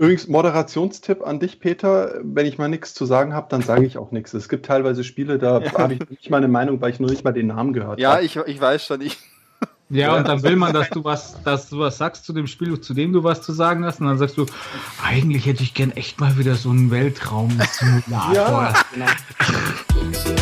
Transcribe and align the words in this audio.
Übrigens, 0.00 0.28
Moderationstipp 0.28 1.26
an 1.26 1.40
dich, 1.40 1.60
Peter. 1.60 2.20
Wenn 2.22 2.46
ich 2.46 2.56
mal 2.56 2.68
nichts 2.68 2.94
zu 2.94 3.04
sagen 3.04 3.34
habe, 3.34 3.48
dann 3.50 3.60
sage 3.60 3.84
ich 3.84 3.98
auch 3.98 4.12
nichts. 4.12 4.32
Es 4.32 4.48
gibt 4.48 4.64
teilweise 4.64 5.04
Spiele, 5.04 5.38
da 5.38 5.60
ja. 5.60 5.74
habe 5.74 5.92
ich 5.92 6.08
nicht 6.08 6.30
mal 6.30 6.38
eine 6.38 6.48
Meinung, 6.48 6.80
weil 6.80 6.90
ich 6.90 7.00
nur 7.00 7.10
nicht 7.10 7.22
mal 7.22 7.32
den 7.32 7.48
Namen 7.48 7.74
gehört 7.74 7.90
habe. 7.90 8.00
Ja, 8.00 8.18
ich, 8.18 8.34
ich 8.34 8.58
weiß 8.58 8.82
schon. 8.82 9.02
Ich, 9.02 9.18
ja, 9.90 10.16
und 10.16 10.26
dann 10.26 10.42
will 10.42 10.56
man, 10.56 10.72
dass 10.72 10.88
du 10.88 11.04
was, 11.04 11.42
dass 11.42 11.68
du 11.68 11.80
was 11.80 11.98
sagst 11.98 12.24
zu 12.24 12.32
dem 12.32 12.46
Spiel, 12.46 12.80
zu 12.80 12.94
dem 12.94 13.12
du 13.12 13.24
was 13.24 13.42
zu 13.42 13.52
sagen 13.52 13.84
hast, 13.84 14.00
und 14.00 14.06
dann 14.06 14.16
sagst 14.16 14.38
du, 14.38 14.46
eigentlich 15.04 15.44
hätte 15.44 15.62
ich 15.62 15.74
gern 15.74 15.90
echt 15.90 16.18
mal 16.18 16.38
wieder 16.38 16.54
so 16.54 16.70
einen 16.70 16.90
Weltraum-Simulator. 16.90 18.32
ja, 18.32 18.72
genau. 18.94 20.39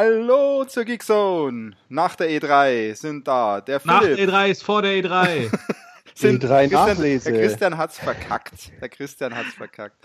Hallo 0.00 0.64
zur 0.64 0.84
Geekzone. 0.84 1.72
Nach 1.88 2.14
der 2.14 2.30
E3 2.30 2.94
sind 2.94 3.26
da 3.26 3.60
der 3.60 3.80
Philipp. 3.80 3.96
Nach 3.96 4.02
der 4.02 4.16
E3 4.16 4.50
ist 4.50 4.62
vor 4.62 4.80
der 4.80 4.92
E3. 4.92 5.50
sind 6.14 6.44
E3 6.44 6.72
Nachlese. 6.72 7.32
Der 7.32 7.42
Christian 7.42 7.76
hat's 7.76 7.98
verkackt. 7.98 8.70
Der 8.80 8.88
Christian 8.90 9.34
hat's 9.34 9.54
verkackt. 9.54 9.96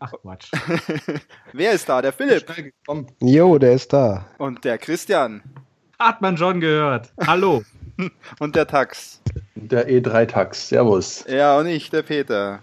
Ach 0.00 0.12
Quatsch. 0.20 0.50
Wer 1.54 1.72
ist 1.72 1.88
da? 1.88 2.02
Der 2.02 2.12
Philipp. 2.12 2.44
Jo, 3.20 3.56
der 3.56 3.72
ist 3.72 3.90
da. 3.90 4.26
Und 4.36 4.66
der 4.66 4.76
Christian. 4.76 5.42
Hat 5.98 6.20
man 6.20 6.36
schon 6.36 6.60
gehört. 6.60 7.10
Hallo. 7.26 7.62
Und 8.40 8.54
der 8.54 8.66
Tax. 8.66 9.22
Der 9.54 9.88
E3-Tax. 9.88 10.68
Servus. 10.68 11.24
Ja, 11.26 11.58
und 11.58 11.68
ich, 11.68 11.88
der 11.88 12.02
Peter. 12.02 12.60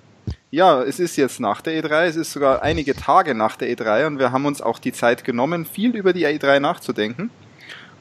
Ja, 0.55 0.81
es 0.83 1.01
ist 1.01 1.17
jetzt 1.17 1.41
nach 1.41 1.59
der 1.59 1.83
E3, 1.83 2.05
es 2.05 2.15
ist 2.15 2.31
sogar 2.31 2.61
einige 2.61 2.95
Tage 2.95 3.35
nach 3.35 3.57
der 3.57 3.67
E3 3.75 4.07
und 4.07 4.19
wir 4.19 4.31
haben 4.31 4.45
uns 4.45 4.61
auch 4.61 4.79
die 4.79 4.93
Zeit 4.93 5.25
genommen, 5.25 5.65
viel 5.65 5.93
über 5.97 6.13
die 6.13 6.25
E3 6.25 6.61
nachzudenken. 6.61 7.29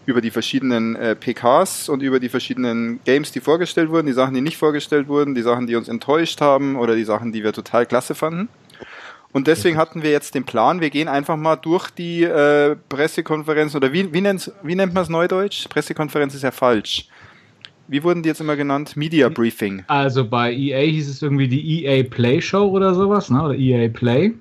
Über 0.07 0.21
die 0.21 0.31
verschiedenen 0.31 0.95
äh, 0.95 1.17
PKs 1.17 1.89
und 1.89 2.01
über 2.01 2.21
die 2.21 2.29
verschiedenen 2.29 3.01
Games, 3.03 3.33
die 3.33 3.41
vorgestellt 3.41 3.91
wurden, 3.91 4.07
die 4.07 4.13
Sachen, 4.13 4.35
die 4.35 4.41
nicht 4.41 4.57
vorgestellt 4.57 5.09
wurden, 5.09 5.35
die 5.35 5.43
Sachen, 5.43 5.67
die 5.67 5.75
uns 5.75 5.89
enttäuscht 5.89 6.41
haben 6.41 6.77
oder 6.77 6.95
die 6.95 7.03
Sachen, 7.03 7.33
die 7.33 7.43
wir 7.43 7.53
total 7.53 7.87
klasse 7.87 8.15
fanden. 8.15 8.49
Und 9.33 9.49
deswegen 9.49 9.77
hatten 9.77 10.05
wir 10.05 10.13
jetzt 10.13 10.37
den 10.37 10.45
Plan, 10.45 10.81
wir 10.81 10.91
gehen 10.91 11.09
einfach 11.09 11.37
mal 11.37 11.57
durch 11.57 11.91
die 11.91 12.23
äh, 12.23 12.77
Pressekonferenz 12.89 13.75
oder 13.75 13.93
wie, 13.93 14.13
wie, 14.13 14.23
wie 14.63 14.75
nennt 14.77 14.95
man 14.95 15.03
es 15.03 15.09
neudeutsch? 15.09 15.69
Pressekonferenz 15.69 16.37
ist 16.37 16.43
ja 16.43 16.53
falsch 16.53 17.09
wie 17.89 18.03
wurden 18.03 18.23
die 18.23 18.29
jetzt 18.29 18.41
immer 18.41 18.57
genannt? 18.57 18.97
Media 18.97 19.29
Briefing. 19.29 19.85
Also 19.89 20.29
bei 20.29 20.53
EA 20.53 20.81
hieß 20.81 21.09
es 21.09 21.23
irgendwie 21.23 21.49
die 21.49 21.85
EA 21.85 22.05
Play 22.05 22.41
Show 22.41 22.69
oder 22.69 22.95
sowas, 22.95 23.31
ne? 23.31 23.43
Oder 23.43 23.55
EA 23.55 23.89
Play. 23.89 24.33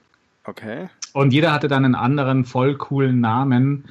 Okay. 0.45 0.89
Und 1.13 1.33
jeder 1.33 1.51
hatte 1.51 1.67
dann 1.67 1.85
einen 1.85 1.95
anderen 1.95 2.45
voll 2.45 2.75
coolen 2.75 3.21
Namen. 3.21 3.85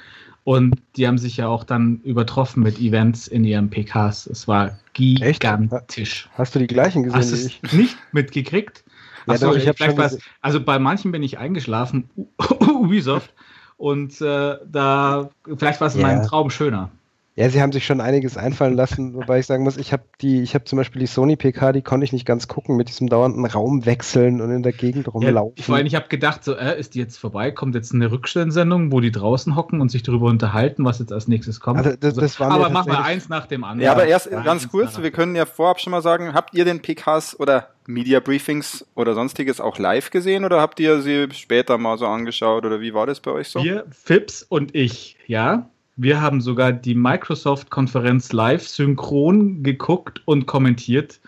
Und 0.44 0.74
die 0.96 1.06
haben 1.06 1.18
sich 1.18 1.36
ja 1.36 1.46
auch 1.46 1.62
dann 1.62 2.00
übertroffen 2.02 2.62
mit 2.62 2.80
Events 2.80 3.28
in 3.28 3.44
ihren 3.44 3.70
PKs. 3.70 4.26
Es 4.26 4.48
war 4.48 4.76
gigantisch. 4.92 6.26
Echt? 6.26 6.38
Hast 6.38 6.54
du 6.54 6.58
die 6.58 6.66
gleichen 6.66 7.04
gesehen 7.04 7.18
Hast 7.18 7.32
wie 7.32 7.46
ich? 7.46 7.62
Nicht 7.72 7.96
mitgekriegt? 8.12 8.82
Ja, 9.26 9.34
Achso, 9.34 9.46
doch, 9.46 9.56
ich 9.56 9.70
vielleicht 9.76 9.96
was, 9.96 10.18
also 10.40 10.60
bei 10.60 10.80
manchen 10.80 11.12
bin 11.12 11.22
ich 11.22 11.38
eingeschlafen, 11.38 12.10
Ubisoft, 12.60 13.32
und 13.76 14.20
äh, 14.20 14.56
da 14.64 15.30
vielleicht 15.56 15.80
war 15.80 15.88
es 15.88 15.94
in 15.94 16.00
yeah. 16.00 16.08
meinem 16.08 16.26
Traum 16.26 16.50
schöner. 16.50 16.90
Ja, 17.34 17.48
sie 17.48 17.62
haben 17.62 17.72
sich 17.72 17.86
schon 17.86 18.02
einiges 18.02 18.36
einfallen 18.36 18.74
lassen, 18.74 19.14
wobei 19.14 19.38
ich 19.38 19.46
sagen 19.46 19.64
muss, 19.64 19.78
ich 19.78 19.94
habe 19.94 20.02
die, 20.20 20.42
ich 20.42 20.54
habe 20.54 20.64
zum 20.64 20.76
Beispiel 20.76 21.00
die 21.00 21.06
Sony 21.06 21.36
PK, 21.36 21.72
die 21.72 21.80
konnte 21.80 22.04
ich 22.04 22.12
nicht 22.12 22.26
ganz 22.26 22.46
gucken 22.46 22.76
mit 22.76 22.90
diesem 22.90 23.08
dauernden 23.08 23.46
Raumwechseln 23.46 24.42
und 24.42 24.50
in 24.50 24.62
der 24.62 24.72
Gegend 24.72 25.12
rumlaufen. 25.12 25.54
Ja, 25.56 25.64
vor 25.64 25.76
allem, 25.76 25.86
ich 25.86 25.94
habe 25.94 26.08
gedacht, 26.08 26.44
so, 26.44 26.54
äh, 26.54 26.78
ist 26.78 26.94
die 26.94 26.98
jetzt 26.98 27.16
vorbei? 27.16 27.50
Kommt 27.50 27.74
jetzt 27.74 27.94
eine 27.94 28.10
Rückstellensendung, 28.10 28.92
wo 28.92 29.00
die 29.00 29.10
draußen 29.10 29.56
hocken 29.56 29.80
und 29.80 29.90
sich 29.90 30.02
darüber 30.02 30.26
unterhalten, 30.26 30.84
was 30.84 30.98
jetzt 30.98 31.10
als 31.10 31.26
nächstes 31.26 31.60
kommt? 31.60 31.78
Also, 31.78 31.96
das, 31.98 32.14
das 32.14 32.38
war 32.38 32.50
aber 32.50 32.68
machen 32.68 32.92
wir 32.92 33.02
eins 33.02 33.30
nach 33.30 33.46
dem 33.46 33.64
anderen. 33.64 33.86
Ja, 33.86 33.92
aber 33.92 34.04
erst 34.04 34.30
ja, 34.30 34.42
ganz 34.42 34.68
kurz, 34.68 35.00
wir 35.00 35.10
können 35.10 35.34
ja 35.34 35.46
vorab 35.46 35.80
schon 35.80 35.92
mal 35.92 36.02
sagen, 36.02 36.34
habt 36.34 36.54
ihr 36.54 36.66
den 36.66 36.82
PKs 36.82 37.40
oder 37.40 37.68
Media 37.86 38.20
Briefings 38.20 38.86
oder 38.94 39.14
sonstiges 39.14 39.58
auch 39.58 39.78
live 39.78 40.10
gesehen 40.10 40.44
oder 40.44 40.60
habt 40.60 40.78
ihr 40.80 41.00
sie 41.00 41.28
später 41.32 41.78
mal 41.78 41.96
so 41.96 42.06
angeschaut 42.06 42.66
oder 42.66 42.82
wie 42.82 42.92
war 42.92 43.06
das 43.06 43.20
bei 43.20 43.30
euch 43.30 43.48
so? 43.48 43.64
Wir, 43.64 43.86
Fips 43.90 44.42
und 44.42 44.74
ich, 44.74 45.16
ja. 45.26 45.70
Wir 45.96 46.20
haben 46.20 46.40
sogar 46.40 46.72
die 46.72 46.94
Microsoft-Konferenz 46.94 48.32
live 48.32 48.66
synchron 48.66 49.62
geguckt 49.62 50.22
und 50.24 50.46
kommentiert. 50.46 51.20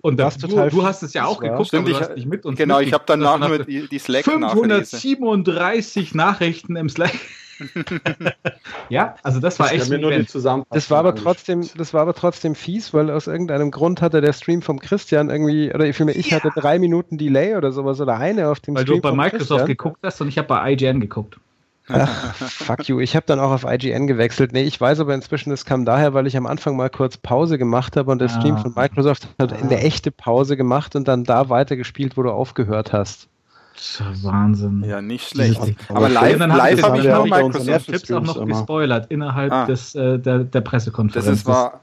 Und 0.00 0.18
das, 0.18 0.36
du, 0.36 0.48
du, 0.48 0.84
hast 0.84 1.04
es 1.04 1.14
ja 1.14 1.26
auch 1.26 1.38
geguckt, 1.38 1.68
Stimmt, 1.68 1.88
aber 1.88 1.98
du 1.98 2.04
hast 2.04 2.16
nicht 2.16 2.26
mit 2.26 2.44
uns 2.44 2.58
Genau, 2.58 2.80
ich 2.80 2.92
habe 2.92 3.04
danach 3.06 3.38
nur 3.38 3.60
die, 3.60 3.86
die 3.88 3.98
Slack 4.00 4.24
537 4.24 6.12
Nachrichten 6.14 6.74
im 6.74 6.88
Slack. 6.88 7.14
ja, 8.88 9.14
also 9.22 9.38
das 9.38 9.60
war 9.60 9.72
echt 9.72 9.88
nur 9.90 10.10
die 10.10 10.26
Das 10.70 10.90
war 10.90 10.98
aber 10.98 11.14
trotzdem, 11.14 11.68
das 11.76 11.94
war 11.94 12.02
aber 12.02 12.14
trotzdem 12.14 12.56
fies, 12.56 12.92
weil 12.92 13.10
aus 13.10 13.28
irgendeinem 13.28 13.70
Grund 13.70 14.02
hatte 14.02 14.20
der 14.20 14.32
Stream 14.32 14.62
vom 14.62 14.80
Christian 14.80 15.30
irgendwie, 15.30 15.72
oder 15.72 15.92
vielmehr 15.92 16.16
ich 16.16 16.30
ja. 16.30 16.38
hatte 16.38 16.50
drei 16.54 16.80
Minuten 16.80 17.16
Delay 17.16 17.54
oder 17.54 17.70
sowas 17.70 18.00
oder 18.00 18.18
eine 18.18 18.48
auf 18.48 18.58
dem 18.58 18.74
weil 18.74 18.82
Stream. 18.82 19.02
Weil 19.04 19.10
du 19.12 19.16
bei 19.16 19.24
Microsoft 19.24 19.48
Christian. 19.48 19.66
geguckt 19.66 19.98
hast 20.02 20.20
und 20.20 20.26
ich 20.26 20.38
habe 20.38 20.48
bei 20.48 20.72
IGN 20.72 21.00
geguckt. 21.00 21.38
Ach, 21.88 22.34
fuck 22.34 22.88
you. 22.88 23.00
Ich 23.00 23.16
habe 23.16 23.26
dann 23.26 23.40
auch 23.40 23.50
auf 23.50 23.64
IGN 23.64 24.06
gewechselt. 24.06 24.52
Nee, 24.52 24.62
ich 24.62 24.80
weiß 24.80 25.00
aber 25.00 25.14
inzwischen, 25.14 25.52
es 25.52 25.64
kam 25.64 25.84
daher, 25.84 26.14
weil 26.14 26.26
ich 26.26 26.36
am 26.36 26.46
Anfang 26.46 26.76
mal 26.76 26.90
kurz 26.90 27.16
Pause 27.16 27.58
gemacht 27.58 27.96
habe 27.96 28.10
und 28.10 28.20
der 28.20 28.28
Stream 28.28 28.56
ah. 28.56 28.58
von 28.58 28.74
Microsoft 28.74 29.28
hat 29.40 29.52
eine 29.52 29.78
echte 29.78 30.10
Pause 30.10 30.56
gemacht 30.56 30.94
und 30.94 31.08
dann 31.08 31.24
da 31.24 31.48
weitergespielt, 31.48 32.16
wo 32.16 32.22
du 32.22 32.30
aufgehört 32.30 32.92
hast. 32.92 33.28
Wahnsinn. 34.22 34.84
Ja, 34.84 35.00
nicht 35.00 35.28
schlecht. 35.28 35.60
Aber 35.88 36.08
live, 36.08 36.38
live 36.38 36.82
habe 36.82 36.98
ich 36.98 37.04
noch 37.04 37.24
Microsoft 37.24 37.86
Tipps 37.86 38.12
auch 38.12 38.22
noch 38.22 38.46
gespoilert 38.46 39.10
innerhalb 39.10 39.52
ah. 39.52 39.66
des, 39.66 39.94
äh, 39.94 40.18
der, 40.18 40.40
der 40.40 40.60
Pressekonferenz. 40.60 41.26
Das 41.26 41.38
ist, 41.38 41.46
war, 41.46 41.80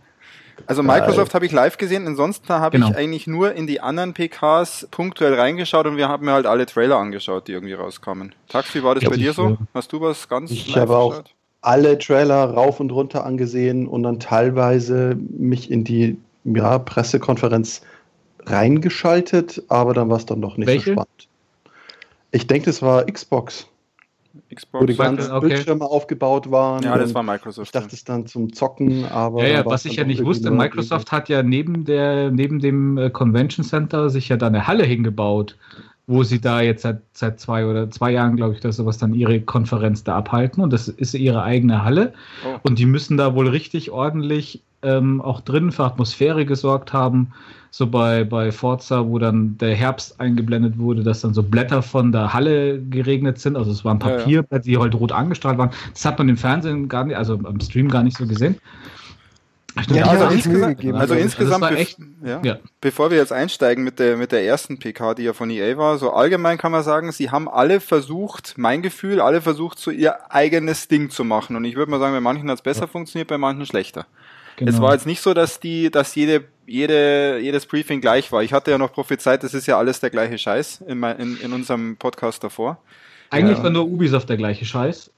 also 0.65 0.83
Microsoft 0.83 1.33
habe 1.33 1.45
ich 1.45 1.51
live 1.51 1.77
gesehen, 1.77 2.05
ansonsten 2.07 2.49
habe 2.49 2.77
genau. 2.77 2.89
ich 2.89 2.95
eigentlich 2.95 3.27
nur 3.27 3.53
in 3.53 3.67
die 3.67 3.81
anderen 3.81 4.13
PKs 4.13 4.87
punktuell 4.91 5.33
reingeschaut 5.33 5.85
und 5.85 5.97
wir 5.97 6.09
haben 6.09 6.25
mir 6.25 6.33
halt 6.33 6.45
alle 6.45 6.65
Trailer 6.65 6.97
angeschaut, 6.97 7.47
die 7.47 7.53
irgendwie 7.53 7.73
rauskamen. 7.73 8.33
Taxi, 8.47 8.83
war 8.83 8.95
das 8.95 9.03
ja, 9.03 9.09
bei 9.09 9.17
dir 9.17 9.33
so? 9.33 9.57
Hast 9.73 9.91
du 9.93 10.01
was 10.01 10.27
ganz 10.27 10.51
Ich 10.51 10.75
habe 10.75 10.95
auch 10.95 11.23
alle 11.61 11.97
Trailer 11.97 12.45
rauf 12.45 12.79
und 12.79 12.91
runter 12.91 13.25
angesehen 13.25 13.87
und 13.87 14.03
dann 14.03 14.19
teilweise 14.19 15.17
mich 15.37 15.69
in 15.71 15.83
die 15.83 16.17
ja, 16.43 16.79
Pressekonferenz 16.79 17.81
reingeschaltet, 18.45 19.63
aber 19.67 19.93
dann 19.93 20.09
war 20.09 20.17
es 20.17 20.25
dann 20.25 20.41
doch 20.41 20.57
nicht 20.57 20.67
Welche? 20.67 20.85
so 20.85 20.91
spannend. 20.93 21.27
Ich 22.31 22.47
denke, 22.47 22.69
es 22.69 22.81
war 22.81 23.05
Xbox. 23.05 23.67
Xbox. 24.53 24.81
Wo 24.81 24.85
die 24.85 24.95
ganzen 24.95 25.31
okay. 25.31 25.47
Bildschirme 25.47 25.85
aufgebaut 25.85 26.51
waren. 26.51 26.83
Ja, 26.83 26.97
das 26.97 27.13
war 27.13 27.23
Microsoft. 27.23 27.67
Ich 27.67 27.71
dachte 27.71 27.95
es 27.95 28.03
dann 28.03 28.25
zum 28.27 28.53
Zocken, 28.53 29.05
aber. 29.05 29.43
Ja, 29.43 29.59
ja 29.59 29.65
was 29.65 29.85
ich 29.85 29.95
ja 29.95 30.03
nicht 30.03 30.23
wusste, 30.23 30.51
Microsoft 30.51 31.11
hat 31.11 31.29
ja 31.29 31.43
neben, 31.43 31.85
der, 31.85 32.31
neben 32.31 32.59
dem 32.59 32.97
äh, 32.97 33.09
Convention 33.09 33.65
Center 33.65 34.09
sich 34.09 34.29
ja 34.29 34.37
da 34.37 34.47
eine 34.47 34.67
Halle 34.67 34.85
hingebaut, 34.85 35.55
wo 36.09 36.23
sie 36.23 36.41
da 36.41 36.61
jetzt 36.61 36.81
seit, 36.81 37.01
seit 37.13 37.39
zwei 37.39 37.65
oder 37.65 37.89
zwei 37.91 38.11
Jahren, 38.11 38.35
glaube 38.35 38.55
ich, 38.55 38.59
dass 38.59 38.77
sowas 38.77 38.97
dann 38.97 39.13
ihre 39.13 39.39
Konferenz 39.41 40.03
da 40.03 40.17
abhalten. 40.17 40.61
Und 40.63 40.73
das 40.73 40.87
ist 40.87 41.13
ihre 41.13 41.43
eigene 41.43 41.83
Halle. 41.85 42.13
Oh. 42.45 42.59
Und 42.63 42.79
die 42.79 42.87
müssen 42.87 43.15
da 43.15 43.35
wohl 43.35 43.47
richtig 43.47 43.91
ordentlich 43.91 44.63
ähm, 44.81 45.21
auch 45.21 45.41
drin 45.41 45.71
für 45.71 45.83
Atmosphäre 45.83 46.45
gesorgt 46.45 46.93
haben 46.93 47.31
so 47.71 47.87
bei, 47.87 48.23
bei 48.23 48.51
Forza, 48.51 49.05
wo 49.07 49.19
dann 49.19 49.57
der 49.59 49.75
Herbst 49.75 50.19
eingeblendet 50.19 50.77
wurde, 50.79 51.03
dass 51.03 51.21
dann 51.21 51.33
so 51.33 51.43
Blätter 51.43 51.81
von 51.81 52.11
der 52.11 52.33
Halle 52.33 52.81
geregnet 52.81 53.39
sind. 53.39 53.55
Also 53.55 53.71
es 53.71 53.85
waren 53.85 53.99
Papierblätter, 53.99 54.65
ja, 54.65 54.73
ja. 54.73 54.77
die 54.77 54.77
halt 54.77 54.95
rot 54.95 55.11
angestrahlt 55.11 55.57
waren. 55.57 55.69
Das 55.93 56.05
hat 56.05 56.17
man 56.17 56.29
im 56.29 56.37
Fernsehen 56.37 56.89
gar 56.89 57.05
nicht, 57.05 57.17
also 57.17 57.39
am 57.43 57.59
Stream 57.59 57.89
gar 57.89 58.03
nicht 58.03 58.17
so 58.17 58.25
gesehen. 58.25 58.55
Ja, 59.89 60.05
also, 60.05 60.25
insgesamt, 60.27 60.85
also, 60.95 61.13
insgesamt, 61.13 61.63
also 61.63 61.75
echt, 61.75 61.97
ja, 62.23 62.41
ja. 62.43 62.59
bevor 62.81 63.11
wir 63.11 63.17
jetzt 63.17 63.31
einsteigen 63.31 63.83
mit 63.83 63.99
der, 63.99 64.17
mit 64.17 64.31
der 64.31 64.43
ersten 64.43 64.79
PK, 64.79 65.13
die 65.15 65.23
ja 65.23 65.33
von 65.33 65.49
EA 65.49 65.77
war, 65.77 65.97
so 65.97 66.11
allgemein 66.11 66.57
kann 66.57 66.71
man 66.71 66.83
sagen, 66.83 67.11
sie 67.11 67.31
haben 67.31 67.47
alle 67.47 67.79
versucht, 67.79 68.55
mein 68.57 68.81
Gefühl, 68.81 69.21
alle 69.21 69.41
versucht, 69.41 69.79
so 69.79 69.91
ihr 69.91 70.31
eigenes 70.31 70.87
Ding 70.87 71.09
zu 71.09 71.23
machen. 71.23 71.55
Und 71.55 71.65
ich 71.65 71.75
würde 71.75 71.91
mal 71.91 71.99
sagen, 71.99 72.13
bei 72.13 72.21
manchen 72.21 72.49
hat 72.49 72.57
es 72.57 72.63
besser 72.63 72.87
funktioniert, 72.87 73.27
bei 73.27 73.37
manchen 73.37 73.65
schlechter. 73.65 74.05
Genau. 74.57 74.71
Es 74.71 74.81
war 74.81 74.93
jetzt 74.93 75.05
nicht 75.05 75.21
so, 75.21 75.33
dass 75.33 75.61
die, 75.61 75.89
dass 75.89 76.15
jede, 76.15 76.43
jede, 76.67 77.39
jedes 77.39 77.65
Briefing 77.65 78.01
gleich 78.01 78.31
war. 78.31 78.43
Ich 78.43 78.51
hatte 78.51 78.71
ja 78.71 78.77
noch 78.77 78.91
prophezeit, 78.91 79.43
das 79.43 79.53
ist 79.53 79.67
ja 79.67 79.77
alles 79.77 80.01
der 80.01 80.09
gleiche 80.09 80.37
Scheiß 80.37 80.83
in, 80.85 80.99
mein, 80.99 81.17
in, 81.17 81.37
in 81.39 81.53
unserem 81.53 81.95
Podcast 81.95 82.43
davor. 82.43 82.77
Eigentlich 83.29 83.57
ja. 83.57 83.63
war 83.63 83.69
nur 83.69 83.85
Ubisoft 83.85 84.27
der 84.29 84.37
gleiche 84.37 84.65
Scheiß. 84.65 85.11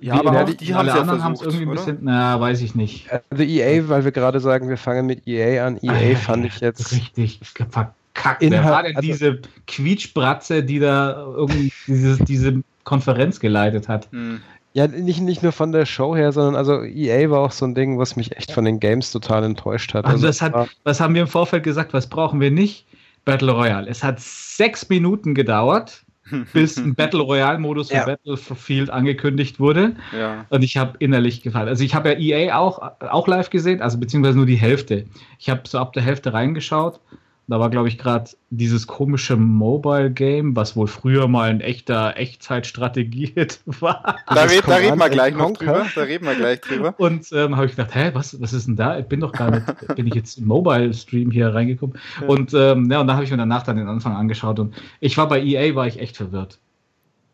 Ja, 0.00 0.14
aber 0.14 0.42
auch, 0.42 0.44
die, 0.44 0.56
die 0.56 0.74
haben 0.74 0.88
es 0.88 0.94
ja 0.94 1.04
versucht, 1.04 1.42
irgendwie 1.42 1.66
ein 1.66 1.70
bisschen, 1.70 1.98
na, 2.02 2.38
weiß 2.40 2.60
ich 2.62 2.74
nicht. 2.74 3.08
Also 3.30 3.42
EA, 3.42 3.88
weil 3.88 4.04
wir 4.04 4.12
gerade 4.12 4.40
sagen, 4.40 4.68
wir 4.68 4.76
fangen 4.76 5.06
mit 5.06 5.26
EA 5.26 5.66
an. 5.66 5.78
EA 5.82 6.12
ah, 6.12 6.16
fand 6.16 6.44
ich 6.44 6.60
jetzt 6.60 6.92
richtig 6.92 7.40
verkackt. 7.42 7.94
Kack. 8.14 8.38
Wer 8.40 8.64
war 8.64 8.84
denn 8.84 8.96
also, 8.96 9.06
diese 9.06 9.40
Quietschbratze, 9.66 10.62
die 10.62 10.78
da 10.78 11.20
irgendwie 11.36 11.72
diese, 11.86 12.22
diese 12.24 12.62
Konferenz 12.84 13.40
geleitet 13.40 13.88
hat? 13.88 14.08
Hm. 14.12 14.40
Ja, 14.72 14.86
nicht, 14.88 15.20
nicht 15.20 15.42
nur 15.42 15.52
von 15.52 15.72
der 15.72 15.86
Show 15.86 16.16
her, 16.16 16.32
sondern 16.32 16.56
also 16.56 16.82
EA 16.82 17.30
war 17.30 17.40
auch 17.40 17.52
so 17.52 17.64
ein 17.64 17.74
Ding, 17.74 17.98
was 17.98 18.16
mich 18.16 18.36
echt 18.36 18.50
von 18.50 18.64
den 18.64 18.80
Games 18.80 19.12
total 19.12 19.44
enttäuscht 19.44 19.94
hat. 19.94 20.04
Also, 20.04 20.14
also 20.14 20.26
das 20.26 20.42
hat, 20.42 20.68
was 20.82 21.00
haben 21.00 21.14
wir 21.14 21.22
im 21.22 21.28
Vorfeld 21.28 21.62
gesagt, 21.64 21.92
was 21.92 22.08
brauchen 22.08 22.40
wir 22.40 22.50
nicht? 22.50 22.86
Battle 23.24 23.52
Royale. 23.52 23.88
Es 23.88 24.02
hat 24.02 24.20
sechs 24.20 24.88
Minuten 24.88 25.34
gedauert, 25.34 26.03
bis 26.52 26.76
ein 26.78 26.94
Battle 26.94 27.20
Royale-Modus 27.20 27.88
für 27.88 27.94
ja. 27.94 28.04
Battlefield 28.06 28.90
angekündigt 28.90 29.60
wurde. 29.60 29.96
Ja. 30.16 30.46
Und 30.48 30.62
ich 30.62 30.76
habe 30.76 30.94
innerlich 30.98 31.42
gefallen. 31.42 31.68
Also 31.68 31.84
ich 31.84 31.94
habe 31.94 32.10
ja 32.10 32.18
EA 32.18 32.58
auch, 32.58 32.80
auch 33.00 33.28
live 33.28 33.50
gesehen, 33.50 33.82
also 33.82 33.98
beziehungsweise 33.98 34.36
nur 34.36 34.46
die 34.46 34.56
Hälfte. 34.56 35.06
Ich 35.38 35.50
habe 35.50 35.62
so 35.66 35.78
ab 35.78 35.92
der 35.92 36.02
Hälfte 36.02 36.32
reingeschaut 36.32 37.00
da 37.46 37.60
war, 37.60 37.68
glaube 37.68 37.88
ich, 37.88 37.98
gerade 37.98 38.30
dieses 38.48 38.86
komische 38.86 39.36
Mobile-Game, 39.36 40.56
was 40.56 40.76
wohl 40.76 40.86
früher 40.86 41.28
mal 41.28 41.50
ein 41.50 41.60
echter 41.60 42.16
Echtzeitstrategie 42.16 43.34
war. 43.80 44.16
Da, 44.26 44.44
red, 44.44 44.62
da 44.66 44.76
reden 44.76 44.98
wir 44.98 45.10
gleich 45.10 45.34
noch 45.36 45.52
drüber. 45.52 45.86
Da 45.94 46.02
reden 46.02 46.24
wir 46.24 46.34
gleich 46.34 46.60
drüber. 46.62 46.94
Und 46.96 47.30
ähm, 47.32 47.56
habe 47.56 47.66
ich 47.66 47.76
gedacht, 47.76 47.94
hä, 47.94 48.10
was, 48.14 48.40
was 48.40 48.54
ist 48.54 48.66
denn 48.66 48.76
da? 48.76 48.98
Ich 48.98 49.06
bin 49.06 49.20
doch 49.20 49.32
gar 49.32 49.50
nicht, 49.50 49.66
bin 49.94 50.06
ich 50.06 50.14
jetzt 50.14 50.38
im 50.38 50.46
Mobile-Stream 50.46 51.30
hier 51.30 51.54
reingekommen. 51.54 51.98
Ja. 52.20 52.28
Und 52.28 52.54
ähm, 52.54 52.90
ja, 52.90 53.00
und 53.00 53.08
da 53.08 53.14
habe 53.14 53.24
ich 53.24 53.30
mir 53.30 53.36
danach 53.36 53.62
dann 53.62 53.76
den 53.76 53.88
Anfang 53.88 54.16
angeschaut 54.16 54.58
und 54.58 54.74
ich 55.00 55.16
war 55.18 55.28
bei 55.28 55.42
EA, 55.42 55.74
war 55.74 55.86
ich 55.86 56.00
echt 56.00 56.16
verwirrt. 56.16 56.58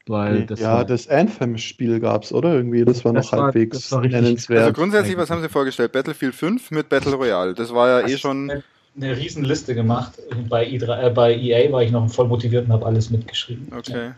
Weil 0.07 0.47
das 0.47 0.59
ja, 0.59 0.75
war, 0.75 0.85
das 0.85 1.09
Anthem-Spiel 1.09 2.01
gab 2.01 2.25
es, 2.25 2.33
oder? 2.33 2.55
Irgendwie, 2.55 2.85
das 2.85 3.05
war 3.05 3.13
noch 3.13 3.21
das 3.21 3.33
halbwegs 3.33 3.93
war, 3.93 4.01
nennenswert. 4.01 4.63
Also 4.63 4.73
grundsätzlich, 4.73 5.17
was 5.17 5.31
haben 5.31 5.41
sie 5.41 5.49
vorgestellt? 5.49 5.93
Battlefield 5.93 6.35
5 6.35 6.73
mit 6.73 6.89
Battle 6.89 7.15
Royale. 7.15 7.55
Das 7.55 7.73
war 7.73 7.89
ja 7.89 8.03
das 8.03 8.11
eh 8.11 8.19
schon 8.19 8.51
eine 8.97 9.17
Riesenliste 9.17 9.75
gemacht. 9.75 10.15
Bei, 10.49 10.67
E3, 10.67 11.07
äh, 11.07 11.11
bei 11.11 11.35
EA 11.35 11.73
war 11.73 11.83
ich 11.83 11.91
noch 11.91 12.09
voll 12.11 12.29
motiviert 12.29 12.67
und 12.67 12.73
habe 12.73 12.87
alles 12.87 13.11
mitgeschrieben. 13.11 13.69
Okay. 13.77 14.13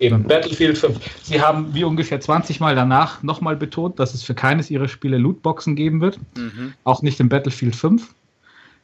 Eben 0.00 0.24
Battlefield 0.24 0.76
5. 0.76 0.98
Sie 1.22 1.40
haben 1.40 1.72
wie 1.72 1.84
ungefähr 1.84 2.20
20 2.20 2.58
Mal 2.58 2.74
danach 2.74 3.22
nochmal 3.22 3.56
betont, 3.56 3.98
dass 3.98 4.12
es 4.12 4.24
für 4.24 4.34
keines 4.34 4.70
ihrer 4.70 4.88
Spiele 4.88 5.18
Lootboxen 5.18 5.76
geben 5.76 6.00
wird. 6.00 6.18
Mhm. 6.36 6.74
Auch 6.82 7.02
nicht 7.02 7.20
im 7.20 7.28
Battlefield 7.28 7.76
5. 7.76 8.12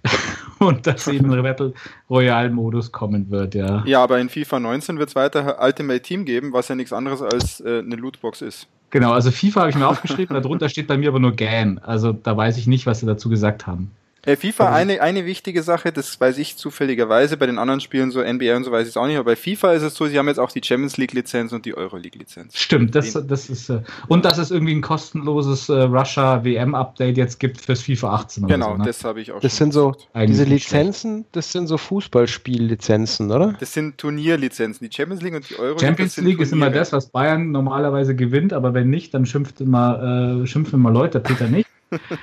und 0.60 0.86
dass 0.86 1.08
eben 1.08 1.30
ein 1.32 1.42
Battle 1.42 1.74
Royale-Modus 2.08 2.92
kommen 2.92 3.30
wird, 3.30 3.54
ja. 3.54 3.82
Ja, 3.86 4.02
aber 4.02 4.18
in 4.18 4.28
FIFA 4.28 4.60
19 4.60 4.98
wird 4.98 5.10
es 5.10 5.14
weiter 5.14 5.58
Ultimate 5.60 6.00
Team 6.00 6.24
geben, 6.24 6.52
was 6.52 6.68
ja 6.68 6.74
nichts 6.74 6.92
anderes 6.92 7.20
als 7.20 7.60
äh, 7.60 7.80
eine 7.80 7.96
Lootbox 7.96 8.40
ist. 8.42 8.66
Genau, 8.90 9.12
also 9.12 9.30
FIFA 9.30 9.60
habe 9.60 9.70
ich 9.70 9.76
mir 9.76 9.88
aufgeschrieben, 9.88 10.34
darunter 10.34 10.68
steht 10.68 10.86
bei 10.86 10.96
mir 10.96 11.08
aber 11.08 11.20
nur 11.20 11.32
GAN. 11.32 11.78
Also 11.78 12.12
da 12.12 12.36
weiß 12.36 12.56
ich 12.56 12.66
nicht, 12.66 12.86
was 12.86 13.00
sie 13.00 13.06
dazu 13.06 13.28
gesagt 13.28 13.66
haben. 13.66 13.90
Äh, 14.26 14.36
FIFA, 14.36 14.66
also, 14.66 14.76
eine, 14.76 15.00
eine 15.00 15.24
wichtige 15.24 15.62
Sache, 15.62 15.92
das 15.92 16.20
weiß 16.20 16.36
ich 16.38 16.56
zufälligerweise, 16.56 17.38
bei 17.38 17.46
den 17.46 17.58
anderen 17.58 17.80
Spielen, 17.80 18.10
so 18.10 18.20
NBA 18.22 18.54
und 18.56 18.64
so 18.64 18.70
weiß 18.70 18.82
ich 18.82 18.90
es 18.90 18.96
auch 18.96 19.06
nicht, 19.06 19.16
aber 19.16 19.32
bei 19.32 19.36
FIFA 19.36 19.72
ist 19.72 19.82
es 19.82 19.94
so, 19.94 20.06
sie 20.06 20.18
haben 20.18 20.28
jetzt 20.28 20.38
auch 20.38 20.52
die 20.52 20.60
Champions 20.62 20.98
League 20.98 21.12
Lizenz 21.12 21.52
und 21.52 21.64
die 21.64 21.74
Euro 21.74 21.96
League 21.96 22.16
Lizenz. 22.16 22.58
Stimmt, 22.58 22.94
das, 22.94 23.12
das 23.12 23.48
ist, 23.48 23.70
äh, 23.70 23.80
und 24.08 24.26
dass 24.26 24.36
es 24.36 24.50
irgendwie 24.50 24.74
ein 24.74 24.82
kostenloses 24.82 25.70
äh, 25.70 25.82
Russia 25.82 26.44
WM 26.44 26.74
Update 26.74 27.16
jetzt 27.16 27.40
gibt 27.40 27.60
fürs 27.60 27.82
FIFA 27.82 28.14
18. 28.14 28.46
Genau, 28.46 28.72
so, 28.72 28.76
ne? 28.76 28.84
das 28.84 29.04
habe 29.04 29.22
ich 29.22 29.32
auch 29.32 29.40
Das 29.40 29.56
sind 29.56 29.72
so, 29.72 29.96
diese 30.14 30.44
Lizenzen, 30.44 31.24
das 31.32 31.50
sind 31.50 31.66
so 31.66 31.78
Fußballspiellizenzen, 31.78 33.30
oder? 33.30 33.54
Das 33.58 33.72
sind 33.72 33.96
Turnierlizenzen, 33.96 34.86
die 34.86 34.94
Champions 34.94 35.22
League 35.22 35.34
und 35.34 35.48
die 35.48 35.56
Euro 35.56 35.72
League. 35.72 35.80
Champions 35.80 36.16
League 36.18 36.40
ist 36.40 36.52
immer 36.52 36.68
das, 36.70 36.92
was 36.92 37.06
Bayern 37.06 37.52
normalerweise 37.52 38.14
gewinnt, 38.14 38.52
aber 38.52 38.74
wenn 38.74 38.90
nicht, 38.90 39.14
dann 39.14 39.24
schimpft 39.24 39.62
immer, 39.62 40.42
äh, 40.42 40.46
schimpfen 40.46 40.78
immer 40.78 40.90
Leute, 40.90 41.20
Peter 41.20 41.48
nicht. 41.48 41.66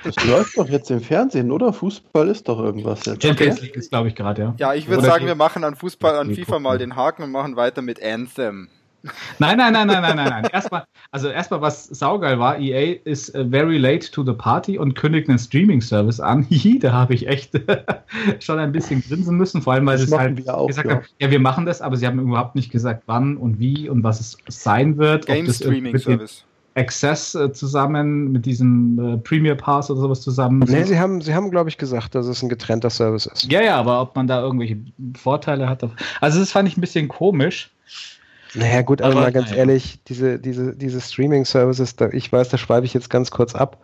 Das 0.04 0.24
läuft 0.24 0.56
doch 0.56 0.68
jetzt 0.68 0.90
im 0.90 1.00
Fernsehen, 1.00 1.50
oder? 1.50 1.72
Fußball 1.72 2.28
ist 2.28 2.48
doch 2.48 2.58
irgendwas 2.58 3.04
jetzt. 3.04 3.22
Champions 3.22 3.60
League 3.60 3.76
ist, 3.76 3.90
glaube 3.90 4.08
ich, 4.08 4.14
gerade, 4.14 4.42
ja. 4.42 4.54
Ja, 4.58 4.74
ich 4.74 4.88
würde 4.88 5.04
sagen, 5.04 5.26
wir 5.26 5.34
machen 5.34 5.64
an 5.64 5.76
Fußball, 5.76 6.16
an 6.16 6.34
FIFA 6.34 6.58
mal 6.58 6.78
den 6.78 6.96
Haken 6.96 7.22
und 7.22 7.30
machen 7.30 7.56
weiter 7.56 7.82
mit 7.82 8.02
Anthem. 8.02 8.68
Nein, 9.38 9.56
nein, 9.58 9.72
nein, 9.72 9.86
nein, 9.86 10.02
nein, 10.02 10.16
nein, 10.16 10.28
nein. 10.28 10.46
Erstmal, 10.52 10.84
also 11.12 11.28
erstmal, 11.28 11.60
was 11.60 11.84
saugeil 11.84 12.38
war, 12.38 12.58
EA 12.58 12.96
ist 13.04 13.34
uh, 13.36 13.48
very 13.48 13.78
late 13.78 14.10
to 14.10 14.24
the 14.24 14.32
party 14.32 14.76
und 14.76 14.94
kündigt 14.94 15.28
einen 15.28 15.38
Streaming-Service 15.38 16.18
an. 16.18 16.42
Hihi, 16.48 16.78
da 16.78 16.92
habe 16.92 17.14
ich 17.14 17.28
echt 17.28 17.52
schon 18.40 18.58
ein 18.58 18.72
bisschen 18.72 19.02
grinsen 19.02 19.36
müssen, 19.36 19.62
vor 19.62 19.74
allem, 19.74 19.86
weil 19.86 19.98
sie 19.98 20.16
halt 20.16 20.48
auch, 20.48 20.66
gesagt 20.66 20.88
ja. 20.88 20.96
haben, 20.96 21.04
ja, 21.20 21.30
wir 21.30 21.38
machen 21.38 21.64
das, 21.64 21.80
aber 21.80 21.96
sie 21.96 22.06
haben 22.06 22.18
überhaupt 22.18 22.56
nicht 22.56 22.72
gesagt, 22.72 23.04
wann 23.06 23.36
und 23.36 23.60
wie 23.60 23.88
und 23.88 24.02
was 24.02 24.20
es 24.20 24.36
sein 24.48 24.98
wird. 24.98 25.26
Game 25.26 25.50
Streaming-Service. 25.50 26.44
Access 26.78 27.34
äh, 27.34 27.52
zusammen, 27.52 28.32
mit 28.32 28.46
diesem 28.46 28.98
äh, 28.98 29.16
Premier 29.18 29.54
Pass 29.54 29.90
oder 29.90 30.00
sowas 30.00 30.20
zusammen? 30.20 30.60
Nee, 30.68 30.84
sie 30.84 30.98
haben, 30.98 31.20
sie 31.20 31.34
haben 31.34 31.50
glaube 31.50 31.68
ich, 31.68 31.78
gesagt, 31.78 32.14
dass 32.14 32.26
es 32.26 32.42
ein 32.42 32.48
getrennter 32.48 32.90
Service 32.90 33.26
ist. 33.26 33.50
Ja, 33.50 33.60
ja, 33.62 33.76
aber 33.76 34.00
ob 34.00 34.16
man 34.16 34.26
da 34.26 34.40
irgendwelche 34.40 34.78
Vorteile 35.16 35.68
hat. 35.68 35.82
Also, 36.20 36.40
das 36.40 36.52
fand 36.52 36.68
ich 36.68 36.76
ein 36.76 36.80
bisschen 36.80 37.08
komisch. 37.08 37.70
Naja, 38.54 38.82
gut, 38.82 39.02
aber, 39.02 39.12
aber 39.12 39.20
mal 39.22 39.32
ganz 39.32 39.50
naja. 39.50 39.60
ehrlich, 39.60 39.98
diese, 40.04 40.38
diese, 40.38 40.74
diese 40.74 41.00
Streaming-Services, 41.00 41.96
ich 42.12 42.32
weiß, 42.32 42.48
da 42.48 42.56
schreibe 42.56 42.86
ich 42.86 42.94
jetzt 42.94 43.10
ganz 43.10 43.30
kurz 43.30 43.54
ab, 43.54 43.78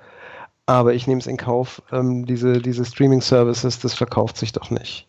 aber 0.66 0.94
ich 0.94 1.06
nehme 1.06 1.20
es 1.20 1.26
in 1.26 1.36
Kauf, 1.36 1.82
ähm, 1.92 2.24
diese, 2.24 2.62
diese 2.62 2.84
Streaming-Services, 2.84 3.80
das 3.80 3.94
verkauft 3.94 4.38
sich 4.38 4.52
doch 4.52 4.70
nicht. 4.70 5.06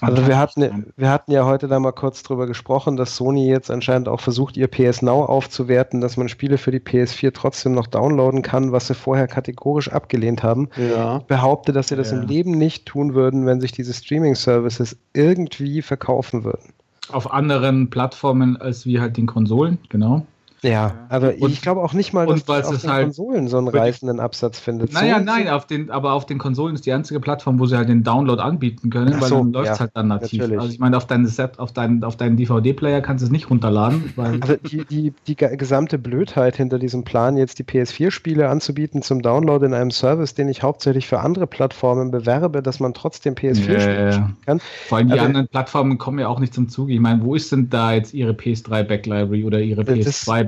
Also 0.00 0.26
wir 0.26 0.38
hatten, 0.38 0.92
wir 0.96 1.10
hatten 1.10 1.32
ja 1.32 1.44
heute 1.44 1.68
da 1.68 1.80
mal 1.80 1.92
kurz 1.92 2.22
drüber 2.22 2.46
gesprochen, 2.46 2.96
dass 2.96 3.16
Sony 3.16 3.48
jetzt 3.48 3.70
anscheinend 3.70 4.08
auch 4.08 4.20
versucht, 4.20 4.56
ihr 4.56 4.68
PS 4.68 5.02
Now 5.02 5.24
aufzuwerten, 5.24 6.00
dass 6.00 6.16
man 6.16 6.28
Spiele 6.28 6.58
für 6.58 6.70
die 6.70 6.80
PS4 6.80 7.32
trotzdem 7.32 7.72
noch 7.72 7.86
downloaden 7.86 8.42
kann, 8.42 8.72
was 8.72 8.86
sie 8.86 8.94
vorher 8.94 9.26
kategorisch 9.26 9.90
abgelehnt 9.90 10.42
haben. 10.42 10.68
Ja. 10.76 11.18
Ich 11.18 11.24
behaupte, 11.24 11.72
dass 11.72 11.88
sie 11.88 11.96
das 11.96 12.10
ja. 12.10 12.18
im 12.18 12.26
Leben 12.26 12.52
nicht 12.52 12.86
tun 12.86 13.14
würden, 13.14 13.46
wenn 13.46 13.60
sich 13.60 13.72
diese 13.72 13.92
Streaming-Services 13.92 14.96
irgendwie 15.14 15.82
verkaufen 15.82 16.44
würden. 16.44 16.72
Auf 17.10 17.32
anderen 17.32 17.90
Plattformen 17.90 18.56
als 18.56 18.84
wie 18.86 19.00
halt 19.00 19.16
den 19.16 19.26
Konsolen, 19.26 19.78
genau. 19.88 20.26
Ja, 20.62 21.06
aber 21.08 21.34
und, 21.38 21.52
ich 21.52 21.62
glaube 21.62 21.82
auch 21.82 21.92
nicht 21.92 22.12
mal, 22.12 22.26
dass 22.26 22.46
man 22.46 22.64
auf 22.64 22.80
den 22.80 22.90
halt 22.90 23.04
Konsolen 23.04 23.48
so 23.48 23.58
einen 23.58 23.68
reißenden 23.68 24.18
Absatz 24.18 24.58
findet. 24.58 24.92
Naja, 24.92 25.18
so 25.18 25.24
nein, 25.24 25.48
auf 25.48 25.66
den, 25.66 25.90
aber 25.90 26.12
auf 26.14 26.26
den 26.26 26.38
Konsolen 26.38 26.74
ist 26.74 26.84
die 26.84 26.92
einzige 26.92 27.20
Plattform, 27.20 27.60
wo 27.60 27.66
sie 27.66 27.76
halt 27.76 27.88
den 27.88 28.02
Download 28.02 28.42
anbieten 28.42 28.90
können, 28.90 29.14
Ach 29.16 29.20
weil 29.20 29.28
so, 29.28 29.36
dann 29.36 29.52
läuft 29.52 29.70
es 29.70 29.78
ja, 29.78 29.80
halt 29.80 29.90
dann 29.94 30.08
nativ. 30.08 30.40
Natürlich. 30.40 30.60
Also 30.60 30.72
ich 30.72 30.78
meine, 30.80 30.96
auf 30.96 31.06
deinen 31.06 31.26
Set, 31.26 31.58
auf 31.58 31.72
deinen, 31.72 32.02
auf 32.02 32.16
deinen 32.16 32.36
DVD-Player 32.36 33.00
kannst 33.00 33.22
du 33.22 33.26
es 33.26 33.30
nicht 33.30 33.50
runterladen. 33.50 34.12
also 34.16 34.56
die, 34.56 34.84
die, 34.84 35.14
die 35.26 35.36
gesamte 35.36 35.98
Blödheit 35.98 36.56
hinter 36.56 36.78
diesem 36.78 37.04
Plan, 37.04 37.36
jetzt 37.36 37.58
die 37.60 37.64
PS4-Spiele 37.64 38.48
anzubieten 38.48 39.02
zum 39.02 39.22
Download 39.22 39.64
in 39.64 39.74
einem 39.74 39.92
Service, 39.92 40.34
den 40.34 40.48
ich 40.48 40.62
hauptsächlich 40.62 41.06
für 41.06 41.20
andere 41.20 41.46
Plattformen 41.46 42.10
bewerbe, 42.10 42.62
dass 42.62 42.80
man 42.80 42.94
trotzdem 42.94 43.34
PS4-Spiele 43.34 44.04
ja, 44.04 44.12
spielen 44.12 44.36
kann. 44.44 44.60
Vor 44.88 44.98
allem 44.98 45.06
die 45.06 45.12
also, 45.12 45.24
anderen 45.24 45.48
Plattformen 45.48 45.98
kommen 45.98 46.18
ja 46.18 46.26
auch 46.26 46.40
nicht 46.40 46.52
zum 46.52 46.68
Zuge. 46.68 46.94
Ich 46.94 47.00
meine, 47.00 47.22
wo 47.22 47.36
ist 47.36 47.52
denn 47.52 47.70
da 47.70 47.92
jetzt 47.92 48.12
ihre 48.12 48.32
PS3-Backlibrary 48.32 49.44
oder 49.44 49.60
ihre 49.60 49.82
PS2-Backlibrary? 49.82 50.47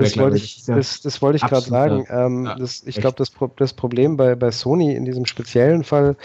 Das, 0.67 1.01
das 1.01 1.23
wollte 1.23 1.37
ich 1.37 1.43
gerade 1.43 1.67
sagen. 1.67 2.07
Ähm, 2.09 2.45
ja, 2.45 2.55
das, 2.57 2.83
ich 2.85 2.97
glaube, 2.97 3.17
das, 3.17 3.33
das 3.57 3.73
Problem 3.73 4.17
bei, 4.17 4.35
bei 4.35 4.51
Sony 4.51 4.95
in 4.95 5.05
diesem 5.05 5.27
speziellen 5.27 5.85
Fall 5.85 6.17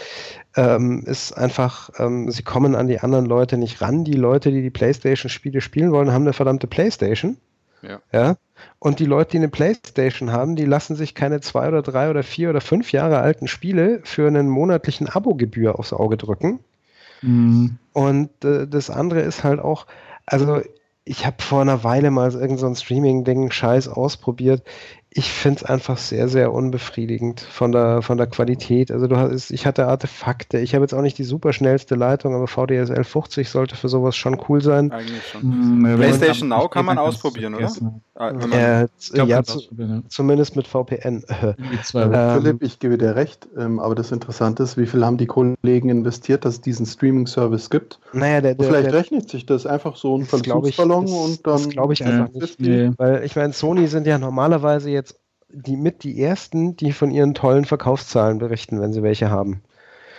ähm, 0.56 1.02
ist 1.06 1.32
einfach, 1.32 1.90
ähm, 1.98 2.30
sie 2.30 2.42
kommen 2.42 2.74
an 2.74 2.88
die 2.88 3.00
anderen 3.00 3.26
Leute 3.26 3.56
nicht 3.56 3.80
ran. 3.80 4.04
Die 4.04 4.14
Leute, 4.14 4.50
die 4.50 4.62
die 4.62 4.70
PlayStation-Spiele 4.70 5.60
spielen 5.60 5.92
wollen, 5.92 6.12
haben 6.12 6.22
eine 6.22 6.32
verdammte 6.32 6.66
PlayStation. 6.66 7.36
Ja. 7.82 8.00
ja. 8.12 8.36
Und 8.78 8.98
die 8.98 9.04
Leute, 9.04 9.32
die 9.32 9.38
eine 9.38 9.48
Playstation 9.48 10.32
haben, 10.32 10.56
die 10.56 10.64
lassen 10.64 10.96
sich 10.96 11.14
keine 11.14 11.40
zwei 11.40 11.68
oder 11.68 11.82
drei 11.82 12.10
oder 12.10 12.22
vier 12.22 12.50
oder 12.50 12.60
fünf 12.60 12.92
Jahre 12.92 13.18
alten 13.18 13.48
Spiele 13.48 14.00
für 14.04 14.26
einen 14.26 14.48
monatlichen 14.48 15.08
Abogebühr 15.08 15.78
aufs 15.78 15.92
Auge 15.92 16.16
drücken. 16.16 16.60
Mhm. 17.22 17.78
Und 17.92 18.44
äh, 18.44 18.66
das 18.66 18.90
andere 18.90 19.20
ist 19.20 19.44
halt 19.44 19.60
auch, 19.60 19.86
also 20.26 20.60
ich 21.08 21.24
habe 21.24 21.40
vor 21.40 21.60
einer 21.60 21.84
Weile 21.84 22.10
mal 22.10 22.34
irgend 22.34 22.58
so 22.58 22.66
ein 22.66 22.74
Streaming-Ding 22.74 23.50
Scheiß 23.50 23.86
ausprobiert 23.88 24.62
ich 25.16 25.32
finde 25.32 25.60
es 25.60 25.64
einfach 25.64 25.96
sehr, 25.96 26.28
sehr 26.28 26.52
unbefriedigend 26.52 27.40
von 27.40 27.72
der, 27.72 28.02
von 28.02 28.18
der 28.18 28.26
Qualität. 28.26 28.90
Also 28.90 29.06
du 29.06 29.16
hast, 29.16 29.50
ich 29.50 29.64
hatte 29.64 29.86
Artefakte. 29.86 30.58
Ich 30.58 30.74
habe 30.74 30.84
jetzt 30.84 30.92
auch 30.92 31.00
nicht 31.00 31.16
die 31.16 31.24
super 31.24 31.54
schnellste 31.54 31.94
Leitung, 31.94 32.34
aber 32.34 32.46
VDSL 32.46 33.02
50 33.02 33.48
sollte 33.48 33.76
für 33.76 33.88
sowas 33.88 34.14
schon 34.14 34.38
cool 34.46 34.60
sein. 34.60 34.92
Eigentlich 34.92 35.26
schon. 35.32 35.80
Mhm, 35.80 35.96
PlayStation 35.96 36.50
Now 36.50 36.68
kann 36.68 36.84
man 36.84 36.98
ausprobieren, 36.98 37.54
oder? 37.54 37.72
Ah, 38.18 38.30
äh, 38.30 38.88
glaub, 39.12 39.28
ja, 39.28 39.42
zu, 39.42 39.60
zumindest 40.08 40.56
mit 40.56 40.66
VPN. 40.66 41.22
ähm, 41.94 42.32
Philipp, 42.32 42.62
ich 42.62 42.78
gebe 42.78 42.96
dir 42.96 43.14
recht, 43.14 43.46
ähm, 43.58 43.78
aber 43.78 43.94
das 43.94 44.10
Interessante 44.10 44.62
ist, 44.62 44.78
wie 44.78 44.86
viel 44.86 45.04
haben 45.04 45.18
die 45.18 45.26
Kollegen 45.26 45.90
investiert, 45.90 46.46
dass 46.46 46.54
es 46.54 46.60
diesen 46.62 46.86
Streaming-Service 46.86 47.68
gibt? 47.68 48.00
Naja, 48.14 48.40
der, 48.40 48.54
der, 48.54 48.66
Vielleicht 48.66 48.86
der, 48.86 48.94
rechnet 48.94 49.28
sich 49.28 49.44
das 49.44 49.66
einfach 49.66 49.96
so 49.96 50.16
ein 50.16 50.24
Versuchsballon 50.24 51.06
und 51.06 51.46
dann. 51.46 51.52
Das 51.54 51.68
glaube 51.68 51.92
ich 51.92 52.04
einfach 52.04 52.32
nicht. 52.32 52.58
Nee. 52.58 52.90
Weil 52.96 53.22
ich 53.24 53.36
meine, 53.36 53.52
Sony 53.52 53.86
sind 53.86 54.06
ja 54.06 54.18
normalerweise 54.18 54.90
jetzt 54.90 55.05
die 55.48 55.76
mit 55.76 56.02
die 56.02 56.20
ersten, 56.20 56.76
die 56.76 56.92
von 56.92 57.10
ihren 57.10 57.34
tollen 57.34 57.64
Verkaufszahlen 57.64 58.38
berichten, 58.38 58.80
wenn 58.80 58.92
sie 58.92 59.02
welche 59.02 59.30
haben. 59.30 59.62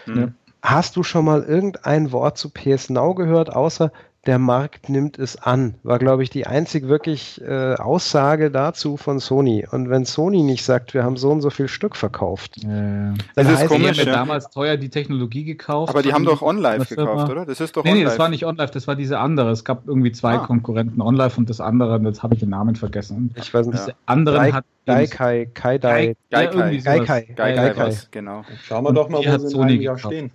Ja. 0.06 0.30
Hast 0.62 0.96
du 0.96 1.04
schon 1.04 1.26
mal 1.26 1.44
irgendein 1.44 2.12
Wort 2.12 2.38
zu 2.38 2.50
PS 2.50 2.90
Now 2.90 3.14
gehört, 3.14 3.54
außer 3.54 3.92
der 4.28 4.40
Markt 4.40 4.90
nimmt 4.90 5.18
es 5.18 5.38
an, 5.38 5.76
war, 5.84 6.00
glaube 6.00 6.22
ich, 6.22 6.30
die 6.30 6.46
einzig 6.46 6.88
wirklich 6.88 7.42
äh, 7.42 7.76
Aussage 7.76 8.52
dazu 8.52 8.98
von 8.98 9.20
Sony. 9.20 9.66
Und 9.72 9.90
wenn 9.90 10.06
Sony 10.06 10.44
nicht 10.44 10.66
sagt, 10.66 10.94
wir 10.94 11.04
haben 11.04 11.16
so 11.16 11.32
und 11.32 11.42
so 11.42 11.50
viel 11.50 11.70
Stück 11.70 11.96
verkauft, 11.96 12.58
äh, 12.58 12.66
dann 12.66 13.18
das 13.36 13.62
ist 13.62 13.68
komisch, 13.68 13.94
die 13.94 14.02
haben 14.02 14.08
ja 14.08 14.14
damals 14.14 14.50
teuer 14.50 14.76
die 14.76 14.90
Technologie 14.90 15.46
gekauft. 15.46 15.90
Aber 15.90 16.02
die 16.02 16.14
haben 16.14 16.26
doch 16.26 16.42
OnLive 16.42 16.86
gekauft, 16.86 17.32
oder? 17.32 17.46
Das 17.46 17.62
ist 17.62 17.78
doch 17.78 17.86
nee, 17.86 17.94
nee, 17.94 18.04
das 18.04 18.20
war 18.20 18.28
nicht 18.28 18.46
OnLive, 18.46 18.72
das 18.72 18.88
war 18.88 18.96
diese 18.96 19.18
andere. 19.20 19.50
Es 19.52 19.64
gab 19.64 19.88
irgendwie 19.88 20.12
zwei 20.12 20.36
ah. 20.36 20.40
Konkurrenten, 20.40 21.02
OnLive 21.02 21.38
und 21.38 21.50
das 21.50 21.62
andere, 21.62 21.98
jetzt 22.04 22.22
habe 22.22 22.34
ich 22.34 22.42
den 22.42 22.50
Namen 22.50 22.76
vergessen. 22.76 23.34
Ich 23.36 23.54
weiß 23.54 23.68
nicht. 23.68 23.80
Diese 23.80 23.96
anderen 24.06 24.54
hat 24.54 24.66
Gaikai, 24.86 25.50
Kaidai, 25.54 26.16
Gaikai, 26.30 26.78
Gaikai, 26.78 27.22
Gaikai, 27.36 27.94
genau. 28.12 28.44
Schauen 28.64 28.84
wir 28.84 28.94
doch 28.94 29.08
mal, 29.10 29.20
wo 29.20 29.48
sie 29.48 29.56
in 29.56 29.64
einem 29.64 29.82
Jahr 29.82 29.98
stehen. 29.98 30.32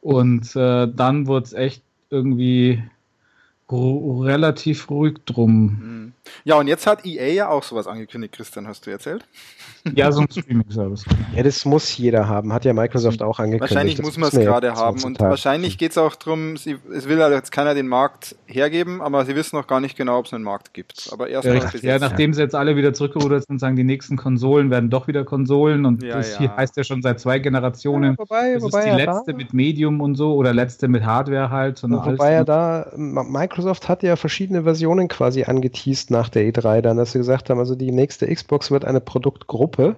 Und 0.00 0.54
äh, 0.54 0.86
dann 0.94 1.26
wurde 1.26 1.46
es 1.46 1.52
echt 1.54 1.82
irgendwie 2.14 2.82
relativ 3.70 4.90
ruhig 4.90 5.18
drum. 5.26 5.78
Hm. 5.80 6.12
Ja, 6.44 6.56
und 6.56 6.66
jetzt 6.66 6.86
hat 6.86 7.04
EA 7.04 7.26
ja 7.32 7.48
auch 7.48 7.62
sowas 7.62 7.86
angekündigt, 7.86 8.34
Christian, 8.34 8.66
hast 8.66 8.86
du 8.86 8.90
erzählt? 8.90 9.24
Ja, 9.94 10.10
so 10.10 10.22
ein 10.22 10.28
Streaming-Service. 10.30 11.04
ja, 11.36 11.42
das 11.42 11.66
muss 11.66 11.94
jeder 11.98 12.26
haben, 12.26 12.54
hat 12.54 12.64
ja 12.64 12.72
Microsoft 12.72 13.22
auch 13.22 13.38
angekündigt. 13.38 13.70
Wahrscheinlich 13.70 14.00
muss 14.00 14.16
man 14.16 14.30
es 14.30 14.34
gerade 14.34 14.72
haben 14.72 15.04
und 15.04 15.20
wahrscheinlich 15.20 15.76
geht 15.76 15.90
es 15.90 15.98
auch 15.98 16.16
darum, 16.16 16.54
es 16.54 16.64
will 16.64 17.22
halt 17.22 17.34
jetzt 17.34 17.52
keiner 17.52 17.74
den 17.74 17.86
Markt 17.86 18.34
hergeben, 18.46 19.02
aber 19.02 19.26
sie 19.26 19.36
wissen 19.36 19.56
noch 19.56 19.66
gar 19.66 19.80
nicht 19.80 19.94
genau, 19.94 20.20
ob 20.20 20.24
es 20.24 20.32
einen 20.32 20.42
Markt 20.42 20.72
gibt. 20.72 21.10
Aber 21.12 21.28
erst 21.28 21.44
ja, 21.44 21.52
ja, 21.82 21.98
nachdem 21.98 22.32
sie 22.32 22.40
jetzt 22.40 22.54
alle 22.54 22.76
wieder 22.76 22.94
zurückgerudert 22.94 23.46
sind, 23.46 23.58
sagen 23.58 23.76
die 23.76 23.84
nächsten 23.84 24.16
Konsolen 24.16 24.70
werden 24.70 24.88
doch 24.88 25.06
wieder 25.06 25.22
Konsolen 25.22 25.84
und 25.84 26.02
ja, 26.02 26.16
das 26.16 26.32
ja. 26.32 26.38
hier 26.38 26.56
heißt 26.56 26.78
ja 26.78 26.84
schon 26.84 27.02
seit 27.02 27.20
zwei 27.20 27.38
Generationen. 27.38 28.12
Ja, 28.12 28.18
wobei, 28.18 28.54
das 28.54 28.62
wobei 28.62 28.78
ist 28.78 28.86
die 28.86 29.04
letzte 29.04 29.32
da, 29.32 29.36
mit 29.36 29.52
Medium 29.52 30.00
und 30.00 30.14
so 30.14 30.34
oder 30.34 30.54
letzte 30.54 30.88
mit 30.88 31.04
Hardware 31.04 31.50
halt. 31.50 31.82
Wobei 31.82 32.32
ja 32.32 32.44
da, 32.44 32.90
Microsoft 32.96 33.86
hat 33.90 34.02
ja 34.02 34.16
verschiedene 34.16 34.62
Versionen 34.62 35.08
quasi 35.08 35.44
angeteased 35.44 36.10
nach 36.14 36.30
der 36.30 36.44
E3 36.44 36.80
dann, 36.80 36.96
dass 36.96 37.12
sie 37.12 37.18
gesagt 37.18 37.50
haben, 37.50 37.58
also 37.58 37.74
die 37.74 37.92
nächste 37.92 38.32
Xbox 38.32 38.70
wird 38.70 38.84
eine 38.84 39.00
Produktgruppe. 39.00 39.96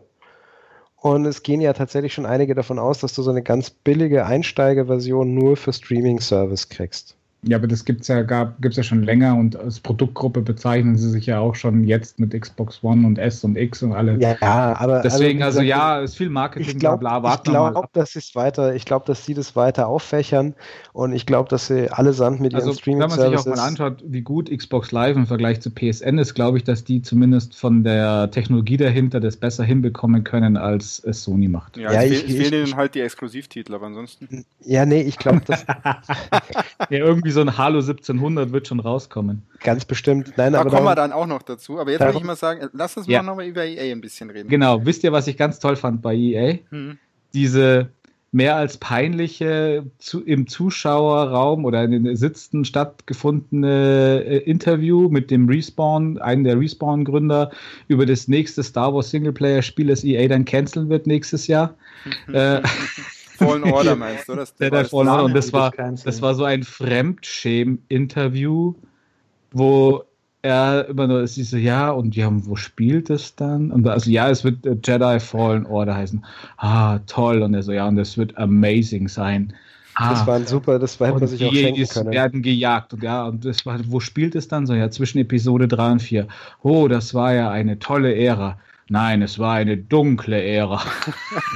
Und 0.96 1.26
es 1.26 1.42
gehen 1.42 1.60
ja 1.60 1.72
tatsächlich 1.72 2.14
schon 2.14 2.26
einige 2.26 2.54
davon 2.54 2.78
aus, 2.78 2.98
dass 2.98 3.14
du 3.14 3.22
so 3.22 3.30
eine 3.30 3.42
ganz 3.42 3.70
billige 3.70 4.26
Einsteigerversion 4.26 5.34
nur 5.34 5.56
für 5.56 5.72
Streaming-Service 5.72 6.68
kriegst. 6.70 7.15
Ja, 7.42 7.58
aber 7.58 7.68
das 7.68 7.84
gibt 7.84 8.00
es 8.02 8.08
ja, 8.08 8.22
gibt's 8.60 8.76
ja 8.76 8.82
schon 8.82 9.04
länger 9.04 9.36
und 9.36 9.56
als 9.56 9.78
Produktgruppe 9.78 10.40
bezeichnen 10.40 10.96
sie 10.96 11.10
sich 11.10 11.26
ja 11.26 11.38
auch 11.38 11.54
schon 11.54 11.84
jetzt 11.84 12.18
mit 12.18 12.38
Xbox 12.38 12.82
One 12.82 13.06
und 13.06 13.18
S 13.18 13.44
und 13.44 13.56
X 13.56 13.84
und 13.84 13.92
alle. 13.92 14.18
Ja, 14.18 14.36
aber 14.40 15.00
deswegen, 15.00 15.42
also, 15.42 15.60
also 15.60 15.68
ja, 15.68 16.00
ist 16.00 16.16
viel 16.16 16.30
Marketing, 16.30 16.68
ich 16.68 16.78
glaub, 16.78 16.98
bla, 16.98 17.20
bla, 17.20 17.34
Ich 17.34 17.42
glaube, 17.44 17.88
dass 17.92 18.12
sie 18.12 18.18
es 18.18 18.34
weiter, 18.34 18.74
ich 18.74 18.84
glaube, 18.84 19.06
dass 19.06 19.24
sie 19.24 19.34
das 19.34 19.54
weiter 19.54 19.86
auffächern 19.86 20.54
und 20.92 21.12
ich 21.12 21.24
glaube, 21.24 21.48
dass 21.48 21.68
sie 21.68 21.88
allesamt 21.88 22.40
mit 22.40 22.52
also, 22.54 22.70
ihren 22.70 22.78
streaming 22.78 23.02
Wenn 23.02 23.10
man 23.10 23.30
sich 23.30 23.38
auch 23.38 23.46
mal 23.46 23.60
anschaut, 23.60 24.02
wie 24.04 24.22
gut 24.22 24.50
Xbox 24.50 24.90
Live 24.90 25.14
im 25.14 25.26
Vergleich 25.26 25.60
zu 25.60 25.70
PSN 25.70 26.18
ist, 26.18 26.34
glaube 26.34 26.58
ich, 26.58 26.64
dass 26.64 26.82
die 26.82 27.02
zumindest 27.02 27.54
von 27.54 27.84
der 27.84 28.28
Technologie 28.32 28.76
dahinter 28.76 29.20
das 29.20 29.36
besser 29.36 29.62
hinbekommen 29.62 30.24
können, 30.24 30.56
als 30.56 31.00
es 31.04 31.22
Sony 31.22 31.46
macht. 31.46 31.76
Ja, 31.76 31.92
ja 31.92 32.02
ich, 32.02 32.28
ich, 32.28 32.36
fehlen 32.36 32.74
halt 32.74 32.96
die 32.96 33.00
Exklusivtitel, 33.02 33.72
aber 33.74 33.86
ansonsten. 33.86 34.44
Ja, 34.64 34.84
nee, 34.84 35.02
ich 35.02 35.16
glaube, 35.16 35.42
dass. 35.46 35.64
ja, 36.90 36.98
irgendwie 36.98 37.25
so 37.30 37.40
ein 37.40 37.56
Halo 37.56 37.78
1700 37.78 38.52
wird 38.52 38.68
schon 38.68 38.80
rauskommen. 38.80 39.42
Ganz 39.60 39.84
bestimmt. 39.84 40.32
Nein, 40.36 40.52
da 40.52 40.60
aber 40.60 40.70
kommen 40.70 40.84
wir 40.84 40.94
dann 40.94 41.12
auch 41.12 41.26
noch 41.26 41.42
dazu. 41.42 41.78
Aber 41.78 41.90
jetzt 41.90 42.00
will 42.00 42.16
ich 42.16 42.24
mal 42.24 42.36
sagen, 42.36 42.68
lass 42.72 42.96
uns 42.96 43.06
ja. 43.06 43.22
mal 43.22 43.30
nochmal 43.30 43.46
über 43.46 43.64
EA 43.64 43.92
ein 43.92 44.00
bisschen 44.00 44.30
reden. 44.30 44.48
Genau. 44.48 44.84
Wisst 44.84 45.04
ihr, 45.04 45.12
was 45.12 45.26
ich 45.26 45.36
ganz 45.36 45.58
toll 45.58 45.76
fand 45.76 46.02
bei 46.02 46.14
EA? 46.14 46.58
Hm. 46.70 46.98
Diese 47.34 47.90
mehr 48.32 48.56
als 48.56 48.76
peinliche 48.76 49.86
zu, 49.98 50.22
im 50.22 50.46
Zuschauerraum 50.46 51.64
oder 51.64 51.82
in 51.84 51.92
den 51.92 52.16
Sitzen 52.16 52.66
stattgefundene 52.66 54.24
äh, 54.26 54.36
Interview 54.38 55.08
mit 55.08 55.30
dem 55.30 55.48
Respawn, 55.48 56.18
einem 56.18 56.44
der 56.44 56.60
Respawn-Gründer, 56.60 57.50
über 57.88 58.04
das 58.04 58.28
nächste 58.28 58.62
Star 58.62 58.92
Wars 58.94 59.10
Singleplayer-Spiel, 59.10 59.86
das 59.86 60.04
EA 60.04 60.28
dann 60.28 60.44
canceln 60.44 60.90
wird 60.90 61.06
nächstes 61.06 61.46
Jahr. 61.46 61.74
äh, 62.32 62.60
Fallen 63.36 63.64
Order 63.72 63.96
meinst 63.96 64.28
du? 64.28 64.34
Das, 64.34 64.54
der, 64.54 64.70
der 64.70 64.84
Fallen 64.84 65.08
Order. 65.08 65.24
Und 65.24 65.34
das 65.34 65.50
war, 65.52 65.70
das 65.70 66.22
war 66.22 66.34
so 66.34 66.44
ein 66.44 66.62
Fremdschämen-Interview, 66.62 68.74
wo 69.52 70.04
er 70.42 70.88
immer 70.88 71.06
nur 71.06 71.22
ist 71.22 71.36
so, 71.36 71.56
ja, 71.56 71.90
und 71.90 72.14
ja, 72.16 72.28
wo 72.30 72.56
spielt 72.56 73.08
es 73.10 73.36
dann? 73.36 73.70
Und 73.70 73.86
also, 73.88 74.10
ja, 74.10 74.30
es 74.30 74.44
wird 74.44 74.64
Jedi 74.64 75.20
Fallen 75.20 75.66
Order 75.66 75.96
heißen. 75.96 76.24
Ah, 76.56 77.00
toll. 77.06 77.42
Und 77.42 77.52
er 77.54 77.62
so, 77.62 77.72
ja, 77.72 77.86
und 77.86 77.98
es 77.98 78.16
wird 78.16 78.38
amazing 78.38 79.08
sein. 79.08 79.52
Ah, 79.98 80.10
das 80.10 80.26
war 80.26 80.36
ein 80.36 80.46
super, 80.46 80.78
das 80.78 81.00
war, 81.00 81.18
was 81.20 81.32
ich 81.32 81.44
auch 81.44 81.52
schenken 81.52 81.88
können. 81.88 82.10
werden 82.10 82.42
gejagt. 82.42 82.92
Und 82.92 83.02
ja, 83.02 83.26
und 83.26 83.46
das 83.46 83.64
war, 83.64 83.80
wo 83.86 83.98
spielt 83.98 84.34
es 84.34 84.46
dann 84.46 84.66
so? 84.66 84.74
Ja, 84.74 84.90
zwischen 84.90 85.18
Episode 85.18 85.68
3 85.68 85.92
und 85.92 86.02
4. 86.02 86.28
Oh, 86.62 86.86
das 86.86 87.14
war 87.14 87.32
ja 87.32 87.50
eine 87.50 87.78
tolle 87.78 88.14
Ära. 88.14 88.58
Nein, 88.88 89.20
es 89.22 89.40
war 89.40 89.54
eine 89.54 89.76
dunkle 89.76 90.40
Ära. 90.40 90.80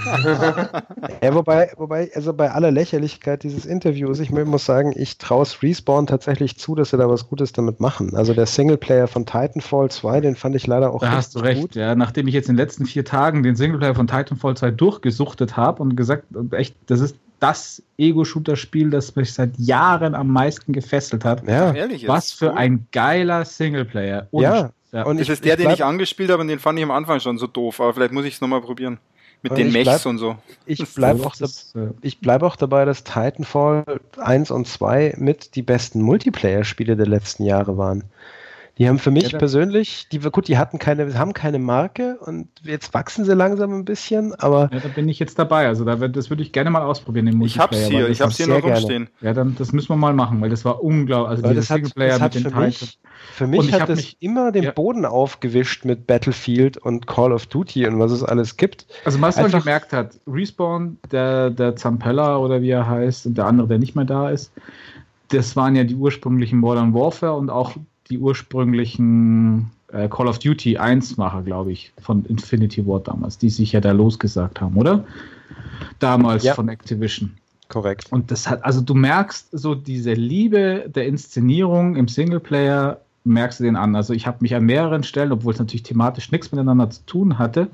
ja, 1.22 1.32
wobei, 1.32 1.70
wobei, 1.76 2.10
also 2.14 2.34
bei 2.34 2.50
aller 2.50 2.72
Lächerlichkeit 2.72 3.44
dieses 3.44 3.66
Interviews, 3.66 4.18
ich 4.18 4.32
muss 4.32 4.64
sagen, 4.64 4.92
ich 4.96 5.16
traue 5.18 5.44
es 5.44 5.62
Respawn 5.62 6.08
tatsächlich 6.08 6.58
zu, 6.58 6.74
dass 6.74 6.90
sie 6.90 6.96
da 6.96 7.08
was 7.08 7.28
Gutes 7.28 7.52
damit 7.52 7.78
machen. 7.78 8.16
Also 8.16 8.34
der 8.34 8.46
Singleplayer 8.46 9.06
von 9.06 9.26
Titanfall 9.26 9.92
2, 9.92 10.20
den 10.22 10.34
fand 10.34 10.56
ich 10.56 10.66
leider 10.66 10.92
auch 10.92 11.00
Da 11.00 11.12
hast 11.12 11.36
du 11.36 11.38
recht, 11.38 11.60
gut. 11.60 11.74
ja. 11.76 11.94
Nachdem 11.94 12.26
ich 12.26 12.34
jetzt 12.34 12.48
in 12.48 12.56
den 12.56 12.64
letzten 12.64 12.84
vier 12.84 13.04
Tagen 13.04 13.44
den 13.44 13.54
Singleplayer 13.54 13.94
von 13.94 14.08
Titanfall 14.08 14.56
2 14.56 14.72
durchgesuchtet 14.72 15.56
habe 15.56 15.82
und 15.84 15.94
gesagt, 15.94 16.24
echt, 16.50 16.74
das 16.86 16.98
ist 16.98 17.16
das 17.38 17.82
Ego-Shooter-Spiel, 17.96 18.90
das 18.90 19.14
mich 19.16 19.32
seit 19.32 19.56
Jahren 19.56 20.14
am 20.14 20.28
meisten 20.28 20.72
gefesselt 20.72 21.24
hat. 21.24 21.46
Ja, 21.48 21.74
was 22.06 22.32
für 22.32 22.54
ein 22.54 22.86
geiler 22.92 23.44
Singleplayer. 23.44 24.26
Und 24.30 24.42
ja, 24.42 24.72
ja. 24.92 25.04
Und 25.04 25.18
das 25.18 25.28
ich, 25.28 25.32
ist 25.34 25.44
der, 25.44 25.58
ich 25.58 25.64
den 25.64 25.72
ich 25.72 25.84
angespielt 25.84 26.30
habe 26.30 26.42
und 26.42 26.48
den 26.48 26.58
fand 26.58 26.78
ich 26.78 26.84
am 26.84 26.90
Anfang 26.90 27.20
schon 27.20 27.38
so 27.38 27.46
doof, 27.46 27.80
aber 27.80 27.94
vielleicht 27.94 28.12
muss 28.12 28.24
ich 28.24 28.34
es 28.34 28.40
nochmal 28.40 28.60
probieren. 28.60 28.98
Mit 29.42 29.56
den 29.56 29.72
Mechs 29.72 29.84
bleib, 29.84 30.06
und 30.06 30.18
so. 30.18 30.36
Ich 30.66 30.84
bleibe 30.94 31.24
auch, 31.24 31.34
bleib 32.20 32.42
auch 32.42 32.56
dabei, 32.56 32.84
dass 32.84 33.04
Titanfall 33.04 34.00
1 34.18 34.50
und 34.50 34.68
2 34.68 35.14
mit 35.16 35.54
die 35.56 35.62
besten 35.62 36.02
Multiplayer-Spiele 36.02 36.96
der 36.96 37.06
letzten 37.06 37.44
Jahre 37.44 37.78
waren. 37.78 38.04
Die 38.80 38.88
haben 38.88 38.98
für 38.98 39.10
mich 39.10 39.32
ja, 39.32 39.38
persönlich, 39.38 40.08
die 40.10 40.20
gut, 40.20 40.48
die 40.48 40.56
hatten 40.56 40.78
keine, 40.78 41.12
haben 41.18 41.34
keine 41.34 41.58
Marke 41.58 42.18
und 42.18 42.48
jetzt 42.62 42.94
wachsen 42.94 43.26
sie 43.26 43.34
langsam 43.34 43.74
ein 43.74 43.84
bisschen, 43.84 44.34
aber. 44.36 44.70
Ja, 44.72 44.80
da 44.80 44.88
bin 44.88 45.06
ich 45.06 45.18
jetzt 45.18 45.38
dabei. 45.38 45.66
Also 45.66 45.84
da 45.84 46.00
wird, 46.00 46.16
das 46.16 46.30
würde 46.30 46.42
ich 46.42 46.50
gerne 46.50 46.70
mal 46.70 46.80
ausprobieren 46.80 47.26
im 47.26 47.42
Ich 47.42 47.58
hab's 47.58 47.76
hier, 47.76 48.08
ich 48.08 48.22
hab's 48.22 48.38
hier 48.38 48.46
noch 48.46 48.62
rumstehen. 48.62 49.10
Ja, 49.20 49.34
dann 49.34 49.54
das 49.58 49.74
müssen 49.74 49.90
wir 49.90 49.96
mal 49.96 50.14
machen, 50.14 50.40
weil 50.40 50.48
das 50.48 50.64
war 50.64 50.82
unglaublich. 50.82 51.28
Also 51.28 51.48
dieser 51.50 51.60
Singleplayer 51.60 52.18
mit 52.20 52.34
den 52.34 52.44
Titans. 52.44 52.98
Für 53.34 53.46
mich 53.46 53.70
hat 53.70 53.90
es 53.90 54.16
immer 54.18 54.50
den 54.50 54.62
ja. 54.62 54.70
Boden 54.70 55.04
aufgewischt 55.04 55.84
mit 55.84 56.06
Battlefield 56.06 56.78
und 56.78 57.06
Call 57.06 57.34
of 57.34 57.48
Duty 57.48 57.86
und 57.86 57.98
was 57.98 58.12
es 58.12 58.24
alles 58.24 58.56
gibt. 58.56 58.86
Also 59.04 59.20
was 59.20 59.36
man 59.36 59.50
gemerkt 59.50 59.92
hat, 59.92 60.18
Respawn, 60.26 60.96
der, 61.12 61.50
der 61.50 61.76
Zampella 61.76 62.38
oder 62.38 62.62
wie 62.62 62.70
er 62.70 62.88
heißt 62.88 63.26
und 63.26 63.36
der 63.36 63.44
andere, 63.44 63.68
der 63.68 63.78
nicht 63.78 63.94
mehr 63.94 64.06
da 64.06 64.30
ist, 64.30 64.52
das 65.28 65.54
waren 65.54 65.76
ja 65.76 65.84
die 65.84 65.94
ursprünglichen 65.94 66.58
Modern 66.58 66.94
Warfare 66.94 67.34
und 67.34 67.50
auch 67.50 67.76
die 68.10 68.18
ursprünglichen 68.18 69.70
äh, 69.92 70.08
Call 70.08 70.28
of 70.28 70.38
Duty 70.38 70.78
1-Macher, 70.78 71.42
glaube 71.42 71.72
ich, 71.72 71.92
von 72.00 72.24
Infinity 72.26 72.86
War 72.86 73.00
damals, 73.00 73.38
die 73.38 73.50
sich 73.50 73.72
ja 73.72 73.80
da 73.80 73.92
losgesagt 73.92 74.60
haben, 74.60 74.76
oder? 74.76 75.04
Damals 75.98 76.44
ja. 76.44 76.54
von 76.54 76.68
Activision. 76.68 77.32
Korrekt. 77.68 78.06
Und 78.10 78.30
das 78.32 78.50
hat, 78.50 78.64
also 78.64 78.80
du 78.80 78.94
merkst 78.94 79.48
so 79.52 79.76
diese 79.76 80.12
Liebe 80.12 80.90
der 80.92 81.06
Inszenierung 81.06 81.94
im 81.94 82.08
Singleplayer, 82.08 83.00
merkst 83.22 83.60
du 83.60 83.64
den 83.64 83.76
an. 83.76 83.94
Also 83.94 84.12
ich 84.12 84.26
habe 84.26 84.38
mich 84.40 84.54
an 84.56 84.64
mehreren 84.64 85.04
Stellen, 85.04 85.30
obwohl 85.30 85.52
es 85.52 85.58
natürlich 85.60 85.84
thematisch 85.84 86.32
nichts 86.32 86.50
miteinander 86.50 86.90
zu 86.90 87.06
tun 87.06 87.38
hatte, 87.38 87.68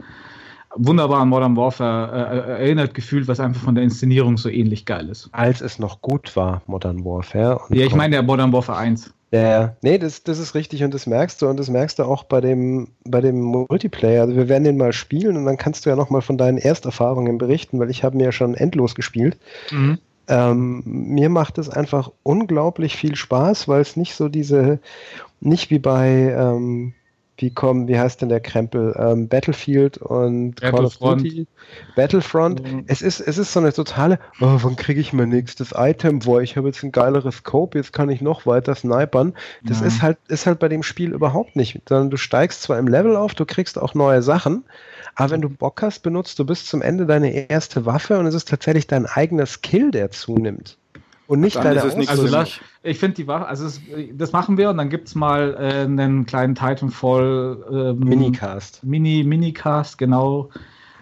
wunderbar 0.75 1.23
an 1.23 1.28
Modern 1.28 1.57
Warfare 1.57 2.11
äh, 2.12 2.37
äh 2.37 2.64
erinnert 2.64 2.93
gefühlt, 2.93 3.26
was 3.28 3.40
einfach 3.40 3.62
von 3.62 3.75
der 3.75 3.85
Inszenierung 3.85 4.37
so 4.37 4.49
ähnlich 4.50 4.85
geil 4.85 5.09
ist. 5.09 5.31
Als 5.33 5.62
es 5.62 5.78
noch 5.78 6.02
gut 6.02 6.37
war, 6.37 6.62
Modern 6.66 7.05
Warfare. 7.05 7.61
ja, 7.71 7.87
ich 7.87 7.95
meine 7.95 8.16
der 8.16 8.23
Modern 8.23 8.52
Warfare 8.52 8.78
1. 8.78 9.14
Ja, 9.43 9.76
nee, 9.83 9.99
das, 9.99 10.23
das 10.23 10.38
ist 10.38 10.55
richtig 10.55 10.85
und 10.85 10.95
das 10.95 11.07
merkst 11.07 11.40
du 11.40 11.49
und 11.49 11.59
das 11.59 11.69
merkst 11.69 11.99
du 11.99 12.05
auch 12.05 12.25
bei 12.25 12.40
dem, 12.40 12.88
bei 13.05 13.21
dem 13.21 13.40
Multiplayer. 13.40 14.23
Also 14.23 14.37
wir 14.37 14.49
werden 14.49 14.64
den 14.64 14.76
mal 14.76 14.93
spielen 14.93 15.37
und 15.37 15.47
dann 15.47 15.57
kannst 15.57 15.87
du 15.87 15.90
ja 15.90 15.97
nochmal 15.97 16.23
von 16.23 16.38
deinen 16.38 16.59
Ersterfahrungen 16.59 17.38
berichten, 17.38 17.78
weil 17.78 17.90
ich 17.90 18.05
habe 18.05 18.16
mir 18.16 18.25
ja 18.25 18.33
schon 18.33 18.55
endlos 18.55 18.95
gespielt. 18.95 19.38
Mhm. 19.71 19.99
Ähm, 20.28 20.83
mir 20.85 21.28
macht 21.28 21.59
es 21.59 21.69
einfach 21.69 22.11
unglaublich 22.23 22.97
viel 22.97 23.14
Spaß, 23.14 23.69
weil 23.69 23.81
es 23.81 23.97
nicht 23.97 24.14
so 24.14 24.28
diese, 24.28 24.81
nicht 25.40 25.71
wie 25.71 25.78
bei 25.78 26.35
ähm, 26.37 26.95
wie 27.38 27.50
kommen, 27.50 27.87
wie 27.88 27.99
heißt 27.99 28.23
denn 28.23 28.28
der 28.28 28.40
Krempel? 28.40 28.95
Ähm, 28.99 29.28
Battlefield 29.28 29.99
und 29.99 30.61
Call 30.61 30.85
of 30.85 30.97
Duty. 30.97 31.47
Battlefront. 31.95 32.62
Mhm. 32.62 32.85
Es 32.87 33.02
ist, 33.02 33.21
es 33.21 33.38
ist 33.38 33.52
so 33.52 33.61
eine 33.61 33.73
totale, 33.73 34.19
oh, 34.40 34.59
wann 34.62 34.76
kriege 34.76 35.00
ich 35.00 35.12
mein 35.12 35.28
nächstes 35.28 35.75
Item? 35.76 36.21
Boah, 36.21 36.40
ich 36.40 36.57
habe 36.57 36.69
jetzt 36.69 36.83
ein 36.83 36.93
geileres 36.93 37.37
Scope, 37.37 37.76
jetzt 37.76 37.93
kann 37.93 38.09
ich 38.09 38.21
noch 38.21 38.47
weiter 38.47 38.75
snipern. 38.75 39.35
Das 39.64 39.81
ja. 39.81 39.87
ist 39.87 40.02
halt, 40.02 40.19
ist 40.28 40.47
halt 40.47 40.59
bei 40.59 40.69
dem 40.69 40.83
Spiel 40.83 41.12
überhaupt 41.12 41.57
nicht. 41.57 41.83
Sondern 41.88 42.11
du 42.11 42.16
steigst 42.16 42.62
zwar 42.62 42.78
im 42.78 42.88
Level 42.88 43.16
auf, 43.16 43.35
du 43.35 43.45
kriegst 43.45 43.78
auch 43.78 43.95
neue 43.95 44.23
Sachen, 44.23 44.64
aber 45.14 45.31
wenn 45.31 45.43
du 45.43 45.50
Bock 45.50 45.83
hast, 45.83 46.00
benutzt 46.00 46.38
du 46.38 46.47
bis 46.47 46.66
zum 46.66 46.83
Ende 46.83 47.07
deine 47.07 47.49
erste 47.50 47.85
Waffe 47.87 48.19
und 48.19 48.26
es 48.26 48.35
ist 48.35 48.49
tatsächlich 48.49 48.87
dein 48.87 49.07
eigener 49.07 49.47
Skill, 49.47 49.90
der 49.90 50.11
zunimmt. 50.11 50.78
Und 51.26 51.40
nicht 51.40 51.56
deine 51.56 51.85
nicht 51.97 52.09
Also 52.09 52.26
lass, 52.26 52.61
ich 52.83 52.99
finde 52.99 53.16
die 53.16 53.26
Waffe, 53.26 53.47
also 53.47 53.66
es, 53.66 53.80
das 54.12 54.33
machen 54.33 54.56
wir 54.56 54.71
und 54.71 54.76
dann 54.76 54.90
gibt 54.90 55.09
es 55.09 55.14
mal 55.14 55.56
äh, 55.59 55.85
einen 55.85 56.25
kleinen 56.26 56.54
Titanfall 56.54 57.64
ähm, 57.71 57.99
Minicast. 57.99 58.85
Mini, 58.85 59.25
Minicast, 59.25 59.99
genau 59.99 60.50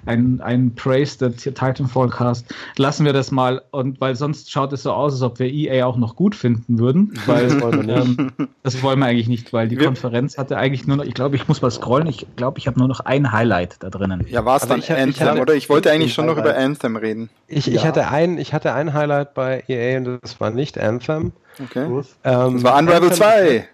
ein, 0.07 0.41
ein 0.41 0.75
Praise 0.75 1.19
der 1.19 1.37
Titanfall 1.37 2.09
Cast. 2.09 2.55
Lassen 2.77 3.05
wir 3.05 3.13
das 3.13 3.31
mal, 3.31 3.63
und 3.71 4.01
weil 4.01 4.15
sonst 4.17 4.51
schaut 4.51 4.73
es 4.73 4.83
so 4.83 4.93
aus, 4.93 5.15
als 5.15 5.23
ob 5.23 5.39
wir 5.39 5.47
EA 5.47 5.87
auch 5.87 5.97
noch 5.97 6.17
gut 6.17 6.35
finden 6.35 6.79
würden. 6.79 7.19
Weil, 7.27 7.49
das, 7.49 7.61
wollen 7.61 7.87
wir 7.87 7.97
ähm, 7.97 8.33
das 8.63 8.83
wollen 8.83 8.99
wir 8.99 9.07
eigentlich 9.07 9.29
nicht, 9.29 9.53
weil 9.53 9.69
die 9.69 9.79
wir 9.79 9.87
Konferenz 9.87 10.37
hatte 10.37 10.57
eigentlich 10.57 10.87
nur 10.87 10.97
noch, 10.97 11.05
ich 11.05 11.15
glaube, 11.15 11.37
ich 11.37 11.49
muss 11.49 11.63
mal 11.63 11.71
scrollen, 11.71 12.07
ich 12.07 12.27
glaube, 12.37 12.59
ich 12.59 12.67
habe 12.67 12.79
nur 12.79 12.89
noch 12.89 13.01
ein 13.01 13.33
Highlight 13.33 13.77
da 13.81 13.91
drinnen. 13.91 14.27
Ja, 14.29 14.45
war 14.45 14.57
es 14.57 14.67
dann 14.67 14.81
ich, 14.81 14.91
Anthem, 14.91 15.11
ich 15.11 15.21
hatte, 15.21 15.41
oder? 15.41 15.55
Ich 15.55 15.69
wollte 15.69 15.91
eigentlich 15.91 16.13
schon 16.13 16.27
noch 16.27 16.37
über 16.37 16.57
Anthem 16.57 16.97
reden. 16.97 17.31
Ich, 17.47 17.69
ich, 17.69 17.75
ja. 17.75 17.85
hatte 17.85 18.09
ein, 18.09 18.39
ich 18.39 18.53
hatte 18.53 18.75
ein 18.75 18.93
Highlight 18.93 19.35
bei 19.35 19.65
EA 19.69 19.99
und 19.99 20.21
das 20.23 20.41
war 20.41 20.51
nicht 20.51 20.79
Anthem. 20.79 21.33
Okay. 21.63 21.87
Ähm, 22.25 22.55
das 22.55 22.63
war 22.63 22.79
Unravel 22.79 23.13
2. 23.13 23.69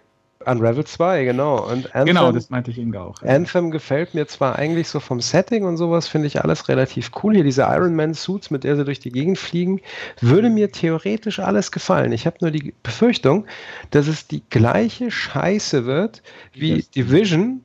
Unravel 0.46 0.84
2, 0.84 1.24
genau. 1.24 1.68
Und 1.70 1.94
Anthem, 1.94 2.06
genau, 2.06 2.32
das 2.32 2.48
meinte 2.48 2.70
ich 2.70 2.78
Ihnen 2.78 2.96
auch. 2.96 3.20
Ja. 3.22 3.28
Anthem 3.28 3.70
gefällt 3.70 4.14
mir 4.14 4.26
zwar 4.26 4.56
eigentlich 4.56 4.88
so 4.88 4.98
vom 4.98 5.20
Setting 5.20 5.64
und 5.64 5.76
sowas, 5.76 6.08
finde 6.08 6.28
ich 6.28 6.42
alles 6.42 6.68
relativ 6.68 7.10
cool. 7.22 7.34
Hier 7.34 7.44
diese 7.44 7.62
Iron 7.62 7.94
Man 7.94 8.14
Suits, 8.14 8.50
mit 8.50 8.64
der 8.64 8.76
sie 8.76 8.84
durch 8.86 9.00
die 9.00 9.12
Gegend 9.12 9.38
fliegen, 9.38 9.80
würde 10.20 10.48
mir 10.48 10.72
theoretisch 10.72 11.40
alles 11.40 11.72
gefallen. 11.72 12.12
Ich 12.12 12.24
habe 12.24 12.38
nur 12.40 12.50
die 12.50 12.72
Befürchtung, 12.82 13.46
dass 13.90 14.08
es 14.08 14.26
die 14.28 14.42
gleiche 14.48 15.10
Scheiße 15.10 15.84
wird 15.84 16.22
wie 16.54 16.82
Division, 16.94 17.62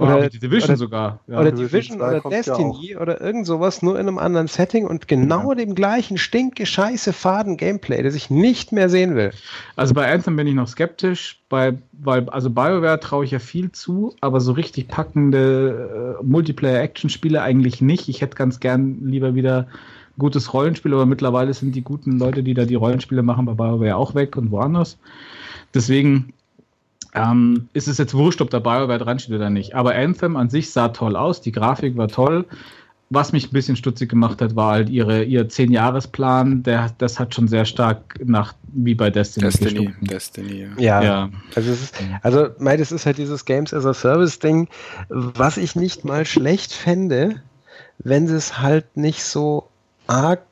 oder 0.00 0.28
die 0.28 0.38
Division 0.38 0.70
oder, 0.70 0.76
sogar. 0.76 1.20
Ja, 1.26 1.40
oder 1.40 1.52
Division 1.52 2.00
oder 2.00 2.20
Destiny 2.20 2.92
ja 2.92 3.00
oder 3.00 3.20
irgend 3.20 3.46
sowas, 3.46 3.82
nur 3.82 3.98
in 3.98 4.08
einem 4.08 4.18
anderen 4.18 4.46
Setting 4.46 4.86
und 4.86 5.08
genau 5.08 5.50
ja. 5.50 5.56
dem 5.56 5.74
gleichen 5.74 6.18
stinke, 6.18 6.66
scheiße, 6.66 7.12
faden 7.12 7.56
Gameplay, 7.56 8.02
das 8.02 8.14
ich 8.14 8.30
nicht 8.30 8.72
mehr 8.72 8.88
sehen 8.88 9.14
will. 9.14 9.32
Also 9.74 9.94
bei 9.94 10.12
Anthem 10.12 10.36
bin 10.36 10.46
ich 10.46 10.54
noch 10.54 10.68
skeptisch, 10.68 11.42
bei, 11.48 11.74
weil, 11.92 12.28
also 12.28 12.50
BioWare 12.50 13.00
traue 13.00 13.24
ich 13.24 13.30
ja 13.30 13.38
viel 13.38 13.72
zu, 13.72 14.14
aber 14.20 14.40
so 14.40 14.52
richtig 14.52 14.88
packende 14.88 16.18
äh, 16.20 16.24
Multiplayer-Action-Spiele 16.24 17.40
eigentlich 17.40 17.80
nicht. 17.80 18.08
Ich 18.08 18.20
hätte 18.20 18.36
ganz 18.36 18.60
gern 18.60 18.98
lieber 19.02 19.34
wieder 19.34 19.66
gutes 20.18 20.52
Rollenspiel, 20.52 20.94
aber 20.94 21.06
mittlerweile 21.06 21.52
sind 21.54 21.74
die 21.74 21.82
guten 21.82 22.18
Leute, 22.18 22.42
die 22.42 22.54
da 22.54 22.64
die 22.64 22.74
Rollenspiele 22.74 23.22
machen, 23.22 23.46
bei 23.46 23.54
BioWare 23.54 23.96
auch 23.96 24.14
weg 24.14 24.36
und 24.36 24.50
woanders. 24.50 24.98
Deswegen 25.74 26.32
ähm, 27.16 27.68
ist 27.72 27.88
es 27.88 27.98
jetzt 27.98 28.14
wurscht, 28.14 28.40
ob 28.42 28.50
der 28.50 28.60
BioWare 28.60 28.98
dran 28.98 29.18
steht 29.18 29.34
oder 29.34 29.50
nicht. 29.50 29.74
Aber 29.74 29.94
Anthem 29.94 30.36
an 30.36 30.50
sich 30.50 30.70
sah 30.70 30.88
toll 30.88 31.16
aus, 31.16 31.40
die 31.40 31.52
Grafik 31.52 31.96
war 31.96 32.08
toll. 32.08 32.44
Was 33.08 33.32
mich 33.32 33.46
ein 33.46 33.52
bisschen 33.52 33.76
stutzig 33.76 34.10
gemacht 34.10 34.42
hat, 34.42 34.56
war 34.56 34.72
halt 34.72 34.90
ihre, 34.90 35.22
ihr 35.22 35.48
10-Jahres-Plan. 35.48 36.64
Das 36.98 37.20
hat 37.20 37.34
schon 37.34 37.46
sehr 37.46 37.64
stark 37.64 38.18
nach, 38.24 38.52
wie 38.72 38.96
bei 38.96 39.10
Destiny. 39.10 39.46
Destiny, 39.46 39.94
Destiny 40.00 40.68
ja. 40.76 41.00
ja. 41.00 41.02
ja. 41.02 41.30
Also, 41.54 41.70
es 41.70 41.82
ist, 41.82 41.94
also, 42.22 42.48
mein, 42.58 42.78
das 42.78 42.90
ist 42.90 43.06
halt 43.06 43.18
dieses 43.18 43.44
Games 43.44 43.72
as 43.72 43.86
a 43.86 43.94
Service-Ding, 43.94 44.68
was 45.08 45.56
ich 45.56 45.76
nicht 45.76 46.04
mal 46.04 46.26
schlecht 46.26 46.72
fände, 46.72 47.40
wenn 47.98 48.26
sie 48.26 48.34
es 48.34 48.58
halt 48.58 48.96
nicht 48.96 49.22
so 49.22 49.68
arg 50.08 50.42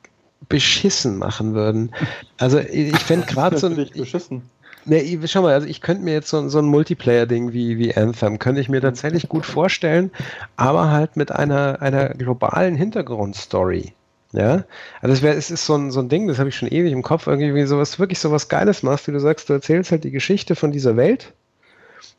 beschissen 0.47 1.17
machen 1.17 1.55
würden. 1.55 1.91
Also, 2.37 2.59
ich 2.59 2.95
fände 2.99 3.25
gerade 3.27 3.57
so. 3.57 3.69
Beschissen. 3.69 4.43
Nee, 4.85 5.19
schau 5.25 5.41
mal, 5.41 5.53
also 5.53 5.67
ich 5.67 5.81
könnte 5.81 6.03
mir 6.03 6.13
jetzt 6.13 6.29
so, 6.29 6.47
so 6.47 6.59
ein 6.59 6.65
Multiplayer-Ding 6.65 7.53
wie, 7.53 7.79
wie 7.79 7.95
Anthem, 7.95 8.37
könnte 8.37 8.61
ich 8.61 8.69
mir 8.69 8.81
tatsächlich 8.81 9.27
gut 9.27 9.45
vorstellen, 9.45 10.11
aber 10.57 10.91
halt 10.91 11.17
mit 11.17 11.31
einer, 11.31 11.81
einer 11.81 12.09
globalen 12.09 12.75
Hintergrundstory. 12.75 13.93
Ja, 14.31 14.65
also 15.01 15.13
es, 15.13 15.21
wär, 15.21 15.35
es 15.37 15.49
ist 15.49 15.65
so 15.65 15.75
ein, 15.75 15.91
so 15.91 16.01
ein 16.01 16.09
Ding, 16.09 16.27
das 16.27 16.39
habe 16.39 16.49
ich 16.49 16.55
schon 16.55 16.67
ewig 16.67 16.91
im 16.91 17.03
Kopf, 17.03 17.25
irgendwie 17.25 17.65
sowas, 17.65 17.99
wirklich 17.99 18.19
sowas 18.19 18.49
Geiles 18.49 18.83
machst, 18.83 19.07
wie 19.07 19.11
du 19.11 19.19
sagst, 19.19 19.49
du 19.49 19.53
erzählst 19.53 19.91
halt 19.91 20.03
die 20.03 20.11
Geschichte 20.11 20.55
von 20.55 20.71
dieser 20.71 20.97
Welt. 20.97 21.33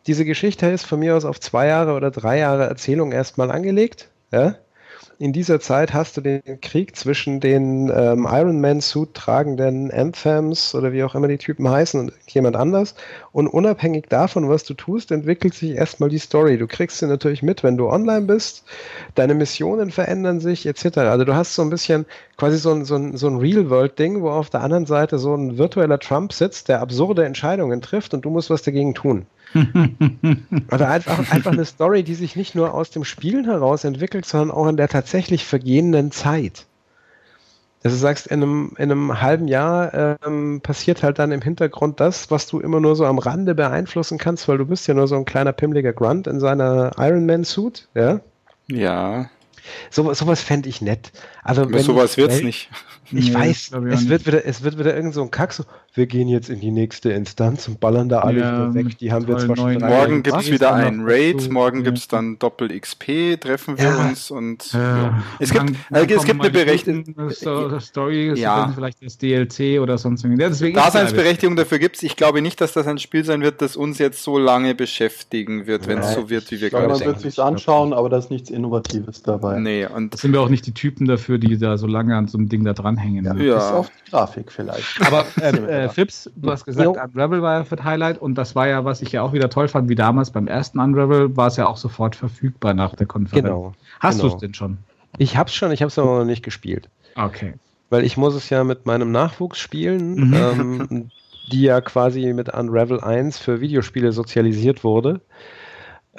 Diese 0.06 0.25
Geschichte 0.25 0.66
ist 0.66 0.87
von 0.87 0.99
mir 0.99 1.14
aus 1.14 1.25
auf 1.25 1.38
zwei 1.40 1.66
Jahre 1.66 1.92
oder 1.92 2.11
drei 2.11 2.38
Jahre 2.38 2.66
Erzählung 2.66 3.12
erstmal 3.12 3.50
angelegt. 3.50 4.08
Ja, 4.32 4.56
in 5.18 5.32
dieser 5.32 5.61
Zeit 5.61 5.94
hast 5.94 6.16
du 6.16 6.20
den 6.20 6.42
Krieg 6.61 6.94
zwischen 6.94 7.40
den 7.40 7.90
ähm, 7.94 8.26
Iron 8.30 8.61
Man 8.61 8.80
Suit 8.80 9.14
tragenden 9.14 9.90
Anthems 9.90 10.75
oder 10.75 10.92
wie 10.92 11.02
auch 11.04 11.14
immer 11.14 11.28
die 11.28 11.38
Typen 11.38 11.68
heißen 11.68 12.00
und 12.00 12.12
jemand 12.28 12.56
anders. 12.56 12.94
Und 13.32 13.49
unabhängig 13.49 14.06
davon, 14.08 14.49
was 14.49 14.64
du 14.64 14.75
tust, 14.75 15.11
entwickelt 15.11 15.55
sich 15.55 15.70
erstmal 15.70 16.11
die 16.11 16.18
Story. 16.18 16.59
Du 16.59 16.66
kriegst 16.66 16.98
sie 16.98 17.07
natürlich 17.07 17.42
mit, 17.42 17.62
wenn 17.62 17.79
du 17.79 17.88
online 17.88 18.26
bist. 18.26 18.64
Deine 19.14 19.35
Missionen 19.35 19.90
verändern 19.90 20.40
sich 20.40 20.66
etc. 20.66 20.98
Also 20.98 21.24
du 21.24 21.35
hast 21.35 21.55
so 21.55 21.62
ein 21.62 21.70
bisschen 21.70 22.05
quasi 22.37 22.59
so 22.59 22.72
ein, 22.72 22.85
so 22.85 22.96
ein, 22.96 23.16
so 23.16 23.29
ein 23.29 23.38
Real-World-Ding, 23.38 24.20
wo 24.20 24.29
auf 24.29 24.50
der 24.50 24.62
anderen 24.62 24.85
Seite 24.85 25.18
so 25.18 25.35
ein 25.35 25.57
virtueller 25.57 25.98
Trump 25.98 26.35
sitzt, 26.35 26.68
der 26.68 26.83
absurde 26.83 27.24
Entscheidungen 27.24 27.81
trifft 27.81 28.12
und 28.12 28.24
du 28.24 28.31
musst 28.31 28.50
was 28.50 28.62
dagegen 28.62 28.94
tun. 28.94 29.26
also 30.70 30.85
einfach, 30.85 31.30
einfach 31.30 31.52
eine 31.52 31.64
Story, 31.64 32.02
die 32.02 32.14
sich 32.14 32.37
nicht 32.37 32.54
nur 32.54 32.74
aus 32.74 32.90
dem 32.90 33.04
Spielen 33.04 33.44
heraus 33.44 33.85
entwickelt, 33.85 34.26
sondern 34.26 34.50
auch 34.50 34.66
in 34.68 34.76
der 34.76 34.88
tatsächlich 34.88 35.44
vergehenden 35.44 36.11
Zeit. 36.11 36.66
Dass 37.82 37.92
du 37.92 37.98
sagst, 37.98 38.26
in 38.26 38.42
einem, 38.42 38.72
in 38.78 38.90
einem 38.90 39.20
halben 39.20 39.46
Jahr 39.46 40.18
ähm, 40.24 40.61
passiert 40.61 41.02
halt 41.02 41.18
dann 41.18 41.30
im 41.30 41.42
Hintergrund 41.42 42.00
das, 42.00 42.30
was 42.30 42.48
du 42.48 42.59
immer 42.59 42.80
nur 42.80 42.96
so 42.96 43.06
am 43.06 43.18
Rande 43.18 43.54
beeinflussen 43.54 44.18
kannst, 44.18 44.48
weil 44.48 44.59
du 44.59 44.66
bist 44.66 44.88
ja 44.88 44.94
nur 44.94 45.06
so 45.06 45.16
ein 45.16 45.24
kleiner 45.24 45.52
pimmeliger 45.52 45.92
Grunt 45.92 46.26
in 46.26 46.40
seiner 46.40 46.92
Iron 46.98 47.26
Man 47.26 47.44
Suit, 47.44 47.88
ja? 47.94 48.20
Ja. 48.66 49.30
So, 49.90 50.12
sowas 50.14 50.42
fände 50.42 50.68
ich 50.68 50.80
nett. 50.80 51.12
Also, 51.42 51.70
wenn 51.70 51.82
sowas 51.82 52.16
wird 52.16 52.32
es 52.32 52.42
nicht. 52.42 52.70
Ich 53.12 53.28
nee, 53.28 53.35
weiß, 53.35 53.72
es 53.90 54.09
wird, 54.09 54.26
wieder, 54.26 54.44
es 54.44 54.62
wird 54.62 54.78
wieder 54.78 54.96
irgend 54.96 55.14
so 55.14 55.22
ein 55.22 55.30
Kack 55.30 55.52
so, 55.52 55.64
wir 55.96 56.06
gehen 56.06 56.28
jetzt 56.28 56.48
in 56.48 56.61
die 56.61 56.70
nächste 56.70 57.12
Instanz 57.12 57.68
und 57.68 57.78
ballern 57.78 58.09
da 58.09 58.20
alle 58.20 58.40
ja, 58.40 58.74
weg. 58.74 58.98
Die 58.98 59.12
haben 59.12 59.28
wir 59.28 59.38
zwar 59.38 59.56
schon 59.56 59.78
Morgen 59.78 60.22
gibt 60.22 60.37
es 60.37 60.50
wieder 60.50 60.74
ein 60.74 61.02
Raid, 61.04 61.50
morgen 61.50 61.78
ja. 61.78 61.85
gibt 61.85 61.98
es 61.98 62.09
dann 62.09 62.38
Doppel 62.38 62.68
XP, 62.78 63.40
treffen 63.40 63.78
wir 63.78 63.85
ja. 63.85 64.09
uns 64.09 64.30
und 64.30 64.72
ja. 64.72 65.22
es 65.38 65.50
gibt, 65.52 65.68
dann, 65.68 65.76
dann 65.90 66.09
es 66.09 66.24
gibt 66.24 66.40
eine 66.40 66.50
Berechtigung. 66.50 67.30
Story 67.30 68.32
ja. 68.37 68.72
vielleicht 68.74 69.04
das 69.04 69.18
DLC 69.18 69.80
oder 69.80 69.98
sonst 69.98 70.24
irgendwas. 70.24 70.61
Ja, 70.61 70.70
Daseinsberechtigung 70.70 71.56
dafür 71.56 71.78
gibt 71.78 71.96
es. 71.96 72.02
Ich 72.02 72.16
glaube 72.16 72.42
nicht, 72.42 72.61
dass 72.61 72.72
das 72.72 72.87
ein 72.87 72.98
Spiel 72.98 73.24
sein 73.24 73.42
wird, 73.42 73.62
das 73.62 73.76
uns 73.76 73.98
jetzt 73.98 74.22
so 74.22 74.38
lange 74.38 74.74
beschäftigen 74.74 75.66
wird, 75.66 75.87
wenn 75.87 75.98
es 75.98 76.14
so 76.14 76.30
wird, 76.30 76.50
wie 76.50 76.61
wir 76.61 76.70
gerade 76.70 76.88
denken. 76.88 77.04
Man 77.04 77.22
wird 77.22 77.32
sich 77.32 77.42
anschauen, 77.42 77.92
aber 77.92 78.09
da 78.09 78.18
ist 78.18 78.30
nichts 78.30 78.50
Innovatives 78.50 79.22
dabei. 79.22 79.59
Nee, 79.61 79.87
und 79.87 80.18
sind 80.18 80.32
wir 80.32 80.40
auch 80.40 80.48
nicht 80.48 80.66
die 80.66 80.72
Typen 80.72 81.06
dafür, 81.06 81.38
die 81.38 81.59
da 81.59 81.78
so 81.78 81.87
lange 81.87 82.16
an 82.16 82.28
so 82.28 82.38
einem 82.38 82.48
Ding 82.48 82.64
da 82.64 82.72
dran 82.72 82.96
dranhängen. 82.96 83.24
Ja, 83.24 83.35
ja. 83.35 83.54
Bis 83.54 83.64
auf 83.64 83.90
die 83.90 84.11
Grafik 84.11 84.52
vielleicht. 84.52 85.00
Aber 85.00 85.24
äh, 85.40 85.86
äh, 85.87 85.90
Fips, 85.90 86.31
du 86.37 86.51
hast 86.51 86.64
gesagt, 86.64 86.85
jo. 86.85 87.03
Unravel 87.03 87.42
war 87.42 87.59
ja 87.59 87.64
für 87.64 87.83
Highlight 87.83 88.18
und 88.18 88.37
das 88.37 88.55
war 88.55 88.68
ja, 88.68 88.85
was 88.85 89.03
ich 89.03 89.12
ja 89.12 89.22
auch 89.22 89.33
wieder 89.33 89.51
toll 89.51 89.68
fand, 89.68 89.88
wie 89.88 89.94
damals 89.94 90.31
beim 90.31 90.46
ersten 90.46 90.79
Unravel, 90.79 91.37
war 91.37 91.49
es 91.49 91.57
ja 91.57 91.66
auch 91.66 91.77
sofort 91.77 92.16
verfügbar 92.16 92.75
nach 92.75 92.94
der 92.94 93.07
Konferenz. 93.07 93.44
Genau. 93.44 93.72
Hast 94.01 94.18
genau. 94.18 94.29
du 94.29 94.35
es 94.35 94.40
denn 94.40 94.55
schon? 94.55 94.79
Ich 95.18 95.37
hab's 95.37 95.55
schon, 95.55 95.72
ich 95.72 95.83
hab's 95.83 95.99
aber 95.99 96.18
noch 96.18 96.25
nicht 96.25 96.42
gespielt. 96.42 96.88
Okay. 97.14 97.55
Weil 97.90 98.05
ich 98.05 98.16
muss 98.16 98.35
es 98.35 98.51
ja 98.51 98.64
mit 98.64 98.87
meinem 98.87 99.12
Nachwuchs 99.12 99.59
spielen, 99.59 100.29
mhm. 100.29 100.35
ähm, 100.35 101.11
die 101.53 101.62
ja 101.62 101.81
quasi 101.81 102.33
mit 102.33 102.53
Unravel 102.53 103.01
1 103.01 103.38
für 103.38 103.61
Videospiele 103.61 104.12
sozialisiert 104.12 104.85
wurde. 104.85 105.20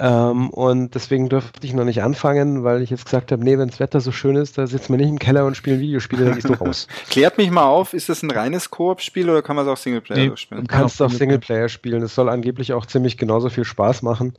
Ähm, 0.00 0.50
und 0.50 0.94
deswegen 0.94 1.28
durfte 1.28 1.66
ich 1.66 1.72
noch 1.72 1.84
nicht 1.84 2.02
anfangen, 2.02 2.62
weil 2.62 2.82
ich 2.82 2.90
jetzt 2.90 3.04
gesagt 3.04 3.32
habe, 3.32 3.42
nee, 3.42 3.58
wenn 3.58 3.68
das 3.68 3.80
Wetter 3.80 4.00
so 4.00 4.12
schön 4.12 4.36
ist, 4.36 4.56
da 4.56 4.66
sitzen 4.66 4.92
wir 4.92 4.98
nicht 4.98 5.08
im 5.08 5.18
Keller 5.18 5.44
und 5.44 5.56
spielen 5.56 5.80
Videospiele, 5.80 6.24
dann 6.24 6.34
gehst 6.34 6.48
du 6.48 6.52
raus. 6.54 6.86
Klärt 7.10 7.36
mich 7.36 7.50
mal 7.50 7.64
auf, 7.64 7.94
ist 7.94 8.08
das 8.08 8.22
ein 8.22 8.30
reines 8.30 8.70
Koop-Spiel 8.70 9.28
oder 9.28 9.42
kann 9.42 9.56
man 9.56 9.66
es 9.66 9.72
auch 9.72 9.76
Singleplayer 9.76 10.30
nee, 10.30 10.36
spielen? 10.36 10.60
Du 10.62 10.66
kannst 10.68 11.02
auch 11.02 11.10
Singleplayer 11.10 11.68
spielen. 11.68 12.00
Das 12.00 12.14
soll 12.14 12.28
angeblich 12.28 12.72
auch 12.72 12.86
ziemlich 12.86 13.16
genauso 13.16 13.48
viel 13.48 13.64
Spaß 13.64 14.02
machen. 14.02 14.34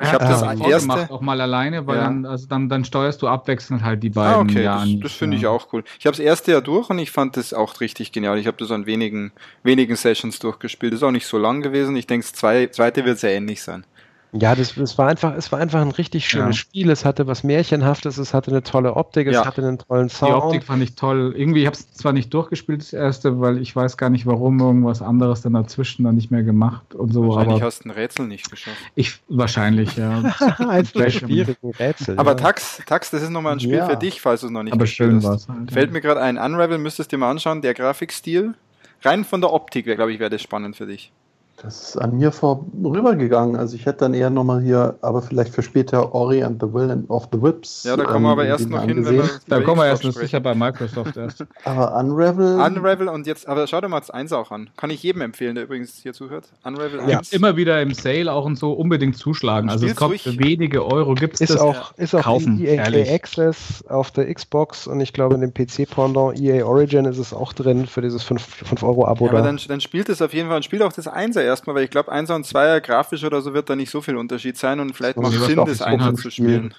Ich 0.00 0.12
habe 0.12 0.24
das 0.24 0.42
ähm, 0.42 0.62
erste 0.62 0.88
gemacht, 0.88 1.10
auch 1.10 1.20
mal 1.20 1.40
alleine, 1.40 1.86
weil 1.88 1.96
ja. 1.96 2.04
dann, 2.04 2.24
also 2.24 2.46
dann, 2.46 2.68
dann 2.68 2.84
steuerst 2.84 3.20
du 3.20 3.26
abwechselnd 3.26 3.82
halt 3.82 4.02
die 4.04 4.10
beiden. 4.10 4.34
Ah, 4.34 4.40
okay, 4.40 4.62
Jahren 4.62 5.00
das, 5.00 5.10
das 5.10 5.18
finde 5.18 5.36
ich 5.36 5.46
auch 5.46 5.72
cool. 5.72 5.82
Ich 5.98 6.06
habe 6.06 6.16
das 6.16 6.24
erste 6.24 6.52
Jahr 6.52 6.62
durch 6.62 6.88
und 6.88 7.00
ich 7.00 7.10
fand 7.10 7.36
das 7.36 7.52
auch 7.52 7.80
richtig 7.80 8.12
genial. 8.12 8.38
Ich 8.38 8.46
habe 8.46 8.56
das 8.58 8.70
an 8.70 8.86
wenigen, 8.86 9.32
wenigen 9.64 9.96
Sessions 9.96 10.38
durchgespielt. 10.38 10.92
Das 10.92 11.00
ist 11.00 11.02
auch 11.02 11.10
nicht 11.10 11.26
so 11.26 11.36
lang 11.36 11.62
gewesen. 11.62 11.96
Ich 11.96 12.06
denke, 12.06 12.26
das 12.30 12.72
zweite 12.72 13.04
wird 13.04 13.18
sehr 13.18 13.32
ähnlich 13.32 13.62
sein. 13.62 13.84
Ja, 14.32 14.54
das, 14.54 14.74
das 14.74 14.96
war 14.96 15.08
einfach, 15.08 15.34
es 15.34 15.50
war 15.50 15.58
einfach 15.58 15.80
ein 15.80 15.90
richtig 15.90 16.28
schönes 16.28 16.56
ja. 16.56 16.60
Spiel. 16.60 16.90
Es 16.90 17.04
hatte 17.04 17.26
was 17.26 17.42
Märchenhaftes, 17.42 18.16
es 18.16 18.32
hatte 18.32 18.50
eine 18.50 18.62
tolle 18.62 18.94
Optik, 18.94 19.26
es 19.26 19.34
ja. 19.34 19.44
hatte 19.44 19.62
einen 19.62 19.78
tollen 19.78 20.08
Sound. 20.08 20.30
Die 20.30 20.34
Optik 20.34 20.64
fand 20.64 20.82
ich 20.82 20.94
toll. 20.94 21.34
Irgendwie, 21.36 21.60
ich 21.60 21.66
habe 21.66 21.76
es 21.76 21.92
zwar 21.92 22.12
nicht 22.12 22.32
durchgespielt, 22.32 22.80
das 22.80 22.92
erste, 22.92 23.40
weil 23.40 23.58
ich 23.58 23.74
weiß 23.74 23.96
gar 23.96 24.08
nicht, 24.08 24.26
warum 24.26 24.60
irgendwas 24.60 25.02
anderes 25.02 25.42
dann 25.42 25.54
dazwischen 25.54 26.04
dann 26.04 26.14
nicht 26.14 26.30
mehr 26.30 26.44
gemacht 26.44 26.94
und 26.94 27.12
so. 27.12 27.26
Wahrscheinlich 27.28 27.56
aber 27.56 27.66
hast 27.66 27.84
du 27.84 27.88
ein 27.88 27.90
Rätsel 27.90 28.26
nicht 28.26 28.50
geschafft. 28.50 28.76
Ich, 28.94 29.18
wahrscheinlich, 29.28 29.96
ja. 29.96 30.32
Schwierigen 31.10 31.70
Rätsel. 31.72 32.18
Aber 32.18 32.32
ja. 32.32 32.36
Tax, 32.36 32.82
Tax, 32.86 33.10
das 33.10 33.22
ist 33.22 33.30
nochmal 33.30 33.54
ein 33.54 33.60
Spiel 33.60 33.74
ja. 33.74 33.88
für 33.88 33.96
dich, 33.96 34.20
falls 34.20 34.42
du 34.42 34.46
es 34.46 34.52
noch 34.52 34.62
nicht 34.62 34.72
aber 34.72 34.86
schön 34.86 35.24
hast. 35.24 35.48
Halt, 35.48 35.72
Fällt 35.72 35.92
mir 35.92 36.00
gerade 36.00 36.20
ein, 36.20 36.38
Unravel 36.38 36.78
müsstest 36.78 37.10
du 37.10 37.16
dir 37.16 37.20
mal 37.20 37.30
anschauen, 37.30 37.62
der 37.62 37.74
Grafikstil. 37.74 38.54
Rein 39.02 39.24
von 39.24 39.40
der 39.40 39.52
Optik, 39.52 39.86
glaube 39.86 40.12
ich, 40.12 40.18
wäre 40.18 40.30
das 40.30 40.42
spannend 40.42 40.76
für 40.76 40.86
dich. 40.86 41.10
Das 41.62 41.82
ist 41.82 41.96
an 41.98 42.16
mir 42.16 42.32
vorübergegangen. 42.32 43.56
Also 43.56 43.76
ich 43.76 43.84
hätte 43.84 43.98
dann 43.98 44.14
eher 44.14 44.30
nochmal 44.30 44.62
hier, 44.62 44.96
aber 45.02 45.20
vielleicht 45.20 45.54
für 45.54 45.62
später 45.62 46.14
Ori 46.14 46.42
and 46.42 46.60
the 46.62 46.72
Will 46.72 47.04
of 47.08 47.28
the 47.32 47.42
Whips. 47.42 47.84
Ja, 47.84 47.96
da 47.96 48.04
kommen 48.04 48.24
wir 48.24 48.30
aber 48.30 48.44
ähm, 48.44 48.50
erst 48.50 48.70
noch 48.70 48.82
hin, 48.82 49.04
wenn 49.04 49.16
wir 49.16 49.30
Da 49.46 49.60
kommen 49.60 49.80
wir 49.80 49.86
erst 49.86 50.04
noch 50.04 50.12
sicher 50.12 50.40
bei 50.40 50.54
Microsoft 50.54 51.18
erst. 51.18 51.44
aber 51.64 51.94
Unravel. 51.96 52.58
Unravel 52.58 53.08
und 53.08 53.26
jetzt, 53.26 53.46
aber 53.46 53.66
schau 53.66 53.80
dir 53.82 53.88
mal 53.88 54.00
das 54.00 54.10
1 54.10 54.32
auch 54.32 54.50
an. 54.50 54.70
Kann 54.78 54.88
ich 54.88 55.02
jedem 55.02 55.20
empfehlen, 55.20 55.54
der 55.54 55.64
übrigens 55.64 55.98
hier 56.02 56.14
zuhört. 56.14 56.48
Unravel 56.64 57.00
1. 57.00 57.10
Ja, 57.10 57.20
immer 57.36 57.56
wieder 57.56 57.82
im 57.82 57.92
Sale 57.92 58.32
auch 58.32 58.46
und 58.46 58.56
so 58.56 58.72
unbedingt 58.72 59.18
zuschlagen. 59.18 59.68
Also 59.68 59.86
es 59.86 59.96
kommt 59.96 60.18
für 60.20 60.38
wenige 60.38 60.86
Euro 60.86 61.14
gibt 61.14 61.40
es 61.42 61.56
auch, 61.58 61.92
ist 61.98 62.14
auch 62.14 62.22
kaufen. 62.22 62.58
EA 62.64 63.14
Access 63.14 63.84
auf 63.86 64.10
der 64.12 64.32
Xbox 64.32 64.86
und 64.86 65.00
ich 65.00 65.12
glaube 65.12 65.34
in 65.34 65.42
dem 65.42 65.52
PC-Pendant 65.52 66.40
EA 66.40 66.64
Origin 66.64 67.04
ist 67.04 67.18
es 67.18 67.34
auch 67.34 67.52
drin 67.52 67.86
für 67.86 68.00
dieses 68.00 68.22
5 68.22 68.82
Euro 68.82 69.06
Abo. 69.06 69.26
Ja, 69.26 69.32
aber 69.32 69.42
dann, 69.42 69.60
dann 69.68 69.80
spielt 69.82 70.08
es 70.08 70.22
auf 70.22 70.32
jeden 70.32 70.48
Fall 70.48 70.56
und 70.56 70.64
spielt 70.64 70.80
auch 70.80 70.92
das 70.92 71.06
1er 71.06 71.49
erstmal, 71.50 71.76
weil 71.76 71.84
ich 71.84 71.90
glaube, 71.90 72.10
1 72.10 72.30
und 72.30 72.46
2er 72.46 72.80
grafisch 72.80 73.24
oder 73.24 73.42
so 73.42 73.52
wird 73.52 73.68
da 73.68 73.76
nicht 73.76 73.90
so 73.90 74.00
viel 74.00 74.16
Unterschied 74.16 74.56
sein 74.56 74.80
und 74.80 74.94
vielleicht 74.94 75.18
macht 75.18 75.32
Sinn, 75.32 75.64
das 75.64 75.82
1 75.82 76.20
zu 76.20 76.30
spielen. 76.30 76.74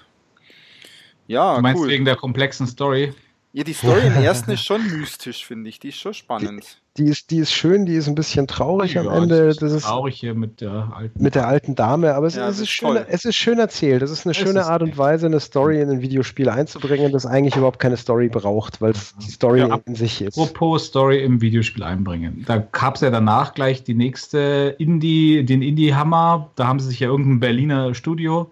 Ja, 1.26 1.56
du 1.56 1.62
meinst 1.62 1.82
cool. 1.82 1.88
wegen 1.88 2.04
der 2.04 2.16
komplexen 2.16 2.66
Story? 2.66 3.14
Ja, 3.54 3.64
die 3.64 3.74
Story 3.74 4.06
im 4.06 4.14
ersten 4.14 4.50
ist 4.52 4.64
schon 4.64 4.82
mystisch, 4.98 5.44
finde 5.44 5.68
ich. 5.68 5.78
Die 5.78 5.88
ist 5.88 5.98
schon 5.98 6.14
spannend. 6.14 6.78
Die, 6.96 7.04
die, 7.04 7.10
ist, 7.10 7.30
die 7.30 7.38
ist 7.38 7.52
schön, 7.52 7.84
die 7.84 7.94
ist 7.94 8.08
ein 8.08 8.14
bisschen 8.14 8.46
traurig 8.46 8.94
ja, 8.94 9.02
am 9.02 9.08
Ende. 9.08 9.54
Das 9.54 9.72
ist 9.72 9.84
traurig 9.84 10.16
hier 10.16 10.34
mit 10.34 10.62
der 10.62 10.90
alten, 10.96 11.22
mit 11.22 11.34
der 11.34 11.46
alten 11.46 11.74
Dame, 11.74 12.14
aber 12.14 12.26
es, 12.26 12.36
ja, 12.36 12.48
es 12.48 12.60
ist, 12.60 12.70
schön, 12.70 12.96
es 13.08 13.26
ist 13.26 13.36
schön 13.36 13.58
erzählt. 13.58 14.00
Das 14.00 14.10
ist 14.10 14.24
eine 14.24 14.30
es 14.30 14.38
schöne 14.38 14.60
ist 14.60 14.66
Art 14.66 14.82
und 14.82 14.96
Weise, 14.96 15.26
eine 15.26 15.40
Story 15.40 15.82
in 15.82 15.90
ein 15.90 16.00
Videospiel 16.00 16.48
einzubringen, 16.48 17.12
das 17.12 17.26
eigentlich 17.26 17.56
überhaupt 17.56 17.78
keine 17.78 17.98
Story 17.98 18.28
braucht, 18.28 18.80
weil 18.80 18.92
es 18.92 19.14
die 19.16 19.30
Story 19.30 19.60
ja, 19.60 19.78
in 19.84 19.94
sich 19.96 20.22
ist. 20.22 20.38
Apropos 20.38 20.86
Story 20.86 21.22
im 21.22 21.42
Videospiel 21.42 21.82
einbringen. 21.82 22.44
Da 22.46 22.56
gab 22.56 22.94
es 22.94 23.02
ja 23.02 23.10
danach 23.10 23.52
gleich 23.52 23.84
die 23.84 23.94
nächste 23.94 24.76
Indie, 24.78 25.44
den 25.44 25.60
Indie-Hammer. 25.60 26.50
Da 26.56 26.66
haben 26.66 26.80
sie 26.80 26.88
sich 26.88 27.00
ja 27.00 27.08
irgendein 27.08 27.40
Berliner 27.40 27.94
Studio 27.94 28.50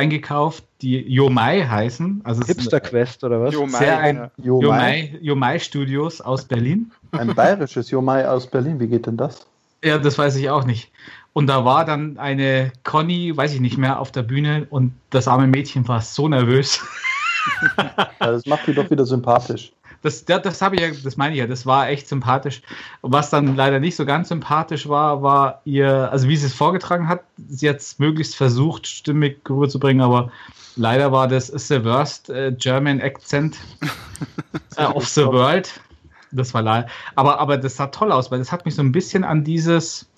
eingekauft, 0.00 0.64
die 0.80 0.98
Yomai 0.98 1.66
heißen. 1.66 2.22
Also 2.24 2.42
Hipster 2.44 2.80
Quest 2.80 3.22
oder 3.22 3.40
was? 3.42 3.54
Yomai, 3.54 3.78
sehr 3.78 3.98
ein 3.98 4.30
Yomai. 4.38 5.18
Yomai 5.20 5.58
Studios 5.58 6.20
aus 6.20 6.44
Berlin. 6.44 6.90
Ein 7.12 7.34
bayerisches 7.34 7.90
Yomai 7.90 8.26
aus 8.26 8.46
Berlin. 8.46 8.80
Wie 8.80 8.86
geht 8.86 9.06
denn 9.06 9.16
das? 9.16 9.46
Ja, 9.84 9.98
das 9.98 10.16
weiß 10.16 10.36
ich 10.36 10.48
auch 10.48 10.64
nicht. 10.64 10.90
Und 11.32 11.46
da 11.46 11.64
war 11.64 11.84
dann 11.84 12.18
eine 12.18 12.72
Conny, 12.82 13.36
weiß 13.36 13.54
ich 13.54 13.60
nicht 13.60 13.78
mehr, 13.78 14.00
auf 14.00 14.10
der 14.10 14.22
Bühne 14.22 14.66
und 14.70 14.92
das 15.10 15.28
arme 15.28 15.46
Mädchen 15.46 15.86
war 15.86 16.00
so 16.00 16.28
nervös. 16.28 16.80
ja, 17.78 18.10
das 18.18 18.46
macht 18.46 18.66
die 18.66 18.74
doch 18.74 18.90
wieder 18.90 19.06
sympathisch 19.06 19.72
das, 20.02 20.24
das, 20.24 20.42
das 20.42 20.62
habe 20.62 20.76
ich 20.76 20.82
ja, 20.82 20.90
das 21.04 21.16
meine 21.16 21.34
ich 21.34 21.40
ja, 21.40 21.46
das 21.46 21.66
war 21.66 21.88
echt 21.88 22.08
sympathisch. 22.08 22.62
Was 23.02 23.30
dann 23.30 23.56
leider 23.56 23.80
nicht 23.80 23.96
so 23.96 24.06
ganz 24.06 24.28
sympathisch 24.28 24.88
war, 24.88 25.22
war 25.22 25.60
ihr, 25.64 26.10
also 26.10 26.28
wie 26.28 26.36
sie 26.36 26.46
es 26.46 26.54
vorgetragen 26.54 27.08
hat, 27.08 27.22
sie 27.48 27.68
hat 27.68 27.76
es 27.76 27.98
möglichst 27.98 28.36
versucht, 28.36 28.86
stimmig 28.86 29.38
rüberzubringen, 29.48 30.02
aber 30.02 30.32
leider 30.76 31.12
war 31.12 31.28
das 31.28 31.48
the 31.48 31.84
worst 31.84 32.30
uh, 32.30 32.50
German 32.56 33.00
accent 33.00 33.56
uh, 34.78 34.82
of 34.94 35.06
the 35.06 35.26
world. 35.26 35.80
Das 36.32 36.54
war 36.54 36.62
leider. 36.62 36.88
Aber, 37.14 37.38
aber 37.40 37.56
das 37.58 37.76
sah 37.76 37.88
toll 37.88 38.12
aus, 38.12 38.30
weil 38.30 38.38
das 38.38 38.52
hat 38.52 38.64
mich 38.64 38.74
so 38.74 38.82
ein 38.82 38.92
bisschen 38.92 39.24
an 39.24 39.44
dieses, 39.44 40.08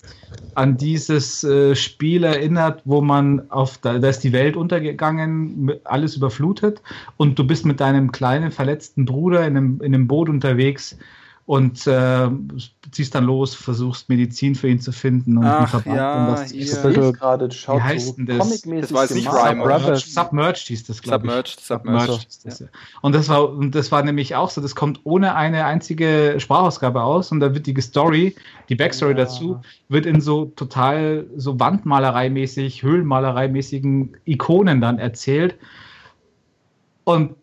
an 0.55 0.77
dieses 0.77 1.43
äh, 1.43 1.75
Spiel 1.75 2.23
erinnert, 2.23 2.81
wo 2.85 3.01
man 3.01 3.49
auf, 3.49 3.77
da, 3.79 3.99
da, 3.99 4.09
ist 4.09 4.23
die 4.23 4.33
Welt 4.33 4.55
untergegangen, 4.55 5.71
alles 5.83 6.15
überflutet 6.15 6.81
und 7.17 7.37
du 7.39 7.45
bist 7.45 7.65
mit 7.65 7.79
deinem 7.79 8.11
kleinen 8.11 8.51
verletzten 8.51 9.05
Bruder 9.05 9.45
in 9.47 9.57
einem, 9.57 9.81
in 9.81 9.93
einem 9.93 10.07
Boot 10.07 10.29
unterwegs 10.29 10.97
und 11.45 11.87
äh, 11.87 12.29
ziehst 12.93 13.15
dann 13.15 13.25
los, 13.25 13.55
versuchst 13.55 14.09
Medizin 14.09 14.55
für 14.55 14.67
ihn 14.67 14.79
zu 14.79 14.91
finden 14.91 15.37
und 15.37 15.45
Ach, 15.45 15.69
Verband. 15.69 15.97
Ja, 15.97 16.27
und 16.27 16.31
das 16.33 16.51
ist 16.51 16.83
ja. 16.83 17.11
gerade 17.11 17.51
schaut 17.51 17.77
Wie 17.77 17.81
heißt 17.81 18.17
denn 18.17 18.25
das? 18.25 18.61
Das 18.63 18.93
war 18.93 19.11
nicht 19.11 19.27
Rhyme. 19.27 19.97
Submerged 19.97 20.67
hieß 20.67 20.85
das, 20.85 21.01
glaube 21.01 21.25
ich. 21.25 21.31
Submerged, 21.31 21.59
Submerged. 21.59 22.01
Submerged 22.01 22.45
das, 22.45 22.59
ja. 22.59 22.67
Und 23.01 23.15
das 23.15 23.29
war, 23.29 23.49
und 23.49 23.75
das 23.75 23.91
war 23.91 24.03
nämlich 24.03 24.35
auch 24.35 24.49
so, 24.49 24.61
das 24.61 24.75
kommt 24.75 25.01
ohne 25.03 25.35
eine 25.35 25.65
einzige 25.65 26.35
Sprachausgabe 26.37 27.01
aus 27.01 27.31
und 27.31 27.39
da 27.39 27.53
wird 27.53 27.65
die 27.65 27.81
Story, 27.81 28.35
die 28.69 28.75
Backstory 28.75 29.11
ja. 29.11 29.17
dazu, 29.17 29.61
wird 29.89 30.05
in 30.05 30.21
so 30.21 30.45
total 30.45 31.25
so 31.35 31.59
Wandmalereimäßig, 31.59 32.83
Höhlenmalereimäßigen 32.83 34.17
Ikonen 34.25 34.81
dann 34.81 34.99
erzählt. 34.99 35.55
Und 37.03 37.35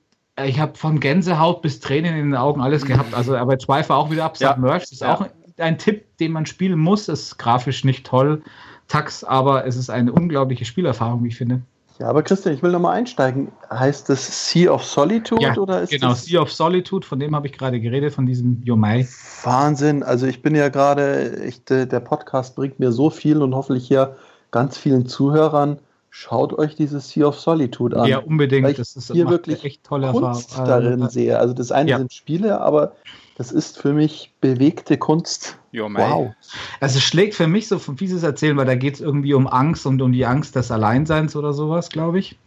ich 0.44 0.58
habe 0.60 0.76
von 0.76 1.00
Gänsehaut 1.00 1.62
bis 1.62 1.80
Tränen 1.80 2.16
in 2.16 2.30
den 2.30 2.36
Augen 2.36 2.60
alles 2.60 2.86
gehabt. 2.86 3.14
Also, 3.14 3.36
aber 3.36 3.52
jetzt 3.52 3.64
schweife 3.64 3.94
auch 3.94 4.10
wieder 4.10 4.24
ab. 4.24 4.36
Ja. 4.38 4.54
Submerged 4.54 4.92
ist 4.92 5.02
ja. 5.02 5.14
auch 5.14 5.26
ein 5.60 5.78
Tipp, 5.78 6.04
den 6.18 6.32
man 6.32 6.46
spielen 6.46 6.78
muss. 6.78 7.08
Ist 7.08 7.38
grafisch 7.38 7.84
nicht 7.84 8.06
toll, 8.06 8.42
Tax, 8.88 9.24
aber 9.24 9.66
es 9.66 9.76
ist 9.76 9.90
eine 9.90 10.12
unglaubliche 10.12 10.64
Spielerfahrung, 10.64 11.22
wie 11.24 11.28
ich 11.28 11.36
finde. 11.36 11.62
Ja, 12.00 12.08
aber 12.08 12.22
Christian, 12.22 12.54
ich 12.54 12.62
will 12.62 12.72
nochmal 12.72 12.96
einsteigen. 12.96 13.52
Heißt 13.70 14.08
das 14.08 14.50
Sea 14.50 14.70
of 14.70 14.82
Solitude 14.84 15.42
ja, 15.42 15.54
oder 15.56 15.82
ist 15.82 15.90
Genau, 15.90 16.14
Sea 16.14 16.40
of 16.40 16.50
Solitude, 16.50 17.06
von 17.06 17.20
dem 17.20 17.36
habe 17.36 17.46
ich 17.46 17.52
gerade 17.52 17.78
geredet, 17.78 18.14
von 18.14 18.24
diesem 18.24 18.62
Yomai. 18.64 19.06
Wahnsinn, 19.42 20.02
also 20.02 20.26
ich 20.26 20.40
bin 20.40 20.54
ja 20.54 20.70
gerade, 20.70 21.52
der 21.68 22.00
Podcast 22.00 22.56
bringt 22.56 22.80
mir 22.80 22.90
so 22.90 23.10
viel 23.10 23.42
und 23.42 23.54
hoffentlich 23.54 23.86
hier 23.86 24.16
ganz 24.50 24.78
vielen 24.78 25.06
Zuhörern 25.06 25.78
schaut 26.08 26.58
euch 26.58 26.74
dieses 26.74 27.10
Sea 27.10 27.26
of 27.26 27.38
Solitude 27.38 27.98
an. 27.98 28.08
Ja, 28.08 28.18
unbedingt. 28.18 28.64
Weil 28.64 28.72
ich 28.72 28.78
das 28.78 28.96
ist 28.96 29.12
hier 29.12 29.28
wirklich 29.28 29.64
echt 29.64 29.84
tolle 29.84 30.10
Kunst 30.10 30.58
darin 30.58 31.02
äh, 31.02 31.10
sehe. 31.10 31.38
Also 31.38 31.54
das 31.54 31.70
eine 31.70 31.90
ja. 31.90 31.98
sind 31.98 32.12
Spiele, 32.12 32.60
aber 32.60 32.92
das 33.40 33.52
ist 33.52 33.78
für 33.78 33.94
mich 33.94 34.34
bewegte 34.42 34.98
Kunst. 34.98 35.56
Jo, 35.72 35.88
wow. 35.90 36.34
Also 36.80 36.98
es 36.98 37.04
schlägt 37.04 37.32
für 37.32 37.46
mich 37.46 37.68
so 37.68 37.78
von 37.78 37.96
fieses 37.96 38.22
Erzählen, 38.22 38.54
weil 38.58 38.66
da 38.66 38.74
geht 38.74 38.96
es 38.96 39.00
irgendwie 39.00 39.32
um 39.32 39.46
Angst 39.46 39.86
und 39.86 40.02
um 40.02 40.12
die 40.12 40.26
Angst 40.26 40.56
des 40.56 40.70
Alleinseins 40.70 41.34
oder 41.34 41.54
sowas, 41.54 41.88
glaube 41.88 42.18
ich. 42.18 42.38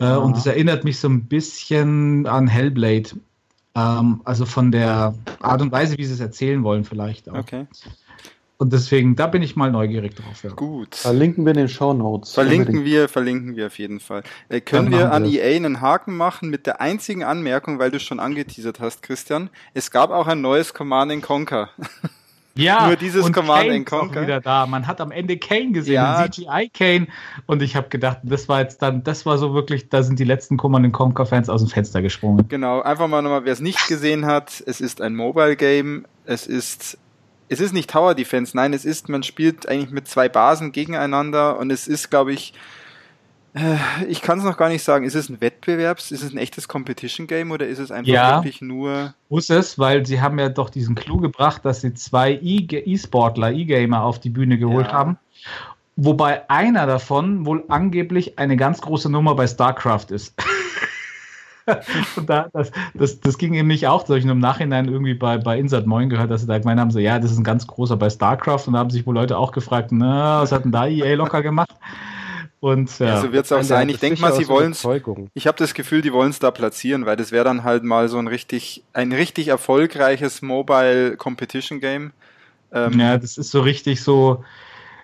Äh, 0.00 0.04
ja. 0.04 0.16
Und 0.18 0.36
es 0.36 0.44
erinnert 0.44 0.84
mich 0.84 0.98
so 0.98 1.08
ein 1.08 1.24
bisschen 1.24 2.26
an 2.26 2.46
Hellblade. 2.46 3.12
Ähm, 3.74 4.20
also 4.26 4.44
von 4.44 4.70
der 4.70 5.14
Art 5.40 5.62
und 5.62 5.72
Weise, 5.72 5.96
wie 5.96 6.04
sie 6.04 6.12
es 6.12 6.20
erzählen 6.20 6.62
wollen, 6.62 6.84
vielleicht 6.84 7.30
auch. 7.30 7.38
Okay. 7.38 7.66
Und 8.56 8.72
deswegen, 8.72 9.16
da 9.16 9.26
bin 9.26 9.42
ich 9.42 9.56
mal 9.56 9.70
neugierig 9.70 10.14
drauf. 10.14 10.44
Ja. 10.44 10.50
Gut. 10.50 10.94
Verlinken 10.94 11.44
wir 11.44 11.50
in 11.50 11.58
den 11.58 11.68
Show 11.68 11.92
Notes. 11.92 12.34
Verlinken 12.34 12.84
wir, 12.84 13.08
verlinken 13.08 13.56
wir 13.56 13.66
auf 13.66 13.78
jeden 13.78 13.98
Fall. 13.98 14.22
Äh, 14.48 14.60
können 14.60 14.92
wir 14.92 15.12
an 15.12 15.24
wir 15.24 15.42
EA 15.42 15.56
einen 15.56 15.80
Haken 15.80 16.16
machen 16.16 16.50
mit 16.50 16.66
der 16.66 16.80
einzigen 16.80 17.24
Anmerkung, 17.24 17.78
weil 17.78 17.90
du 17.90 17.98
schon 17.98 18.20
angeteasert 18.20 18.78
hast, 18.78 19.02
Christian. 19.02 19.50
Es 19.74 19.90
gab 19.90 20.10
auch 20.10 20.28
ein 20.28 20.40
neues 20.40 20.72
Command 20.72 21.22
Conquer. 21.22 21.70
Ja, 22.56 22.86
nur 22.86 22.96
dieses 22.96 23.32
Command 23.32 23.66
Kane 23.66 23.84
Conquer. 23.84 24.22
wieder 24.22 24.40
da. 24.40 24.66
Man 24.66 24.86
hat 24.86 25.00
am 25.00 25.10
Ende 25.10 25.36
Kane 25.38 25.72
gesehen, 25.72 25.94
ja. 25.94 26.30
CGI 26.30 26.70
Kane. 26.72 27.08
Und 27.46 27.62
ich 27.62 27.74
habe 27.74 27.88
gedacht, 27.88 28.18
das 28.22 28.48
war 28.48 28.60
jetzt 28.60 28.80
dann, 28.80 29.02
das 29.02 29.26
war 29.26 29.38
so 29.38 29.54
wirklich, 29.54 29.88
da 29.88 30.02
sind 30.02 30.18
die 30.18 30.24
letzten 30.24 30.56
Command 30.56 30.92
Conquer 30.92 31.26
Fans 31.26 31.48
aus 31.48 31.62
dem 31.62 31.68
Fenster 31.68 32.00
gesprungen. 32.00 32.46
Genau, 32.48 32.80
einfach 32.80 33.08
mal 33.08 33.22
nochmal, 33.22 33.44
wer 33.44 33.52
es 33.52 33.60
nicht 33.60 33.88
gesehen 33.88 34.24
hat, 34.24 34.62
es 34.66 34.80
ist 34.80 35.00
ein 35.00 35.16
Mobile 35.16 35.56
Game. 35.56 36.06
Es 36.26 36.46
ist 36.46 36.96
es 37.48 37.60
ist 37.60 37.72
nicht 37.72 37.90
Tower 37.90 38.14
Defense, 38.14 38.56
nein, 38.56 38.72
es 38.72 38.84
ist, 38.84 39.08
man 39.08 39.22
spielt 39.22 39.68
eigentlich 39.68 39.90
mit 39.90 40.08
zwei 40.08 40.28
Basen 40.28 40.72
gegeneinander 40.72 41.58
und 41.58 41.70
es 41.70 41.86
ist, 41.86 42.10
glaube 42.10 42.32
ich, 42.32 42.54
äh, 43.54 43.76
ich 44.08 44.20
kann 44.20 44.38
es 44.38 44.44
noch 44.44 44.56
gar 44.56 44.68
nicht 44.68 44.82
sagen, 44.82 45.04
ist 45.04 45.14
es 45.14 45.28
ein 45.28 45.40
Wettbewerbs, 45.40 46.10
ist 46.10 46.22
es 46.22 46.32
ein 46.32 46.38
echtes 46.38 46.68
Competition 46.68 47.26
Game 47.26 47.50
oder 47.50 47.66
ist 47.66 47.78
es 47.78 47.90
einfach 47.90 48.12
ja, 48.12 48.38
wirklich 48.38 48.60
nur. 48.60 49.14
Muss 49.28 49.48
es, 49.50 49.78
weil 49.78 50.04
sie 50.04 50.20
haben 50.20 50.38
ja 50.38 50.48
doch 50.48 50.70
diesen 50.70 50.94
Clou 50.94 51.18
gebracht, 51.18 51.64
dass 51.64 51.80
sie 51.80 51.94
zwei 51.94 52.32
E-Sportler, 52.32 53.52
E-Gamer 53.52 54.02
auf 54.02 54.18
die 54.18 54.30
Bühne 54.30 54.58
geholt 54.58 54.88
ja. 54.88 54.92
haben. 54.92 55.18
Wobei 55.96 56.50
einer 56.50 56.86
davon 56.86 57.46
wohl 57.46 57.62
angeblich 57.68 58.38
eine 58.38 58.56
ganz 58.56 58.80
große 58.80 59.08
Nummer 59.08 59.36
bei 59.36 59.46
StarCraft 59.46 60.06
ist. 60.10 60.34
und 62.16 62.28
da, 62.28 62.48
das, 62.52 62.70
das, 62.94 63.20
das 63.20 63.38
ging 63.38 63.54
eben 63.54 63.68
nicht 63.68 63.86
auch, 63.86 64.02
dass 64.02 64.16
ich 64.16 64.24
im 64.24 64.38
Nachhinein 64.38 64.88
irgendwie 64.88 65.14
bei, 65.14 65.38
bei 65.38 65.58
Insert 65.58 65.86
Moin 65.86 66.10
gehört, 66.10 66.30
dass 66.30 66.42
sie 66.42 66.46
da 66.46 66.58
gemeint 66.58 66.80
haben, 66.80 66.90
so, 66.90 66.98
ja, 66.98 67.18
das 67.18 67.32
ist 67.32 67.38
ein 67.38 67.44
ganz 67.44 67.66
großer 67.66 67.96
bei 67.96 68.10
StarCraft 68.10 68.66
und 68.66 68.74
da 68.74 68.80
haben 68.80 68.90
sich 68.90 69.06
wohl 69.06 69.14
Leute 69.14 69.38
auch 69.38 69.52
gefragt, 69.52 69.90
na, 69.92 70.42
was 70.42 70.52
hat 70.52 70.64
denn 70.64 70.72
da 70.72 70.86
EA 70.86 71.14
locker 71.14 71.42
gemacht? 71.42 71.74
Und, 72.60 72.98
ja. 72.98 73.06
ja 73.06 73.20
so 73.20 73.32
wird 73.32 73.44
es 73.44 73.52
auch 73.52 73.62
sein. 73.62 73.90
Ich 73.90 73.98
denke 73.98 74.22
mal, 74.22 74.32
sie 74.32 74.48
wollen 74.48 74.72
es. 74.72 74.86
Ich 75.34 75.46
habe 75.46 75.58
das 75.58 75.74
Gefühl, 75.74 76.00
die 76.00 76.14
wollen 76.14 76.30
es 76.30 76.38
da 76.38 76.50
platzieren, 76.50 77.04
weil 77.04 77.16
das 77.16 77.30
wäre 77.30 77.44
dann 77.44 77.62
halt 77.62 77.84
mal 77.84 78.08
so 78.08 78.18
ein 78.18 78.26
richtig, 78.26 78.82
ein 78.94 79.12
richtig 79.12 79.48
erfolgreiches 79.48 80.40
Mobile 80.40 81.18
Competition 81.18 81.80
Game. 81.80 82.12
Ähm, 82.72 82.98
ja, 82.98 83.18
das 83.18 83.36
ist 83.36 83.50
so 83.50 83.60
richtig 83.60 84.02
so, 84.02 84.44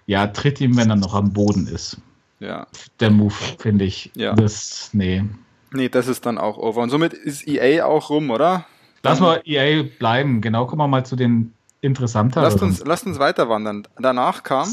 ja, 0.07 0.27
tritt 0.29 0.61
ihm, 0.61 0.77
wenn 0.79 0.89
er 0.89 0.97
noch 0.97 1.15
am 1.15 1.35
Boden 1.35 1.67
ist. 1.67 1.99
Ja. 2.39 2.67
Der 2.99 3.11
Move, 3.11 3.35
finde 3.59 3.85
ich. 3.85 4.11
Ja. 4.15 4.33
Das, 4.33 4.89
nee. 4.93 5.25
Nee, 5.73 5.89
das 5.89 6.09
ist 6.09 6.27
dann 6.27 6.39
auch 6.39 6.59
over. 6.59 6.83
Und 6.83 6.91
somit 6.91 7.13
ist 7.13 7.47
EA 7.47 7.85
auch 7.85 8.11
rum, 8.11 8.31
oder? 8.31 8.67
Lass 9.03 9.21
mal 9.21 9.41
EA 9.45 9.85
bleiben. 9.99 10.41
Genau, 10.41 10.67
kommen 10.67 10.81
wir 10.81 10.89
mal 10.89 11.07
zu 11.07 11.17
den 11.17 11.55
interessanteren. 11.81 12.43
Lasst 12.45 12.63
uns, 12.63 12.85
lasst 12.85 13.07
uns 13.07 13.19
weiter 13.19 13.49
wandern. 13.49 13.87
Danach 13.99 14.43
kam 14.43 14.69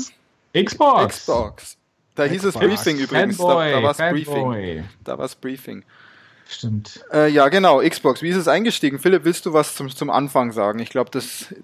Xbox. 0.53 1.17
Xbox. 1.17 1.77
Da 2.15 2.23
Xbox. 2.23 2.31
hieß 2.31 2.43
es 2.45 2.55
Briefing 2.55 2.97
übrigens. 2.97 3.37
Fanboy, 3.37 3.71
da, 3.71 3.77
da 3.77 3.83
war 3.83 3.91
es 3.91 3.97
Briefing. 3.97 4.83
Da 5.03 5.17
war 5.17 5.25
es 5.25 5.35
Briefing. 5.35 5.83
Stimmt. 6.49 7.05
Äh, 7.11 7.29
ja, 7.29 7.49
genau, 7.49 7.79
Xbox. 7.79 8.21
Wie 8.21 8.29
ist 8.29 8.37
es 8.37 8.47
eingestiegen? 8.47 8.99
Philipp, 8.99 9.25
willst 9.25 9.45
du 9.45 9.53
was 9.53 9.75
zum, 9.75 9.89
zum 9.89 10.09
Anfang 10.09 10.51
sagen? 10.51 10.79
Ich 10.79 10.89
glaube, 10.89 11.11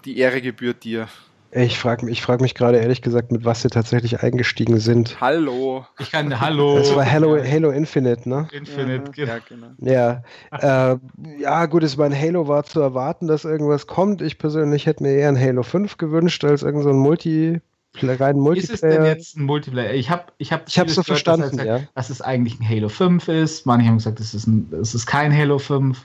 die 0.04 0.18
Ehre 0.18 0.42
gebührt 0.42 0.84
dir. 0.84 1.08
Ich 1.56 1.78
frage 1.78 2.10
ich 2.10 2.20
frag 2.20 2.40
mich 2.40 2.56
gerade 2.56 2.78
ehrlich 2.78 3.00
gesagt, 3.00 3.30
mit 3.30 3.44
was 3.44 3.62
sie 3.62 3.68
tatsächlich 3.68 4.20
eingestiegen 4.20 4.80
sind. 4.80 5.20
Hallo. 5.20 5.86
Ich 6.00 6.10
kann 6.10 6.40
Hallo. 6.40 6.78
Das 6.78 6.92
war 6.96 7.08
Halo, 7.08 7.38
Halo 7.38 7.70
Infinite, 7.70 8.28
ne? 8.28 8.48
Infinite, 8.50 9.12
ja, 9.14 9.26
ja, 9.26 9.38
genau. 9.48 9.66
Ja, 9.78 10.92
äh, 10.92 10.96
ja 11.38 11.66
gut, 11.66 11.84
es 11.84 11.96
war 11.96 12.06
ein 12.06 12.20
Halo 12.20 12.48
war 12.48 12.64
zu 12.64 12.80
erwarten, 12.80 13.28
dass 13.28 13.44
irgendwas 13.44 13.86
kommt. 13.86 14.20
Ich 14.20 14.38
persönlich 14.38 14.86
hätte 14.86 15.04
mir 15.04 15.12
eher 15.12 15.28
ein 15.28 15.38
Halo 15.38 15.62
5 15.62 15.96
gewünscht 15.96 16.44
als 16.44 16.62
irgendein 16.62 16.92
so 16.92 16.98
Multi 16.98 17.60
rein 18.02 18.36
Multiplayer. 18.40 18.74
Ist 18.74 18.74
es 18.74 18.80
denn 18.80 19.04
jetzt 19.04 19.36
ein 19.36 19.44
Multiplayer? 19.44 19.92
Ich 19.94 20.10
habe 20.10 20.24
ich 20.38 20.52
hab 20.52 20.66
ich 20.66 20.76
hab 20.76 20.90
so 20.90 21.02
gehört, 21.02 21.06
verstanden, 21.06 21.56
dass, 21.56 21.66
ja. 21.66 21.80
dass 21.94 22.10
es 22.10 22.20
eigentlich 22.20 22.58
ein 22.58 22.68
Halo 22.68 22.88
5 22.88 23.28
ist. 23.28 23.64
Manche 23.64 23.86
haben 23.86 23.98
gesagt, 23.98 24.18
es 24.18 24.34
ist, 24.34 24.48
ein, 24.48 24.72
es 24.80 24.92
ist 24.92 25.06
kein 25.06 25.32
Halo 25.32 25.60
5. 25.60 26.04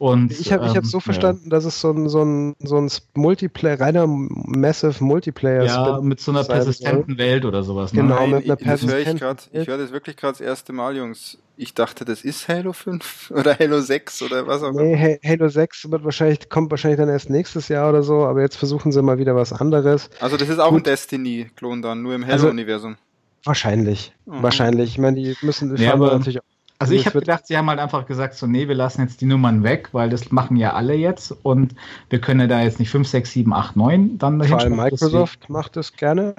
Und, 0.00 0.32
ich 0.32 0.50
habe 0.50 0.64
ähm, 0.64 0.74
hab 0.74 0.86
so 0.86 0.98
verstanden, 0.98 1.42
ja. 1.44 1.50
dass 1.50 1.66
es 1.66 1.78
so 1.78 1.90
ein, 1.90 2.08
so 2.08 2.22
ein, 2.24 2.56
so 2.58 2.78
ein 2.78 2.90
Multiplayer, 3.12 3.78
reiner 3.80 4.06
Massive 4.06 5.04
Multiplayer 5.04 5.64
ist. 5.64 5.74
Ja, 5.74 6.00
mit 6.00 6.20
so 6.20 6.30
einer 6.30 6.42
persistenten 6.42 7.18
Welt 7.18 7.44
oder 7.44 7.62
sowas. 7.62 7.92
Ne? 7.92 8.00
Genau, 8.00 8.14
Nein, 8.14 8.30
mit 8.30 8.44
einer 8.46 8.56
persistenten 8.56 9.20
Welt. 9.20 9.50
Ich 9.52 9.68
höre 9.68 9.76
das 9.76 9.92
wirklich 9.92 10.16
gerade 10.16 10.32
das 10.32 10.40
erste 10.40 10.72
Mal, 10.72 10.96
Jungs. 10.96 11.36
Ich 11.58 11.74
dachte, 11.74 12.06
das 12.06 12.22
ist 12.22 12.48
Halo 12.48 12.72
5 12.72 13.30
oder 13.36 13.58
Halo 13.58 13.82
6 13.82 14.22
oder 14.22 14.46
was 14.46 14.62
auch 14.62 14.70
immer. 14.70 14.84
Nee, 14.84 15.20
Halo 15.22 15.50
6 15.50 15.90
wird 15.90 16.02
wahrscheinlich, 16.02 16.48
kommt 16.48 16.70
wahrscheinlich 16.70 16.98
dann 16.98 17.10
erst 17.10 17.28
nächstes 17.28 17.68
Jahr 17.68 17.90
oder 17.90 18.02
so, 18.02 18.24
aber 18.24 18.40
jetzt 18.40 18.56
versuchen 18.56 18.92
sie 18.92 19.02
mal 19.02 19.18
wieder 19.18 19.36
was 19.36 19.52
anderes. 19.52 20.08
Also 20.18 20.38
das 20.38 20.48
ist 20.48 20.60
auch 20.60 20.70
Gut. 20.70 20.80
ein 20.80 20.84
Destiny-Klon 20.84 21.82
dann, 21.82 22.00
nur 22.00 22.14
im 22.14 22.24
also 22.24 22.44
Halo-Universum. 22.44 22.92
Also, 22.92 23.02
wahrscheinlich. 23.44 24.14
Mhm. 24.24 24.42
Wahrscheinlich. 24.42 24.88
Ich 24.92 24.98
meine, 24.98 25.20
die 25.20 25.36
müssen 25.42 25.76
ja, 25.76 25.92
aber 25.92 26.10
natürlich 26.12 26.38
auch 26.38 26.49
also 26.80 26.94
ich 26.94 27.04
habe 27.06 27.20
gedacht, 27.20 27.46
sie 27.46 27.56
haben 27.56 27.68
halt 27.68 27.78
einfach 27.78 28.06
gesagt, 28.06 28.34
so 28.34 28.46
nee, 28.46 28.66
wir 28.66 28.74
lassen 28.74 29.02
jetzt 29.02 29.20
die 29.20 29.26
Nummern 29.26 29.62
weg, 29.62 29.90
weil 29.92 30.08
das 30.08 30.32
machen 30.32 30.56
ja 30.56 30.72
alle 30.72 30.94
jetzt 30.94 31.30
und 31.42 31.74
wir 32.08 32.20
können 32.20 32.40
ja 32.40 32.46
da 32.46 32.62
jetzt 32.62 32.78
nicht 32.78 32.90
5, 32.90 33.06
6, 33.06 33.30
7, 33.30 33.52
8, 33.52 33.76
9 33.76 34.18
dann 34.18 34.38
dahin 34.38 34.52
Vor 34.52 34.60
allem 34.60 34.76
Microsoft 34.76 35.40
deswegen. 35.42 35.52
macht 35.52 35.76
das 35.76 35.92
gerne. 35.92 36.34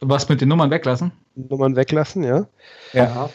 Was 0.00 0.30
mit 0.30 0.40
den 0.40 0.48
Nummern 0.48 0.70
weglassen? 0.70 1.12
Nummern 1.34 1.76
weglassen, 1.76 2.24
ja. 2.24 2.46
Ja. 2.94 3.28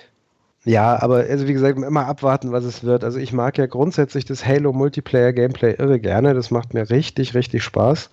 Ja, 0.66 1.02
aber 1.02 1.18
also 1.18 1.48
wie 1.48 1.54
gesagt, 1.54 1.78
immer 1.78 2.06
abwarten, 2.08 2.52
was 2.52 2.64
es 2.66 2.84
wird. 2.84 3.04
Also 3.04 3.20
ich 3.20 3.32
mag 3.32 3.58
ja 3.58 3.68
grundsätzlich 3.68 4.26
das 4.26 4.46
Halo 4.46 4.74
Multiplayer 4.74 5.32
Gameplay 5.32 5.76
irre 5.76 6.00
gerne. 6.00 6.34
Das 6.34 6.52
macht 6.52 6.74
mir 6.74 6.90
richtig, 6.90 7.34
richtig 7.34 7.64
Spaß. 7.64 8.10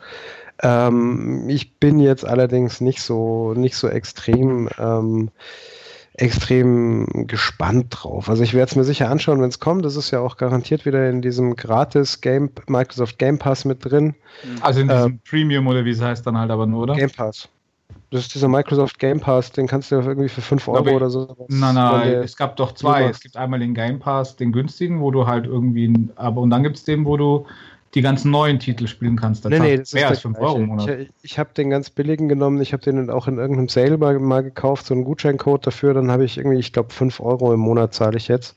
Ähm, 0.63 1.49
ich 1.49 1.79
bin 1.79 1.99
jetzt 1.99 2.27
allerdings 2.27 2.81
nicht 2.81 3.01
so, 3.01 3.55
nicht 3.55 3.75
so 3.75 3.89
extrem 3.89 4.69
ähm, 4.79 5.31
extrem 6.19 7.27
gespannt 7.27 7.87
drauf. 7.91 8.29
Also 8.29 8.43
ich 8.43 8.55
werde 8.55 8.71
es 8.71 8.77
mir 8.77 8.85
sicher 8.85 9.11
anschauen, 9.11 9.41
wenn 9.41 9.49
es 9.49 9.61
kommt. 9.61 9.85
Das 9.85 9.97
ist 9.97 10.11
ja 10.11 10.21
auch 10.21 10.37
garantiert 10.37 10.87
wieder 10.87 11.09
in 11.09 11.23
diesem 11.23 11.57
gratis 11.57 12.21
Game 12.21 12.51
Microsoft 12.69 13.19
Game 13.19 13.39
Pass 13.39 13.65
mit 13.65 13.85
drin. 13.85 14.15
Also 14.61 14.81
in 14.81 14.89
diesem 14.89 15.13
äh, 15.13 15.19
Premium 15.29 15.67
oder 15.67 15.85
wie 15.85 15.91
es 15.91 16.01
heißt 16.01 16.27
dann 16.27 16.39
halt 16.39 16.51
aber 16.51 16.67
nur, 16.67 16.85
oder? 16.85 16.95
Game 16.95 17.11
Pass. 17.11 17.49
Das 18.11 18.23
ist 18.23 18.35
dieser 18.35 18.49
Microsoft 18.49 18.99
Game 18.99 19.21
Pass, 19.21 19.51
den 19.51 19.67
kannst 19.67 19.91
du 19.91 19.97
irgendwie 19.97 20.29
für 20.29 20.41
5 20.41 20.69
Euro 20.69 20.91
oder 20.91 21.11
so. 21.11 21.37
Nein, 21.49 21.75
nein, 21.75 22.09
es 22.15 22.37
gab 22.37 22.57
doch 22.57 22.73
zwei. 22.73 23.05
Es 23.05 23.21
gibt 23.21 23.37
einmal 23.37 23.59
den 23.59 23.75
Game 23.75 23.99
Pass, 23.99 24.37
den 24.37 24.53
günstigen, 24.53 25.01
wo 25.01 25.11
du 25.11 25.27
halt 25.27 25.47
irgendwie, 25.47 25.93
aber 26.15 26.41
und 26.41 26.51
dann 26.51 26.63
gibt 26.63 26.77
es 26.77 26.85
den, 26.85 27.05
wo 27.05 27.17
du 27.17 27.47
die 27.95 28.03
ganzen 28.03 28.31
neuen 28.31 28.59
Titel 28.59 28.87
spielen 28.87 29.17
kannst. 29.17 29.45
Das 29.45 29.51
nee, 29.51 29.59
nee, 29.59 29.77
das 29.79 29.93
mehr 29.93 30.09
als 30.09 30.21
5 30.21 30.39
Euro 30.39 30.57
im 30.57 30.67
Monat. 30.67 30.89
Ich, 30.89 31.09
ich 31.23 31.39
habe 31.39 31.51
den 31.55 31.71
ganz 31.71 31.91
billigen 31.91 32.29
genommen. 32.29 32.61
Ich 32.61 32.73
habe 32.73 32.83
den 32.83 33.11
auch 33.11 33.27
in 33.29 33.39
irgendeinem 33.39 33.69
Sale 33.69 33.97
mal, 33.97 34.19
mal 34.19 34.43
gekauft, 34.43 34.87
so 34.87 34.95
einen 34.95 35.05
Gutscheincode 35.05 35.67
dafür. 35.67 35.95
Dann 35.95 36.11
habe 36.11 36.25
ich 36.25 36.37
irgendwie, 36.37 36.59
ich 36.59 36.73
glaube, 36.73 36.93
5 36.93 37.21
Euro 37.21 37.55
im 37.55 37.61
Monat 37.61 37.95
zahle 37.95 38.17
ich 38.17 38.29
jetzt. 38.29 38.57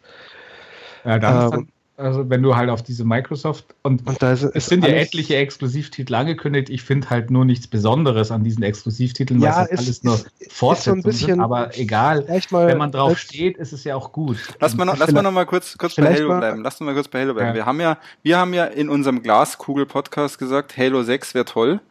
Ja, 1.06 1.20
dann, 1.20 1.54
ähm, 1.54 1.68
also 2.00 2.30
wenn 2.30 2.42
du 2.42 2.56
halt 2.56 2.70
auf 2.70 2.82
diese 2.82 3.04
Microsoft 3.04 3.76
und, 3.84 4.08
und 4.08 4.24
ist, 4.24 4.44
es 4.44 4.66
sind 4.68 4.84
ja 4.84 4.90
etliche 4.90 5.36
Exklusivtitel 5.36 6.16
angekündigt. 6.16 6.70
Ich 6.70 6.82
finde 6.82 7.10
halt 7.10 7.30
nur 7.30 7.46
nichts 7.46 7.68
Besonderes 7.68 8.32
an 8.32 8.44
diesen 8.44 8.64
Exklusivtiteln, 8.64 9.42
ja, 9.42 9.58
weil 9.58 9.68
es 9.72 9.80
alles 9.80 10.04
nur 10.04 10.20
Fortsetzungen 10.50 11.04
so 11.04 11.12
sind. 11.12 11.40
Aber 11.42 11.78
egal, 11.78 12.26
wenn 12.28 12.78
man 12.78 12.92
drauf 12.92 13.18
steht, 13.18 13.58
ist 13.58 13.74
es 13.74 13.84
ja 13.84 13.96
auch 13.96 14.12
gut. 14.12 14.38
Lass 14.60 14.76
mal 14.76 14.86
noch, 14.86 14.98
lass 14.98 15.12
mal 15.12 15.22
noch 15.22 15.32
mal 15.32 15.46
kurz, 15.46 15.78
kurz 15.78 15.96
bei 15.96 16.16
Halo 16.16 16.38
bleiben. 16.38 16.64
Lass 16.64 16.80
mal 16.80 16.94
kurz 16.94 17.08
bei 17.08 17.22
Halo 17.22 17.34
bleiben. 17.34 17.50
Ja. 17.50 17.56
Wir 17.56 17.66
haben 17.66 17.82
ja, 17.82 17.98
wir 18.24 18.38
haben 18.38 18.54
ja 18.54 18.66
in 18.66 18.90
unserem 18.90 19.22
Glaskugel-Podcast 19.22 20.40
gesagt, 20.40 20.78
Halo 20.78 21.04
6 21.04 21.34
wäre 21.34 21.46
toll. 21.46 21.82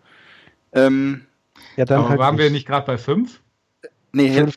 Ähm, 0.72 1.26
ja, 1.76 1.84
dann 1.84 2.00
aber 2.00 2.08
halt 2.10 2.18
waren 2.18 2.34
nicht. 2.36 2.44
wir 2.44 2.50
nicht 2.50 2.66
gerade 2.66 2.86
bei 2.86 2.98
5? 2.98 3.40
Nee, 4.12 4.34
Halo, 4.34 4.50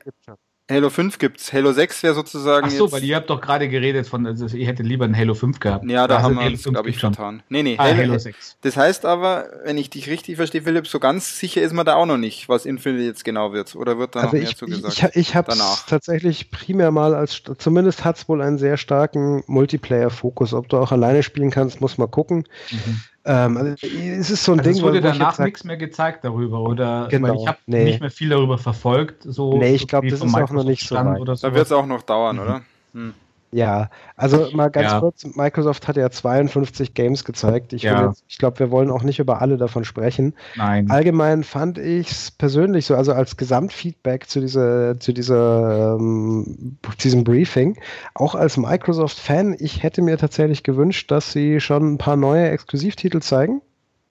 Halo 0.71 0.89
5 0.89 1.19
gibt's. 1.19 1.51
Halo 1.53 1.71
6 1.71 2.03
wäre 2.03 2.13
sozusagen. 2.13 2.67
Ach 2.67 2.71
so, 2.71 2.85
jetzt, 2.85 2.93
weil 2.93 3.03
ihr 3.03 3.15
habt 3.15 3.29
doch 3.29 3.41
gerade 3.41 3.67
geredet 3.67 4.07
von, 4.07 4.25
also 4.25 4.47
ihr 4.55 4.65
hättet 4.65 4.85
lieber 4.85 5.05
ein 5.05 5.15
Halo 5.15 5.33
5 5.33 5.59
gehabt. 5.59 5.89
Ja, 5.89 6.07
da 6.07 6.17
also 6.17 6.29
haben 6.29 6.39
wir 6.39 6.45
uns, 6.47 6.63
glaube 6.63 6.89
ich, 6.89 6.97
vertan. 6.97 7.43
Nee, 7.49 7.63
nee, 7.63 7.75
ah, 7.77 7.83
Halo, 7.83 7.97
Halo 7.97 8.17
6. 8.17 8.57
Das 8.61 8.77
heißt 8.77 9.05
aber, 9.05 9.49
wenn 9.65 9.77
ich 9.77 9.89
dich 9.89 10.09
richtig 10.09 10.37
verstehe, 10.37 10.61
Philipp, 10.61 10.87
so 10.87 10.99
ganz 10.99 11.37
sicher 11.37 11.61
ist 11.61 11.73
man 11.73 11.85
da 11.85 11.95
auch 11.95 12.05
noch 12.05 12.17
nicht, 12.17 12.49
was 12.49 12.65
Infinity 12.65 13.05
jetzt 13.05 13.25
genau 13.25 13.53
wird. 13.53 13.75
Oder 13.75 13.97
wird 13.97 14.15
da 14.15 14.21
also 14.21 14.27
noch 14.27 14.41
mehr 14.41 14.49
ich, 14.49 14.57
zu 14.57 14.65
gesagt? 14.65 15.15
Ich, 15.15 15.15
ich 15.15 15.35
habe 15.35 15.53
tatsächlich 15.87 16.51
primär 16.51 16.91
mal 16.91 17.13
als, 17.13 17.43
zumindest 17.57 18.05
hat 18.05 18.17
es 18.17 18.29
wohl 18.29 18.41
einen 18.41 18.57
sehr 18.57 18.77
starken 18.77 19.43
Multiplayer-Fokus. 19.47 20.53
Ob 20.53 20.69
du 20.69 20.77
auch 20.77 20.91
alleine 20.91 21.23
spielen 21.23 21.51
kannst, 21.51 21.81
muss 21.81 21.97
man 21.97 22.09
gucken. 22.09 22.45
Mhm. 22.71 23.01
Ähm, 23.23 23.57
also, 23.57 23.87
es 23.87 24.29
ist 24.31 24.43
so 24.43 24.53
ein 24.53 24.59
also 24.59 24.69
Ding, 24.69 24.79
es 24.79 24.83
wurde 24.83 25.01
danach 25.01 25.37
nichts 25.37 25.63
mehr 25.63 25.77
gezeigt 25.77 26.23
darüber, 26.23 26.61
oder? 26.61 27.07
Genau, 27.09 27.39
ich 27.39 27.47
habe 27.47 27.59
nee. 27.67 27.83
nicht 27.83 28.01
mehr 28.01 28.09
viel 28.09 28.29
darüber 28.29 28.57
verfolgt. 28.57 29.23
So, 29.23 29.57
nee, 29.57 29.75
ich 29.75 29.87
glaube, 29.87 30.09
das 30.09 30.21
ist 30.21 30.33
auch 30.33 30.49
noch 30.49 30.63
nicht 30.63 30.87
so 30.87 30.95
weit. 30.95 31.43
Da 31.43 31.53
wird 31.53 31.65
es 31.65 31.71
auch 31.71 31.85
noch 31.85 32.01
dauern, 32.01 32.37
mhm. 32.37 32.41
oder? 32.41 32.61
Hm. 32.93 33.13
Ja, 33.53 33.89
also 34.15 34.49
mal 34.53 34.69
ganz 34.69 34.91
ja. 34.91 34.99
kurz, 34.99 35.25
Microsoft 35.35 35.87
hat 35.87 35.97
ja 35.97 36.09
52 36.09 36.93
Games 36.93 37.25
gezeigt. 37.25 37.73
Ich, 37.73 37.83
ja. 37.83 38.13
ich 38.29 38.37
glaube, 38.37 38.59
wir 38.59 38.71
wollen 38.71 38.89
auch 38.89 39.03
nicht 39.03 39.19
über 39.19 39.41
alle 39.41 39.57
davon 39.57 39.83
sprechen. 39.83 40.33
Nein. 40.55 40.89
Allgemein 40.89 41.43
fand 41.43 41.77
ich 41.77 42.11
es 42.11 42.31
persönlich 42.31 42.85
so, 42.85 42.95
also 42.95 43.11
als 43.11 43.35
Gesamtfeedback 43.35 44.29
zu 44.29 44.39
dieser, 44.39 44.99
zu 45.01 45.11
dieser, 45.11 45.97
ähm, 45.99 46.77
diesem 47.03 47.25
Briefing, 47.25 47.77
auch 48.13 48.35
als 48.35 48.55
Microsoft-Fan, 48.55 49.57
ich 49.59 49.83
hätte 49.83 50.01
mir 50.01 50.17
tatsächlich 50.17 50.63
gewünscht, 50.63 51.11
dass 51.11 51.33
sie 51.33 51.59
schon 51.59 51.93
ein 51.93 51.97
paar 51.97 52.15
neue 52.15 52.49
Exklusivtitel 52.49 53.19
zeigen. 53.19 53.61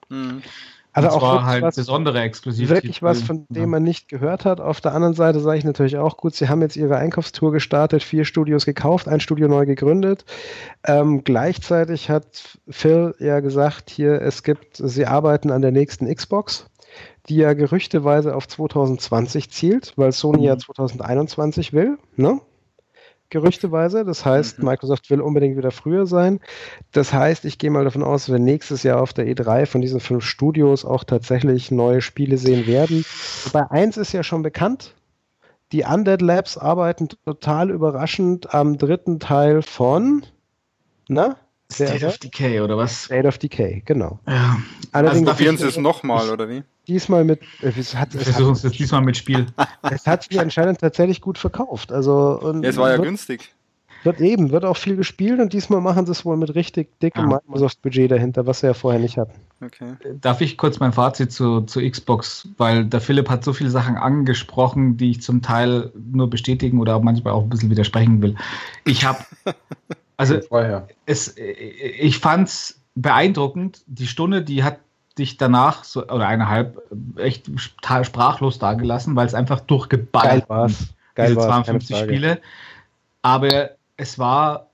Mhm. 0.09 0.43
Also 0.93 1.09
und 1.09 1.23
auch 1.23 1.43
halt 1.43 1.63
was, 1.63 1.75
besondere 1.75 2.19
Exklusivtitel. 2.19 2.75
Wirklich 2.75 3.01
was, 3.01 3.21
von 3.21 3.45
dem 3.49 3.69
man 3.69 3.83
nicht 3.83 4.09
gehört 4.09 4.43
hat. 4.43 4.59
Auf 4.59 4.81
der 4.81 4.93
anderen 4.93 5.13
Seite 5.13 5.39
sage 5.39 5.57
ich 5.57 5.63
natürlich 5.63 5.97
auch 5.97 6.17
gut, 6.17 6.35
sie 6.35 6.49
haben 6.49 6.61
jetzt 6.61 6.75
ihre 6.75 6.97
Einkaufstour 6.97 7.53
gestartet, 7.53 8.03
vier 8.03 8.25
Studios 8.25 8.65
gekauft, 8.65 9.07
ein 9.07 9.21
Studio 9.21 9.47
neu 9.47 9.65
gegründet. 9.65 10.25
Ähm, 10.85 11.23
gleichzeitig 11.23 12.09
hat 12.09 12.59
Phil 12.67 13.15
ja 13.19 13.39
gesagt, 13.39 13.89
hier, 13.89 14.21
es 14.21 14.43
gibt, 14.43 14.77
sie 14.77 15.05
arbeiten 15.05 15.51
an 15.51 15.61
der 15.61 15.71
nächsten 15.71 16.13
Xbox, 16.13 16.65
die 17.29 17.37
ja 17.37 17.53
gerüchteweise 17.53 18.35
auf 18.35 18.47
2020 18.47 19.49
zielt, 19.49 19.93
weil 19.95 20.11
Sony 20.11 20.39
mhm. 20.39 20.43
ja 20.43 20.57
2021 20.57 21.71
will. 21.71 21.97
Ne? 22.17 22.41
Gerüchteweise. 23.31 24.05
Das 24.05 24.23
heißt, 24.23 24.59
mhm. 24.59 24.65
Microsoft 24.65 25.09
will 25.09 25.21
unbedingt 25.21 25.57
wieder 25.57 25.71
früher 25.71 26.05
sein. 26.05 26.39
Das 26.91 27.11
heißt, 27.11 27.45
ich 27.45 27.57
gehe 27.57 27.71
mal 27.71 27.83
davon 27.83 28.03
aus, 28.03 28.29
wir 28.29 28.37
nächstes 28.37 28.83
Jahr 28.83 29.01
auf 29.01 29.13
der 29.13 29.25
E3 29.25 29.65
von 29.65 29.81
diesen 29.81 29.99
fünf 29.99 30.23
Studios 30.23 30.85
auch 30.85 31.03
tatsächlich 31.03 31.71
neue 31.71 32.01
Spiele 32.01 32.37
sehen 32.37 32.67
werden. 32.67 33.03
Bei 33.51 33.69
eins 33.71 33.97
ist 33.97 34.11
ja 34.11 34.21
schon 34.21 34.43
bekannt. 34.43 34.93
Die 35.71 35.83
Undead 35.83 36.21
Labs 36.21 36.57
arbeiten 36.57 37.07
total 37.25 37.71
überraschend 37.71 38.53
am 38.53 38.77
dritten 38.77 39.19
Teil 39.19 39.61
von, 39.61 40.25
na? 41.07 41.37
State 41.73 42.05
of 42.05 42.17
Decay 42.17 42.61
oder 42.61 42.77
was? 42.77 43.05
State 43.05 43.27
of 43.27 43.37
Decay, 43.37 43.81
genau. 43.85 44.19
Ja. 44.27 44.59
Allerdings 44.91 45.27
also 45.27 45.37
probieren 45.37 45.57
Sie 45.57 45.67
es 45.67 45.77
nochmal, 45.77 46.29
oder 46.29 46.49
wie? 46.49 46.63
Diesmal 46.87 47.23
mit. 47.23 47.41
Äh, 47.61 47.71
es 47.77 47.95
hat, 47.95 48.13
es 48.15 48.23
versuchen 48.23 48.53
es 48.53 48.61
diesmal 48.71 49.01
mit 49.01 49.17
Spiel. 49.17 49.45
es 49.83 50.05
hat 50.05 50.23
sich 50.23 50.39
anscheinend 50.39 50.79
tatsächlich 50.79 51.21
gut 51.21 51.37
verkauft. 51.37 51.91
Also, 51.91 52.39
ja, 52.61 52.69
es 52.69 52.77
war 52.77 52.89
ja 52.91 52.97
wird, 52.97 53.07
günstig. 53.07 53.53
Wird 54.03 54.19
eben, 54.19 54.51
wird 54.51 54.65
auch 54.65 54.77
viel 54.77 54.95
gespielt 54.95 55.39
und 55.39 55.53
diesmal 55.53 55.79
machen 55.79 56.07
sie 56.07 56.11
es 56.11 56.25
wohl 56.25 56.35
mit 56.35 56.55
richtig 56.55 56.99
dickem 56.99 57.29
ja. 57.29 57.39
Microsoft-Budget 57.47 58.09
dahinter, 58.09 58.47
was 58.47 58.61
sie 58.61 58.67
ja 58.67 58.73
vorher 58.73 58.99
nicht 58.99 59.17
hatten. 59.17 59.39
Okay. 59.63 59.93
Darf 60.19 60.41
ich 60.41 60.57
kurz 60.57 60.79
mein 60.79 60.91
Fazit 60.91 61.31
zu, 61.31 61.61
zu 61.61 61.87
Xbox, 61.87 62.49
weil 62.57 62.85
der 62.85 62.99
Philipp 62.99 63.29
hat 63.29 63.43
so 63.43 63.53
viele 63.53 63.69
Sachen 63.69 63.97
angesprochen, 63.97 64.97
die 64.97 65.11
ich 65.11 65.21
zum 65.21 65.43
Teil 65.43 65.91
nur 65.93 66.31
bestätigen 66.31 66.79
oder 66.79 66.99
manchmal 66.99 67.33
auch 67.33 67.43
ein 67.43 67.49
bisschen 67.49 67.69
widersprechen 67.69 68.23
will. 68.23 68.35
Ich 68.85 69.05
habe 69.05 69.19
Also 70.21 70.39
es, 71.07 71.35
ich 71.37 72.19
fand 72.19 72.47
es 72.47 72.81
beeindruckend. 72.93 73.81
Die 73.87 74.05
Stunde, 74.05 74.43
die 74.43 74.63
hat 74.63 74.77
dich 75.17 75.37
danach 75.37 75.83
so, 75.83 76.03
oder 76.03 76.27
eineinhalb 76.27 76.81
echt 77.17 77.49
sprachlos 77.57 78.59
dagelassen, 78.59 79.15
weil 79.15 79.25
es 79.25 79.33
einfach 79.33 79.61
durchgeballert 79.61 80.47
war. 80.47 80.69
Geil 81.15 81.33
diese 81.33 81.47
52 81.47 81.97
Spiele. 81.97 82.41
Aber 83.23 83.71
es 83.97 84.19
war 84.19 84.70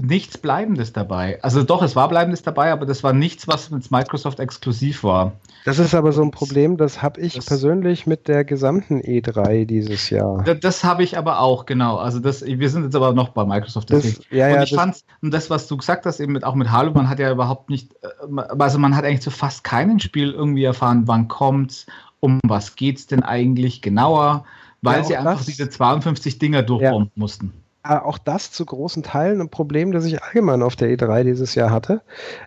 nichts 0.00 0.38
Bleibendes 0.38 0.92
dabei. 0.92 1.38
Also 1.42 1.62
doch, 1.62 1.82
es 1.82 1.96
war 1.96 2.08
Bleibendes 2.08 2.42
dabei, 2.42 2.72
aber 2.72 2.86
das 2.86 3.02
war 3.02 3.12
nichts, 3.12 3.48
was 3.48 3.70
mit 3.70 3.90
Microsoft 3.90 4.40
exklusiv 4.40 5.04
war. 5.04 5.32
Das 5.64 5.78
ist 5.78 5.94
aber 5.94 6.12
so 6.12 6.22
ein 6.22 6.30
Problem, 6.30 6.76
das 6.76 7.02
habe 7.02 7.20
ich 7.20 7.34
das 7.34 7.46
persönlich 7.46 8.06
mit 8.06 8.28
der 8.28 8.44
gesamten 8.44 9.00
E3 9.00 9.66
dieses 9.66 10.10
Jahr. 10.10 10.42
Das, 10.44 10.60
das 10.60 10.84
habe 10.84 11.02
ich 11.02 11.18
aber 11.18 11.40
auch, 11.40 11.66
genau. 11.66 11.96
Also 11.96 12.18
das, 12.18 12.44
wir 12.44 12.70
sind 12.70 12.84
jetzt 12.84 12.96
aber 12.96 13.12
noch 13.12 13.30
bei 13.30 13.44
Microsoft. 13.44 13.90
Das, 13.90 14.20
ja, 14.30 14.48
ja, 14.48 14.56
und 14.56 14.62
ich 14.62 14.74
fand, 14.74 14.96
und 15.20 15.32
das, 15.32 15.50
was 15.50 15.66
du 15.66 15.76
gesagt 15.76 16.06
hast, 16.06 16.20
eben 16.20 16.32
mit, 16.32 16.44
auch 16.44 16.54
mit 16.54 16.70
Halo, 16.70 16.92
man 16.92 17.08
hat 17.08 17.18
ja 17.18 17.30
überhaupt 17.30 17.70
nicht, 17.70 17.92
äh, 18.02 18.40
also 18.58 18.78
man 18.78 18.96
hat 18.96 19.04
eigentlich 19.04 19.22
zu 19.22 19.30
fast 19.30 19.64
keinem 19.64 19.98
Spiel 19.98 20.32
irgendwie 20.32 20.64
erfahren, 20.64 21.02
wann 21.06 21.28
kommt's, 21.28 21.86
um 22.20 22.40
was 22.44 22.76
geht's 22.76 23.06
denn 23.06 23.22
eigentlich 23.22 23.82
genauer, 23.82 24.44
weil 24.82 24.98
ja, 24.98 25.04
sie 25.04 25.16
einfach 25.16 25.44
diese 25.44 25.68
52 25.68 26.38
Dinger 26.38 26.62
durchbomben 26.62 27.12
mussten. 27.14 27.52
Äh, 27.90 27.94
auch 27.94 28.18
das 28.18 28.52
zu 28.52 28.64
großen 28.64 29.02
Teilen 29.02 29.40
ein 29.40 29.48
Problem, 29.48 29.90
das 29.90 30.04
ich 30.04 30.22
allgemein 30.22 30.62
auf 30.62 30.76
der 30.76 30.96
E3 30.96 31.24
dieses 31.24 31.56
Jahr 31.56 31.70
hatte. 31.70 32.02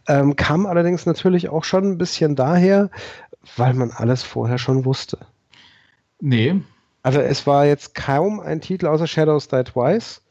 Ähm, 0.08 0.38
kam 0.38 0.66
allerdings 0.66 1.06
natürlich 1.06 1.50
auch 1.50 1.66
schon 1.66 1.84
ein 1.84 1.98
bisschen 1.98 2.38
daher, 2.38 2.90
weil 3.58 3.74
man 3.74 3.92
alles 3.92 4.24
vorher 4.24 4.58
schon 4.58 4.86
wusste. 4.86 5.18
Nee. 6.22 6.62
Also 7.02 7.20
es 7.20 7.46
war 7.46 7.66
jetzt 7.66 7.94
kaum 7.94 8.40
ein 8.40 8.62
Titel 8.62 8.88
außer 8.88 9.06
Shadows 9.06 9.50
Die 9.50 9.66
Twice, 9.66 10.22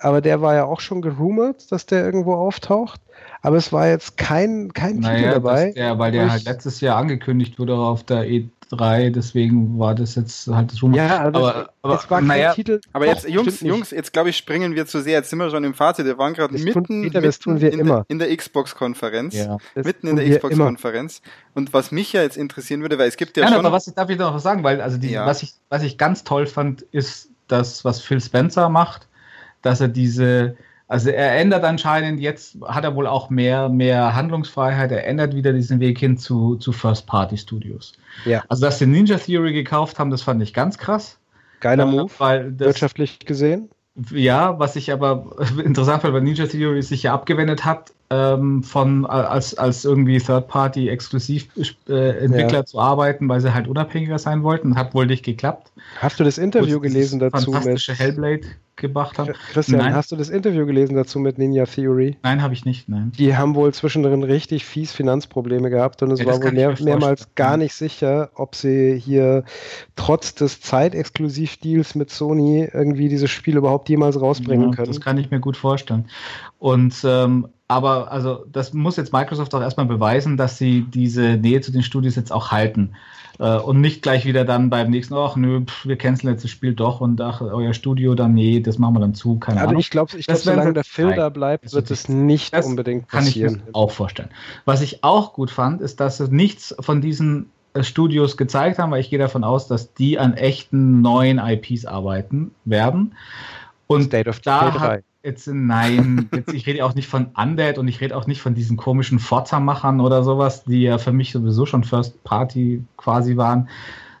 aber 0.00 0.20
der 0.20 0.42
war 0.42 0.56
ja 0.56 0.64
auch 0.64 0.80
schon 0.80 1.00
gerumort, 1.00 1.70
dass 1.70 1.86
der 1.86 2.04
irgendwo 2.04 2.34
auftaucht. 2.34 3.00
Aber 3.42 3.56
es 3.56 3.72
war 3.72 3.86
jetzt 3.86 4.16
kein, 4.16 4.72
kein 4.72 4.96
naja, 4.96 5.16
Titel 5.16 5.30
dabei. 5.30 5.72
Der, 5.72 5.96
weil 6.00 6.10
der 6.10 6.28
halt 6.28 6.44
letztes 6.44 6.80
Jahr 6.80 6.96
angekündigt 6.96 7.60
wurde 7.60 7.76
auf 7.76 8.02
der 8.02 8.24
E3 8.24 8.48
3, 8.70 9.10
deswegen 9.10 9.78
war 9.78 9.94
das 9.94 10.14
jetzt 10.14 10.46
halt 10.46 10.72
das 10.72 10.82
Rumor. 10.82 10.96
Ja, 10.96 11.20
aber, 11.24 11.70
aber, 11.82 11.94
es 11.96 12.10
war 12.10 12.20
naja, 12.20 12.54
Titel. 12.54 12.80
Aber 12.92 13.06
jetzt, 13.06 13.28
Jungs, 13.28 13.60
Jungs, 13.60 13.90
jetzt 13.90 14.12
glaube 14.12 14.30
ich, 14.30 14.36
springen 14.36 14.74
wir 14.74 14.86
zu 14.86 15.02
sehr. 15.02 15.14
Jetzt 15.14 15.30
sind 15.30 15.38
wir 15.38 15.50
schon 15.50 15.64
im 15.64 15.74
Fazit. 15.74 16.06
Wir 16.06 16.18
waren 16.18 16.34
gerade 16.34 16.54
mitten, 16.54 17.02
Peter, 17.02 17.20
mitten 17.20 17.56
in, 17.56 17.86
der, 17.86 18.04
in, 18.08 18.18
der, 18.18 18.36
Xbox-Konferenz. 18.36 19.34
Ja, 19.34 19.58
mitten 19.74 20.06
in 20.06 20.16
der 20.16 20.30
Xbox-Konferenz. 20.30 21.20
Und 21.54 21.72
was 21.72 21.90
mich 21.90 22.12
ja 22.12 22.22
jetzt 22.22 22.36
interessieren 22.36 22.82
würde, 22.82 22.98
weil 22.98 23.08
es 23.08 23.16
gibt 23.16 23.36
ja 23.36 23.44
Nein, 23.44 23.54
schon. 23.54 23.66
aber 23.66 23.74
was 23.74 23.88
ich 23.88 23.94
darf 23.94 24.08
ich 24.08 24.18
noch 24.18 24.38
sagen, 24.38 24.62
weil 24.62 24.80
also 24.80 24.98
die, 24.98 25.10
ja. 25.10 25.26
was 25.26 25.42
ich 25.42 25.54
was 25.68 25.82
ich 25.82 25.98
ganz 25.98 26.24
toll 26.24 26.46
fand, 26.46 26.82
ist 26.82 27.30
das, 27.48 27.84
was 27.84 28.00
Phil 28.00 28.20
Spencer 28.20 28.68
macht, 28.68 29.08
dass 29.62 29.80
er 29.80 29.88
diese 29.88 30.56
also 30.90 31.10
er 31.10 31.36
ändert 31.36 31.62
anscheinend, 31.62 32.18
jetzt 32.18 32.58
hat 32.66 32.82
er 32.82 32.96
wohl 32.96 33.06
auch 33.06 33.30
mehr, 33.30 33.68
mehr 33.68 34.16
Handlungsfreiheit, 34.16 34.90
er 34.90 35.06
ändert 35.06 35.36
wieder 35.36 35.52
diesen 35.52 35.78
Weg 35.78 36.00
hin 36.00 36.18
zu, 36.18 36.56
zu 36.56 36.72
First-Party-Studios. 36.72 37.92
Ja. 38.24 38.44
Also 38.48 38.66
dass 38.66 38.78
sie 38.78 38.86
Ninja 38.86 39.18
Theory 39.18 39.52
gekauft 39.52 39.98
haben, 39.98 40.10
das 40.10 40.22
fand 40.22 40.42
ich 40.42 40.54
ganz 40.54 40.78
krass. 40.78 41.18
Geiler 41.60 41.84
äh, 41.84 41.90
Move, 41.90 42.10
weil 42.18 42.52
das, 42.52 42.66
wirtschaftlich 42.68 43.18
gesehen. 43.20 43.70
Ja, 44.12 44.58
was 44.58 44.76
ich 44.76 44.92
aber 44.92 45.36
interessant 45.64 46.02
fand, 46.02 46.14
weil 46.14 46.22
Ninja 46.22 46.46
Theory 46.46 46.82
sich 46.82 47.02
ja 47.02 47.14
abgewendet 47.14 47.64
hat, 47.64 47.92
ähm, 48.10 48.62
von 48.62 49.06
als, 49.06 49.56
als 49.56 49.84
irgendwie 49.84 50.18
Third-Party-Exklusiventwickler 50.18 51.88
äh, 51.88 52.52
ja. 52.52 52.64
zu 52.64 52.80
arbeiten, 52.80 53.28
weil 53.28 53.40
sie 53.40 53.54
halt 53.54 53.68
unabhängiger 53.68 54.18
sein 54.18 54.42
wollten. 54.42 54.76
Hat 54.76 54.94
wohl 54.94 55.06
nicht 55.06 55.24
geklappt. 55.24 55.70
Hast 56.00 56.18
du 56.18 56.24
das 56.24 56.36
Interview 56.36 56.80
gelesen 56.80 57.20
dazu? 57.20 57.52
Fantastische 57.52 57.92
mit 57.92 58.00
Hellblade 58.00 58.46
gebracht 58.80 59.18
haben. 59.18 59.32
Christian, 59.52 59.78
nein. 59.78 59.94
hast 59.94 60.12
du 60.12 60.16
das 60.16 60.28
Interview 60.28 60.66
gelesen 60.66 60.96
dazu 60.96 61.18
mit 61.18 61.38
Ninja 61.38 61.66
Theory? 61.66 62.16
Nein, 62.22 62.42
habe 62.42 62.54
ich 62.54 62.64
nicht, 62.64 62.88
nein. 62.88 63.12
Die 63.18 63.36
haben 63.36 63.54
wohl 63.54 63.72
zwischendrin 63.72 64.22
richtig 64.22 64.64
fies 64.64 64.92
Finanzprobleme 64.92 65.70
gehabt 65.70 66.02
und 66.02 66.10
es 66.10 66.20
ja, 66.20 66.26
war 66.26 66.42
wohl 66.42 66.52
mehr, 66.52 66.74
mehrmals 66.80 67.34
gar 67.34 67.56
nicht 67.56 67.74
sicher, 67.74 68.30
ob 68.34 68.54
sie 68.54 68.98
hier 68.98 69.44
trotz 69.96 70.34
des 70.34 70.60
Zeitexklusivdeals 70.60 71.94
mit 71.94 72.10
Sony 72.10 72.68
irgendwie 72.72 73.08
dieses 73.08 73.30
Spiel 73.30 73.56
überhaupt 73.56 73.88
jemals 73.88 74.20
rausbringen 74.20 74.70
ja, 74.70 74.76
können. 74.76 74.88
Das 74.88 75.00
kann 75.00 75.18
ich 75.18 75.30
mir 75.30 75.40
gut 75.40 75.56
vorstellen. 75.56 76.06
Und 76.58 76.94
ähm, 77.04 77.48
aber 77.68 78.10
also 78.10 78.44
das 78.50 78.72
muss 78.72 78.96
jetzt 78.96 79.12
Microsoft 79.12 79.54
auch 79.54 79.60
erstmal 79.60 79.86
beweisen, 79.86 80.36
dass 80.36 80.58
sie 80.58 80.82
diese 80.82 81.36
Nähe 81.36 81.60
zu 81.60 81.70
den 81.70 81.84
Studios 81.84 82.16
jetzt 82.16 82.32
auch 82.32 82.50
halten. 82.50 82.94
Äh, 83.40 83.56
und 83.56 83.80
nicht 83.80 84.02
gleich 84.02 84.26
wieder 84.26 84.44
dann 84.44 84.68
beim 84.68 84.90
nächsten, 84.90 85.14
ach 85.14 85.34
nö, 85.34 85.62
pff, 85.64 85.86
wir 85.86 85.96
canceln 85.96 86.30
jetzt 86.34 86.44
das 86.44 86.50
Spiel 86.50 86.74
doch 86.74 87.00
und 87.00 87.18
ach, 87.22 87.40
euer 87.40 87.72
Studio 87.72 88.14
dann, 88.14 88.34
nee, 88.34 88.60
das 88.60 88.76
machen 88.76 88.94
wir 88.96 89.00
dann 89.00 89.14
zu, 89.14 89.38
keine 89.38 89.60
also 89.60 89.70
Ahnung. 89.70 89.80
ich 89.80 89.88
glaube, 89.88 90.18
ich 90.18 90.26
glaub, 90.26 90.38
solange 90.38 90.74
der 90.74 90.84
Phil 90.84 91.14
da 91.14 91.30
bleibt, 91.30 91.72
wird 91.72 91.90
es 91.90 92.10
nicht 92.10 92.54
unbedingt 92.54 93.08
passieren. 93.08 93.48
Kann 93.48 93.60
ich 93.60 93.66
mir 93.66 93.74
auch 93.74 93.92
vorstellen. 93.92 94.28
Was 94.66 94.82
ich 94.82 95.02
auch 95.04 95.32
gut 95.32 95.50
fand, 95.50 95.80
ist, 95.80 96.00
dass 96.00 96.18
sie 96.18 96.28
nichts 96.28 96.76
von 96.80 97.00
diesen 97.00 97.50
äh, 97.72 97.82
Studios 97.82 98.36
gezeigt 98.36 98.78
haben, 98.78 98.90
weil 98.90 99.00
ich 99.00 99.08
gehe 99.08 99.18
davon 99.18 99.42
aus, 99.42 99.66
dass 99.66 99.94
die 99.94 100.18
an 100.18 100.34
echten 100.34 101.00
neuen 101.00 101.38
IPs 101.38 101.86
arbeiten 101.86 102.50
werden. 102.66 103.14
Und 103.86 104.02
State 104.04 104.28
of 104.28 104.40
da 104.40 104.78
hat, 104.78 105.02
Jetzt, 105.22 105.48
nein, 105.48 106.28
jetzt, 106.32 106.54
ich 106.54 106.66
rede 106.66 106.84
auch 106.84 106.94
nicht 106.94 107.08
von 107.08 107.26
Undead 107.36 107.76
und 107.76 107.88
ich 107.88 108.00
rede 108.00 108.16
auch 108.16 108.26
nicht 108.26 108.40
von 108.40 108.54
diesen 108.54 108.78
komischen 108.78 109.18
Forza-Machern 109.18 110.00
oder 110.00 110.24
sowas, 110.24 110.64
die 110.64 110.82
ja 110.82 110.96
für 110.96 111.12
mich 111.12 111.32
sowieso 111.32 111.66
schon 111.66 111.84
First 111.84 112.24
Party 112.24 112.82
quasi 112.96 113.36
waren, 113.36 113.68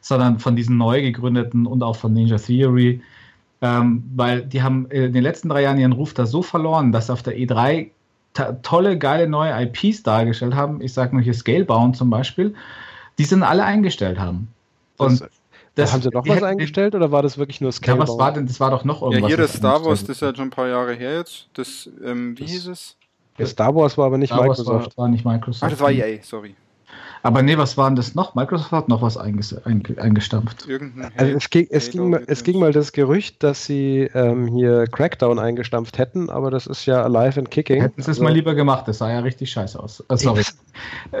sondern 0.02 0.38
von 0.38 0.56
diesen 0.56 0.76
neu 0.76 1.00
gegründeten 1.00 1.66
und 1.66 1.82
auch 1.82 1.96
von 1.96 2.12
Ninja 2.12 2.36
Theory. 2.36 3.00
Ähm, 3.62 4.04
weil 4.14 4.42
die 4.42 4.62
haben 4.62 4.86
in 4.90 5.12
den 5.12 5.22
letzten 5.22 5.48
drei 5.48 5.62
Jahren 5.62 5.78
ihren 5.78 5.92
Ruf 5.92 6.12
da 6.14 6.26
so 6.26 6.42
verloren, 6.42 6.92
dass 6.92 7.10
auf 7.10 7.22
der 7.22 7.36
E3 7.36 7.90
tolle, 8.62 8.98
geile 8.98 9.28
neue 9.28 9.52
IPs 9.62 10.02
dargestellt 10.02 10.54
haben. 10.54 10.80
Ich 10.80 10.92
sage 10.92 11.14
nur 11.14 11.22
hier 11.22 11.34
Scalebound 11.34 11.96
zum 11.96 12.10
Beispiel, 12.10 12.54
die 13.18 13.24
sind 13.24 13.42
alle 13.42 13.64
eingestellt 13.64 14.18
haben. 14.18 14.48
Und 14.96 15.20
das 15.20 15.39
das, 15.82 15.92
haben 15.92 16.02
sie 16.02 16.10
noch 16.10 16.26
was 16.26 16.42
eingestellt 16.42 16.94
oder 16.94 17.10
war 17.10 17.22
das 17.22 17.38
wirklich 17.38 17.60
nur 17.60 17.72
Scale? 17.72 17.98
Ja, 17.98 18.02
was 18.02 18.18
war 18.18 18.32
denn? 18.32 18.46
Das 18.46 18.60
war 18.60 18.70
doch 18.70 18.84
noch 18.84 19.02
irgendwas. 19.02 19.22
Ja, 19.22 19.26
hier 19.28 19.36
das 19.36 19.54
Star 19.54 19.84
Wars, 19.84 20.00
das 20.00 20.10
ist 20.10 20.22
ja 20.22 20.34
schon 20.34 20.46
ein 20.46 20.50
paar 20.50 20.68
Jahre 20.68 20.94
her 20.94 21.16
jetzt. 21.16 21.48
Das, 21.54 21.88
ähm, 22.04 22.38
wie 22.38 22.42
das, 22.42 22.52
hieß 22.52 22.66
es? 22.68 22.96
Ja, 23.38 23.46
Star 23.46 23.74
Wars 23.74 23.96
war 23.96 24.06
aber 24.06 24.18
nicht 24.18 24.30
Star 24.32 24.42
Microsoft. 24.42 24.96
War, 24.96 25.04
war, 25.04 25.08
nicht 25.08 25.24
Microsoft. 25.24 25.62
Ach, 25.64 25.70
das 25.70 25.80
war 25.80 25.90
EA, 25.90 26.22
sorry. 26.22 26.54
Aber 27.22 27.42
nee, 27.42 27.58
was 27.58 27.76
war 27.76 27.88
denn 27.88 27.96
das 27.96 28.14
noch? 28.14 28.34
Microsoft 28.34 28.72
hat 28.72 28.88
noch 28.88 29.02
was 29.02 29.16
eingestampft. 29.16 30.66
Also 31.16 31.36
es, 31.36 31.50
ging, 31.50 31.66
es, 31.70 31.90
ging 31.90 32.10
mal, 32.10 32.22
es 32.26 32.44
ging 32.44 32.58
mal 32.58 32.72
das 32.72 32.92
Gerücht, 32.92 33.42
dass 33.42 33.66
sie 33.66 34.10
ähm, 34.14 34.46
hier 34.46 34.86
Crackdown 34.86 35.38
eingestampft 35.38 35.98
hätten, 35.98 36.30
aber 36.30 36.50
das 36.50 36.66
ist 36.66 36.86
ja 36.86 37.02
alive 37.02 37.38
and 37.38 37.50
kicking. 37.50 37.82
Hätten 37.82 38.02
sie 38.02 38.10
es 38.10 38.16
also, 38.18 38.22
mal 38.22 38.32
lieber 38.32 38.54
gemacht, 38.54 38.88
das 38.88 38.98
sah 38.98 39.10
ja 39.10 39.20
richtig 39.20 39.50
scheiße 39.50 39.78
aus. 39.78 40.02
Äh, 40.08 40.16
sorry. 40.16 40.42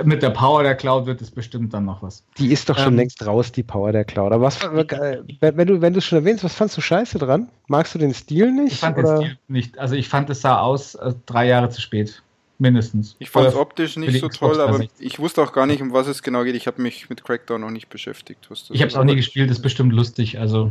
Mit 0.04 0.22
der 0.22 0.30
Power 0.30 0.62
der 0.62 0.74
Cloud 0.74 1.06
wird 1.06 1.20
es 1.20 1.30
bestimmt 1.30 1.74
dann 1.74 1.84
noch 1.84 2.02
was. 2.02 2.24
Die 2.38 2.52
ist 2.52 2.68
doch 2.68 2.78
schon 2.78 2.94
ähm, 2.94 2.98
längst 2.98 3.26
raus, 3.26 3.52
die 3.52 3.62
Power 3.62 3.92
der 3.92 4.04
Cloud. 4.04 4.32
Aber 4.32 4.44
was, 4.44 4.62
äh, 4.62 5.18
wenn 5.40 5.66
du 5.66 5.80
wenn 5.82 5.92
du 5.92 6.00
schon 6.00 6.18
erwähnst, 6.18 6.44
was 6.44 6.54
fandst 6.54 6.76
du 6.76 6.80
scheiße 6.80 7.18
dran? 7.18 7.48
Magst 7.66 7.94
du 7.94 7.98
den 7.98 8.14
Stil 8.14 8.52
nicht? 8.52 8.72
Ich 8.72 8.80
fand 8.80 8.96
oder? 8.96 9.16
den 9.16 9.22
Stil 9.24 9.38
nicht. 9.48 9.78
Also 9.78 9.94
ich 9.96 10.08
fand, 10.08 10.30
es 10.30 10.40
sah 10.40 10.60
aus 10.60 10.94
äh, 10.94 11.12
drei 11.26 11.46
Jahre 11.46 11.68
zu 11.68 11.80
spät. 11.80 12.22
Mindestens. 12.60 13.16
Ich 13.18 13.30
fand 13.30 13.48
es 13.48 13.54
optisch 13.54 13.96
nicht 13.96 14.20
so 14.20 14.28
toll, 14.28 14.60
aber 14.60 14.84
ich 14.98 15.18
wusste 15.18 15.42
auch 15.42 15.52
gar 15.52 15.66
nicht, 15.66 15.80
um 15.80 15.92
was 15.94 16.06
es 16.06 16.22
genau 16.22 16.44
geht. 16.44 16.54
Ich 16.54 16.66
habe 16.66 16.82
mich 16.82 17.08
mit 17.08 17.24
Crackdown 17.24 17.62
noch 17.62 17.70
nicht 17.70 17.88
beschäftigt. 17.88 18.48
ich 18.68 18.82
habe 18.82 18.90
es 18.90 18.96
auch 18.96 19.04
nie 19.04 19.16
gespielt, 19.16 19.50
ist 19.50 19.62
bestimmt 19.62 19.94
lustig. 19.94 20.38
Also, 20.38 20.70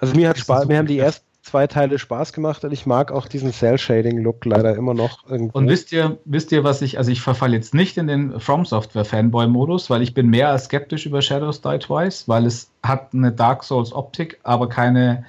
also 0.00 0.16
mir 0.16 0.28
hat 0.28 0.38
Spaß, 0.38 0.66
mir 0.66 0.76
haben 0.76 0.88
die 0.88 0.98
ersten 0.98 1.24
zwei 1.44 1.66
Teile 1.68 1.98
Spaß 1.98 2.32
gemacht 2.32 2.64
und 2.64 2.72
ich 2.72 2.84
mag 2.84 3.12
auch 3.12 3.28
diesen 3.28 3.52
Cell-Shading-Look 3.52 4.44
leider 4.44 4.74
immer 4.74 4.94
noch. 4.94 5.28
Irgendwo. 5.28 5.56
Und 5.56 5.68
wisst 5.68 5.92
ihr, 5.92 6.18
wisst 6.24 6.50
ihr, 6.50 6.64
was 6.64 6.82
ich, 6.82 6.98
also 6.98 7.12
ich 7.12 7.20
verfalle 7.20 7.54
jetzt 7.54 7.74
nicht 7.74 7.96
in 7.96 8.08
den 8.08 8.40
From 8.40 8.64
Software 8.64 9.04
Fanboy-Modus, 9.04 9.90
weil 9.90 10.02
ich 10.02 10.14
bin 10.14 10.28
mehr 10.28 10.48
als 10.48 10.64
skeptisch 10.64 11.06
über 11.06 11.22
Shadows 11.22 11.60
Die 11.60 11.78
Twice, 11.78 12.26
weil 12.26 12.46
es 12.46 12.70
hat 12.82 13.14
eine 13.14 13.30
Dark 13.30 13.62
Souls-Optik, 13.62 14.40
aber 14.42 14.68
keine 14.68 15.24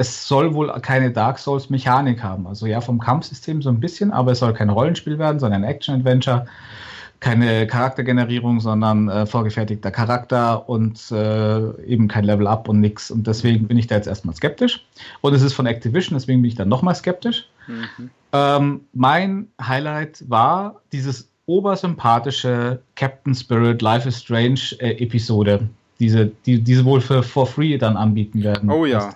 es 0.00 0.26
soll 0.26 0.54
wohl 0.54 0.72
keine 0.80 1.10
Dark 1.10 1.38
Souls-Mechanik 1.38 2.22
haben. 2.22 2.46
Also 2.46 2.64
ja, 2.64 2.80
vom 2.80 2.98
Kampfsystem 2.98 3.60
so 3.60 3.68
ein 3.68 3.80
bisschen, 3.80 4.12
aber 4.12 4.32
es 4.32 4.38
soll 4.38 4.54
kein 4.54 4.70
Rollenspiel 4.70 5.18
werden, 5.18 5.38
sondern 5.38 5.62
ein 5.62 5.70
Action-Adventure. 5.70 6.46
Keine 7.20 7.66
Charaktergenerierung, 7.66 8.60
sondern 8.60 9.10
äh, 9.10 9.26
vorgefertigter 9.26 9.90
Charakter 9.90 10.66
und 10.70 11.10
äh, 11.10 11.82
eben 11.84 12.08
kein 12.08 12.24
Level-Up 12.24 12.66
und 12.66 12.80
nix. 12.80 13.10
Und 13.10 13.26
deswegen 13.26 13.68
bin 13.68 13.76
ich 13.76 13.88
da 13.88 13.96
jetzt 13.96 14.06
erstmal 14.06 14.34
skeptisch. 14.34 14.86
Und 15.20 15.34
es 15.34 15.42
ist 15.42 15.52
von 15.52 15.66
Activision, 15.66 16.16
deswegen 16.16 16.40
bin 16.40 16.48
ich 16.48 16.56
dann 16.56 16.70
nochmal 16.70 16.94
skeptisch. 16.94 17.46
Mhm. 17.66 18.10
Ähm, 18.32 18.80
mein 18.94 19.48
Highlight 19.60 20.24
war 20.30 20.80
dieses 20.94 21.28
obersympathische 21.44 22.80
Captain 22.94 23.34
Spirit 23.34 23.82
Life 23.82 24.08
is 24.08 24.18
Strange 24.18 24.60
äh, 24.78 24.92
Episode, 24.92 25.68
diese, 25.98 26.32
die, 26.46 26.58
diese 26.62 26.86
wohl 26.86 27.02
für 27.02 27.22
for 27.22 27.46
free 27.46 27.76
dann 27.76 27.98
anbieten 27.98 28.42
werden. 28.42 28.70
Oh 28.70 28.86
ja 28.86 29.10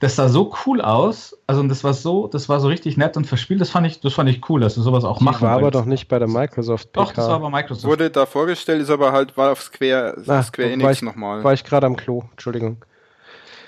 das 0.00 0.16
sah 0.16 0.28
so 0.28 0.52
cool 0.66 0.80
aus. 0.80 1.38
Also 1.46 1.60
und 1.60 1.68
das 1.68 1.84
war 1.84 1.92
so, 1.92 2.26
das 2.26 2.48
war 2.48 2.58
so 2.58 2.68
richtig 2.68 2.96
nett 2.96 3.16
und 3.16 3.26
verspielt. 3.26 3.60
Das 3.60 3.70
fand 3.70 3.86
ich, 3.86 4.00
das 4.00 4.14
fand 4.14 4.28
ich 4.30 4.48
cool, 4.48 4.60
dass 4.60 4.74
du 4.74 4.80
sowas 4.80 5.04
auch 5.04 5.20
machen. 5.20 5.42
War 5.42 5.56
aber 5.56 5.70
doch 5.70 5.84
nicht 5.84 6.08
bei 6.08 6.18
der 6.18 6.26
Microsoft. 6.26 6.92
PK. 6.92 7.04
Doch, 7.04 7.12
das 7.12 7.28
war 7.28 7.34
aber 7.34 7.50
Microsoft. 7.50 7.84
Wurde 7.84 8.10
da 8.10 8.24
vorgestellt, 8.26 8.82
ist 8.82 8.90
aber 8.90 9.12
halt 9.12 9.36
war 9.36 9.52
auf 9.52 9.62
Square, 9.62 10.16
Ach, 10.26 10.44
Square 10.44 10.70
Enix 10.70 11.02
nochmal. 11.02 11.44
War 11.44 11.52
ich 11.52 11.62
gerade 11.62 11.86
am 11.86 11.96
Klo. 11.96 12.24
Entschuldigung. 12.32 12.84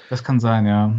Das 0.08 0.24
kann 0.24 0.40
sein, 0.40 0.66
ja. 0.66 0.92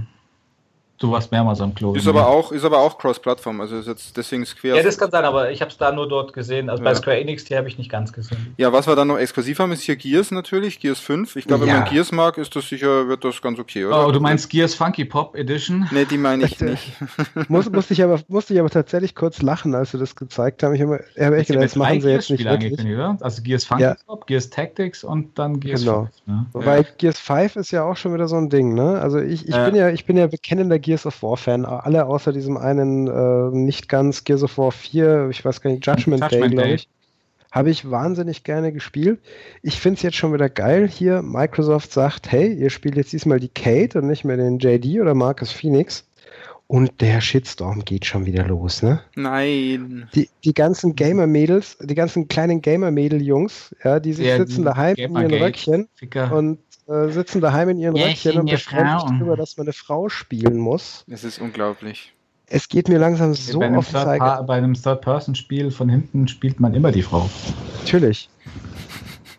Du 1.04 1.12
warst 1.12 1.34
mehrmals 1.34 1.60
am 1.60 1.76
Klo. 1.76 1.94
Ist 1.96 2.08
aber 2.08 2.30
auch, 2.30 2.54
ist 2.54 2.64
aber 2.64 2.80
auch 2.80 2.98
Cross-Plattform, 2.98 3.60
also 3.60 3.76
ist 3.78 3.88
jetzt 3.88 4.16
deswegen 4.16 4.46
Square. 4.46 4.78
Ja, 4.78 4.84
das 4.84 4.98
kann 4.98 5.12
sein, 5.12 5.26
aber 5.26 5.52
ich 5.52 5.60
habe 5.60 5.70
es 5.70 5.78
da 5.78 5.92
nur 5.92 6.08
dort 6.08 6.32
gesehen. 6.32 6.70
Also 6.70 6.82
ja. 6.82 6.90
bei 6.90 6.96
Square 6.96 7.20
Enix, 7.20 7.44
die 7.44 7.58
habe 7.58 7.68
ich 7.68 7.78
nicht 7.78 7.92
ganz 7.92 8.14
gesehen. 8.14 8.54
Ja, 8.56 8.72
was 8.72 8.88
wir 8.88 8.96
dann 8.96 9.10
noch 9.10 9.18
exklusiv 9.18 9.60
haben, 9.60 9.74
ist 9.74 9.82
hier 9.82 9.98
Gears 9.98 10.32
natürlich, 10.32 10.80
Gears 10.80 11.00
5. 11.00 11.36
Ich 11.36 11.44
glaube, 11.44 11.66
ja. 11.66 11.74
wenn 11.74 11.82
man 11.82 11.90
Gears 11.92 12.14
mag, 12.14 12.38
ist 12.38 12.56
das 12.56 12.70
sicher, 12.70 13.10
wird 13.10 13.26
das 13.26 13.42
ganz 13.42 13.60
okay, 13.60 13.84
oder? 13.84 14.08
Oh, 14.08 14.12
du 14.14 14.22
meinst 14.22 14.50
Gears 14.50 14.76
Funky 14.76 15.04
Pop 15.04 15.36
Edition? 15.36 15.90
Ne, 15.92 16.06
die 16.06 16.18
meine 16.18 16.46
ich 16.46 16.62
nicht. 16.62 16.94
Muss, 17.50 17.70
musste, 17.70 17.92
ich 17.92 18.02
aber, 18.02 18.22
musste 18.30 18.54
ich 18.54 18.62
aber 18.62 18.70
tatsächlich 18.70 19.14
kurz 19.14 19.42
lachen, 19.42 19.76
als 19.76 19.92
sie 19.92 19.98
das 19.98 20.16
gezeigt 20.16 20.64
haben. 20.64 20.74
Ich 20.74 20.82
habe 20.82 21.04
hab 21.20 21.34
echt 21.34 21.48
gedacht, 21.48 21.66
das 21.66 21.76
machen 21.76 22.00
sie 22.00 22.12
jetzt 22.12 22.30
nicht 22.30 22.46
wirklich. 22.46 22.80
Oder? 22.80 23.18
Also 23.20 23.42
Gears 23.42 23.66
Funky 23.66 23.84
ja. 23.84 23.96
Pop, 24.08 24.26
Gears 24.26 24.50
Tactics 24.50 25.04
und 25.04 25.38
dann 25.38 25.60
Gears 25.60 25.82
genau. 25.82 26.04
5. 26.04 26.28
Ne? 26.28 26.46
Wobei 26.54 26.86
Gears 26.98 27.20
5 27.20 27.58
ist 27.58 27.72
ja 27.72 27.84
auch 27.84 27.98
schon 27.98 28.14
wieder 28.14 28.30
so 28.30 28.38
ein 28.38 28.50
Ding, 28.50 28.74
ne? 28.74 29.02
Also 29.02 29.20
ich, 29.20 29.50
ich 29.50 29.56
bin 29.56 29.76
ja, 29.76 29.90
ich 29.90 30.06
bin 30.06 30.16
ja 30.16 30.28
bekennender 30.28 30.80
Gears 30.94 31.08
of 31.08 31.24
War 31.24 31.38
Fan 31.38 31.66
alle 31.66 32.06
außer 32.06 32.32
diesem 32.32 32.56
einen 32.56 33.08
äh, 33.08 33.50
nicht 33.56 33.90
ganz 33.90 34.24
Gears 34.24 34.44
of 34.44 34.60
War 34.60 34.72
4, 34.72 35.30
ich 35.32 35.44
weiß 35.44 35.62
gar 35.62 35.72
nicht, 35.72 35.86
Judgment, 35.86 36.22
Judgment 36.22 36.52
Day, 36.52 36.56
glaube 36.56 36.74
ich. 36.76 36.88
Habe 37.52 37.72
ich 37.72 37.90
wahnsinnig 37.90 38.44
gerne 38.44 38.72
gespielt. 38.72 39.20
Ich 39.62 39.80
finde 39.80 39.98
es 39.98 40.04
jetzt 40.04 40.18
schon 40.18 40.34
wieder 40.34 40.50
geil. 40.50 40.88
Hier, 40.88 41.22
Microsoft 41.22 41.92
sagt, 41.92 42.32
hey, 42.32 42.52
ihr 42.52 42.70
spielt 42.70 42.96
jetzt 42.96 43.12
diesmal 43.14 43.40
die 43.40 43.50
Kate 43.50 44.00
und 44.00 44.08
nicht 44.08 44.24
mehr 44.24 44.38
den 44.38 44.58
JD 44.60 45.02
oder 45.02 45.14
Marcus 45.14 45.52
Phoenix. 45.52 46.08
Und 46.68 47.02
der 47.02 47.22
Shitstorm 47.22 47.86
geht 47.86 48.06
schon 48.06 48.26
wieder 48.26 48.48
los, 48.48 48.82
ne? 48.82 49.02
Nein. 49.16 50.10
Die, 50.16 50.30
die 50.44 50.54
ganzen 50.54 50.96
Gamer-Mädels, 50.96 51.78
die 51.80 51.94
ganzen 51.94 52.28
kleinen 52.28 52.62
Gamer-Mädel-Jungs, 52.62 53.76
ja, 53.84 54.00
die 54.00 54.14
sich 54.14 54.28
ja, 54.28 54.38
sitzen 54.38 54.64
daheim 54.64 54.96
in 54.96 55.16
ihren 55.16 55.34
Röckchen 55.34 55.88
Ficker. 55.96 56.36
und 56.36 56.58
äh, 56.88 57.10
sitzen 57.10 57.42
daheim 57.42 57.70
in 57.70 57.80
ihren 57.80 57.96
ja, 57.96 58.08
Röckchen 58.08 58.40
und 58.40 58.50
beschweren 58.50 59.00
sich 59.00 59.10
darüber, 59.10 59.38
dass 59.38 59.58
man 59.58 59.68
eine 59.68 59.74
Frau 59.74 60.10
spielen 60.10 60.58
muss. 60.58 61.06
Es 61.10 61.24
ist 61.24 61.40
unglaublich. 61.40 62.14
Es 62.48 62.68
geht 62.68 62.90
mir 62.90 63.00
langsam 63.00 63.34
so 63.34 63.60
bei 63.60 63.76
auf 63.76 63.90
den 63.90 63.94
Zeiger. 63.94 64.44
Bei 64.44 64.58
einem 64.58 64.74
Third-Person-Spiel 64.74 65.72
von 65.72 65.90
hinten 65.90 66.28
spielt 66.28 66.60
man 66.60 66.74
immer 66.74 66.92
die 66.92 67.02
Frau. 67.02 67.30
Natürlich. 67.80 68.30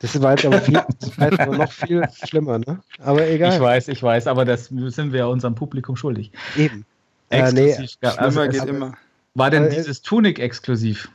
Das 0.00 0.20
war 0.20 0.32
jetzt 0.32 0.44
aber, 0.44 0.60
viel, 0.60 0.82
aber 1.18 1.56
noch 1.56 1.72
viel 1.72 2.02
schlimmer, 2.24 2.58
ne? 2.58 2.80
Aber 2.98 3.26
egal. 3.26 3.54
Ich 3.54 3.60
weiß, 3.60 3.88
ich 3.88 4.02
weiß, 4.02 4.26
aber 4.26 4.44
das 4.44 4.66
sind 4.66 5.12
wir 5.12 5.20
ja 5.20 5.26
unserem 5.26 5.54
Publikum 5.54 5.96
schuldig. 5.96 6.30
Eben. 6.56 6.84
Exklusiv. 7.30 7.78
Äh, 7.78 7.80
nee, 7.80 7.88
schlimmer 8.10 8.20
also, 8.20 8.48
geht 8.48 8.64
immer. 8.64 8.94
War 9.34 9.50
denn 9.50 9.70
dieses 9.70 10.02
Tunic 10.02 10.38
exklusiv? 10.38 11.10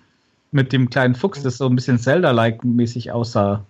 Mit 0.51 0.73
dem 0.73 0.89
kleinen 0.89 1.13
Fuchs, 1.13 1.43
das 1.43 1.57
so 1.57 1.67
ein 1.67 1.75
bisschen 1.75 1.99
Zelda-like 1.99 2.63
mäßig 2.63 3.11
aussah. 3.11 3.63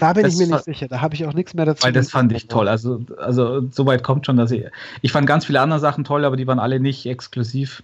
Da 0.00 0.12
bin 0.12 0.24
das 0.24 0.34
ich 0.34 0.46
mir 0.46 0.54
nicht 0.54 0.64
sicher, 0.64 0.88
da 0.88 1.00
habe 1.00 1.14
ich 1.14 1.26
auch 1.26 1.32
nichts 1.32 1.54
mehr 1.54 1.64
dazu. 1.64 1.84
Weil 1.84 1.92
das 1.92 2.10
fand 2.10 2.32
ich 2.32 2.46
toll. 2.48 2.68
Also, 2.68 3.00
also 3.18 3.68
soweit 3.70 4.02
kommt 4.02 4.26
schon, 4.26 4.36
dass 4.36 4.50
ich. 4.50 4.64
Ich 5.02 5.12
fand 5.12 5.26
ganz 5.26 5.44
viele 5.44 5.60
andere 5.60 5.80
Sachen 5.80 6.04
toll, 6.04 6.24
aber 6.24 6.36
die 6.36 6.46
waren 6.46 6.58
alle 6.58 6.80
nicht 6.80 7.06
exklusiv. 7.06 7.82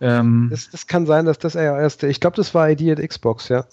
Ähm, 0.00 0.48
das, 0.50 0.70
das, 0.70 0.86
kann 0.86 1.06
sein, 1.06 1.26
dass 1.26 1.38
das 1.38 1.54
eher 1.54 1.76
erste. 1.76 2.06
Ich 2.06 2.20
glaube, 2.20 2.36
das 2.36 2.54
war 2.54 2.70
ID 2.70 2.98
at 2.98 3.08
Xbox, 3.08 3.48
ja. 3.48 3.64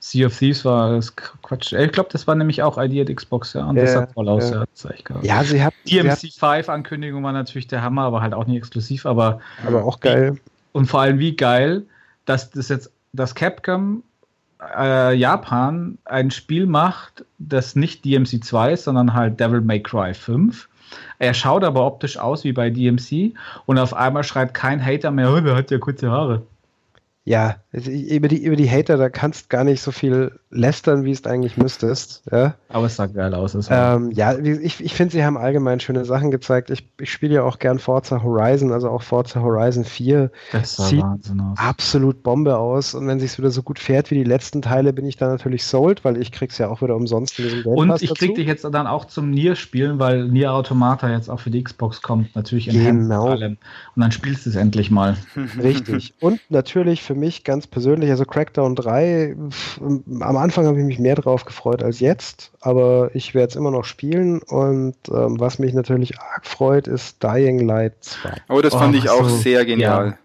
Sea 0.00 0.26
of 0.26 0.38
Thieves 0.38 0.64
war 0.64 0.92
das 0.92 1.14
Quatsch. 1.16 1.72
Ich 1.72 1.92
glaube, 1.92 2.08
das 2.12 2.26
war 2.26 2.34
nämlich 2.34 2.62
auch 2.62 2.78
ID 2.78 3.08
at 3.08 3.14
Xbox, 3.14 3.54
ja. 3.54 3.64
Und 3.64 3.76
ja, 3.76 3.82
das 3.82 3.92
sah 3.92 4.06
toll 4.06 4.28
aus, 4.28 4.50
ja. 4.50 4.60
ja. 4.60 4.64
Das 4.72 5.22
ja, 5.22 5.44
sie 5.44 5.62
hat. 5.62 5.74
DMC 5.88 6.32
5 6.32 6.68
Ankündigung 6.68 7.22
war 7.24 7.32
natürlich 7.32 7.66
der 7.66 7.82
Hammer, 7.82 8.02
aber 8.02 8.20
halt 8.20 8.34
auch 8.34 8.46
nicht 8.46 8.58
exklusiv, 8.58 9.06
aber. 9.06 9.40
Aber 9.66 9.84
auch 9.84 10.00
geil. 10.00 10.38
Und 10.72 10.86
vor 10.86 11.00
allem 11.00 11.18
wie 11.18 11.34
geil, 11.34 11.84
dass 12.24 12.50
das 12.50 12.68
jetzt, 12.68 12.92
dass 13.12 13.34
Capcom 13.34 14.02
äh, 14.60 15.14
Japan 15.14 15.98
ein 16.04 16.30
Spiel 16.30 16.66
macht, 16.66 17.24
das 17.38 17.76
nicht 17.76 18.04
DMC 18.04 18.44
2 18.44 18.72
ist, 18.72 18.84
sondern 18.84 19.14
halt 19.14 19.40
Devil 19.40 19.60
May 19.60 19.82
Cry 19.82 20.14
5. 20.14 20.68
Er 21.18 21.34
schaut 21.34 21.64
aber 21.64 21.86
optisch 21.86 22.18
aus 22.18 22.44
wie 22.44 22.52
bei 22.52 22.70
DMC 22.70 23.34
und 23.66 23.78
auf 23.78 23.94
einmal 23.94 24.24
schreibt 24.24 24.54
kein 24.54 24.84
Hater 24.84 25.10
mehr, 25.10 25.32
oh, 25.32 25.40
der 25.40 25.56
hat 25.56 25.70
ja 25.70 25.78
kurze 25.78 26.10
Haare. 26.10 26.42
Ja, 27.28 27.56
über 27.72 28.28
die, 28.28 28.42
über 28.42 28.56
die 28.56 28.70
Hater, 28.70 28.96
da 28.96 29.10
kannst 29.10 29.44
du 29.44 29.48
gar 29.50 29.62
nicht 29.62 29.82
so 29.82 29.92
viel 29.92 30.32
lästern, 30.50 31.04
wie 31.04 31.10
es 31.10 31.26
eigentlich 31.26 31.58
müsstest. 31.58 32.22
Ja? 32.32 32.54
Aber 32.70 32.86
es 32.86 32.96
sah 32.96 33.04
geil 33.04 33.34
aus. 33.34 33.54
Ähm, 33.68 34.10
ja, 34.12 34.38
ich, 34.38 34.82
ich 34.82 34.94
finde, 34.94 35.12
sie 35.12 35.22
haben 35.22 35.36
allgemein 35.36 35.78
schöne 35.78 36.06
Sachen 36.06 36.30
gezeigt. 36.30 36.70
Ich, 36.70 36.88
ich 36.98 37.12
spiele 37.12 37.34
ja 37.34 37.42
auch 37.42 37.58
gern 37.58 37.78
Forza 37.78 38.22
Horizon, 38.22 38.72
also 38.72 38.88
auch 38.88 39.02
Forza 39.02 39.42
Horizon 39.42 39.84
4. 39.84 40.30
Das 40.52 40.76
sah 40.76 40.84
sieht 40.84 41.02
Wahnsinn 41.02 41.40
aus. 41.42 41.58
absolut 41.58 42.22
Bombe 42.22 42.56
aus. 42.56 42.94
Und 42.94 43.06
wenn 43.08 43.18
es 43.18 43.24
sich 43.24 43.38
wieder 43.38 43.50
so 43.50 43.62
gut 43.62 43.78
fährt 43.78 44.10
wie 44.10 44.14
die 44.14 44.24
letzten 44.24 44.62
Teile, 44.62 44.94
bin 44.94 45.04
ich 45.04 45.18
da 45.18 45.28
natürlich 45.28 45.64
sold, 45.64 46.06
weil 46.06 46.16
ich 46.16 46.32
krieg's 46.32 46.56
ja 46.56 46.68
auch 46.68 46.80
wieder 46.80 46.96
umsonst 46.96 47.38
Und 47.66 48.02
ich 48.02 48.14
krieg 48.14 48.36
dich 48.36 48.46
jetzt 48.46 48.64
dann 48.64 48.86
auch 48.86 49.04
zum 49.04 49.28
Nier 49.28 49.54
spielen, 49.54 49.98
weil 49.98 50.28
Nier 50.28 50.54
Automata 50.54 51.10
jetzt 51.10 51.28
auch 51.28 51.40
für 51.40 51.50
die 51.50 51.62
Xbox 51.62 52.00
kommt, 52.00 52.34
natürlich 52.34 52.68
in 52.68 52.82
genau. 52.82 53.28
allem. 53.28 53.58
Und 53.94 54.00
dann 54.00 54.12
spielst 54.12 54.46
du 54.46 54.50
es 54.50 54.56
endlich 54.56 54.90
mal. 54.90 55.18
Richtig. 55.62 56.14
Und 56.20 56.40
natürlich 56.48 57.02
für 57.02 57.17
mich 57.18 57.44
ganz 57.44 57.66
persönlich, 57.66 58.10
also 58.10 58.24
Crackdown 58.24 58.74
3, 58.74 59.36
am 59.80 60.36
Anfang 60.36 60.66
habe 60.66 60.78
ich 60.78 60.84
mich 60.84 60.98
mehr 60.98 61.14
drauf 61.14 61.44
gefreut 61.44 61.82
als 61.82 62.00
jetzt, 62.00 62.52
aber 62.60 63.10
ich 63.14 63.34
werde 63.34 63.50
es 63.50 63.56
immer 63.56 63.70
noch 63.70 63.84
spielen 63.84 64.40
und 64.42 64.96
ähm, 65.08 65.38
was 65.38 65.58
mich 65.58 65.74
natürlich 65.74 66.18
arg 66.20 66.46
freut, 66.46 66.86
ist 66.86 67.22
Dying 67.22 67.66
Light 67.66 67.94
2. 68.00 68.30
Oh, 68.48 68.60
das 68.60 68.74
fand 68.74 68.94
oh, 68.94 68.98
ich 68.98 69.10
auch 69.10 69.28
so, 69.28 69.36
sehr 69.36 69.64
genial. 69.64 70.06
Ja. 70.06 70.18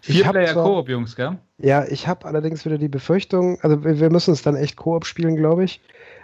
Vier 0.00 0.24
Player 0.24 0.54
Koop, 0.54 0.88
Jungs, 0.88 1.14
gell? 1.14 1.38
Ja, 1.58 1.84
ich 1.84 2.08
habe 2.08 2.26
allerdings 2.26 2.64
wieder 2.64 2.78
die 2.78 2.88
Befürchtung, 2.88 3.58
also 3.62 3.84
wir, 3.84 4.00
wir 4.00 4.10
müssen 4.10 4.32
es 4.32 4.42
dann 4.42 4.56
echt 4.56 4.76
Koop 4.76 5.06
spielen, 5.06 5.36
glaube 5.36 5.64
ich, 5.64 5.80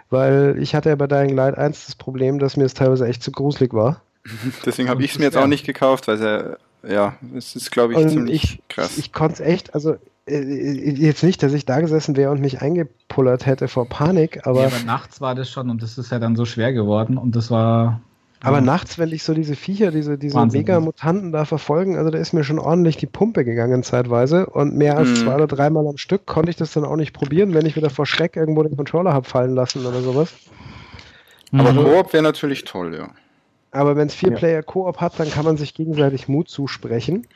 weil 0.09 0.57
ich 0.59 0.75
hatte 0.75 0.89
ja 0.89 0.95
bei 0.95 1.07
Dying 1.07 1.35
Light 1.35 1.57
1 1.57 1.85
das 1.85 1.95
Problem, 1.95 2.39
dass 2.39 2.57
mir 2.57 2.65
es 2.65 2.73
teilweise 2.73 3.07
echt 3.07 3.23
zu 3.23 3.31
gruselig 3.31 3.73
war. 3.73 4.01
Deswegen 4.65 4.89
habe 4.89 5.03
ich 5.03 5.11
es 5.11 5.19
mir 5.19 5.25
jetzt 5.25 5.37
auch 5.37 5.47
nicht 5.47 5.65
gekauft, 5.65 6.07
weil 6.07 6.15
es 6.15 6.21
ja, 6.21 6.57
ja, 6.87 7.15
es 7.35 7.55
ist, 7.55 7.71
glaube 7.71 7.93
ich, 7.93 7.99
und 7.99 8.09
ziemlich 8.09 8.43
ich, 8.43 8.59
krass. 8.69 8.97
Ich 8.97 9.11
konnte 9.11 9.33
es 9.33 9.39
echt, 9.39 9.73
also 9.73 9.97
jetzt 10.29 11.23
nicht, 11.23 11.41
dass 11.43 11.53
ich 11.53 11.65
da 11.65 11.79
gesessen 11.79 12.15
wäre 12.15 12.31
und 12.31 12.41
mich 12.41 12.61
eingepullert 12.61 13.45
hätte 13.45 13.67
vor 13.67 13.87
Panik, 13.87 14.45
aber. 14.45 14.61
Ja, 14.61 14.67
aber 14.67 14.83
nachts 14.85 15.21
war 15.21 15.35
das 15.35 15.49
schon 15.49 15.69
und 15.69 15.81
das 15.81 15.97
ist 15.97 16.11
ja 16.11 16.19
dann 16.19 16.35
so 16.35 16.45
schwer 16.45 16.73
geworden 16.73 17.17
und 17.17 17.35
das 17.35 17.51
war. 17.51 18.01
Aber 18.41 18.57
ja. 18.57 18.63
nachts, 18.63 18.97
wenn 18.97 19.11
ich 19.11 19.23
so 19.23 19.33
diese 19.33 19.55
Viecher, 19.55 19.91
diese, 19.91 20.17
diese 20.17 20.45
Mega-Mutanten 20.45 21.33
da 21.33 21.43
verfolgen, 21.43 21.97
also 21.97 22.09
da 22.09 22.17
ist 22.17 22.31
mir 22.31 22.45
schon 22.45 22.57
ordentlich 22.57 22.95
die 22.95 23.05
Pumpe 23.05 23.43
gegangen 23.43 23.83
zeitweise 23.83 24.45
und 24.45 24.77
mehr 24.77 24.97
als 24.97 25.09
mhm. 25.09 25.15
zwei 25.15 25.35
oder 25.35 25.47
dreimal 25.47 25.85
am 25.85 25.97
Stück 25.97 26.25
konnte 26.25 26.49
ich 26.49 26.55
das 26.55 26.71
dann 26.71 26.85
auch 26.85 26.95
nicht 26.95 27.11
probieren, 27.11 27.53
wenn 27.53 27.65
ich 27.65 27.75
wieder 27.75 27.89
vor 27.89 28.05
Schreck 28.05 28.37
irgendwo 28.37 28.63
den 28.63 28.77
Controller 28.77 29.11
habe 29.11 29.27
fallen 29.27 29.55
lassen 29.55 29.85
oder 29.85 30.01
sowas. 30.01 30.33
Aber 31.51 31.73
mhm. 31.73 31.83
Koop 31.83 32.13
wäre 32.13 32.23
natürlich 32.23 32.63
toll, 32.63 32.95
ja. 32.95 33.09
Aber 33.71 33.95
wenn 33.95 34.07
es 34.07 34.15
vier 34.15 34.31
ja. 34.31 34.37
Player 34.37 34.63
Koop 34.63 35.01
hat, 35.01 35.19
dann 35.19 35.29
kann 35.29 35.45
man 35.45 35.57
sich 35.57 35.73
gegenseitig 35.73 36.27
Mut 36.27 36.49
zusprechen. 36.49 37.27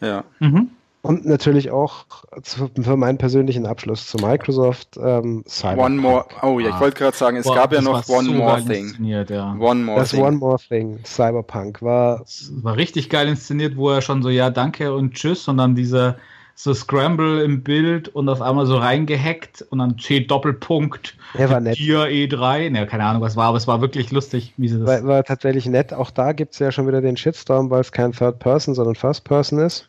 Ja. 0.00 0.24
Mhm. 0.40 0.70
Und 1.06 1.24
natürlich 1.24 1.70
auch 1.70 2.04
zu, 2.42 2.68
für 2.80 2.96
meinen 2.96 3.16
persönlichen 3.16 3.64
Abschluss 3.64 4.08
zu 4.08 4.18
Microsoft 4.18 4.96
ähm, 4.96 5.44
Cyberpunk. 5.46 5.86
One 5.86 5.96
More, 5.96 6.26
oh 6.42 6.58
ja, 6.58 6.70
ich 6.70 6.80
wollte 6.80 6.98
gerade 6.98 7.16
sagen, 7.16 7.36
es 7.36 7.44
Boah, 7.44 7.54
gab 7.54 7.72
ja 7.72 7.80
noch 7.80 8.08
One 8.08 8.30
More 8.30 8.64
Thing. 8.64 8.92
Ja. 9.04 9.56
One 9.58 9.84
More 9.84 10.00
das 10.00 10.10
Thing. 10.10 10.22
One 10.22 10.36
More 10.36 10.58
Thing, 10.58 10.98
Cyberpunk, 11.04 11.80
war... 11.80 12.18
Das 12.18 12.50
war 12.62 12.76
richtig 12.76 13.08
geil 13.08 13.28
inszeniert, 13.28 13.76
wo 13.76 13.90
er 13.90 14.02
schon 14.02 14.22
so, 14.22 14.30
ja, 14.30 14.50
danke 14.50 14.92
und 14.94 15.14
tschüss, 15.14 15.46
und 15.46 15.58
dann 15.58 15.76
dieser 15.76 16.16
so 16.56 16.72
Scramble 16.72 17.44
im 17.44 17.62
Bild 17.62 18.08
und 18.08 18.28
auf 18.30 18.40
einmal 18.40 18.64
so 18.66 18.78
reingehackt 18.78 19.62
und 19.70 19.78
dann 19.78 19.98
steht 19.98 20.30
Doppelpunkt. 20.30 21.16
Er 21.34 21.50
war 21.50 21.60
nett. 21.60 21.76
Hier 21.76 22.06
E3. 22.06 22.70
Ne, 22.70 22.86
keine 22.86 23.04
Ahnung, 23.04 23.20
was 23.20 23.36
war, 23.36 23.48
aber 23.48 23.58
es 23.58 23.68
war 23.68 23.82
wirklich 23.82 24.10
lustig, 24.10 24.54
wie 24.56 24.68
sie 24.68 24.78
das. 24.78 24.88
War, 24.88 25.04
war 25.04 25.22
tatsächlich 25.22 25.66
nett. 25.66 25.92
Auch 25.92 26.10
da 26.10 26.32
gibt 26.32 26.54
es 26.54 26.58
ja 26.58 26.72
schon 26.72 26.88
wieder 26.88 27.02
den 27.02 27.16
Shitstorm, 27.18 27.68
weil 27.68 27.82
es 27.82 27.92
kein 27.92 28.12
Third 28.12 28.38
Person, 28.38 28.74
sondern 28.74 28.94
First 28.94 29.24
Person 29.24 29.58
ist. 29.58 29.86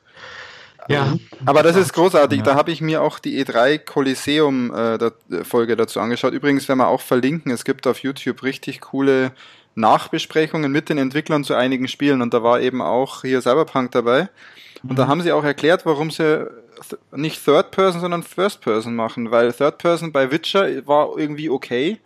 Ja. 0.87 1.17
Aber 1.45 1.63
das 1.63 1.75
ist 1.75 1.93
großartig. 1.93 2.39
Ja. 2.39 2.43
Da 2.45 2.55
habe 2.55 2.71
ich 2.71 2.81
mir 2.81 3.01
auch 3.01 3.19
die 3.19 3.43
E3 3.43 3.79
Coliseum 3.79 4.73
äh, 4.73 5.43
Folge 5.43 5.75
dazu 5.75 5.99
angeschaut. 5.99 6.33
Übrigens 6.33 6.67
werden 6.67 6.79
wir 6.79 6.87
auch 6.87 7.01
verlinken. 7.01 7.51
Es 7.51 7.65
gibt 7.65 7.87
auf 7.87 7.99
YouTube 7.99 8.43
richtig 8.43 8.81
coole 8.81 9.31
Nachbesprechungen 9.75 10.71
mit 10.71 10.89
den 10.89 10.97
Entwicklern 10.97 11.43
zu 11.43 11.53
einigen 11.53 11.87
Spielen 11.87 12.21
und 12.21 12.33
da 12.33 12.41
war 12.41 12.61
eben 12.61 12.81
auch 12.81 13.21
hier 13.21 13.41
Cyberpunk 13.41 13.91
dabei. 13.91 14.29
Und 14.83 14.91
mhm. 14.91 14.95
da 14.95 15.07
haben 15.07 15.21
sie 15.21 15.31
auch 15.31 15.43
erklärt, 15.43 15.85
warum 15.85 16.09
sie 16.09 16.47
nicht 17.11 17.43
Third 17.43 17.71
Person, 17.71 18.01
sondern 18.01 18.23
First 18.23 18.61
Person 18.61 18.95
machen, 18.95 19.31
weil 19.31 19.53
Third 19.53 19.77
Person 19.77 20.11
bei 20.11 20.31
Witcher 20.31 20.67
war 20.87 21.17
irgendwie 21.17 21.49
okay, 21.49 21.99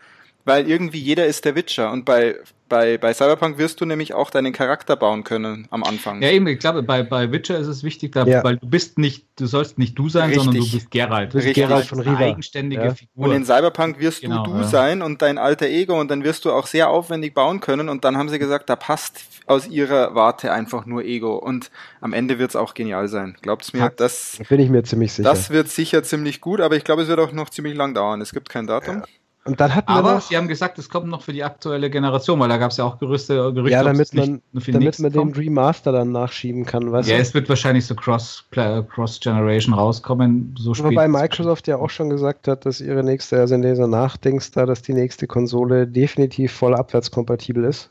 weil 0.45 0.69
irgendwie 0.69 0.99
jeder 0.99 1.25
ist 1.27 1.45
der 1.45 1.55
Witcher 1.55 1.91
und 1.91 2.05
bei 2.05 2.35
bei, 2.71 2.97
bei 2.97 3.13
Cyberpunk 3.13 3.57
wirst 3.57 3.81
du 3.81 3.85
nämlich 3.85 4.13
auch 4.13 4.29
deinen 4.29 4.53
Charakter 4.53 4.95
bauen 4.95 5.25
können 5.25 5.67
am 5.71 5.83
Anfang. 5.83 6.21
Ja, 6.21 6.29
eben, 6.29 6.47
ich 6.47 6.59
glaube, 6.59 6.83
bei, 6.83 7.03
bei 7.03 7.29
Witcher 7.29 7.59
ist 7.59 7.67
es 7.67 7.83
wichtig, 7.83 8.13
da, 8.13 8.25
ja. 8.25 8.45
weil 8.45 8.55
du 8.55 8.65
bist 8.65 8.97
nicht, 8.97 9.27
du 9.35 9.45
sollst 9.45 9.77
nicht 9.77 9.99
du 9.99 10.07
sein, 10.07 10.29
Richtig. 10.29 10.45
sondern 10.45 10.63
du 10.63 10.71
bist 10.71 10.89
Geralt. 10.89 11.33
Du 11.33 11.37
bist 11.37 11.47
Richtig. 11.49 11.67
Geralt 11.67 11.85
von 11.85 11.99
Riva. 11.99 12.15
Eine 12.15 12.25
eigenständige 12.27 12.83
ja. 12.83 12.95
Figur. 12.95 13.25
Und 13.25 13.33
in 13.33 13.43
Cyberpunk 13.45 13.99
wirst 13.99 14.21
genau, 14.21 14.45
du 14.45 14.53
du 14.53 14.57
ja. 14.59 14.63
sein 14.63 15.01
und 15.01 15.21
dein 15.21 15.37
alter 15.37 15.67
Ego 15.67 15.99
und 15.99 16.09
dann 16.09 16.23
wirst 16.23 16.45
du 16.45 16.51
auch 16.53 16.65
sehr 16.65 16.89
aufwendig 16.89 17.33
bauen 17.33 17.59
können 17.59 17.89
und 17.89 18.05
dann 18.05 18.17
haben 18.17 18.29
sie 18.29 18.39
gesagt, 18.39 18.69
da 18.69 18.77
passt 18.77 19.19
aus 19.47 19.67
ihrer 19.67 20.15
Warte 20.15 20.53
einfach 20.53 20.85
nur 20.85 21.03
Ego 21.03 21.35
und 21.35 21.71
am 21.99 22.13
Ende 22.13 22.39
wird 22.39 22.51
es 22.51 22.55
auch 22.55 22.73
genial 22.73 23.09
sein. 23.09 23.35
Glaubt's 23.41 23.73
mir, 23.73 23.91
das 23.97 24.39
bin 24.47 24.61
ich 24.61 24.69
mir 24.69 24.83
ziemlich 24.83 25.11
sicher. 25.11 25.27
Das 25.27 25.49
wird 25.49 25.67
sicher 25.67 26.03
ziemlich 26.03 26.39
gut, 26.39 26.61
aber 26.61 26.77
ich 26.77 26.85
glaube, 26.85 27.01
es 27.01 27.09
wird 27.09 27.19
auch 27.19 27.33
noch 27.33 27.49
ziemlich 27.49 27.75
lang 27.75 27.93
dauern. 27.93 28.21
Es 28.21 28.31
gibt 28.31 28.47
kein 28.47 28.65
Datum. 28.65 29.03
Und 29.43 29.59
dann 29.59 29.73
hatten 29.73 29.89
Aber 29.89 30.15
noch, 30.15 30.21
sie 30.21 30.37
haben 30.37 30.47
gesagt, 30.47 30.77
es 30.77 30.87
kommt 30.87 31.07
noch 31.07 31.23
für 31.23 31.33
die 31.33 31.43
aktuelle 31.43 31.89
Generation, 31.89 32.39
weil 32.39 32.49
da 32.49 32.57
gab 32.57 32.69
es 32.69 32.77
ja 32.77 32.83
auch 32.85 32.99
Gerüchte, 32.99 33.51
Gerüchte 33.53 33.71
ja, 33.71 33.83
damit 33.83 34.13
man, 34.13 34.39
damit 34.53 34.99
man 34.99 35.11
den 35.11 35.33
Remaster 35.33 35.91
dann 35.91 36.11
nachschieben 36.11 36.63
kann. 36.63 36.91
Weißt 36.91 37.09
ja, 37.09 37.15
du? 37.15 37.21
es 37.23 37.33
wird 37.33 37.49
wahrscheinlich 37.49 37.87
so 37.87 37.95
Cross, 37.95 38.45
Cross 38.51 39.19
rauskommen, 39.25 40.55
so. 40.59 40.77
Wobei 40.77 41.07
Microsoft 41.07 41.67
ja 41.67 41.77
auch 41.77 41.89
schon 41.89 42.11
gesagt 42.11 42.47
hat, 42.47 42.67
dass 42.67 42.81
ihre 42.81 43.03
nächste, 43.03 43.39
also 43.39 43.55
in 43.55 43.63
dieser 43.63 43.87
Nachdings 43.87 44.51
da, 44.51 44.67
dass 44.67 44.83
die 44.83 44.93
nächste 44.93 45.25
Konsole 45.25 45.87
definitiv 45.87 46.51
voll 46.51 46.75
abwärtskompatibel 46.75 47.63
ist. 47.63 47.89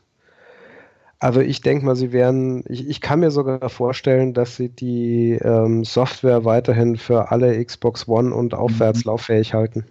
Also 1.19 1.41
ich 1.41 1.61
denke 1.61 1.85
mal, 1.85 1.97
sie 1.97 2.13
werden, 2.13 2.63
ich, 2.69 2.87
ich 2.87 3.01
kann 3.01 3.19
mir 3.19 3.29
sogar 3.29 3.69
vorstellen, 3.69 4.33
dass 4.33 4.55
sie 4.55 4.69
die 4.69 5.33
ähm, 5.33 5.83
Software 5.83 6.45
weiterhin 6.45 6.95
für 6.95 7.29
alle 7.29 7.63
Xbox 7.63 8.07
One 8.07 8.33
und 8.33 8.53
aufwärts 8.53 9.03
mhm. 9.03 9.11
lauffähig 9.11 9.53
halten. 9.53 9.85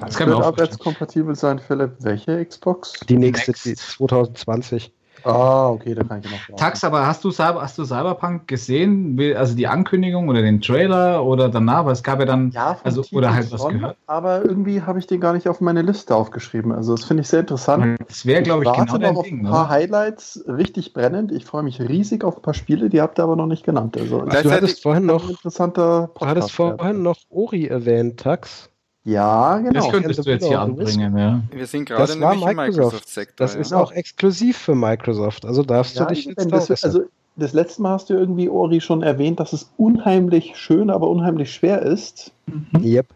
Das 0.00 0.16
kann 0.16 0.28
wird 0.28 0.42
abwärtskompatibel 0.42 1.34
sein, 1.34 1.58
Philipp. 1.58 1.92
Welche 2.00 2.44
Xbox? 2.44 2.92
Die 3.08 3.16
nächste, 3.16 3.52
die 3.52 3.74
2020. 3.74 4.92
Ah, 5.24 5.68
okay, 5.68 5.94
da 5.94 6.02
kann 6.04 6.20
ich 6.24 6.30
noch. 6.30 6.56
Tax, 6.56 6.82
aber 6.84 7.06
hast 7.06 7.24
du, 7.24 7.30
hast 7.36 7.78
du 7.78 7.84
Cyberpunk 7.84 8.48
gesehen? 8.48 9.18
Also 9.36 9.54
die 9.54 9.66
Ankündigung 9.66 10.28
oder 10.28 10.42
den 10.42 10.60
Trailer 10.60 11.24
oder 11.24 11.48
danach? 11.48 11.84
Weil 11.84 11.92
es 11.92 12.02
gab 12.02 12.20
ja 12.20 12.24
dann. 12.24 12.50
Ja, 12.52 12.78
also, 12.84 13.04
oder 13.12 13.34
halt 13.34 13.52
was 13.52 13.68
gehört. 13.68 13.96
Aber 14.06 14.44
irgendwie 14.44 14.82
habe 14.82 14.98
ich 14.98 15.06
den 15.06 15.20
gar 15.20 15.32
nicht 15.32 15.48
auf 15.48 15.60
meine 15.60 15.82
Liste 15.82 16.14
aufgeschrieben. 16.14 16.72
Also, 16.72 16.94
das 16.94 17.04
finde 17.04 17.22
ich 17.22 17.28
sehr 17.28 17.40
interessant. 17.40 17.98
Das 18.06 18.24
wäre, 18.24 18.42
glaube 18.42 18.64
ich, 18.64 18.70
ich 18.70 18.76
genau 18.76 18.96
noch 18.96 19.16
auf 19.16 19.24
Ding, 19.24 19.40
ein 19.40 19.50
paar 19.50 19.66
oder? 19.66 19.68
Highlights 19.68 20.44
richtig 20.46 20.92
brennend. 20.92 21.32
Ich 21.32 21.44
freue 21.44 21.62
mich 21.62 21.80
riesig 21.80 22.24
auf 22.24 22.36
ein 22.38 22.42
paar 22.42 22.54
Spiele, 22.54 22.88
die 22.88 23.00
habt 23.00 23.18
ihr 23.18 23.24
aber 23.24 23.36
noch 23.36 23.46
nicht 23.46 23.64
genannt. 23.64 23.96
Also, 23.98 24.20
also 24.20 24.48
du 24.48 24.54
hattest 24.54 24.82
vorhin 24.82 25.06
noch. 25.06 25.28
Interessanter 25.28 26.08
Podcast 26.08 26.22
du 26.22 26.26
hattest 26.26 26.52
vorhin 26.52 27.02
noch 27.02 27.18
Ori 27.28 27.66
erwähnt, 27.66 28.20
Tax. 28.20 28.70
Ja, 29.04 29.58
genau. 29.58 29.72
Das 29.72 29.88
könntest 29.88 30.26
du 30.26 30.30
jetzt 30.30 30.46
hier 30.46 30.60
anbringen, 30.60 31.16
ja. 31.16 31.40
Wir 31.50 31.66
sind 31.66 31.86
gerade 31.86 32.18
nämlich 32.18 32.42
im 32.42 32.56
Microsoft-Sektor. 32.56 33.46
Das 33.46 33.54
ja. 33.54 33.60
ist 33.60 33.72
auch 33.72 33.92
exklusiv 33.92 34.58
für 34.58 34.74
Microsoft, 34.74 35.46
also 35.46 35.62
darfst 35.62 35.96
ja, 35.96 36.04
du 36.04 36.14
dich 36.14 36.26
jetzt 36.26 36.52
das, 36.52 36.84
Also 36.84 37.04
das 37.36 37.52
letzte 37.54 37.82
Mal 37.82 37.92
hast 37.92 38.10
du 38.10 38.14
irgendwie, 38.14 38.48
Ori, 38.48 38.80
schon 38.80 39.02
erwähnt, 39.02 39.40
dass 39.40 39.52
es 39.52 39.70
unheimlich 39.78 40.56
schön, 40.56 40.90
aber 40.90 41.08
unheimlich 41.08 41.52
schwer 41.52 41.82
ist. 41.82 42.32
Mhm. 42.46 42.84
Yep. 42.84 43.06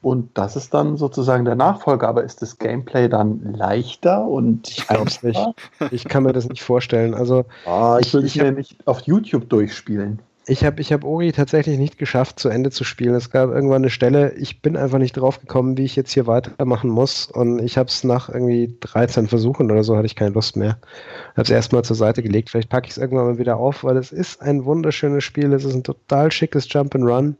Und 0.00 0.36
das 0.36 0.54
ist 0.54 0.74
dann 0.74 0.98
sozusagen 0.98 1.46
der 1.46 1.54
Nachfolger, 1.54 2.08
aber 2.08 2.24
ist 2.24 2.42
das 2.42 2.58
Gameplay 2.58 3.08
dann 3.08 3.54
leichter 3.54 4.22
und 4.26 4.68
ich 4.68 4.86
glaube 4.86 5.10
nicht. 5.22 5.40
Ich 5.92 6.04
kann 6.04 6.24
mir 6.24 6.34
das 6.34 6.46
nicht 6.46 6.62
vorstellen. 6.62 7.14
Also 7.14 7.46
ah, 7.64 7.96
ich, 7.98 8.08
ich 8.08 8.14
will 8.14 8.24
ich 8.26 8.36
mir 8.36 8.52
nicht 8.52 8.76
auf 8.86 9.00
YouTube 9.00 9.48
durchspielen. 9.48 10.18
Ich 10.46 10.62
habe 10.64 10.80
ich 10.80 10.92
hab 10.92 11.04
Ori 11.04 11.32
tatsächlich 11.32 11.78
nicht 11.78 11.96
geschafft, 11.96 12.38
zu 12.38 12.50
Ende 12.50 12.70
zu 12.70 12.84
spielen. 12.84 13.14
Es 13.14 13.30
gab 13.30 13.50
irgendwann 13.50 13.82
eine 13.82 13.90
Stelle, 13.90 14.34
ich 14.34 14.60
bin 14.60 14.76
einfach 14.76 14.98
nicht 14.98 15.12
drauf 15.12 15.40
gekommen, 15.40 15.78
wie 15.78 15.84
ich 15.84 15.96
jetzt 15.96 16.12
hier 16.12 16.26
weitermachen 16.26 16.90
muss. 16.90 17.26
Und 17.26 17.60
ich 17.60 17.78
habe 17.78 17.88
es 17.88 18.04
nach 18.04 18.28
irgendwie 18.28 18.76
13 18.80 19.26
Versuchen 19.26 19.70
oder 19.70 19.82
so, 19.82 19.96
hatte 19.96 20.06
ich 20.06 20.16
keine 20.16 20.32
Lust 20.32 20.56
mehr. 20.56 20.76
Habe 21.32 21.42
es 21.42 21.50
erstmal 21.50 21.82
zur 21.82 21.96
Seite 21.96 22.22
gelegt. 22.22 22.50
Vielleicht 22.50 22.68
packe 22.68 22.86
ich 22.86 22.92
es 22.92 22.98
irgendwann 22.98 23.26
mal 23.26 23.38
wieder 23.38 23.56
auf, 23.56 23.84
weil 23.84 23.96
es 23.96 24.12
ist 24.12 24.42
ein 24.42 24.66
wunderschönes 24.66 25.24
Spiel. 25.24 25.50
Es 25.54 25.64
ist 25.64 25.74
ein 25.74 25.84
total 25.84 26.30
schickes 26.30 26.70
Jump 26.70 26.94
and 26.94 27.04
Run. 27.04 27.36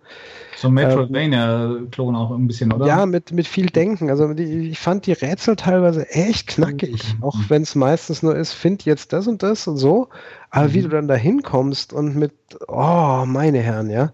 So 0.56 0.70
Metroidvania-Klon 0.70 2.16
auch 2.16 2.30
ein 2.30 2.46
bisschen, 2.46 2.72
oder? 2.72 2.86
Ja, 2.86 3.04
mit, 3.04 3.32
mit 3.32 3.46
viel 3.46 3.66
Denken. 3.66 4.08
Also 4.08 4.32
die, 4.32 4.70
ich 4.70 4.78
fand 4.78 5.04
die 5.04 5.12
Rätsel 5.12 5.56
teilweise 5.56 6.08
echt 6.08 6.46
knackig. 6.46 7.02
Auch 7.20 7.36
wenn 7.48 7.62
es 7.62 7.74
meistens 7.74 8.22
nur 8.22 8.34
ist, 8.34 8.54
find 8.54 8.86
jetzt 8.86 9.12
das 9.12 9.26
und 9.26 9.42
das 9.42 9.66
und 9.66 9.76
so. 9.76 10.08
Aber 10.54 10.68
mhm. 10.68 10.74
wie 10.74 10.82
du 10.82 10.88
dann 10.88 11.08
da 11.08 11.14
hinkommst 11.14 11.92
und 11.92 12.14
mit, 12.14 12.32
oh, 12.68 13.24
meine 13.26 13.58
Herren, 13.58 13.90
ja. 13.90 14.12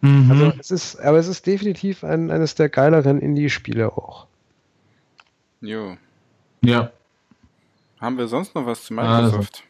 Mhm. 0.00 0.30
Also 0.30 0.52
es 0.58 0.70
ist, 0.70 1.00
aber 1.00 1.18
es 1.18 1.28
ist 1.28 1.46
definitiv 1.46 2.02
ein, 2.02 2.30
eines 2.30 2.54
der 2.54 2.70
geileren 2.70 3.20
Indie-Spiele 3.20 3.92
auch. 3.92 4.26
Jo. 5.60 5.98
Ja. 6.62 6.90
Haben 8.00 8.16
wir 8.16 8.26
sonst 8.26 8.54
noch 8.54 8.64
was 8.64 8.84
zu 8.84 8.94
Microsoft? 8.94 9.36
Also. 9.36 9.69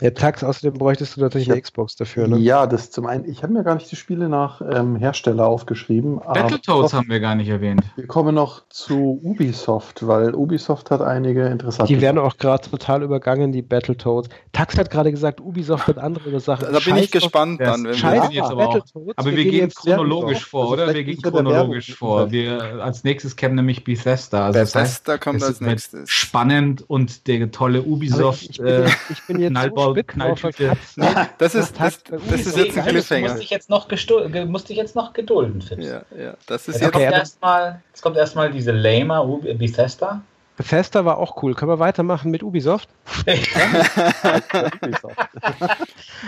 Ja, 0.00 0.10
Tax, 0.10 0.44
außerdem 0.44 0.74
bräuchtest 0.78 1.16
du 1.16 1.20
natürlich 1.20 1.50
eine 1.50 1.60
Xbox 1.60 1.96
dafür, 1.96 2.28
ne? 2.28 2.38
Ja, 2.38 2.68
das 2.68 2.92
zum 2.92 3.06
einen, 3.06 3.24
ich 3.24 3.42
habe 3.42 3.52
mir 3.52 3.64
gar 3.64 3.74
nicht 3.74 3.90
die 3.90 3.96
Spiele 3.96 4.28
nach 4.28 4.60
ähm, 4.60 4.94
Hersteller 4.94 5.46
aufgeschrieben. 5.46 6.20
Battletoads 6.20 6.94
haben 6.94 7.08
wir 7.08 7.18
gar 7.18 7.34
nicht 7.34 7.48
erwähnt. 7.48 7.82
Wir 7.96 8.06
kommen 8.06 8.34
noch 8.34 8.68
zu 8.68 9.18
Ubisoft, 9.24 10.06
weil 10.06 10.36
Ubisoft 10.36 10.92
hat 10.92 11.02
einige 11.02 11.46
interessante. 11.46 11.92
Die 11.92 12.00
werden 12.00 12.18
auch 12.18 12.36
gerade 12.36 12.70
total 12.70 13.02
übergangen, 13.02 13.50
die 13.50 13.62
Battletoads. 13.62 14.28
Tax 14.52 14.78
hat 14.78 14.90
gerade 14.90 15.10
gesagt, 15.10 15.40
Ubisoft 15.40 15.88
hat 15.88 15.98
andere 15.98 16.38
Sachen. 16.38 16.66
Da, 16.66 16.72
da 16.72 16.78
bin 16.78 16.96
ich 16.96 17.10
gespannt 17.10 17.60
dann. 17.60 17.84
Wenn 17.84 17.94
wir 17.94 18.30
jetzt 18.30 18.50
aber, 18.50 18.68
auch, 18.68 18.80
aber 19.16 19.30
wir, 19.30 19.36
wir 19.36 19.50
gehen, 19.50 19.70
chronologisch 19.70 20.44
vor, 20.44 20.70
oder? 20.70 20.94
Wir 20.94 21.02
gehen 21.02 21.20
chronologisch 21.20 21.96
vor. 21.96 22.30
Wir, 22.30 22.84
als 22.84 23.02
nächstes 23.02 23.34
kämen 23.34 23.56
nämlich 23.56 23.82
Bethesda. 23.82 24.46
Also 24.46 24.60
Bethesda 24.60 24.80
das 24.80 25.10
heißt, 25.10 25.20
kommt 25.20 25.42
als 25.42 25.60
nächstes. 25.60 26.08
Spannend 26.08 26.88
und 26.88 27.26
der 27.26 27.50
tolle 27.50 27.82
Ubisoft. 27.82 28.42
Ich, 28.42 28.50
ich, 28.50 28.58
bin, 28.60 28.84
ich 29.10 29.26
bin 29.26 29.40
jetzt 29.40 29.54
so 29.54 29.87
Nee, 29.94 31.06
das 31.38 31.54
ist, 31.54 31.78
das, 31.78 32.02
das 32.02 32.46
ist 32.46 32.56
jetzt 32.56 32.78
ein 32.78 32.86
Cliffhanger. 32.86 33.28
Musste 33.28 33.42
ich 33.42 33.50
jetzt 33.50 33.70
noch, 33.70 33.88
musste 34.46 34.72
ich 34.72 34.78
jetzt 34.78 34.96
noch 34.96 35.12
gedulden, 35.12 35.62
Fips. 35.62 35.84
Ja, 35.84 36.02
ja, 36.16 36.34
das 36.46 36.68
ist 36.68 36.80
jetzt, 36.80 36.92
kommt 36.92 37.04
erstmal, 37.04 37.82
jetzt 37.88 38.02
kommt 38.02 38.16
erstmal 38.16 38.50
diese 38.50 38.72
Lamer 38.72 39.26
Bethesda. 39.54 40.22
Bethesda 40.58 41.04
war 41.04 41.18
auch 41.18 41.40
cool. 41.42 41.54
Können 41.54 41.70
wir 41.70 41.78
weitermachen 41.78 42.32
mit 42.32 42.42
Ubisoft? 42.42 42.88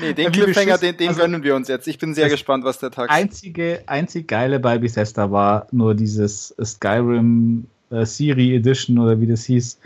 nee, 0.01 0.13
den 0.13 0.31
Cliffhanger, 0.31 0.79
den, 0.79 0.97
den 0.97 1.09
also, 1.09 1.21
gönnen 1.21 1.43
wir 1.43 1.57
uns 1.57 1.67
jetzt. 1.67 1.89
Ich 1.89 1.99
bin 1.99 2.15
sehr 2.15 2.29
gespannt, 2.29 2.65
was 2.65 2.79
der 2.79 2.93
Tag 2.93 3.11
einzige, 3.11 3.83
einzig 3.87 4.29
geile 4.29 4.61
bei 4.61 4.79
Bethesda 4.79 5.33
war 5.33 5.67
nur 5.73 5.97
dieses 5.97 6.55
Skyrim 6.63 7.67
äh, 7.91 8.07
Siri 8.07 8.55
Edition 8.55 8.99
oder 8.99 9.21
wie 9.21 9.27
das 9.27 9.45
hieß, 9.45 9.81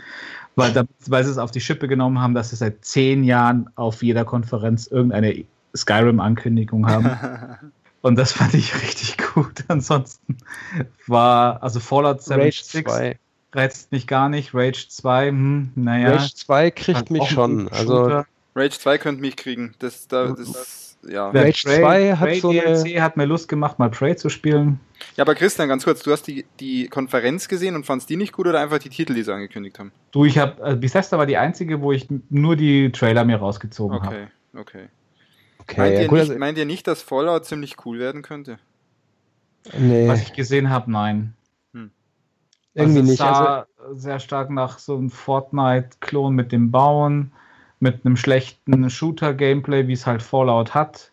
weil, 0.55 0.71
da, 0.73 0.85
weil 1.07 1.23
sie 1.23 1.31
es 1.31 1.37
auf 1.37 1.51
die 1.51 1.61
Schippe 1.61 1.87
genommen 1.87 2.19
haben, 2.19 2.33
dass 2.33 2.49
sie 2.49 2.55
seit 2.55 2.83
zehn 2.85 3.23
Jahren 3.23 3.69
auf 3.75 4.03
jeder 4.03 4.25
Konferenz 4.25 4.87
irgendeine 4.87 5.45
Skyrim-Ankündigung 5.75 6.87
haben. 6.87 7.09
Und 8.01 8.17
das 8.17 8.33
fand 8.33 8.53
ich 8.53 8.75
richtig 8.81 9.17
gut. 9.17 9.63
Ansonsten 9.67 10.37
war, 11.07 11.63
also 11.63 11.79
Fallout 11.79 12.21
76 12.21 13.17
reizt 13.51 13.91
mich 13.91 14.05
gar 14.05 14.29
nicht. 14.29 14.53
Rage 14.53 14.87
2, 14.87 15.29
hm, 15.29 15.71
naja. 15.75 16.11
Rage 16.11 16.35
2 16.35 16.71
kriegt 16.71 17.09
mich 17.09 17.27
schon. 17.29 17.67
Also 17.69 18.23
Rage 18.55 18.79
2 18.79 18.97
könnte 18.99 19.21
mich 19.21 19.35
kriegen. 19.35 19.73
Das, 19.79 20.07
das, 20.07 20.37
das 20.37 20.84
ja. 21.09 21.29
Rage 21.29 21.63
2 21.65 22.15
hat 22.15 22.19
Prey 22.19 22.39
so 22.39 22.51
DLC 22.51 23.01
hat 23.01 23.17
mir 23.17 23.25
Lust 23.25 23.47
gemacht, 23.47 23.79
mal 23.79 23.89
Prey 23.89 24.15
zu 24.15 24.29
spielen. 24.29 24.79
Ja, 25.15 25.23
aber 25.23 25.35
Christian, 25.35 25.69
ganz 25.69 25.83
kurz, 25.83 26.03
du 26.03 26.11
hast 26.11 26.23
die, 26.23 26.45
die 26.59 26.87
Konferenz 26.87 27.47
gesehen 27.47 27.75
und 27.75 27.85
fandst 27.85 28.09
die 28.09 28.15
nicht 28.15 28.33
gut 28.33 28.47
oder 28.47 28.59
einfach 28.59 28.79
die 28.79 28.89
Titel, 28.89 29.13
die 29.13 29.23
sie 29.23 29.33
angekündigt 29.33 29.79
haben? 29.79 29.91
Du, 30.11 30.25
ich 30.25 30.37
habe, 30.37 30.61
äh, 30.63 30.75
Bethesda 30.75 31.17
war 31.17 31.25
die 31.25 31.37
einzige, 31.37 31.81
wo 31.81 31.91
ich 31.91 32.07
nur 32.29 32.55
die 32.55 32.91
Trailer 32.91 33.25
mir 33.25 33.37
rausgezogen 33.37 34.01
habe. 34.01 34.15
Okay, 34.15 34.27
hab. 34.53 34.61
okay. 34.61 34.87
okay. 35.59 35.79
Meint, 35.79 35.93
ja, 35.93 36.01
ihr 36.01 36.07
gut, 36.07 36.19
nicht, 36.19 36.29
also 36.29 36.39
meint 36.39 36.57
ihr 36.57 36.65
nicht, 36.65 36.87
dass 36.87 37.01
Fallout 37.01 37.45
ziemlich 37.45 37.75
cool 37.85 37.99
werden 37.99 38.21
könnte? 38.21 38.57
Nee. 39.77 40.07
Was 40.07 40.21
ich 40.21 40.33
gesehen 40.33 40.69
habe, 40.69 40.91
nein. 40.91 41.33
Hm. 41.73 41.91
Irgendwie 42.73 42.99
also 42.99 43.09
nicht. 43.11 43.19
sah 43.19 43.67
also, 43.79 43.95
sehr 43.95 44.19
stark 44.19 44.49
nach 44.49 44.79
so 44.79 44.97
einem 44.97 45.09
Fortnite-Klon 45.09 46.33
mit 46.35 46.51
dem 46.51 46.71
Bauen 46.71 47.31
mit 47.85 48.03
einem 48.03 48.17
schlechten 48.17 48.89
Shooter-Gameplay, 48.89 49.87
wie 49.87 49.93
es 49.93 50.07
halt 50.07 50.23
Fallout 50.23 50.73
hat. 50.73 51.11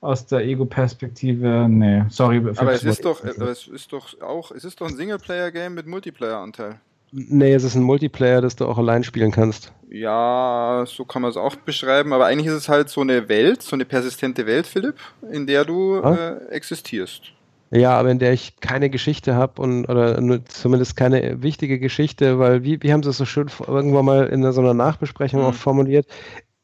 Aus 0.00 0.26
der 0.26 0.40
Ego-Perspektive, 0.40 1.66
nee, 1.68 2.04
sorry. 2.08 2.38
Aber 2.56 2.72
es 2.72 2.82
ist 2.82 3.04
doch, 3.04 3.22
es 3.22 3.68
ist 3.68 3.92
doch 3.92 4.20
auch, 4.22 4.50
es 4.50 4.64
ist 4.64 4.80
doch 4.80 4.88
ein 4.88 4.96
Singleplayer-Game 4.96 5.74
mit 5.74 5.86
Multiplayer-Anteil. 5.86 6.80
Nee, 7.12 7.54
es 7.54 7.64
ist 7.64 7.74
ein 7.74 7.82
Multiplayer, 7.82 8.40
das 8.40 8.56
du 8.56 8.66
auch 8.66 8.78
allein 8.78 9.04
spielen 9.04 9.30
kannst. 9.30 9.72
Ja, 9.90 10.84
so 10.86 11.04
kann 11.04 11.22
man 11.22 11.30
es 11.30 11.36
auch 11.36 11.54
beschreiben, 11.54 12.12
aber 12.12 12.26
eigentlich 12.26 12.46
ist 12.46 12.54
es 12.54 12.68
halt 12.68 12.88
so 12.88 13.02
eine 13.02 13.28
Welt, 13.28 13.62
so 13.62 13.76
eine 13.76 13.84
persistente 13.84 14.46
Welt, 14.46 14.66
Philipp, 14.66 14.96
in 15.30 15.46
der 15.46 15.64
du 15.64 16.00
ah? 16.02 16.14
äh, 16.14 16.46
existierst. 16.46 17.32
Ja, 17.72 17.96
aber 17.96 18.10
in 18.10 18.18
der 18.18 18.32
ich 18.32 18.56
keine 18.60 18.90
Geschichte 18.90 19.36
habe 19.36 19.62
und 19.62 19.86
oder 19.86 20.20
nur, 20.20 20.44
zumindest 20.44 20.96
keine 20.96 21.42
wichtige 21.42 21.78
Geschichte, 21.78 22.40
weil 22.40 22.64
wie, 22.64 22.82
wie 22.82 22.92
haben 22.92 23.04
sie 23.04 23.10
es 23.10 23.18
so 23.18 23.24
schön 23.24 23.48
irgendwann 23.64 24.04
mal 24.04 24.26
in 24.26 24.50
so 24.52 24.60
einer 24.60 24.74
Nachbesprechung 24.74 25.40
mhm. 25.40 25.46
auch 25.46 25.54
formuliert? 25.54 26.06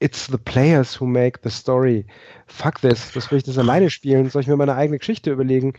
It's 0.00 0.26
the 0.26 0.36
players 0.36 1.00
who 1.00 1.06
make 1.06 1.38
the 1.44 1.50
story. 1.50 2.06
Fuck 2.46 2.80
this, 2.80 3.12
das 3.12 3.30
will 3.30 3.38
ich 3.38 3.44
das 3.44 3.56
alleine 3.56 3.88
spielen. 3.88 4.28
Soll 4.30 4.42
ich 4.42 4.48
mir 4.48 4.56
meine 4.56 4.74
eigene 4.74 4.98
Geschichte 4.98 5.30
überlegen? 5.30 5.74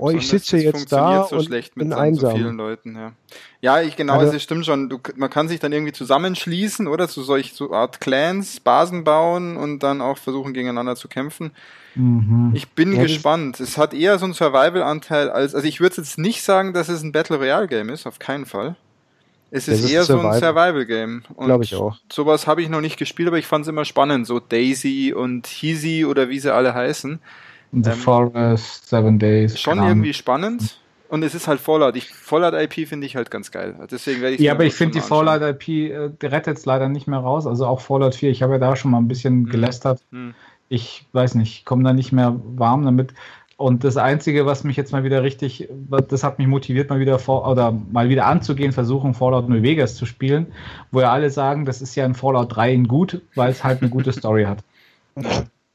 Oh, 0.00 0.10
ich 0.10 0.28
sitze 0.28 0.58
jetzt 0.58 0.92
da 0.92 1.24
so 1.24 1.36
und 1.36 1.74
bin 1.74 1.92
einsam. 1.92 2.30
So 2.30 2.36
vielen 2.36 2.56
Leuten, 2.56 2.94
ja. 2.94 3.12
Ja, 3.60 3.80
ich 3.82 3.96
genau, 3.96 4.18
also, 4.18 4.36
es 4.36 4.42
stimmt 4.42 4.64
schon. 4.64 4.88
Du, 4.88 4.98
man 5.16 5.30
kann 5.30 5.48
sich 5.48 5.60
dann 5.60 5.72
irgendwie 5.72 5.92
zusammenschließen 5.92 6.86
oder 6.86 7.08
zu 7.08 7.22
solch 7.22 7.54
so 7.54 7.72
Art 7.72 8.00
Clans, 8.00 8.60
Basen 8.60 9.04
bauen 9.04 9.56
und 9.56 9.82
dann 9.82 10.00
auch 10.00 10.18
versuchen 10.18 10.54
gegeneinander 10.54 10.96
zu 10.96 11.08
kämpfen. 11.08 11.50
Mhm. 11.98 12.52
Ich 12.54 12.70
bin 12.70 12.92
ja, 12.92 13.02
gespannt. 13.02 13.58
Es 13.58 13.76
hat 13.76 13.92
eher 13.92 14.18
so 14.18 14.24
einen 14.24 14.34
Survival-Anteil 14.34 15.30
als, 15.30 15.54
also 15.54 15.66
ich 15.66 15.80
würde 15.80 15.96
jetzt 15.96 16.16
nicht 16.16 16.42
sagen, 16.42 16.72
dass 16.72 16.88
es 16.88 17.02
ein 17.02 17.10
Battle 17.10 17.38
Royale-Game 17.38 17.88
ist, 17.90 18.06
auf 18.06 18.20
keinen 18.20 18.46
Fall. 18.46 18.76
Es 19.50 19.66
ist, 19.66 19.84
ist 19.84 19.90
eher 19.90 20.04
so 20.04 20.20
ein 20.20 20.38
Survival-Game. 20.38 21.22
Glaube 21.36 21.64
ich 21.64 21.74
auch. 21.74 21.96
Sowas 22.12 22.46
habe 22.46 22.62
ich 22.62 22.68
noch 22.68 22.80
nicht 22.80 22.98
gespielt, 22.98 23.28
aber 23.28 23.38
ich 23.38 23.46
fand 23.46 23.62
es 23.62 23.68
immer 23.68 23.84
spannend. 23.84 24.26
So 24.26 24.38
Daisy 24.38 25.12
und 25.12 25.46
Heezy 25.46 26.04
oder 26.04 26.28
wie 26.28 26.38
sie 26.38 26.52
alle 26.54 26.72
heißen. 26.72 27.18
The 27.72 27.90
ähm, 27.90 27.96
Forest, 27.96 28.88
Seven 28.88 29.18
Days. 29.18 29.58
Schon 29.58 29.78
irgendwie 29.78 30.14
spannend. 30.14 30.78
und 31.08 31.24
es 31.24 31.34
ist 31.34 31.48
halt 31.48 31.60
Fallout. 31.60 31.96
Ich, 31.96 32.10
Fallout 32.10 32.54
IP 32.54 32.86
finde 32.86 33.06
ich 33.06 33.16
halt 33.16 33.30
ganz 33.30 33.50
geil. 33.50 33.74
Deswegen 33.90 34.20
werde 34.20 34.36
ich 34.36 34.40
Ja, 34.40 34.52
aber 34.52 34.64
ich 34.64 34.74
finde 34.74 34.94
die 34.94 35.00
Fallout 35.00 35.42
IP 35.42 35.68
äh, 35.68 36.26
rettet 36.26 36.58
es 36.58 36.66
leider 36.66 36.88
nicht 36.88 37.08
mehr 37.08 37.18
raus. 37.18 37.46
Also 37.46 37.66
auch 37.66 37.80
Fallout 37.80 38.14
4, 38.14 38.30
ich 38.30 38.42
habe 38.42 38.52
ja 38.54 38.58
da 38.58 38.76
schon 38.76 38.92
mal 38.92 38.98
ein 38.98 39.08
bisschen 39.08 39.44
hm. 39.44 39.50
gelästert. 39.50 40.00
Hm. 40.12 40.34
Ich 40.68 41.06
weiß 41.12 41.34
nicht, 41.34 41.64
komme 41.64 41.84
da 41.84 41.92
nicht 41.92 42.12
mehr 42.12 42.38
warm 42.56 42.84
damit. 42.84 43.14
Und 43.58 43.82
das 43.82 43.96
Einzige, 43.96 44.46
was 44.46 44.62
mich 44.62 44.76
jetzt 44.76 44.92
mal 44.92 45.02
wieder 45.02 45.24
richtig, 45.24 45.68
das 46.08 46.22
hat 46.22 46.38
mich 46.38 46.46
motiviert, 46.46 46.90
mal 46.90 47.00
wieder 47.00 47.18
vor, 47.18 47.48
oder 47.50 47.72
mal 47.72 48.08
wieder 48.08 48.26
anzugehen, 48.26 48.70
versuchen, 48.70 49.14
Fallout 49.14 49.48
New 49.48 49.62
Vegas 49.62 49.96
zu 49.96 50.06
spielen, 50.06 50.46
wo 50.92 51.00
ja 51.00 51.10
alle 51.10 51.28
sagen, 51.28 51.64
das 51.64 51.82
ist 51.82 51.96
ja 51.96 52.04
ein 52.04 52.14
Fallout 52.14 52.54
3 52.54 52.72
in 52.72 52.86
gut, 52.86 53.20
weil 53.34 53.50
es 53.50 53.64
halt 53.64 53.82
eine 53.82 53.90
gute 53.90 54.12
Story 54.12 54.44
hat. 54.44 54.62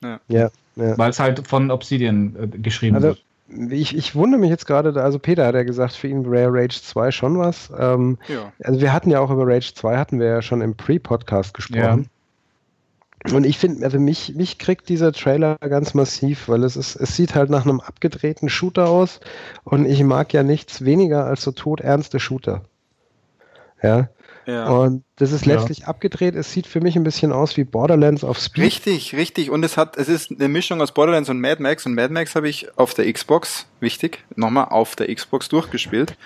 Ja. 0.02 0.20
ja, 0.30 0.50
ja. 0.78 0.98
Weil 0.98 1.10
es 1.10 1.20
halt 1.20 1.46
von 1.46 1.72
Obsidian 1.72 2.36
äh, 2.40 2.48
geschrieben 2.58 2.96
also, 2.96 3.10
wird. 3.10 3.24
Ich, 3.72 3.96
ich 3.96 4.16
wundere 4.16 4.40
mich 4.40 4.50
jetzt 4.50 4.66
gerade, 4.66 5.02
also 5.02 5.20
Peter 5.20 5.46
hat 5.46 5.56
ja 5.56 5.64
gesagt, 5.64 5.94
für 5.94 6.08
ihn 6.08 6.24
Rare 6.26 6.54
Rage 6.54 6.82
2 6.82 7.12
schon 7.12 7.38
was. 7.38 7.70
Ähm, 7.78 8.18
ja. 8.30 8.54
Also 8.64 8.80
wir 8.80 8.94
hatten 8.94 9.10
ja 9.10 9.20
auch 9.20 9.30
über 9.30 9.46
Rage 9.46 9.74
2, 9.74 9.98
hatten 9.98 10.20
wir 10.22 10.28
ja 10.28 10.42
schon 10.42 10.62
im 10.62 10.76
Pre-Podcast 10.76 11.54
gesprochen. 11.54 12.10
Und 13.32 13.46
ich 13.46 13.58
finde, 13.58 13.86
also 13.86 14.00
mich, 14.00 14.36
mich 14.36 14.58
kriegt 14.58 14.90
dieser 14.90 15.14
Trailer 15.14 15.58
ganz 15.62 15.94
massiv, 15.94 16.50
weil 16.50 16.64
es 16.64 16.76
ist, 16.76 16.96
es 16.96 17.16
sieht 17.16 17.36
halt 17.36 17.50
nach 17.50 17.64
einem 17.64 17.80
abgedrehten 17.80 18.50
Shooter 18.50 18.90
aus 18.90 19.22
und 19.64 19.86
ich 19.86 20.04
mag 20.04 20.34
ja 20.34 20.44
nichts 20.44 20.84
weniger 20.84 21.26
als 21.26 21.44
so 21.44 21.52
todernste 21.52 22.20
Shooter. 22.20 22.66
Ja. 23.82 24.10
Ja. 24.46 24.68
Und 24.68 25.06
das 25.16 25.32
ist 25.32 25.46
letztlich 25.46 25.80
ja. 25.80 25.88
abgedreht. 25.88 26.36
Es 26.36 26.52
sieht 26.52 26.68
für 26.68 26.82
mich 26.82 26.98
ein 26.98 27.04
bisschen 27.04 27.32
aus 27.32 27.56
wie 27.56 27.64
Borderlands 27.64 28.26
auf 28.26 28.40
Speed. 28.40 28.66
Richtig, 28.66 29.16
richtig. 29.16 29.50
Und 29.50 29.64
es 29.64 29.78
hat, 29.78 29.96
es 29.96 30.10
ist 30.10 30.32
eine 30.32 30.50
Mischung 30.50 30.82
aus 30.82 30.92
Borderlands 30.92 31.30
und 31.30 31.40
Mad 31.40 31.64
Max. 31.64 31.86
Und 31.86 31.94
Mad 31.94 32.14
Max 32.14 32.36
habe 32.36 32.50
ich 32.50 32.78
auf 32.78 32.94
der 32.94 33.12
Xbox, 33.12 33.68
wichtig, 33.80 34.26
nochmal 34.36 34.66
auf 34.66 34.98
der 34.98 35.14
Xbox 35.14 35.48
durchgespielt 35.48 36.18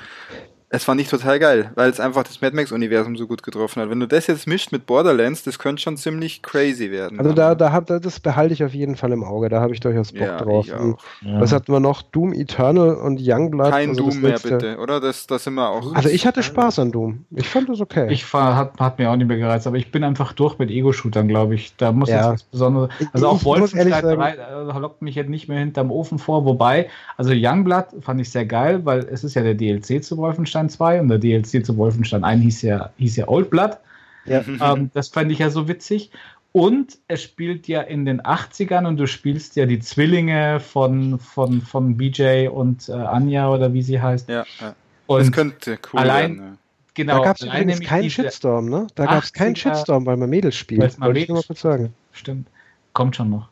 es 0.69 0.83
fand 0.83 0.99
ich 0.99 1.07
total 1.07 1.39
geil, 1.39 1.71
weil 1.75 1.89
es 1.89 2.01
einfach 2.01 2.23
das 2.23 2.41
Mad 2.41 2.53
Max-Universum 2.53 3.15
so 3.15 3.25
gut 3.25 3.41
getroffen 3.41 3.81
hat. 3.81 3.89
Wenn 3.89 4.01
du 4.01 4.05
das 4.05 4.27
jetzt 4.27 4.47
mischt 4.47 4.73
mit 4.73 4.85
Borderlands, 4.85 5.43
das 5.43 5.59
könnte 5.59 5.81
schon 5.81 5.95
ziemlich 5.95 6.41
crazy 6.41 6.91
werden. 6.91 7.19
Also 7.19 7.31
da, 7.31 7.55
da 7.55 7.71
hab, 7.71 7.87
das 7.87 8.19
behalte 8.19 8.53
ich 8.53 8.65
auf 8.65 8.73
jeden 8.73 8.97
Fall 8.97 9.13
im 9.13 9.23
Auge, 9.23 9.47
da 9.47 9.61
habe 9.61 9.73
ich 9.73 9.79
durchaus 9.79 10.11
Bock 10.11 10.21
ja, 10.21 10.37
drauf. 10.37 10.67
Ja. 10.67 11.39
Was 11.39 11.53
hatten 11.53 11.71
wir 11.71 11.79
noch? 11.79 12.01
Doom 12.01 12.33
Eternal 12.33 12.95
und 12.95 13.21
Youngblood. 13.21 13.71
Kein 13.71 13.89
also 13.91 14.09
Doom 14.09 14.21
mehr, 14.21 14.39
bitte, 14.39 14.77
oder? 14.77 14.99
Das, 14.99 15.25
das 15.25 15.45
sind 15.45 15.53
wir 15.53 15.69
auch. 15.69 15.95
Also 15.95 16.09
ich 16.09 16.27
hatte 16.27 16.43
Spaß 16.43 16.79
an 16.79 16.91
Doom. 16.91 17.25
Ich 17.33 17.47
fand 17.47 17.69
das 17.69 17.79
okay. 17.79 18.11
Ich 18.11 18.33
war, 18.33 18.57
hat, 18.57 18.77
hat 18.77 18.99
mir 18.99 19.09
auch 19.09 19.15
nicht 19.15 19.27
mehr 19.27 19.37
gereizt, 19.37 19.67
aber 19.67 19.77
ich 19.77 19.89
bin 19.91 20.03
einfach 20.03 20.33
durch 20.33 20.57
mit 20.57 20.69
Ego-Shootern, 20.69 21.29
glaube 21.29 21.55
ich. 21.55 21.77
Da 21.77 21.93
muss 21.93 22.09
ja. 22.09 22.17
jetzt 22.17 22.27
was 22.27 22.43
Besonderes. 22.43 22.89
Also 23.13 23.29
auch 23.29 23.45
Wolfenstein 23.45 23.89
3 23.89 24.31
äh, 24.31 24.79
lockt 24.79 25.01
mich 25.01 25.15
jetzt 25.15 25.29
nicht 25.29 25.47
mehr 25.47 25.59
hinterm 25.59 25.91
Ofen 25.91 26.19
vor, 26.19 26.43
wobei, 26.43 26.89
also 27.15 27.31
Youngblood 27.33 27.85
fand 28.01 28.19
ich 28.19 28.29
sehr 28.29 28.45
geil, 28.45 28.81
weil 28.83 29.07
es 29.09 29.23
ist 29.23 29.33
ja 29.35 29.43
der 29.43 29.53
DLC 29.53 30.03
zu 30.03 30.17
Wolfenstein 30.17 30.56
2 30.65 31.01
und 31.01 31.07
der 31.09 31.19
DLC 31.19 31.65
zu 31.65 31.77
Wolfenstein 31.77 32.23
1 32.23 32.43
hieß 32.43 32.61
ja, 32.63 32.89
hieß 32.97 33.15
ja 33.15 33.27
Old 33.27 33.49
Blood. 33.49 33.77
Ja. 34.25 34.43
Ähm, 34.61 34.91
das 34.93 35.09
fand 35.09 35.31
ich 35.31 35.39
ja 35.39 35.49
so 35.49 35.67
witzig. 35.67 36.11
Und 36.51 36.97
es 37.07 37.21
spielt 37.21 37.67
ja 37.67 37.81
in 37.81 38.05
den 38.05 38.21
80ern 38.21 38.87
und 38.87 38.97
du 38.97 39.05
spielst 39.05 39.55
ja 39.57 39.65
die 39.65 39.79
Zwillinge 39.79 40.59
von, 40.59 41.19
von, 41.19 41.61
von 41.61 41.97
BJ 41.97 42.47
und 42.47 42.89
äh, 42.89 42.93
Anja 42.93 43.49
oder 43.49 43.73
wie 43.73 43.83
sie 43.83 44.01
heißt. 44.01 44.27
Ja, 44.27 44.45
ja. 44.59 44.75
Und 45.05 45.19
das 45.19 45.31
könnte 45.31 45.77
cool 45.93 45.99
allein, 45.99 46.37
werden. 46.39 46.57
Genau, 46.95 47.19
da 47.19 47.23
gab 47.25 47.37
es 47.37 47.43
übrigens 47.43 47.81
keinen 47.81 48.09
Shitstorm, 48.09 48.69
ne? 48.69 48.87
Da 48.95 49.05
gab 49.05 49.23
es 49.23 49.31
keinen 49.31 49.55
Shitstorm, 49.55 50.05
weil 50.07 50.17
man 50.17 50.29
Mädels 50.29 50.55
spielt. 50.55 50.99
Wollte 50.99 51.19
ich 51.19 51.27
nur 51.27 51.37
mal 51.37 51.43
kurz 51.43 51.61
sagen. 51.61 51.93
Stimmt. 52.11 52.47
Kommt 52.93 53.15
schon 53.15 53.29
noch. 53.29 53.49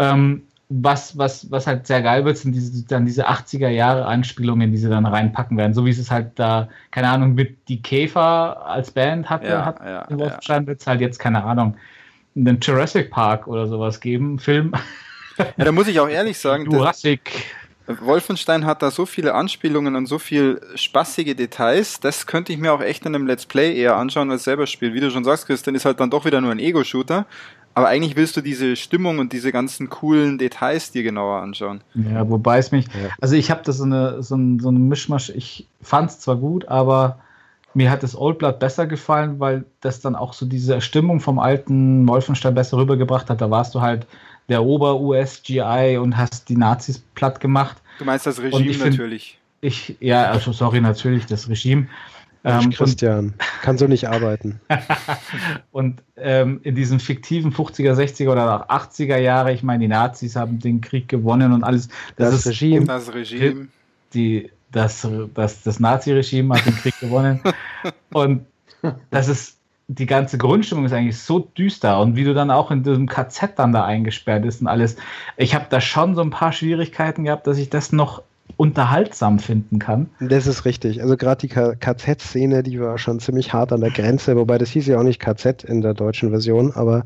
Ähm, 0.00 0.42
was, 0.72 1.18
was, 1.18 1.50
was 1.50 1.66
halt 1.66 1.88
sehr 1.88 2.00
geil 2.00 2.24
wird, 2.24 2.38
sind 2.38 2.52
diese, 2.52 2.86
dann 2.86 3.04
diese 3.04 3.28
80er 3.28 3.68
Jahre 3.68 4.06
Anspielungen, 4.06 4.70
die 4.70 4.78
sie 4.78 4.88
dann 4.88 5.04
reinpacken 5.04 5.58
werden. 5.58 5.74
So 5.74 5.84
wie 5.84 5.90
es 5.90 6.10
halt 6.10 6.30
da, 6.36 6.68
keine 6.92 7.08
Ahnung, 7.08 7.34
mit 7.34 7.68
die 7.68 7.82
Käfer 7.82 8.64
als 8.64 8.92
Band 8.92 9.28
hatte, 9.28 9.48
ja, 9.48 9.64
hat 9.64 9.80
ja, 9.80 10.02
in 10.02 10.20
Wolfenstein 10.20 10.62
ja. 10.62 10.66
wird 10.68 10.80
es 10.80 10.86
halt 10.86 11.00
jetzt, 11.00 11.18
keine 11.18 11.42
Ahnung, 11.42 11.76
einen 12.36 12.60
Jurassic 12.60 13.10
Park 13.10 13.48
oder 13.48 13.66
sowas 13.66 14.00
geben, 14.00 14.38
Film. 14.38 14.72
Ja, 15.56 15.64
da 15.64 15.72
muss 15.72 15.88
ich 15.88 15.98
auch 15.98 16.08
ehrlich 16.08 16.38
sagen, 16.38 16.70
Jurassic. 16.70 17.46
Wolfenstein 17.86 18.66
hat 18.66 18.82
da 18.82 18.90
so 18.90 19.06
viele 19.06 19.34
Anspielungen 19.34 19.96
und 19.96 20.06
so 20.06 20.18
viel 20.18 20.60
spaßige 20.76 21.34
Details, 21.34 21.98
das 21.98 22.26
könnte 22.26 22.52
ich 22.52 22.58
mir 22.58 22.72
auch 22.72 22.80
echt 22.80 23.04
in 23.06 23.14
einem 23.14 23.26
Let's 23.26 23.46
Play 23.46 23.76
eher 23.76 23.96
anschauen 23.96 24.30
als 24.30 24.44
selber 24.44 24.66
spielen. 24.66 24.94
Wie 24.94 25.00
du 25.00 25.10
schon 25.10 25.24
sagst, 25.24 25.46
Christian, 25.46 25.74
ist 25.74 25.84
halt 25.84 25.98
dann 25.98 26.10
doch 26.10 26.24
wieder 26.24 26.40
nur 26.40 26.52
ein 26.52 26.60
Ego-Shooter. 26.60 27.26
Aber 27.74 27.88
eigentlich 27.88 28.16
willst 28.16 28.36
du 28.36 28.40
diese 28.40 28.76
Stimmung 28.76 29.18
und 29.18 29.32
diese 29.32 29.52
ganzen 29.52 29.88
coolen 29.88 30.38
Details 30.38 30.90
dir 30.90 31.02
genauer 31.02 31.40
anschauen. 31.40 31.82
Ja, 31.94 32.28
wobei 32.28 32.58
es 32.58 32.72
mich, 32.72 32.86
also 33.20 33.36
ich 33.36 33.50
habe 33.50 33.62
da 33.64 33.72
so 33.72 33.84
eine, 33.84 34.22
so, 34.22 34.34
ein, 34.34 34.58
so 34.58 34.68
eine 34.68 34.78
Mischmasch, 34.78 35.30
ich 35.30 35.66
fand 35.80 36.10
es 36.10 36.20
zwar 36.20 36.36
gut, 36.36 36.66
aber 36.68 37.20
mir 37.74 37.90
hat 37.90 38.02
das 38.02 38.16
Old 38.16 38.38
Blood 38.38 38.58
besser 38.58 38.86
gefallen, 38.86 39.38
weil 39.38 39.64
das 39.80 40.00
dann 40.00 40.16
auch 40.16 40.32
so 40.32 40.46
diese 40.46 40.80
Stimmung 40.80 41.20
vom 41.20 41.38
alten 41.38 42.06
Wolfenstein 42.08 42.54
besser 42.54 42.78
rübergebracht 42.78 43.30
hat. 43.30 43.40
Da 43.40 43.50
warst 43.50 43.74
du 43.74 43.80
halt 43.80 44.06
der 44.48 44.64
Ober-US-GI 44.64 45.98
und 45.98 46.16
hast 46.16 46.48
die 46.48 46.56
Nazis 46.56 46.98
platt 47.14 47.40
gemacht. 47.40 47.76
Du 47.98 48.04
meinst 48.04 48.26
das 48.26 48.42
Regime 48.42 48.76
natürlich. 48.76 49.38
Ich, 49.60 49.96
ja, 50.00 50.24
also 50.24 50.52
sorry, 50.52 50.80
natürlich, 50.80 51.26
das 51.26 51.48
Regime. 51.48 51.86
Ähm, 52.42 52.70
Christian, 52.70 53.34
kann 53.62 53.76
so 53.76 53.86
nicht 53.86 54.08
arbeiten. 54.08 54.60
und 55.72 56.02
ähm, 56.16 56.60
in 56.62 56.74
diesen 56.74 56.98
fiktiven 56.98 57.52
50er, 57.52 57.92
60er 57.92 58.32
oder 58.32 58.70
80er 58.70 59.18
Jahre, 59.18 59.52
ich 59.52 59.62
meine, 59.62 59.80
die 59.80 59.88
Nazis 59.88 60.36
haben 60.36 60.58
den 60.58 60.80
Krieg 60.80 61.08
gewonnen 61.08 61.52
und 61.52 61.64
alles. 61.64 61.88
Das, 62.16 62.30
das 62.30 62.46
Regime. 62.46 62.86
Das 62.86 63.12
Regime. 63.12 63.68
Die, 64.14 64.50
das, 64.72 65.06
das, 65.34 65.62
das 65.62 65.80
Nazi-Regime 65.80 66.54
hat 66.54 66.64
den 66.64 66.76
Krieg 66.76 66.98
gewonnen. 67.00 67.40
Und 68.12 68.46
das 69.10 69.28
ist, 69.28 69.58
die 69.88 70.06
ganze 70.06 70.38
Grundstimmung 70.38 70.84
ist 70.84 70.92
eigentlich 70.92 71.18
so 71.18 71.40
düster 71.40 72.00
und 72.00 72.14
wie 72.14 72.24
du 72.24 72.32
dann 72.32 72.50
auch 72.50 72.70
in 72.70 72.84
diesem 72.84 73.08
KZ 73.08 73.58
dann 73.58 73.72
da 73.72 73.84
eingesperrt 73.84 74.42
bist 74.42 74.60
und 74.60 74.68
alles. 74.68 74.96
Ich 75.36 75.54
habe 75.54 75.66
da 75.68 75.80
schon 75.80 76.14
so 76.14 76.22
ein 76.22 76.30
paar 76.30 76.52
Schwierigkeiten 76.52 77.24
gehabt, 77.24 77.46
dass 77.46 77.58
ich 77.58 77.70
das 77.70 77.92
noch 77.92 78.22
unterhaltsam 78.56 79.38
finden 79.38 79.78
kann. 79.78 80.10
Das 80.20 80.46
ist 80.46 80.64
richtig. 80.64 81.02
Also 81.02 81.16
gerade 81.16 81.46
die 81.46 81.48
KZ-Szene, 81.48 82.62
die 82.62 82.80
war 82.80 82.98
schon 82.98 83.20
ziemlich 83.20 83.52
hart 83.52 83.72
an 83.72 83.80
der 83.80 83.90
Grenze, 83.90 84.36
wobei 84.36 84.58
das 84.58 84.70
hieß 84.70 84.86
ja 84.86 84.98
auch 84.98 85.02
nicht 85.02 85.20
KZ 85.20 85.64
in 85.64 85.80
der 85.80 85.94
deutschen 85.94 86.30
Version, 86.30 86.72
aber 86.72 87.04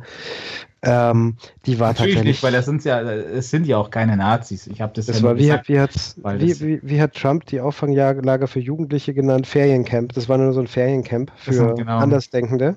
ähm, 0.83 1.37
die 1.65 1.81
war 1.81 1.89
Natürlich 1.89 2.15
tatsächlich. 2.15 2.35
Nicht, 2.35 2.43
weil 2.43 2.53
das 2.53 2.67
sind 2.67 2.85
ja, 2.85 3.01
es 3.01 3.51
sind 3.51 3.67
ja 3.67 3.79
auch 3.79 3.91
keine 3.91 4.17
Nazis. 4.17 4.67
Ich 4.67 4.81
habe 4.81 4.93
das. 4.95 5.07
Das 5.07 5.21
ja 5.21 5.25
war 5.25 5.37
wie, 5.37 5.47
gesagt, 5.47 5.69
wie, 5.69 5.79
wie, 5.79 6.61
wie, 6.61 6.81
wie, 6.83 7.01
hat 7.01 7.15
Trump 7.15 7.47
die 7.47 7.61
Auffanglager 7.61 8.47
für 8.47 8.61
Jugendliche 8.61 9.15
genannt? 9.15 9.47
Feriencamp. 9.47 10.13
Das 10.13 10.29
war 10.29 10.37
nur 10.37 10.53
so 10.53 10.61
ein 10.61 10.67
Feriencamp 10.67 11.33
für 11.37 11.75
genau. 11.75 11.99
Andersdenkende. 11.99 12.77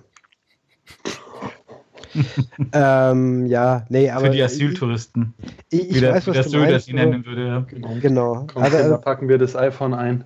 Ähm, 2.73 3.45
ja, 3.45 3.85
nee, 3.89 4.09
aber. 4.09 4.25
Für 4.25 4.31
die 4.31 4.41
Asyltouristen. 4.41 5.33
Ich, 5.69 5.89
ich 5.89 5.95
wie 5.95 6.01
weiß, 6.01 6.27
was 6.27 6.51
du 6.51 6.65
das 6.65 6.87
nennen 6.87 7.25
würde. 7.25 7.65
Genau. 7.69 7.95
genau. 8.01 8.47
Komm, 8.51 8.63
also, 8.63 8.77
da 8.77 8.97
packen 8.97 9.29
wir 9.29 9.37
das 9.37 9.55
iPhone 9.55 9.93
ein. 9.93 10.23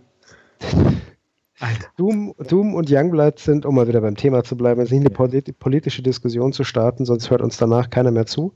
Doom, 1.97 2.33
Doom 2.47 2.73
und 2.73 2.89
Youngblood 2.89 3.37
sind, 3.37 3.65
um 3.65 3.75
mal 3.75 3.87
wieder 3.87 4.01
beim 4.01 4.15
Thema 4.15 4.43
zu 4.43 4.57
bleiben, 4.57 4.81
jetzt 4.81 4.91
nicht 4.91 5.01
eine 5.01 5.11
polit 5.11 5.59
politische 5.59 6.01
Diskussion 6.01 6.53
zu 6.53 6.63
starten, 6.63 7.05
sonst 7.05 7.29
hört 7.29 7.41
uns 7.41 7.57
danach 7.57 7.89
keiner 7.89 8.11
mehr 8.11 8.25
zu, 8.25 8.53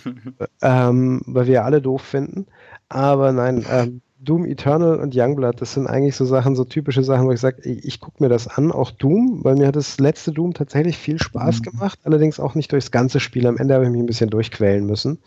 ähm, 0.62 1.20
weil 1.26 1.46
wir 1.46 1.54
ja 1.54 1.64
alle 1.64 1.82
doof 1.82 2.02
finden. 2.02 2.46
Aber 2.88 3.32
nein, 3.32 3.66
ähm, 3.70 4.00
Doom 4.20 4.44
Eternal 4.44 4.96
und 4.96 5.14
Youngblood, 5.14 5.60
das 5.60 5.74
sind 5.74 5.86
eigentlich 5.86 6.16
so 6.16 6.24
Sachen, 6.24 6.56
so 6.56 6.64
typische 6.64 7.04
Sachen, 7.04 7.26
wo 7.26 7.32
ich 7.32 7.40
sage, 7.40 7.62
ich, 7.62 7.84
ich 7.84 8.00
gucke 8.00 8.22
mir 8.22 8.28
das 8.28 8.48
an, 8.48 8.72
auch 8.72 8.90
Doom, 8.90 9.44
weil 9.44 9.54
mir 9.54 9.68
hat 9.68 9.76
das 9.76 10.00
letzte 10.00 10.32
Doom 10.32 10.54
tatsächlich 10.54 10.96
viel 10.96 11.20
Spaß 11.20 11.60
mhm. 11.60 11.62
gemacht, 11.62 11.98
allerdings 12.04 12.40
auch 12.40 12.54
nicht 12.54 12.72
durchs 12.72 12.90
ganze 12.90 13.20
Spiel. 13.20 13.46
Am 13.46 13.56
Ende 13.56 13.74
habe 13.74 13.84
ich 13.84 13.90
mich 13.90 14.00
ein 14.00 14.06
bisschen 14.06 14.30
durchquälen 14.30 14.86
müssen. 14.86 15.18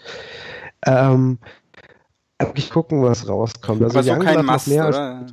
Ähm, 0.86 1.38
ich 2.56 2.70
gucken, 2.70 3.04
was 3.04 3.28
rauskommt. 3.30 3.84
Also 3.84 4.00
Aber 4.00 4.24
kein 4.24 4.46
Mast, 4.46 4.68
mehr 4.68 4.86
als, 4.86 4.98
ja. 4.98 5.26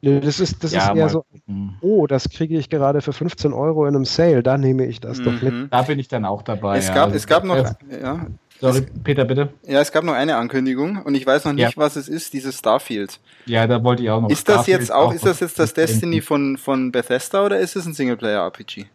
Das 0.00 0.38
ist, 0.38 0.62
das 0.62 0.72
ja, 0.72 0.80
ist 0.80 0.88
eher 0.88 0.94
mal. 0.94 1.08
so, 1.08 1.24
mhm. 1.46 1.74
oh, 1.80 2.06
das 2.06 2.28
kriege 2.28 2.56
ich 2.56 2.70
gerade 2.70 3.00
für 3.00 3.12
15 3.12 3.52
Euro 3.52 3.84
in 3.86 3.96
einem 3.96 4.04
Sale, 4.04 4.44
da 4.44 4.56
nehme 4.56 4.86
ich 4.86 5.00
das 5.00 5.18
mhm. 5.18 5.24
doch 5.24 5.42
mit. 5.42 5.72
Da 5.72 5.82
bin 5.82 5.98
ich 5.98 6.06
dann 6.06 6.24
auch 6.24 6.42
dabei. 6.42 6.78
Es, 6.78 6.88
ja. 6.88 6.94
gab, 6.94 7.12
es 7.12 7.26
gab 7.26 7.44
noch, 7.44 7.56
ja, 7.56 8.26
Sorry, 8.60 8.86
Peter, 9.04 9.24
bitte. 9.24 9.50
Ja, 9.66 9.80
es 9.80 9.92
gab 9.92 10.04
noch 10.04 10.14
eine 10.14 10.36
Ankündigung 10.36 11.02
und 11.02 11.14
ich 11.14 11.24
weiß 11.24 11.44
noch 11.44 11.52
nicht, 11.52 11.62
ja. 11.62 11.76
was 11.76 11.96
es 11.96 12.08
ist, 12.08 12.32
dieses 12.32 12.58
Starfield. 12.58 13.20
Ja, 13.46 13.66
da 13.66 13.82
wollte 13.84 14.02
ich 14.02 14.10
auch 14.10 14.20
noch. 14.20 14.30
Ist 14.30 14.48
das 14.48 14.54
Starfield 14.56 14.80
jetzt 14.80 14.92
auch, 14.92 15.12
ist 15.12 15.24
das 15.24 15.40
jetzt 15.40 15.58
das 15.58 15.74
Destiny 15.74 16.20
von, 16.20 16.56
von 16.56 16.90
Bethesda 16.90 17.44
oder 17.44 17.58
ist 17.58 17.76
es 17.76 17.86
ein 17.86 17.94
Singleplayer-RPG? 17.94 18.86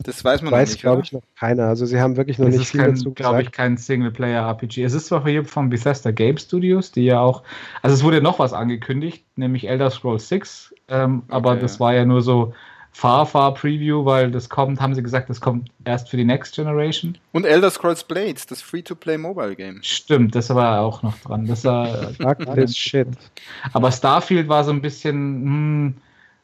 Das 0.00 0.22
weiß 0.22 0.42
man 0.42 0.52
weiß, 0.52 0.68
noch 0.68 0.74
nicht. 0.74 0.80
glaube 0.82 1.02
ich, 1.02 1.12
noch 1.12 1.22
keiner. 1.38 1.68
Also 1.68 1.86
sie 1.86 1.98
haben 2.00 2.18
wirklich 2.18 2.38
noch 2.38 2.48
es 2.48 2.58
nicht 2.58 2.68
viel 2.68 2.80
kein, 2.80 2.90
dazu 2.90 3.04
gesagt. 3.04 3.16
glaube 3.16 3.42
ich, 3.42 3.50
kein 3.50 3.78
Singleplayer-RPG. 3.78 4.84
Es 4.84 4.92
ist 4.92 5.06
zwar 5.06 5.26
hier 5.26 5.44
von 5.44 5.70
Bethesda 5.70 6.10
Game 6.10 6.36
Studios, 6.36 6.92
die 6.92 7.06
ja 7.06 7.20
auch, 7.20 7.42
also 7.80 7.94
es 7.94 8.04
wurde 8.04 8.20
noch 8.20 8.38
was 8.38 8.52
angekündigt, 8.52 9.24
nämlich 9.36 9.68
Elder 9.68 9.90
Scrolls 9.90 10.28
6, 10.28 10.74
ähm, 10.88 11.22
okay. 11.26 11.34
aber 11.34 11.56
das 11.56 11.80
war 11.80 11.94
ja 11.94 12.04
nur 12.04 12.20
so 12.20 12.52
Far 12.96 13.26
Far 13.26 13.52
Preview, 13.52 14.06
weil 14.06 14.30
das 14.30 14.48
kommt, 14.48 14.80
haben 14.80 14.94
sie 14.94 15.02
gesagt, 15.02 15.28
das 15.28 15.38
kommt 15.38 15.68
erst 15.84 16.08
für 16.08 16.16
die 16.16 16.24
Next 16.24 16.54
Generation. 16.54 17.18
Und 17.32 17.44
Elder 17.44 17.70
Scrolls 17.70 18.02
Blades, 18.02 18.46
das 18.46 18.62
Free-to-Play 18.62 19.18
Mobile 19.18 19.54
Game. 19.54 19.80
Stimmt, 19.82 20.34
das 20.34 20.48
war 20.48 20.80
auch 20.80 21.02
noch 21.02 21.14
dran. 21.18 21.44
Das 21.44 21.62
war 21.66 22.14
Shit. 22.68 23.08
Aber 23.74 23.92
Starfield 23.92 24.48
war 24.48 24.64
so 24.64 24.70
ein 24.70 24.80
bisschen, 24.80 25.14
hm, 25.14 25.94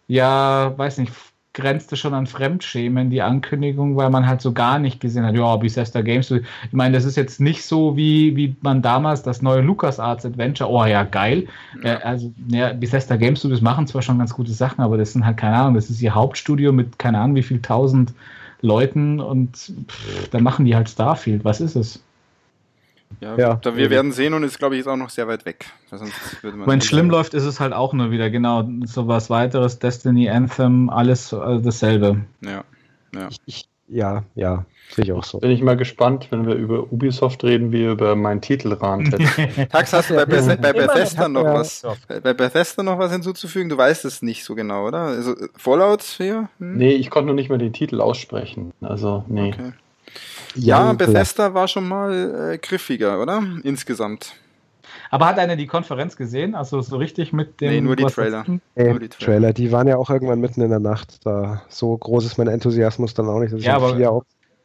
ja, 0.09 0.75
weiß 0.77 0.99
nicht, 0.99 1.13
grenzte 1.55 1.97
schon 1.97 2.15
an 2.15 2.27
Fremdschämen, 2.27 3.11
die 3.11 3.21
Ankündigung, 3.21 3.97
weil 3.97 4.11
man 4.11 4.27
halt 4.27 4.41
so 4.41 4.53
gar 4.53 4.79
nicht 4.79 5.01
gesehen 5.01 5.27
hat, 5.27 5.35
ja, 5.35 5.57
Bethesda 5.57 6.01
Games. 6.01 6.31
Ich 6.31 6.43
meine, 6.73 6.95
das 6.95 7.05
ist 7.05 7.17
jetzt 7.17 7.41
nicht 7.41 7.65
so, 7.65 7.97
wie, 7.97 8.37
wie 8.37 8.57
man 8.63 8.81
damals 8.81 9.23
das 9.23 9.43
neue 9.43 9.61
LucasArts 9.61 10.25
Adventure, 10.25 10.71
oh 10.71 10.85
ja, 10.85 11.03
geil. 11.05 11.47
Ja. 11.83 11.95
Äh, 11.95 12.03
also, 12.03 12.33
ja, 12.49 12.73
Bethesda 12.73 13.17
Games 13.17 13.41
Studios 13.41 13.61
machen 13.61 13.87
zwar 13.87 14.03
schon 14.03 14.19
ganz 14.19 14.33
gute 14.33 14.53
Sachen, 14.53 14.81
aber 14.83 14.97
das 14.97 15.13
sind 15.13 15.27
halt, 15.27 15.37
keine 15.37 15.57
Ahnung, 15.57 15.75
das 15.75 15.91
ist 15.91 16.01
ihr 16.01 16.15
Hauptstudio 16.15 16.73
mit, 16.73 16.99
keine 16.99 17.19
Ahnung, 17.19 17.37
wie 17.37 17.43
viel 17.43 17.61
tausend 17.61 18.15
Leuten 18.63 19.21
und 19.21 19.57
pff, 19.57 20.29
dann 20.31 20.43
machen 20.43 20.65
die 20.65 20.75
halt 20.75 20.89
Starfield. 20.89 21.45
Was 21.45 21.61
ist 21.61 21.77
es? 21.77 22.03
Ja, 23.21 23.37
ja, 23.37 23.55
da 23.57 23.77
wir 23.77 23.91
werden 23.91 24.13
sehen 24.13 24.35
und 24.35 24.43
ist, 24.43 24.59
glaube 24.59 24.75
ich, 24.75 24.81
ist 24.81 24.87
auch 24.87 24.97
noch 24.97 25.11
sehr 25.11 25.29
weit 25.29 25.45
weg. 25.47 25.67
Wenn 26.43 26.79
es 26.79 26.87
schlimm 26.87 27.11
läuft, 27.11 27.35
ist 27.35 27.45
es 27.45 27.61
halt 27.61 27.73
auch 27.73 27.93
nur 27.93 28.11
wieder, 28.11 28.31
genau, 28.31 28.69
so 28.85 29.09
was 29.09 29.31
weiteres, 29.31 29.79
Destiny, 29.79 30.29
Anthem, 30.29 30.91
alles 30.91 31.33
äh, 31.33 31.61
dasselbe. 31.61 32.25
Ja, 32.41 32.65
ja. 33.15 33.29
Ich, 33.29 33.41
ich, 33.47 33.69
ja, 33.89 34.25
ja, 34.35 34.65
sehe 34.91 35.05
ich 35.05 35.13
auch 35.13 35.25
so. 35.25 35.39
Bin 35.39 35.51
ich 35.51 35.63
mal 35.63 35.77
gespannt, 35.77 36.29
wenn 36.31 36.47
wir 36.47 36.55
über 36.55 36.93
Ubisoft 36.93 37.45
reden, 37.45 37.73
wie 37.73 37.85
über 37.85 38.17
meinen 38.17 38.41
Titelrand. 38.41 39.11
Tax, 39.71 39.93
hast 39.93 40.11
du 40.11 40.15
bei, 40.15 40.25
Beth 40.25 40.63
bei 40.63 40.73
Bethesda 40.73 41.29
noch 41.29 41.45
was? 41.45 41.87
Bei 42.23 42.33
Bethesda 42.33 42.83
noch 42.83 42.99
was 42.99 43.13
hinzuzufügen? 43.13 43.69
Du 43.69 43.77
weißt 43.77 44.05
es 44.05 44.23
nicht 44.23 44.45
so 44.45 44.55
genau, 44.55 44.87
oder? 44.87 44.99
Also 44.99 45.35
Fallout 45.57 46.03
hier? 46.03 46.49
Hm? 46.59 46.77
Nee, 46.77 46.93
ich 46.93 47.11
konnte 47.11 47.27
nur 47.27 47.35
nicht 47.35 47.51
mehr 47.51 47.59
den 47.59 47.73
Titel 47.73 48.01
aussprechen. 48.01 48.73
Also, 48.81 49.25
nee. 49.29 49.53
Okay. 49.53 49.73
Ja, 50.55 50.93
Bethesda 50.93 51.55
war 51.55 51.69
schon 51.69 51.89
mal 51.89 52.53
äh, 52.53 52.59
griffiger, 52.59 53.21
oder? 53.21 53.43
Insgesamt. 53.63 54.35
Aber 55.11 55.27
hat 55.27 55.39
einer 55.39 55.57
die 55.57 55.67
Konferenz 55.67 56.17
gesehen? 56.17 56.55
Also 56.55 56.81
so 56.81 56.97
richtig 56.97 57.33
mit 57.33 57.61
dem. 57.61 57.71
Nee, 57.71 57.81
nur 57.81 57.97
die, 57.97 58.05
Trailer. 58.05 58.45
Äh, 58.75 58.91
nur 58.91 59.01
die 59.01 59.09
Trailer. 59.09 59.33
Trailer. 59.33 59.53
Die 59.53 59.73
waren 59.73 59.87
ja 59.87 59.97
auch 59.97 60.11
irgendwann 60.11 60.41
mitten 60.41 60.63
in 60.63 60.71
der 60.71 60.81
Nacht. 60.81 61.27
Da 61.27 61.63
so 61.69 61.97
groß 61.97 62.25
ist 62.25 62.39
mein 62.39 62.49
Enthusiasmus 62.49 63.15
dann 63.15 63.29
auch 63.29 63.41
nicht. 63.41 63.53
ja, 63.59 63.77
aber, 63.77 64.23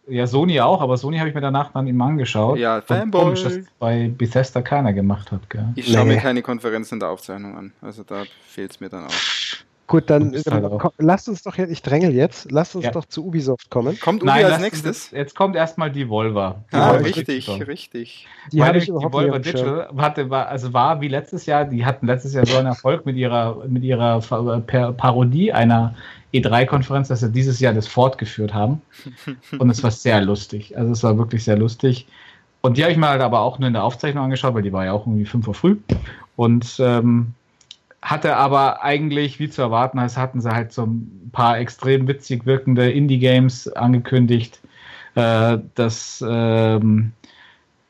ja, 0.09 0.25
Sony 0.25 0.61
auch, 0.61 0.81
aber 0.81 0.95
Sony 0.95 1.17
habe 1.17 1.27
ich 1.27 1.35
mir 1.35 1.41
danach 1.41 1.73
dann 1.73 1.85
immer 1.85 2.05
angeschaut. 2.05 2.57
Ja, 2.57 2.81
Fanboy. 2.81 3.23
Komisch, 3.23 3.43
dass 3.43 3.59
bei 3.77 4.09
Bethesda 4.17 4.61
keiner 4.61 4.93
gemacht 4.93 5.33
hat. 5.33 5.49
Gell? 5.49 5.67
Ich 5.75 5.91
schaue 5.91 6.05
nee. 6.05 6.15
mir 6.15 6.21
keine 6.21 6.41
Konferenzen 6.41 6.95
in 6.95 6.99
der 7.01 7.09
Aufzeichnung 7.09 7.57
an. 7.57 7.73
Also 7.81 8.03
da 8.03 8.23
fehlt 8.47 8.71
es 8.71 8.79
mir 8.79 8.87
dann 8.87 9.05
auch. 9.05 9.65
Gut, 9.87 10.09
dann 10.09 10.33
halt 10.33 10.93
lasst 10.97 11.29
uns 11.29 11.43
doch 11.43 11.55
jetzt, 11.55 11.71
ich 11.71 11.81
drängel 11.81 12.13
jetzt, 12.13 12.51
lasst 12.51 12.75
uns 12.75 12.83
ja. 12.83 12.91
doch 12.91 13.05
zu 13.05 13.25
Ubisoft 13.25 13.69
kommen. 13.69 13.97
Kommt 14.01 14.21
Ubi 14.21 14.29
Nein, 14.29 14.45
als 14.45 14.59
nächstes? 14.59 15.11
Jetzt 15.11 15.33
kommt 15.33 15.55
erstmal 15.55 15.89
die 15.89 16.09
Volva. 16.09 16.65
Ah, 16.71 16.91
richtig, 16.91 17.49
richtig. 17.65 18.27
Die, 18.51 18.59
Weil 18.59 18.81
die 18.81 18.91
Volva 18.91 19.39
Digital 19.39 19.87
hatte, 19.97 20.29
war, 20.29 20.49
also 20.49 20.73
war 20.73 20.99
wie 20.99 21.07
letztes 21.07 21.45
Jahr, 21.45 21.63
die 21.63 21.85
hatten 21.85 22.05
letztes 22.05 22.33
Jahr 22.33 22.45
so 22.45 22.57
einen 22.57 22.67
Erfolg 22.67 23.05
mit 23.05 23.15
ihrer, 23.15 23.63
mit 23.65 23.83
ihrer 23.83 24.19
Parodie 24.19 25.53
einer 25.53 25.95
E3-Konferenz, 26.33 27.07
dass 27.07 27.21
sie 27.21 27.31
dieses 27.31 27.61
Jahr 27.61 27.73
das 27.73 27.87
fortgeführt 27.87 28.53
haben. 28.53 28.81
Und 29.57 29.69
es 29.69 29.81
war 29.83 29.91
sehr 29.91 30.19
lustig. 30.19 30.77
Also 30.77 30.91
es 30.91 31.01
war 31.01 31.17
wirklich 31.17 31.45
sehr 31.45 31.57
lustig. 31.57 32.07
Und 32.59 32.75
die 32.75 32.83
habe 32.83 32.91
ich 32.91 32.97
mir 32.97 33.07
halt 33.07 33.21
aber 33.21 33.39
auch 33.39 33.57
nur 33.57 33.67
in 33.67 33.73
der 33.73 33.85
Aufzeichnung 33.85 34.25
angeschaut, 34.25 34.53
weil 34.53 34.63
die 34.63 34.73
war 34.73 34.83
ja 34.83 34.91
auch 34.91 35.07
irgendwie 35.07 35.25
5 35.25 35.47
Uhr 35.47 35.53
früh. 35.53 35.77
Und 36.35 36.75
ähm, 36.79 37.33
hatte 38.01 38.35
aber 38.35 38.83
eigentlich, 38.83 39.39
wie 39.39 39.49
zu 39.49 39.61
erwarten 39.61 39.97
ist, 39.99 40.17
hatten 40.17 40.41
sie 40.41 40.51
halt 40.51 40.71
so 40.71 40.85
ein 40.85 41.29
paar 41.31 41.57
extrem 41.59 42.07
witzig 42.07 42.45
wirkende 42.45 42.91
Indie-Games 42.91 43.67
angekündigt. 43.69 44.59
Äh, 45.15 45.57
das, 45.75 46.23
ähm, 46.27 47.11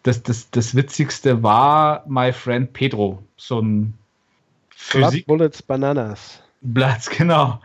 das, 0.03 0.23
das, 0.23 0.49
das 0.51 0.75
Witzigste 0.75 1.43
war 1.43 2.05
My 2.07 2.31
Friend 2.31 2.71
Pedro, 2.71 3.21
so 3.35 3.59
ein 3.59 3.93
Physik 4.69 5.25
Blood 5.25 5.39
Bullets 5.39 5.61
Bananas. 5.61 6.41
Platz, 6.73 7.09
genau. 7.17 7.59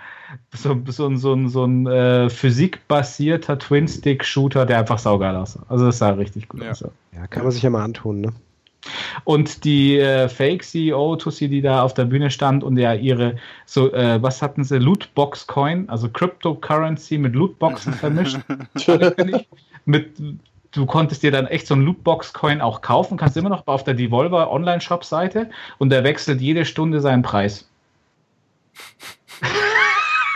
So, 0.54 0.80
so, 0.86 1.14
so, 1.14 1.48
so 1.48 1.64
ein 1.64 1.86
äh, 1.86 2.30
physikbasierter 2.30 3.58
Twin-Stick-Shooter, 3.58 4.66
der 4.66 4.78
einfach 4.78 4.98
saugeil 4.98 5.36
aussah. 5.36 5.64
Also 5.68 5.86
das 5.86 5.98
sah 5.98 6.10
richtig 6.10 6.48
gut 6.48 6.62
ja. 6.62 6.70
aus. 6.70 6.84
Ja, 7.14 7.26
kann 7.26 7.42
man 7.42 7.52
sich 7.52 7.62
ja 7.62 7.70
mal 7.70 7.84
antun, 7.84 8.22
ne? 8.22 8.32
Und 9.24 9.64
die 9.64 9.98
äh, 9.98 10.28
Fake-CEO, 10.28 11.16
Tussi, 11.16 11.48
die 11.48 11.62
da 11.62 11.82
auf 11.82 11.94
der 11.94 12.04
Bühne 12.06 12.30
stand 12.30 12.64
und 12.64 12.76
ja 12.76 12.94
ihre, 12.94 13.36
so, 13.64 13.92
äh, 13.92 14.22
was 14.22 14.42
hatten 14.42 14.64
sie, 14.64 14.78
Lootbox-Coin, 14.78 15.88
also 15.88 16.08
Cryptocurrency 16.08 17.18
mit 17.18 17.34
Lootboxen 17.34 17.92
vermischt. 17.92 18.38
mit, 19.84 20.10
du 20.72 20.86
konntest 20.86 21.22
dir 21.22 21.30
dann 21.30 21.46
echt 21.46 21.66
so 21.66 21.74
ein 21.74 21.82
Lootbox-Coin 21.82 22.60
auch 22.60 22.80
kaufen, 22.80 23.16
kannst 23.16 23.36
immer 23.36 23.50
noch 23.50 23.66
auf 23.66 23.84
der 23.84 23.94
Devolver 23.94 24.50
Online-Shop-Seite 24.50 25.50
und 25.78 25.90
der 25.90 26.02
wechselt 26.04 26.40
jede 26.40 26.64
Stunde 26.64 27.00
seinen 27.00 27.22
Preis. 27.22 27.68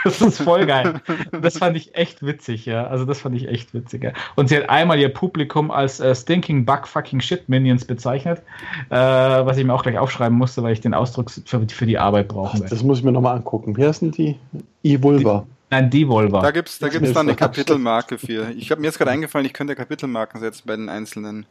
Das 0.07 0.21
ist 0.21 0.41
voll 0.41 0.65
geil. 0.65 1.01
Das 1.41 1.57
fand 1.57 1.77
ich 1.77 1.95
echt 1.95 2.25
witzig, 2.25 2.65
ja. 2.65 2.87
Also 2.87 3.05
das 3.05 3.21
fand 3.21 3.35
ich 3.35 3.47
echt 3.47 3.73
witzig. 3.73 4.03
Ja. 4.03 4.11
Und 4.35 4.49
sie 4.49 4.57
hat 4.57 4.69
einmal 4.69 4.99
ihr 4.99 5.09
Publikum 5.09 5.71
als 5.71 5.99
äh, 5.99 6.15
Stinking 6.15 6.65
Bug 6.65 6.87
Fucking 6.87 7.21
Shit 7.21 7.49
Minions 7.49 7.85
bezeichnet, 7.85 8.41
äh, 8.89 8.95
was 8.95 9.57
ich 9.57 9.65
mir 9.65 9.73
auch 9.73 9.83
gleich 9.83 9.97
aufschreiben 9.97 10.37
musste, 10.37 10.63
weil 10.63 10.73
ich 10.73 10.81
den 10.81 10.93
Ausdruck 10.93 11.31
für, 11.31 11.67
für 11.67 11.85
die 11.85 11.97
Arbeit 11.97 12.27
brauche. 12.29 12.59
Das 12.59 12.83
muss 12.83 12.99
ich 12.99 13.03
mir 13.03 13.11
nochmal 13.11 13.35
angucken. 13.35 13.77
Wie 13.77 13.85
heißen 13.85 14.11
die? 14.11 14.37
Evolver. 14.83 15.45
Nein, 15.69 15.89
Devolver. 15.89 16.41
Da 16.41 16.51
gibt 16.51 16.69
es 16.69 16.79
da 16.79 16.87
gibt's 16.87 17.11
dann 17.13 17.27
eine 17.27 17.35
Kapitelmarke 17.35 18.17
für. 18.17 18.51
Ich 18.51 18.71
habe 18.71 18.79
mir 18.81 18.87
jetzt 18.87 18.97
gerade 18.97 19.11
eingefallen, 19.11 19.45
ich 19.45 19.53
könnte 19.53 19.75
Kapitelmarken 19.75 20.39
setzen 20.39 20.63
bei 20.65 20.75
den 20.75 20.87
einzelnen. 20.87 21.45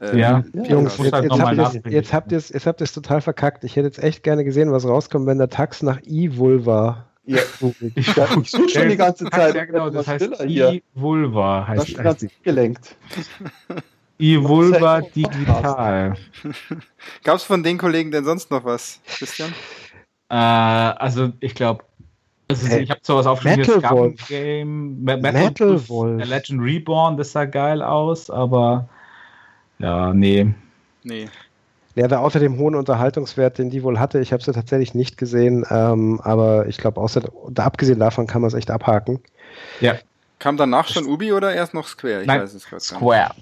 Äh, 0.00 0.18
ja, 0.18 0.42
Jungs, 0.54 0.96
jetzt, 0.98 1.12
halt 1.12 1.30
jetzt, 1.86 2.12
habt 2.12 2.32
jetzt, 2.32 2.66
habt 2.66 2.80
ihr 2.80 2.84
es 2.84 2.92
total 2.92 3.20
verkackt. 3.20 3.64
Ich 3.64 3.76
hätte 3.76 3.86
jetzt 3.86 4.02
echt 4.02 4.22
gerne 4.22 4.44
gesehen, 4.44 4.72
was 4.72 4.86
rauskommt, 4.86 5.26
wenn 5.26 5.38
der 5.38 5.50
Tax 5.50 5.82
nach 5.82 6.00
Evolver 6.02 7.09
ja, 7.24 7.38
ich, 7.96 7.96
ich 7.96 8.06
suche 8.50 8.68
schon 8.68 8.88
die 8.88 8.96
ganze 8.96 9.26
Zeit. 9.30 9.54
Ja, 9.54 9.64
genau, 9.64 9.90
das 9.90 10.06
heißt 10.06 10.40
E-Vulva. 10.40 11.66
Heißt, 11.66 11.98
das 11.98 12.04
heißt 12.04 12.26
gelenkt. 12.42 12.96
E-Vulva 14.18 15.00
digital. 15.00 16.16
Gab 17.24 17.36
es 17.36 17.42
von 17.42 17.62
den 17.62 17.78
Kollegen 17.78 18.10
denn 18.10 18.24
sonst 18.24 18.50
noch 18.50 18.64
was, 18.64 19.00
Christian? 19.06 19.52
Äh, 20.28 20.34
also, 20.34 21.32
ich 21.40 21.54
glaube, 21.54 21.84
also 22.50 22.66
hey, 22.66 22.82
ich 22.82 22.90
habe 22.90 23.00
sowas 23.02 23.26
aufgeschrieben. 23.26 23.76
Metal 23.76 23.90
Wolf. 23.90 24.28
Game, 24.28 25.02
Metal, 25.02 25.32
Metal 25.32 25.88
Wolf. 25.88 26.28
Legend 26.28 26.62
Reborn, 26.62 27.16
das 27.16 27.32
sah 27.32 27.44
geil 27.44 27.80
aus, 27.80 28.28
aber 28.28 28.88
ja, 29.78 30.12
nee. 30.12 30.52
Nee. 31.04 31.28
Ja, 31.96 32.06
der 32.06 32.20
außer 32.20 32.38
dem 32.38 32.58
hohen 32.58 32.76
Unterhaltungswert, 32.76 33.58
den 33.58 33.70
die 33.70 33.82
wohl 33.82 33.98
hatte, 33.98 34.20
ich 34.20 34.32
habe 34.32 34.42
sie 34.42 34.52
tatsächlich 34.52 34.94
nicht 34.94 35.18
gesehen, 35.18 35.66
ähm, 35.70 36.20
aber 36.22 36.66
ich 36.66 36.78
glaube, 36.78 37.00
außer 37.00 37.22
abgesehen 37.56 37.98
davon 37.98 38.26
kann 38.26 38.42
man 38.42 38.48
es 38.48 38.54
echt 38.54 38.70
abhaken. 38.70 39.20
Ja. 39.80 39.96
Kam 40.38 40.56
danach 40.56 40.88
schon 40.88 41.04
Ubi 41.06 41.32
oder 41.32 41.52
erst 41.52 41.74
noch 41.74 41.86
Square? 41.86 42.22
Ich 42.22 42.26
Nein, 42.26 42.42
weiß 42.42 42.54
es 42.54 42.66
gerade 42.66 42.82
Square. 42.82 43.34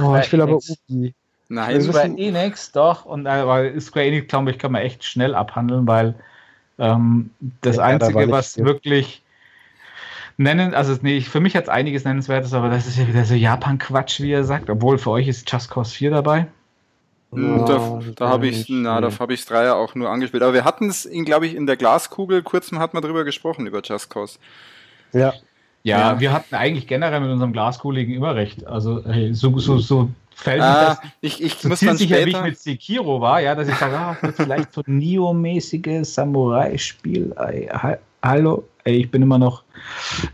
Oh, 0.00 0.16
ich 0.16 0.30
will 0.32 0.40
aber 0.40 0.56
Ubi. 0.56 1.14
Nein, 1.48 1.80
Square 1.82 2.14
Enix, 2.16 2.72
doch. 2.72 3.04
Und 3.06 3.26
äh, 3.26 3.80
Square 3.80 4.06
Enix, 4.06 4.28
glaube 4.28 4.50
ich, 4.50 4.58
kann 4.58 4.72
man 4.72 4.82
echt 4.82 5.02
schnell 5.02 5.34
abhandeln, 5.34 5.86
weil 5.86 6.14
ähm, 6.78 7.30
das 7.62 7.76
ja, 7.76 7.84
Einzige, 7.84 8.26
da 8.26 8.32
was 8.32 8.54
viel. 8.54 8.64
wirklich 8.64 9.22
nennen, 10.36 10.74
also 10.74 10.96
nee, 11.02 11.20
für 11.20 11.40
mich 11.40 11.56
hat 11.56 11.64
es 11.64 11.68
einiges 11.68 12.04
Nennenswertes, 12.04 12.52
aber 12.52 12.68
das 12.68 12.86
ist 12.86 12.98
ja 12.98 13.06
wieder 13.06 13.24
so 13.24 13.34
Japan-Quatsch, 13.34 14.20
wie 14.20 14.32
er 14.32 14.44
sagt, 14.44 14.70
obwohl 14.70 14.98
für 14.98 15.10
euch 15.10 15.28
ist 15.28 15.50
Just 15.50 15.70
Cause 15.70 15.94
4 15.94 16.10
dabei. 16.10 16.46
Ja, 17.36 17.64
da, 17.64 18.00
da 18.16 18.28
habe 18.28 18.46
ich, 18.46 18.66
na, 18.68 19.00
da 19.00 19.10
habe 19.18 19.34
ich 19.34 19.44
Dreier 19.44 19.76
auch 19.76 19.94
nur 19.94 20.10
angespielt. 20.10 20.42
Aber 20.42 20.54
wir 20.54 20.64
hatten 20.64 20.88
es, 20.88 21.08
glaube 21.24 21.46
ich, 21.46 21.54
in 21.54 21.66
der 21.66 21.76
Glaskugel, 21.76 22.42
kurz 22.42 22.70
mal 22.72 22.80
hat 22.80 22.94
man 22.94 23.02
drüber 23.02 23.24
gesprochen, 23.24 23.66
über 23.66 23.80
Just 23.82 24.10
Cause. 24.10 24.38
Ja. 25.12 25.34
Ja, 25.82 25.98
ja. 25.98 26.20
wir 26.20 26.32
hatten 26.32 26.54
eigentlich 26.54 26.86
generell 26.86 27.20
mit 27.20 27.30
unserem 27.30 27.52
Glaskuligen 27.52 28.14
immer 28.14 28.34
recht. 28.34 28.66
Also 28.66 29.04
hey, 29.04 29.34
so, 29.34 29.58
so, 29.58 29.78
so 29.78 30.08
fällt 30.34 30.62
ah, 30.62 30.84
das 30.84 30.98
ich, 31.20 31.42
ich 31.42 31.54
so 31.56 31.68
muss 31.68 31.80
dann 31.80 31.96
sicher, 31.96 32.24
wie 32.24 32.30
ich 32.30 32.42
mit 32.42 32.58
Sekiro 32.58 33.20
war, 33.20 33.40
ja, 33.40 33.54
dass 33.54 33.68
ich 33.68 33.74
sage, 33.76 33.96
ah, 33.96 34.16
vielleicht 34.34 34.72
so 34.72 34.82
ein 34.86 34.98
Neo-mäßiges 34.98 36.14
Samurai-Spiel. 36.14 37.34
Hallo, 38.22 38.64
ey, 38.84 38.96
ich 38.96 39.10
bin 39.10 39.22
immer 39.22 39.38
noch, 39.38 39.64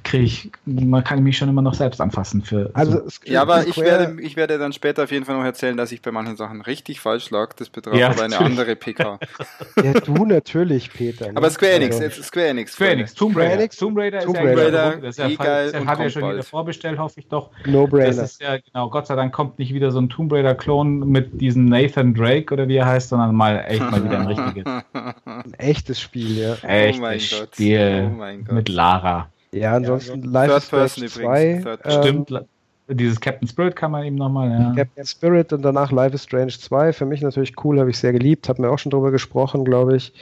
kriege 0.02 0.24
ich, 0.24 0.50
man 0.64 1.02
kann 1.04 1.22
mich 1.22 1.38
schon 1.38 1.48
immer 1.48 1.62
noch 1.62 1.74
selbst 1.74 2.00
anfassen 2.00 2.42
für. 2.42 2.70
Also, 2.74 3.08
so. 3.08 3.20
ja, 3.24 3.42
aber 3.42 3.66
ich 3.66 3.76
werde, 3.78 4.20
ich 4.20 4.36
werde 4.36 4.58
dann 4.58 4.72
später 4.72 5.04
auf 5.04 5.12
jeden 5.12 5.24
Fall 5.24 5.36
noch 5.36 5.44
erzählen, 5.44 5.76
dass 5.76 5.92
ich 5.92 6.02
bei 6.02 6.10
manchen 6.10 6.36
Sachen 6.36 6.60
richtig 6.60 7.00
falsch 7.00 7.30
lag. 7.30 7.52
Das 7.54 7.70
betraf 7.70 7.94
ja, 7.94 8.10
aber 8.10 8.24
eine 8.24 8.38
andere 8.38 8.76
PK. 8.76 9.18
ja, 9.82 9.92
du 9.92 10.26
natürlich, 10.26 10.92
Peter. 10.92 11.28
Ne? 11.28 11.36
Aber 11.36 11.48
Square 11.50 11.72
Enix, 11.72 11.98
jetzt 12.00 12.22
Square 12.24 12.48
Enix. 12.48 12.72
Square 12.72 12.90
Enix, 12.90 13.14
Tomb 13.14 13.36
Raider. 13.36 13.54
Enix, 13.54 13.76
Tomb 13.76 13.96
Raider 13.96 14.20
Tomb 14.20 14.36
Raider, 14.36 14.56
ist 14.56 14.72
ja, 14.72 14.96
das 14.96 15.08
ist 15.08 15.18
ja, 15.18 15.44
geil 15.44 15.72
das 15.72 15.86
hat 15.86 15.98
ja 16.00 16.10
schon 16.10 16.32
wieder 16.32 16.42
vorbestellt, 16.42 16.98
hoffe 16.98 17.20
ich 17.20 17.28
doch. 17.28 17.50
No 17.66 17.86
brainer. 17.86 18.06
Das 18.06 18.32
ist 18.32 18.42
ja, 18.42 18.58
genau, 18.58 18.90
Gott 18.90 19.06
sei 19.06 19.14
Dank 19.14 19.32
kommt 19.32 19.58
nicht 19.58 19.72
wieder 19.72 19.90
so 19.92 20.00
ein 20.00 20.08
Tomb 20.08 20.32
Raider-Klon 20.32 21.08
mit 21.08 21.40
diesem 21.40 21.66
Nathan 21.66 22.14
Drake 22.14 22.52
oder 22.52 22.66
wie 22.66 22.76
er 22.76 22.86
heißt, 22.86 23.10
sondern 23.10 23.34
mal 23.34 23.64
echt 23.66 23.80
mal 23.80 24.02
wieder 24.04 24.18
ein 24.18 24.26
richtiges. 24.26 24.64
Ein 25.24 25.54
echtes 25.58 26.00
Spiel, 26.00 26.38
ja. 26.38 26.54
Echtes 26.62 27.32
oh 27.32 27.46
Spiel 27.54 28.10
oh 28.12 28.39
mit 28.50 28.68
Lara. 28.68 29.28
Ja, 29.52 29.74
ansonsten 29.74 30.22
ja, 30.24 30.46
Life 30.46 30.56
is 30.56 30.64
Strange 30.66 31.06
2. 31.08 31.44
Ähm, 31.84 32.02
Stimmt, 32.02 32.44
dieses 32.88 33.20
Captain 33.20 33.48
Spirit 33.48 33.76
kann 33.76 33.90
man 33.90 34.04
eben 34.04 34.16
nochmal, 34.16 34.50
ja. 34.50 34.74
Captain 34.76 35.06
Spirit 35.06 35.52
und 35.52 35.62
danach 35.62 35.92
Life 35.92 36.14
is 36.14 36.24
Strange 36.24 36.52
2. 36.52 36.92
Für 36.92 37.06
mich 37.06 37.22
natürlich 37.22 37.54
cool, 37.64 37.78
habe 37.78 37.90
ich 37.90 37.98
sehr 37.98 38.12
geliebt, 38.12 38.48
habe 38.48 38.62
mir 38.62 38.70
auch 38.70 38.78
schon 38.78 38.90
drüber 38.90 39.10
gesprochen, 39.10 39.64
glaube 39.64 39.96
ich. 39.96 40.12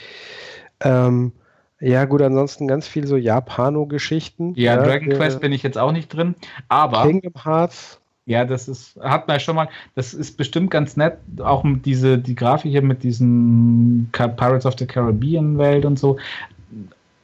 Ähm, 0.80 1.32
ja, 1.80 2.04
gut, 2.06 2.22
ansonsten 2.22 2.66
ganz 2.66 2.88
viel 2.88 3.06
so 3.06 3.16
Japano-Geschichten. 3.16 4.54
Ja, 4.56 4.74
ja, 4.74 4.82
Dragon 4.82 5.10
Quest 5.10 5.40
bin 5.40 5.52
ich 5.52 5.62
jetzt 5.62 5.78
auch 5.78 5.92
nicht 5.92 6.08
drin, 6.08 6.34
aber. 6.68 7.06
Kingdom 7.06 7.34
Hearts. 7.44 8.00
Ja, 8.26 8.44
das 8.44 8.68
ist, 8.68 9.00
hat 9.00 9.26
man 9.26 9.40
schon 9.40 9.56
mal, 9.56 9.68
das 9.94 10.12
ist 10.12 10.36
bestimmt 10.36 10.70
ganz 10.70 10.98
nett, 10.98 11.16
auch 11.40 11.64
diese, 11.64 12.18
die 12.18 12.34
Grafik 12.34 12.70
hier 12.70 12.82
mit 12.82 13.02
diesen 13.02 14.10
Pirates 14.12 14.66
of 14.66 14.74
the 14.78 14.86
Caribbean 14.86 15.56
Welt 15.56 15.86
und 15.86 15.98
so. 15.98 16.18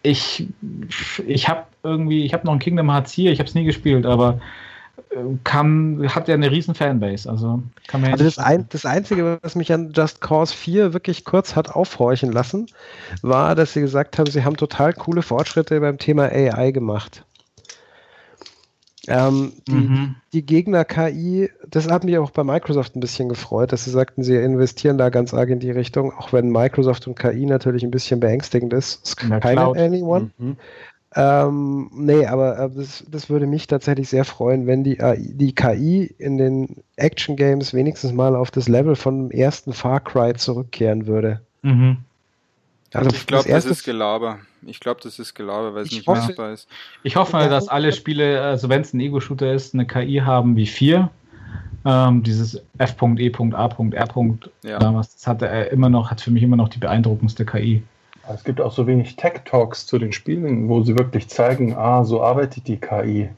Ich, 0.04 0.46
ich 1.26 1.48
habe 1.48 1.64
irgendwie, 1.82 2.24
ich 2.24 2.32
habe 2.32 2.46
noch 2.46 2.52
ein 2.52 2.60
Kingdom 2.60 2.90
Hearts 2.90 3.12
hier, 3.12 3.32
ich 3.32 3.40
habe 3.40 3.48
es 3.48 3.54
nie 3.54 3.64
gespielt, 3.64 4.06
aber 4.06 4.38
kann, 5.44 6.02
hat 6.14 6.28
ja 6.28 6.34
eine 6.34 6.50
riesen 6.50 6.74
Fanbase. 6.74 7.28
Also, 7.28 7.62
kann 7.86 8.00
man 8.00 8.12
also 8.12 8.24
das, 8.24 8.38
ein, 8.38 8.66
das 8.70 8.84
Einzige, 8.84 9.38
was 9.42 9.54
mich 9.54 9.72
an 9.72 9.92
Just 9.94 10.20
Cause 10.20 10.54
4 10.54 10.92
wirklich 10.92 11.24
kurz 11.24 11.56
hat 11.56 11.70
aufhorchen 11.70 12.32
lassen, 12.32 12.66
war, 13.22 13.54
dass 13.54 13.72
sie 13.72 13.80
gesagt 13.80 14.18
haben, 14.18 14.30
sie 14.30 14.44
haben 14.44 14.56
total 14.56 14.92
coole 14.92 15.22
Fortschritte 15.22 15.80
beim 15.80 15.98
Thema 15.98 16.24
AI 16.24 16.70
gemacht. 16.72 17.24
Ähm, 19.08 19.52
die, 19.68 19.72
mhm. 19.72 20.14
die 20.32 20.46
Gegner-KI, 20.46 21.50
das 21.68 21.88
hat 21.88 22.04
mich 22.04 22.18
auch 22.18 22.30
bei 22.30 22.44
Microsoft 22.44 22.96
ein 22.96 23.00
bisschen 23.00 23.28
gefreut, 23.28 23.72
dass 23.72 23.84
sie 23.84 23.90
sagten, 23.90 24.22
sie 24.22 24.36
investieren 24.36 24.98
da 24.98 25.08
ganz 25.10 25.34
arg 25.34 25.50
in 25.50 25.60
die 25.60 25.70
Richtung, 25.70 26.12
auch 26.12 26.32
wenn 26.32 26.50
Microsoft 26.50 27.06
und 27.06 27.18
KI 27.18 27.46
natürlich 27.46 27.82
ein 27.82 27.90
bisschen 27.90 28.20
beängstigend 28.20 28.72
ist. 28.72 29.06
Skynet 29.06 29.44
Anyone. 29.44 30.30
Mhm. 30.38 30.56
Ähm, 31.16 31.90
nee, 31.94 32.26
aber 32.26 32.58
äh, 32.58 32.70
das, 32.74 33.04
das, 33.08 33.30
würde 33.30 33.46
mich 33.46 33.68
tatsächlich 33.68 34.08
sehr 34.08 34.24
freuen, 34.24 34.66
wenn 34.66 34.82
die, 34.82 34.98
äh, 34.98 35.16
die 35.18 35.54
KI 35.54 36.12
in 36.18 36.38
den 36.38 36.82
Action 36.96 37.36
Games 37.36 37.72
wenigstens 37.72 38.12
mal 38.12 38.34
auf 38.34 38.50
das 38.50 38.68
Level 38.68 38.96
von 38.96 39.28
dem 39.28 39.30
ersten 39.30 39.72
Far 39.72 40.00
Cry 40.00 40.34
zurückkehren 40.34 41.06
würde. 41.06 41.40
Mhm. 41.62 41.98
Also 42.94 43.10
ich 43.10 43.26
glaube, 43.26 43.48
das, 43.48 43.64
ist 43.64 43.84
Gelaber. 43.84 44.38
Ich 44.64 44.80
glaube, 44.80 45.00
das 45.02 45.18
ist 45.18 45.34
Gelaber, 45.34 45.74
weil 45.74 45.82
es 45.82 45.90
nicht 45.90 46.06
hoffe, 46.06 46.28
machbar 46.28 46.52
ist. 46.52 46.68
Ich 47.02 47.16
hoffe, 47.16 47.36
dass 47.48 47.68
alle 47.68 47.92
Spiele, 47.92 48.40
also 48.40 48.68
wenn 48.68 48.82
es 48.82 48.94
ein 48.94 49.00
Ego-Shooter 49.00 49.52
ist, 49.52 49.74
eine 49.74 49.86
KI 49.86 50.22
haben 50.24 50.56
wie 50.56 50.66
4. 50.66 51.10
Ähm, 51.86 52.22
dieses 52.22 52.62
F.E.A.R. 52.78 54.38
Ja. 54.62 54.78
Damals, 54.78 55.14
das 55.14 55.26
hatte 55.26 55.46
er 55.46 55.70
immer 55.70 55.90
noch, 55.90 56.10
hat 56.10 56.20
für 56.20 56.30
mich 56.30 56.42
immer 56.42 56.56
noch 56.56 56.68
die 56.68 56.78
beeindruckendste 56.78 57.44
KI. 57.44 57.82
Es 58.32 58.42
gibt 58.42 58.60
auch 58.60 58.72
so 58.72 58.86
wenig 58.86 59.16
Tech-Talks 59.16 59.86
zu 59.86 59.98
den 59.98 60.12
Spielen, 60.12 60.68
wo 60.68 60.82
sie 60.82 60.96
wirklich 60.96 61.28
zeigen, 61.28 61.74
ah, 61.74 62.04
so 62.04 62.22
arbeitet 62.22 62.66
die 62.68 62.78
KI. 62.78 63.28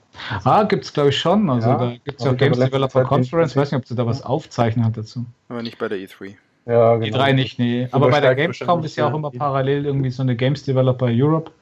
Ah, 0.44 0.62
gibt 0.62 0.84
es 0.84 0.92
glaube 0.92 1.08
ich 1.08 1.18
schon. 1.18 1.50
Also 1.50 1.68
ja, 1.68 1.76
da 1.76 1.96
gibt 2.04 2.20
es 2.20 2.24
ja 2.24 2.32
Games 2.34 2.58
Developer 2.58 3.02
Conference. 3.02 3.52
Ich 3.52 3.56
weiß 3.56 3.72
nicht, 3.72 3.80
ob 3.80 3.86
sie 3.86 3.96
da 3.96 4.06
was 4.06 4.22
aufzeichnen 4.22 4.84
hat 4.84 4.96
dazu. 4.96 5.24
Aber 5.48 5.62
nicht 5.62 5.78
bei 5.78 5.88
der 5.88 5.98
E3. 5.98 6.36
Ja, 6.66 6.96
genau. 6.96 7.18
E3 7.18 7.32
nicht, 7.32 7.58
nee. 7.58 7.88
Aber 7.92 8.10
bei 8.10 8.20
der 8.20 8.34
Gamescom 8.34 8.82
ist 8.82 8.96
ja 8.96 9.08
auch 9.08 9.14
immer 9.14 9.30
parallel 9.30 9.86
irgendwie 9.86 10.10
so 10.10 10.22
eine 10.22 10.34
Games 10.34 10.64
Developer 10.64 11.06
Europe. 11.08 11.52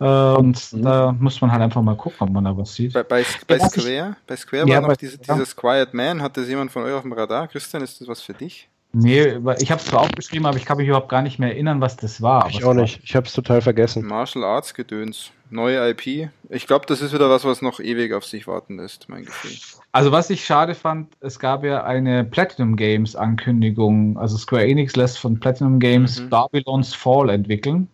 Äh, 0.00 0.04
und 0.04 0.72
mhm. 0.72 0.82
da 0.82 1.12
muss 1.12 1.40
man 1.40 1.50
halt 1.50 1.62
einfach 1.62 1.82
mal 1.82 1.96
gucken, 1.96 2.18
ob 2.20 2.30
man 2.30 2.44
da 2.44 2.56
was 2.56 2.74
sieht. 2.74 2.92
Bei, 2.92 3.02
bei, 3.02 3.24
bei 3.46 3.58
Square, 3.58 4.16
bei 4.26 4.36
Square 4.36 4.68
ja, 4.68 4.82
war 4.82 4.88
noch 4.88 4.96
diese, 4.96 5.18
dieses 5.18 5.54
Quiet 5.56 5.94
Man. 5.94 6.22
Hat 6.22 6.36
das 6.36 6.48
jemand 6.48 6.70
von 6.70 6.84
euch 6.84 6.92
auf 6.92 7.02
dem 7.02 7.12
Radar? 7.12 7.48
Christian, 7.48 7.82
ist 7.82 8.00
das 8.00 8.08
was 8.08 8.22
für 8.22 8.34
dich? 8.34 8.68
Nee, 8.96 9.38
ich 9.58 9.72
habe 9.72 9.80
es 9.80 9.86
zwar 9.86 10.02
aufgeschrieben, 10.02 10.46
aber 10.46 10.56
ich 10.56 10.64
kann 10.64 10.76
mich 10.76 10.86
überhaupt 10.86 11.08
gar 11.08 11.22
nicht 11.22 11.40
mehr 11.40 11.50
erinnern, 11.50 11.80
was 11.80 11.96
das 11.96 12.22
war. 12.22 12.48
Ich 12.48 12.64
auch 12.64 12.74
nicht. 12.74 13.00
Ich 13.02 13.16
habe 13.16 13.26
es 13.26 13.32
total 13.32 13.60
vergessen. 13.60 14.06
Martial 14.06 14.44
Arts 14.44 14.72
Gedöns. 14.72 15.32
Neue 15.54 15.90
IP. 15.90 16.30
Ich 16.48 16.66
glaube, 16.66 16.86
das 16.86 17.00
ist 17.00 17.14
wieder 17.14 17.30
was, 17.30 17.44
was 17.44 17.62
noch 17.62 17.78
ewig 17.78 18.12
auf 18.12 18.24
sich 18.24 18.48
warten 18.48 18.76
lässt, 18.76 19.08
mein 19.08 19.24
Gefühl. 19.24 19.52
Also, 19.92 20.10
was 20.10 20.28
ich 20.28 20.44
schade 20.44 20.74
fand, 20.74 21.12
es 21.20 21.38
gab 21.38 21.62
ja 21.62 21.84
eine 21.84 22.24
Platinum 22.24 22.74
Games 22.74 23.14
Ankündigung. 23.14 24.18
Also, 24.18 24.36
Square 24.36 24.66
Enix 24.66 24.96
lässt 24.96 25.20
von 25.20 25.38
Platinum 25.38 25.78
Games 25.78 26.20
mhm. 26.20 26.28
Babylon's 26.28 26.92
Fall 26.92 27.30
entwickeln. 27.30 27.86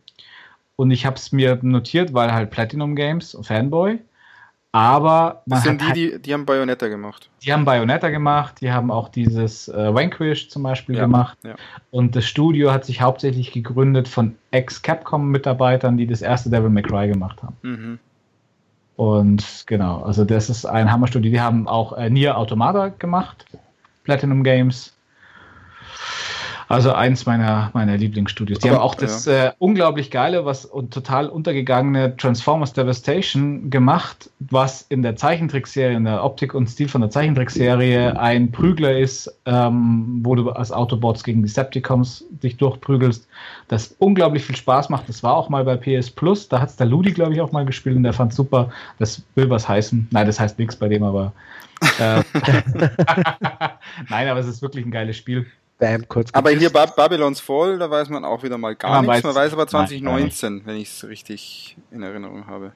Und 0.76 0.90
ich 0.90 1.04
habe 1.04 1.16
es 1.16 1.32
mir 1.32 1.58
notiert, 1.60 2.14
weil 2.14 2.32
halt 2.32 2.50
Platinum 2.50 2.96
Games, 2.96 3.36
Fanboy. 3.42 3.98
Aber 4.72 5.42
das 5.46 5.64
sind 5.64 5.80
die, 5.80 5.84
halt, 5.84 5.96
die, 5.96 6.22
die 6.22 6.32
haben 6.32 6.46
Bayonetta 6.46 6.86
gemacht. 6.86 7.28
Die 7.42 7.52
haben 7.52 7.64
Bayonetta 7.64 8.08
gemacht, 8.10 8.60
die 8.60 8.70
haben 8.70 8.92
auch 8.92 9.08
dieses 9.08 9.68
äh, 9.68 9.92
Vanquish 9.92 10.48
zum 10.48 10.62
Beispiel 10.62 10.94
ja, 10.94 11.02
gemacht. 11.02 11.38
Ja. 11.42 11.56
Und 11.90 12.14
das 12.14 12.26
Studio 12.26 12.70
hat 12.70 12.84
sich 12.84 13.00
hauptsächlich 13.00 13.50
gegründet 13.50 14.06
von 14.06 14.36
Ex-Capcom-Mitarbeitern, 14.52 15.96
die 15.96 16.06
das 16.06 16.22
erste 16.22 16.50
Devil 16.50 16.70
May 16.70 16.84
Cry 16.84 17.08
gemacht 17.08 17.42
haben. 17.42 17.56
Mhm. 17.62 17.98
Und 18.94 19.64
genau, 19.66 20.02
also 20.02 20.24
das 20.24 20.50
ist 20.50 20.66
ein 20.66 20.92
Hammerstudio. 20.92 21.32
Die 21.32 21.40
haben 21.40 21.66
auch 21.66 21.94
äh, 21.94 22.08
Nier 22.08 22.38
Automata 22.38 22.88
gemacht, 22.88 23.46
Platinum 24.04 24.44
Games. 24.44 24.94
Also 26.70 26.92
eins 26.92 27.26
meiner, 27.26 27.70
meiner 27.74 27.96
Lieblingsstudios. 27.96 28.60
Die 28.60 28.68
Aber, 28.68 28.78
haben 28.78 28.84
auch 28.84 28.94
das 28.94 29.24
ja. 29.24 29.46
äh, 29.46 29.52
unglaublich 29.58 30.08
geile, 30.12 30.44
was 30.44 30.64
und 30.64 30.94
total 30.94 31.28
untergegangene 31.28 32.16
Transformers 32.16 32.72
Devastation 32.74 33.70
gemacht, 33.70 34.30
was 34.38 34.82
in 34.88 35.02
der 35.02 35.16
Zeichentrickserie, 35.16 35.96
in 35.96 36.04
der 36.04 36.22
Optik 36.22 36.54
und 36.54 36.68
Stil 36.68 36.86
von 36.86 37.00
der 37.00 37.10
Zeichentrickserie 37.10 38.16
ein 38.16 38.52
Prügler 38.52 38.96
ist, 38.96 39.36
ähm, 39.46 40.20
wo 40.22 40.36
du 40.36 40.48
als 40.50 40.70
Autobots 40.70 41.24
gegen 41.24 41.42
Decepticons 41.42 42.24
dich 42.40 42.56
durchprügelst, 42.56 43.26
das 43.66 43.96
unglaublich 43.98 44.44
viel 44.44 44.54
Spaß 44.54 44.90
macht. 44.90 45.08
Das 45.08 45.24
war 45.24 45.34
auch 45.34 45.48
mal 45.48 45.64
bei 45.64 45.74
PS 45.74 46.08
Plus, 46.08 46.48
da 46.48 46.60
hat 46.60 46.68
es 46.68 46.76
der 46.76 46.86
Ludi, 46.86 47.10
glaube 47.10 47.34
ich, 47.34 47.40
auch 47.40 47.50
mal 47.50 47.64
gespielt 47.64 47.96
und 47.96 48.04
der 48.04 48.12
fand 48.12 48.32
super. 48.32 48.70
Das 49.00 49.24
will 49.34 49.50
was 49.50 49.68
heißen. 49.68 50.06
Nein, 50.12 50.24
das 50.24 50.38
heißt 50.38 50.56
nichts 50.56 50.76
bei 50.76 50.86
dem, 50.86 51.02
aber 51.02 51.32
äh, 51.98 52.22
Nein, 54.08 54.28
aber 54.28 54.38
es 54.38 54.46
ist 54.46 54.62
wirklich 54.62 54.86
ein 54.86 54.92
geiles 54.92 55.16
Spiel. 55.16 55.46
Bam, 55.80 56.06
kurz 56.08 56.30
aber 56.32 56.50
hier 56.50 56.70
Bab 56.70 56.94
Babylons 56.94 57.40
Fall, 57.40 57.78
da 57.78 57.90
weiß 57.90 58.10
man 58.10 58.24
auch 58.24 58.42
wieder 58.42 58.58
mal 58.58 58.76
gar 58.76 59.02
man 59.02 59.06
nichts. 59.06 59.24
man 59.24 59.34
weiß 59.34 59.52
aber 59.54 59.66
2019, 59.66 60.56
nein, 60.56 60.62
wenn 60.66 60.76
ich 60.76 60.88
es 60.88 61.08
richtig 61.08 61.76
in 61.90 62.02
Erinnerung 62.02 62.46
habe. 62.46 62.72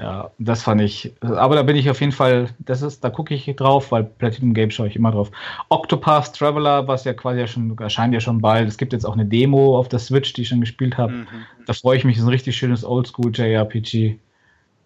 Ja, 0.00 0.30
das 0.38 0.62
fand 0.62 0.80
ich. 0.80 1.12
Aber 1.20 1.56
da 1.56 1.62
bin 1.62 1.76
ich 1.76 1.90
auf 1.90 2.00
jeden 2.00 2.12
Fall, 2.12 2.48
das 2.58 2.80
ist, 2.80 3.04
da 3.04 3.10
gucke 3.10 3.34
ich 3.34 3.44
drauf, 3.56 3.92
weil 3.92 4.04
Platinum 4.04 4.54
Games 4.54 4.72
schaue 4.72 4.88
ich 4.88 4.96
immer 4.96 5.12
drauf. 5.12 5.30
Octopath 5.68 6.34
Traveler, 6.34 6.88
was 6.88 7.04
ja 7.04 7.12
quasi 7.12 7.40
ja 7.40 7.46
schon, 7.46 7.76
erscheint 7.76 8.14
ja 8.14 8.20
schon 8.20 8.40
bald. 8.40 8.66
Es 8.66 8.78
gibt 8.78 8.94
jetzt 8.94 9.04
auch 9.04 9.12
eine 9.12 9.26
Demo 9.26 9.78
auf 9.78 9.88
der 9.88 9.98
Switch, 9.98 10.32
die 10.32 10.42
ich 10.42 10.48
schon 10.48 10.60
gespielt 10.60 10.96
habe. 10.96 11.12
Mhm. 11.12 11.26
Da 11.66 11.74
freue 11.74 11.98
ich 11.98 12.04
mich, 12.04 12.16
das 12.16 12.22
ist 12.22 12.28
ein 12.28 12.32
richtig 12.32 12.56
schönes 12.56 12.82
Oldschool 12.82 13.30
JRPG. 13.34 14.16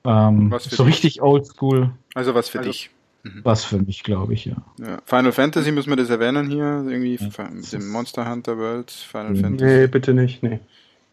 Ähm, 0.05 0.53
so 0.59 0.85
dich? 0.85 0.95
richtig 0.95 1.23
Oldschool. 1.23 1.91
Also 2.15 2.35
was 2.35 2.49
für 2.49 2.59
also, 2.59 2.71
dich. 2.71 2.91
Mhm. 3.25 3.41
Was 3.43 3.65
für 3.65 3.79
mich, 3.79 4.03
glaube 4.03 4.35
ich, 4.35 4.45
ja. 4.45 4.57
ja. 4.79 4.99
Final 5.07 5.33
Fantasy 5.33 5.73
müssen 5.73 5.89
wir 5.89 5.97
das 5.97 6.11
erwähnen 6.11 6.51
hier, 6.51 6.85
irgendwie 6.87 7.17
ja. 7.17 7.51
mit 7.51 7.73
dem 7.73 7.89
Monster 7.89 8.31
Hunter 8.31 8.59
World, 8.59 8.91
Final 8.91 9.31
mhm. 9.31 9.41
Fantasy. 9.41 9.65
Nee, 9.65 9.87
bitte 9.87 10.13
nicht, 10.13 10.43
nee. 10.43 10.61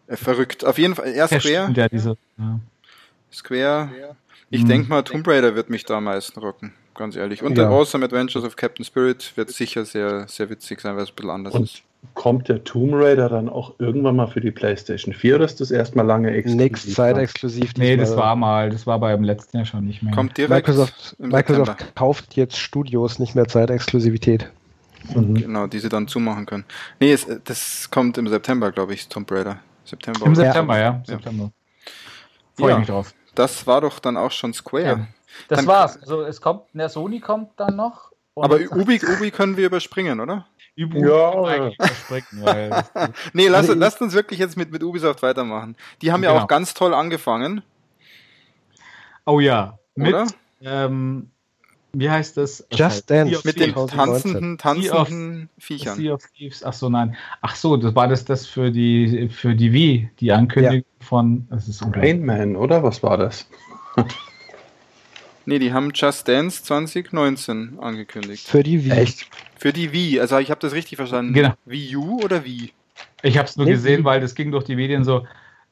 Äh, 0.08 0.18
verrückt. 0.18 0.66
Auf 0.66 0.78
jeden 0.78 0.94
Fall, 0.94 1.16
ja, 1.16 1.28
Square. 1.28 1.72
Ja, 1.74 1.88
diese, 1.88 2.18
ja. 2.38 2.60
Square. 3.32 3.90
Ich 4.50 4.64
mhm. 4.64 4.68
denke 4.68 4.90
mal, 4.90 5.04
Tomb 5.04 5.26
Raider 5.26 5.56
wird 5.56 5.70
mich 5.70 5.86
da 5.86 5.98
am 5.98 6.04
meisten 6.04 6.38
rocken, 6.42 6.74
ganz 6.96 7.16
ehrlich. 7.16 7.44
Und 7.44 7.58
ja. 7.58 7.70
The 7.70 7.74
Awesome 7.74 8.04
Adventures 8.04 8.44
of 8.44 8.58
Captain 8.58 8.84
Spirit 8.84 9.32
wird 9.38 9.50
sicher 9.50 9.86
sehr, 9.86 10.28
sehr 10.28 10.50
witzig 10.50 10.82
sein, 10.82 10.98
weil 10.98 11.04
es 11.04 11.12
ein 11.12 11.16
bisschen 11.16 11.32
anders 11.32 11.54
Und 11.54 11.64
ist 11.64 11.84
kommt 12.14 12.50
der 12.50 12.64
Tomb 12.64 12.94
Raider 12.94 13.30
dann 13.30 13.50
auch 13.50 13.74
irgendwann 13.80 14.16
mal 14.16 14.28
für 14.28 14.42
die 14.42 14.52
PlayStation 14.52 15.14
4 15.14 15.36
oder 15.36 15.46
ist 15.46 15.62
das 15.62 15.72
erstmal 15.72 16.06
lange 16.06 16.32
exklusiv? 16.32 16.60
Nächste 16.62 16.92
Zeit 16.92 17.18
exklusiv. 17.18 17.74
Nee, 17.78 17.96
das 17.96 18.16
war 18.16 18.36
mal, 18.36 18.70
das 18.70 18.86
war 18.86 19.00
beim 19.00 19.24
letzten 19.24 19.58
Jahr 19.58 19.66
schon 19.66 19.86
nicht 19.86 20.04
mehr. 20.04 20.14
Kommt 20.14 20.38
direkt 20.38 20.68
Microsoft, 20.68 21.16
Microsoft 21.20 21.96
kauft 21.96 22.36
jetzt 22.36 22.58
Studios 22.58 23.20
nicht 23.20 23.36
mehr 23.36 23.48
Zeitexklusivität. 23.48 24.52
Mhm. 25.16 25.36
Genau, 25.36 25.68
die 25.68 25.80
sie 25.80 25.90
dann 25.90 26.08
zumachen 26.08 26.46
können. 26.46 26.66
Nee, 27.00 27.14
es, 27.14 27.28
das 27.44 27.90
kommt 27.90 28.18
im 28.18 28.28
September, 28.28 28.72
glaube 28.72 28.94
ich, 28.94 29.08
Tomb 29.08 29.32
Raider. 29.32 29.60
September. 29.84 30.26
Im 30.26 30.36
September, 30.36 30.78
ja. 30.78 30.84
ja. 30.84 31.04
September. 31.06 31.52
Freue 32.58 32.72
ja, 32.72 32.80
mich 32.80 32.88
drauf. 32.88 33.14
Das 33.36 33.66
war 33.66 33.82
doch 33.82 34.00
dann 34.00 34.18
auch 34.18 34.32
schon 34.32 34.54
Square. 34.54 34.86
Ja. 34.86 35.08
Das 35.48 35.60
dann 35.60 35.68
war's. 35.68 35.98
Also 36.02 36.22
es 36.24 36.42
kommt, 36.42 36.64
der 36.74 36.90
Sony 36.90 37.20
kommt 37.20 37.52
dann 37.58 37.76
noch. 37.76 38.12
Aber 38.36 38.56
Ubi, 38.56 39.02
Ubi 39.04 39.32
können 39.32 39.58
wir 39.58 39.66
überspringen, 39.66 40.20
oder? 40.20 40.46
Übung 40.76 41.06
ja. 41.06 41.42
weil 41.42 41.74
nee, 43.34 43.48
lass, 43.48 43.70
also 43.70 43.74
lasst 43.74 44.02
uns 44.02 44.14
wirklich 44.14 44.40
jetzt 44.40 44.58
mit, 44.58 44.72
mit 44.72 44.84
Ubisoft 44.84 45.22
weitermachen. 45.22 45.76
Die 46.02 46.12
haben 46.12 46.22
genau. 46.22 46.36
ja 46.36 46.44
auch 46.44 46.48
ganz 46.48 46.74
toll 46.74 46.94
angefangen. 46.94 47.62
Oh 49.26 49.40
ja, 49.40 49.78
mit, 49.96 50.16
ähm, 50.62 51.30
wie 51.94 52.10
heißt 52.10 52.38
das? 52.38 52.66
Just 52.72 53.10
Dance. 53.10 53.42
Mit 53.44 53.60
den 53.60 53.76
tanzenden, 53.76 54.58
tanzenden 54.58 55.50
Viechern. 55.58 55.98
Sea 55.98 56.14
of 56.14 56.24
Thieves. 56.36 56.64
Ach 56.64 56.74
so, 56.74 56.90
nein. 56.90 57.16
Ach 57.42 57.56
so, 57.56 57.76
das 57.76 57.94
war 57.96 58.08
das, 58.08 58.24
das 58.24 58.48
für 58.48 58.72
die, 58.72 59.30
für 59.30 59.56
die 59.56 59.74
Wii, 59.74 60.10
die 60.20 60.32
Ankündigung 60.32 60.86
ja. 61.00 61.06
von, 61.06 61.48
das 61.50 61.68
ist 61.68 61.84
Rain 61.96 62.26
Man, 62.26 62.56
oder? 62.56 62.82
Was 62.82 63.04
war 63.04 63.18
das? 63.18 63.48
Nee, 65.46 65.60
die 65.60 65.74
haben 65.74 65.92
Just 65.94 66.28
Dance 66.28 66.64
2019 66.64 67.80
angekündigt. 67.80 68.48
Für 68.48 68.64
die 68.64 68.86
Wii. 68.86 68.92
Echt? 68.92 69.28
Für 69.58 69.74
die 69.74 69.92
Wii. 69.92 70.20
Also 70.20 70.38
ich 70.38 70.52
habe 70.52 70.60
das 70.60 70.74
richtig 70.74 70.98
verstanden. 70.98 71.34
Genau. 71.34 71.54
Wii 71.66 71.96
U 71.96 72.22
oder 72.22 72.46
Wii? 72.46 72.72
Ich 73.24 73.38
habe 73.38 73.48
es 73.48 73.58
nur 73.58 73.66
nee, 73.66 73.74
gesehen, 73.74 74.04
weil 74.04 74.22
das 74.22 74.36
ging 74.36 74.52
durch 74.52 74.64
die 74.64 74.76
Medien 74.76 75.04
so. 75.04 75.26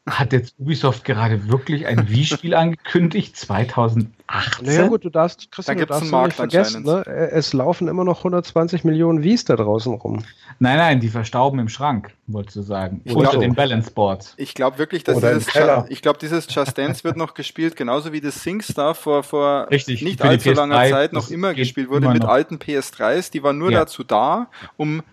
Hat 0.07 0.33
jetzt 0.33 0.55
Ubisoft 0.57 1.03
gerade 1.03 1.49
wirklich 1.49 1.85
ein 1.85 2.09
Wii-Spiel 2.09 2.53
angekündigt? 2.55 3.35
2018? 3.35 4.65
Naja 4.65 4.87
gut, 4.87 5.05
du 5.05 5.09
darfst, 5.09 5.51
Christian, 5.51 5.77
da 5.77 5.85
du 5.85 5.89
darfst 5.89 6.11
nicht 6.11 6.33
vergessen, 6.33 6.83
ne? 6.83 7.05
es 7.05 7.53
laufen 7.53 7.87
immer 7.87 8.03
noch 8.03 8.19
120 8.19 8.83
Millionen 8.83 9.23
Wies 9.23 9.45
da 9.45 9.55
draußen 9.55 9.93
rum. 9.93 10.23
Nein, 10.59 10.77
nein, 10.77 10.99
die 10.99 11.09
verstauben 11.09 11.59
im 11.59 11.69
Schrank, 11.69 12.13
wolltest 12.27 12.55
du 12.57 12.61
sagen. 12.61 13.01
Ich 13.03 13.15
Unter 13.15 13.37
den 13.37 13.53
Balance 13.53 13.91
Boards. 13.91 14.33
Ich 14.37 14.53
glaube 14.55 14.77
wirklich, 14.77 15.03
dass 15.03 15.17
Oder 15.17 15.33
dieses, 15.33 15.53
Ju 15.53 15.85
ich 15.89 16.01
glaube, 16.01 16.19
dieses 16.19 16.53
Just 16.53 16.77
Dance 16.77 17.03
wird 17.03 17.15
noch 17.15 17.33
gespielt, 17.33 17.75
genauso 17.75 18.11
wie 18.11 18.21
das 18.21 18.41
SingStar 18.41 18.95
vor, 18.95 19.23
vor 19.23 19.67
Richtig, 19.69 20.01
nicht 20.01 20.21
allzu 20.21 20.51
langer 20.51 20.83
Zeit 20.89 21.13
noch 21.13 21.29
immer 21.29 21.53
gespielt 21.53 21.89
wurde 21.89 22.09
mit 22.09 22.23
noch. 22.23 22.29
alten 22.29 22.55
PS3s. 22.55 23.31
Die 23.31 23.43
waren 23.43 23.57
nur 23.57 23.71
ja. 23.71 23.79
dazu 23.81 24.03
da, 24.03 24.47
um 24.75 25.03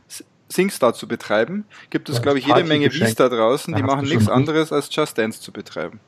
SingStar 0.48 0.94
zu 0.94 1.08
betreiben, 1.08 1.64
gibt 1.90 2.08
es, 2.08 2.22
glaube 2.22 2.38
ich, 2.38 2.46
jede 2.46 2.64
Menge 2.64 2.92
Wies 2.92 3.14
da 3.14 3.28
draußen, 3.28 3.74
die 3.74 3.82
machen 3.82 4.06
nichts 4.06 4.28
anderes 4.28 4.72
als 4.72 4.94
Just 4.94 5.18
Dance 5.18 5.40
zu 5.40 5.52
betreiben. 5.52 6.00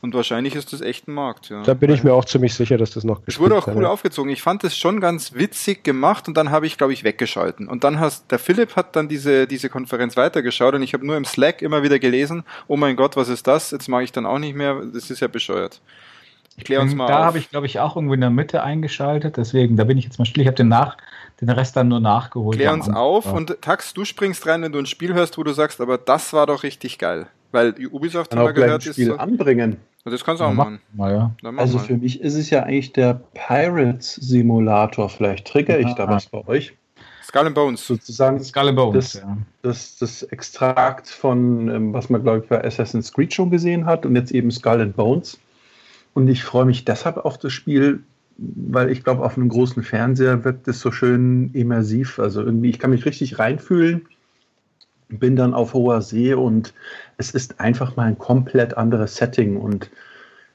Und 0.00 0.14
wahrscheinlich 0.14 0.54
ist 0.54 0.72
das 0.72 0.80
echt 0.80 1.08
ein 1.08 1.12
Markt, 1.12 1.48
ja. 1.48 1.64
Da 1.64 1.74
bin 1.74 1.90
ich 1.90 2.04
mir 2.04 2.12
auch 2.12 2.24
ziemlich 2.24 2.54
sicher, 2.54 2.76
dass 2.76 2.92
das 2.92 3.02
noch 3.02 3.20
Es 3.26 3.40
wurde 3.40 3.56
auch 3.56 3.66
cool 3.66 3.82
ja. 3.82 3.88
aufgezogen. 3.88 4.30
Ich 4.30 4.42
fand 4.42 4.62
das 4.62 4.76
schon 4.76 5.00
ganz 5.00 5.34
witzig 5.34 5.82
gemacht 5.82 6.28
und 6.28 6.36
dann 6.36 6.52
habe 6.52 6.68
ich, 6.68 6.78
glaube 6.78 6.92
ich, 6.92 7.02
weggeschalten. 7.02 7.66
Und 7.66 7.82
dann 7.82 7.98
hast, 7.98 8.30
der 8.30 8.38
Philipp 8.38 8.76
hat 8.76 8.94
dann 8.94 9.08
diese, 9.08 9.48
diese 9.48 9.68
Konferenz 9.68 10.16
weitergeschaut 10.16 10.74
und 10.74 10.82
ich 10.82 10.94
habe 10.94 11.04
nur 11.04 11.16
im 11.16 11.24
Slack 11.24 11.62
immer 11.62 11.82
wieder 11.82 11.98
gelesen, 11.98 12.44
oh 12.68 12.76
mein 12.76 12.94
Gott, 12.94 13.16
was 13.16 13.28
ist 13.28 13.48
das? 13.48 13.72
Jetzt 13.72 13.88
mag 13.88 14.04
ich 14.04 14.12
dann 14.12 14.24
auch 14.24 14.38
nicht 14.38 14.54
mehr, 14.54 14.80
das 14.92 15.10
ist 15.10 15.18
ja 15.18 15.26
bescheuert. 15.26 15.80
Ich 16.58 16.64
kläre 16.64 16.82
uns 16.82 16.94
mal 16.94 17.06
Da 17.06 17.24
habe 17.24 17.38
ich, 17.38 17.50
glaube 17.50 17.66
ich, 17.66 17.78
auch 17.78 17.96
irgendwo 17.96 18.14
in 18.14 18.20
der 18.20 18.30
Mitte 18.30 18.62
eingeschaltet, 18.62 19.36
deswegen, 19.36 19.76
da 19.76 19.84
bin 19.84 19.96
ich 19.96 20.04
jetzt 20.04 20.18
mal 20.18 20.24
still. 20.24 20.42
Ich 20.42 20.48
habe 20.48 20.56
den 20.56 20.68
nach, 20.68 20.96
den 21.40 21.48
Rest 21.48 21.76
dann 21.76 21.88
nur 21.88 22.00
nachgeholt. 22.00 22.58
Klär 22.58 22.72
uns 22.72 22.88
auf 22.88 23.26
ja. 23.26 23.32
und 23.32 23.62
Tax, 23.62 23.94
du 23.94 24.04
springst 24.04 24.46
rein, 24.46 24.62
wenn 24.62 24.72
du 24.72 24.80
ein 24.80 24.86
Spiel 24.86 25.14
hörst, 25.14 25.38
wo 25.38 25.44
du 25.44 25.52
sagst, 25.52 25.80
aber 25.80 25.98
das 25.98 26.32
war 26.32 26.46
doch 26.46 26.64
richtig 26.64 26.98
geil. 26.98 27.28
Weil 27.52 27.74
Ubisoft 27.92 28.34
haben 28.34 28.44
wir 28.44 28.52
gehört, 28.52 28.86
ein 28.86 28.92
Spiel 28.92 29.08
ist 29.08 29.14
so, 29.14 29.18
anbringen. 29.18 29.76
Das 30.04 30.24
kannst 30.24 30.40
du 30.40 30.46
auch 30.46 30.52
machen. 30.52 30.80
Mal, 30.94 31.12
ja. 31.12 31.50
Also 31.56 31.78
mal. 31.78 31.84
für 31.84 31.96
mich 31.96 32.20
ist 32.20 32.34
es 32.34 32.50
ja 32.50 32.64
eigentlich 32.64 32.92
der 32.92 33.20
Pirates 33.34 34.14
Simulator. 34.14 35.08
Vielleicht 35.08 35.46
trigger 35.46 35.78
ich 35.78 35.92
da 35.94 36.08
was 36.08 36.26
bei 36.26 36.46
euch. 36.48 36.74
Skull 37.22 37.46
and 37.46 37.54
Bones. 37.54 37.86
Sozusagen 37.86 38.42
Skull 38.42 38.68
and 38.68 38.76
Bones, 38.76 39.12
das, 39.12 39.22
ja. 39.22 39.36
das, 39.60 39.96
das 39.98 40.22
Extrakt 40.24 41.08
von, 41.08 41.68
ähm, 41.68 41.92
was 41.92 42.08
man 42.08 42.22
glaube 42.22 42.38
ich 42.38 42.48
bei 42.48 42.64
Assassin's 42.64 43.12
Creed 43.12 43.34
schon 43.34 43.50
gesehen 43.50 43.84
hat 43.84 44.06
und 44.06 44.16
jetzt 44.16 44.32
eben 44.32 44.50
Skull 44.50 44.80
and 44.80 44.96
Bones. 44.96 45.38
Und 46.18 46.26
ich 46.26 46.42
freue 46.42 46.64
mich 46.64 46.84
deshalb 46.84 47.18
auf 47.18 47.38
das 47.38 47.52
Spiel, 47.52 48.02
weil 48.38 48.90
ich 48.90 49.04
glaube, 49.04 49.22
auf 49.22 49.36
einem 49.36 49.48
großen 49.48 49.84
Fernseher 49.84 50.42
wirkt 50.44 50.66
es 50.66 50.80
so 50.80 50.90
schön 50.90 51.50
immersiv. 51.52 52.18
Also 52.18 52.42
irgendwie, 52.42 52.70
ich 52.70 52.80
kann 52.80 52.90
mich 52.90 53.04
richtig 53.04 53.38
reinfühlen, 53.38 54.04
bin 55.08 55.36
dann 55.36 55.54
auf 55.54 55.74
hoher 55.74 56.02
See 56.02 56.34
und 56.34 56.74
es 57.18 57.30
ist 57.30 57.60
einfach 57.60 57.94
mal 57.94 58.08
ein 58.08 58.18
komplett 58.18 58.76
anderes 58.76 59.14
Setting. 59.14 59.58
Und 59.58 59.90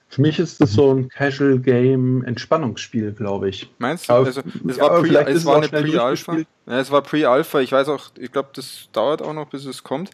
für 0.10 0.22
mich 0.22 0.38
ist 0.38 0.60
es 0.60 0.74
so 0.74 0.96
ein 0.96 1.08
Casual 1.08 1.60
Game 1.60 2.26
Entspannungsspiel, 2.26 3.14
glaube 3.14 3.48
ich. 3.48 3.72
Meinst 3.78 4.10
du? 4.10 4.14
Also, 4.16 4.42
es 4.68 4.78
war, 4.82 5.02
pre, 5.02 5.28
es 5.30 5.46
war 5.46 5.56
eine 5.56 5.70
Pre-Alpha. 5.70 6.40
Ja, 6.66 6.80
es 6.82 6.92
war 6.92 7.04
Pre-Alpha. 7.04 7.62
Ich 7.62 7.72
weiß 7.72 7.88
auch, 7.88 8.12
ich 8.20 8.34
glaube, 8.34 8.50
das 8.54 8.90
dauert 8.92 9.22
auch 9.22 9.34
noch, 9.34 9.48
bis 9.48 9.64
es 9.64 9.82
kommt. 9.82 10.12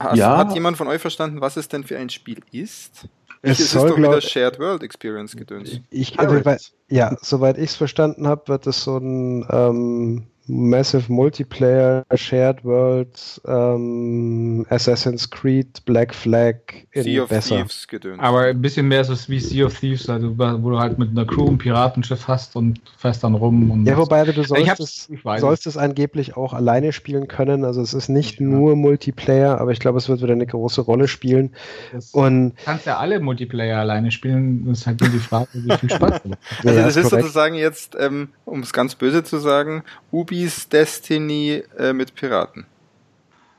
Hast, 0.00 0.18
ja. 0.18 0.38
Hat 0.38 0.54
jemand 0.54 0.76
von 0.76 0.88
euch 0.88 1.00
verstanden, 1.00 1.40
was 1.40 1.56
es 1.56 1.68
denn 1.68 1.84
für 1.84 1.96
ein 1.96 2.10
Spiel 2.10 2.40
ist? 2.50 3.08
Es, 3.42 3.60
es 3.60 3.70
soll, 3.70 3.88
ist 3.88 3.92
doch 3.92 3.98
wieder 3.98 4.20
Shared 4.20 4.58
World 4.58 4.82
Experience 4.82 5.36
gedöns. 5.36 5.80
Ich, 5.90 6.18
also, 6.18 6.42
ja, 6.88 7.16
soweit 7.20 7.56
ich 7.58 7.70
es 7.70 7.76
verstanden 7.76 8.26
habe, 8.26 8.48
wird 8.48 8.66
es 8.66 8.82
so 8.82 8.98
ein 8.98 9.46
ähm, 9.50 10.26
Massive 10.48 11.12
Multiplayer, 11.12 12.06
Shared 12.14 12.64
World, 12.64 13.40
ähm, 13.46 14.64
Assassin's 14.70 15.28
Creed, 15.28 15.84
Black 15.84 16.14
Flag 16.14 16.56
in 16.92 17.02
sea 17.02 17.22
of 17.22 17.28
besser. 17.28 17.56
Thieves 17.58 17.86
gedöns. 17.86 18.18
Aber 18.18 18.44
ein 18.44 18.62
bisschen 18.62 18.88
mehr 18.88 19.04
so 19.04 19.14
wie 19.28 19.40
Sea 19.40 19.66
of 19.66 19.78
Thieves, 19.78 20.08
also, 20.08 20.38
wo 20.38 20.70
du 20.70 20.78
halt 20.78 20.98
mit 20.98 21.10
einer 21.10 21.26
Crew 21.26 21.48
ein 21.48 21.58
Piratenschiff 21.58 22.26
hast 22.28 22.56
und 22.56 22.80
fährst 22.96 23.24
dann 23.24 23.34
rum. 23.34 23.70
Und 23.70 23.86
ja, 23.86 23.98
wobei 23.98 24.24
du 24.24 24.42
sollst, 24.42 24.80
es, 24.80 25.08
sollst 25.38 25.66
es 25.66 25.76
angeblich 25.76 26.36
auch 26.36 26.54
alleine 26.54 26.92
spielen 26.92 27.28
können. 27.28 27.64
Also 27.64 27.82
es 27.82 27.92
ist 27.92 28.08
nicht 28.08 28.40
ja. 28.40 28.46
nur 28.46 28.74
Multiplayer, 28.74 29.60
aber 29.60 29.72
ich 29.72 29.80
glaube, 29.80 29.98
es 29.98 30.08
wird 30.08 30.22
wieder 30.22 30.32
eine 30.32 30.46
große 30.46 30.80
Rolle 30.80 31.08
spielen. 31.08 31.50
Das 31.92 32.12
und 32.12 32.54
kannst 32.64 32.86
ja 32.86 32.96
alle 32.96 33.20
Multiplayer 33.20 33.80
alleine 33.80 34.10
spielen. 34.10 34.66
Das 34.66 34.78
ist 34.78 34.86
halt 34.86 35.00
nur 35.00 35.10
die 35.10 35.18
Frage, 35.18 35.48
wie 35.52 35.76
viel 35.76 35.90
Spaß 35.90 36.22
du 36.22 36.30
Also 36.64 36.80
das 36.80 36.96
ist, 36.96 37.04
ist 37.04 37.10
sozusagen 37.10 37.54
jetzt, 37.54 37.96
ähm, 38.00 38.30
um 38.46 38.60
es 38.60 38.72
ganz 38.72 38.94
böse 38.94 39.22
zu 39.22 39.38
sagen, 39.38 39.82
Ubi 40.10 40.37
Zombies 40.38 40.68
Destiny 40.68 41.64
äh, 41.78 41.92
mit 41.92 42.14
Piraten. 42.14 42.64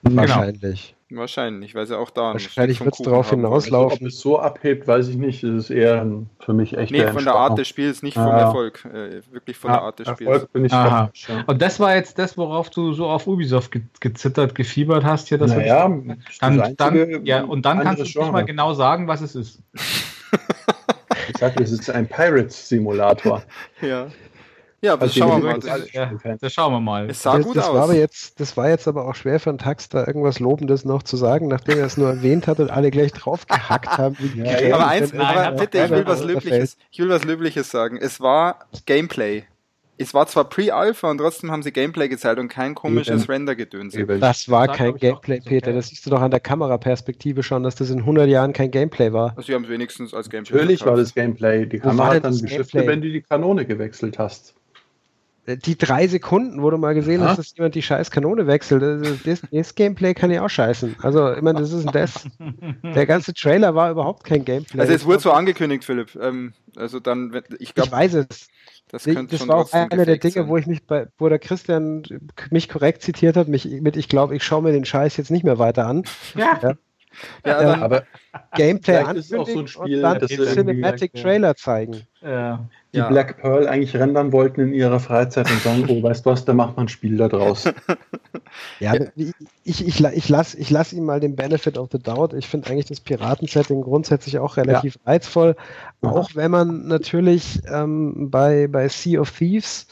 Wahrscheinlich. 0.04 0.96
Genau. 1.10 1.22
Wahrscheinlich, 1.22 1.74
weil 1.76 1.88
sie 1.88 1.98
auch 1.98 2.12
da 2.12 2.34
Wahrscheinlich 2.34 2.80
wird 2.80 2.94
es 2.94 3.04
darauf 3.04 3.32
hinauslaufen. 3.32 4.06
Ob 4.06 4.08
es 4.08 4.20
so 4.20 4.40
abhebt, 4.40 4.88
weiß 4.88 5.08
ich 5.10 5.18
nicht. 5.18 5.44
Es 5.44 5.66
ist 5.66 5.70
eher 5.72 6.06
für 6.40 6.54
mich 6.54 6.78
echt. 6.78 6.92
Nee, 6.92 7.08
von 7.08 7.24
der 7.24 7.34
Art 7.34 7.58
des 7.58 7.68
Spiels, 7.68 8.04
nicht 8.04 8.14
vom 8.14 8.28
ah. 8.28 8.40
Erfolg. 8.40 8.86
Äh, 8.86 9.22
wirklich 9.32 9.58
von 9.58 9.72
ah, 9.72 9.74
der 9.74 9.82
Art 9.82 10.00
des 10.00 10.08
Erfolg 10.08 10.36
Spiels. 10.36 10.52
Bin 10.54 10.66
ich 10.66 10.72
ja. 10.72 11.12
Und 11.48 11.62
das 11.62 11.80
war 11.80 11.96
jetzt 11.96 12.20
das, 12.20 12.38
worauf 12.38 12.70
du 12.70 12.94
so 12.94 13.08
auf 13.08 13.26
Ubisoft 13.28 13.72
ge 13.72 13.82
gezittert, 14.00 14.54
gefiebert 14.54 15.04
hast. 15.04 15.30
Hier, 15.30 15.40
das 15.40 15.52
naja, 15.52 15.90
dann, 16.40 16.76
dann, 16.78 17.26
ja, 17.26 17.44
und 17.44 17.66
dann 17.66 17.80
kannst 17.82 18.00
du 18.00 18.04
nicht 18.04 18.32
mal 18.32 18.46
genau 18.46 18.74
sagen, 18.74 19.08
was 19.08 19.22
es 19.22 19.36
ist. 19.36 19.64
ich 21.28 21.38
sag, 21.40 21.60
es 21.60 21.72
ist 21.72 21.90
ein 21.90 22.08
Pirates-Simulator. 22.08 23.42
ja. 23.82 24.08
Ja, 24.82 24.96
das, 24.96 25.10
also 25.10 25.20
schauen, 25.20 25.44
wir 25.44 25.50
mal. 25.50 25.60
Das, 25.60 25.92
ja, 25.92 26.12
das 26.40 26.54
schauen 26.54 26.74
wir 26.74 26.80
mal. 26.80 27.10
Es 27.10 27.22
sah 27.22 27.38
das, 27.38 27.46
gut 27.46 27.58
das 27.58 27.68
aus. 27.68 27.76
War 27.76 27.84
aber 27.84 27.96
jetzt, 27.96 28.40
das 28.40 28.56
war 28.56 28.70
jetzt 28.70 28.88
aber 28.88 29.08
auch 29.08 29.16
schwer 29.16 29.40
für 29.40 29.50
einen 29.50 29.60
Tax, 29.60 29.90
da 29.90 30.08
irgendwas 30.08 30.40
Lobendes 30.40 30.86
noch 30.86 31.04
zu 31.04 31.18
sagen, 31.18 31.48
nachdem 31.48 31.80
er 31.80 31.86
es 31.86 31.98
nur 31.98 32.10
erwähnt 32.10 32.48
hat 32.48 32.60
und 32.60 32.72
alle 32.72 32.90
gleich 32.90 33.12
draufgehackt 33.12 33.98
haben. 33.98 34.16
ja, 34.36 34.76
aber 34.76 34.88
eins, 34.88 35.14
nein, 35.14 35.38
aber 35.38 35.58
bitte, 35.58 35.84
ich 35.84 35.90
will 35.90 36.06
was 36.06 36.24
Löbliches. 36.24 36.78
Ich 36.92 37.00
will 37.00 37.10
was 37.10 37.26
Löbliches 37.26 37.70
sagen. 37.70 37.98
Es 37.98 38.22
war 38.22 38.60
Gameplay. 38.86 39.44
Es 40.02 40.14
war 40.14 40.28
zwar 40.28 40.46
Pre-Alpha 40.46 41.12
und 41.12 41.18
trotzdem 41.18 41.52
haben 41.52 41.62
sie 41.62 41.74
Gameplay 41.74 42.08
gezeigt 42.08 42.40
und 42.40 42.48
kein 42.48 42.74
komisches 42.74 43.28
Render-Gedöns. 43.28 43.98
Das 44.22 44.48
war 44.48 44.70
kein 44.70 44.96
Gameplay, 44.96 45.42
Peter. 45.42 45.74
Das 45.74 45.90
siehst 45.90 46.06
du 46.06 46.10
doch 46.10 46.22
an 46.22 46.32
der 46.32 46.40
Kameraperspektive 46.40 47.44
schon, 47.44 47.64
dass 47.64 47.76
das 47.76 47.90
in 47.90 48.00
100 48.00 48.30
Jahren 48.30 48.54
kein 48.54 48.72
Gameplay 48.72 49.12
war. 49.12 49.32
Also 49.36 49.48
sie 49.48 49.56
haben 49.56 49.66
es 49.66 49.70
wenigstens 49.70 50.14
als 50.14 50.30
Gameplay 50.30 50.56
Natürlich 50.56 50.86
war 50.86 50.96
das 50.96 51.14
Gameplay. 51.14 51.66
Die 51.66 51.80
Kamera 51.80 52.14
hat 52.14 52.24
dann 52.24 52.40
geschiftet, 52.40 52.88
wenn 52.88 53.02
du 53.02 53.12
die 53.12 53.22
Kanone 53.22 53.66
gewechselt 53.66 54.18
hast 54.18 54.56
die 55.58 55.78
drei 55.78 56.08
Sekunden, 56.08 56.62
wo 56.62 56.70
du 56.70 56.78
mal 56.78 56.94
gesehen 56.94 57.22
hast, 57.22 57.40
dass 57.40 57.56
jemand 57.56 57.76
die 57.76 57.82
scheiß 57.82 58.12
Kanone 58.12 58.48
wechselt, 58.48 58.82
das, 59.26 59.42
das, 59.52 59.76
Gameplay 59.76 60.14
kann 60.14 60.32
ja 60.32 60.44
auch 60.44 60.50
scheißen. 60.50 60.98
Also, 61.02 61.34
ich 61.34 61.42
meine, 61.42 61.60
das 61.60 61.72
ist 61.72 61.88
ein 61.88 61.92
Death. 61.92 62.28
Der 62.96 63.06
ganze 63.06 63.34
Trailer 63.34 63.76
war 63.76 63.92
überhaupt 63.92 64.24
kein 64.24 64.46
Gameplay. 64.46 64.80
Also, 64.80 64.94
es 64.94 65.06
wurde 65.06 65.20
so 65.20 65.32
angekündigt, 65.32 65.84
Philipp. 65.84 66.18
Ähm, 66.22 66.54
also, 66.76 67.00
dann, 67.00 67.42
ich 67.60 67.74
glaube. 67.74 67.88
Ich 67.88 67.92
weiß 67.92 68.14
es. 68.16 68.48
Das, 68.92 69.04
das 69.04 69.48
war 69.48 69.58
auch 69.58 69.72
einer 69.72 70.06
der 70.06 70.18
Dinge, 70.18 70.34
sein. 70.34 70.48
wo 70.48 70.58
ich 70.58 70.66
mich 70.66 70.84
bei, 70.84 71.08
wo 71.20 71.30
der 71.30 71.38
Christian 71.38 72.02
mich 72.50 72.70
korrekt 72.70 73.04
zitiert 73.04 73.38
hat, 73.38 73.48
mich 73.48 73.66
mit, 73.66 73.96
ich 73.96 74.10
glaube, 74.10 74.36
ich 74.36 74.44
schaue 74.44 74.64
mir 74.64 74.72
den 74.72 74.84
Scheiß 74.84 75.16
jetzt 75.18 75.30
nicht 75.30 75.44
mehr 75.44 75.60
weiter 75.60 75.86
an. 75.86 76.06
Ja. 76.36 76.60
ja. 76.62 76.74
Ja, 77.46 77.74
ähm, 77.74 77.84
aber 77.84 78.04
Gameplay 78.56 78.98
ankündigen 78.98 79.46
so 79.46 79.60
ein 79.60 79.68
Spiel, 79.68 80.06
und 80.06 80.20
dann 80.20 80.28
Cinematic 80.28 81.14
Trailer 81.14 81.56
zeigen. 81.56 82.02
Ja 82.22 82.68
die 82.94 82.98
ja. 82.98 83.08
Black 83.08 83.40
Pearl 83.40 83.68
eigentlich 83.68 83.96
rendern 83.96 84.32
wollten 84.32 84.62
in 84.62 84.74
ihrer 84.74 85.00
Freizeit 85.00 85.50
und 85.52 85.62
sagen, 85.62 85.86
oh, 85.90 86.02
weißt 86.02 86.26
du 86.26 86.32
was, 86.32 86.44
da 86.46 86.54
macht 86.54 86.76
man 86.76 86.88
ein 86.88 86.90
Spiel 86.90 87.18
da 87.18 87.28
draus. 87.28 87.66
ja, 88.80 88.94
ich, 89.16 89.88
ich, 89.88 90.04
ich 90.04 90.30
lasse 90.30 90.58
ich 90.58 90.70
lass 90.72 90.92
ihm 90.92 91.06
mal 91.06 91.20
den 91.20 91.36
Benefit 91.36 91.78
of 91.78 91.90
the 91.92 92.00
Doubt. 92.00 92.34
Ich 92.34 92.48
finde 92.48 92.70
eigentlich 92.70 92.88
das 92.88 93.00
Piratensetting 93.00 93.82
grundsätzlich 93.82 94.40
auch 94.40 94.58
relativ 94.58 94.96
ja. 94.96 95.02
reizvoll, 95.06 95.56
auch 96.02 96.32
wenn 96.34 96.50
man 96.50 96.88
natürlich 96.88 97.62
ähm, 97.72 98.32
bei, 98.32 98.68
bei 98.68 98.90
Sea 98.90 99.22
of 99.22 99.30
Thieves 99.38 99.86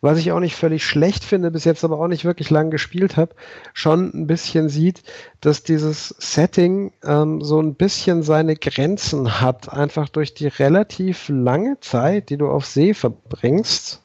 was 0.00 0.18
ich 0.18 0.32
auch 0.32 0.40
nicht 0.40 0.56
völlig 0.56 0.84
schlecht 0.84 1.24
finde, 1.24 1.50
bis 1.50 1.64
jetzt 1.64 1.84
aber 1.84 1.98
auch 1.98 2.08
nicht 2.08 2.24
wirklich 2.24 2.50
lang 2.50 2.70
gespielt 2.70 3.16
habe, 3.16 3.34
schon 3.74 4.10
ein 4.14 4.26
bisschen 4.26 4.68
sieht, 4.68 5.02
dass 5.40 5.62
dieses 5.62 6.14
Setting 6.18 6.92
ähm, 7.04 7.42
so 7.42 7.60
ein 7.60 7.74
bisschen 7.74 8.22
seine 8.22 8.56
Grenzen 8.56 9.40
hat, 9.40 9.72
einfach 9.72 10.08
durch 10.08 10.32
die 10.34 10.46
relativ 10.46 11.28
lange 11.28 11.78
Zeit, 11.80 12.30
die 12.30 12.38
du 12.38 12.48
auf 12.48 12.64
See 12.64 12.94
verbringst, 12.94 14.02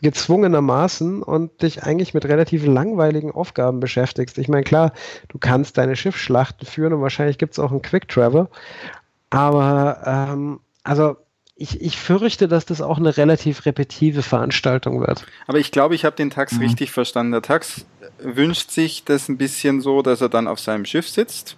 gezwungenermaßen 0.00 1.22
und 1.22 1.62
dich 1.62 1.82
eigentlich 1.82 2.14
mit 2.14 2.24
relativ 2.24 2.64
langweiligen 2.66 3.32
Aufgaben 3.32 3.80
beschäftigst. 3.80 4.38
Ich 4.38 4.48
meine, 4.48 4.62
klar, 4.62 4.92
du 5.28 5.38
kannst 5.38 5.76
deine 5.76 5.96
Schiffsschlachten 5.96 6.66
führen 6.66 6.92
und 6.92 7.02
wahrscheinlich 7.02 7.38
gibt 7.38 7.52
es 7.52 7.58
auch 7.58 7.70
einen 7.70 7.82
Quick 7.82 8.08
Travel, 8.08 8.48
aber 9.30 10.02
ähm, 10.06 10.60
also 10.84 11.16
ich, 11.60 11.80
ich 11.80 11.98
fürchte, 11.98 12.46
dass 12.46 12.66
das 12.66 12.80
auch 12.80 12.98
eine 12.98 13.16
relativ 13.16 13.66
repetitive 13.66 14.22
Veranstaltung 14.22 15.00
wird. 15.00 15.26
Aber 15.48 15.58
ich 15.58 15.72
glaube, 15.72 15.96
ich 15.96 16.04
habe 16.04 16.14
den 16.14 16.30
Tax 16.30 16.52
mhm. 16.52 16.60
richtig 16.60 16.92
verstanden. 16.92 17.32
Der 17.32 17.42
Tax 17.42 17.84
wünscht 18.18 18.70
sich 18.70 19.04
das 19.04 19.28
ein 19.28 19.36
bisschen 19.36 19.80
so, 19.80 20.00
dass 20.02 20.20
er 20.20 20.28
dann 20.28 20.46
auf 20.46 20.60
seinem 20.60 20.84
Schiff 20.84 21.08
sitzt 21.08 21.56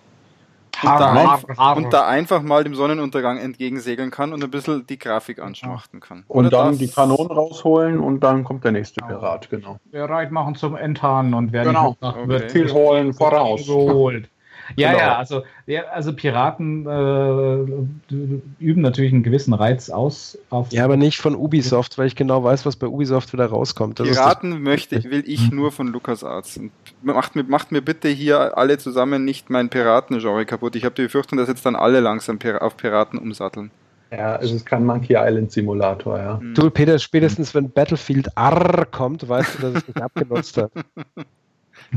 und, 0.82 0.88
da, 0.88 1.12
ein, 1.12 1.84
und 1.84 1.92
da, 1.92 2.06
einfach 2.06 2.40
mal 2.40 2.64
dem 2.64 2.74
Sonnenuntergang 2.74 3.36
entgegensegeln 3.38 4.10
kann 4.10 4.32
und 4.32 4.42
ein 4.42 4.50
bisschen 4.50 4.86
die 4.86 4.98
Grafik 4.98 5.38
anschmachten 5.38 6.00
kann. 6.00 6.24
Und 6.28 6.46
Oder 6.46 6.50
dann 6.50 6.78
die 6.78 6.88
Kanonen 6.88 7.30
rausholen 7.30 8.00
und 8.00 8.20
dann 8.20 8.44
kommt 8.44 8.64
der 8.64 8.72
nächste 8.72 9.04
Pirat, 9.04 9.50
genau. 9.50 9.78
Wir 9.90 10.04
Reit 10.04 10.30
machen 10.30 10.54
zum 10.54 10.76
Enthahn 10.76 11.34
und 11.34 11.52
werden 11.52 11.74
genau. 11.74 11.96
okay. 12.00 12.28
wird 12.28 12.52
viel 12.52 12.72
holen 12.72 13.12
voraus. 13.12 13.66
Geholt. 13.66 14.30
Ja, 14.76 14.92
genau. 14.92 15.02
ja, 15.02 15.18
also, 15.18 15.42
ja, 15.66 15.82
also 15.92 16.12
Piraten 16.12 16.86
äh, 16.86 18.14
üben 18.58 18.82
natürlich 18.82 19.12
einen 19.12 19.22
gewissen 19.22 19.54
Reiz 19.54 19.90
aus. 19.90 20.38
ja, 20.70 20.84
aber 20.84 20.96
nicht 20.96 21.18
von 21.18 21.34
Ubisoft, 21.34 21.98
weil 21.98 22.06
ich 22.06 22.16
genau 22.16 22.44
weiß, 22.44 22.66
was 22.66 22.76
bei 22.76 22.86
Ubisoft 22.86 23.32
wieder 23.32 23.46
rauskommt. 23.46 24.00
Das 24.00 24.08
Piraten 24.08 24.62
möchte, 24.62 25.02
will 25.04 25.24
ich 25.26 25.50
nur 25.50 25.72
von 25.72 25.88
LucasArts. 25.88 26.60
Macht 27.02 27.36
mir, 27.36 27.44
macht 27.44 27.72
mir 27.72 27.82
bitte 27.82 28.08
hier 28.08 28.56
alle 28.56 28.78
zusammen 28.78 29.24
nicht 29.24 29.50
mein 29.50 29.68
Piraten-Genre 29.68 30.46
kaputt. 30.46 30.76
Ich 30.76 30.84
habe 30.84 30.94
die 30.94 31.02
Befürchtung, 31.02 31.38
dass 31.38 31.48
jetzt 31.48 31.64
dann 31.66 31.76
alle 31.76 32.00
langsam 32.00 32.38
auf 32.60 32.76
Piraten 32.76 33.18
umsatteln. 33.18 33.70
Ja, 34.10 34.36
es 34.36 34.50
ist 34.50 34.66
kein 34.66 34.84
Monkey 34.84 35.14
Island 35.16 35.52
Simulator, 35.52 36.18
ja. 36.18 36.40
Du, 36.54 36.68
Peter, 36.70 36.98
spätestens 36.98 37.54
wenn 37.54 37.70
Battlefield 37.70 38.28
R 38.36 38.86
kommt, 38.90 39.28
weißt 39.28 39.58
du, 39.58 39.62
dass 39.62 39.82
es 39.82 39.88
nicht 39.88 40.02
abgenutzt 40.02 40.56
hat. 40.56 40.72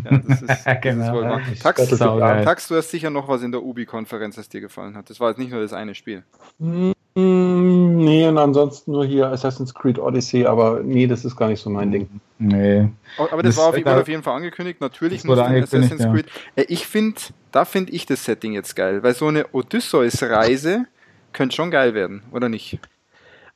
Ja, 0.04 0.18
das 0.18 0.42
ist, 0.42 0.82
genau, 0.82 1.22
das 1.40 1.48
ist 1.48 1.64
Tax, 1.64 1.88
Tax, 1.98 2.68
du 2.68 2.76
hast 2.76 2.92
sicher 2.92 3.10
noch 3.10 3.28
was 3.28 3.42
in 3.44 3.52
der 3.52 3.64
Ubi-Konferenz, 3.64 4.36
das 4.36 4.50
dir 4.50 4.62
gefallen 4.62 4.96
hat. 4.96 5.10
Das 5.10 5.20
war 5.20 5.30
jetzt 5.30 5.38
nicht 5.38 5.52
nur 5.52 5.62
das 5.62 5.74
eine 5.74 5.96
Spiel. 5.96 6.24
Mm, 6.60 6.92
nee, 7.16 8.28
und 8.28 8.38
ansonsten 8.38 8.92
nur 8.92 9.06
hier 9.06 9.28
Assassin's 9.28 9.74
Creed 9.74 10.00
Odyssey, 10.00 10.46
aber 10.46 10.82
nee, 10.84 11.06
das 11.06 11.26
ist 11.26 11.36
gar 11.36 11.50
nicht 11.50 11.62
so 11.62 11.70
mein 11.70 11.92
Ding. 11.92 12.10
Nee. 12.40 12.90
Aber 13.18 13.44
das, 13.44 13.56
das 13.56 13.64
war 13.64 13.70
auf, 13.70 14.00
auf, 14.02 14.08
jeden 14.08 14.24
Fall 14.24 14.36
angekündigt. 14.36 14.82
Natürlich 14.82 15.24
muss 15.24 15.38
Assassin's 15.38 16.02
ja. 16.02 16.12
Creed. 16.12 16.26
Äh, 16.56 16.66
ich 16.70 16.88
finde, 16.88 17.20
da 17.52 17.66
finde 17.66 17.92
ich 17.92 18.06
das 18.06 18.26
Setting 18.26 18.54
jetzt 18.54 18.76
geil, 18.76 19.04
weil 19.04 19.14
so 19.14 19.28
eine 19.28 19.46
Odysseus-Reise 19.54 20.86
könnte 21.34 21.56
schon 21.56 21.72
geil 21.72 21.94
werden, 21.94 22.24
oder 22.32 22.50
nicht? 22.50 22.80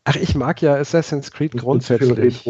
Ach, 0.03 0.15
ich 0.15 0.35
mag 0.35 0.61
ja 0.61 0.75
Assassin's 0.75 1.31
Creed 1.31 1.53
grundsätzlich. 1.57 2.47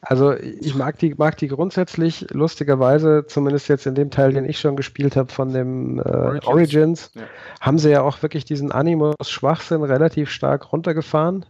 Also 0.00 0.34
ich 0.34 0.74
mag 0.76 0.98
die, 0.98 1.14
mag 1.16 1.36
die 1.38 1.48
grundsätzlich, 1.48 2.26
lustigerweise, 2.30 3.24
zumindest 3.26 3.68
jetzt 3.68 3.86
in 3.86 3.96
dem 3.96 4.10
Teil, 4.10 4.32
den 4.32 4.44
ich 4.44 4.60
schon 4.60 4.76
gespielt 4.76 5.16
habe 5.16 5.32
von 5.32 5.52
dem 5.52 5.98
äh, 5.98 6.02
Origins, 6.02 6.46
Origins 6.46 7.10
ja. 7.14 7.22
haben 7.60 7.78
sie 7.78 7.90
ja 7.90 8.02
auch 8.02 8.22
wirklich 8.22 8.44
diesen 8.44 8.70
Animus-Schwachsinn 8.70 9.82
relativ 9.82 10.30
stark 10.30 10.72
runtergefahren. 10.72 11.46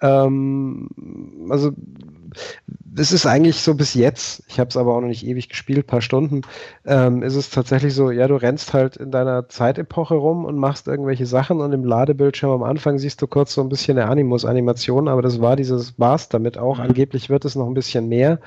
Ähm, 0.00 0.88
also 1.50 1.72
das 2.66 3.12
ist 3.12 3.26
eigentlich 3.26 3.60
so 3.60 3.74
bis 3.74 3.94
jetzt, 3.94 4.42
ich 4.48 4.60
habe 4.60 4.68
es 4.68 4.76
aber 4.76 4.94
auch 4.94 5.00
noch 5.00 5.08
nicht 5.08 5.26
ewig 5.26 5.48
gespielt, 5.48 5.86
paar 5.86 6.02
Stunden, 6.02 6.42
ähm, 6.84 7.22
ist 7.22 7.36
es 7.36 7.50
tatsächlich 7.50 7.94
so, 7.94 8.10
ja, 8.10 8.28
du 8.28 8.36
rennst 8.36 8.74
halt 8.74 8.96
in 8.96 9.10
deiner 9.10 9.48
Zeitepoche 9.48 10.14
rum 10.14 10.44
und 10.44 10.58
machst 10.58 10.88
irgendwelche 10.88 11.26
Sachen 11.26 11.60
und 11.60 11.72
im 11.72 11.84
Ladebildschirm 11.84 12.50
am 12.50 12.62
Anfang 12.62 12.98
siehst 12.98 13.22
du 13.22 13.26
kurz 13.26 13.54
so 13.54 13.62
ein 13.62 13.68
bisschen 13.68 13.98
eine 13.98 14.10
Animus-Animation, 14.10 15.08
aber 15.08 15.22
das 15.22 15.40
war 15.40 15.56
dieses 15.56 15.92
Bars 15.92 16.28
damit 16.28 16.58
auch. 16.58 16.78
Mhm. 16.78 16.84
Angeblich 16.84 17.30
wird 17.30 17.44
es 17.44 17.54
noch 17.54 17.66
ein 17.66 17.74
bisschen 17.74 18.08
mehr 18.08 18.38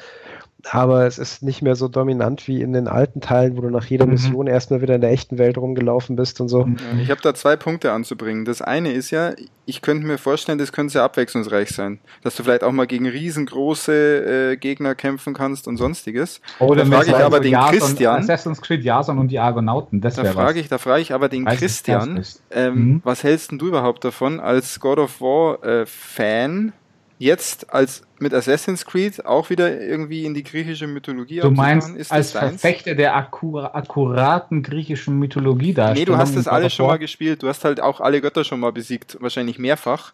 aber 0.71 1.05
es 1.05 1.19
ist 1.19 1.43
nicht 1.43 1.61
mehr 1.61 1.75
so 1.75 1.87
dominant 1.87 2.47
wie 2.47 2.61
in 2.61 2.73
den 2.73 2.87
alten 2.87 3.21
Teilen, 3.21 3.57
wo 3.57 3.61
du 3.61 3.69
nach 3.69 3.85
jeder 3.85 4.05
mhm. 4.05 4.13
Mission 4.13 4.47
erstmal 4.47 4.81
wieder 4.81 4.95
in 4.95 5.01
der 5.01 5.11
echten 5.11 5.37
Welt 5.37 5.57
rumgelaufen 5.57 6.15
bist 6.15 6.41
und 6.41 6.49
so. 6.49 6.67
Ich 7.01 7.11
habe 7.11 7.21
da 7.21 7.33
zwei 7.33 7.55
Punkte 7.55 7.91
anzubringen. 7.91 8.45
Das 8.45 8.61
eine 8.61 8.91
ist 8.91 9.11
ja, 9.11 9.33
ich 9.65 9.81
könnte 9.81 10.07
mir 10.07 10.17
vorstellen, 10.17 10.57
das 10.57 10.71
könnte 10.71 10.93
sehr 10.93 11.03
abwechslungsreich 11.03 11.69
sein, 11.69 11.99
dass 12.23 12.35
du 12.35 12.43
vielleicht 12.43 12.63
auch 12.63 12.71
mal 12.71 12.87
gegen 12.87 13.07
riesengroße 13.07 14.51
äh, 14.51 14.57
Gegner 14.57 14.95
kämpfen 14.95 15.33
kannst 15.33 15.67
und 15.67 15.77
sonstiges. 15.77 16.41
Oder 16.59 16.83
da 16.83 16.91
frage 16.91 17.09
ich 17.09 17.15
aber 17.15 17.39
den 17.39 17.51
Jason, 17.51 17.77
Christian. 17.77 18.17
Assassin's 18.17 18.61
Creed 18.61 18.83
Jason 18.83 19.19
und 19.19 19.29
die 19.29 19.39
Argonauten, 19.39 20.01
das 20.01 20.15
da 20.15 20.25
frage 20.25 20.59
ich, 20.59 20.67
da 20.67 20.77
frage 20.77 21.01
ich 21.01 21.13
aber 21.13 21.29
den 21.29 21.45
Weiß 21.45 21.59
Christian, 21.59 22.23
ähm, 22.51 22.73
mhm. 22.73 23.01
was 23.03 23.23
hältst 23.23 23.51
du 23.51 23.67
überhaupt 23.67 24.03
davon 24.03 24.39
als 24.39 24.79
God 24.79 24.99
of 24.99 25.21
War 25.21 25.63
äh, 25.63 25.85
Fan? 25.85 26.73
Jetzt 27.17 27.73
als 27.73 28.03
mit 28.19 28.33
Assassin's 28.33 28.85
Creed 28.85 29.25
auch 29.25 29.49
wieder 29.49 29.81
irgendwie 29.81 30.25
in 30.25 30.33
die 30.33 30.43
griechische 30.43 30.87
Mythologie 30.87 31.39
Du 31.39 31.51
meinst 31.51 31.95
ist 31.95 32.11
als 32.11 32.31
Verfechter 32.31 32.95
der 32.95 33.15
akkur 33.15 33.75
akkuraten 33.75 34.63
griechischen 34.63 35.17
Mythologie 35.19 35.73
da. 35.73 35.93
Nee, 35.93 36.05
du 36.05 36.17
hast 36.17 36.35
das 36.35 36.47
alles 36.47 36.73
schon 36.73 36.87
mal 36.87 36.99
gespielt. 36.99 37.43
Du 37.43 37.47
hast 37.47 37.63
halt 37.65 37.79
auch 37.81 38.01
alle 38.01 38.21
Götter 38.21 38.43
schon 38.43 38.59
mal 38.59 38.71
besiegt, 38.71 39.17
wahrscheinlich 39.21 39.59
mehrfach. 39.59 40.13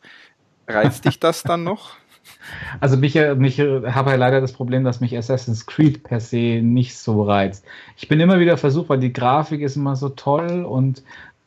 Reizt 0.68 1.06
dich 1.06 1.20
das 1.20 1.44
dann 1.44 1.64
noch? 1.64 1.92
Also 2.80 2.98
mich, 2.98 3.16
mich 3.16 3.60
habe 3.60 4.12
ja 4.12 4.16
leider 4.16 4.42
das 4.42 4.54
Problem, 4.54 4.84
dass 4.84 5.02
mich 5.02 5.18
Assassin's 5.18 5.66
Creed 5.66 6.04
per 6.04 6.20
se 6.20 6.62
nicht 6.62 6.96
so 6.96 7.24
reizt. 7.24 7.66
Ich 7.98 8.08
bin 8.08 8.20
immer 8.20 8.40
wieder 8.40 8.58
versucht, 8.58 8.90
weil 8.90 9.00
die 9.00 9.12
Grafik 9.12 9.62
ist 9.62 9.76
immer 9.76 9.96
so 9.96 10.10
toll 10.10 10.64
und 10.64 11.02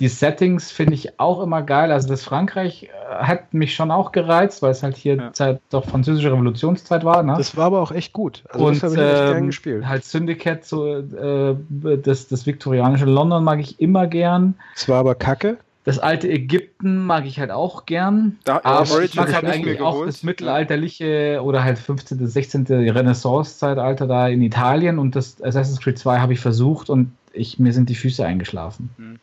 die 0.04 0.08
Settings 0.08 0.70
finde 0.70 0.92
ich 0.92 1.18
auch 1.18 1.40
immer 1.40 1.62
geil. 1.62 1.90
Also 1.90 2.08
das 2.08 2.22
Frankreich 2.22 2.82
äh, 2.82 2.88
hat 3.24 3.54
mich 3.54 3.74
schon 3.74 3.90
auch 3.90 4.12
gereizt, 4.12 4.60
weil 4.60 4.72
es 4.72 4.82
halt 4.82 4.98
hier 4.98 5.16
ja. 5.16 5.32
Zeit 5.32 5.62
doch 5.70 5.86
französische 5.86 6.30
Revolutionszeit 6.30 7.06
war. 7.06 7.22
Ne? 7.22 7.36
Das 7.38 7.56
war 7.56 7.64
aber 7.64 7.80
auch 7.80 7.90
echt 7.90 8.12
gut. 8.12 8.44
Also 8.50 8.66
und 8.66 8.74
das 8.74 8.82
habe 8.82 8.94
ich 8.96 9.00
echt 9.00 9.14
gern 9.14 9.36
ähm, 9.38 9.46
gespielt. 9.46 9.88
Halt 9.88 10.04
Syndicate, 10.04 10.62
so 10.62 10.94
äh, 10.94 11.56
das, 12.02 12.28
das 12.28 12.44
viktorianische 12.44 13.06
London 13.06 13.42
mag 13.44 13.60
ich 13.60 13.80
immer 13.80 14.06
gern. 14.06 14.56
Es 14.76 14.90
war 14.90 14.98
aber 14.98 15.14
kacke. 15.14 15.56
Das 15.84 15.98
alte 15.98 16.28
Ägypten 16.28 17.06
mag 17.06 17.24
ich 17.24 17.40
halt 17.40 17.50
auch 17.50 17.86
gern. 17.86 18.36
Da, 18.44 18.60
aber 18.62 19.02
ich 19.02 19.14
mag 19.14 19.32
halt 19.32 19.46
eigentlich 19.46 19.80
auch 19.80 20.04
das 20.04 20.22
mittelalterliche 20.22 21.40
oder 21.42 21.64
halt 21.64 21.78
15., 21.78 22.26
16. 22.26 22.66
Renaissance-Zeitalter 22.66 24.06
da 24.06 24.28
in 24.28 24.42
Italien 24.42 24.98
und 24.98 25.16
das 25.16 25.42
Assassin's 25.42 25.80
Creed 25.80 25.98
2 25.98 26.18
habe 26.18 26.34
ich 26.34 26.40
versucht 26.40 26.90
und 26.90 27.12
ich, 27.32 27.58
mir 27.58 27.72
sind 27.72 27.88
die 27.88 27.94
Füße 27.94 28.22
eingeschlafen. 28.24 28.90
Mhm. 28.98 29.18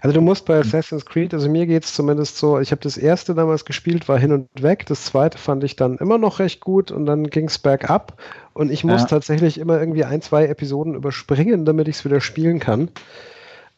Also 0.00 0.14
du 0.14 0.20
musst 0.20 0.46
bei 0.46 0.58
Assassin's 0.58 1.06
Creed, 1.06 1.32
also 1.32 1.48
mir 1.48 1.66
geht 1.66 1.84
es 1.84 1.94
zumindest 1.94 2.36
so, 2.36 2.58
ich 2.58 2.72
habe 2.72 2.82
das 2.82 2.96
erste 2.96 3.34
damals 3.34 3.64
gespielt, 3.64 4.08
war 4.08 4.18
hin 4.18 4.32
und 4.32 4.48
weg, 4.60 4.84
das 4.86 5.04
zweite 5.04 5.38
fand 5.38 5.62
ich 5.64 5.76
dann 5.76 5.96
immer 5.98 6.18
noch 6.18 6.40
recht 6.40 6.60
gut 6.60 6.90
und 6.90 7.06
dann 7.06 7.30
ging 7.30 7.46
es 7.46 7.58
bergab 7.58 8.20
und 8.52 8.70
ich 8.70 8.84
muss 8.84 9.02
ja. 9.02 9.06
tatsächlich 9.06 9.58
immer 9.58 9.78
irgendwie 9.78 10.04
ein, 10.04 10.20
zwei 10.20 10.46
Episoden 10.46 10.94
überspringen, 10.94 11.64
damit 11.64 11.88
ich 11.88 11.96
es 11.96 12.04
wieder 12.04 12.20
spielen 12.20 12.58
kann. 12.58 12.90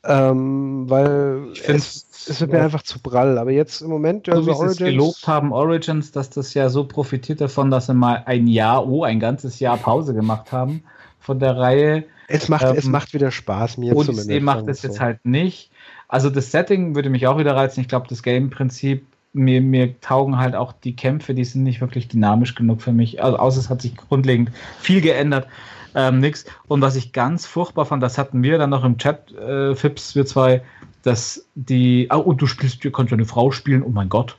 Ähm, 0.06 0.84
weil 0.88 1.52
es, 1.66 2.06
es 2.28 2.40
wird 2.40 2.52
mir 2.52 2.62
einfach 2.62 2.82
zu 2.82 2.98
prall. 2.98 3.38
Aber 3.38 3.50
jetzt 3.50 3.80
im 3.80 3.88
Moment, 3.88 4.26
so 4.26 4.32
also 4.32 4.46
wie 4.46 4.50
Origins, 4.50 4.76
sie 4.76 4.84
es 4.84 4.90
gelobt 4.90 5.26
haben, 5.26 5.52
Origins, 5.52 6.12
dass 6.12 6.28
das 6.28 6.52
ja 6.52 6.68
so 6.68 6.84
profitiert 6.84 7.40
davon, 7.40 7.70
dass 7.70 7.86
sie 7.86 7.94
mal 7.94 8.22
ein 8.26 8.46
Jahr, 8.46 8.86
oh, 8.86 9.04
ein 9.04 9.18
ganzes 9.18 9.60
Jahr 9.60 9.78
Pause 9.78 10.12
gemacht 10.12 10.52
haben 10.52 10.82
von 11.20 11.38
der 11.38 11.56
Reihe. 11.56 12.04
Es 12.28 12.48
macht, 12.48 12.64
ähm, 12.64 12.74
es 12.76 12.84
macht 12.84 13.14
wieder 13.14 13.30
Spaß, 13.30 13.78
mir 13.78 13.96
Odyssey 13.96 14.22
zumindest. 14.22 14.42
macht 14.42 14.68
es 14.68 14.82
so. 14.82 14.88
jetzt 14.88 15.00
halt 15.00 15.24
nicht. 15.24 15.70
Also 16.14 16.30
das 16.30 16.52
Setting 16.52 16.94
würde 16.94 17.10
mich 17.10 17.26
auch 17.26 17.38
wieder 17.38 17.56
reizen. 17.56 17.80
Ich 17.80 17.88
glaube, 17.88 18.06
das 18.08 18.22
Game-Prinzip, 18.22 19.04
mir, 19.32 19.60
mir 19.60 20.00
taugen 20.00 20.38
halt 20.38 20.54
auch 20.54 20.72
die 20.72 20.94
Kämpfe, 20.94 21.34
die 21.34 21.44
sind 21.44 21.64
nicht 21.64 21.80
wirklich 21.80 22.06
dynamisch 22.06 22.54
genug 22.54 22.82
für 22.82 22.92
mich. 22.92 23.20
Also 23.20 23.36
außer 23.36 23.58
es 23.58 23.68
hat 23.68 23.82
sich 23.82 23.96
grundlegend 23.96 24.52
viel 24.78 25.00
geändert. 25.00 25.48
Ähm, 25.96 26.20
nix. 26.20 26.44
Und 26.68 26.82
was 26.82 26.94
ich 26.94 27.12
ganz 27.12 27.46
furchtbar 27.46 27.84
fand, 27.84 28.00
das 28.00 28.16
hatten 28.16 28.44
wir 28.44 28.58
dann 28.58 28.70
noch 28.70 28.84
im 28.84 28.96
Chat, 28.96 29.32
äh, 29.32 29.74
Fips, 29.74 30.14
wir 30.14 30.24
zwei, 30.24 30.62
dass 31.02 31.48
die, 31.56 32.06
oh, 32.12 32.18
und 32.18 32.40
du 32.40 32.46
spielst, 32.46 32.84
du 32.84 32.92
kannst 32.92 33.10
ja 33.10 33.16
eine 33.16 33.26
Frau 33.26 33.50
spielen, 33.50 33.82
oh 33.82 33.90
mein 33.90 34.08
Gott. 34.08 34.36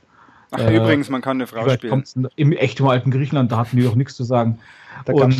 Ach, 0.52 0.60
äh, 0.60 0.78
übrigens, 0.78 1.10
man 1.10 1.20
kann 1.20 1.36
eine 1.36 1.46
Frau 1.46 1.68
spielen. 1.68 2.04
Im 2.36 2.52
echten 2.52 2.86
alten 2.88 3.10
Griechenland, 3.10 3.52
da 3.52 3.58
hatten 3.58 3.76
die 3.76 3.82
doch 3.82 3.96
nichts 3.96 4.14
zu 4.14 4.24
sagen. 4.24 4.60
Da 5.04 5.12
gab 5.12 5.28
es 5.30 5.38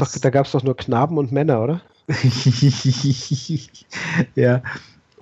doch, 0.53 0.61
doch 0.61 0.64
nur 0.64 0.76
Knaben 0.76 1.16
und 1.16 1.32
Männer, 1.32 1.62
oder? 1.62 1.80
ja. 4.34 4.61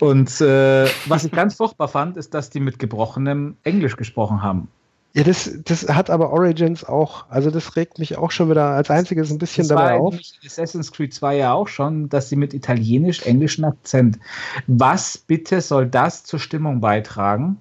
Und 0.00 0.40
äh, 0.40 0.86
was 1.06 1.24
ich 1.24 1.32
ganz 1.32 1.54
furchtbar 1.54 1.88
fand, 1.88 2.16
ist, 2.16 2.34
dass 2.34 2.50
die 2.50 2.60
mit 2.60 2.78
gebrochenem 2.78 3.56
Englisch 3.62 3.96
gesprochen 3.96 4.42
haben. 4.42 4.68
Ja, 5.16 5.22
das, 5.22 5.48
das 5.64 5.88
hat 5.88 6.10
aber 6.10 6.30
Origins 6.30 6.82
auch, 6.82 7.26
also 7.30 7.52
das 7.52 7.76
regt 7.76 8.00
mich 8.00 8.18
auch 8.18 8.32
schon 8.32 8.50
wieder 8.50 8.70
als 8.70 8.90
einziges 8.90 9.30
ein 9.30 9.38
bisschen 9.38 9.68
das 9.68 9.76
dabei 9.76 9.94
auf. 9.94 10.16
Assassin's 10.44 10.90
Creed 10.90 11.14
2 11.14 11.36
ja 11.36 11.52
auch 11.52 11.68
schon, 11.68 12.08
dass 12.08 12.28
sie 12.28 12.34
mit 12.34 12.52
italienisch-englischen 12.52 13.64
Akzent. 13.64 14.18
Was 14.66 15.16
bitte 15.16 15.60
soll 15.60 15.86
das 15.86 16.24
zur 16.24 16.40
Stimmung 16.40 16.80
beitragen? 16.80 17.58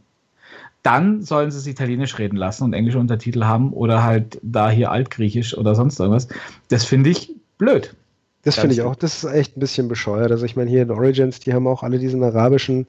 Dann 0.81 1.21
sollen 1.21 1.51
sie 1.51 1.59
es 1.59 1.67
italienisch 1.67 2.17
reden 2.17 2.37
lassen 2.37 2.63
und 2.63 2.73
englische 2.73 2.97
Untertitel 2.97 3.43
haben 3.43 3.71
oder 3.71 4.01
halt 4.01 4.39
da 4.41 4.71
hier 4.71 4.89
altgriechisch 4.89 5.55
oder 5.55 5.75
sonst 5.75 5.99
irgendwas. 5.99 6.27
Das 6.69 6.85
finde 6.85 7.11
ich 7.11 7.35
blöd. 7.59 7.95
Das 8.43 8.55
finde 8.55 8.75
ich 8.75 8.81
auch, 8.81 8.95
das 8.95 9.23
ist 9.23 9.31
echt 9.31 9.55
ein 9.55 9.61
bisschen 9.61 9.87
bescheuert. 9.87 10.31
Also 10.31 10.45
ich 10.45 10.55
meine, 10.55 10.69
hier 10.69 10.81
in 10.81 10.91
Origins, 10.91 11.39
die 11.39 11.53
haben 11.53 11.65
auch 11.65 11.81
alle 11.81 11.97
diesen 11.97 12.21
arabischen 12.23 12.87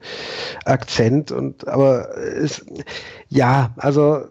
Akzent 0.65 1.31
und 1.31 1.67
aber 1.67 2.17
es, 2.17 2.65
ja, 3.29 3.73
also 3.77 4.25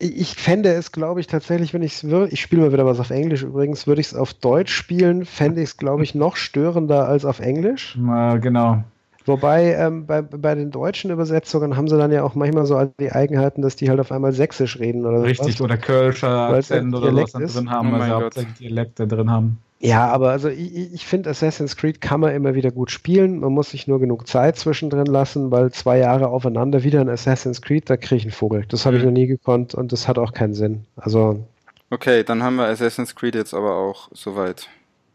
ich 0.00 0.34
fände 0.34 0.72
es, 0.72 0.92
glaube 0.92 1.20
ich, 1.20 1.26
tatsächlich, 1.26 1.74
wenn 1.74 1.82
ich 1.82 1.94
es 1.94 2.04
würde, 2.04 2.32
ich 2.32 2.40
spiele 2.40 2.62
mal 2.62 2.72
wieder 2.72 2.86
was 2.86 3.00
auf 3.00 3.10
Englisch 3.10 3.42
übrigens, 3.42 3.86
würde 3.86 4.00
ich 4.00 4.08
es 4.08 4.14
auf 4.14 4.34
Deutsch 4.34 4.72
spielen, 4.72 5.24
fände 5.24 5.60
ich 5.60 5.70
es, 5.70 5.76
glaube 5.76 6.02
ich, 6.02 6.14
noch 6.14 6.36
störender 6.36 7.08
als 7.08 7.24
auf 7.24 7.40
Englisch. 7.40 7.96
Na, 8.00 8.36
genau. 8.36 8.82
Wobei 9.26 9.74
ähm, 9.74 10.06
bei, 10.06 10.22
bei 10.22 10.54
den 10.54 10.70
deutschen 10.70 11.10
Übersetzungen 11.10 11.76
haben 11.76 11.86
sie 11.86 11.98
dann 11.98 12.10
ja 12.10 12.22
auch 12.24 12.34
manchmal 12.34 12.64
so 12.64 12.82
die 12.98 13.12
Eigenheiten, 13.12 13.60
dass 13.60 13.76
die 13.76 13.90
halt 13.90 14.00
auf 14.00 14.10
einmal 14.10 14.32
sächsisch 14.32 14.78
reden 14.78 15.04
oder 15.04 15.22
Richtig, 15.22 15.54
was. 15.54 15.60
oder 15.60 15.76
Kölscher 15.76 16.48
Akzent 16.48 16.94
oder 16.94 17.14
was 17.14 17.32
drin 17.32 17.70
haben, 17.70 17.90
oh 17.90 17.92
weil 17.92 18.02
sie 18.02 18.10
hauptsächlich 18.10 18.54
Dialekte 18.54 19.06
drin 19.06 19.30
haben. 19.30 19.58
Ja, 19.80 20.08
aber 20.08 20.30
also 20.30 20.48
ich, 20.48 20.92
ich 20.92 21.06
finde 21.06 21.30
Assassin's 21.30 21.76
Creed 21.76 22.00
kann 22.00 22.20
man 22.20 22.34
immer 22.34 22.54
wieder 22.54 22.72
gut 22.72 22.90
spielen. 22.90 23.38
Man 23.40 23.52
muss 23.52 23.70
sich 23.70 23.86
nur 23.86 24.00
genug 24.00 24.26
Zeit 24.26 24.58
zwischendrin 24.58 25.06
lassen, 25.06 25.50
weil 25.52 25.70
zwei 25.70 25.98
Jahre 25.98 26.28
aufeinander 26.28 26.82
wieder 26.82 27.00
ein 27.00 27.08
Assassin's 27.08 27.62
Creed, 27.62 27.88
da 27.88 27.96
kriege 27.96 28.16
ich 28.16 28.24
einen 28.24 28.32
Vogel. 28.32 28.64
Das 28.68 28.86
habe 28.86 28.96
mhm. 28.96 29.00
ich 29.00 29.06
noch 29.06 29.12
nie 29.12 29.26
gekonnt 29.26 29.74
und 29.74 29.92
das 29.92 30.08
hat 30.08 30.18
auch 30.18 30.32
keinen 30.32 30.54
Sinn. 30.54 30.84
Also. 30.96 31.44
Okay, 31.90 32.24
dann 32.24 32.42
haben 32.42 32.56
wir 32.56 32.66
Assassin's 32.66 33.14
Creed 33.14 33.36
jetzt 33.36 33.54
aber 33.54 33.76
auch 33.76 34.08
soweit. 34.12 34.68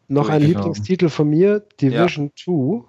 Noch 0.08 0.30
ein 0.30 0.42
genau. 0.42 0.60
Lieblingstitel 0.60 1.10
von 1.10 1.30
mir, 1.30 1.62
Division 1.82 2.32
ja. 2.38 2.44
2. 2.46 2.84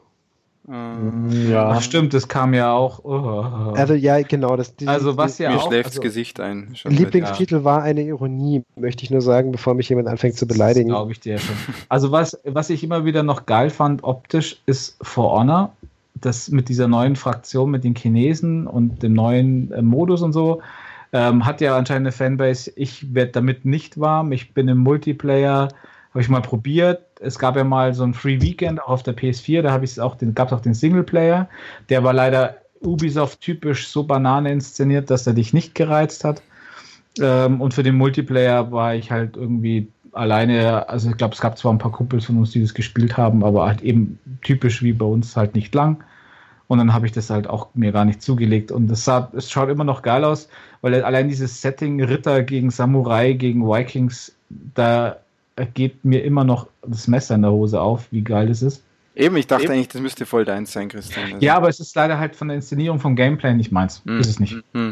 Ähm, 0.67 1.29
ja. 1.51 1.69
Ach, 1.71 1.83
stimmt, 1.83 2.15
das 2.15 2.29
kam 2.29 2.55
ja 2.55 2.73
auch. 2.73 3.05
Oh. 3.05 3.73
Also 3.75 3.95
ja, 3.95 4.23
genau. 4.23 4.57
Das, 4.57 4.75
dieses, 4.77 4.93
also 4.93 5.17
was 5.17 5.39
ja 5.39 5.51
mir 5.51 5.57
auch. 5.59 5.69
schläft 5.69 5.91
also, 5.91 6.01
Gesicht 6.01 6.41
ein. 6.41 6.75
Lieblingstitel 6.85 7.57
ja. 7.57 7.65
war 7.65 7.83
eine 7.83 8.03
Ironie, 8.03 8.63
möchte 8.77 9.05
ich 9.05 9.11
nur 9.11 9.21
sagen, 9.21 9.53
bevor 9.53 9.75
mich 9.75 9.89
jemand 9.91 10.09
anfängt 10.09 10.37
zu 10.37 10.47
beleidigen. 10.47 10.89
Glaube 10.89 11.13
ich 11.13 11.21
dir 11.21 11.39
schon. 11.39 11.55
Also 11.89 12.13
was, 12.13 12.41
was 12.45 12.71
ich 12.71 12.83
immer 12.83 13.05
wieder 13.05 13.23
noch 13.23 13.47
geil 13.47 13.71
fand 13.71 14.05
optisch, 14.05 14.61
ist 14.67 14.97
For 15.03 15.39
Honor. 15.39 15.73
Das 16.15 16.51
mit 16.51 16.71
dieser 16.71 16.89
neuen 16.89 17.17
Fraktion, 17.17 17.71
mit 17.71 17.85
den 17.85 17.95
Chinesen 17.95 18.67
und 18.67 19.03
dem 19.03 19.13
neuen 19.13 19.71
äh, 19.73 19.83
Modus 19.83 20.23
und 20.23 20.33
so. 20.33 20.63
Ähm, 21.13 21.45
hat 21.45 21.61
ja 21.61 21.77
anscheinend 21.77 22.07
eine 22.07 22.13
Fanbase. 22.13 22.73
Ich 22.77 23.15
werde 23.15 23.33
damit 23.33 23.67
nicht 23.67 24.01
warm. 24.01 24.33
Ich 24.33 24.55
bin 24.55 24.69
im 24.69 24.79
Multiplayer 24.79 25.69
habe 26.15 26.23
ich 26.23 26.29
mal 26.29 26.43
probiert. 26.43 27.03
Es 27.21 27.41
gab 27.41 27.57
ja 27.57 27.65
mal 27.65 27.93
so 27.93 28.05
ein 28.05 28.15
Free 28.15 28.41
Weekend 28.41 28.81
auch 28.81 28.89
auf 28.89 29.03
der 29.03 29.17
PS4, 29.17 29.63
da 29.63 29.73
habe 29.73 29.85
ich 29.85 30.01
auch 30.01 30.15
den, 30.15 30.33
gab 30.33 30.49
es 30.49 30.55
auch 30.55 30.61
den 30.61 30.75
Singleplayer. 30.75 31.49
Der 31.89 32.05
war 32.05 32.13
leider 32.13 32.59
Ubisoft 32.81 33.41
typisch 33.41 33.89
so 33.89 34.05
Banane 34.05 34.53
inszeniert, 34.53 35.11
dass 35.11 35.27
er 35.27 35.33
dich 35.33 35.53
nicht 35.53 35.75
gereizt 35.75 36.23
hat. 36.23 36.41
Ähm, 37.21 37.61
und 37.61 37.75
für 37.75 37.83
den 37.83 37.97
Multiplayer 37.97 38.71
war 38.71 38.95
ich 38.95 39.11
halt 39.11 39.37
irgendwie 39.37 39.89
alleine, 40.13 40.89
also 40.89 41.11
ich 41.11 41.17
glaube, 41.17 41.35
es 41.35 41.41
gab 41.41 41.59
zwar 41.59 41.73
ein 41.73 41.79
paar 41.79 41.91
Kumpels 41.91 42.27
von 42.27 42.39
uns, 42.39 42.53
die 42.53 42.63
das 42.63 42.75
gespielt 42.75 43.17
haben, 43.17 43.43
aber 43.43 43.67
halt 43.67 43.83
eben 43.83 44.21
typisch 44.45 44.85
wie 44.85 44.93
bei 44.93 45.07
uns 45.07 45.37
halt 45.37 45.57
nicht 45.57 45.75
lang. 45.75 46.05
Und 46.69 46.79
dann 46.79 46.95
habe 46.95 47.07
ich 47.07 47.13
das 47.13 47.29
halt 47.29 47.49
auch 47.49 47.69
mir 47.75 47.91
gar 47.91 48.05
nicht 48.05 48.23
zugelegt. 48.23 48.71
Und 48.71 48.89
es 48.89 49.05
sah, 49.05 49.33
es 49.35 49.51
schaut 49.51 49.69
immer 49.69 49.85
noch 49.85 50.03
geil 50.03 50.23
aus, 50.23 50.49
weil 50.81 51.03
allein 51.03 51.29
dieses 51.29 51.61
Setting 51.61 52.01
Ritter 52.03 52.45
gegen 52.45 52.71
Samurai 52.71 53.33
gegen 53.33 53.67
Vikings, 53.67 54.37
da 54.49 55.17
geht 55.75 56.05
mir 56.05 56.25
immer 56.25 56.45
noch 56.45 56.69
das 56.83 57.09
Messer 57.09 57.35
in 57.35 57.43
der 57.43 57.53
Hose 57.53 57.81
auf, 57.81 58.11
wie 58.11 58.23
geil 58.23 58.49
das 58.49 58.63
ist. 58.63 58.83
Eben, 59.17 59.37
ich 59.37 59.47
dachte 59.47 59.65
Eben. 59.65 59.75
eigentlich, 59.75 59.89
das 59.89 60.01
müsste 60.01 60.27
voll 60.27 60.45
deins 60.45 60.73
sein, 60.73 60.89
Christian. 60.89 61.35
Also. 61.35 61.39
Ja, 61.39 61.57
aber 61.57 61.69
es 61.69 61.79
ist 61.79 61.95
leider 61.95 62.19
halt 62.19 62.35
von 62.35 62.49
der 62.49 62.57
Inszenierung 62.57 62.99
vom 62.99 63.15
Gameplay 63.15 63.55
nicht 63.55 63.71
meins. 63.71 64.03
Mm. 64.05 64.19
Ist 64.19 64.29
es 64.29 64.41
nicht. 64.41 64.57
Mm. 64.73 64.91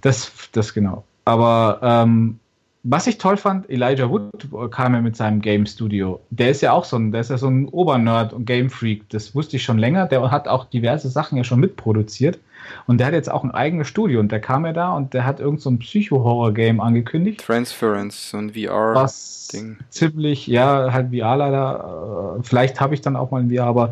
Das, 0.00 0.32
das 0.52 0.72
genau. 0.72 1.04
Aber 1.26 1.80
ähm, 1.82 2.38
was 2.82 3.06
ich 3.06 3.18
toll 3.18 3.36
fand, 3.36 3.68
Elijah 3.68 4.08
Wood 4.08 4.48
kam 4.70 4.94
ja 4.94 5.00
mit 5.00 5.16
seinem 5.16 5.40
Game 5.40 5.66
Studio. 5.66 6.20
Der 6.30 6.50
ist 6.50 6.62
ja 6.62 6.72
auch 6.72 6.84
so 6.84 6.96
ein, 6.96 7.10
der 7.12 7.20
ist 7.20 7.30
ja 7.30 7.36
so 7.36 7.48
ein 7.48 7.68
Obernerd 7.68 8.32
und 8.32 8.46
Game 8.46 8.70
Freak. 8.70 9.08
Das 9.10 9.34
wusste 9.34 9.56
ich 9.56 9.64
schon 9.64 9.78
länger. 9.78 10.06
Der 10.06 10.30
hat 10.30 10.46
auch 10.48 10.64
diverse 10.66 11.10
Sachen 11.10 11.36
ja 11.36 11.44
schon 11.44 11.60
mitproduziert. 11.60 12.38
Und 12.86 12.98
der 12.98 13.08
hat 13.08 13.14
jetzt 13.14 13.30
auch 13.30 13.44
ein 13.44 13.50
eigenes 13.50 13.88
Studio 13.88 14.20
und 14.20 14.32
der 14.32 14.40
kam 14.40 14.66
ja 14.66 14.72
da 14.72 14.92
und 14.92 15.14
der 15.14 15.24
hat 15.24 15.40
irgend 15.40 15.60
so 15.60 15.70
ein 15.70 15.78
Psycho-Horror-Game 15.78 16.80
angekündigt. 16.80 17.44
Transference, 17.44 18.30
so 18.30 18.38
ein 18.38 18.54
VR. 18.54 18.94
Was 18.94 19.48
Ding. 19.48 19.76
ziemlich, 19.90 20.46
ja, 20.46 20.92
halt 20.92 21.14
VR 21.14 21.36
leider. 21.36 22.36
Äh, 22.38 22.42
vielleicht 22.42 22.80
habe 22.80 22.94
ich 22.94 23.00
dann 23.00 23.16
auch 23.16 23.30
mal 23.30 23.42
ein 23.42 23.50
VR, 23.50 23.64
aber 23.64 23.90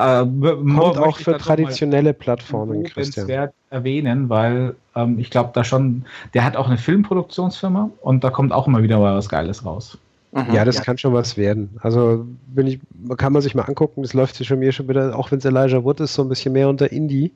äh, 0.00 0.24
Kommt 0.24 0.98
auch 0.98 1.18
für 1.18 1.36
traditionelle 1.36 2.14
Plattformen, 2.14 2.84
Christian. 2.84 3.50
erwähnen, 3.68 4.28
weil 4.30 4.74
ähm, 4.96 5.18
ich 5.18 5.30
glaube 5.30 5.50
da 5.52 5.62
schon, 5.62 6.06
der 6.32 6.44
hat 6.44 6.56
auch 6.56 6.68
eine 6.68 6.78
Filmproduktionsfirma 6.78 7.90
und 8.00 8.24
da 8.24 8.30
kommt 8.30 8.52
auch 8.52 8.66
immer 8.66 8.82
wieder 8.82 9.00
was 9.00 9.28
Geiles 9.28 9.64
raus. 9.64 9.98
Mhm. 10.32 10.54
Ja, 10.54 10.64
das 10.64 10.76
ja. 10.76 10.84
kann 10.84 10.96
schon 10.96 11.12
was 11.12 11.36
werden. 11.36 11.70
Also 11.80 12.24
bin 12.46 12.66
ich, 12.66 12.80
kann 13.16 13.32
man 13.32 13.42
sich 13.42 13.54
mal 13.54 13.62
angucken, 13.62 14.02
das 14.02 14.14
läuft 14.14 14.36
sich 14.36 14.46
schon 14.46 14.60
mir 14.60 14.72
schon 14.72 14.88
wieder, 14.88 15.18
auch 15.18 15.30
wenn 15.30 15.38
es 15.38 15.44
Elijah 15.44 15.82
Wood 15.84 16.00
ist, 16.00 16.14
so 16.14 16.22
ein 16.22 16.28
bisschen 16.28 16.52
mehr 16.52 16.68
unter 16.68 16.90
Indie. 16.90 17.32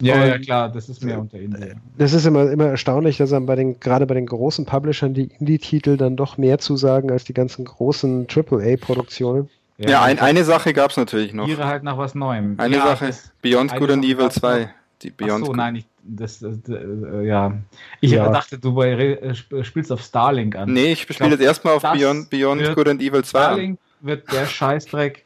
Ja, 0.00 0.24
ja, 0.24 0.38
klar, 0.38 0.70
das 0.70 0.88
ist 0.88 1.04
mehr 1.04 1.20
unter 1.20 1.38
Indie. 1.38 1.74
Das 1.98 2.12
ist 2.12 2.24
immer, 2.24 2.50
immer 2.50 2.66
erstaunlich, 2.66 3.18
dass 3.18 3.32
er 3.32 3.40
bei 3.42 3.54
den, 3.54 3.78
gerade 3.80 4.06
bei 4.06 4.14
den 4.14 4.26
großen 4.26 4.64
Publishern 4.64 5.12
die 5.12 5.30
Indie-Titel 5.38 5.96
dann 5.96 6.16
doch 6.16 6.38
mehr 6.38 6.58
zusagen 6.58 7.10
als 7.10 7.24
die 7.24 7.34
ganzen 7.34 7.64
großen 7.66 8.26
AAA-Produktionen. 8.28 9.50
Ja, 9.76 9.90
ja 9.90 10.02
ein, 10.02 10.18
eine 10.18 10.44
Sache 10.44 10.72
gab 10.72 10.90
es 10.90 10.96
natürlich 10.96 11.34
noch. 11.34 11.48
Ihre 11.48 11.66
halt 11.66 11.82
nach 11.82 11.98
was 11.98 12.14
Neuem. 12.14 12.54
Eine 12.58 12.76
ja, 12.76 12.86
Sache, 12.86 13.10
Beyond 13.42 13.76
Good 13.76 13.90
and 13.90 14.04
Evil 14.04 14.30
2. 14.30 14.70
Die 15.02 15.10
Beyond 15.10 15.42
Ach 15.42 15.46
so, 15.46 15.52
nein, 15.54 15.76
ich, 15.76 15.86
das, 16.02 16.40
das, 16.40 16.60
das 16.62 16.76
äh, 16.76 17.26
ja. 17.26 17.54
Ich 18.00 18.10
ja. 18.10 18.30
dachte, 18.30 18.58
du 18.58 18.74
bei, 18.74 18.92
äh, 18.92 19.64
spielst 19.64 19.92
auf 19.92 20.02
Starlink 20.02 20.56
an. 20.56 20.72
Nee, 20.72 20.92
ich 20.92 21.02
spiele 21.02 21.30
jetzt 21.30 21.40
erstmal 21.40 21.74
auf 21.74 21.82
Beyond, 21.82 22.28
Beyond 22.30 22.74
Good 22.74 22.88
and 22.88 23.02
Evil 23.02 23.24
2 23.24 23.38
Starlink 23.38 23.78
an. 23.78 24.06
wird 24.06 24.32
der 24.32 24.46
Scheißdreck, 24.46 25.24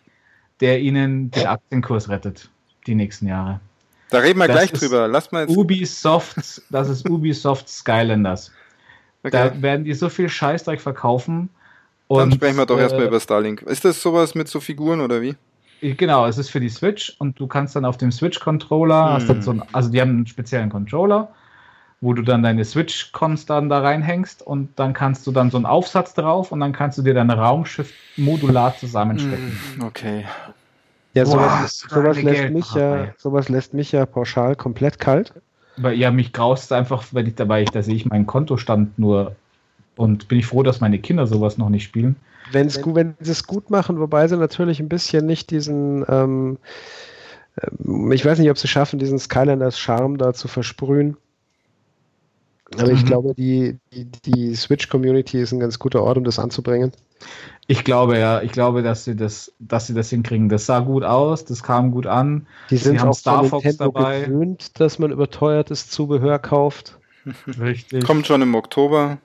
der 0.61 0.81
ihnen 0.81 1.31
den 1.33 1.47
Aktienkurs 1.47 2.09
rettet, 2.09 2.51
die 2.87 2.95
nächsten 2.95 3.27
Jahre. 3.27 3.61
Da 4.15 4.21
reden 4.21 4.39
wir 4.39 4.47
das 4.47 4.57
gleich 4.57 4.73
drüber. 4.73 5.09
Lass 5.09 5.33
mal. 5.33 5.49
Ubisoft, 5.49 6.63
das 6.71 6.89
ist 6.89 7.09
Ubisoft 7.09 7.69
Skylanders. 7.69 8.53
Okay. 9.25 9.31
Da 9.33 9.63
werden 9.63 9.85
die 9.85 9.95
so 9.95 10.09
viel 10.09 10.29
Scheißdreck 10.29 10.81
verkaufen. 10.81 11.49
Und, 12.07 12.19
Dann 12.21 12.33
sprechen 12.33 12.57
wir 12.57 12.67
doch 12.67 12.79
äh, 12.79 12.83
erstmal 12.83 13.07
über 13.07 13.19
Starlink. 13.19 13.63
Ist 13.63 13.85
das 13.85 14.01
sowas 14.01 14.35
mit 14.35 14.49
so 14.49 14.61
Figuren 14.61 15.01
oder 15.01 15.21
wie? 15.21 15.35
Genau, 15.81 16.27
es 16.27 16.39
ist 16.39 16.49
für 16.49 16.61
die 16.61 16.69
Switch 16.69 17.17
und 17.19 17.39
du 17.41 17.47
kannst 17.47 17.75
dann 17.77 17.85
auf 17.85 17.97
dem 17.97 18.13
Switch-Controller, 18.13 19.19
hm. 19.19 19.43
so 19.43 19.61
also 19.73 19.91
die 19.91 20.01
haben 20.01 20.11
einen 20.11 20.27
speziellen 20.27 20.71
Controller, 20.71 21.29
wo 22.01 22.15
du 22.15 22.23
dann 22.23 22.43
deine 22.43 22.65
Switch-Cons 22.65 23.47
dann 23.47 23.69
da 23.69 23.81
reinhängst 23.81 24.43
und 24.43 24.79
dann 24.79 24.93
kannst 24.93 25.27
du 25.27 25.33
dann 25.33 25.51
so 25.51 25.59
einen 25.59 25.67
Aufsatz 25.67 26.15
drauf 26.15 26.53
und 26.53 26.61
dann 26.61 26.73
kannst 26.73 26.97
du 26.99 27.03
dir 27.03 27.15
dein 27.15 27.31
Raumschiff 27.31 27.93
modular 28.17 28.77
zusammenstecken. 28.79 29.59
Hm, 29.77 29.85
okay. 29.85 30.25
Ja, 31.15 31.25
sowas, 31.25 31.87
Boah, 31.89 31.95
sowas 31.95 32.23
lässt 32.23 32.53
mich 32.53 32.75
ja, 32.75 33.15
sowas 33.19 33.49
lässt 33.49 33.73
mich 33.73 33.93
ja 33.93 34.05
pauschal 34.05 34.57
komplett 34.57 34.99
kalt. 34.99 35.33
Weil 35.77 35.95
ja, 35.95 36.11
mich 36.11 36.33
graust 36.33 36.73
einfach, 36.73 37.05
wenn 37.13 37.27
ich 37.27 37.35
dabei, 37.35 37.65
da 37.65 37.83
sehe 37.83 37.95
ich 37.95 38.07
meinen 38.07 38.27
Kontostand 38.27 38.99
nur 38.99 39.35
und 39.97 40.29
bin 40.29 40.39
ich 40.39 40.47
froh, 40.47 40.63
dass 40.63 40.81
meine 40.81 40.99
Kinder 40.99 41.27
sowas 41.27 41.59
noch 41.59 41.69
nicht 41.69 41.85
spielen. 41.85 42.17
Wenn's, 42.53 42.81
wenn 42.85 43.15
sie 43.21 43.31
es 43.31 43.47
gut 43.47 43.71
machen, 43.71 43.99
wobei 44.01 44.29
sie 44.29 44.37
natürlich 44.37 44.81
ein 44.81 44.89
bisschen 44.89 45.25
nicht 45.27 45.51
diesen, 45.51 46.05
ähm, 46.09 46.59
ähm 47.63 48.13
ich 48.13 48.25
weiß 48.25 48.39
nicht, 48.39 48.51
ob 48.51 48.59
sie 48.59 48.69
schaffen, 48.69 48.99
diesen 48.99 49.19
Skylanders 49.19 49.79
Charme 49.79 50.19
da 50.19 50.35
zu 50.35 50.49
versprühen. 50.49 51.17
Aber 52.77 52.91
mhm. 52.91 52.97
ich 52.97 53.07
glaube, 53.07 53.35
die, 53.35 53.79
die, 53.93 54.07
die 54.07 54.55
Switch-Community 54.55 55.41
ist 55.41 55.53
ein 55.53 55.61
ganz 55.61 55.79
guter 55.79 56.03
Ort, 56.03 56.19
um 56.19 56.25
das 56.25 56.39
anzubringen. 56.39 56.93
Ich 57.67 57.85
glaube 57.85 58.19
ja, 58.19 58.43
ich 58.43 58.53
glaube, 58.53 58.83
dass 58.83 59.05
sie 59.05 59.17
das, 59.17 59.53
dass 59.59 59.87
sie 59.87 59.95
das 59.95 60.11
hinkriegen. 60.11 60.49
Das 60.49 60.67
sah 60.67 60.81
gut 60.81 61.03
aus, 61.03 61.45
das 61.45 61.63
kam 61.63 61.93
gut 61.93 62.07
an. 62.07 62.47
Die 62.71 62.77
sind 62.77 63.01
sie 63.01 63.07
auch 63.07 63.15
Star 63.15 63.45
Fox 63.45 63.77
dabei. 63.79 64.23
gewöhnt, 64.23 64.79
dass 64.81 64.99
man 64.99 65.11
überteuertes 65.11 65.89
Zubehör 65.89 66.39
kauft. 66.39 66.99
Richtig. 67.59 68.05
Kommt 68.05 68.27
schon 68.27 68.43
im 68.43 68.55
Oktober. 68.55 69.19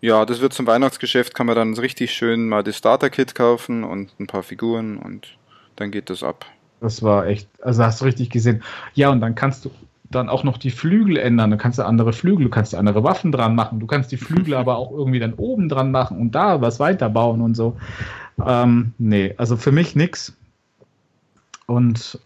Ja, 0.00 0.24
das 0.24 0.40
wird 0.40 0.54
zum 0.54 0.66
Weihnachtsgeschäft, 0.66 1.34
kann 1.34 1.46
man 1.46 1.56
dann 1.56 1.74
richtig 1.74 2.12
schön 2.12 2.48
mal 2.48 2.62
das 2.62 2.76
Starter-Kit 2.76 3.34
kaufen 3.34 3.82
und 3.82 4.18
ein 4.20 4.28
paar 4.28 4.44
Figuren 4.44 4.96
und 4.96 5.36
dann 5.74 5.90
geht 5.90 6.08
das 6.08 6.22
ab. 6.22 6.46
Das 6.80 7.02
war 7.02 7.26
echt, 7.26 7.48
also 7.60 7.82
hast 7.82 8.00
du 8.00 8.04
richtig 8.04 8.30
gesehen. 8.30 8.62
Ja, 8.94 9.10
und 9.10 9.20
dann 9.20 9.34
kannst 9.34 9.64
du 9.64 9.70
dann 10.10 10.28
auch 10.28 10.44
noch 10.44 10.56
die 10.56 10.70
Flügel 10.70 11.16
ändern. 11.16 11.50
Dann 11.50 11.58
kannst 11.58 11.78
du 11.78 11.84
andere 11.84 12.12
Flügel, 12.12 12.44
du 12.44 12.50
kannst 12.50 12.74
andere 12.74 13.04
Waffen 13.04 13.32
dran 13.32 13.54
machen. 13.54 13.80
Du 13.80 13.86
kannst 13.86 14.10
die 14.12 14.16
Flügel 14.16 14.54
aber 14.54 14.76
auch 14.76 14.90
irgendwie 14.90 15.18
dann 15.18 15.34
oben 15.34 15.68
dran 15.68 15.90
machen 15.90 16.18
und 16.18 16.34
da 16.34 16.60
was 16.60 16.80
weiterbauen 16.80 17.40
und 17.40 17.54
so. 17.54 17.76
Ähm, 18.44 18.92
nee, 18.98 19.34
also 19.36 19.56
für 19.56 19.72
mich 19.72 19.96
nix. 19.96 20.36
Und 21.66 22.18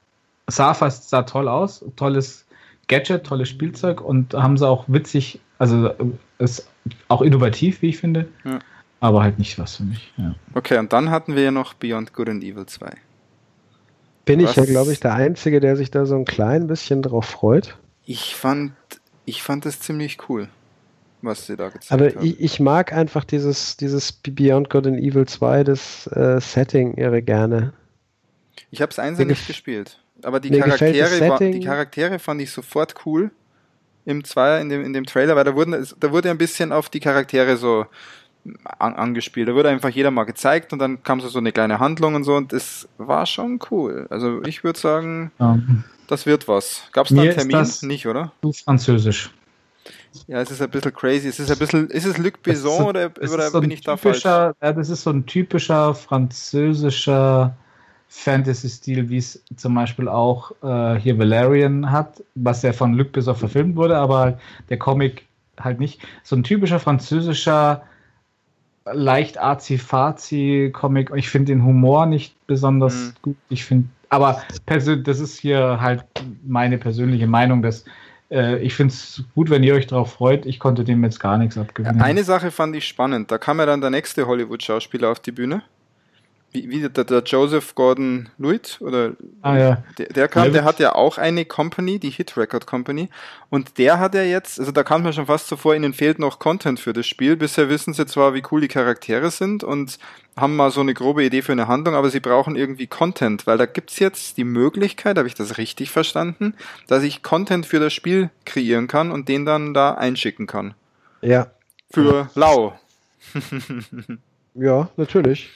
Safa 0.47 0.91
sah 0.91 1.23
toll 1.23 1.49
aus, 1.49 1.85
tolles 1.97 2.47
Gadget, 2.89 3.25
tolles 3.25 3.49
Spielzeug 3.49 4.01
und 4.01 4.35
haben 4.35 4.57
sie 4.57 4.69
auch 4.69 4.85
witzig, 4.87 5.41
also 5.59 5.91
ist 6.39 6.69
auch 7.09 7.23
innovativ, 7.23 7.83
wie 7.83 7.89
ich 7.89 7.99
finde, 7.99 8.29
ja. 8.45 8.59
aber 9.01 9.23
halt 9.23 9.39
nicht 9.39 9.59
was 9.59 9.77
für 9.77 9.85
mich. 9.85 10.13
Ja. 10.17 10.35
Okay, 10.55 10.79
und 10.79 10.93
dann 10.93 11.11
hatten 11.11 11.35
wir 11.35 11.43
ja 11.43 11.51
noch 11.51 11.75
Beyond 11.75 12.13
Good 12.13 12.29
and 12.29 12.45
Evil 12.45 12.67
2. 12.67 12.93
Bin 14.25 14.41
ich 14.41 14.55
ja, 14.55 14.65
glaube 14.65 14.93
ich, 14.93 15.01
der 15.01 15.15
Einzige, 15.15 15.61
der 15.61 15.77
sich 15.77 15.91
da 15.91 16.07
so 16.07 16.15
ein 16.15 16.25
klein 16.25 16.67
bisschen 16.67 17.03
drauf 17.03 17.27
freut. 17.27 17.77
Ich 18.05 18.37
fand, 18.37 18.73
ich 19.25 19.43
fand 19.43 19.67
es 19.67 19.81
ziemlich 19.81 20.19
cool, 20.29 20.49
was 21.23 21.47
sie 21.47 21.57
da 21.57 21.69
gezeigt 21.69 21.93
Aber 21.93 22.07
haben. 22.07 22.25
Ich, 22.25 22.41
ich 22.41 22.61
mag 22.61 22.93
einfach 22.93 23.25
dieses, 23.25 23.77
dieses 23.77 24.13
Beyond 24.13 24.71
Good 24.71 24.87
and 24.87 24.99
Evil 24.99 25.27
2, 25.27 25.65
das 25.65 26.07
äh, 26.09 26.41
Setting 26.41 26.95
irre 26.95 27.23
gerne. 27.23 27.73
Ich 28.71 28.81
habe 28.81 28.91
es 28.91 28.99
einzeln 28.99 29.29
nicht 29.29 29.47
gespielt. 29.47 29.99
Aber 30.23 30.39
die 30.39 30.51
Charaktere, 30.51 31.29
war, 31.29 31.39
die 31.39 31.61
Charaktere 31.61 32.19
fand 32.19 32.41
ich 32.41 32.53
sofort 32.53 32.95
cool 33.05 33.33
im 34.05 34.25
Zweier, 34.25 34.61
in 34.61 34.69
dem, 34.69 34.85
in 34.85 34.93
dem 34.93 35.07
Trailer, 35.07 35.37
weil 35.37 35.45
da, 35.45 35.55
wurden, 35.55 35.87
da 35.99 36.13
wurde 36.13 36.31
ein 36.31 36.39
bisschen 36.39 36.73
auf 36.73 36.89
die 36.89 37.01
Charaktere 37.01 37.57
so 37.57 37.87
an, 38.79 38.95
angespielt. 38.95 39.49
Da 39.49 39.55
wurde 39.55 39.69
einfach 39.69 39.91
jeder 39.91 40.11
mal 40.11 40.25
gezeigt 40.25 40.73
und 40.73 40.79
dann 40.79 41.03
kam 41.03 41.21
so, 41.21 41.29
so 41.29 41.39
eine 41.39 41.53
kleine 41.53 41.79
Handlung 41.79 42.15
und 42.15 42.25
so 42.25 42.35
und 42.35 42.53
das 42.53 42.89
war 42.99 43.27
schon 43.27 43.61
cool. 43.71 44.07
Also 44.11 44.43
ich 44.45 44.65
würde 44.65 44.79
sagen, 44.79 45.31
ja. 45.39 45.59
das 46.09 46.27
wird 46.27 46.49
was. 46.49 46.83
Gab 46.93 47.07
es 47.07 47.15
da 47.15 47.23
einen 47.23 47.35
Termin? 47.35 47.67
Nicht, 47.83 48.07
oder? 48.07 48.33
Französisch. 48.65 49.31
Ja, 50.27 50.41
es 50.41 50.51
ist 50.51 50.61
ein 50.61 50.71
bisschen 50.71 50.93
crazy. 50.93 51.29
Es 51.29 51.41
ist 51.41 51.51
ein 51.51 51.59
bisschen, 51.59 51.89
ist 51.89 52.05
es 52.05 52.19
Luc 52.19 52.43
Besson 52.43 52.79
so, 52.79 52.89
oder, 52.89 53.11
oder 53.21 53.51
so 53.51 53.61
bin 53.61 53.71
ich 53.71 53.81
da 53.81 53.97
falsch? 53.97 54.25
Ja, 54.25 54.53
das 54.61 54.91
ist 54.91 55.03
so 55.03 55.11
ein 55.11 55.25
typischer 55.25 55.95
französischer 55.95 57.57
Fantasy-Stil, 58.09 59.09
wie 59.09 59.17
es 59.17 59.43
zum 59.57 59.75
Beispiel 59.75 60.09
auch 60.09 60.53
äh, 60.63 61.01
hier 61.01 61.19
Valerian 61.19 61.91
hat, 61.91 62.23
was 62.35 62.63
ja 62.63 62.75
von 62.75 62.93
Luc 62.93 63.13
Besson 63.13 63.35
verfilmt 63.35 63.77
wurde, 63.77 63.97
aber 63.97 64.39
der 64.69 64.79
Comic 64.79 65.27
halt 65.59 65.81
nicht. 65.81 66.01
So 66.23 66.37
ein 66.37 66.43
typischer 66.43 66.79
französischer 66.79 67.83
leicht 68.85 69.39
arzi-fazi-Comic. 69.39 71.11
Ich 71.15 71.29
finde 71.31 71.53
den 71.53 71.65
Humor 71.65 72.07
nicht 72.07 72.35
besonders 72.47 72.95
mhm. 72.95 73.13
gut. 73.23 73.37
Ich 73.49 73.65
finde, 73.65 73.89
aber 74.09 74.43
das 74.67 74.87
ist 74.87 75.39
hier 75.39 75.81
halt 75.81 76.05
meine 76.45 76.79
persönliche 76.79 77.27
Meinung, 77.27 77.63
dass 77.63 77.85
äh, 78.31 78.59
ich 78.59 78.75
finde 78.75 78.95
es 78.95 79.25
gut, 79.35 79.51
wenn 79.51 79.63
ihr 79.63 79.75
euch 79.75 79.87
darauf 79.87 80.13
freut. 80.13 80.47
Ich 80.47 80.59
konnte 80.59 80.85
dem 80.85 81.03
jetzt 81.05 81.21
gar 81.21 81.39
nichts 81.39 81.57
abgewinnen. 81.57 82.01
Eine 82.01 82.25
Sache 82.25 82.51
fand 82.51 82.75
ich 82.77 82.87
spannend. 82.87 83.31
Da 83.31 83.39
kam 83.39 83.59
ja 83.59 83.67
dann 83.67 83.81
der 83.81 83.91
nächste 83.91 84.27
Hollywood-Schauspieler 84.27 85.11
auf 85.11 85.21
die 85.21 85.33
Bühne 85.33 85.63
wie, 86.53 86.69
wie 86.69 86.89
der, 86.89 87.05
der 87.05 87.23
Joseph 87.23 87.75
Gordon 87.75 88.29
Lewitt 88.39 88.79
oder 88.81 89.13
ah, 89.41 89.57
ja. 89.57 89.83
der, 89.99 90.07
der 90.07 90.29
kam, 90.29 90.45
Lewitt. 90.45 90.57
der 90.57 90.65
hat 90.65 90.79
ja 90.79 90.95
auch 90.95 91.17
eine 91.17 91.45
Company, 91.45 91.99
die 91.99 92.11
Hit 92.11 92.37
Record 92.37 92.67
Company 92.67 93.09
und 93.49 93.79
der 93.79 93.99
hat 93.99 94.15
ja 94.15 94.23
jetzt, 94.23 94.61
also 94.61 94.71
da 94.71 94.83
kam 94.85 95.03
mir 95.03 95.13
schon 95.13 95.27
fast 95.27 95.49
so 95.49 95.57
vor, 95.57 95.75
ihnen 95.75 95.95
fehlt 95.95 96.19
noch 96.19 96.39
Content 96.39 96.79
für 96.79 96.93
das 96.93 97.07
Spiel. 97.07 97.37
Bisher 97.37 97.71
wissen 97.71 97.95
sie 97.95 98.07
zwar, 98.07 98.35
wie 98.35 98.43
cool 98.51 98.61
die 98.61 98.69
Charaktere 98.69 99.31
sind 99.31 99.65
und 99.65 99.99
haben 100.37 100.57
mal 100.57 100.71
so 100.71 100.81
eine 100.81 100.95
grobe 100.95 101.25
Idee 101.25 101.43
für 101.43 101.53
eine 101.53 101.69
Handlung, 101.69 101.95
aber 101.95 102.11
sie 102.11 102.21
brauchen 102.21 102.55
irgendwie 102.55 102.87
Content, 102.87 103.47
weil 103.47 103.59
da 103.59 103.67
gibt's 103.67 103.99
jetzt 103.99 104.37
die 104.37 104.45
Möglichkeit, 104.45 105.17
habe 105.19 105.29
ich 105.29 105.35
das 105.35 105.57
richtig 105.57 105.91
verstanden, 105.91 106.55
dass 106.87 107.03
ich 107.03 107.23
Content 107.23 107.65
für 107.67 107.81
das 107.81 107.93
Spiel 107.93 108.31
kreieren 108.45 108.89
kann 108.89 109.11
und 109.11 109.29
den 109.29 109.47
dann 109.47 109.73
da 109.73 109.95
einschicken 109.95 110.47
kann. 110.47 110.75
Ja. 111.23 111.51
Für 111.91 112.31
lau. 112.35 112.79
ja, 114.55 114.89
natürlich. 114.97 115.51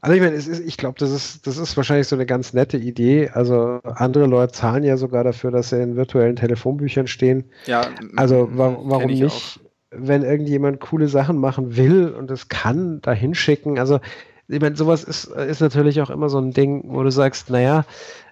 Also 0.00 0.14
ich 0.14 0.22
meine, 0.22 0.34
ist, 0.34 0.48
ich 0.48 0.76
glaube, 0.76 0.98
das 0.98 1.10
ist, 1.10 1.46
das 1.46 1.58
ist 1.58 1.76
wahrscheinlich 1.76 2.08
so 2.08 2.16
eine 2.16 2.26
ganz 2.26 2.52
nette 2.52 2.76
Idee. 2.76 3.30
Also 3.30 3.80
andere 3.82 4.26
Leute 4.26 4.52
zahlen 4.52 4.84
ja 4.84 4.96
sogar 4.96 5.24
dafür, 5.24 5.50
dass 5.50 5.70
sie 5.70 5.82
in 5.82 5.96
virtuellen 5.96 6.36
Telefonbüchern 6.36 7.06
stehen. 7.06 7.44
Ja. 7.66 7.88
Also 8.16 8.48
wa 8.52 8.76
warum 8.82 9.10
nicht? 9.10 9.24
Auch. 9.24 9.60
Wenn 9.90 10.22
irgendjemand 10.22 10.80
coole 10.80 11.08
Sachen 11.08 11.38
machen 11.38 11.76
will 11.76 12.08
und 12.08 12.30
es 12.30 12.48
kann, 12.48 13.00
da 13.02 13.12
hinschicken. 13.12 13.78
Also 13.78 14.00
ich 14.48 14.60
meine, 14.60 14.76
sowas 14.76 15.02
ist, 15.02 15.24
ist 15.24 15.60
natürlich 15.60 16.00
auch 16.00 16.10
immer 16.10 16.28
so 16.28 16.38
ein 16.38 16.52
Ding, 16.52 16.84
wo 16.86 17.02
du 17.02 17.10
sagst, 17.10 17.50
naja, 17.50 17.84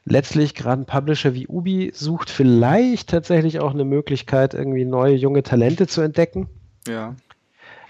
letztlich 0.05 0.55
gerade 0.55 0.83
ein 0.83 0.87
Publisher 0.87 1.35
wie 1.35 1.49
Ubi 1.49 1.91
sucht 1.95 2.31
vielleicht 2.31 3.11
tatsächlich 3.11 3.61
auch 3.61 3.73
eine 3.73 3.85
Möglichkeit, 3.85 4.55
irgendwie 4.55 4.85
neue 4.85 5.15
junge 5.15 5.43
Talente 5.43 5.87
zu 5.87 6.03
entdecken. 6.03 6.49
Ja. 6.87 7.17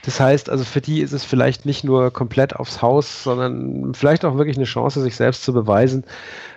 Das 0.05 0.21
heißt, 0.21 0.51
also 0.51 0.65
für 0.65 0.81
die 0.81 1.01
ist 1.01 1.13
es 1.13 1.25
vielleicht 1.25 1.67
nicht 1.67 1.85
nur 1.85 2.11
komplett 2.11 2.57
aufs 2.57 2.83
Haus, 2.83 3.23
sondern 3.23 3.95
vielleicht 3.95 4.25
auch 4.25 4.37
wirklich 4.37 4.57
eine 4.57 4.67
Chance, 4.67 5.01
sich 5.01 5.17
selbst 5.17 5.45
zu 5.45 5.53
beweisen 5.53 6.05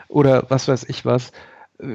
oder 0.08 0.46
was 0.50 0.68
weiß 0.68 0.86
ich 0.90 1.06
was. 1.06 1.32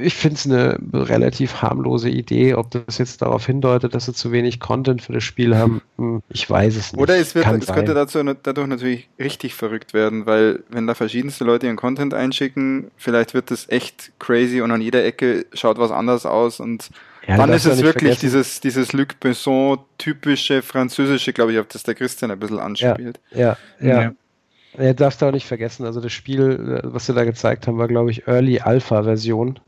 Ich 0.01 0.15
finde 0.15 0.37
es 0.37 0.47
eine 0.47 0.79
relativ 0.93 1.61
harmlose 1.61 2.09
Idee. 2.09 2.55
Ob 2.55 2.71
das 2.71 2.99
jetzt 2.99 3.21
darauf 3.21 3.47
hindeutet, 3.47 3.97
dass 3.97 4.07
sie 4.07 4.13
zu 4.13 4.31
wenig 4.31 4.61
Content 4.61 5.03
für 5.03 5.13
das 5.13 5.25
Spiel 5.25 5.57
haben, 5.57 5.83
hm, 5.99 6.23
ich 6.29 6.49
weiß 6.49 6.77
es 6.77 6.93
nicht. 6.93 7.03
Oder 7.03 7.17
es, 7.17 7.35
wird, 7.35 7.47
es 7.47 7.67
könnte 7.67 7.93
dazu, 7.93 8.23
dadurch 8.23 8.69
natürlich 8.69 9.09
richtig 9.19 9.55
verrückt 9.55 9.93
werden, 9.93 10.25
weil 10.25 10.63
wenn 10.69 10.87
da 10.87 10.95
verschiedenste 10.95 11.43
Leute 11.43 11.67
ihren 11.67 11.75
Content 11.75 12.15
einschicken, 12.15 12.93
vielleicht 12.97 13.35
wird 13.35 13.51
das 13.51 13.69
echt 13.69 14.13
crazy 14.21 14.61
und 14.61 14.71
an 14.71 14.81
jeder 14.81 15.05
Ecke 15.05 15.47
schaut 15.53 15.79
was 15.79 15.91
anders 15.91 16.27
aus 16.27 16.61
und 16.61 16.91
ja, 17.27 17.37
Dann 17.37 17.53
ist 17.53 17.67
es 17.67 17.83
wirklich 17.83 18.19
dieses, 18.19 18.61
dieses 18.61 18.93
Luc 18.93 19.21
Besson 19.21 19.79
typische 19.99 20.63
französische, 20.63 21.33
glaube 21.33 21.53
ich, 21.53 21.59
auf 21.59 21.69
das 21.69 21.85
der 21.85 21.95
Christian 21.95 22.31
ein 22.31 22.39
bisschen 22.39 22.59
anspielt. 22.59 23.21
Ja, 23.31 23.57
ja. 23.81 23.87
ja. 23.87 24.03
ja. 24.77 24.85
ja 24.85 24.93
darfst 24.93 25.23
du 25.23 25.27
auch 25.27 25.33
nicht 25.33 25.47
vergessen, 25.47 25.87
also 25.87 26.01
das 26.01 26.13
Spiel, 26.13 26.81
was 26.83 27.07
sie 27.07 27.15
da 27.15 27.25
gezeigt 27.25 27.67
haben, 27.67 27.79
war, 27.79 27.89
glaube 27.89 28.11
ich, 28.11 28.27
Early 28.27 28.61
Alpha 28.61 29.05
Version. 29.05 29.61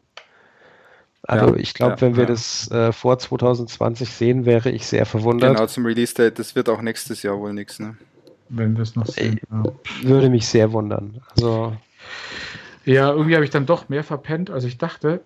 Also 1.26 1.54
ja, 1.54 1.56
ich 1.56 1.74
glaube, 1.74 1.94
ja, 1.94 2.00
wenn 2.02 2.16
wir 2.16 2.24
ja. 2.24 2.28
das 2.28 2.70
äh, 2.70 2.92
vor 2.92 3.18
2020 3.18 4.10
sehen, 4.10 4.44
wäre 4.44 4.70
ich 4.70 4.86
sehr 4.86 5.06
verwundert. 5.06 5.54
Genau, 5.54 5.66
zum 5.66 5.86
Release-Date, 5.86 6.38
das 6.38 6.54
wird 6.54 6.68
auch 6.68 6.82
nächstes 6.82 7.22
Jahr 7.22 7.38
wohl 7.38 7.52
nichts, 7.54 7.78
ne? 7.78 7.96
Wenn 8.50 8.76
wir 8.76 8.82
es 8.82 8.94
noch 8.94 9.06
sehen. 9.06 9.40
Ich, 10.00 10.06
würde 10.06 10.28
mich 10.28 10.46
sehr 10.46 10.72
wundern. 10.72 11.22
Also 11.34 11.74
ja, 12.84 13.10
irgendwie 13.10 13.34
habe 13.34 13.44
ich 13.44 13.50
dann 13.50 13.66
doch 13.66 13.88
mehr 13.88 14.04
verpennt, 14.04 14.50
als 14.50 14.64
ich 14.64 14.78
dachte. 14.78 15.20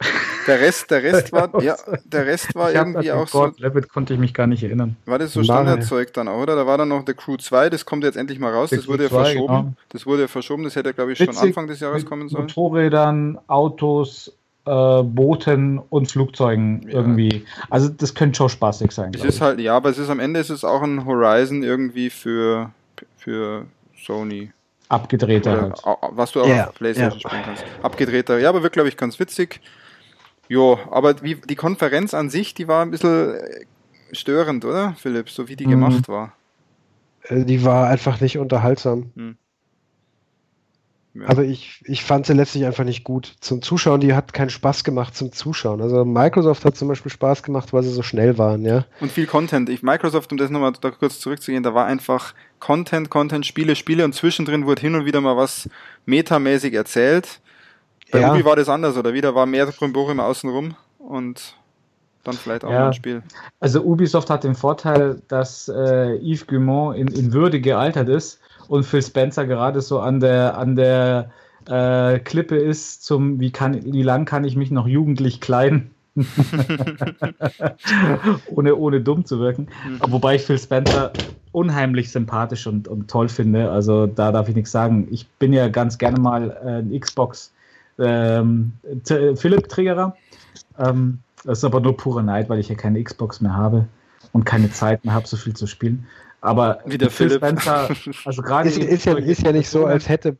Der 0.46 0.60
Rest, 0.60 0.90
der 0.90 1.02
Rest 1.02 1.32
war, 1.32 1.62
ja, 1.62 1.76
der 2.04 2.26
Rest 2.26 2.54
war 2.54 2.72
irgendwie 2.72 3.10
auch 3.12 3.28
so. 3.28 3.52
Levitt 3.56 3.88
konnte 3.88 4.14
ich 4.14 4.20
mich 4.20 4.34
gar 4.34 4.46
nicht 4.46 4.62
erinnern. 4.62 4.96
War 5.06 5.18
das 5.18 5.32
so 5.32 5.42
Standardzeug 5.42 6.12
dann 6.14 6.28
auch, 6.28 6.42
oder? 6.42 6.56
Da 6.56 6.66
war 6.66 6.78
dann 6.78 6.88
noch 6.88 7.04
der 7.04 7.14
Crew 7.14 7.36
2, 7.36 7.70
das 7.70 7.84
kommt 7.84 8.04
jetzt 8.04 8.16
endlich 8.16 8.38
mal 8.38 8.52
raus, 8.52 8.70
der 8.70 8.78
das 8.78 8.88
wurde 8.88 9.04
ja 9.04 9.08
verschoben. 9.08 9.46
Genau. 9.46 9.72
Das 9.88 10.06
wurde 10.06 10.22
ja 10.22 10.28
verschoben, 10.28 10.64
das 10.64 10.76
hätte, 10.76 10.94
glaube 10.94 11.12
ich, 11.12 11.20
Witzig, 11.20 11.34
schon 11.34 11.48
Anfang 11.48 11.66
des 11.66 11.80
Jahres 11.80 12.06
kommen 12.06 12.28
sollen. 12.28 12.44
Motorrädern, 12.44 13.38
Autos, 13.48 14.32
äh, 14.64 15.02
Booten 15.02 15.78
und 15.78 16.10
Flugzeugen 16.10 16.82
ja. 16.82 16.94
irgendwie. 16.94 17.44
Also 17.70 17.88
das 17.88 18.14
könnte 18.14 18.36
schon 18.36 18.48
spaßig 18.48 18.92
sein. 18.92 19.12
Es 19.14 19.24
ist 19.24 19.36
ich. 19.36 19.40
halt, 19.40 19.60
ja, 19.60 19.76
aber 19.76 19.90
es 19.90 19.98
ist 19.98 20.10
am 20.10 20.20
Ende 20.20 20.40
ist 20.40 20.50
es 20.50 20.64
auch 20.64 20.82
ein 20.82 21.04
Horizon 21.04 21.62
irgendwie 21.62 22.10
für, 22.10 22.70
für 23.16 23.66
Sony. 23.96 24.50
Abgedrehter 24.88 25.62
halt. 25.62 25.82
Was 26.12 26.32
du 26.32 26.42
auch 26.42 26.46
yeah, 26.46 26.68
auf 26.68 26.74
Playstation 26.74 27.20
yeah. 27.20 27.28
spielen 27.28 27.42
kannst. 27.44 27.64
Abgedrehter. 27.82 28.38
Ja, 28.38 28.48
aber 28.48 28.62
wird, 28.62 28.72
glaube 28.72 28.88
ich, 28.88 28.96
ganz 28.96 29.18
witzig. 29.18 29.60
Jo, 30.48 30.78
aber 30.90 31.22
wie, 31.22 31.34
die 31.34 31.56
Konferenz 31.56 32.14
an 32.14 32.30
sich, 32.30 32.54
die 32.54 32.68
war 32.68 32.82
ein 32.82 32.90
bisschen 32.90 33.34
äh, 33.34 33.66
störend, 34.12 34.64
oder, 34.64 34.94
Philipp? 34.98 35.28
So 35.28 35.48
wie 35.48 35.56
die 35.56 35.66
mhm. 35.66 35.72
gemacht 35.72 36.08
war. 36.08 36.32
Äh, 37.24 37.44
die 37.44 37.64
war 37.64 37.88
einfach 37.88 38.20
nicht 38.20 38.38
unterhaltsam. 38.38 39.12
Mhm. 39.14 39.36
Ja. 41.14 41.26
Also 41.26 41.42
ich, 41.42 41.82
ich 41.86 42.04
fand 42.04 42.26
sie 42.26 42.34
letztlich 42.34 42.64
einfach 42.64 42.84
nicht 42.84 43.02
gut. 43.02 43.34
Zum 43.40 43.62
Zuschauen, 43.62 44.00
die 44.00 44.14
hat 44.14 44.32
keinen 44.32 44.50
Spaß 44.50 44.84
gemacht 44.84 45.16
zum 45.16 45.32
Zuschauen. 45.32 45.80
Also 45.80 46.04
Microsoft 46.04 46.64
hat 46.64 46.76
zum 46.76 46.88
Beispiel 46.88 47.10
Spaß 47.10 47.42
gemacht, 47.42 47.72
weil 47.72 47.82
sie 47.82 47.90
so 47.90 48.02
schnell 48.02 48.38
waren, 48.38 48.64
ja. 48.64 48.84
Und 49.00 49.10
viel 49.10 49.26
Content. 49.26 49.68
Ich, 49.68 49.82
Microsoft, 49.82 50.30
um 50.32 50.38
das 50.38 50.50
nochmal 50.50 50.72
da 50.80 50.90
kurz 50.90 51.18
zurückzugehen, 51.18 51.62
da 51.62 51.74
war 51.74 51.86
einfach 51.86 52.34
Content, 52.60 53.10
Content, 53.10 53.46
Spiele, 53.46 53.74
Spiele 53.74 54.04
und 54.04 54.14
zwischendrin 54.14 54.66
wurde 54.66 54.82
hin 54.82 54.94
und 54.94 55.06
wieder 55.06 55.20
mal 55.20 55.36
was 55.36 55.68
metamäßig 56.06 56.74
erzählt. 56.74 57.40
Bei 58.10 58.20
ja. 58.20 58.32
Ubi 58.32 58.44
war 58.44 58.56
das 58.56 58.68
anders, 58.68 58.96
oder 58.96 59.12
wieder 59.12 59.34
war 59.34 59.46
mehr 59.46 59.66
Brimborium 59.66 60.20
außenrum 60.20 60.74
und 60.98 61.54
dann 62.24 62.34
vielleicht 62.34 62.64
auch 62.64 62.70
ja. 62.70 62.86
ein 62.86 62.92
Spiel. 62.92 63.22
Also 63.60 63.82
Ubisoft 63.82 64.30
hat 64.30 64.44
den 64.44 64.54
Vorteil, 64.54 65.20
dass 65.28 65.68
äh, 65.68 66.16
Yves 66.18 66.46
Guillemot 66.46 66.96
in, 66.96 67.08
in 67.08 67.32
Würde 67.32 67.60
gealtert 67.60 68.08
ist 68.08 68.40
und 68.68 68.84
Phil 68.84 69.02
Spencer 69.02 69.46
gerade 69.46 69.80
so 69.80 70.00
an 70.00 70.20
der, 70.20 70.56
an 70.56 70.76
der 70.76 71.30
äh, 71.66 72.18
Klippe 72.20 72.56
ist 72.56 73.04
zum, 73.04 73.40
wie, 73.40 73.50
kann, 73.50 73.82
wie 73.84 74.02
lang 74.02 74.24
kann 74.24 74.44
ich 74.44 74.56
mich 74.56 74.70
noch 74.70 74.86
jugendlich 74.86 75.40
kleiden? 75.40 75.90
ohne, 78.46 78.74
ohne 78.74 79.00
dumm 79.00 79.24
zu 79.24 79.38
wirken. 79.38 79.68
Mhm. 79.86 80.00
Wobei 80.12 80.34
ich 80.36 80.42
Phil 80.42 80.58
Spencer 80.58 81.12
unheimlich 81.52 82.10
sympathisch 82.10 82.66
und, 82.66 82.88
und 82.88 83.08
toll 83.08 83.28
finde. 83.28 83.70
Also 83.70 84.06
da 84.06 84.32
darf 84.32 84.48
ich 84.48 84.54
nichts 84.54 84.72
sagen. 84.72 85.08
Ich 85.10 85.28
bin 85.28 85.52
ja 85.52 85.68
ganz 85.68 85.98
gerne 85.98 86.18
mal 86.20 86.50
äh, 86.64 86.80
ein 86.80 86.98
Xbox 86.98 87.52
ähm, 87.98 88.72
Philipp-Triggerer. 89.04 90.16
Ähm, 90.78 91.20
das 91.44 91.58
ist 91.58 91.64
aber 91.64 91.80
nur 91.80 91.96
pure 91.96 92.22
Neid, 92.22 92.48
weil 92.48 92.58
ich 92.58 92.68
ja 92.68 92.74
keine 92.74 93.02
Xbox 93.02 93.40
mehr 93.40 93.54
habe 93.54 93.86
und 94.32 94.44
keine 94.44 94.70
Zeit 94.70 95.04
mehr 95.04 95.14
habe, 95.14 95.26
so 95.26 95.36
viel 95.36 95.54
zu 95.54 95.66
spielen. 95.66 96.06
Aber 96.40 96.80
wie 96.86 96.98
der 96.98 97.10
Phil 97.10 97.30
Spencer, 97.30 97.88
also 98.24 98.42
gerade 98.42 98.68
ist, 98.68 98.78
ist, 98.78 99.04
ja, 99.04 99.16
ist 99.16 99.42
ja 99.42 99.52
nicht 99.52 99.68
so, 99.68 99.86
als 99.86 100.08
hätte 100.08 100.36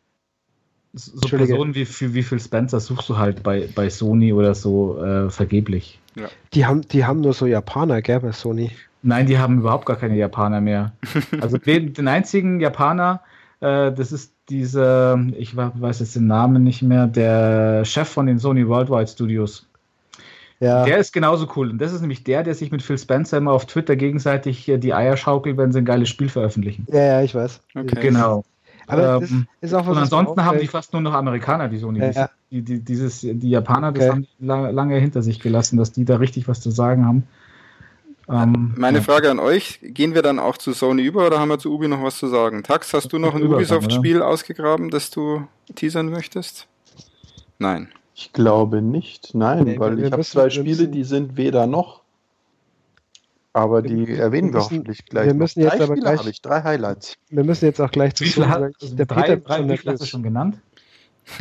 so 0.95 1.29
Personen 1.29 1.75
wie, 1.75 1.87
wie 1.87 2.23
Phil 2.23 2.41
Spencer 2.41 2.81
suchst 2.81 3.09
du 3.09 3.19
halt 3.19 3.43
bei, 3.43 3.69
bei 3.75 3.91
Sony 3.91 4.33
oder 4.33 4.55
so 4.55 5.03
äh, 5.03 5.31
vergeblich. 5.31 6.01
Ja. 6.15 6.29
Die, 6.55 6.67
haben, 6.67 6.83
die 6.83 7.05
haben 7.05 7.21
nur 7.21 7.35
so 7.35 7.47
Japaner, 7.47 8.03
gell, 8.03 8.21
bei 8.21 8.33
Sony. 8.33 8.71
Nein, 9.03 9.27
die 9.27 9.39
haben 9.39 9.59
überhaupt 9.59 9.87
gar 9.87 9.97
keine 9.97 10.17
Japaner 10.17 10.61
mehr. 10.61 10.93
Also 11.41 11.59
den, 11.59 11.93
den 11.93 12.09
einzigen 12.09 12.61
Japaner, 12.61 13.21
äh, 13.61 13.93
das 13.93 14.13
ist 14.13 14.33
dieser, 14.49 15.23
ich 15.37 15.57
weiß 15.57 16.01
jetzt 16.01 16.17
den 16.17 16.27
Namen 16.27 16.65
nicht 16.65 16.83
mehr, 16.83 17.07
der 17.07 17.85
Chef 17.85 18.09
von 18.09 18.27
den 18.27 18.39
Sony 18.39 18.67
Worldwide 18.67 19.09
Studios. 19.09 19.68
Ja. 20.61 20.85
Der 20.85 20.99
ist 20.99 21.13
genauso 21.13 21.49
cool. 21.57 21.71
Und 21.71 21.79
das 21.79 21.93
ist 21.93 22.01
nämlich 22.01 22.25
der, 22.25 22.43
der 22.43 22.55
sich 22.55 22.73
mit 22.73 22.83
Phil 22.83 22.99
Spencer 22.99 23.39
immer 23.39 23.53
auf 23.53 23.67
Twitter 23.67 23.95
gegenseitig 23.97 24.65
die 24.67 24.95
Eier 24.95 25.17
schaukelt, 25.17 25.57
wenn 25.57 25.73
sie 25.73 25.79
ein 25.79 25.85
geiles 25.85 26.09
Spiel 26.09 26.29
veröffentlichen. 26.29 26.87
Ja, 26.91 27.03
ja, 27.03 27.23
ich 27.23 27.35
weiß. 27.35 27.61
Okay. 27.77 28.01
Genau. 28.01 28.45
Aber 28.89 29.23
ähm, 29.23 29.47
ist 29.61 29.75
auch 29.75 29.87
was 29.87 29.97
und 29.97 30.03
ansonsten 30.03 30.45
haben 30.45 30.59
die 30.59 30.67
fast 30.67 30.95
nur 30.95 31.03
noch 31.03 31.13
Amerikaner, 31.13 31.69
die 31.69 31.77
Sony. 31.77 32.01
Ja, 32.01 32.31
Die, 32.51 32.63
die, 32.63 32.81
dieses, 32.81 33.21
die 33.21 33.51
Japaner, 33.51 33.91
okay. 33.91 33.99
das 33.99 34.09
haben 34.09 34.23
die 34.23 34.47
lange, 34.47 34.71
lange, 34.73 34.99
hinter 34.99 35.21
sich 35.21 35.41
gelassen, 35.41 35.77
dass 35.77 35.93
die 35.93 36.07
da 36.07 36.17
richtig 36.17 36.49
was 36.49 36.61
zu 36.61 36.71
sagen 36.71 37.05
haben. 37.05 37.25
Ähm, 38.31 38.75
Meine 38.77 38.99
ja. 38.99 39.05
Frage 39.05 39.31
an 39.31 39.39
euch, 39.39 39.79
gehen 39.83 40.15
wir 40.15 40.23
dann 40.23 40.39
auch 40.39 40.57
zu 40.57 40.73
Sony 40.73 41.03
über 41.03 41.27
oder 41.27 41.39
haben 41.39 41.51
wir 41.51 41.59
zu 41.59 41.73
Ubi 41.73 41.87
noch 41.87 42.03
was 42.03 42.19
zu 42.19 42.29
sagen? 42.29 42.63
Tax, 42.63 42.93
hast 42.95 43.13
du 43.13 43.19
noch 43.19 43.35
ein 43.35 43.43
Ubisoft-Spiel 43.43 44.23
ausgegraben, 44.23 44.91
das 44.91 45.11
du 45.11 45.47
teasern 45.75 46.09
möchtest? 46.09 46.67
Nein. 47.59 47.89
Ich 48.21 48.33
glaube 48.33 48.83
nicht, 48.83 49.33
nein, 49.37 49.63
nee, 49.63 49.79
weil 49.79 49.97
ich 50.01 50.11
habe 50.11 50.25
zwei 50.25 50.51
Spiele, 50.51 50.89
die 50.89 51.05
sind 51.05 51.37
weder 51.37 51.69
noch. 51.69 52.03
Aber 53.53 53.81
die 53.81 54.09
wir 54.09 54.19
erwähnen 54.19 54.53
wir 54.53 54.59
hoffentlich 54.59 55.05
gleich. 55.07 55.27
Wir 55.27 55.35
müssen 55.35 55.61
jetzt 55.61 55.79
drei 55.79 55.85
aber 55.85 55.95
gleich, 55.95 56.27
ich, 56.27 56.43
drei 56.43 56.61
Highlights. 56.65 57.15
Wir 57.31 57.45
müssen 57.45 57.67
jetzt 57.67 57.81
auch 57.81 57.93
gleich 57.93 58.17
zu 58.17 58.25
wie 58.25 58.31
viel 58.31 58.49
hat, 58.49 58.73
der 58.83 59.07
drei, 59.07 59.23
Peter 59.23 59.37
drei, 59.37 59.69
wie 59.69 59.77
viel 59.77 59.93
hast 59.93 60.03
du 60.03 60.07
schon 60.07 60.25
genannt? 60.25 60.59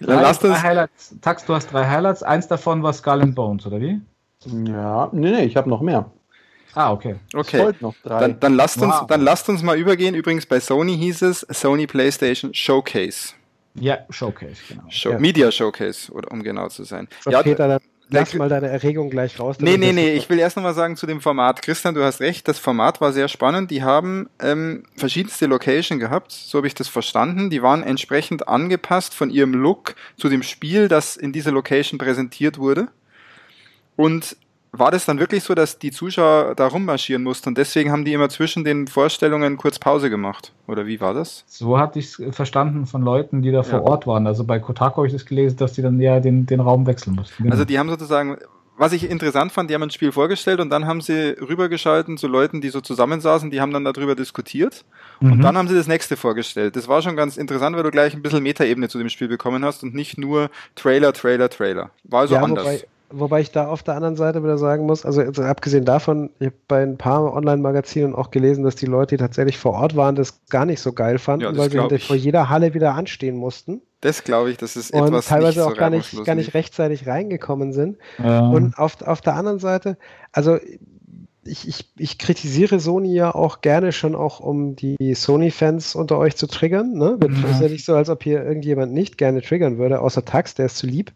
drei, 0.00 0.20
Lass 0.20 0.38
drei 0.38 0.58
Highlights. 0.58 1.16
Tax, 1.22 1.46
du 1.46 1.54
hast 1.54 1.72
drei 1.72 1.86
Highlights. 1.86 2.22
Eins 2.22 2.46
davon 2.46 2.82
war 2.82 2.92
Skull 2.92 3.22
and 3.22 3.34
Bones, 3.34 3.64
oder 3.64 3.80
wie? 3.80 3.98
Ja, 4.44 5.08
nee, 5.12 5.30
nee, 5.30 5.44
ich 5.44 5.56
habe 5.56 5.70
noch 5.70 5.80
mehr. 5.80 6.10
Ah, 6.74 6.92
okay. 6.92 7.16
Okay. 7.32 7.72
Noch 7.80 7.94
drei. 8.02 8.20
Dann, 8.20 8.38
dann, 8.38 8.54
lasst 8.54 8.82
uns, 8.82 8.92
wow. 8.92 9.06
dann 9.06 9.22
lasst 9.22 9.48
uns 9.48 9.62
mal 9.62 9.78
übergehen. 9.78 10.14
Übrigens, 10.14 10.44
bei 10.44 10.60
Sony 10.60 10.94
hieß 10.98 11.22
es 11.22 11.46
Sony 11.48 11.86
PlayStation 11.86 12.52
Showcase. 12.52 13.32
Ja, 13.78 13.98
Showcase, 14.10 14.56
genau. 14.68 14.84
Show, 14.88 15.10
ja. 15.12 15.18
Media 15.18 15.50
Showcase, 15.50 16.12
oder, 16.12 16.30
um 16.30 16.42
genau 16.42 16.68
zu 16.68 16.84
sein. 16.84 17.08
So, 17.20 17.30
ja, 17.30 17.42
Peter, 17.42 17.68
dann 17.68 17.80
lass 18.08 18.34
mal 18.34 18.48
deine 18.48 18.68
Erregung 18.68 19.10
gleich 19.10 19.38
raus. 19.38 19.56
Nee, 19.60 19.76
nee, 19.76 19.92
nee, 19.92 20.14
ich 20.14 20.28
will 20.28 20.38
erst 20.38 20.56
nochmal 20.56 20.74
sagen 20.74 20.96
zu 20.96 21.06
dem 21.06 21.20
Format. 21.20 21.62
Christian, 21.62 21.94
du 21.94 22.02
hast 22.02 22.20
recht, 22.20 22.46
das 22.48 22.58
Format 22.58 23.00
war 23.00 23.12
sehr 23.12 23.28
spannend. 23.28 23.70
Die 23.70 23.82
haben 23.82 24.28
ähm, 24.40 24.84
verschiedenste 24.96 25.46
Location 25.46 25.98
gehabt, 25.98 26.32
so 26.32 26.58
habe 26.58 26.66
ich 26.66 26.74
das 26.74 26.88
verstanden. 26.88 27.50
Die 27.50 27.62
waren 27.62 27.82
entsprechend 27.82 28.48
angepasst 28.48 29.14
von 29.14 29.30
ihrem 29.30 29.54
Look 29.54 29.94
zu 30.16 30.28
dem 30.28 30.42
Spiel, 30.42 30.88
das 30.88 31.16
in 31.16 31.32
dieser 31.32 31.52
Location 31.52 31.98
präsentiert 31.98 32.58
wurde. 32.58 32.88
Und 33.96 34.36
war 34.78 34.90
das 34.90 35.06
dann 35.06 35.18
wirklich 35.18 35.44
so, 35.44 35.54
dass 35.54 35.78
die 35.78 35.90
Zuschauer 35.90 36.54
da 36.54 36.66
rummarschieren 36.66 37.22
mussten 37.22 37.50
und 37.50 37.58
deswegen 37.58 37.92
haben 37.92 38.04
die 38.04 38.12
immer 38.12 38.28
zwischen 38.28 38.64
den 38.64 38.86
Vorstellungen 38.86 39.56
kurz 39.56 39.78
Pause 39.78 40.10
gemacht? 40.10 40.52
Oder 40.66 40.86
wie 40.86 41.00
war 41.00 41.14
das? 41.14 41.44
So 41.46 41.78
hatte 41.78 41.98
ich 41.98 42.18
es 42.18 42.34
verstanden 42.34 42.86
von 42.86 43.02
Leuten, 43.02 43.42
die 43.42 43.52
da 43.52 43.62
vor 43.62 43.82
Ort 43.82 44.06
waren. 44.06 44.26
Also 44.26 44.44
bei 44.44 44.58
Kotaku 44.58 44.98
habe 44.98 45.06
ich 45.06 45.12
das 45.12 45.24
gelesen, 45.26 45.56
dass 45.58 45.74
die 45.74 45.82
dann 45.82 46.00
ja 46.00 46.20
den, 46.20 46.46
den 46.46 46.60
Raum 46.60 46.86
wechseln 46.86 47.14
mussten. 47.14 47.44
Genau. 47.44 47.52
Also 47.52 47.64
die 47.64 47.78
haben 47.78 47.88
sozusagen, 47.88 48.36
was 48.76 48.92
ich 48.92 49.08
interessant 49.08 49.52
fand, 49.52 49.70
die 49.70 49.74
haben 49.74 49.82
ein 49.82 49.90
Spiel 49.90 50.12
vorgestellt 50.12 50.60
und 50.60 50.70
dann 50.70 50.86
haben 50.86 51.00
sie 51.00 51.30
rübergeschalten 51.40 52.18
zu 52.18 52.26
Leuten, 52.26 52.60
die 52.60 52.68
so 52.68 52.80
zusammensaßen, 52.80 53.50
die 53.50 53.60
haben 53.60 53.72
dann 53.72 53.84
darüber 53.84 54.14
diskutiert 54.14 54.84
mhm. 55.20 55.32
und 55.32 55.40
dann 55.42 55.56
haben 55.56 55.68
sie 55.68 55.74
das 55.74 55.86
nächste 55.86 56.16
vorgestellt. 56.16 56.76
Das 56.76 56.88
war 56.88 57.02
schon 57.02 57.16
ganz 57.16 57.36
interessant, 57.36 57.76
weil 57.76 57.84
du 57.84 57.90
gleich 57.90 58.14
ein 58.14 58.22
bisschen 58.22 58.42
Metaebene 58.42 58.88
zu 58.88 58.98
dem 58.98 59.08
Spiel 59.08 59.28
bekommen 59.28 59.64
hast 59.64 59.82
und 59.82 59.94
nicht 59.94 60.18
nur 60.18 60.50
Trailer, 60.74 61.12
Trailer, 61.12 61.48
Trailer. 61.48 61.90
War 62.04 62.20
also 62.20 62.34
ja, 62.34 62.42
anders. 62.42 62.64
Wobei 62.64 62.84
Wobei 63.10 63.40
ich 63.40 63.52
da 63.52 63.68
auf 63.68 63.82
der 63.82 63.94
anderen 63.94 64.16
Seite 64.16 64.42
wieder 64.42 64.58
sagen 64.58 64.84
muss, 64.84 65.06
also, 65.06 65.20
also 65.20 65.42
abgesehen 65.42 65.84
davon, 65.84 66.30
ich 66.40 66.46
habe 66.46 66.56
bei 66.66 66.82
ein 66.82 66.98
paar 66.98 67.32
Online-Magazinen 67.32 68.14
auch 68.14 68.30
gelesen, 68.30 68.64
dass 68.64 68.74
die 68.74 68.86
Leute, 68.86 69.16
die 69.16 69.22
tatsächlich 69.22 69.58
vor 69.58 69.74
Ort 69.74 69.94
waren, 69.94 70.16
das 70.16 70.40
gar 70.48 70.66
nicht 70.66 70.80
so 70.80 70.92
geil 70.92 71.18
fanden, 71.18 71.44
ja, 71.44 71.56
weil 71.56 71.70
sie 71.70 71.98
vor 71.98 72.16
jeder 72.16 72.48
Halle 72.48 72.74
wieder 72.74 72.94
anstehen 72.94 73.36
mussten. 73.36 73.80
Das 74.00 74.24
glaube 74.24 74.50
ich, 74.50 74.56
das 74.56 74.76
ist 74.76 74.92
und 74.92 75.06
etwas 75.06 75.26
teilweise 75.26 75.60
nicht 75.60 75.66
auch 75.66 75.70
so 75.70 75.76
gar 75.76 75.90
nicht, 75.90 76.24
gar 76.24 76.34
nicht 76.34 76.54
rechtzeitig 76.54 77.06
reingekommen 77.06 77.72
sind. 77.72 77.98
Ja. 78.18 78.48
Und 78.48 78.76
auf, 78.78 79.00
auf 79.02 79.20
der 79.20 79.34
anderen 79.34 79.58
Seite, 79.58 79.98
also 80.32 80.58
ich, 81.46 81.68
ich, 81.68 81.90
ich 81.96 82.18
kritisiere 82.18 82.80
Sony 82.80 83.14
ja 83.14 83.34
auch 83.34 83.60
gerne 83.60 83.92
schon 83.92 84.14
auch, 84.14 84.40
um 84.40 84.76
die 84.76 85.14
Sony-Fans 85.14 85.94
unter 85.94 86.18
euch 86.18 86.36
zu 86.36 86.46
triggern. 86.46 86.92
Ne? 86.92 87.18
Mhm. 87.20 87.44
ist 87.50 87.60
ja 87.60 87.68
nicht 87.68 87.84
so, 87.84 87.94
als 87.94 88.08
ob 88.08 88.22
hier 88.22 88.44
irgendjemand 88.44 88.92
nicht 88.92 89.18
gerne 89.18 89.42
triggern 89.42 89.78
würde, 89.78 90.00
außer 90.00 90.24
Tax, 90.24 90.54
der 90.54 90.66
ist 90.66 90.78
zu 90.78 90.86
lieb. 90.86 91.12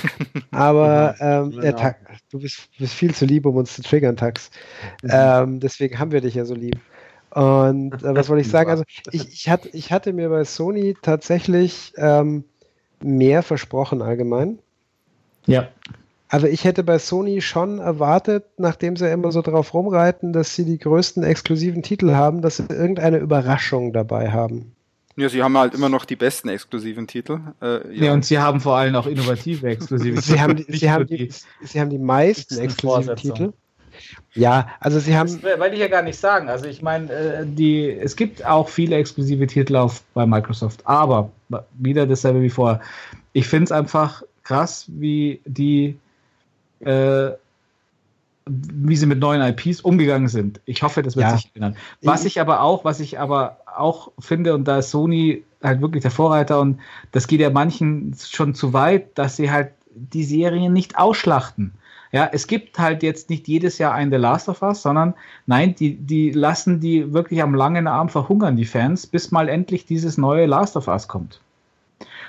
Aber 0.50 1.14
ähm, 1.20 1.50
genau. 1.50 1.62
äh, 1.62 1.72
Tax, 1.72 1.98
du 2.30 2.40
bist, 2.40 2.68
bist, 2.78 2.94
viel 2.94 3.14
zu 3.14 3.24
lieb, 3.24 3.46
um 3.46 3.56
uns 3.56 3.74
zu 3.74 3.82
triggern, 3.82 4.16
Tax. 4.16 4.50
Mhm. 5.02 5.10
Ähm, 5.12 5.60
deswegen 5.60 5.98
haben 5.98 6.12
wir 6.12 6.20
dich 6.20 6.34
ja 6.34 6.44
so 6.44 6.54
lieb. 6.54 6.78
Und 7.30 7.94
äh, 7.94 8.14
was 8.14 8.28
wollte 8.28 8.42
ich 8.42 8.50
sagen? 8.50 8.70
Also 8.70 8.84
ich, 9.12 9.32
ich, 9.32 9.48
hatte, 9.48 9.68
ich 9.70 9.92
hatte 9.92 10.12
mir 10.12 10.28
bei 10.28 10.44
Sony 10.44 10.94
tatsächlich 11.02 11.92
ähm, 11.96 12.44
mehr 13.02 13.42
versprochen 13.42 14.02
allgemein. 14.02 14.58
Ja. 15.46 15.68
Also 16.34 16.48
ich 16.48 16.64
hätte 16.64 16.82
bei 16.82 16.98
Sony 16.98 17.40
schon 17.40 17.78
erwartet, 17.78 18.44
nachdem 18.56 18.96
sie 18.96 19.08
immer 19.08 19.30
so 19.30 19.40
drauf 19.40 19.72
rumreiten, 19.72 20.32
dass 20.32 20.56
sie 20.56 20.64
die 20.64 20.78
größten 20.78 21.22
exklusiven 21.22 21.84
Titel 21.84 22.10
haben, 22.10 22.42
dass 22.42 22.56
sie 22.56 22.64
irgendeine 22.68 23.18
Überraschung 23.18 23.92
dabei 23.92 24.32
haben. 24.32 24.74
Ja, 25.14 25.28
sie 25.28 25.44
haben 25.44 25.56
halt 25.56 25.74
immer 25.74 25.88
noch 25.88 26.04
die 26.04 26.16
besten 26.16 26.48
exklusiven 26.48 27.06
Titel. 27.06 27.38
Äh, 27.62 27.86
ja. 27.96 28.06
ja. 28.06 28.12
und 28.14 28.24
sie 28.24 28.40
haben 28.40 28.60
vor 28.60 28.76
allem 28.76 28.96
auch 28.96 29.06
innovative 29.06 29.64
exklusive 29.68 30.16
Titel. 30.16 30.26
sie, 30.26 30.40
haben 30.40 30.56
die, 30.56 30.76
sie, 30.76 30.90
haben 30.90 31.06
die, 31.06 31.32
sie 31.62 31.80
haben 31.80 31.90
die 31.90 32.00
meisten 32.00 32.58
exklusiven 32.58 33.14
Titel. 33.14 33.52
Ja, 34.32 34.70
also 34.80 34.98
sie 34.98 35.16
haben. 35.16 35.40
Das 35.40 35.60
wollte 35.60 35.74
ich 35.74 35.80
ja 35.82 35.86
gar 35.86 36.02
nicht 36.02 36.18
sagen. 36.18 36.48
Also 36.48 36.66
ich 36.66 36.82
meine, 36.82 37.12
äh, 37.12 37.46
die, 37.46 37.88
es 37.88 38.16
gibt 38.16 38.44
auch 38.44 38.68
viele 38.68 38.96
exklusive 38.96 39.46
Titel 39.46 39.76
auf, 39.76 40.02
bei 40.14 40.26
Microsoft, 40.26 40.80
aber 40.84 41.30
wieder 41.78 42.08
dasselbe 42.08 42.42
wie 42.42 42.50
vorher. 42.50 42.80
Ich 43.34 43.46
finde 43.46 43.66
es 43.66 43.70
einfach 43.70 44.24
krass, 44.42 44.86
wie 44.88 45.40
die 45.44 45.96
äh, 46.80 47.30
wie 48.46 48.96
sie 48.96 49.06
mit 49.06 49.20
neuen 49.20 49.40
IPs 49.40 49.80
umgegangen 49.80 50.28
sind. 50.28 50.60
Ich 50.66 50.82
hoffe, 50.82 51.02
das 51.02 51.16
wird 51.16 51.28
ja. 51.28 51.36
sich 51.36 51.50
ändern. 51.54 51.76
Was 52.02 52.24
ich 52.24 52.40
aber 52.40 52.60
auch, 52.60 52.84
was 52.84 53.00
ich 53.00 53.18
aber 53.18 53.58
auch 53.74 54.12
finde, 54.18 54.54
und 54.54 54.64
da 54.68 54.78
ist 54.78 54.90
Sony 54.90 55.44
halt 55.62 55.80
wirklich 55.80 56.02
der 56.02 56.10
Vorreiter 56.10 56.60
und 56.60 56.78
das 57.12 57.26
geht 57.26 57.40
ja 57.40 57.50
manchen 57.50 58.14
schon 58.18 58.54
zu 58.54 58.72
weit, 58.72 59.16
dass 59.18 59.36
sie 59.36 59.50
halt 59.50 59.70
die 59.94 60.24
Serien 60.24 60.72
nicht 60.72 60.98
ausschlachten. 60.98 61.72
Ja, 62.12 62.28
es 62.30 62.46
gibt 62.46 62.78
halt 62.78 63.02
jetzt 63.02 63.28
nicht 63.28 63.48
jedes 63.48 63.78
Jahr 63.78 63.92
ein 63.92 64.10
The 64.10 64.18
Last 64.18 64.48
of 64.48 64.62
Us, 64.62 64.82
sondern 64.82 65.14
nein, 65.46 65.74
die, 65.74 65.96
die 65.96 66.30
lassen 66.30 66.78
die 66.78 67.12
wirklich 67.12 67.42
am 67.42 67.54
langen 67.54 67.88
Arm 67.88 68.08
verhungern, 68.08 68.56
die 68.56 68.66
Fans, 68.66 69.06
bis 69.06 69.32
mal 69.32 69.48
endlich 69.48 69.84
dieses 69.84 70.16
neue 70.16 70.46
Last 70.46 70.76
of 70.76 70.86
Us 70.86 71.08
kommt. 71.08 71.40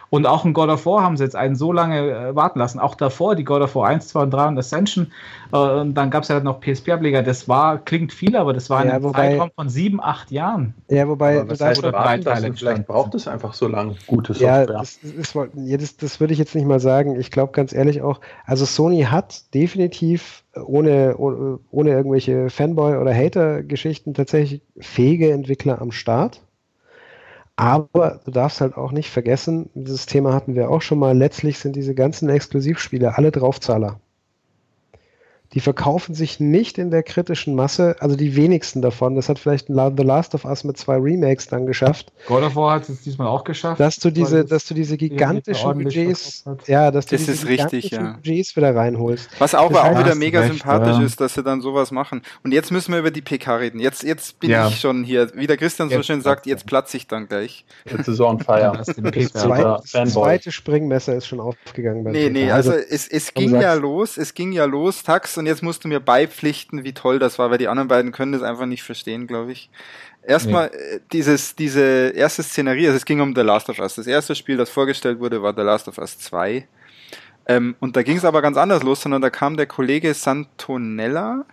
Und 0.10 0.26
auch 0.26 0.46
in 0.46 0.54
God 0.54 0.70
of 0.70 0.86
War 0.86 1.04
haben 1.04 1.18
sie 1.18 1.24
jetzt 1.24 1.36
einen 1.36 1.56
so 1.56 1.72
lange 1.72 2.12
äh, 2.12 2.36
warten 2.36 2.60
lassen. 2.60 2.80
Auch 2.80 2.96
davor, 2.96 3.36
die 3.36 3.44
God 3.44 3.62
of 3.62 3.76
War 3.76 3.88
1, 3.88 4.08
2 4.10 4.22
und 4.22 4.32
3 4.32 4.48
und 4.48 4.58
Ascension. 4.58 5.12
Äh, 5.52 5.58
und 5.58 5.94
dann 5.96 6.10
gab 6.10 6.24
es 6.24 6.30
ja 6.30 6.40
noch 6.40 6.60
PSP-Ableger. 6.62 7.24
Das 7.24 7.48
war, 7.48 7.80
klingt 7.80 8.14
viel, 8.14 8.36
aber 8.36 8.54
das 8.54 8.70
war 8.70 8.86
ja, 8.86 8.94
ein 8.94 9.04
wobei, 9.04 9.32
Zeitraum 9.32 9.52
von 9.56 9.70
sieben, 9.70 10.02
acht 10.02 10.32
Jahren. 10.32 10.74
Ja, 10.90 11.08
wobei, 11.08 11.42
aber 11.42 11.52
was 11.52 11.62
heißt 11.62 11.80
oder 11.80 11.92
drei 11.92 12.18
Teile 12.20 12.54
vielleicht 12.54 12.88
braucht 12.88 13.16
es 13.16 13.28
einfach 13.28 13.54
so 13.54 13.68
lange 13.68 13.96
gute 14.08 14.34
Software. 14.34 14.66
Ja, 14.68 14.80
das, 14.80 14.98
ist, 14.98 15.36
ja, 15.36 15.78
das, 15.78 15.98
das 15.98 16.20
würde 16.20 16.34
ich 16.34 16.40
jetzt 16.40 16.56
nicht 16.56 16.68
mal 16.68 16.80
sagen. 16.80 17.20
Ich 17.20 17.32
glaube 17.32 17.52
ganz 17.52 17.74
ehrlich 17.74 18.02
auch, 18.02 18.22
also 18.46 18.66
Sony 18.66 19.04
hat 19.04 19.54
definitiv 19.54 20.44
ohne, 20.64 21.18
ohne 21.18 21.92
irgendwelche 21.92 22.50
Fanboy- 22.50 23.00
oder 23.00 23.14
Hater-Geschichten 23.14 24.14
tatsächlich 24.14 24.62
fähige 24.80 25.32
Entwickler 25.32 25.82
am 25.82 25.92
Start. 25.92 26.42
Aber 27.58 28.20
du 28.26 28.32
darfst 28.32 28.60
halt 28.62 28.76
auch 28.76 28.92
nicht 28.92 29.10
vergessen, 29.10 29.70
dieses 29.74 30.06
Thema 30.06 30.34
hatten 30.34 30.56
wir 30.56 30.70
auch 30.70 30.82
schon 30.82 31.00
mal, 31.00 31.18
letztlich 31.18 31.60
sind 31.60 31.76
diese 31.76 31.96
ganzen 31.96 32.30
Exklusivspiele 32.30 33.18
alle 33.18 33.32
Draufzahler 33.32 34.00
die 35.54 35.60
verkaufen 35.60 36.16
sich 36.16 36.40
nicht 36.40 36.78
in 36.78 36.92
der 36.92 37.04
kritischen 37.04 37.56
Masse, 37.56 37.96
also 38.00 38.16
die 38.16 38.36
wenigsten 38.36 38.82
davon. 38.82 39.16
Das 39.16 39.30
hat 39.30 39.40
vielleicht 39.40 39.68
The 39.68 40.04
Last 40.04 40.36
of 40.36 40.46
Us 40.46 40.64
mit 40.64 40.78
zwei 40.78 40.98
Remakes 40.98 41.48
dann 41.48 41.66
geschafft. 41.66 42.12
God 42.28 42.44
of 42.44 42.56
War 42.56 42.76
hat 42.76 42.90
es 42.90 43.02
diesmal 43.02 43.28
auch 43.28 43.44
geschafft. 43.44 43.80
Dass 43.80 43.98
du 43.98 44.10
diese, 44.10 44.46
dass 44.46 44.66
du 44.66 44.74
diese 44.74 44.98
gigantischen 44.98 45.78
Budgets, 45.78 46.44
ja, 46.68 46.92
dass 46.92 47.06
du 47.06 47.16
das 47.16 47.26
diese 47.26 47.48
richtig, 47.48 47.92
ja. 47.92 48.14
Budgets 48.14 48.56
wieder 48.56 48.76
reinholst. 48.76 49.30
Was 49.40 49.56
auch, 49.56 49.72
auch 49.72 50.00
wieder 50.00 50.16
mega 50.16 50.40
recht, 50.40 50.54
sympathisch 50.54 50.98
ja. 50.98 51.06
ist, 51.06 51.22
dass 51.22 51.36
sie 51.36 51.44
dann 51.44 51.62
sowas 51.62 51.92
machen. 51.92 52.22
Und 52.44 52.52
jetzt 52.52 52.72
müssen 52.72 52.92
wir 52.92 53.00
über 53.00 53.12
die 53.12 53.22
PK 53.22 53.58
reden. 53.58 53.80
Jetzt, 53.80 54.04
jetzt 54.04 54.40
bin 54.40 54.50
ja. 54.50 54.68
ich 54.68 54.80
schon 54.80 55.04
hier, 55.04 55.32
wie 55.36 55.48
der 55.48 55.58
Christian 55.58 55.90
so 55.90 56.02
schön 56.04 56.22
sagt, 56.22 56.46
jetzt 56.48 56.66
platze 56.66 56.98
ich 56.98 57.08
dann 57.08 57.28
gleich. 57.28 57.66
Jetzt 57.90 58.08
ist 58.08 58.20
on 58.20 58.40
fire. 58.40 58.74
das, 58.76 58.88
zweite, 59.34 59.82
das 59.92 60.14
zweite 60.14 60.52
Springmesser 60.52 61.16
ist 61.16 61.28
schon 61.28 61.40
aufgegangen. 61.40 62.04
Nee, 62.12 62.30
nee, 62.30 62.52
also, 62.52 62.72
also 62.72 62.84
es, 62.90 63.08
es 63.08 63.34
ging 63.34 63.60
ja 63.60 63.74
los, 63.74 64.18
es 64.18 64.34
ging 64.34 64.52
ja 64.52 64.66
los, 64.66 65.04
Tax, 65.04 65.35
und 65.38 65.46
jetzt 65.46 65.64
musst 65.64 65.84
du 65.84 65.88
mir 65.88 66.00
beipflichten, 66.00 66.84
wie 66.84 66.94
toll 66.94 67.20
das 67.20 67.40
war, 67.40 67.52
weil 67.52 67.58
die 67.58 67.68
anderen 67.68 67.88
beiden 67.88 68.12
können 68.12 68.32
das 68.32 68.42
einfach 68.42 68.66
nicht 68.66 68.84
verstehen, 68.84 69.28
glaube 69.28 69.52
ich. 69.52 69.70
Erstmal 70.24 70.72
nee. 70.72 70.96
Äh, 70.96 71.00
dieses, 71.12 71.56
diese 71.56 72.10
erste 72.16 72.44
Szenerie, 72.44 72.88
also 72.88 72.98
es 72.98 73.06
ging 73.06 73.22
um 73.22 73.36
The 73.36 73.42
Last 73.42 73.70
of 73.70 73.80
Us. 73.80 73.96
Das 73.96 74.08
erste 74.08 74.36
Spiel, 74.36 74.58
das 74.58 74.70
vorgestellt 74.70 75.20
wurde, 75.20 75.42
war 75.42 75.54
The 75.56 75.62
Last 75.62 75.88
of 75.88 75.98
Us 75.98 76.18
2. 76.20 76.68
Ähm, 77.48 77.76
und 77.80 77.96
da 77.96 78.04
ging 78.04 78.18
es 78.18 78.26
aber 78.26 78.42
ganz 78.42 78.58
anders 78.58 78.84
los, 78.84 79.02
sondern 79.02 79.22
da 79.22 79.30
kam 79.30 79.56
der 79.56 79.68
Kollege 79.68 80.14
Santonella, 80.14 81.46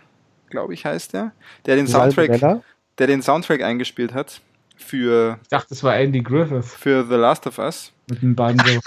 glaube 0.49 0.73
ich 0.73 0.85
heißt 0.85 1.13
der, 1.13 1.33
der 1.65 1.75
den 1.75 1.87
Soundtrack, 1.87 2.61
der 2.97 3.07
den 3.07 3.21
Soundtrack 3.21 3.61
eingespielt 3.61 4.13
hat 4.13 4.41
für. 4.83 5.39
Ich 5.41 5.49
dachte, 5.49 5.69
das 5.69 5.83
war 5.83 5.95
Andy 5.95 6.21
Griffith. 6.21 6.65
Für 6.65 7.05
The 7.07 7.15
Last 7.15 7.47
of 7.47 7.57
Us. 7.57 7.91
Mit 8.09 8.21
dem 8.21 8.35
Banjo. 8.35 8.79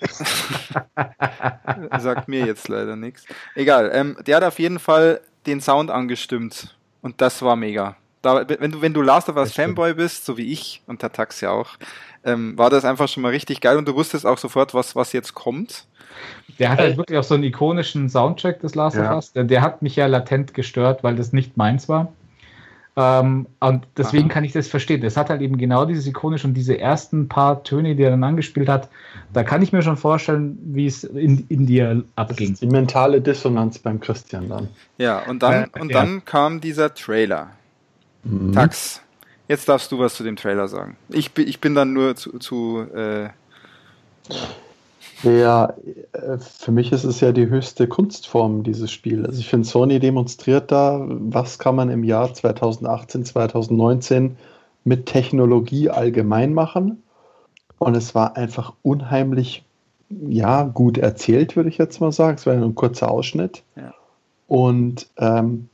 Sagt 1.98 2.28
mir 2.28 2.46
jetzt 2.46 2.68
leider 2.68 2.96
nichts. 2.96 3.24
Egal, 3.54 3.90
ähm, 3.92 4.16
der 4.26 4.36
hat 4.36 4.44
auf 4.44 4.58
jeden 4.58 4.78
Fall 4.78 5.20
den 5.46 5.60
Sound 5.60 5.90
angestimmt. 5.90 6.76
Und 7.02 7.20
das 7.20 7.42
war 7.42 7.56
mega. 7.56 7.96
Da, 8.22 8.48
wenn, 8.48 8.72
du, 8.72 8.82
wenn 8.82 8.94
du 8.94 9.02
Last 9.02 9.28
of 9.28 9.36
Us 9.36 9.52
Fanboy 9.52 9.94
bist, 9.94 10.24
so 10.24 10.36
wie 10.36 10.52
ich 10.52 10.82
und 10.86 11.02
der 11.02 11.12
Tax 11.12 11.40
ja 11.40 11.50
auch, 11.50 11.76
ähm, 12.24 12.58
war 12.58 12.68
das 12.70 12.84
einfach 12.84 13.08
schon 13.08 13.22
mal 13.22 13.30
richtig 13.30 13.60
geil 13.60 13.76
und 13.76 13.86
du 13.86 13.94
wusstest 13.94 14.26
auch 14.26 14.38
sofort, 14.38 14.74
was, 14.74 14.96
was 14.96 15.12
jetzt 15.12 15.34
kommt. 15.34 15.86
Der 16.58 16.70
hat 16.70 16.80
halt 16.80 16.96
wirklich 16.96 17.16
auch 17.18 17.24
so 17.24 17.34
einen 17.34 17.44
ikonischen 17.44 18.08
Soundtrack 18.08 18.60
des 18.60 18.74
Last 18.74 18.96
ja. 18.96 19.10
of 19.10 19.16
Us. 19.16 19.32
Der, 19.32 19.44
der 19.44 19.62
hat 19.62 19.82
mich 19.82 19.94
ja 19.94 20.06
latent 20.06 20.54
gestört, 20.54 21.04
weil 21.04 21.14
das 21.14 21.32
nicht 21.32 21.56
meins 21.56 21.88
war. 21.88 22.12
Ähm, 23.00 23.46
und 23.60 23.86
deswegen 23.96 24.24
Aha. 24.24 24.34
kann 24.34 24.44
ich 24.44 24.50
das 24.50 24.66
verstehen. 24.66 25.00
Das 25.02 25.16
hat 25.16 25.30
halt 25.30 25.40
eben 25.40 25.56
genau 25.56 25.84
dieses 25.84 26.04
ikonisch 26.08 26.44
und 26.44 26.54
diese 26.54 26.80
ersten 26.80 27.28
paar 27.28 27.62
Töne, 27.62 27.94
die 27.94 28.02
er 28.02 28.10
dann 28.10 28.24
angespielt 28.24 28.68
hat, 28.68 28.88
da 29.32 29.44
kann 29.44 29.62
ich 29.62 29.72
mir 29.72 29.82
schon 29.82 29.96
vorstellen, 29.96 30.58
wie 30.64 30.86
es 30.86 31.04
in, 31.04 31.46
in 31.48 31.64
dir 31.64 32.02
abging. 32.16 32.56
die 32.60 32.66
mentale 32.66 33.20
Dissonanz 33.20 33.78
beim 33.78 34.00
Christian 34.00 34.48
dann. 34.48 34.68
Ja, 34.96 35.20
und 35.28 35.44
dann, 35.44 35.70
äh, 35.72 35.80
und 35.80 35.92
ja. 35.92 36.00
dann 36.00 36.24
kam 36.24 36.60
dieser 36.60 36.92
Trailer. 36.92 37.50
Mhm. 38.24 38.52
Tax, 38.52 39.00
jetzt 39.46 39.68
darfst 39.68 39.92
du 39.92 40.00
was 40.00 40.16
zu 40.16 40.24
dem 40.24 40.34
Trailer 40.34 40.66
sagen. 40.66 40.96
Ich, 41.08 41.30
ich 41.38 41.60
bin 41.60 41.76
dann 41.76 41.92
nur 41.92 42.16
zu, 42.16 42.40
zu 42.40 42.84
äh, 42.92 43.28
Ja, 45.22 45.74
äh, 46.12 46.38
für 46.38 46.70
mich 46.70 46.92
ist 46.92 47.04
es 47.04 47.20
ja 47.20 47.32
die 47.32 47.48
höchste 47.48 47.88
Kunstform, 47.88 48.62
dieses 48.62 48.90
Spiel. 48.92 49.26
Also 49.26 49.40
ich 49.40 49.48
finde, 49.48 49.66
Sony 49.66 49.98
demonstriert 49.98 50.70
da, 50.70 51.04
was 51.08 51.58
kann 51.58 51.74
man 51.76 51.90
im 51.90 52.04
Jahr 52.04 52.32
2018, 52.32 53.24
2019 53.24 54.36
mit 54.84 55.06
Technologie 55.06 55.90
allgemein 55.90 56.54
machen. 56.54 57.02
Und 57.78 57.96
es 57.96 58.14
war 58.14 58.36
einfach 58.36 58.74
unheimlich, 58.82 59.64
ja, 60.08 60.62
gut 60.64 60.98
erzählt, 60.98 61.56
würde 61.56 61.68
ich 61.68 61.78
jetzt 61.78 62.00
mal 62.00 62.12
sagen. 62.12 62.36
Es 62.36 62.46
war 62.46 62.54
ein 62.54 62.74
kurzer 62.74 63.10
Ausschnitt. 63.10 63.62
Ja. 63.76 63.94
Und 64.46 65.08
ähm, 65.18 65.68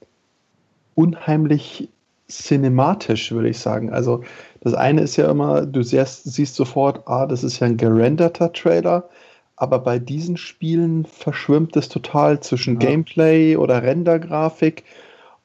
unheimlich 0.94 1.88
cinematisch, 2.28 3.30
würde 3.32 3.50
ich 3.50 3.58
sagen. 3.58 3.92
Also 3.92 4.22
das 4.60 4.74
eine 4.74 5.02
ist 5.02 5.16
ja 5.16 5.30
immer, 5.30 5.66
du 5.66 5.82
siehst, 5.82 6.24
siehst 6.24 6.54
sofort, 6.54 7.06
ah, 7.06 7.26
das 7.26 7.44
ist 7.44 7.60
ja 7.60 7.66
ein 7.66 7.76
gerenderter 7.76 8.52
Trailer 8.52 9.08
aber 9.56 9.78
bei 9.78 9.98
diesen 9.98 10.36
Spielen 10.36 11.04
verschwimmt 11.04 11.76
es 11.76 11.88
total 11.88 12.40
zwischen 12.40 12.80
ja. 12.80 12.88
Gameplay 12.88 13.56
oder 13.56 13.82
Rendergrafik 13.82 14.84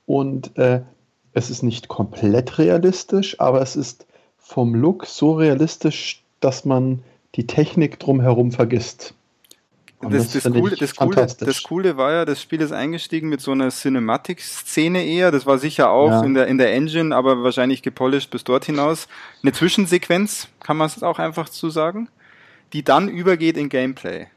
und 0.06 0.58
äh, 0.58 0.82
es 1.34 1.50
ist 1.50 1.62
nicht 1.62 1.88
komplett 1.88 2.58
realistisch, 2.58 3.40
aber 3.40 3.62
es 3.62 3.76
ist 3.76 4.08
vom 4.38 4.74
Look 4.74 5.06
so 5.06 5.34
realistisch, 5.34 6.24
dass 6.40 6.66
man 6.66 7.04
die 7.36 7.46
Technik 7.46 8.00
drumherum 8.00 8.52
vergisst. 8.52 9.14
Das, 10.02 10.32
das, 10.32 10.44
das, 10.44 10.54
Coole, 10.54 10.76
das, 10.78 10.96
Coole, 10.96 11.28
das, 11.40 11.64
Coole, 11.64 11.98
war 11.98 12.14
ja, 12.14 12.26
das 12.26 12.42
Spiel 12.42 12.62
ist 12.62 12.72
eingestiegen 12.72 13.28
mit 13.28 13.42
so 13.42 13.52
einer 13.52 13.70
Cinematic-Szene 13.70 15.04
eher. 15.04 15.30
Das 15.30 15.46
war 15.46 15.58
sicher 15.58 15.92
auch 15.92 16.10
ja. 16.10 16.24
in, 16.24 16.34
der, 16.36 16.48
in 16.48 16.58
der 16.58 16.74
Engine, 16.74 17.14
aber 17.14 17.44
wahrscheinlich 17.44 17.82
gepolished 17.82 18.32
bis 18.32 18.46
dort 18.46 18.64
hinaus. 18.64 19.10
Eine 19.44 19.52
Zwischensequenz, 19.52 20.48
kann 20.62 20.78
man 20.78 20.88
es 20.88 21.04
auch 21.04 21.20
einfach 21.20 21.50
zu 21.50 21.70
sagen 21.70 22.08
die 22.74 22.84
dann 22.84 23.10
übergeht 23.10 23.58
in 23.58 23.70
Gameplay. 23.70 24.28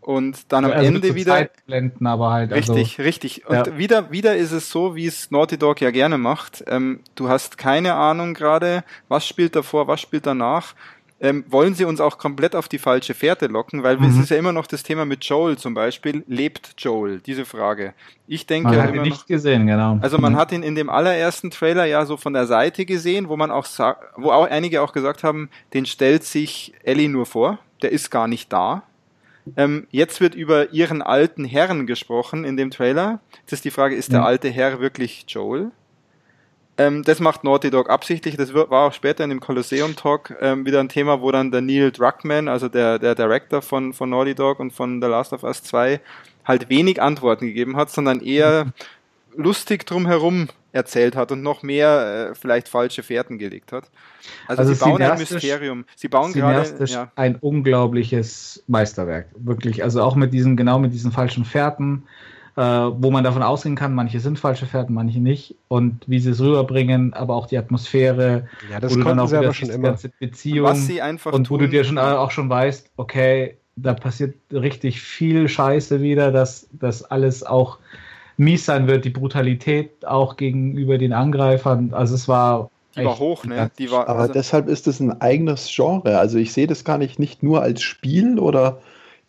Und 0.00 0.50
dann 0.50 0.64
am 0.64 0.72
also 0.72 0.86
Ende 0.86 1.14
wieder. 1.14 1.34
Zeitblenden, 1.34 2.06
aber 2.06 2.30
halt. 2.30 2.52
Also 2.52 2.72
richtig, 2.72 2.98
also, 2.98 3.06
richtig. 3.06 3.46
Und 3.46 3.66
ja. 3.66 3.78
wieder, 3.78 4.10
wieder 4.10 4.34
ist 4.34 4.52
es 4.52 4.70
so, 4.70 4.96
wie 4.96 5.06
es 5.06 5.30
Naughty 5.30 5.58
Dog 5.58 5.80
ja 5.82 5.90
gerne 5.90 6.16
macht. 6.16 6.64
Ähm, 6.68 7.00
du 7.16 7.28
hast 7.28 7.58
keine 7.58 7.94
Ahnung 7.94 8.32
gerade, 8.32 8.82
was 9.08 9.26
spielt 9.26 9.54
davor, 9.54 9.88
was 9.88 10.00
spielt 10.00 10.26
danach. 10.26 10.74
Ähm, 11.22 11.44
wollen 11.48 11.74
sie 11.74 11.84
uns 11.84 12.00
auch 12.00 12.16
komplett 12.16 12.56
auf 12.56 12.66
die 12.66 12.78
falsche 12.78 13.12
Fährte 13.12 13.46
locken, 13.46 13.82
weil 13.82 13.98
mhm. 13.98 14.04
es 14.04 14.16
ist 14.16 14.30
ja 14.30 14.38
immer 14.38 14.52
noch 14.52 14.66
das 14.66 14.82
Thema 14.82 15.04
mit 15.04 15.22
Joel 15.24 15.58
zum 15.58 15.74
Beispiel. 15.74 16.24
Lebt 16.26 16.74
Joel? 16.78 17.20
Diese 17.20 17.44
Frage. 17.44 17.92
Ich 18.26 18.46
denke. 18.46 18.70
Man 18.70 18.82
hat 18.82 18.94
ihn 18.94 19.02
nicht 19.02 19.18
noch, 19.18 19.26
gesehen, 19.26 19.66
genau. 19.66 19.98
Also 20.00 20.16
man 20.16 20.32
mhm. 20.32 20.36
hat 20.36 20.52
ihn 20.52 20.62
in 20.62 20.74
dem 20.74 20.88
allerersten 20.88 21.50
Trailer 21.50 21.84
ja 21.84 22.06
so 22.06 22.16
von 22.16 22.32
der 22.32 22.46
Seite 22.46 22.86
gesehen, 22.86 23.28
wo 23.28 23.36
man 23.36 23.50
auch 23.50 23.66
wo 24.16 24.30
auch 24.30 24.48
einige 24.48 24.80
auch 24.80 24.92
gesagt 24.92 25.22
haben, 25.22 25.50
den 25.74 25.84
stellt 25.84 26.24
sich 26.24 26.72
Ellie 26.84 27.10
nur 27.10 27.26
vor, 27.26 27.58
der 27.82 27.92
ist 27.92 28.10
gar 28.10 28.26
nicht 28.26 28.50
da. 28.52 28.82
Ähm, 29.56 29.86
jetzt 29.90 30.20
wird 30.20 30.34
über 30.34 30.72
ihren 30.72 31.02
alten 31.02 31.44
Herrn 31.44 31.86
gesprochen 31.86 32.44
in 32.44 32.56
dem 32.56 32.70
Trailer. 32.70 33.20
Jetzt 33.40 33.52
ist 33.52 33.64
die 33.64 33.70
Frage, 33.70 33.94
ist 33.94 34.12
der 34.12 34.24
alte 34.24 34.48
Herr 34.48 34.80
wirklich 34.80 35.24
Joel? 35.28 35.70
Ähm, 36.80 37.02
das 37.02 37.20
macht 37.20 37.44
Naughty 37.44 37.70
Dog 37.70 37.90
absichtlich. 37.90 38.38
Das 38.38 38.54
war 38.54 38.72
auch 38.72 38.94
später 38.94 39.22
in 39.22 39.28
dem 39.28 39.40
Colosseum 39.40 39.96
Talk 39.96 40.34
ähm, 40.40 40.64
wieder 40.64 40.80
ein 40.80 40.88
Thema, 40.88 41.20
wo 41.20 41.30
dann 41.30 41.50
der 41.50 41.60
Neil 41.60 41.92
Druckmann, 41.92 42.48
also 42.48 42.68
der, 42.68 42.98
der 42.98 43.14
Director 43.14 43.60
von, 43.60 43.92
von 43.92 44.08
Naughty 44.08 44.34
Dog 44.34 44.60
und 44.60 44.72
von 44.72 45.02
The 45.02 45.08
Last 45.08 45.34
of 45.34 45.42
Us 45.42 45.62
2, 45.62 46.00
halt 46.46 46.70
wenig 46.70 47.02
Antworten 47.02 47.46
gegeben 47.48 47.76
hat, 47.76 47.90
sondern 47.90 48.20
eher 48.20 48.72
lustig 49.36 49.84
drumherum 49.84 50.48
erzählt 50.72 51.16
hat 51.16 51.32
und 51.32 51.42
noch 51.42 51.62
mehr 51.62 52.30
äh, 52.30 52.34
vielleicht 52.34 52.68
falsche 52.68 53.02
Fährten 53.02 53.38
gelegt 53.38 53.72
hat. 53.72 53.90
Also, 54.46 54.62
also 54.62 54.72
sie 54.72 54.80
bauen 54.80 55.02
ein 55.02 55.18
Mysterium. 55.18 55.84
Sie 55.96 56.08
bauen 56.08 56.32
gerade 56.32 56.84
ja. 56.86 57.12
ein 57.14 57.36
unglaubliches 57.36 58.64
Meisterwerk, 58.68 59.26
wirklich. 59.34 59.84
Also 59.84 60.00
auch 60.00 60.14
mit 60.14 60.32
diesen 60.32 60.56
genau 60.56 60.78
mit 60.78 60.94
diesen 60.94 61.12
falschen 61.12 61.44
Fährten 61.44 62.04
äh, 62.60 63.02
wo 63.02 63.10
man 63.10 63.24
davon 63.24 63.42
ausgehen 63.42 63.74
kann, 63.74 63.94
manche 63.94 64.20
sind 64.20 64.38
falsche 64.38 64.66
Fährten, 64.66 64.92
manche 64.92 65.18
nicht. 65.18 65.54
Und 65.68 66.04
wie 66.06 66.18
sie 66.18 66.30
es 66.30 66.40
rüberbringen, 66.40 67.14
aber 67.14 67.34
auch 67.34 67.46
die 67.46 67.56
Atmosphäre, 67.56 68.48
ja, 68.70 68.78
das 68.80 68.92
wo 68.92 68.98
du 68.98 69.04
dann 69.04 69.18
auch 69.18 69.30
wieder 69.30 69.54
schon 69.54 69.70
immer. 69.70 69.88
ganze 69.88 70.10
Beziehung 70.10 70.66
Was 70.66 70.86
sie 70.86 71.00
einfach 71.00 71.32
und 71.32 71.48
wo 71.48 71.56
tun, 71.56 71.66
du 71.66 71.70
dir 71.70 71.84
schon 71.84 71.96
auch 71.96 72.30
schon 72.30 72.50
weißt, 72.50 72.90
okay, 72.98 73.56
da 73.76 73.94
passiert 73.94 74.34
richtig 74.52 75.00
viel 75.00 75.48
Scheiße 75.48 76.02
wieder, 76.02 76.32
dass 76.32 76.68
das 76.72 77.02
alles 77.02 77.42
auch 77.42 77.78
mies 78.36 78.66
sein 78.66 78.86
wird, 78.86 79.06
die 79.06 79.10
Brutalität 79.10 80.06
auch 80.06 80.36
gegenüber 80.36 80.98
den 80.98 81.14
Angreifern. 81.14 81.94
Also 81.94 82.14
es 82.14 82.28
war 82.28 82.70
die 82.94 83.04
war 83.04 83.18
hoch, 83.18 83.44
ne? 83.44 83.70
Die 83.78 83.90
war, 83.90 84.06
aber 84.06 84.20
also 84.20 84.32
deshalb 84.34 84.68
ist 84.68 84.86
es 84.86 85.00
ein 85.00 85.18
eigenes 85.22 85.70
Genre. 85.74 86.18
Also 86.18 86.36
ich 86.36 86.52
sehe 86.52 86.66
das 86.66 86.84
gar 86.84 86.98
nicht, 86.98 87.18
nicht 87.18 87.42
nur 87.42 87.62
als 87.62 87.80
Spiel 87.80 88.38
oder 88.38 88.82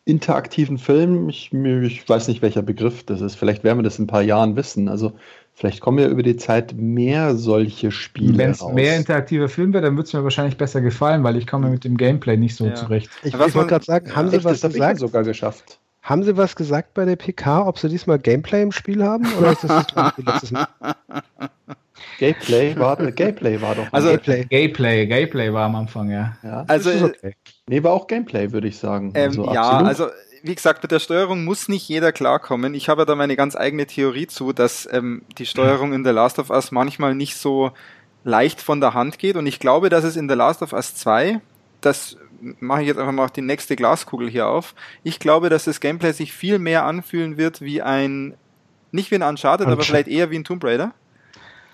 interaktiven 0.06 0.78
Film, 0.78 1.30
ich, 1.30 1.54
ich, 1.54 2.10
weiß 2.10 2.28
nicht, 2.28 2.42
welcher 2.42 2.62
Begriff 2.62 3.04
das 3.06 3.22
ist, 3.22 3.36
vielleicht 3.36 3.64
werden 3.64 3.80
wir 3.80 3.84
das 3.84 4.00
in 4.00 4.06
ein 4.06 4.08
paar 4.08 4.24
Jahren 4.24 4.56
wissen. 4.56 4.90
Also 4.90 5.14
vielleicht 5.54 5.80
kommen 5.80 6.00
ja 6.00 6.08
über 6.08 6.24
die 6.24 6.38
Zeit 6.38 6.74
mehr 6.76 7.36
solche 7.36 7.92
Spiele 7.92 8.38
Wenn 8.38 8.52
es 8.52 8.64
mehr 8.64 8.98
interaktiver 8.98 9.48
Film 9.48 9.74
wäre, 9.74 9.84
dann 9.84 9.96
würde 9.96 10.08
es 10.08 10.14
mir 10.14 10.24
wahrscheinlich 10.24 10.58
besser 10.58 10.82
gefallen, 10.82 11.24
weil 11.24 11.38
ich 11.38 11.46
komme 11.46 11.70
mit 11.70 11.84
dem 11.84 11.98
Gameplay 11.98 12.36
nicht 12.38 12.56
so 12.56 12.66
ja. 12.66 12.76
zurecht. 12.76 13.10
Ich, 13.24 13.34
ich 13.34 13.40
wollte 13.40 13.68
gerade 13.68 13.86
sagen, 13.86 14.16
haben 14.16 14.32
ja, 14.32 14.40
Sie 14.40 14.44
was 14.44 14.62
gesagt? 14.62 15.00
sogar 15.00 15.24
geschafft. 15.24 15.80
Haben 16.02 16.24
Sie 16.24 16.36
was 16.36 16.56
gesagt 16.56 16.96
bei 16.96 17.06
der 17.06 17.16
PK, 17.16 17.68
ob 17.68 17.78
Sie 17.78 17.88
diesmal 17.88 18.18
Gameplay 18.18 18.64
im 18.64 18.72
Spiel 18.72 19.04
haben? 19.04 19.28
Oder 19.40 19.52
ist 19.52 19.64
das 19.64 19.86
letztes 20.18 20.52
Mal? 20.52 20.68
Gameplay 22.18 22.76
war, 22.76 22.98
Gameplay 22.98 23.62
war 23.62 23.76
doch. 23.76 23.88
Also 23.92 24.10
Gameplay. 24.10 24.46
Gameplay, 24.46 25.06
Gameplay 25.06 25.54
war 25.54 25.66
am 25.66 25.76
Anfang, 25.76 26.10
ja. 26.10 26.36
ja 26.44 26.64
also 26.68 26.90
okay. 27.06 27.36
Nee, 27.72 27.84
war 27.84 27.94
auch 27.94 28.08
Gameplay, 28.08 28.52
würde 28.52 28.68
ich 28.68 28.78
sagen. 28.78 29.14
Ähm, 29.16 29.30
also, 29.30 29.46
ja, 29.46 29.62
absolut. 29.62 29.88
also 29.88 30.08
wie 30.44 30.54
gesagt, 30.56 30.84
mit 30.84 30.92
der 30.92 31.00
Steuerung 31.00 31.46
muss 31.46 31.70
nicht 31.70 31.88
jeder 31.88 32.12
klarkommen. 32.12 32.74
Ich 32.74 32.90
habe 32.90 33.06
da 33.06 33.16
meine 33.16 33.38
ganz 33.38 33.56
eigene 33.56 33.86
Theorie 33.86 34.28
zu, 34.28 34.52
dass 34.52 34.90
ähm, 34.92 35.22
die 35.38 35.46
Steuerung 35.46 35.94
in 35.94 36.04
The 36.04 36.10
Last 36.10 36.38
of 36.38 36.50
Us 36.50 36.72
manchmal 36.72 37.16
nicht 37.16 37.38
so 37.38 37.72
leicht 38.26 38.60
von 38.60 38.82
der 38.82 38.94
Hand 38.94 39.20
geht. 39.20 39.38
Und 39.38 39.48
ich 39.48 39.60
glaube, 39.60 39.88
dass 39.88 40.04
es 40.04 40.18
in 40.18 40.28
The 40.28 40.36
Last 40.36 40.62
of 40.62 40.74
Us 40.74 40.96
2, 40.96 41.40
das 41.80 42.18
mache 42.60 42.82
ich 42.82 42.88
jetzt 42.88 42.98
einfach 42.98 43.14
mal 43.14 43.30
die 43.30 43.42
nächste 43.42 43.78
Glaskugel 43.78 44.30
hier 44.30 44.48
auf. 44.48 44.76
Ich 45.04 45.20
glaube, 45.20 45.48
dass 45.48 45.64
das 45.64 45.80
Gameplay 45.80 46.12
sich 46.12 46.34
viel 46.34 46.60
mehr 46.60 46.84
anfühlen 46.84 47.38
wird 47.38 47.62
wie 47.62 47.82
ein, 47.82 48.34
nicht 48.92 49.12
wie 49.12 49.16
ein 49.16 49.24
Uncharted, 49.24 49.68
Uncharted. 49.68 49.68
aber 49.68 49.84
vielleicht 49.84 50.10
eher 50.10 50.30
wie 50.30 50.36
ein 50.36 50.44
Tomb 50.44 50.62
Raider 50.66 50.94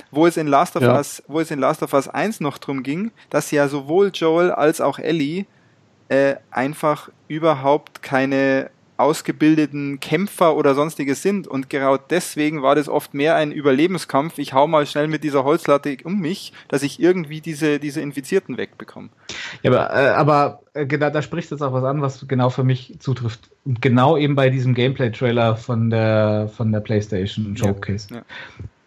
wo 0.10 0.26
es 0.26 0.38
in 0.38 0.48
Last 0.48 0.78
of 0.78 0.84
ja. 0.84 0.96
Us, 0.96 1.22
wo 1.28 1.42
es 1.42 1.52
in 1.52 1.60
Last 1.60 1.84
of 1.84 1.92
Us 1.92 2.08
1 2.08 2.40
noch 2.40 2.60
drum 2.60 2.82
ging, 2.82 3.12
dass 3.30 3.52
ja 3.52 3.68
sowohl 3.68 4.12
Joel 4.14 4.52
als 4.52 4.80
auch 4.80 5.00
Ellie 5.00 5.46
äh, 6.10 6.36
einfach 6.52 7.10
überhaupt 7.28 8.02
keine 8.02 8.70
ausgebildeten 8.98 10.00
Kämpfer 10.00 10.56
oder 10.56 10.76
sonstiges 10.76 11.22
sind. 11.22 11.48
Und 11.48 11.70
genau 11.70 11.98
deswegen 11.98 12.64
war 12.64 12.76
das 12.76 12.90
oft 12.90 13.14
mehr 13.14 13.36
ein 13.36 13.52
Überlebenskampf. 13.52 14.40
Ich 14.40 14.54
hau 14.54 14.68
mal 14.68 14.86
schnell 14.86 15.08
mit 15.08 15.24
dieser 15.24 15.44
Holzlatte 15.44 15.98
um 16.04 16.20
mich, 16.20 16.52
dass 16.68 16.84
ich 16.84 17.00
irgendwie 17.00 17.40
diese, 17.40 17.80
diese 17.80 18.02
Infizierten 18.02 18.58
wegbekomme. 18.58 19.10
Ja, 19.62 19.72
aber, 19.72 19.94
äh, 19.94 20.08
aber 20.10 20.60
äh, 20.74 20.86
genau, 20.86 21.10
da 21.10 21.22
spricht 21.22 21.52
jetzt 21.52 21.62
auch 21.62 21.74
was 21.74 21.84
an, 21.84 22.02
was 22.02 22.28
genau 22.28 22.50
für 22.50 22.64
mich 22.64 22.96
zutrifft. 23.00 23.50
Und 23.66 23.82
genau 23.82 24.18
eben 24.18 24.36
bei 24.36 24.50
diesem 24.50 24.74
Gameplay-Trailer 24.74 25.56
von 25.56 25.90
der, 25.90 26.50
von 26.56 26.72
der 26.72 26.80
PlayStation 26.80 27.56
Showcase. 27.56 28.08
Ja, 28.10 28.18
ja. 28.18 28.24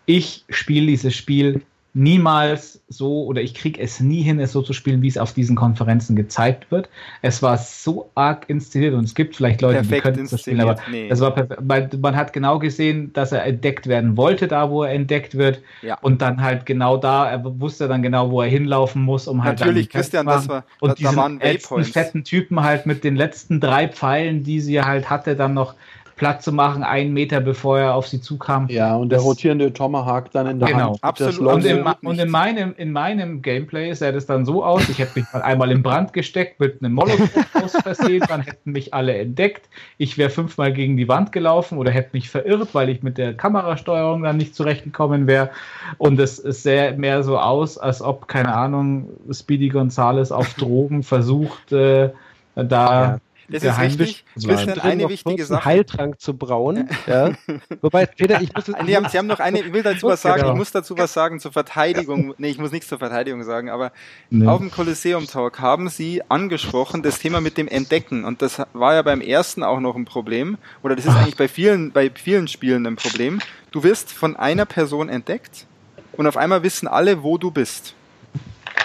Ich 0.07 0.45
spiele 0.49 0.89
dieses 0.89 1.15
Spiel 1.15 1.63
niemals 1.93 2.81
so 2.89 3.25
oder 3.25 3.41
ich 3.43 3.55
kriege 3.55 3.81
es 3.81 4.01
nie 4.01 4.23
hin, 4.23 4.39
es 4.39 4.53
so 4.53 4.63
zu 4.63 4.73
spielen, 4.73 5.03
wie 5.03 5.09
es 5.09 5.19
auf 5.19 5.33
diesen 5.33 5.57
Konferenzen 5.57 6.15
gezeigt 6.15 6.71
wird. 6.71 6.89
Es 7.23 7.43
war 7.43 7.59
so 7.59 8.11
arg 8.15 8.49
inszeniert 8.49 8.95
und 8.95 9.05
es 9.05 9.15
gibt 9.15 9.35
vielleicht 9.35 9.61
Leute, 9.61 9.79
Perfekt 9.79 10.07
die 10.07 10.11
können 10.11 10.29
es 10.31 10.41
spielen, 10.41 10.61
aber 10.61 10.77
nee. 10.91 11.09
es 11.09 11.21
war 11.21 11.35
man, 11.61 11.89
man, 12.01 12.17
hat 12.17 12.33
genau 12.33 12.59
gesehen, 12.59 13.13
dass 13.13 13.33
er 13.33 13.45
entdeckt 13.45 13.89
werden 13.89 14.17
wollte, 14.17 14.47
da 14.47 14.71
wo 14.71 14.85
er 14.85 14.93
entdeckt 14.93 15.37
wird 15.37 15.63
ja. 15.83 15.99
und 16.01 16.23
dann 16.23 16.43
halt 16.43 16.65
genau 16.65 16.97
da, 16.97 17.29
er 17.29 17.61
wusste 17.61 17.89
dann 17.89 18.03
genau, 18.03 18.31
wo 18.31 18.41
er 18.41 18.49
hinlaufen 18.49 19.03
muss, 19.03 19.27
um 19.27 19.43
halt 19.43 19.59
Natürlich, 19.59 19.89
Christian, 19.89 20.27
das 20.27 20.49
war 20.49 20.65
und 20.81 20.91
da, 20.91 20.95
diesen 20.95 21.17
da 21.17 21.23
waren 21.23 21.41
fetten 21.41 22.25
Typen 22.25 22.63
halt 22.63 22.87
mit 22.87 23.03
den 23.03 23.17
letzten 23.17 23.61
drei 23.61 23.89
Pfeilen, 23.89 24.45
die 24.45 24.61
sie 24.61 24.81
halt 24.81 25.11
hatte, 25.11 25.35
dann 25.35 25.55
noch 25.55 25.75
Platz 26.21 26.45
zu 26.45 26.53
machen, 26.53 26.83
einen 26.83 27.15
Meter 27.15 27.41
bevor 27.41 27.79
er 27.79 27.95
auf 27.95 28.07
sie 28.07 28.21
zukam. 28.21 28.69
Ja, 28.69 28.95
und 28.95 29.09
der 29.09 29.21
rotierende 29.21 29.73
Tomahawk 29.73 30.31
dann 30.33 30.47
in 30.47 30.59
der 30.59 30.69
genau. 30.69 30.89
Hand. 30.91 30.99
Absolut. 31.03 31.55
Und, 31.55 31.65
in, 31.65 31.83
und 31.83 32.19
in, 32.19 32.29
meinem, 32.29 32.75
in 32.77 32.93
meinem 32.93 33.41
Gameplay 33.41 33.91
sah 33.95 34.13
das 34.13 34.27
dann 34.27 34.45
so 34.45 34.63
aus, 34.63 34.87
ich 34.91 34.99
hätte 34.99 35.19
mich 35.19 35.33
mal 35.33 35.41
einmal 35.41 35.71
in 35.71 35.83
Brand 35.83 36.13
gesteckt 36.13 36.61
mit 36.61 36.83
einem 36.83 36.93
Molotow 36.93 37.71
versehen, 37.83 38.23
dann 38.29 38.43
hätten 38.43 38.73
mich 38.73 38.93
alle 38.93 39.17
entdeckt. 39.17 39.71
Ich 39.97 40.19
wäre 40.19 40.29
fünfmal 40.29 40.75
gegen 40.75 40.99
die 40.99 41.09
Wand 41.09 41.33
gelaufen 41.33 41.79
oder 41.79 41.91
hätte 41.91 42.11
mich 42.13 42.29
verirrt, 42.29 42.75
weil 42.75 42.91
ich 42.91 43.03
mit 43.03 43.17
der 43.17 43.33
Kamerasteuerung 43.35 44.23
dann 44.23 44.37
nicht 44.37 44.55
zurechtgekommen 44.55 45.27
wäre. 45.27 45.49
Und 45.97 46.21
es, 46.21 46.39
es 46.39 46.63
sähe 46.63 46.93
mehr 46.99 47.23
so 47.23 47.39
aus, 47.39 47.79
als 47.79 48.03
ob, 48.03 48.29
keine 48.29 48.55
Ahnung, 48.55 49.09
Speedy 49.33 49.71
Gonzales 49.71 50.33
auf 50.33 50.53
Drogen 50.53 51.03
versucht, 51.03 51.73
äh, 51.73 52.11
da... 52.55 53.03
Ja 53.03 53.19
Das 53.51 53.65
ist 53.65 53.79
richtig. 53.79 54.25
Christian, 54.35 54.79
eine 54.81 55.09
wichtige 55.09 55.45
Sache. 55.45 55.65
Heiltrank 55.65 56.21
zu 56.21 56.37
brauen. 56.37 56.89
ja. 57.07 57.33
Wobei, 57.81 58.07
Peter, 58.07 58.41
ich 58.41 58.55
muss 58.55 58.69
nee, 58.85 58.95
haben, 58.95 59.09
Sie 59.09 59.19
haben 59.19 59.27
noch 59.27 59.41
eine, 59.41 59.61
ich 59.61 59.73
will 59.73 59.83
dazu 59.83 60.07
was 60.07 60.23
sagen, 60.23 60.43
genau. 60.43 60.53
ich 60.53 60.59
muss 60.59 60.71
dazu 60.71 60.97
was 60.97 61.13
sagen 61.13 61.41
zur 61.41 61.53
Verteidigung. 61.53 62.35
Nee, 62.39 62.51
ich 62.51 62.59
muss 62.59 62.71
nichts 62.71 62.89
zur 62.89 62.99
Verteidigung 62.99 63.43
sagen, 63.43 63.71
aber 63.71 63.93
nee. 64.31 64.47
auf 64.47 64.59
dem 64.59 64.71
Kolosseum 64.71 65.27
Talk 65.27 65.59
haben 65.59 65.89
Sie 65.89 66.23
angesprochen 66.29 67.03
das 67.03 67.19
Thema 67.19 67.41
mit 67.41 67.59
dem 67.59 67.67
Entdecken. 67.67 68.25
Und 68.25 68.43
das 68.43 68.63
war 68.73 68.95
ja 68.95 69.03
beim 69.03 69.21
ersten 69.21 69.63
auch 69.63 69.81
noch 69.81 69.97
ein 69.97 70.05
Problem. 70.05 70.57
Oder 70.83 70.95
das 70.97 71.07
ist 71.07 71.17
eigentlich 71.17 71.37
bei 71.37 71.49
vielen, 71.49 71.91
bei 71.91 72.11
vielen 72.11 72.47
Spielen 72.47 72.87
ein 72.87 72.97
Problem. 72.97 73.41
Du 73.73 73.83
wirst 73.83 74.13
von 74.13 74.37
einer 74.37 74.67
Person 74.67 75.09
entdeckt 75.09 75.67
und 76.13 76.27
auf 76.27 76.37
einmal 76.37 76.63
wissen 76.63 76.87
alle, 76.87 77.23
wo 77.23 77.39
du 77.39 77.51
bist. 77.51 77.95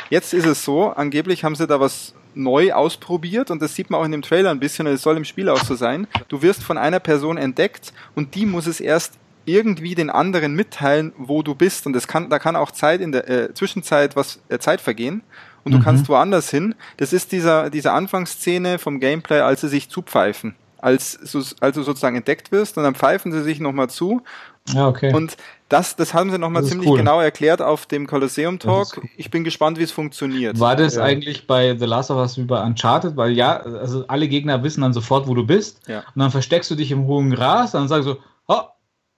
Jetzt 0.10 0.34
ist 0.34 0.46
es 0.46 0.64
so, 0.64 0.90
angeblich 0.90 1.44
haben 1.44 1.56
sie 1.56 1.68
da 1.68 1.80
was 1.80 2.15
neu 2.36 2.74
ausprobiert 2.74 3.52
und 3.52 3.62
das 3.62 3.76
sieht 3.76 3.90
man 3.90 4.02
auch 4.02 4.06
in 4.06 4.12
dem 4.12 4.22
Trailer 4.22 4.52
ein 4.52 4.60
bisschen, 4.60 4.88
und 4.88 4.94
es 4.94 5.02
soll 5.02 5.18
im 5.18 5.26
Spiel 5.26 5.50
auch 5.50 5.64
so 5.64 5.76
sein. 5.76 6.08
Du 6.28 6.42
wirst 6.42 6.64
von 6.64 6.78
einer 6.78 7.00
Person 7.00 7.38
entdeckt 7.38 7.94
und 8.16 8.36
die 8.36 8.46
muss 8.46 8.68
es 8.68 8.80
erst 8.80 9.14
irgendwie 9.46 9.96
den 9.96 10.10
anderen 10.10 10.56
mitteilen, 10.56 11.14
wo 11.18 11.44
du 11.44 11.56
bist 11.56 11.86
und 11.86 11.94
das 11.94 12.08
kann, 12.08 12.30
da 12.30 12.40
kann 12.40 12.56
auch 12.56 12.72
Zeit 12.72 13.02
in 13.02 13.12
der 13.12 13.30
äh, 13.30 13.54
Zwischenzeit 13.54 14.16
was 14.16 14.40
äh, 14.50 14.58
Zeit 14.58 14.82
vergehen 14.82 15.22
und 15.64 15.72
du 15.72 15.78
mhm. 15.78 15.84
kannst 15.84 16.10
woanders 16.10 16.50
hin. 16.50 16.76
Das 16.98 17.14
ist 17.14 17.32
dieser 17.32 17.70
diese 17.70 17.92
Anfangsszene 17.92 18.80
vom 18.80 19.00
Gameplay, 19.00 19.42
als 19.42 19.62
sie 19.62 19.70
sich 19.70 19.90
zupfeifen, 19.90 20.56
als 20.80 21.20
als 21.60 21.76
du 21.76 21.84
sozusagen 21.84 22.16
entdeckt 22.16 22.52
wirst 22.52 22.78
und 22.78 22.84
dann 22.84 22.96
pfeifen 22.96 23.32
sie 23.32 23.44
sich 23.44 23.60
nochmal 23.60 23.90
zu. 23.90 24.24
Ja, 24.70 24.88
okay. 24.88 25.14
Und 25.14 25.38
das, 25.70 25.96
das 25.96 26.14
haben 26.14 26.30
sie 26.30 26.38
nochmal 26.38 26.64
ziemlich 26.64 26.90
cool. 26.90 27.00
genau 27.00 27.20
erklärt 27.20 27.62
auf 27.62 27.88
dem 27.88 28.06
Colosseum 28.06 28.60
Talk. 28.60 28.98
Cool. 28.98 29.10
Ich 29.18 29.32
bin 29.32 29.44
gespannt, 29.44 29.80
wie 29.80 29.84
es 29.84 29.92
funktioniert. 29.92 30.60
War 30.60 30.76
das 30.76 30.96
ja. 30.96 31.04
eigentlich 31.04 31.48
bei 31.48 31.76
The 31.76 31.86
Last 31.86 32.12
of 32.12 32.18
Us 32.18 32.38
wie 32.38 32.44
bei 32.44 32.62
Uncharted? 32.62 33.18
Weil 33.18 33.32
ja, 33.32 33.58
also 33.58 34.06
alle 34.08 34.28
Gegner 34.28 34.62
wissen 34.64 34.82
dann 34.82 34.94
sofort, 34.94 35.28
wo 35.28 35.34
du 35.34 35.46
bist. 35.46 35.82
Ja. 35.88 36.00
Und 36.00 36.20
dann 36.20 36.30
versteckst 36.30 36.70
du 36.70 36.76
dich 36.76 36.92
im 36.92 37.08
hohen 37.08 37.32
Gras, 37.32 37.72
dann 37.72 37.88
sagst 37.88 38.08
du, 38.08 38.16
oh, 38.48 38.62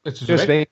jetzt 0.05 0.21
ist 0.21 0.29
er 0.29 0.39
weg. 0.39 0.47
weg. 0.47 0.69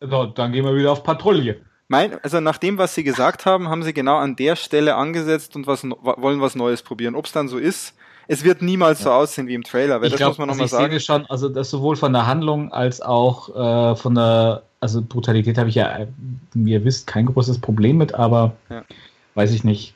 So, 0.00 0.24
dann 0.26 0.52
gehen 0.52 0.64
wir 0.64 0.74
wieder 0.74 0.92
auf 0.92 1.02
Patrouille. 1.02 1.60
Mein, 1.88 2.18
also 2.22 2.40
nach 2.40 2.56
dem, 2.56 2.78
was 2.78 2.94
sie 2.94 3.04
gesagt 3.04 3.44
haben, 3.44 3.68
haben 3.68 3.82
sie 3.82 3.92
genau 3.92 4.16
an 4.16 4.36
der 4.36 4.56
Stelle 4.56 4.94
angesetzt 4.94 5.56
und 5.56 5.66
was, 5.66 5.82
wollen 5.82 6.40
was 6.40 6.54
Neues 6.54 6.82
probieren. 6.82 7.14
Ob 7.14 7.26
es 7.26 7.32
dann 7.32 7.48
so 7.48 7.58
ist, 7.58 7.94
es 8.30 8.44
wird 8.44 8.62
niemals 8.62 9.00
ja. 9.00 9.04
so 9.06 9.10
aussehen 9.10 9.48
wie 9.48 9.54
im 9.54 9.64
Trailer, 9.64 10.00
weil 10.00 10.06
ich 10.06 10.12
das 10.12 10.18
glaub, 10.18 10.30
muss 10.30 10.38
man 10.38 10.48
nochmal 10.48 10.62
also 10.62 10.76
sagen. 10.76 10.94
Ich 10.94 11.04
sehe 11.04 11.16
schon, 11.16 11.26
also 11.26 11.48
das 11.48 11.68
sowohl 11.68 11.96
von 11.96 12.12
der 12.12 12.28
Handlung 12.28 12.72
als 12.72 13.02
auch 13.02 13.48
äh, 13.92 13.96
von 13.96 14.14
der, 14.14 14.62
also 14.78 15.02
Brutalität 15.02 15.58
habe 15.58 15.68
ich 15.68 15.74
ja, 15.74 16.06
wie 16.54 16.70
ihr 16.70 16.84
wisst, 16.84 17.08
kein 17.08 17.26
großes 17.26 17.58
Problem 17.58 17.98
mit, 17.98 18.14
aber 18.14 18.52
ja. 18.68 18.84
weiß 19.34 19.50
ich 19.50 19.64
nicht. 19.64 19.94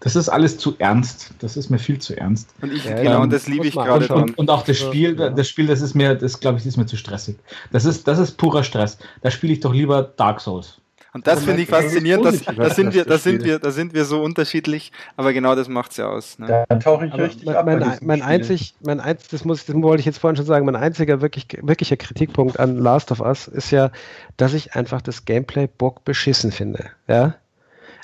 Das 0.00 0.14
ist 0.14 0.28
alles 0.28 0.58
zu 0.58 0.74
ernst. 0.78 1.32
Das 1.38 1.56
ist 1.56 1.70
mir 1.70 1.78
viel 1.78 1.98
zu 1.98 2.16
ernst. 2.16 2.54
Und 2.60 2.72
ich, 2.72 2.84
ja, 2.84 3.02
genau, 3.02 3.22
und 3.22 3.32
das 3.32 3.46
liebe 3.48 3.66
ich 3.66 3.74
gerade. 3.74 4.14
Und, 4.14 4.36
und, 4.36 4.50
auch 4.50 4.62
das 4.62 4.78
Spiel, 4.78 5.18
ja. 5.18 5.30
das 5.30 5.48
Spiel, 5.48 5.66
das 5.66 5.80
ist 5.80 5.94
mir, 5.94 6.14
das 6.14 6.38
glaube 6.38 6.58
ich, 6.58 6.66
ist 6.66 6.76
mir 6.76 6.86
zu 6.86 6.96
stressig. 6.98 7.36
Das 7.72 7.86
ist, 7.86 8.06
das 8.06 8.18
ist 8.18 8.36
purer 8.36 8.62
Stress. 8.62 8.98
Da 9.22 9.30
spiele 9.30 9.54
ich 9.54 9.60
doch 9.60 9.72
lieber 9.72 10.02
Dark 10.02 10.40
Souls. 10.40 10.80
Und 11.12 11.26
das 11.26 11.44
finde 11.44 11.62
ich 11.62 11.68
faszinierend, 11.68 12.24
dass, 12.24 12.44
da 12.44 12.70
sind 12.70 12.94
wir, 12.94 13.04
da 13.04 13.18
sind 13.18 13.44
wir, 13.44 13.58
da 13.58 13.70
sind 13.70 13.94
wir 13.94 14.04
so 14.04 14.22
unterschiedlich, 14.22 14.92
aber 15.16 15.32
genau 15.32 15.54
das 15.54 15.68
macht's 15.68 15.96
ja 15.96 16.08
aus. 16.08 16.38
Ne? 16.38 16.64
Da 16.68 16.76
tauche 16.76 17.06
ich 17.06 17.12
aber 17.12 17.24
richtig 17.24 17.46
mein, 17.46 17.56
ab. 17.56 17.66
Mein, 17.66 17.98
mein 18.02 18.22
einzig, 18.22 18.74
mein 18.80 19.00
einzig, 19.00 19.28
das 19.30 19.44
muss, 19.44 19.66
das 19.66 19.74
wollte 19.74 20.00
ich 20.00 20.06
jetzt 20.06 20.18
vorhin 20.18 20.36
schon 20.36 20.46
sagen, 20.46 20.66
mein 20.66 20.76
einziger 20.76 21.20
wirklich, 21.20 21.46
wirklicher 21.62 21.96
Kritikpunkt 21.96 22.60
an 22.60 22.76
Last 22.78 23.10
of 23.10 23.20
Us 23.20 23.48
ist 23.48 23.72
ja, 23.72 23.90
dass 24.36 24.54
ich 24.54 24.74
einfach 24.74 25.02
das 25.02 25.24
Gameplay 25.24 25.66
Bock 25.66 26.04
beschissen 26.04 26.52
finde. 26.52 26.90
Ja? 27.08 27.34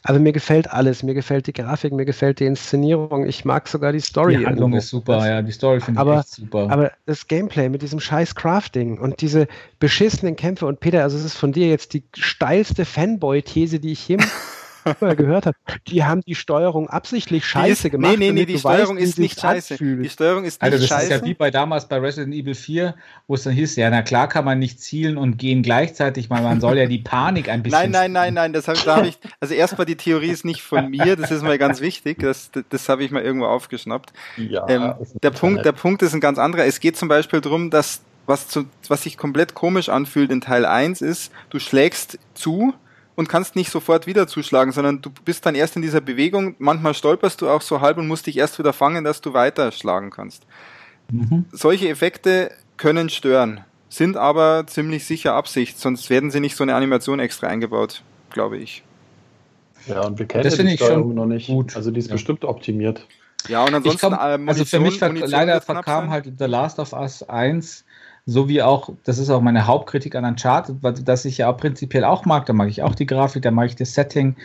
Also 0.07 0.20
mir 0.20 0.33
gefällt 0.33 0.70
alles. 0.70 1.03
Mir 1.03 1.15
gefällt 1.15 1.49
die 1.49 1.53
Grafik, 1.53 1.93
mir 1.93 2.05
gefällt 2.05 2.39
die 2.39 2.47
Inszenierung. 2.47 3.27
Ich 3.27 3.45
mag 3.45 3.66
sogar 3.66 3.93
die 3.93 4.01
Story. 4.01 4.37
Die 4.37 4.47
Handlung 4.47 4.73
ist 4.74 4.89
super, 4.89 5.16
das, 5.16 5.27
ja. 5.27 5.43
Die 5.43 5.51
Story 5.51 5.81
finde 5.81 6.01
ich 6.01 6.19
echt 6.19 6.28
super. 6.28 6.70
Aber 6.70 6.93
das 7.07 7.27
Gameplay 7.27 7.69
mit 7.69 7.83
diesem 7.83 7.99
scheiß 7.99 8.37
Crafting 8.37 8.99
und 8.99 9.20
diese 9.20 9.49
beschissenen 9.81 10.37
Kämpfe 10.37 10.66
und 10.66 10.78
Peter, 10.78 11.03
also 11.03 11.16
es 11.16 11.24
ist 11.24 11.37
von 11.37 11.51
dir 11.51 11.69
jetzt 11.69 11.93
die 11.93 12.05
steilste 12.15 12.85
Fanboy-These, 12.85 13.81
die 13.81 13.93
ich 13.93 14.07
jemals 14.07 14.31
gehört 15.17 15.47
habe, 15.47 15.57
die 15.89 16.05
haben 16.05 16.23
die 16.23 16.35
Steuerung 16.35 16.89
absichtlich 16.89 17.45
scheiße 17.45 17.89
ist, 17.89 17.91
gemacht. 17.91 18.13
Nee, 18.13 18.27
nee, 18.27 18.33
nee, 18.33 18.47
die 18.47 18.59
Steuerung 18.59 18.97
weißt, 18.97 19.07
ist 19.07 19.19
nicht 19.19 19.41
scheiße. 19.41 19.75
Anfühlt. 19.75 20.05
Die 20.05 20.09
Steuerung 20.09 20.45
ist 20.45 20.63
nicht 20.63 20.73
also 20.73 20.79
das 20.79 20.89
scheiße. 20.89 21.15
ist 21.15 21.21
ja 21.21 21.25
wie 21.25 21.35
bei 21.35 21.51
damals 21.51 21.89
bei 21.89 21.99
Resident 21.99 22.35
Evil 22.35 22.55
4, 22.55 22.95
wo 23.27 23.35
es 23.35 23.43
dann 23.43 23.53
hieß, 23.53 23.77
ja, 23.77 23.91
na 23.91 24.03
klar 24.03 24.29
kann 24.29 24.45
man 24.45 24.59
nicht 24.59 24.81
zielen 24.81 25.17
und 25.17 25.39
gehen 25.39 25.63
gleichzeitig, 25.63 26.31
weil 26.31 26.43
man 26.43 26.61
soll 26.61 26.79
ja 26.79 26.87
die 26.87 26.99
Panik 26.99 27.49
ein 27.49 27.63
bisschen. 27.63 27.91
Nein, 27.91 27.91
nein, 27.91 28.13
nein, 28.13 28.35
nein, 28.35 28.53
das 28.53 28.69
habe 28.69 28.79
hab 28.79 29.05
ich, 29.05 29.19
also 29.41 29.55
erstmal 29.55 29.87
die 29.87 29.97
Theorie 29.97 30.31
ist 30.31 30.45
nicht 30.45 30.63
von 30.63 30.91
mir, 30.91 31.17
das 31.17 31.31
ist 31.31 31.43
mal 31.43 31.59
ganz 31.59 31.81
wichtig, 31.81 32.19
das, 32.21 32.51
das, 32.51 32.65
das 32.69 32.89
habe 32.89 33.05
ich 33.05 33.11
mal 33.11 33.23
irgendwo 33.23 33.47
aufgeschnappt. 33.47 34.13
Ja, 34.37 34.69
ähm, 34.69 34.95
der 35.23 35.31
Punkt, 35.31 35.65
der 35.65 35.73
Punkt 35.73 36.03
ist 36.03 36.15
ein 36.15 36.21
ganz 36.21 36.39
anderer. 36.39 36.65
Es 36.65 36.81
geht 36.81 36.97
zum 36.97 37.09
Beispiel 37.09 37.41
darum, 37.41 37.71
dass 37.71 38.03
was, 38.27 38.49
zu, 38.49 38.67
was 38.89 39.03
sich 39.03 39.17
komplett 39.17 39.55
komisch 39.55 39.89
anfühlt 39.89 40.31
in 40.31 40.41
Teil 40.41 40.67
1 40.67 41.01
ist, 41.01 41.33
du 41.51 41.59
schlägst 41.59 42.19
zu 42.35 42.75
und 43.16 43.28
kannst 43.28 43.56
nicht 43.56 43.70
sofort 43.70 44.06
wieder 44.06 44.28
zuschlagen, 44.28 44.72
sondern 44.72 45.02
du 45.02 45.10
bist 45.24 45.44
dann 45.47 45.55
erst 45.55 45.74
in 45.74 45.82
dieser 45.82 46.01
Bewegung. 46.01 46.55
Manchmal 46.59 46.94
stolperst 46.94 47.40
du 47.40 47.48
auch 47.48 47.62
so 47.62 47.80
halb 47.80 47.98
und 47.98 48.06
musst 48.06 48.26
dich 48.26 48.36
erst 48.36 48.59
wieder 48.59 48.72
fangen, 48.72 49.02
dass 49.05 49.20
du 49.20 49.32
weiter 49.32 49.72
schlagen 49.72 50.10
kannst. 50.10 50.47
Mhm. 51.10 51.47
Solche 51.51 51.88
Effekte 51.88 52.52
können 52.76 53.09
stören, 53.09 53.64
sind 53.88 54.16
aber 54.16 54.66
ziemlich 54.66 55.06
sicher 55.06 55.34
Absicht, 55.34 55.78
sonst 55.78 56.10
werden 56.10 56.30
sie 56.30 56.40
nicht 56.40 56.56
so 56.56 56.62
eine 56.62 56.74
Animation 56.74 57.18
extra 57.18 57.47
eingebaut, 57.47 58.02
glaube 58.30 58.59
ich. 58.59 58.82
Ja, 59.86 60.05
und 60.05 60.18
wir 60.18 60.26
kennen 60.26 60.44
das 60.44 60.56
die 60.56 60.76
Steuerung 60.76 61.14
noch 61.14 61.26
nicht. 61.26 61.47
Gut. 61.47 61.74
Also 61.76 61.90
die 61.90 62.01
ist 62.01 62.09
ja. 62.09 62.14
bestimmt 62.14 62.44
optimiert. 62.44 63.06
Ja, 63.48 63.64
und 63.64 63.74
ansonsten. 63.74 64.01
Komm, 64.01 64.14
äh, 64.14 64.48
also 64.48 64.64
für 64.64 64.80
mich 64.80 65.01
leider 65.01 65.60
verkam 65.60 66.10
halt 66.10 66.32
The 66.38 66.44
Last 66.44 66.78
of 66.78 66.93
Us 66.93 67.22
1 67.22 67.84
so 68.27 68.48
wie 68.48 68.61
auch, 68.61 68.90
das 69.05 69.19
ist 69.19 69.31
auch 69.31 69.40
meine 69.40 69.66
Hauptkritik 69.66 70.16
an 70.16 70.24
Uncharted, 70.24 70.82
weil 70.82 70.94
das 70.94 71.24
ich 71.24 71.39
ja 71.39 71.48
auch 71.48 71.57
prinzipiell 71.57 72.05
auch 72.05 72.24
mag. 72.24 72.44
Da 72.47 72.53
mag 72.53 72.69
ich 72.69 72.82
auch 72.82 72.97
die 72.97 73.07
Grafik, 73.07 73.43
da 73.43 73.53
mag 73.53 73.66
ich 73.66 73.77
das 73.77 73.94
Setting, 73.94 74.36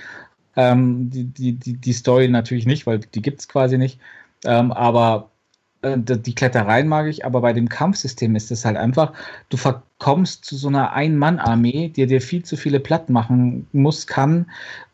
ähm, 0.56 1.10
die, 1.10 1.26
die, 1.26 1.54
die, 1.54 1.74
die 1.74 1.94
Story 1.94 2.28
natürlich 2.28 2.68
nicht, 2.68 2.86
weil 2.86 3.00
die 3.00 3.22
gibt 3.22 3.42
es 3.42 3.48
quasi 3.48 3.80
nicht. 3.80 4.00
Ähm, 4.46 4.72
aber 4.72 5.32
äh, 5.82 5.98
die 5.98 6.36
Klettereien 6.36 6.88
mag 6.88 7.08
ich, 7.08 7.26
aber 7.26 7.42
bei 7.42 7.54
dem 7.54 7.70
Kampfsystem 7.70 8.36
ist 8.36 8.52
es 8.52 8.66
halt 8.66 8.78
einfach, 8.78 9.14
du 9.50 9.58
verkommst 9.58 10.46
zu 10.46 10.56
so 10.56 10.68
einer 10.68 10.94
Ein-Mann-Armee, 10.94 11.90
die 11.90 12.06
dir 12.06 12.22
viel 12.22 12.44
zu 12.44 12.58
viele 12.58 12.80
Platt 12.80 13.10
machen 13.10 13.68
muss, 13.72 14.06
kann, 14.06 14.46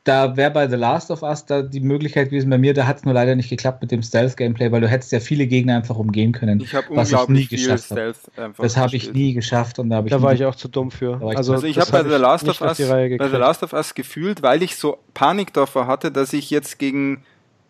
da 0.08 0.38
wäre 0.38 0.52
bei 0.52 0.70
The 0.70 0.76
Last 0.76 1.12
of 1.12 1.22
Us 1.22 1.46
da 1.46 1.62
die 1.62 1.82
Möglichkeit 1.82 2.30
gewesen 2.30 2.50
bei 2.50 2.58
mir, 2.58 2.74
da 2.74 2.88
hat 2.88 2.98
es 2.98 3.06
nur 3.06 3.14
leider 3.14 3.36
nicht 3.36 3.50
geklappt 3.50 3.82
mit 3.82 3.92
dem 3.92 4.02
Stealth-Gameplay, 4.02 4.72
weil 4.72 4.82
du 4.82 4.88
hättest 4.88 5.12
ja 5.12 5.20
viele 5.20 5.48
Gegner 5.48 5.76
einfach 5.76 5.98
umgehen 5.98 6.32
können. 6.32 6.62
Ich 6.62 6.74
habe 6.74 6.88
unglaublich 6.90 7.46
ich 7.46 7.52
nie 7.52 7.58
geschafft 7.58 7.86
Stealth 7.86 8.18
einfach 8.38 8.64
Das 8.64 8.78
habe 8.78 8.96
ich 8.96 9.14
nie 9.14 9.34
geschafft 9.34 9.80
und 9.80 9.90
da, 9.90 10.02
da 10.02 10.16
ich 10.16 10.22
war 10.22 10.34
ich 10.34 10.46
auch 10.46 10.56
zu 10.56 10.70
dumm 10.70 10.92
für. 10.92 11.20
Also, 11.36 11.54
also, 11.54 11.68
ich 11.68 11.78
habe 11.78 11.92
bei, 11.92 12.04
The 12.04 12.16
Last 12.16 12.48
of 12.48 12.62
Us, 12.62 12.78
bei 12.78 13.30
The 13.30 13.38
Last 13.38 13.64
of 13.64 13.74
Us 13.74 13.94
gefühlt, 13.94 14.42
weil 14.42 14.64
ich 14.64 14.78
so 14.78 14.98
Panik 15.14 15.54
davor 15.54 15.88
hatte, 15.88 16.12
dass 16.12 16.32
ich 16.32 16.50
jetzt 16.52 16.80
gegen 16.80 17.24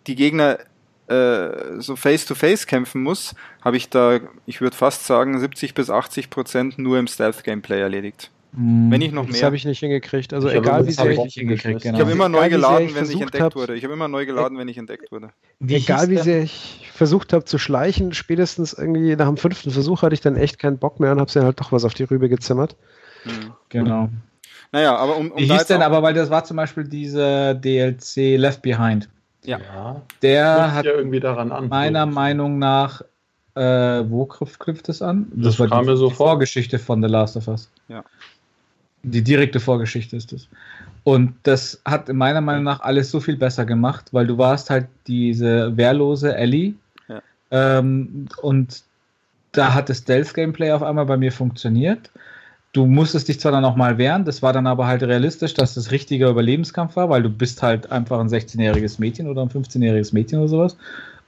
die 0.06 0.16
Gegner 0.16 0.60
äh, 1.08 1.80
so 1.80 1.96
face-to-face 1.96 2.64
-face 2.64 2.68
kämpfen 2.68 3.02
muss, 3.02 3.34
habe 3.64 3.78
ich 3.78 3.90
da, 3.90 4.20
ich 4.46 4.62
würde 4.62 4.76
fast 4.76 5.06
sagen, 5.06 5.40
70 5.40 5.74
bis 5.74 5.90
80 5.90 6.30
Prozent 6.30 6.78
nur 6.78 7.00
im 7.00 7.08
Stealth-Gameplay 7.08 7.80
erledigt. 7.80 8.30
Hm, 8.54 8.92
wenn 8.92 9.02
ich 9.02 9.12
noch 9.12 9.24
mehr. 9.24 9.34
Das 9.34 9.44
habe 9.44 9.56
ich 9.56 9.66
nicht 9.66 9.80
hingekriegt. 9.80 10.34
Also 10.34 10.48
ich 10.48 10.56
egal 10.56 10.88
wie 10.88 10.92
sehr 10.92 11.12
ich, 11.12 11.34
hingekriegt, 11.34 11.82
genau. 11.82 11.96
ich 11.96 12.02
habe 12.02 12.12
immer 12.12 12.30
neu 12.30 12.50
geladen, 12.50 12.90
wenn 12.94 13.06
ich 13.06 13.22
entdeckt 13.22 13.44
hab, 13.44 13.56
wurde. 13.56 13.76
Ich 13.76 13.84
habe 13.84 13.94
immer 13.94 14.08
neu 14.08 14.26
geladen, 14.26 14.58
wenn 14.58 14.68
ich 14.68 14.78
entdeckt 14.78 15.12
wurde. 15.12 15.30
Wie 15.60 15.76
egal 15.76 16.10
wie 16.10 16.18
sehr 16.18 16.44
ich 16.44 16.90
versucht 16.94 17.34
habe 17.34 17.46
zu 17.46 17.58
schleichen, 17.58 18.14
spätestens 18.14 18.74
irgendwie 18.74 19.16
nach 19.16 19.28
dem 19.28 19.38
fünften 19.38 19.72
Versuch 19.72 20.02
hatte 20.02 20.14
ich 20.14 20.22
dann 20.22 20.36
echt 20.36 20.60
keinen 20.60 20.78
Bock 20.78 21.00
mehr 21.00 21.12
und 21.12 21.20
habe 21.20 21.32
dann 21.32 21.44
halt 21.44 21.60
doch 21.60 21.72
was 21.72 21.86
auf 21.86 21.94
die 21.94 22.04
Rübe 22.04 22.30
gezimmert. 22.30 22.76
Mhm. 23.26 23.54
Genau. 23.70 24.10
Naja, 24.72 24.96
aber 24.96 25.18
um, 25.18 25.32
um 25.32 25.38
Wie 25.38 25.46
hieß 25.46 25.66
denn 25.66 25.82
aber, 25.82 26.02
weil 26.04 26.14
das 26.14 26.30
war 26.30 26.44
zum 26.44 26.58
Beispiel 26.58 26.84
diese 26.84 27.56
DLC 27.56 28.38
Left 28.38 28.62
Behind. 28.62 29.08
Ja. 29.46 29.60
ja. 29.60 30.02
Der 30.22 30.74
hat 30.74 30.86
ja 30.86 30.94
irgendwie 30.94 31.20
daran 31.20 31.52
an. 31.52 31.70
Meiner 31.70 32.06
Meinung 32.06 32.60
nach, 32.60 33.02
äh, 33.56 33.62
wo 33.62 34.26
knüpft, 34.26 34.90
es 34.90 35.02
an? 35.02 35.32
Das, 35.34 35.58
das 35.58 35.70
war 35.72 35.84
die, 35.84 35.96
so 35.96 36.10
die 36.10 36.16
Vorgeschichte 36.16 36.80
von 36.80 37.02
The 37.02 37.08
Last 37.08 37.38
of 37.38 37.48
Us. 37.48 37.72
Ja. 37.88 38.04
Die 39.04 39.24
direkte 39.24 39.60
Vorgeschichte 39.60 40.16
ist 40.16 40.34
es. 40.34 40.48
Und 41.04 41.36
das 41.44 41.82
hat 41.86 42.10
in 42.10 42.18
meiner 42.18 42.42
Meinung 42.42 42.64
nach 42.64 42.82
alles 42.82 43.12
so 43.12 43.20
viel 43.20 43.38
besser 43.38 43.66
gemacht, 43.66 44.10
weil 44.12 44.28
du 44.28 44.38
warst 44.38 44.70
halt 44.70 44.88
diese 45.08 45.76
wehrlose 45.78 46.36
Ellie. 46.36 46.74
Ja. 47.08 47.22
Ähm, 47.52 48.28
und 48.42 48.84
da 49.54 49.74
hat 49.74 49.90
das 49.90 50.00
Stealth-Gameplay 50.00 50.72
auf 50.72 50.84
einmal 50.84 51.06
bei 51.06 51.18
mir 51.18 51.32
funktioniert. 51.32 52.12
Du 52.74 52.86
musstest 52.86 53.28
dich 53.30 53.40
zwar 53.40 53.54
dann 53.54 53.64
auch 53.64 53.76
mal 53.76 53.98
wehren, 53.98 54.26
das 54.26 54.44
war 54.44 54.54
dann 54.54 54.68
aber 54.68 54.86
halt 54.86 55.02
realistisch, 55.02 55.54
dass 55.54 55.74
das 55.74 55.92
richtiger 55.92 56.30
Überlebenskampf 56.30 56.96
war, 56.96 57.10
weil 57.10 57.24
du 57.24 57.30
bist 57.30 57.64
halt 57.64 57.90
einfach 57.92 58.20
ein 58.20 58.28
16-jähriges 58.28 59.00
Mädchen 59.00 59.28
oder 59.28 59.42
ein 59.42 59.50
15-jähriges 59.50 60.14
Mädchen 60.14 60.40
oder 60.40 60.50
sowas 60.50 60.78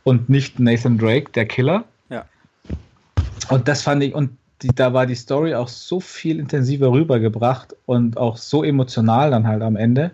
und 0.04 0.30
nicht 0.30 0.60
Nathan 0.60 0.98
Drake, 0.98 1.32
der 1.32 1.46
Killer. 1.46 1.86
Ja. 2.10 2.26
Und 3.50 3.68
das 3.68 3.82
fand 3.82 4.04
ich, 4.04 4.14
und 4.14 4.32
die, 4.62 4.70
da 4.70 4.94
war 4.94 5.06
die 5.06 5.16
Story 5.16 5.56
auch 5.56 5.68
so 5.68 6.00
viel 6.00 6.40
intensiver 6.40 6.92
rübergebracht 6.92 7.76
und 7.86 8.18
auch 8.18 8.38
so 8.38 8.64
emotional 8.64 9.32
dann 9.32 9.48
halt 9.48 9.62
am 9.62 9.76
Ende, 9.76 10.12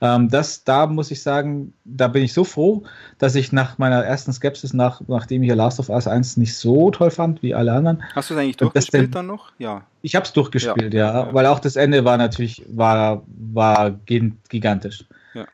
Ähm, 0.00 0.28
das, 0.28 0.62
da 0.64 0.86
muss 0.86 1.10
ich 1.10 1.22
sagen, 1.22 1.72
da 1.84 2.08
bin 2.08 2.22
ich 2.22 2.34
so 2.34 2.44
froh, 2.44 2.82
dass 3.18 3.34
ich 3.34 3.52
nach 3.52 3.78
meiner 3.78 4.04
ersten 4.04 4.32
Skepsis, 4.32 4.74
nach, 4.74 5.00
nachdem 5.08 5.42
ich 5.42 5.54
Last 5.54 5.80
of 5.80 5.88
Us 5.88 6.06
1 6.06 6.36
nicht 6.36 6.54
so 6.54 6.90
toll 6.90 7.10
fand 7.10 7.42
wie 7.42 7.54
alle 7.54 7.72
anderen. 7.72 8.02
Hast 8.14 8.28
du 8.28 8.34
es 8.34 8.40
eigentlich 8.40 8.58
durchgespielt 8.58 9.04
denn, 9.04 9.10
dann 9.10 9.26
noch? 9.26 9.52
Ja. 9.58 9.86
Ich 10.02 10.14
habe 10.14 10.26
es 10.26 10.32
durchgespielt, 10.32 10.92
ja. 10.92 11.12
Ja, 11.12 11.26
ja. 11.26 11.34
Weil 11.34 11.46
auch 11.46 11.60
das 11.60 11.76
Ende 11.76 12.04
war 12.04 12.18
natürlich, 12.18 12.62
war, 12.68 13.22
war 13.26 13.90
gigantisch. 13.90 15.04
Ja. 15.32 15.46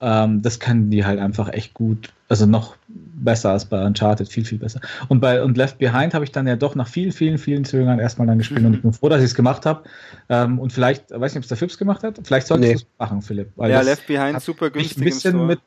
Ähm, 0.00 0.42
das 0.42 0.58
können 0.58 0.90
die 0.90 1.04
halt 1.04 1.20
einfach 1.20 1.52
echt 1.52 1.72
gut. 1.72 2.12
Also 2.28 2.44
noch 2.46 2.74
besser 3.16 3.50
als 3.50 3.64
bei 3.64 3.84
Uncharted, 3.84 4.28
viel, 4.28 4.44
viel 4.44 4.58
besser. 4.58 4.80
Und 5.08 5.20
bei 5.20 5.42
und 5.42 5.56
Left 5.56 5.78
Behind 5.78 6.14
habe 6.14 6.24
ich 6.24 6.32
dann 6.32 6.46
ja 6.46 6.56
doch 6.56 6.74
nach 6.74 6.88
vielen, 6.88 7.12
vielen, 7.12 7.38
vielen 7.38 7.64
Zögern 7.64 7.98
erstmal 7.98 8.26
dann 8.26 8.38
gespielt 8.38 8.60
mhm. 8.60 8.66
und 8.66 8.74
ich 8.74 8.82
bin 8.82 8.92
froh, 8.92 9.08
dass 9.08 9.20
ich 9.20 9.26
es 9.26 9.34
gemacht 9.34 9.66
habe. 9.66 9.82
Ähm, 10.28 10.58
und 10.58 10.72
vielleicht, 10.72 11.10
weiß 11.10 11.32
nicht, 11.32 11.38
ob 11.38 11.42
es 11.42 11.48
der 11.48 11.56
Fips 11.56 11.78
gemacht 11.78 12.02
hat, 12.02 12.18
vielleicht 12.24 12.46
solltest 12.46 12.68
nee. 12.68 12.74
du 12.74 12.80
es 12.80 12.86
machen, 12.98 13.22
Philipp. 13.22 13.50
ja, 13.58 13.80
Left 13.80 14.06
Behind 14.06 14.40
super 14.40 14.70
günstig. 14.70 14.98
Ein 14.98 15.04
bisschen 15.04 15.46
mit, 15.46 15.60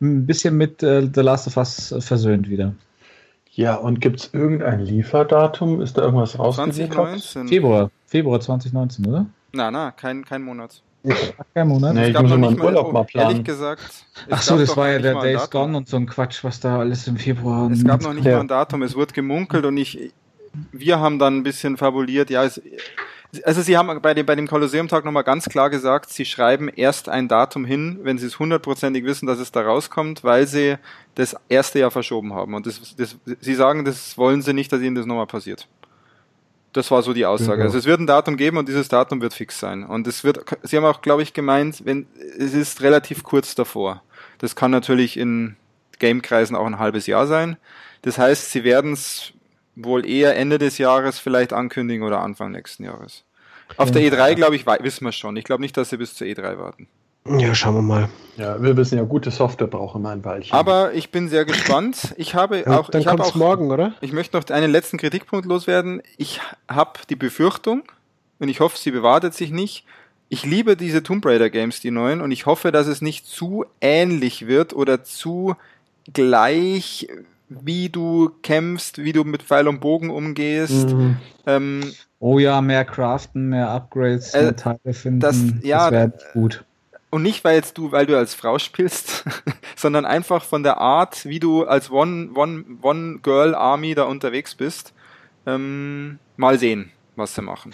ein 0.00 0.26
bisschen 0.26 0.56
mit 0.56 0.82
äh, 0.82 1.08
The 1.12 1.20
Last 1.20 1.46
of 1.46 1.56
Us 1.56 1.94
versöhnt 1.98 2.48
wieder. 2.48 2.74
Ja, 3.52 3.74
und 3.74 4.00
gibt 4.00 4.20
es 4.20 4.30
irgendein 4.32 4.80
Lieferdatum? 4.80 5.80
Ist 5.80 5.98
da 5.98 6.02
irgendwas 6.02 6.38
rausgekommen? 6.38 6.72
2019. 6.72 7.48
Februar, 7.48 7.90
Februar 8.06 8.40
2019, 8.40 9.06
oder? 9.06 9.26
Na, 9.52 9.70
na, 9.70 9.90
kein, 9.90 10.24
kein 10.24 10.42
Monat. 10.42 10.82
Kein 11.54 11.68
Monat. 11.68 11.94
Nee, 11.94 12.08
ich 12.08 12.20
muss 12.20 12.30
mal 12.30 12.48
einen 12.48 12.60
Urlaub 12.60 12.92
mal 12.92 13.04
planen. 13.04 13.30
Ehrlich 13.30 13.44
gesagt. 13.44 13.82
Ach 14.28 14.42
so, 14.42 14.58
das 14.58 14.76
war 14.76 14.90
ja 14.90 14.98
der 14.98 15.20
Days 15.20 15.48
Gone 15.50 15.76
und 15.76 15.88
so 15.88 15.96
ein 15.96 16.06
Quatsch, 16.06 16.44
was 16.44 16.60
da 16.60 16.78
alles 16.78 17.06
im 17.06 17.16
Februar. 17.16 17.70
Es 17.70 17.84
gab 17.84 18.02
noch 18.02 18.12
nicht 18.12 18.24
ja. 18.24 18.34
mal 18.34 18.40
ein 18.40 18.48
Datum. 18.48 18.82
Es 18.82 18.94
wurde 18.94 19.14
gemunkelt 19.14 19.64
und 19.64 19.76
ich, 19.76 20.12
wir 20.72 21.00
haben 21.00 21.18
dann 21.18 21.38
ein 21.38 21.42
bisschen 21.42 21.76
fabuliert. 21.76 22.28
Ja, 22.28 22.44
es, 22.44 22.60
also 23.44 23.62
sie 23.62 23.76
haben 23.76 24.00
bei 24.02 24.12
dem, 24.12 24.26
bei 24.26 24.34
dem 24.34 24.48
Kolosseum-Tag 24.48 25.04
nochmal 25.04 25.24
ganz 25.24 25.48
klar 25.48 25.70
gesagt, 25.70 26.10
sie 26.10 26.24
schreiben 26.24 26.68
erst 26.68 27.08
ein 27.08 27.28
Datum 27.28 27.64
hin, 27.64 28.00
wenn 28.02 28.18
sie 28.18 28.26
es 28.26 28.38
hundertprozentig 28.38 29.04
wissen, 29.04 29.26
dass 29.26 29.38
es 29.38 29.52
da 29.52 29.62
rauskommt, 29.62 30.24
weil 30.24 30.46
sie 30.46 30.76
das 31.14 31.36
erste 31.48 31.78
Jahr 31.78 31.90
verschoben 31.90 32.34
haben. 32.34 32.54
Und 32.54 32.66
das, 32.66 32.94
das, 32.96 33.16
sie 33.40 33.54
sagen, 33.54 33.84
das 33.84 34.18
wollen 34.18 34.42
sie 34.42 34.52
nicht, 34.52 34.72
dass 34.72 34.80
ihnen 34.80 34.96
das 34.96 35.06
nochmal 35.06 35.26
passiert. 35.26 35.68
Das 36.72 36.90
war 36.90 37.02
so 37.02 37.12
die 37.12 37.26
Aussage. 37.26 37.60
Ja. 37.60 37.64
Also 37.64 37.78
es 37.78 37.84
wird 37.84 38.00
ein 38.00 38.06
Datum 38.06 38.36
geben 38.36 38.56
und 38.56 38.68
dieses 38.68 38.88
Datum 38.88 39.20
wird 39.20 39.34
fix 39.34 39.58
sein. 39.58 39.84
Und 39.84 40.06
es 40.06 40.22
wird, 40.22 40.44
Sie 40.62 40.76
haben 40.76 40.84
auch, 40.84 41.02
glaube 41.02 41.22
ich, 41.22 41.32
gemeint, 41.32 41.84
wenn 41.84 42.06
es 42.38 42.54
ist 42.54 42.80
relativ 42.82 43.24
kurz 43.24 43.54
davor. 43.54 44.02
Das 44.38 44.54
kann 44.54 44.70
natürlich 44.70 45.16
in 45.16 45.56
Gamekreisen 45.98 46.54
auch 46.54 46.66
ein 46.66 46.78
halbes 46.78 47.06
Jahr 47.06 47.26
sein. 47.26 47.56
Das 48.02 48.18
heißt, 48.18 48.52
Sie 48.52 48.64
werden 48.64 48.92
es 48.92 49.32
wohl 49.74 50.06
eher 50.06 50.36
Ende 50.36 50.58
des 50.58 50.78
Jahres 50.78 51.18
vielleicht 51.18 51.52
ankündigen 51.52 52.06
oder 52.06 52.20
Anfang 52.20 52.52
nächsten 52.52 52.84
Jahres. 52.84 53.24
Auf 53.76 53.90
der 53.90 54.02
E3, 54.02 54.34
glaube 54.34 54.56
ich, 54.56 54.66
wissen 54.66 55.04
wir 55.04 55.12
schon. 55.12 55.36
Ich 55.36 55.44
glaube 55.44 55.62
nicht, 55.62 55.76
dass 55.76 55.90
Sie 55.90 55.96
bis 55.96 56.14
zur 56.14 56.26
E3 56.26 56.58
warten. 56.58 56.88
Ja, 57.26 57.54
schauen 57.54 57.74
wir 57.74 57.82
mal. 57.82 58.08
Ja, 58.36 58.62
wir 58.62 58.76
wissen 58.76 58.96
ja, 58.96 59.04
gute 59.04 59.30
Software 59.30 59.66
brauchen 59.66 60.02
wir 60.02 60.10
ein 60.10 60.24
Weilchen. 60.24 60.54
Aber 60.54 60.94
ich 60.94 61.10
bin 61.10 61.28
sehr 61.28 61.44
gespannt. 61.44 62.14
Ich 62.16 62.34
habe 62.34 62.60
ja, 62.60 62.78
auch. 62.78 62.88
Dann 62.88 63.02
ich 63.02 63.06
habe 63.06 63.22
auch, 63.22 63.34
morgen, 63.34 63.70
oder? 63.70 63.94
Ich 64.00 64.12
möchte 64.12 64.36
noch 64.36 64.48
einen 64.48 64.70
letzten 64.70 64.96
Kritikpunkt 64.96 65.46
loswerden. 65.46 66.00
Ich 66.16 66.40
habe 66.68 67.00
die 67.10 67.16
Befürchtung, 67.16 67.82
und 68.38 68.48
ich 68.48 68.60
hoffe, 68.60 68.78
sie 68.78 68.90
bewahrtet 68.90 69.34
sich 69.34 69.50
nicht. 69.50 69.84
Ich 70.30 70.44
liebe 70.44 70.76
diese 70.76 71.02
Tomb 71.02 71.26
Raider 71.26 71.50
Games, 71.50 71.80
die 71.80 71.90
neuen, 71.90 72.22
und 72.22 72.30
ich 72.30 72.46
hoffe, 72.46 72.72
dass 72.72 72.86
es 72.86 73.02
nicht 73.02 73.26
zu 73.26 73.66
ähnlich 73.80 74.46
wird 74.46 74.72
oder 74.72 75.04
zu 75.04 75.56
gleich, 76.12 77.08
wie 77.50 77.90
du 77.90 78.30
kämpfst, 78.42 78.98
wie 78.98 79.12
du 79.12 79.24
mit 79.24 79.42
Pfeil 79.42 79.68
und 79.68 79.80
Bogen 79.80 80.08
umgehst. 80.08 80.94
Mhm. 80.94 81.16
Ähm, 81.46 81.92
oh 82.20 82.38
ja, 82.38 82.62
mehr 82.62 82.86
Craften, 82.86 83.50
mehr 83.50 83.68
Upgrades, 83.68 84.32
äh, 84.32 84.44
mehr 84.44 84.56
Teile 84.56 84.94
finden. 84.94 85.20
Das, 85.20 85.36
ja, 85.62 85.90
das 85.90 85.92
wäre 85.92 86.12
gut 86.32 86.64
und 87.10 87.22
nicht, 87.22 87.44
weil 87.44 87.56
jetzt 87.56 87.76
du, 87.76 87.92
weil 87.92 88.06
du 88.06 88.16
als 88.16 88.34
Frau 88.34 88.58
spielst, 88.58 89.24
sondern 89.76 90.04
einfach 90.04 90.44
von 90.44 90.62
der 90.62 90.78
Art, 90.78 91.24
wie 91.26 91.40
du 91.40 91.64
als 91.64 91.90
One, 91.90 92.30
One, 92.34 92.64
One 92.82 93.18
Girl 93.22 93.54
Army 93.54 93.94
da 93.94 94.04
unterwegs 94.04 94.54
bist. 94.54 94.92
Ähm, 95.46 96.18
mal 96.36 96.58
sehen, 96.58 96.92
was 97.16 97.34
sie 97.34 97.42
machen. 97.42 97.72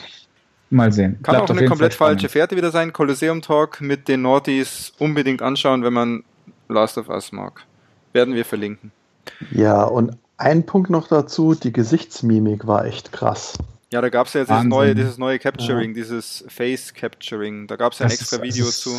Mal 0.70 0.92
sehen. 0.92 1.18
Kann 1.22 1.34
Bleibt 1.34 1.50
auch 1.50 1.56
eine 1.56 1.68
komplett 1.68 1.94
falsche 1.94 2.28
Fährte 2.28 2.56
wieder 2.56 2.70
sein. 2.70 2.92
Kolosseum 2.92 3.42
Talk 3.42 3.80
mit 3.80 4.08
den 4.08 4.22
Naughties 4.22 4.92
unbedingt 4.98 5.42
anschauen, 5.42 5.84
wenn 5.84 5.92
man 5.92 6.24
Last 6.68 6.98
of 6.98 7.08
Us 7.08 7.30
mag. 7.30 7.64
Werden 8.12 8.34
wir 8.34 8.44
verlinken. 8.44 8.90
Ja, 9.52 9.84
und 9.84 10.16
ein 10.38 10.66
Punkt 10.66 10.90
noch 10.90 11.08
dazu, 11.08 11.54
die 11.54 11.72
Gesichtsmimik 11.72 12.66
war 12.66 12.84
echt 12.84 13.12
krass. 13.12 13.58
Ja, 13.92 14.00
da 14.00 14.08
gab 14.08 14.26
es 14.26 14.32
ja 14.32 14.40
jetzt 14.40 14.50
dieses 14.50 14.64
neue, 14.64 14.94
dieses 14.94 15.18
neue 15.18 15.38
Capturing, 15.38 15.90
ja. 15.90 15.94
dieses 15.94 16.44
Face 16.48 16.92
Capturing. 16.92 17.66
Da 17.66 17.76
gab 17.76 17.92
es 17.92 18.00
ja 18.00 18.06
ein 18.06 18.10
das 18.10 18.20
extra 18.20 18.42
Video 18.42 18.66
ist, 18.66 18.80
zu. 18.80 18.98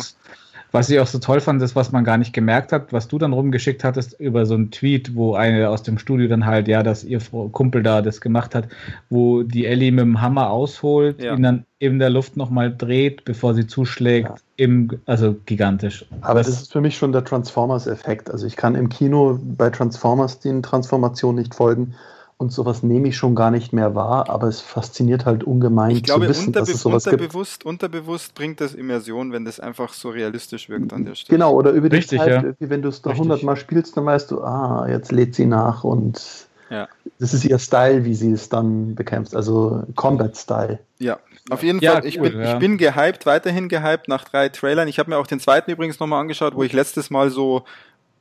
Was 0.70 0.90
ich 0.90 1.00
auch 1.00 1.06
so 1.06 1.18
toll 1.18 1.40
fand, 1.40 1.62
ist, 1.62 1.74
was 1.76 1.92
man 1.92 2.04
gar 2.04 2.18
nicht 2.18 2.34
gemerkt 2.34 2.72
hat, 2.72 2.92
was 2.92 3.08
du 3.08 3.18
dann 3.18 3.32
rumgeschickt 3.32 3.84
hattest 3.84 4.20
über 4.20 4.44
so 4.44 4.54
einen 4.54 4.70
Tweet, 4.70 5.14
wo 5.14 5.34
eine 5.34 5.70
aus 5.70 5.82
dem 5.82 5.98
Studio 5.98 6.28
dann 6.28 6.44
halt, 6.44 6.68
ja, 6.68 6.82
dass 6.82 7.04
ihr 7.04 7.20
Kumpel 7.52 7.82
da 7.82 8.02
das 8.02 8.20
gemacht 8.20 8.54
hat, 8.54 8.68
wo 9.08 9.42
die 9.42 9.64
Ellie 9.64 9.92
mit 9.92 10.04
dem 10.04 10.20
Hammer 10.20 10.50
ausholt, 10.50 11.22
ja. 11.22 11.34
ihn 11.34 11.42
dann 11.42 11.64
in 11.78 11.98
der 11.98 12.10
Luft 12.10 12.36
nochmal 12.36 12.74
dreht, 12.74 13.24
bevor 13.24 13.54
sie 13.54 13.66
zuschlägt. 13.66 14.28
Ja. 14.28 14.36
Im, 14.56 14.90
also 15.06 15.36
gigantisch. 15.46 16.04
Aber 16.20 16.40
das, 16.40 16.48
das 16.48 16.62
ist 16.62 16.72
für 16.72 16.80
mich 16.82 16.98
schon 16.98 17.12
der 17.12 17.24
Transformers-Effekt. 17.24 18.30
Also 18.30 18.46
ich 18.46 18.56
kann 18.56 18.74
im 18.74 18.90
Kino 18.90 19.38
bei 19.42 19.70
Transformers 19.70 20.40
den 20.40 20.62
Transformationen 20.62 21.40
nicht 21.40 21.54
folgen 21.54 21.94
und 22.38 22.52
sowas 22.52 22.84
nehme 22.84 23.08
ich 23.08 23.16
schon 23.16 23.34
gar 23.34 23.50
nicht 23.50 23.72
mehr 23.72 23.96
wahr, 23.96 24.30
aber 24.30 24.46
es 24.46 24.60
fasziniert 24.60 25.26
halt 25.26 25.42
ungemein 25.42 25.90
ich 25.90 26.04
glaube, 26.04 26.26
zu 26.26 26.30
wissen, 26.30 26.52
dass 26.52 26.68
es 26.68 26.80
sowas 26.80 27.04
unterbewusst, 27.04 27.60
gibt. 27.60 27.66
Unterbewusst 27.66 28.34
bringt 28.34 28.60
das 28.60 28.74
Immersion, 28.74 29.32
wenn 29.32 29.44
das 29.44 29.58
einfach 29.58 29.92
so 29.92 30.10
realistisch 30.10 30.68
wirkt 30.68 30.92
an 30.92 31.04
der 31.04 31.16
Stelle. 31.16 31.36
Genau, 31.36 31.52
oder 31.52 31.72
über 31.72 31.88
die 31.88 31.96
Richtig, 31.96 32.20
Zeit, 32.20 32.44
ja. 32.44 32.54
wenn 32.60 32.80
du 32.80 32.88
es 32.88 33.02
da 33.02 33.12
hundertmal 33.12 33.56
spielst, 33.56 33.96
dann 33.96 34.06
weißt 34.06 34.30
du, 34.30 34.40
ah, 34.42 34.86
jetzt 34.88 35.10
lädt 35.10 35.34
sie 35.34 35.46
nach 35.46 35.82
und 35.82 36.46
ja. 36.70 36.86
das 37.18 37.34
ist 37.34 37.44
ihr 37.44 37.58
Style, 37.58 38.04
wie 38.04 38.14
sie 38.14 38.30
es 38.30 38.48
dann 38.48 38.94
bekämpft, 38.94 39.34
also 39.34 39.82
Combat-Style. 39.96 40.78
Ja, 41.00 41.18
auf 41.50 41.64
jeden 41.64 41.80
ja, 41.80 41.94
Fall, 41.94 42.06
ich, 42.06 42.20
bin, 42.20 42.40
ja. 42.40 42.52
ich 42.52 42.58
bin 42.60 42.78
gehypt, 42.78 43.26
weiterhin 43.26 43.68
gehypt 43.68 44.06
nach 44.06 44.22
drei 44.22 44.48
Trailern. 44.48 44.86
Ich 44.86 45.00
habe 45.00 45.10
mir 45.10 45.16
auch 45.16 45.26
den 45.26 45.40
zweiten 45.40 45.72
übrigens 45.72 45.98
nochmal 45.98 46.20
angeschaut, 46.20 46.54
wo 46.54 46.62
ich 46.62 46.72
letztes 46.72 47.10
Mal 47.10 47.30
so 47.30 47.64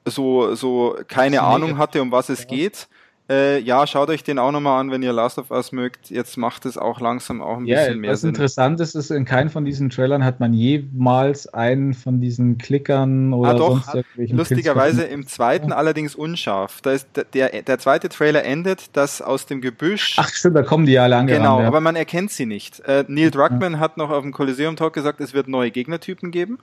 so, 0.09 0.55
so 0.55 0.95
keine 1.07 1.41
Ahnung 1.41 1.77
hatte, 1.77 2.01
um 2.01 2.11
was 2.11 2.29
es 2.29 2.47
geht. 2.47 2.87
Äh, 3.29 3.59
ja, 3.59 3.85
schaut 3.85 4.09
euch 4.09 4.23
den 4.23 4.39
auch 4.39 4.53
nochmal 4.53 4.79
an, 4.79 4.89
wenn 4.89 5.03
ihr 5.03 5.11
Last 5.11 5.37
of 5.37 5.51
Us 5.51 5.73
mögt. 5.73 6.09
Jetzt 6.09 6.37
macht 6.37 6.65
es 6.65 6.77
auch 6.77 7.01
langsam 7.01 7.41
auch 7.41 7.57
ein 7.57 7.65
ja, 7.65 7.79
bisschen 7.79 7.99
mehr 7.99 8.11
was 8.11 8.21
Sinn. 8.21 8.29
Was 8.29 8.35
interessant 8.35 8.79
ist, 8.79 8.95
ist, 8.95 9.11
in 9.11 9.25
keinem 9.25 9.49
von 9.49 9.65
diesen 9.65 9.89
Trailern 9.89 10.23
hat 10.23 10.39
man 10.39 10.53
jemals 10.53 11.53
einen 11.53 11.93
von 11.93 12.21
diesen 12.21 12.57
Klickern 12.57 13.33
oder 13.33 13.49
ah, 13.49 13.53
doch, 13.53 13.83
sonst 13.83 13.95
irgendwelchen 13.95 14.37
Lustigerweise 14.37 15.03
im 15.03 15.27
zweiten 15.27 15.73
allerdings 15.73 16.15
unscharf. 16.15 16.79
Da 16.81 16.91
ist 16.91 17.07
der, 17.33 17.63
der, 17.63 17.79
zweite 17.79 18.07
Trailer 18.07 18.45
endet, 18.45 18.95
dass 18.95 19.21
aus 19.21 19.45
dem 19.45 19.59
Gebüsch. 19.59 20.15
Ach 20.17 20.29
stimmt, 20.29 20.55
da 20.55 20.63
kommen 20.63 20.85
die 20.85 20.93
ja 20.93 21.03
alle 21.03 21.17
angerannt, 21.17 21.43
Genau, 21.43 21.61
ja. 21.61 21.67
aber 21.67 21.81
man 21.81 21.97
erkennt 21.97 22.31
sie 22.31 22.45
nicht. 22.45 22.79
Äh, 22.81 23.03
Neil 23.09 23.31
Druckmann 23.31 23.73
ja. 23.73 23.79
hat 23.79 23.97
noch 23.97 24.09
auf 24.09 24.21
dem 24.21 24.31
Coliseum 24.31 24.77
Talk 24.77 24.93
gesagt, 24.93 25.19
es 25.19 25.33
wird 25.33 25.49
neue 25.49 25.71
Gegnertypen 25.71 26.31
geben. 26.31 26.59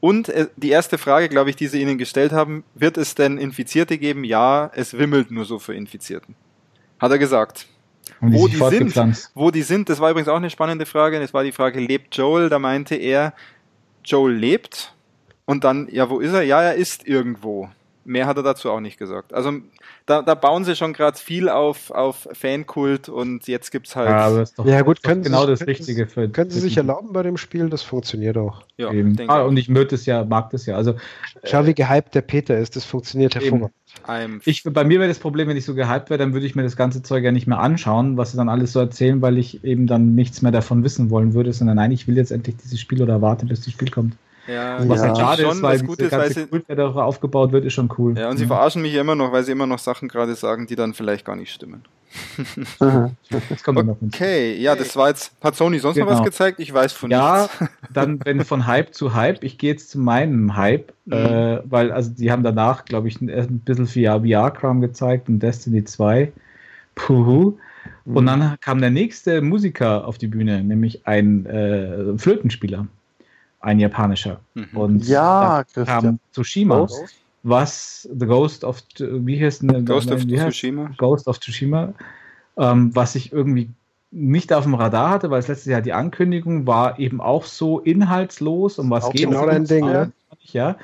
Und 0.00 0.28
äh, 0.30 0.48
die 0.56 0.70
erste 0.70 0.98
Frage, 0.98 1.28
glaube 1.28 1.50
ich, 1.50 1.56
die 1.56 1.66
Sie 1.66 1.80
Ihnen 1.80 1.98
gestellt 1.98 2.32
haben, 2.32 2.64
wird 2.74 2.96
es 2.96 3.14
denn 3.14 3.38
Infizierte 3.38 3.98
geben? 3.98 4.24
Ja, 4.24 4.70
es 4.74 4.96
wimmelt 4.96 5.30
nur 5.30 5.44
so 5.44 5.58
für 5.58 5.74
Infizierten. 5.74 6.34
Hat 6.98 7.10
er 7.10 7.18
gesagt. 7.18 7.66
Und 8.20 8.34
wo 8.34 8.48
die 8.48 8.56
sind, 8.56 9.30
wo 9.34 9.50
die 9.50 9.62
sind, 9.62 9.88
das 9.88 10.00
war 10.00 10.10
übrigens 10.10 10.28
auch 10.28 10.36
eine 10.36 10.50
spannende 10.50 10.86
Frage. 10.86 11.20
Das 11.20 11.32
war 11.32 11.44
die 11.44 11.52
Frage, 11.52 11.80
lebt 11.80 12.16
Joel? 12.16 12.48
Da 12.48 12.58
meinte 12.58 12.94
er, 12.96 13.34
Joel 14.04 14.34
lebt. 14.34 14.94
Und 15.44 15.64
dann, 15.64 15.88
ja, 15.90 16.08
wo 16.08 16.20
ist 16.20 16.32
er? 16.32 16.42
Ja, 16.42 16.62
er 16.62 16.74
ist 16.74 17.06
irgendwo. 17.06 17.70
Mehr 18.10 18.26
hat 18.26 18.36
er 18.36 18.42
dazu 18.42 18.72
auch 18.72 18.80
nicht 18.80 18.98
gesagt. 18.98 19.32
Also 19.32 19.52
da, 20.04 20.20
da 20.22 20.34
bauen 20.34 20.64
sie 20.64 20.74
schon 20.74 20.92
gerade 20.92 21.16
viel 21.16 21.48
auf, 21.48 21.92
auf 21.92 22.26
Fankult 22.32 23.08
und 23.08 23.46
jetzt 23.46 23.70
gibt 23.70 23.86
es 23.86 23.94
halt. 23.94 24.08
Ja, 24.08 24.16
aber 24.26 24.44
doch, 24.56 24.66
ja 24.66 24.82
gut, 24.82 25.04
können 25.04 25.22
genau 25.22 25.46
sich, 25.46 25.60
das 25.60 25.68
Richtige 25.68 26.08
für. 26.08 26.28
Können 26.28 26.50
Sie 26.50 26.58
sich 26.58 26.76
erlauben 26.76 27.12
bei 27.12 27.22
dem 27.22 27.36
Spiel? 27.36 27.70
Das 27.70 27.82
funktioniert 27.82 28.36
auch. 28.36 28.64
Ja, 28.78 28.90
ah, 29.28 29.42
und 29.42 29.56
ich 29.58 29.68
möchte 29.68 29.94
es 29.94 30.06
ja, 30.06 30.24
mag 30.24 30.50
das 30.50 30.66
ja. 30.66 30.74
Also, 30.74 30.96
Schau, 31.44 31.66
wie 31.66 31.74
gehypt 31.74 32.16
der 32.16 32.22
Peter 32.22 32.58
ist, 32.58 32.74
das 32.74 32.84
funktioniert 32.84 33.36
hervorragend. 33.36 33.70
Ich, 34.44 34.64
bei 34.64 34.82
mir 34.82 34.98
wäre 34.98 35.08
das 35.08 35.20
Problem, 35.20 35.46
wenn 35.46 35.56
ich 35.56 35.64
so 35.64 35.76
gehypt 35.76 36.10
wäre, 36.10 36.18
dann 36.18 36.32
würde 36.32 36.46
ich 36.46 36.56
mir 36.56 36.64
das 36.64 36.76
ganze 36.76 37.04
Zeug 37.04 37.22
ja 37.22 37.30
nicht 37.30 37.46
mehr 37.46 37.60
anschauen, 37.60 38.16
was 38.16 38.32
sie 38.32 38.38
dann 38.38 38.48
alles 38.48 38.72
so 38.72 38.80
erzählen, 38.80 39.22
weil 39.22 39.38
ich 39.38 39.62
eben 39.62 39.86
dann 39.86 40.16
nichts 40.16 40.42
mehr 40.42 40.50
davon 40.50 40.82
wissen 40.82 41.10
wollen 41.10 41.32
würde, 41.34 41.52
sondern 41.52 41.76
nein, 41.76 41.92
ich 41.92 42.08
will 42.08 42.16
jetzt 42.16 42.32
endlich 42.32 42.56
dieses 42.56 42.80
Spiel 42.80 43.02
oder 43.02 43.22
warte, 43.22 43.46
bis 43.46 43.60
das 43.60 43.72
Spiel 43.72 43.90
kommt. 43.90 44.16
Ja, 44.50 44.88
was 44.88 45.00
halt 45.00 45.16
schade 45.16 45.42
schon, 45.42 45.52
ist, 45.52 45.62
weil 45.62 45.80
gut 45.80 45.98
ist, 46.00 46.12
weil 46.12 46.32
sie, 46.32 46.46
Kult, 46.46 46.68
der 46.68 46.76
darüber 46.76 47.04
aufgebaut 47.04 47.52
wird, 47.52 47.64
ist 47.64 47.74
schon 47.74 47.90
cool. 47.98 48.18
Ja, 48.18 48.30
und 48.30 48.36
sie 48.36 48.46
verarschen 48.46 48.82
mich 48.82 48.94
immer 48.94 49.14
noch, 49.14 49.32
weil 49.32 49.44
sie 49.44 49.52
immer 49.52 49.66
noch 49.66 49.78
Sachen 49.78 50.08
gerade 50.08 50.34
sagen, 50.34 50.66
die 50.66 50.76
dann 50.76 50.94
vielleicht 50.94 51.24
gar 51.24 51.36
nicht 51.36 51.52
stimmen. 51.52 51.84
das 52.80 53.62
kommt 53.62 53.78
okay, 54.02 54.56
ja, 54.56 54.74
das 54.74 54.96
war 54.96 55.08
jetzt. 55.08 55.32
Hat 55.40 55.54
Sony 55.54 55.78
sonst 55.78 55.94
genau. 55.94 56.06
noch 56.06 56.12
was 56.12 56.18
genau. 56.18 56.30
gezeigt? 56.30 56.58
Ich 56.58 56.74
weiß 56.74 56.92
von 56.92 57.10
ja, 57.10 57.42
nichts. 57.42 57.60
Ja, 57.60 57.68
dann, 57.92 58.18
wenn 58.24 58.44
von 58.44 58.66
Hype 58.66 58.92
zu 58.94 59.14
Hype, 59.14 59.44
ich 59.44 59.58
gehe 59.58 59.70
jetzt 59.70 59.90
zu 59.90 60.00
meinem 60.00 60.56
Hype, 60.56 60.92
mhm. 61.04 61.12
äh, 61.12 61.60
weil, 61.70 61.92
also, 61.92 62.10
die 62.10 62.32
haben 62.32 62.42
danach, 62.42 62.84
glaube 62.84 63.06
ich, 63.06 63.20
ein, 63.20 63.30
ein 63.30 63.60
bisschen 63.60 63.86
VR-Kram 63.86 64.80
gezeigt 64.80 65.28
und 65.28 65.38
Destiny 65.38 65.84
2. 65.84 66.32
Puhu. 66.96 67.58
Mhm. 68.04 68.16
Und 68.16 68.26
dann 68.26 68.56
kam 68.60 68.80
der 68.80 68.90
nächste 68.90 69.40
Musiker 69.40 70.06
auf 70.06 70.18
die 70.18 70.26
Bühne, 70.26 70.64
nämlich 70.64 71.06
ein 71.06 71.46
äh, 71.46 72.18
Flötenspieler. 72.18 72.88
Ein 73.60 73.78
japanischer. 73.78 74.40
Mhm. 74.54 74.68
Und 74.74 75.08
ja, 75.08 75.64
da 75.74 75.84
kam 75.84 76.18
Tsushima, 76.32 76.78
Ghost? 76.78 77.14
was 77.42 78.08
The 78.12 78.26
Ghost 78.26 78.64
of, 78.64 78.82
wie 78.98 79.42
heißt 79.42 79.62
denn, 79.62 79.84
Ghost 79.84 80.10
of 80.10 80.26
Tsushima? 80.26 80.90
Ghost 80.96 81.26
of 81.28 81.40
Tsushima, 81.40 81.94
ähm, 82.56 82.94
was 82.94 83.14
ich 83.14 83.32
irgendwie 83.32 83.70
nicht 84.10 84.52
auf 84.52 84.64
dem 84.64 84.74
Radar 84.74 85.10
hatte, 85.10 85.30
weil 85.30 85.38
es 85.38 85.48
letztes 85.48 85.70
Jahr 85.70 85.82
die 85.82 85.92
Ankündigung 85.92 86.66
war 86.66 86.98
eben 86.98 87.20
auch 87.20 87.44
so 87.44 87.78
inhaltslos, 87.78 88.78
um 88.78 88.90
was 88.90 89.08
geht 89.10 89.28
genau 89.28 89.46
dein 89.46 89.64
Ding, 89.64 89.86
ne? 89.86 90.12
Ja. 90.42 90.76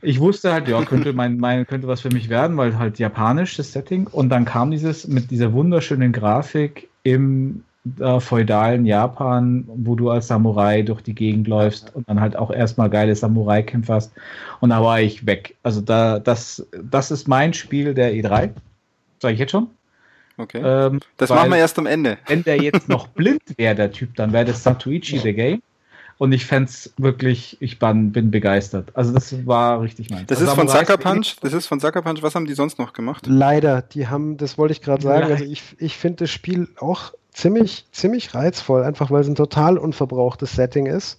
Ich 0.00 0.18
wusste 0.18 0.52
halt, 0.52 0.66
ja, 0.66 0.82
könnte 0.84 1.12
mein, 1.12 1.36
mein, 1.36 1.66
könnte 1.66 1.86
was 1.86 2.00
für 2.00 2.10
mich 2.10 2.28
werden, 2.28 2.56
weil 2.56 2.76
halt 2.78 2.98
japanisch 2.98 3.56
das 3.56 3.72
Setting. 3.72 4.08
Und 4.08 4.30
dann 4.30 4.44
kam 4.44 4.70
dieses 4.70 5.06
mit 5.06 5.30
dieser 5.30 5.52
wunderschönen 5.52 6.10
Grafik 6.10 6.88
im 7.04 7.62
äh, 7.98 8.20
feudalen 8.20 8.86
Japan, 8.86 9.64
wo 9.66 9.96
du 9.96 10.10
als 10.10 10.28
Samurai 10.28 10.82
durch 10.82 11.02
die 11.02 11.14
Gegend 11.14 11.48
läufst 11.48 11.94
und 11.94 12.08
dann 12.08 12.20
halt 12.20 12.36
auch 12.36 12.50
erstmal 12.50 12.88
geile 12.88 13.14
Samurai-Kämpfe 13.14 13.92
hast. 13.92 14.12
Und 14.60 14.70
da 14.70 14.82
war 14.82 15.00
ich 15.00 15.26
weg. 15.26 15.56
Also 15.62 15.80
da, 15.80 16.18
das, 16.18 16.66
das 16.82 17.10
ist 17.10 17.26
mein 17.26 17.52
Spiel 17.54 17.94
der 17.94 18.12
E3. 18.12 18.50
Sag 19.18 19.32
ich 19.32 19.38
jetzt 19.40 19.50
schon? 19.50 19.68
Okay. 20.36 20.62
Ähm, 20.64 21.00
das 21.16 21.30
machen 21.30 21.50
wir 21.50 21.58
erst 21.58 21.78
am 21.78 21.86
Ende. 21.86 22.18
Wenn 22.26 22.44
der 22.44 22.60
jetzt 22.60 22.88
noch 22.88 23.08
blind 23.08 23.42
wäre, 23.56 23.74
der 23.74 23.92
Typ, 23.92 24.14
dann 24.16 24.32
wäre 24.32 24.44
das 24.44 24.62
Satuichi 24.62 25.18
the 25.18 25.32
Game. 25.32 25.62
Und 26.22 26.30
ich 26.30 26.46
fände 26.46 26.70
es 26.70 26.92
wirklich, 26.98 27.56
ich 27.58 27.80
bin, 27.80 28.12
bin 28.12 28.30
begeistert. 28.30 28.90
Also 28.94 29.12
das 29.12 29.44
war 29.44 29.80
richtig 29.80 30.08
meins. 30.08 30.28
Das 30.28 30.38
also 30.38 30.52
ist 30.52 30.56
von 30.56 30.68
Sucker 30.68 30.96
Punch. 30.96 31.34
Das 31.40 31.52
ist 31.52 31.66
von 31.66 31.80
Sucker 31.80 32.00
Punch. 32.00 32.22
Was 32.22 32.36
haben 32.36 32.46
die 32.46 32.54
sonst 32.54 32.78
noch 32.78 32.92
gemacht? 32.92 33.26
Leider, 33.26 33.82
die 33.82 34.06
haben, 34.06 34.36
das 34.36 34.56
wollte 34.56 34.70
ich 34.70 34.82
gerade 34.82 35.02
sagen. 35.02 35.32
Also 35.32 35.42
ich, 35.42 35.64
ich 35.78 35.96
finde 35.96 36.18
das 36.18 36.30
Spiel 36.30 36.68
auch 36.78 37.12
ziemlich, 37.32 37.86
ziemlich 37.90 38.36
reizvoll, 38.36 38.84
einfach 38.84 39.10
weil 39.10 39.22
es 39.22 39.26
ein 39.26 39.34
total 39.34 39.76
unverbrauchtes 39.78 40.52
Setting 40.52 40.86
ist. 40.86 41.18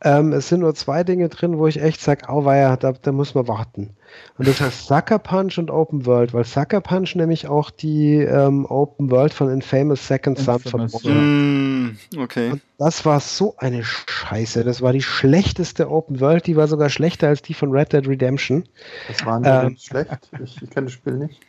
Ähm, 0.00 0.32
es 0.32 0.48
sind 0.48 0.62
nur 0.62 0.74
zwei 0.74 1.04
Dinge 1.04 1.28
drin, 1.28 1.56
wo 1.58 1.68
ich 1.68 1.80
echt 1.80 2.00
sage, 2.00 2.28
auweia, 2.28 2.76
da, 2.76 2.90
da 2.90 3.12
muss 3.12 3.36
man 3.36 3.46
warten. 3.46 3.90
Und 4.36 4.48
das 4.48 4.60
heißt 4.60 4.86
Sucker 4.86 5.18
Punch 5.18 5.58
und 5.58 5.70
Open 5.70 6.06
World, 6.06 6.34
weil 6.34 6.44
Sucker 6.44 6.80
Punch 6.80 7.14
nämlich 7.14 7.46
auch 7.46 7.70
die 7.70 8.16
ähm, 8.16 8.66
Open 8.66 9.10
World 9.10 9.32
von 9.32 9.50
Infamous 9.50 10.06
Second 10.06 10.38
Son 10.38 10.58
verbrochen 10.58 11.84
mm, 11.84 12.18
Okay. 12.18 12.50
Und 12.50 12.62
das 12.78 13.04
war 13.04 13.20
so 13.20 13.54
eine 13.58 13.84
Scheiße. 13.84 14.64
Das 14.64 14.82
war 14.82 14.92
die 14.92 15.02
schlechteste 15.02 15.90
Open 15.90 16.20
World, 16.20 16.46
die 16.46 16.56
war 16.56 16.66
sogar 16.66 16.90
schlechter 16.90 17.28
als 17.28 17.42
die 17.42 17.54
von 17.54 17.70
Red 17.70 17.92
Dead 17.92 18.06
Redemption. 18.08 18.64
Das 19.08 19.24
war 19.24 19.38
nicht 19.38 19.48
ähm, 19.50 19.76
schlecht. 19.78 20.30
Ich, 20.42 20.62
ich 20.62 20.70
kenne 20.70 20.86
das 20.86 20.92
Spiel 20.92 21.14
nicht 21.14 21.40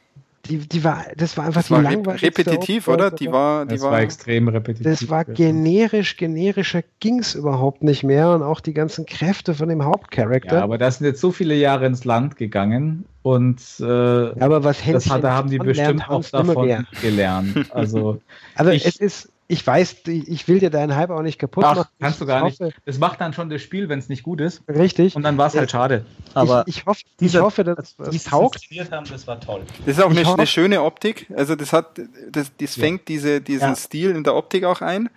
die, 0.47 0.57
die 0.59 0.83
war, 0.83 1.05
das 1.15 1.37
war 1.37 1.45
einfach 1.45 1.61
das 1.61 1.67
die 1.67 1.73
war 1.73 1.81
langweiligste. 1.81 2.27
Repetitiv, 2.27 2.87
oder? 2.87 3.11
Die 3.11 3.31
war, 3.31 3.65
die 3.65 3.75
das 3.75 3.81
war, 3.81 3.91
war 3.91 4.01
extrem 4.01 4.47
repetitiv. 4.47 4.85
Das 4.85 5.09
war 5.09 5.25
generisch, 5.25 6.17
generischer 6.17 6.83
ging 6.99 7.19
es 7.19 7.35
überhaupt 7.35 7.83
nicht 7.83 8.03
mehr 8.03 8.31
und 8.31 8.43
auch 8.43 8.59
die 8.59 8.73
ganzen 8.73 9.05
Kräfte 9.05 9.53
von 9.53 9.69
dem 9.69 9.83
Hauptcharakter. 9.83 10.57
Ja, 10.57 10.63
aber 10.63 10.77
da 10.77 10.89
sind 10.89 11.05
jetzt 11.05 11.21
so 11.21 11.31
viele 11.31 11.55
Jahre 11.55 11.85
ins 11.85 12.05
Land 12.05 12.37
gegangen 12.37 13.05
und 13.21 13.59
äh, 13.79 13.83
aber 13.83 14.63
was 14.63 14.77
das 14.85 15.09
hat, 15.09 15.23
da 15.23 15.33
haben 15.33 15.49
die 15.49 15.57
bestimmt 15.57 16.07
auch 16.09 16.23
davon 16.23 16.85
gelernt. 17.01 17.71
Also, 17.71 18.21
also 18.55 18.71
ich, 18.71 18.85
es 18.85 18.97
ist 18.97 19.29
ich 19.47 19.65
weiß, 19.65 19.97
ich 20.07 20.47
will 20.47 20.59
dir 20.59 20.71
deinen 20.71 20.95
Hype 20.95 21.11
auch 21.11 21.21
nicht 21.21 21.37
kaputt 21.37 21.63
Ach, 21.65 21.75
machen. 21.75 21.89
Kannst 21.99 22.19
du 22.19 22.25
gar 22.25 22.41
hoffe, 22.41 22.65
nicht. 22.65 22.77
Das 22.85 22.97
macht 22.97 23.21
dann 23.21 23.33
schon 23.33 23.49
das 23.49 23.61
Spiel, 23.61 23.89
wenn 23.89 23.99
es 23.99 24.09
nicht 24.09 24.23
gut 24.23 24.41
ist. 24.41 24.63
Richtig. 24.67 25.15
Und 25.15 25.23
dann 25.23 25.37
war 25.37 25.47
es 25.47 25.55
halt 25.55 25.69
schade. 25.69 26.05
Aber 26.33 26.63
ich, 26.65 26.77
ich, 26.77 26.85
hoffe, 26.85 27.01
dieser, 27.19 27.39
ich 27.39 27.45
hoffe, 27.45 27.63
dass 27.63 27.95
es 27.99 28.23
taugt. 28.23 28.59
Haben, 28.91 29.05
das 29.07 29.27
war 29.27 29.39
toll. 29.39 29.61
Das 29.85 29.97
ist 29.97 30.03
auch 30.03 30.09
eine, 30.09 30.27
eine, 30.27 30.47
schöne 30.47 30.81
Optik. 30.81 31.27
Also 31.35 31.55
das 31.55 31.73
hat, 31.73 31.99
das, 32.31 32.51
das 32.59 32.75
fängt 32.75 33.01
ja. 33.01 33.05
diese, 33.07 33.41
diesen 33.41 33.69
ja. 33.69 33.75
Stil 33.75 34.11
in 34.11 34.23
der 34.23 34.35
Optik 34.35 34.63
auch 34.63 34.81
ein. 34.81 35.09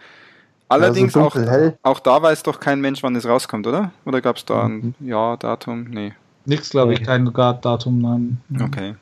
Allerdings 0.68 1.16
also 1.16 1.28
auch, 1.28 1.72
auch 1.82 2.00
da 2.00 2.20
weiß 2.20 2.42
doch 2.42 2.60
kein 2.60 2.82
Mensch, 2.82 3.02
wann 3.02 3.16
es 3.16 3.26
rauskommt, 3.26 3.66
oder? 3.66 3.92
Oder 4.04 4.20
gab 4.20 4.36
es 4.36 4.44
da 4.44 4.66
ein 4.66 4.94
mhm. 4.98 5.08
Ja-Datum? 5.08 5.84
Nee. 5.84 6.12
Nichts, 6.44 6.68
glaube 6.68 6.92
ich, 6.92 7.02
kein 7.02 7.32
Datum. 7.32 7.98
Nein. 7.98 8.40
Okay. 8.60 8.94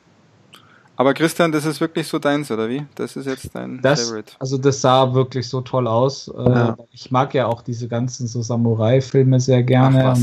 Aber 0.99 1.13
Christian, 1.13 1.51
das 1.51 1.63
ist 1.63 1.79
wirklich 1.79 2.07
so 2.07 2.17
deins, 2.17 2.49
oder 2.49 2.67
wie? 2.67 2.83
Das 2.95 3.15
ist 3.15 3.27
jetzt 3.27 3.53
dein 3.53 3.79
das, 3.83 4.09
Favorite. 4.09 4.33
Also 4.39 4.57
das 4.57 4.81
sah 4.81 5.13
wirklich 5.13 5.47
so 5.47 5.61
toll 5.61 5.87
aus. 5.87 6.27
Äh, 6.27 6.49
ja. 6.49 6.77
Ich 6.91 7.11
mag 7.11 7.35
ja 7.35 7.45
auch 7.45 7.61
diese 7.61 7.87
ganzen 7.87 8.25
so 8.25 8.41
Samurai-Filme 8.41 9.39
sehr 9.39 9.61
gerne. 9.61 10.15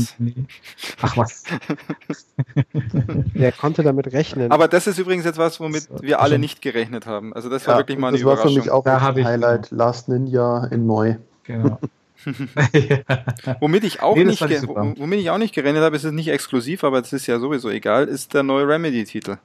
Ach 1.01 1.15
was. 1.15 1.43
Ach 1.47 1.87
was. 2.07 2.25
Wer 3.33 3.53
konnte 3.53 3.83
damit 3.83 4.11
rechnen? 4.11 4.51
Aber 4.51 4.67
das 4.67 4.85
ist 4.85 4.99
übrigens 4.99 5.23
jetzt 5.23 5.37
was, 5.37 5.61
womit 5.61 5.87
wir 6.01 6.19
alle 6.19 6.39
nicht 6.39 6.61
gerechnet 6.61 7.05
haben. 7.05 7.33
Also 7.33 7.49
das 7.49 7.65
war 7.67 7.75
ja, 7.75 7.79
wirklich 7.79 7.97
mal 7.97 8.09
eine 8.09 8.17
das 8.17 8.23
Überraschung. 8.23 8.55
Das 8.55 8.67
war 8.67 8.83
für 8.83 8.91
mich 8.91 9.05
auch 9.05 9.15
ein 9.15 9.25
Highlight. 9.25 9.71
Last 9.71 10.09
Ninja 10.09 10.65
in 10.65 10.85
neu. 10.85 11.15
Genau. 11.43 11.79
womit, 13.59 13.83
ich 13.83 14.01
auch 14.01 14.15
nee, 14.15 14.25
nicht 14.25 14.41
womit 14.41 15.19
ich 15.19 15.29
auch 15.29 15.37
nicht 15.37 15.53
gerechnet 15.53 15.83
habe, 15.83 15.95
ist 15.95 16.03
es 16.03 16.11
nicht 16.11 16.29
exklusiv, 16.29 16.83
aber 16.83 16.99
das 16.99 17.13
ist 17.13 17.27
ja 17.27 17.39
sowieso 17.39 17.69
egal, 17.69 18.07
ist 18.07 18.33
der 18.33 18.43
neue 18.43 18.67
Remedy-Titel. 18.67 19.37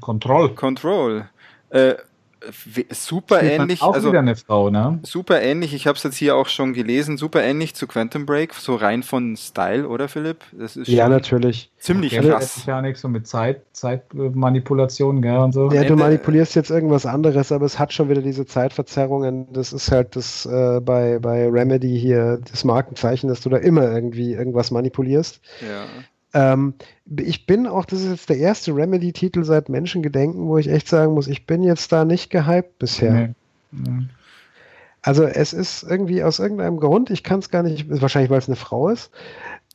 Control. 0.00 0.54
Control. 0.54 1.28
Äh, 1.70 1.94
super 2.90 3.38
Spielt 3.38 3.52
ähnlich. 3.52 3.82
Auch 3.82 3.94
also, 3.94 4.08
wieder 4.08 4.20
eine 4.20 4.36
Frau, 4.36 4.70
ne? 4.70 5.00
Super 5.02 5.40
ähnlich, 5.40 5.74
ich 5.74 5.86
habe 5.86 5.96
es 5.96 6.02
jetzt 6.02 6.16
hier 6.16 6.36
auch 6.36 6.48
schon 6.48 6.72
gelesen, 6.72 7.16
super 7.16 7.42
ähnlich 7.42 7.74
zu 7.74 7.86
Quantum 7.86 8.26
Break, 8.26 8.54
so 8.54 8.74
rein 8.74 9.02
von 9.02 9.36
Style, 9.36 9.88
oder 9.88 10.08
Philipp? 10.08 10.38
Das 10.52 10.76
ist 10.76 10.88
ja, 10.88 11.08
natürlich. 11.08 11.70
Ziemlich 11.78 12.18
okay, 12.18 12.28
krass. 12.28 12.64
Ja, 12.66 12.80
nichts 12.82 13.00
so 13.00 13.08
mit 13.08 13.26
Zeit, 13.26 13.62
Zeitmanipulation, 13.72 15.22
gell, 15.22 15.38
und 15.38 15.52
so. 15.52 15.70
Ja, 15.72 15.84
du 15.84 15.96
manipulierst 15.96 16.54
jetzt 16.54 16.70
irgendwas 16.70 17.06
anderes, 17.06 17.52
aber 17.52 17.66
es 17.66 17.78
hat 17.78 17.92
schon 17.92 18.08
wieder 18.08 18.22
diese 18.22 18.46
Zeitverzerrungen. 18.46 19.52
Das 19.52 19.72
ist 19.72 19.90
halt 19.90 20.16
das 20.16 20.46
äh, 20.46 20.80
bei, 20.80 21.18
bei 21.18 21.48
Remedy 21.48 21.98
hier 21.98 22.40
das 22.50 22.64
Markenzeichen, 22.64 23.28
dass 23.28 23.40
du 23.40 23.50
da 23.50 23.58
immer 23.58 23.90
irgendwie 23.90 24.32
irgendwas 24.32 24.70
manipulierst. 24.70 25.40
Ja. 25.60 25.84
Ähm, 26.34 26.74
ich 27.16 27.46
bin 27.46 27.66
auch, 27.66 27.84
das 27.84 28.02
ist 28.02 28.10
jetzt 28.10 28.28
der 28.28 28.38
erste 28.38 28.74
Remedy-Titel 28.74 29.44
seit 29.44 29.68
Menschengedenken, 29.68 30.46
wo 30.46 30.58
ich 30.58 30.68
echt 30.68 30.88
sagen 30.88 31.14
muss, 31.14 31.28
ich 31.28 31.46
bin 31.46 31.62
jetzt 31.62 31.92
da 31.92 32.04
nicht 32.04 32.30
gehypt 32.30 32.78
bisher. 32.78 33.12
Nee. 33.12 33.34
Nee. 33.70 34.06
Also 35.00 35.24
es 35.24 35.52
ist 35.52 35.82
irgendwie 35.82 36.24
aus 36.24 36.38
irgendeinem 36.38 36.78
Grund, 36.78 37.10
ich 37.10 37.22
kann 37.22 37.38
es 37.38 37.50
gar 37.50 37.62
nicht, 37.62 37.86
wahrscheinlich 37.88 38.30
weil 38.30 38.38
es 38.38 38.48
eine 38.48 38.56
Frau 38.56 38.88
ist. 38.88 39.10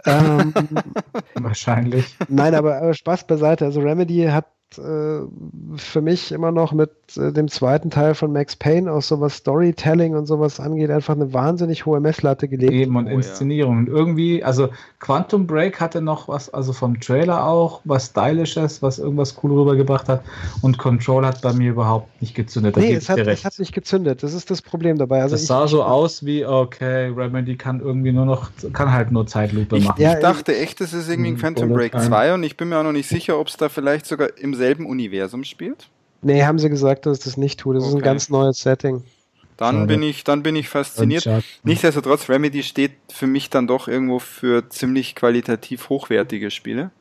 Ähm, 0.06 0.53
wahrscheinlich. 1.36 2.15
Nein, 2.27 2.56
aber, 2.56 2.77
aber 2.77 2.94
Spaß 2.94 3.27
beiseite. 3.27 3.65
Also 3.65 3.81
Remedy 3.81 4.26
hat 4.26 4.48
äh, 4.78 5.22
für 5.78 6.02
mich 6.02 6.32
immer 6.32 6.52
noch 6.52 6.74
mit 6.74 6.91
äh, 7.18 7.32
dem 7.32 7.48
zweiten 7.48 7.90
Teil 7.90 8.14
von 8.14 8.32
Max 8.32 8.56
Payne 8.56 8.91
auch 8.91 9.02
so 9.02 9.20
was 9.20 9.38
Storytelling 9.38 10.16
und 10.16 10.28
sowas 10.28 10.60
angeht, 10.60 10.91
einfach 10.91 11.16
eine 11.16 11.34
wahnsinnig 11.34 11.86
hohe 11.86 12.00
Messlatte 12.00 12.48
gelegt. 12.48 12.74
Eben 12.74 12.96
und 12.96 13.08
oh, 13.08 13.10
Inszenierung. 13.10 13.74
Ja. 13.74 13.80
Und 13.80 13.88
irgendwie, 13.90 14.44
also 14.44 14.70
Quantum 15.00 15.48
Break 15.48 15.80
hatte 15.80 16.02
noch 16.02 16.28
was, 16.28 16.54
also 16.54 16.74
vom 16.74 17.00
Trailer 17.00 17.46
auch, 17.46 17.82
was 17.86 18.08
Stylisches, 18.08 18.82
was 18.82 19.00
irgendwas 19.00 19.36
cool 19.41 19.54
rübergebracht 19.54 20.08
hat. 20.08 20.24
Und 20.62 20.78
Control 20.78 21.26
hat 21.26 21.41
bei 21.41 21.54
mir 21.54 21.72
überhaupt 21.72 22.22
nicht 22.22 22.36
gezündet. 22.36 22.78
Da 22.78 22.82
nee, 22.82 22.94
es 22.94 23.10
hat, 23.10 23.20
es 23.20 23.46
hat 23.46 23.58
nicht 23.58 23.74
gezündet. 23.74 24.22
Das 24.22 24.34
ist 24.34 24.52
das 24.52 24.62
Problem 24.62 24.98
dabei. 24.98 25.22
Also 25.22 25.36
das 25.36 25.48
sah 25.48 25.68
so 25.68 25.84
aus 25.84 26.26
wie, 26.26 26.46
okay, 26.46 27.08
Remedy 27.08 27.56
kann 27.56 27.80
irgendwie 27.80 28.12
nur 28.12 28.26
noch, 28.26 28.52
kann 28.74 28.91
halt 28.91 29.12
nur 29.12 29.26
Zeitlupe 29.26 29.78
ich, 29.78 29.86
machen. 29.86 30.02
Ja, 30.02 30.14
ich 30.14 30.20
dachte 30.20 30.56
echt, 30.56 30.82
das 30.82 30.94
ist 30.94 31.10
irgendwie 31.10 31.30
ein 31.30 31.36
hm, 31.36 31.40
Phantom 31.40 31.74
Break 31.74 32.00
2 32.00 32.36
und 32.36 32.44
ich 32.44 32.58
bin 32.58 32.70
mir 32.70 32.78
auch 32.78 32.84
noch 32.84 32.91
nicht 32.91 33.10
sicher, 33.10 33.40
ob 33.40 33.48
es 33.48 33.58
da 33.58 33.70
vielleicht 33.70 34.06
sogar 34.06 34.38
im 34.38 34.59
selben 34.60 34.86
Universum 34.86 35.44
spielt? 35.44 35.90
Nee, 36.22 36.44
haben 36.44 36.60
sie 36.60 36.69
gesagt, 36.69 37.06
dass 37.06 37.19
es 37.19 37.23
das 37.23 37.38
nicht 37.38 37.60
tut. 37.60 37.77
Das 37.77 37.84
okay. 37.84 37.90
ist 37.90 37.95
ein 37.95 38.03
ganz 38.03 38.30
neues 38.30 38.60
Setting. 38.60 39.03
Dann 39.57 39.88
bin 39.88 40.03
ich, 40.03 40.23
dann 40.23 40.41
bin 40.41 40.56
ich 40.56 40.69
fasziniert. 40.69 41.27
Nichtsdestotrotz, 41.64 42.30
Remedy 42.30 42.64
steht 42.64 42.91
für 43.11 43.27
mich 43.27 43.49
dann 43.49 43.68
doch 43.68 43.90
irgendwo 43.90 44.19
für 44.19 44.69
ziemlich 44.69 45.15
qualitativ 45.15 45.90
hochwertige 45.90 46.49
Spiele. 46.49 46.91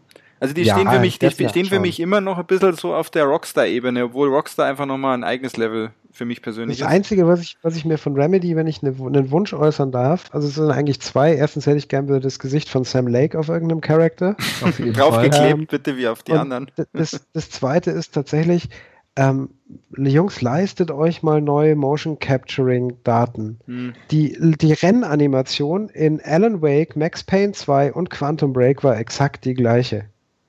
Also 0.41 0.55
die 0.55 0.63
ja, 0.63 0.75
stehen 0.75 0.89
für 0.89 1.01
mich, 1.01 1.19
die 1.19 1.31
stehen 1.31 1.67
für 1.67 1.81
mich 1.81 2.01
immer 2.01 2.21
noch 2.21 2.39
ein 2.39 2.47
bisschen 2.47 2.75
so 2.75 2.95
auf 2.95 3.11
der 3.11 3.25
Rockstar-Ebene, 3.25 4.05
obwohl 4.05 4.29
Rockstar 4.29 4.67
einfach 4.67 4.87
nochmal 4.87 5.15
ein 5.15 5.25
eigenes 5.25 5.57
Level 5.57 5.91
für 6.13 6.25
mich 6.25 6.43
persönlich 6.43 6.79
das 6.79 6.87
ist. 6.87 6.87
Das 6.87 6.95
Einzige, 6.95 7.27
was 7.27 7.41
ich, 7.41 7.57
was 7.63 7.77
ich 7.77 7.85
mir 7.85 7.99
von 7.99 8.15
Remedy, 8.15 8.57
wenn 8.57 8.67
ich 8.67 8.83
eine, 8.83 8.95
einen 8.99 9.31
Wunsch 9.31 9.53
äußern 9.53 9.93
darf, 9.93 10.27
also 10.33 10.49
es 10.49 10.55
sind 10.55 10.71
eigentlich 10.71 11.01
zwei. 11.01 11.35
Erstens 11.35 11.67
hätte 11.67 11.79
ich 11.79 11.89
gerne 11.89 12.21
das 12.21 12.39
Gesicht 12.39 12.69
von 12.69 12.85
Sam 12.85 13.07
Lake 13.07 13.39
auf 13.39 13.49
irgendeinem 13.49 13.81
Charakter. 13.81 14.37
Draufgeklebt, 14.61 15.59
ähm, 15.61 15.67
bitte, 15.67 15.97
wie 15.97 16.09
auf 16.09 16.23
die 16.23 16.33
anderen. 16.33 16.71
Das, 16.93 17.21
das 17.33 17.51
zweite 17.51 17.91
ist 17.91 18.15
tatsächlich, 18.15 18.69
ähm, 19.17 19.51
Jungs, 19.97 20.41
leistet 20.43 20.91
euch 20.91 21.23
mal 21.23 21.41
neue 21.41 21.75
Motion 21.75 22.19
Capturing 22.19 22.97
Daten. 23.03 23.59
Hm. 23.67 23.93
Die, 24.13 24.37
die 24.41 24.73
Rennanimation 24.73 25.89
in 25.89 26.21
Alan 26.23 26.63
Wake, 26.63 26.97
Max 26.97 27.25
Payne 27.25 27.53
2 27.53 27.93
und 27.93 28.11
Quantum 28.11 28.53
Break 28.53 28.85
war 28.85 28.97
exakt 28.97 29.45
die 29.45 29.55
gleiche. 29.55 30.05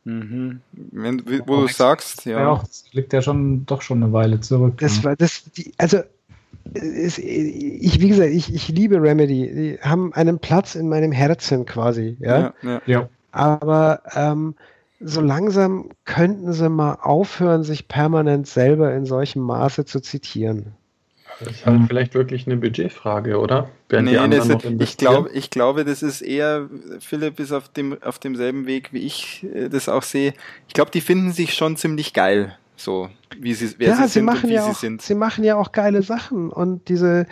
Mhm. 0.10 0.61
Wenn, 0.72 1.23
wo 1.48 1.61
du 1.61 1.68
sagst, 1.68 2.26
ja. 2.26 2.40
ja 2.40 2.49
auch, 2.49 2.64
das 2.64 2.86
liegt 2.91 3.14
ja 3.14 3.22
schon 3.22 3.65
doch 3.65 3.81
schon 3.81 4.03
eine 4.03 4.11
Weile 4.11 4.40
zurück. 4.40 4.77
Das 4.80 4.98
ja. 4.98 5.03
war 5.06 5.15
das, 5.15 5.44
die, 5.56 5.72
also 5.77 5.99
ist, 6.73 7.19
ich, 7.19 7.99
wie 7.99 8.10
gesagt, 8.10 8.30
ich, 8.31 8.53
ich 8.53 8.68
liebe 8.69 9.02
Remedy. 9.02 9.53
Die 9.53 9.80
haben 9.81 10.14
einen 10.14 10.40
Platz 10.40 10.76
in 10.76 10.90
meinem 10.90 11.11
Herzen 11.11 11.65
quasi, 11.65 12.18
ja. 12.19 12.53
ja, 12.61 12.81
ja. 12.86 13.10
Aber 13.31 14.02
ähm, 14.15 14.56
so 14.99 15.22
langsam 15.22 15.90
könnten 16.06 16.53
sie 16.53 16.69
mal 16.69 16.95
aufhören, 17.02 17.64
sich 17.64 17.88
permanent 17.88 18.48
selber 18.48 18.94
in 18.94 19.06
solchem 19.06 19.41
Maße 19.44 19.86
zu 19.86 19.99
zitieren. 20.02 20.73
Das 21.40 21.49
ist 21.49 21.66
halt 21.66 21.82
vielleicht 21.88 22.14
wirklich 22.14 22.45
eine 22.48 22.57
Budgetfrage, 22.57 23.40
oder? 23.40 23.70
nee, 23.91 24.16
das, 24.30 24.49
ich, 24.80 24.98
glaube, 24.98 25.30
ich 25.34 25.49
glaube, 25.49 25.86
das 25.86 26.03
ist 26.03 26.22
eher, 26.22 26.70
Philipp 26.99 27.40
ist 27.40 27.52
auf, 27.52 27.70
dem, 27.70 28.02
auf 28.03 28.20
demselben 28.20 28.68
Weg, 28.68 28.94
wie 28.94 28.99
ich 28.99 29.45
äh, 29.53 29.70
das 29.70 29.90
auch 29.90 30.03
sehe. 30.03 30.34
Ich 30.68 30.74
glaube, 30.74 30.91
die 30.91 31.02
finden 31.02 31.32
sich 31.32 31.53
schon 31.53 31.78
ziemlich 31.78 32.14
geil. 32.14 32.57
So, 32.80 33.10
wie 33.38 33.53
sie, 33.53 33.76
wer 33.78 33.90
ja, 33.90 33.95
sie, 33.95 34.03
sie 34.03 34.10
sind 34.10 34.26
machen 34.26 34.44
und 34.45 34.49
wie 34.49 34.53
ja 34.53 34.64
sie 34.64 34.72
auch, 34.72 34.76
sind. 34.76 35.02
Sie 35.02 35.16
machen 35.16 35.44
ja 35.44 35.57
auch 35.57 35.74
geile 35.74 36.02
Sachen. 36.02 36.49
Und 36.49 36.88
diese, 36.88 37.26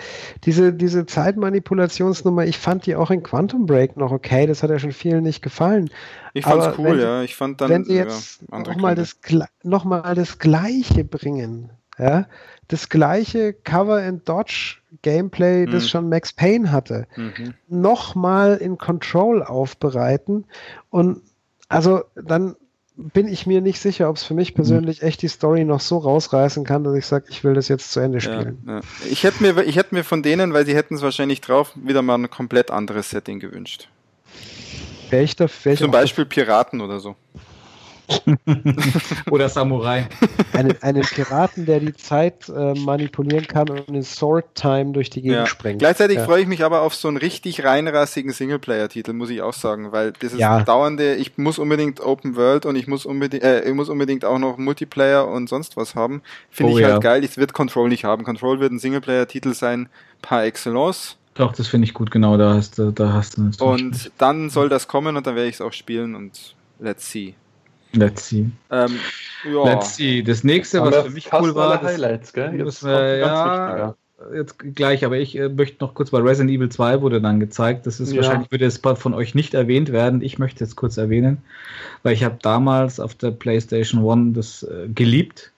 diese, 0.44 0.74
diese 0.74 1.06
Zeitmanipulationsnummer, 1.06 2.46
ich 2.46 2.58
fand 2.58 2.86
die 2.86 2.96
auch 2.96 3.12
in 3.12 3.24
Quantum 3.24 3.66
Break 3.66 3.96
noch 3.96 4.12
okay. 4.12 4.46
Das 4.46 4.62
hat 4.62 4.72
ja 4.72 4.78
schon 4.78 4.92
vielen 4.92 5.24
nicht 5.24 5.42
gefallen. 5.42 5.90
Ich 6.34 6.44
fand's 6.44 6.66
Aber 6.66 6.80
cool, 6.80 7.00
ja. 7.00 7.24
Ich 7.24 7.38
fand 7.38 7.62
dann. 7.62 7.70
Wenn 7.70 7.86
sie 7.86 7.96
jetzt 7.96 8.42
ja, 8.52 8.60
nochmal 8.60 8.96
das, 8.96 9.18
noch 9.64 9.86
das 10.16 10.38
Gleiche 10.38 11.06
bringen, 11.06 11.72
ja, 11.98 12.28
das 12.68 12.90
gleiche 12.90 13.54
Cover 13.54 13.98
and 13.98 14.28
Dodge 14.28 14.78
Gameplay, 15.02 15.66
das 15.66 15.84
mhm. 15.84 15.88
schon 15.88 16.10
Max 16.10 16.34
Payne 16.34 16.72
hatte, 16.72 17.08
mhm. 17.16 17.54
nochmal 17.68 18.58
in 18.58 18.78
Control 18.78 19.44
aufbereiten 19.44 20.46
und 20.90 21.22
also 21.70 22.04
dann 22.16 22.56
bin 22.98 23.28
ich 23.28 23.46
mir 23.46 23.62
nicht 23.62 23.80
sicher, 23.80 24.10
ob 24.10 24.16
es 24.16 24.24
für 24.24 24.34
mich 24.34 24.56
persönlich 24.56 25.04
echt 25.04 25.22
die 25.22 25.28
Story 25.28 25.64
noch 25.64 25.82
so 25.82 26.00
rausreißen 26.00 26.64
kann, 26.64 26.84
dass 26.84 26.96
ich 26.96 27.06
sage, 27.06 27.26
ich 27.30 27.44
will 27.44 27.54
das 27.54 27.68
jetzt 27.68 27.92
zu 27.92 28.00
Ende 28.00 28.20
spielen. 28.20 28.64
Ja, 28.66 28.76
ja. 28.78 28.82
Ich 29.10 29.24
hätte 29.24 29.44
mir, 29.44 29.64
ich 29.64 29.76
hätte 29.76 29.94
mir 29.94 30.04
von 30.04 30.24
denen, 30.24 30.52
weil 30.52 30.66
sie 30.66 30.76
hätten 30.76 30.96
es 30.96 31.04
wahrscheinlich 31.04 31.40
drauf, 31.42 31.74
wieder 31.76 32.02
mal 32.02 32.16
ein 32.16 32.30
komplett 32.30 32.72
anderes 32.72 33.12
Setting 33.12 33.40
gewünscht. 33.40 33.88
Welcher, 35.12 35.48
welcher 35.64 35.84
Zum 35.84 35.92
Beispiel 35.92 36.26
Piraten 36.26 36.82
oder 36.82 37.00
so. 37.00 37.16
Oder 39.32 39.50
Samurai. 39.50 40.08
Einen, 40.54 40.82
einen 40.82 41.02
Piraten, 41.02 41.66
der 41.66 41.80
die 41.80 41.94
Zeit 41.94 42.48
äh, 42.50 42.74
manipulieren 42.74 43.48
kann 43.48 43.70
und 43.70 43.88
in 43.90 44.04
Sword 44.04 44.46
Time 44.56 44.94
durch 44.94 45.10
die 45.10 45.22
Gegend 45.22 45.38
ja. 45.38 45.46
springt. 45.46 45.80
Gleichzeitig 45.80 46.18
ja. 46.18 46.26
freue 46.26 46.42
ich 46.42 46.48
mich 46.48 46.64
aber 46.64 46.82
auf 46.82 46.96
so 46.96 47.08
einen 47.08 47.18
richtig 47.18 47.64
reinrassigen 47.64 48.32
Singleplayer-Titel, 48.32 49.14
muss 49.14 49.30
ich 49.30 49.42
auch 49.42 49.54
sagen, 49.54 49.92
weil 49.92 50.14
das 50.14 50.34
ist 50.34 50.40
ja. 50.40 50.64
dauernde, 50.64 51.16
ich 51.16 51.38
muss 51.38 51.60
unbedingt 51.60 52.00
Open 52.00 52.36
World 52.36 52.66
und 52.66 52.76
ich 52.76 52.88
muss 52.88 53.06
unbedingt, 53.06 53.44
äh, 53.44 53.68
ich 53.68 53.74
muss 53.74 53.90
unbedingt 53.90 54.24
auch 54.24 54.40
noch 54.40 54.58
Multiplayer 54.58 55.28
und 55.28 55.50
sonst 55.50 55.76
was 55.76 55.96
haben. 55.96 56.22
Finde 56.50 56.74
oh, 56.74 56.78
ich 56.78 56.86
halt 56.86 57.02
geil. 57.02 57.24
Ich 57.24 57.38
wird 57.38 57.54
Control 57.54 57.90
nicht 57.90 58.06
haben. 58.06 58.24
Control 58.24 58.60
wird 58.60 58.72
ein 58.72 58.80
Singleplayer-Titel 58.80 59.54
sein, 59.54 59.90
par 60.22 60.44
excellence. 60.44 61.18
Doch, 61.36 61.54
das 61.54 61.68
finde 61.68 61.86
ich 61.86 61.94
gut, 61.94 62.10
genau, 62.10 62.36
da 62.38 62.56
hast 62.56 62.80
du, 62.80 62.92
da 62.92 63.14
hast 63.14 63.38
du 63.38 63.52
Und 63.64 64.12
dann 64.18 64.50
soll 64.50 64.70
das 64.70 64.88
kommen 64.88 65.18
und 65.18 65.28
dann 65.28 65.36
werde 65.36 65.48
ich 65.48 65.56
es 65.56 65.62
auch 65.62 65.74
spielen 65.74 66.16
und 66.16 66.56
let's 66.80 67.12
see. 67.12 67.36
Let's 67.94 68.28
see. 68.28 68.50
Ähm, 68.72 69.00
ja. 69.52 69.64
Let's 69.64 69.96
see. 69.96 70.22
Das 70.22 70.44
nächste, 70.44 70.82
was 70.82 71.06
für 71.06 71.10
mich 71.10 71.32
cool 71.34 71.56
war, 71.56 71.82
Highlights, 71.82 72.34
gell? 72.34 72.54
Jetzt, 72.58 72.84
wir, 72.84 73.18
ja, 73.18 73.96
jetzt 74.34 74.58
gleich, 74.76 75.06
aber 75.06 75.18
ich 75.18 75.38
äh, 75.38 75.50
möchte 75.50 75.84
noch 75.84 75.94
kurz 75.94 76.12
bei 76.12 76.20
Resident 76.20 76.52
Evil 76.52 76.70
2 76.70 77.02
wurde 77.02 77.22
dann 77.22 77.40
gezeigt. 77.40 77.86
Das 77.86 78.00
ist 78.00 78.12
ja. 78.12 78.18
wahrscheinlich 78.18 78.52
würde 78.52 78.66
es 78.66 78.78
von 78.78 79.14
euch 79.14 79.36
nicht 79.36 79.54
erwähnt 79.54 79.92
werden. 79.92 80.22
Ich 80.22 80.40
möchte 80.40 80.64
es 80.64 80.76
kurz 80.76 80.98
erwähnen, 80.98 81.40
weil 82.04 82.14
ich 82.14 82.24
habe 82.24 82.38
damals 82.42 83.00
auf 83.00 83.16
der 83.16 83.32
PlayStation 83.32 84.04
One 84.04 84.34
das 84.34 84.64
äh, 84.64 84.88
geliebt 84.90 85.52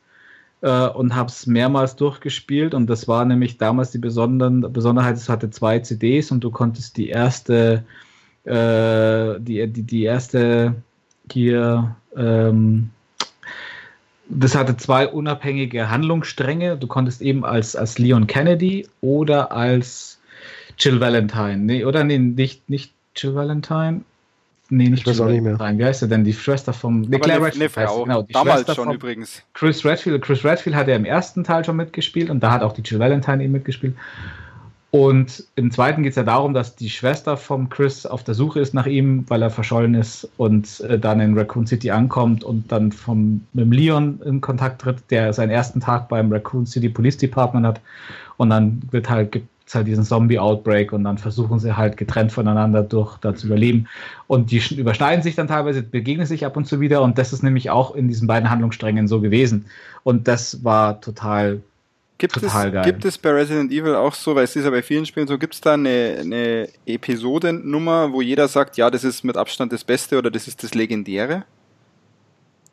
äh, 0.62 0.88
und 0.88 1.16
habe 1.16 1.30
es 1.30 1.48
mehrmals 1.48 1.96
durchgespielt 1.96 2.74
und 2.74 2.88
das 2.88 3.08
war 3.08 3.26
nämlich 3.26 3.58
damals 3.58 3.92
die 3.92 3.98
Besonderen, 3.98 4.62
Besonderheit, 4.74 5.16
es 5.16 5.30
hatte 5.30 5.50
zwei 5.50 5.80
CDs 5.80 6.32
und 6.32 6.44
du 6.44 6.52
konntest 6.52 6.98
die 6.98 7.10
erste 7.10 7.86
äh, 8.44 9.40
die, 9.40 9.68
die, 9.68 9.84
die 9.84 10.04
erste 10.04 10.76
hier 11.32 11.96
ähm, 12.16 12.90
das 14.30 14.56
hatte 14.56 14.78
zwei 14.78 15.08
unabhängige 15.08 15.90
Handlungsstränge. 15.90 16.78
Du 16.78 16.88
konntest 16.88 17.22
eben 17.22 17.44
als, 17.44 17.76
als 17.76 17.98
Leon 17.98 18.28
Kennedy 18.28 18.88
oder 19.02 19.52
als 19.52 20.20
Jill 20.78 21.00
Valentine. 21.00 21.58
Nee, 21.58 21.84
oder 21.84 22.04
nee, 22.04 22.20
nicht, 22.20 22.70
nicht 22.70 22.94
Jill 23.16 23.36
Valentine. 23.36 24.02
Nee, 24.70 24.90
nicht 24.90 25.08
Jill 25.08 25.18
Valentine. 25.18 25.72
Nicht 25.72 25.80
Wie 25.80 25.86
heißt 25.86 26.04
er 26.04 26.08
denn? 26.10 26.24
Die 26.24 26.34
Schwester 26.34 26.74
vom. 26.74 27.02
Nee, 27.02 27.18
Claire 27.18 27.44
Redfield. 27.44 27.76
Heißt, 27.76 28.04
genau, 28.04 28.22
die 28.22 28.34
Damals 28.34 28.62
Schwester 28.62 28.76
schon 28.76 28.94
übrigens. 28.94 29.42
Chris 29.54 29.84
Redfield. 29.84 30.22
Chris 30.22 30.46
Redfield 30.46 30.76
hat 30.76 30.88
ja 30.88 30.96
im 30.96 31.06
ersten 31.06 31.44
Teil 31.44 31.66
schon 31.66 31.76
mitgespielt 31.76 32.30
und 32.30 32.42
da 32.42 32.52
hat 32.52 32.62
auch 32.62 32.74
die 32.74 32.82
Jill 32.82 33.00
Valentine 33.00 33.44
eben 33.44 33.52
mitgespielt. 33.52 33.96
Und 34.92 35.44
im 35.56 35.70
zweiten 35.70 36.02
geht 36.02 36.12
es 36.12 36.16
ja 36.16 36.24
darum, 36.24 36.56
dass 36.56 36.76
die 36.76 36.90
Schwester 36.90 37.38
vom 37.38 37.70
Chris 37.70 38.08
auf 38.08 38.24
der 38.24 38.34
Suche 38.34 38.60
ist 38.60 38.74
nach 38.74 38.88
ihm, 38.88 39.24
weil 39.28 39.44
er 39.44 39.52
verschollen 39.52 39.94
ist 39.94 40.28
und 40.38 40.80
äh, 40.82 40.98
dann 40.98 41.20
in 41.20 41.38
Raccoon 41.38 41.68
City 41.68 41.92
ankommt 41.92 42.44
und 42.44 42.72
dann 42.72 42.92
vom, 42.92 43.42
mit 43.54 43.72
Leon 43.72 44.20
in 44.26 44.42
Kontakt 44.42 44.82
tritt, 44.82 44.98
der 45.12 45.32
seinen 45.32 45.52
ersten 45.52 45.80
Tag 45.80 46.10
beim 46.10 46.32
Raccoon 46.32 46.66
City 46.66 46.90
Police 46.90 47.18
Department 47.18 47.68
hat. 47.68 47.82
Und 48.38 48.50
dann 48.50 48.82
wird 48.90 49.12
halt, 49.12 49.32
gibt 49.32 49.48
es 49.68 49.76
halt 49.76 49.86
diesen 49.86 50.04
Zombie-Outbreak 50.04 50.92
und 50.92 51.04
dann 51.04 51.20
versuchen 51.20 51.60
sie 51.60 51.78
halt 51.78 51.96
getrennt 51.96 52.32
voneinander 52.32 52.82
durch 52.82 53.18
da 53.18 53.36
zu 53.36 53.46
überleben. 53.46 53.88
Und 54.26 54.50
die 54.50 54.60
überschneiden 54.76 55.22
sich 55.22 55.36
dann 55.36 55.48
teilweise, 55.48 55.84
begegnen 55.84 56.26
sich 56.26 56.48
ab 56.48 56.58
und 56.58 56.66
zu 56.66 56.80
wieder 56.80 57.04
und 57.04 57.20
das 57.20 57.32
ist 57.32 57.44
nämlich 57.44 57.70
auch 57.70 57.94
in 57.94 58.08
diesen 58.08 58.28
beiden 58.28 58.50
Handlungssträngen 58.50 59.08
so 59.08 59.22
gewesen. 59.22 59.66
Und 60.02 60.28
das 60.28 60.64
war 60.64 61.00
total 61.00 61.62
Gibt 62.20 62.36
es, 62.36 62.54
gibt 62.84 63.06
es 63.06 63.18
bei 63.18 63.32
Resident 63.32 63.72
Evil 63.72 63.96
auch 63.96 64.14
so, 64.14 64.36
weil 64.36 64.44
es 64.44 64.54
ist 64.54 64.66
ja 64.66 64.70
bei 64.70 64.84
vielen 64.84 65.06
Spielen 65.06 65.26
so, 65.26 65.38
gibt 65.38 65.54
es 65.54 65.62
da 65.62 65.76
eine, 65.76 66.18
eine 66.20 66.68
Episodennummer, 66.86 68.12
wo 68.12 68.22
jeder 68.22 68.50
sagt, 68.50 68.76
ja, 68.76 68.92
das 68.92 69.06
ist 69.06 69.24
mit 69.24 69.38
Abstand 69.38 69.72
das 69.72 69.86
Beste 69.86 70.18
oder 70.18 70.30
das 70.30 70.46
ist 70.46 70.62
das 70.62 70.74
Legendäre? 70.74 71.46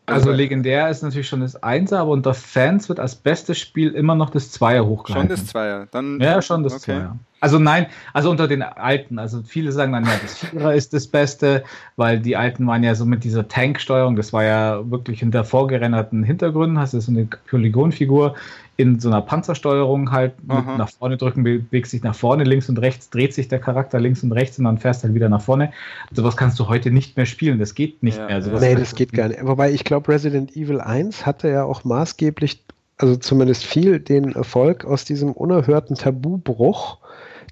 Also, 0.04 0.30
also 0.30 0.32
legendär 0.32 0.88
ist 0.90 1.02
natürlich 1.02 1.28
schon 1.28 1.40
das 1.40 1.62
Einser, 1.62 2.00
aber 2.00 2.10
unter 2.10 2.34
Fans 2.34 2.88
wird 2.88 2.98
als 2.98 3.14
bestes 3.14 3.58
Spiel 3.58 3.92
immer 3.92 4.16
noch 4.16 4.30
das 4.30 4.50
Zweier 4.50 4.84
hochgehalten. 4.84 5.28
Schon 5.28 5.36
das 5.36 5.46
Zweier, 5.46 5.86
dann. 5.92 6.20
Ja, 6.20 6.42
schon 6.42 6.64
das 6.64 6.74
okay. 6.74 6.84
Zweier. 6.84 7.18
Also 7.40 7.58
nein, 7.58 7.86
also 8.14 8.30
unter 8.30 8.48
den 8.48 8.62
alten, 8.62 9.18
also 9.18 9.42
viele 9.42 9.70
sagen 9.70 9.92
dann, 9.92 10.04
ja, 10.04 10.12
das 10.22 10.38
Vierer 10.38 10.74
ist 10.74 10.94
das 10.94 11.06
Beste, 11.06 11.64
weil 11.96 12.18
die 12.18 12.36
alten 12.36 12.66
waren 12.66 12.82
ja 12.82 12.94
so 12.94 13.04
mit 13.04 13.24
dieser 13.24 13.46
Tanksteuerung, 13.46 14.16
das 14.16 14.32
war 14.32 14.42
ja 14.44 14.90
wirklich 14.90 15.20
hinter 15.20 15.44
vorgerenderten 15.44 16.22
Hintergründen, 16.22 16.78
hast 16.78 16.94
du 16.94 17.00
so 17.00 17.12
eine 17.12 17.28
Polygonfigur 17.48 18.34
in 18.78 19.00
so 19.00 19.08
einer 19.08 19.22
Panzersteuerung 19.22 20.12
halt 20.12 20.34
nach 20.46 20.90
vorne 20.90 21.16
drücken, 21.16 21.42
bewegt 21.42 21.88
sich 21.88 22.02
nach 22.02 22.14
vorne, 22.14 22.44
links 22.44 22.68
und 22.68 22.78
rechts, 22.78 23.08
dreht 23.10 23.32
sich 23.32 23.48
der 23.48 23.58
Charakter 23.58 23.98
links 23.98 24.22
und 24.22 24.32
rechts 24.32 24.58
und 24.58 24.64
dann 24.64 24.78
fährst 24.78 25.02
halt 25.02 25.14
wieder 25.14 25.28
nach 25.28 25.40
vorne. 25.40 25.72
Sowas 26.12 26.36
kannst 26.36 26.58
du 26.58 26.68
heute 26.68 26.90
nicht 26.90 27.16
mehr 27.16 27.26
spielen, 27.26 27.58
das 27.58 27.74
geht 27.74 28.02
nicht 28.02 28.18
ja, 28.18 28.26
mehr. 28.26 28.42
Sowas 28.42 28.60
nee, 28.60 28.74
das 28.74 28.94
geht 28.94 29.12
gar 29.12 29.28
nicht. 29.28 29.40
Wobei 29.42 29.72
ich 29.72 29.84
glaube, 29.84 30.08
Resident 30.12 30.56
Evil 30.56 30.80
1 30.80 31.24
hatte 31.24 31.48
ja 31.48 31.64
auch 31.64 31.84
maßgeblich, 31.84 32.62
also 32.98 33.16
zumindest 33.16 33.64
viel 33.64 33.98
den 33.98 34.32
Erfolg 34.32 34.84
aus 34.84 35.04
diesem 35.04 35.32
unerhörten 35.32 35.96
Tabubruch, 35.96 36.98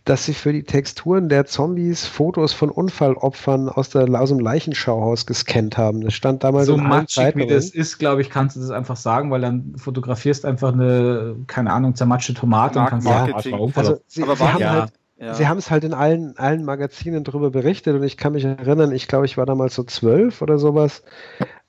dass 0.05 0.27
sie 0.27 0.35
für 0.35 0.53
die 0.53 0.65
Texturen 0.65 1.29
der 1.29 1.47
Zombies 1.47 2.05
Fotos 2.05 2.53
von 2.53 2.71
Unfallopfern 2.71 3.69
aus, 3.71 3.89
der, 3.89 4.09
aus 4.21 4.29
dem 4.29 4.39
Leichenschauhaus 4.39 5.25
gescannt 5.25 5.79
haben. 5.79 6.03
Das 6.03 6.13
stand 6.13 6.45
damals 6.45 6.67
so 6.67 6.75
in 6.75 6.83
matschig 6.83 7.37
wie 7.37 7.47
das 7.47 7.71
ist, 7.71 7.99
glaube 7.99 8.21
ich, 8.21 8.29
kannst 8.29 8.57
du 8.57 8.61
das 8.61 8.71
einfach 8.71 8.97
sagen, 8.97 9.31
weil 9.31 9.41
dann 9.41 9.75
fotografierst 9.77 10.45
einfach 10.45 10.73
eine, 10.73 11.37
keine 11.47 11.73
Ahnung, 11.73 11.95
zermatschte 11.95 12.35
Tomate 12.35 12.79
Mark 12.79 12.87
und 12.87 12.91
kannst 12.91 13.07
sagen, 13.07 13.73
also, 13.75 13.99
sie, 14.07 14.23
Aber 14.23 14.37
sie 14.37 14.45
haben 14.45 14.61
ja. 14.61 14.73
halt 14.73 14.93
ja. 15.17 15.35
Sie 15.35 15.47
haben 15.47 15.59
es 15.59 15.71
halt 15.71 15.85
in 15.85 15.95
allen, 15.95 16.37
allen 16.37 16.65
Magazinen 16.65 17.23
darüber 17.23 17.51
berichtet 17.51 17.95
und 17.95 18.03
ich 18.03 18.17
kann 18.17 18.33
mich 18.33 18.45
erinnern, 18.45 18.91
ich 18.91 19.07
glaube, 19.07 19.27
ich 19.27 19.37
war 19.37 19.47
damals 19.47 19.75
so 19.75 19.85
zwölf 19.85 20.43
oder 20.43 20.59
sowas. 20.59 21.05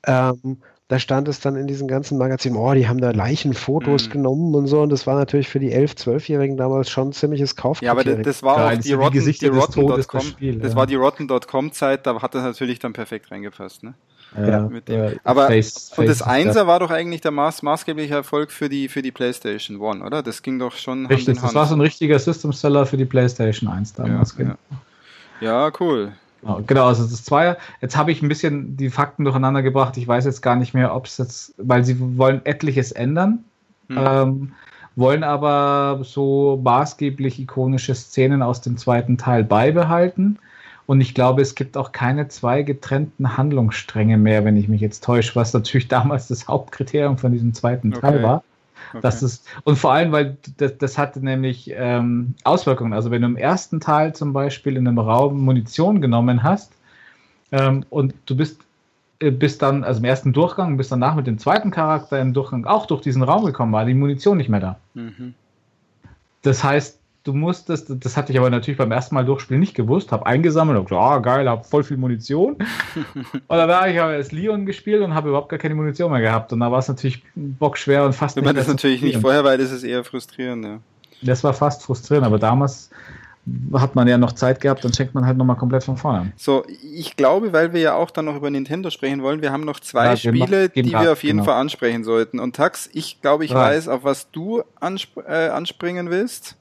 Ähm, 0.08 0.62
da 0.88 1.00
stand 1.00 1.28
es 1.28 1.40
dann 1.40 1.56
in 1.56 1.66
diesen 1.66 1.88
ganzen 1.88 2.18
Magazinen, 2.20 2.58
oh, 2.58 2.74
die 2.74 2.88
haben 2.88 3.02
da 3.02 3.10
Leichenfotos 3.10 4.08
mhm. 4.08 4.12
genommen 4.12 4.56
und 4.56 4.68
so. 4.68 4.82
Und 4.82 4.92
das 4.92 5.08
war 5.08 5.16
natürlich 5.16 5.48
für 5.48 5.60
die 5.60 5.74
11-, 5.74 5.98
12-Jährigen 5.98 6.58
damals 6.58 6.92
schon 6.92 7.10
ein 7.10 7.14
ziemliches 7.14 7.56
Kaufkriterium. 7.56 8.06
Ja, 8.06 8.14
aber 8.14 8.24
das, 8.24 8.36
das 8.36 8.44
war 8.44 8.58
Geil, 8.58 8.78
auch 8.78 8.82
die 8.82 8.94
Rotten.com, 8.94 9.90
Rotten 9.90 10.60
das, 10.60 10.72
ja. 10.72 10.76
war 10.76 10.86
die 10.86 10.96
Rotten.com-Zeit, 10.96 12.06
da 12.06 12.22
hat 12.22 12.36
das 12.36 12.44
natürlich 12.44 12.78
dann 12.78 12.94
perfekt 12.94 13.32
reingepasst, 13.32 13.84
ne? 13.84 13.96
Ja, 14.38 14.70
ja 14.90 15.12
aber 15.24 15.48
Face, 15.48 15.94
und 15.96 16.10
das 16.10 16.22
Einser 16.22 16.68
war 16.68 16.80
doch 16.80 16.92
eigentlich 16.92 17.22
der 17.22 17.32
maß, 17.32 17.64
maßgebliche 17.64 18.16
Erfolg 18.16 18.52
für 18.52 18.68
die, 18.68 18.90
für 18.90 19.02
die 19.02 19.12
PlayStation 19.12 19.80
One, 19.80 20.04
oder? 20.04 20.22
Das 20.22 20.42
ging 20.42 20.60
doch 20.60 20.74
schon 20.74 21.06
Richtig, 21.06 21.28
Hand 21.28 21.38
in 21.38 21.42
Hand. 21.42 21.48
das 21.48 21.56
war 21.56 21.66
so 21.68 21.76
ein 21.76 21.82
richtiger 21.82 22.20
System-Seller 22.20 22.86
für 22.86 22.98
die 22.98 23.06
PlayStation 23.06 23.70
1 23.70 23.94
damals. 23.94 24.36
Ja, 24.38 24.58
ja. 25.40 25.72
cool. 25.80 26.12
Genau, 26.46 26.62
genau, 26.66 26.86
also 26.86 27.04
das 27.04 27.24
Zweier. 27.24 27.58
Jetzt 27.82 27.98
habe 27.98 28.12
ich 28.12 28.22
ein 28.22 28.30
bisschen 28.30 28.78
die 28.78 28.92
Fakten 28.92 29.24
durcheinander 29.24 29.64
gebracht. 29.64 29.98
Ich 29.98 30.08
weiß 30.08 30.26
jetzt 30.26 30.42
gar 30.42 30.56
nicht 30.56 30.76
mehr, 30.76 30.94
ob 30.94 31.08
es 31.08 31.18
jetzt, 31.18 31.56
weil 31.58 31.84
sie 31.84 31.98
wollen 32.18 32.46
etliches 32.46 32.92
ändern, 32.92 33.44
mhm. 33.88 33.98
ähm, 34.00 34.52
wollen 34.96 35.24
aber 35.24 36.02
so 36.04 36.62
maßgeblich 36.64 37.40
ikonische 37.40 37.96
Szenen 37.96 38.44
aus 38.44 38.62
dem 38.62 38.78
zweiten 38.78 39.18
Teil 39.18 39.44
beibehalten. 39.44 40.38
Und 40.86 41.02
ich 41.02 41.16
glaube, 41.16 41.42
es 41.42 41.56
gibt 41.56 41.78
auch 41.78 41.92
keine 41.92 42.28
zwei 42.28 42.62
getrennten 42.62 43.38
Handlungsstränge 43.38 44.18
mehr, 44.18 44.46
wenn 44.46 44.56
ich 44.56 44.68
mich 44.68 44.82
jetzt 44.82 45.04
täusche, 45.04 45.36
was 45.36 45.52
natürlich 45.52 45.88
damals 45.90 46.28
das 46.28 46.48
Hauptkriterium 46.48 47.18
von 47.18 47.32
diesem 47.32 47.56
zweiten 47.56 47.92
okay. 47.92 48.02
Teil 48.02 48.24
war. 48.24 48.44
Okay. 48.90 49.00
Das 49.02 49.24
ist, 49.24 49.48
und 49.64 49.78
vor 49.78 49.94
allem, 49.94 50.12
weil 50.12 50.38
das, 50.58 50.78
das 50.78 50.98
hatte 50.98 51.24
nämlich 51.24 51.72
ähm, 51.76 52.36
Auswirkungen. 52.44 52.94
Also 52.94 53.12
wenn 53.12 53.22
du 53.22 53.28
im 53.28 53.38
ersten 53.38 53.80
Teil 53.80 54.14
zum 54.14 54.34
Beispiel 54.34 54.78
in 54.78 54.88
einem 54.88 55.00
Raum 55.00 55.42
Munition 55.42 56.02
genommen 56.02 56.44
hast 56.44 56.74
ähm, 57.52 57.86
und 57.90 58.14
du 58.26 58.36
bist, 58.36 58.62
äh, 59.20 59.32
bist 59.32 59.62
dann, 59.62 59.84
also 59.84 60.00
im 60.00 60.06
ersten 60.06 60.34
Durchgang, 60.34 60.78
bist 60.78 60.92
danach 60.92 61.16
mit 61.16 61.28
dem 61.28 61.38
zweiten 61.38 61.72
Charakter 61.72 62.20
im 62.20 62.34
Durchgang 62.34 62.66
auch 62.66 62.86
durch 62.86 63.02
diesen 63.02 63.24
Raum 63.24 63.46
gekommen, 63.46 63.74
war 63.74 63.86
die 63.86 63.94
Munition 63.94 64.38
nicht 64.38 64.50
mehr 64.50 64.60
da. 64.60 64.80
Mhm. 64.94 65.34
Das 66.42 66.64
heißt, 66.64 67.00
du 67.26 67.34
musstest, 67.34 67.88
das 67.90 68.16
hatte 68.16 68.32
ich 68.32 68.40
aber 68.40 68.50
natürlich 68.50 68.78
beim 68.78 68.92
ersten 68.92 69.16
Mal 69.16 69.26
durchspielen 69.26 69.60
nicht 69.60 69.74
gewusst, 69.74 70.12
habe 70.12 70.26
eingesammelt 70.26 70.78
und 70.78 70.86
gesagt, 70.86 71.02
ah, 71.02 71.18
oh, 71.18 71.22
geil, 71.22 71.50
habe 71.50 71.64
voll 71.64 71.84
viel 71.84 71.98
Munition. 71.98 72.56
und 73.04 73.42
dann 73.50 73.70
habe 73.70 73.92
ich 73.92 74.00
aber 74.00 74.14
erst 74.14 74.32
Leon 74.32 74.66
gespielt 74.66 75.02
und 75.02 75.14
habe 75.14 75.30
überhaupt 75.30 75.50
gar 75.50 75.60
keine 75.60 75.76
Munition 75.76 76.12
mehr 76.12 76.22
gehabt. 76.22 76.54
Und 76.54 76.60
da 76.62 76.72
war 76.72 76.80
es 76.80 76.88
natürlich 76.88 77.24
bockschwer 77.36 78.06
und 78.06 78.14
fast. 78.14 78.38
Wenn 78.38 78.46
man 78.46 78.56
das 78.56 78.68
natürlich 78.68 79.02
nicht 79.02 79.20
vorher, 79.20 79.44
weil 79.44 79.58
das 79.58 79.72
ist 79.72 79.84
eher 79.84 80.04
frustrierend, 80.04 80.64
ja. 80.64 80.80
Das 81.22 81.44
war 81.44 81.54
fast 81.54 81.82
frustrierend, 81.82 82.28
aber 82.28 82.38
damals 82.38 82.92
hat 83.74 83.96
man 83.96 84.08
ja 84.08 84.18
noch 84.18 84.34
Zeit 84.34 84.60
gehabt, 84.62 84.84
dann 84.84 84.94
fängt 84.94 85.14
man 85.14 85.26
halt 85.26 85.38
nochmal 85.38 85.56
komplett 85.56 85.84
von 85.84 85.98
vorne 85.98 86.20
an. 86.20 86.34
So, 86.36 86.64
ich 86.68 87.16
glaube, 87.16 87.54
weil 87.54 87.74
wir 87.74 87.82
ja 87.82 87.94
auch 87.96 88.12
dann 88.12 88.26
noch 88.26 88.36
über 88.36 88.50
Nintendo 88.50 88.90
sprechen 88.90 89.22
wollen, 89.24 89.42
wir 89.42 89.52
haben 89.52 89.66
noch 89.66 89.80
zwei 89.80 90.06
ja, 90.06 90.18
Spiele, 90.18 90.70
die 90.70 90.92
wir 90.92 91.12
auf 91.12 91.24
jeden 91.24 91.38
genau. 91.38 91.52
Fall 91.52 91.62
ansprechen 91.62 92.04
sollten. 92.04 92.40
Und 92.40 92.56
Tax, 92.56 92.90
ich 92.94 93.22
glaube, 93.22 93.46
ich 93.46 93.52
ja. 93.52 93.58
weiß, 93.58 93.88
auf 93.88 94.04
was 94.04 94.32
du 94.32 94.64
ansp 94.80 95.18
äh, 95.28 95.50
anspringen 95.50 96.10
willst. 96.10 96.58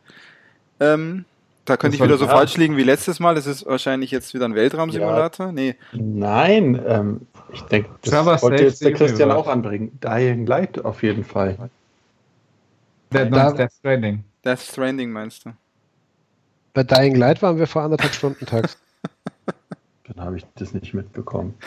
Ähm, 0.92 1.24
da 1.64 1.76
könnte 1.76 1.96
ich 1.96 2.02
wieder 2.02 2.18
so 2.18 2.26
falsch 2.26 2.56
liegen 2.56 2.76
wie 2.76 2.82
letztes 2.82 3.20
Mal. 3.20 3.34
Das 3.34 3.46
ist 3.46 3.64
wahrscheinlich 3.64 4.10
jetzt 4.10 4.34
wieder 4.34 4.44
ein 4.44 4.54
Weltraumsimulator. 4.54 5.46
Ja. 5.46 5.52
Nee. 5.52 5.76
Nein, 5.92 6.80
ähm, 6.86 7.22
ich 7.52 7.62
denke, 7.62 7.88
das 8.02 8.10
Server 8.10 8.42
wollte 8.42 8.64
jetzt 8.64 8.84
der 8.84 8.92
Christian 8.92 9.30
auch 9.30 9.48
anbringen. 9.48 9.98
Dying 10.02 10.46
Light 10.46 10.84
auf 10.84 11.02
jeden 11.02 11.24
Fall. 11.24 11.70
Death, 13.12 13.30
Death 13.56 13.72
Stranding. 13.78 14.24
Death 14.44 14.60
Stranding 14.60 15.10
meinst 15.10 15.46
du? 15.46 15.52
Bei 16.74 16.82
Dying 16.82 17.14
Light 17.14 17.40
waren 17.40 17.58
wir 17.58 17.66
vor 17.66 17.82
anderthalb 17.82 18.12
Stunden 18.12 18.44
tags. 18.44 18.76
Dann 20.08 20.24
habe 20.24 20.36
ich 20.36 20.44
das 20.56 20.74
nicht 20.74 20.92
mitbekommen. 20.92 21.54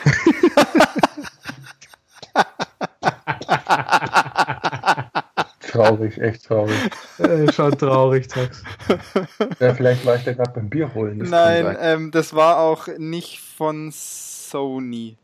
traurig, 5.68 6.18
echt 6.18 6.46
traurig. 6.46 6.76
Äh, 7.18 7.52
schon 7.52 7.76
traurig, 7.76 8.28
Tax. 8.28 8.62
Ja, 9.60 9.74
vielleicht 9.74 10.04
war 10.04 10.16
ich 10.16 10.24
da 10.24 10.32
gerade 10.32 10.52
beim 10.52 10.68
Bier 10.68 10.94
holen. 10.94 11.18
Das 11.18 11.30
Nein, 11.30 11.76
ähm, 11.80 12.10
das 12.10 12.34
war 12.34 12.58
auch 12.58 12.88
nicht 12.98 13.40
von 13.40 13.90
Sony. 13.92 15.16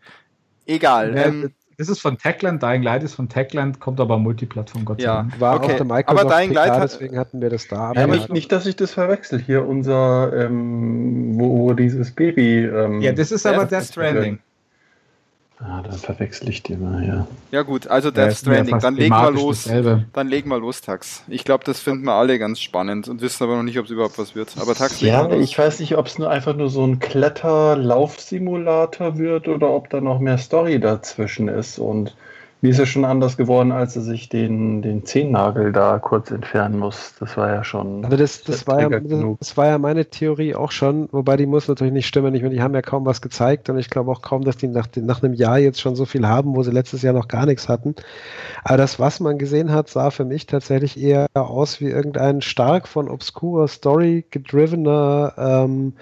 Egal. 0.66 1.16
Ja, 1.16 1.24
ähm, 1.24 1.52
das 1.76 1.88
ist 1.88 2.00
von 2.00 2.18
Techland, 2.18 2.62
Dying 2.62 2.82
Light 2.82 3.02
ist 3.02 3.14
von 3.14 3.28
Techland, 3.28 3.80
kommt 3.80 4.00
aber 4.00 4.18
Multiplattform, 4.18 4.84
Gott 4.84 5.00
sei 5.00 5.08
Dank. 5.08 5.40
War 5.40 5.56
okay. 5.56 5.72
auch 5.72 5.76
der 5.76 5.84
Microsoft 5.84 6.24
aber 6.24 6.36
Dying 6.36 6.52
Light 6.52 6.70
hat, 6.70 6.82
deswegen 6.84 7.18
hatten 7.18 7.40
wir 7.40 7.50
das 7.50 7.66
da. 7.66 7.92
Ja, 7.92 8.06
nicht, 8.06 8.32
nicht, 8.32 8.52
dass 8.52 8.66
ich 8.66 8.76
das 8.76 8.92
verwechsel. 8.92 9.40
Hier 9.40 9.66
unser, 9.66 10.32
ähm, 10.34 11.38
wo, 11.38 11.58
wo, 11.58 11.72
dieses 11.72 12.12
Baby. 12.12 12.64
Ähm, 12.64 13.00
ja, 13.00 13.12
das 13.12 13.32
ist 13.32 13.44
aber 13.46 13.64
Death 13.64 13.84
Stranding. 13.84 14.38
Ah, 15.66 15.80
dann 15.82 15.96
verwechsel 15.96 16.50
ich 16.50 16.62
die 16.62 16.76
mal, 16.76 17.02
ja. 17.06 17.26
Ja 17.50 17.62
gut, 17.62 17.86
also 17.86 18.10
Death 18.10 18.26
ja, 18.26 18.34
Stranding, 18.34 18.80
dann 18.80 18.96
legen 18.96 19.14
wir 19.14 19.30
los. 19.30 19.64
Dasselbe. 19.64 20.04
Dann 20.12 20.28
legen 20.28 20.50
wir 20.50 20.58
los, 20.58 20.82
Tax. 20.82 21.22
Ich 21.26 21.44
glaube, 21.44 21.64
das 21.64 21.80
finden 21.80 22.04
wir 22.04 22.12
alle 22.12 22.38
ganz 22.38 22.60
spannend 22.60 23.08
und 23.08 23.22
wissen 23.22 23.44
aber 23.44 23.56
noch 23.56 23.62
nicht, 23.62 23.78
ob 23.78 23.86
es 23.86 23.90
überhaupt 23.90 24.18
was 24.18 24.34
wird. 24.34 24.52
Aber 24.60 24.74
Tax, 24.74 25.00
Ja, 25.00 25.30
ich 25.30 25.58
weiß 25.58 25.80
nicht, 25.80 25.96
ob 25.96 26.04
es 26.06 26.18
nur 26.18 26.28
einfach 26.28 26.54
nur 26.54 26.68
so 26.68 26.86
ein 26.86 26.98
Kletter-Laufsimulator 26.98 29.16
wird 29.16 29.48
oder 29.48 29.70
ob 29.70 29.88
da 29.88 30.02
noch 30.02 30.20
mehr 30.20 30.36
Story 30.36 30.80
dazwischen 30.80 31.48
ist 31.48 31.78
und 31.78 32.14
mir 32.64 32.70
ist 32.70 32.78
ja 32.78 32.86
schon 32.86 33.04
anders 33.04 33.36
geworden, 33.36 33.72
als 33.72 33.94
er 33.94 34.00
sich 34.00 34.30
den, 34.30 34.80
den 34.80 35.04
Zehennagel 35.04 35.70
da 35.70 35.98
kurz 35.98 36.30
entfernen 36.30 36.78
muss. 36.78 37.14
Das 37.20 37.36
war 37.36 37.52
ja 37.52 37.62
schon. 37.62 38.06
Also 38.06 38.16
das, 38.16 38.42
das, 38.42 38.66
war 38.66 38.80
ja, 38.80 39.00
das 39.38 39.58
war 39.58 39.66
ja 39.66 39.76
meine 39.76 40.06
Theorie 40.06 40.54
auch 40.54 40.70
schon, 40.70 41.10
wobei 41.12 41.36
die 41.36 41.44
muss 41.44 41.68
natürlich 41.68 41.92
nicht 41.92 42.06
stimmen. 42.06 42.34
Ich 42.34 42.40
meine, 42.40 42.54
die 42.54 42.62
haben 42.62 42.72
ja 42.72 42.80
kaum 42.80 43.04
was 43.04 43.20
gezeigt 43.20 43.68
und 43.68 43.76
ich 43.76 43.90
glaube 43.90 44.10
auch 44.10 44.22
kaum, 44.22 44.44
dass 44.44 44.56
die 44.56 44.68
nach, 44.68 44.88
nach 44.96 45.22
einem 45.22 45.34
Jahr 45.34 45.58
jetzt 45.58 45.78
schon 45.78 45.94
so 45.94 46.06
viel 46.06 46.26
haben, 46.26 46.56
wo 46.56 46.62
sie 46.62 46.70
letztes 46.70 47.02
Jahr 47.02 47.12
noch 47.12 47.28
gar 47.28 47.44
nichts 47.44 47.68
hatten. 47.68 47.96
Aber 48.62 48.78
das, 48.78 48.98
was 48.98 49.20
man 49.20 49.36
gesehen 49.36 49.70
hat, 49.70 49.90
sah 49.90 50.10
für 50.10 50.24
mich 50.24 50.46
tatsächlich 50.46 50.98
eher 50.98 51.26
aus 51.34 51.82
wie 51.82 51.88
irgendein 51.88 52.40
stark 52.40 52.88
von 52.88 53.10
obskurer 53.10 53.68
Story 53.68 54.24
gedrivener 54.30 55.34
ähm, 55.36 55.92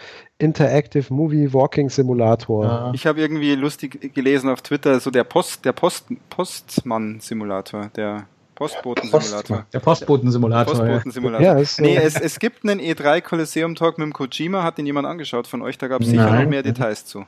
Interactive 0.42 1.12
Movie 1.12 1.52
Walking 1.52 1.88
Simulator. 1.88 2.64
Ja. 2.64 2.92
Ich 2.94 3.06
habe 3.06 3.20
irgendwie 3.20 3.54
lustig 3.54 4.12
gelesen 4.14 4.50
auf 4.50 4.60
Twitter, 4.62 4.98
so 5.00 5.10
der 5.10 5.24
Post, 5.24 5.64
der 5.64 5.72
Post, 5.72 6.06
Postmann-Simulator, 6.28 7.90
der 7.96 8.26
Postboten-Simulator. 8.56 9.66
Der 9.72 9.80
Postboten-Simulator. 9.80 10.74
Postboten-Simulator. 10.74 11.46
Ja, 11.46 11.58
ist, 11.58 11.80
nee, 11.80 11.96
es, 11.96 12.20
es 12.20 12.38
gibt 12.38 12.64
einen 12.64 12.80
E3 12.80 13.20
Kolosseum 13.20 13.74
Talk 13.74 13.98
mit 13.98 14.06
dem 14.06 14.12
Kojima, 14.12 14.62
hat 14.62 14.78
den 14.78 14.86
jemand 14.86 15.06
angeschaut 15.06 15.46
von 15.46 15.62
euch, 15.62 15.78
da 15.78 15.88
gab 15.88 16.02
es 16.02 16.08
sicher 16.08 16.30
noch 16.30 16.48
mehr 16.48 16.62
Details 16.62 17.06
zu. 17.06 17.24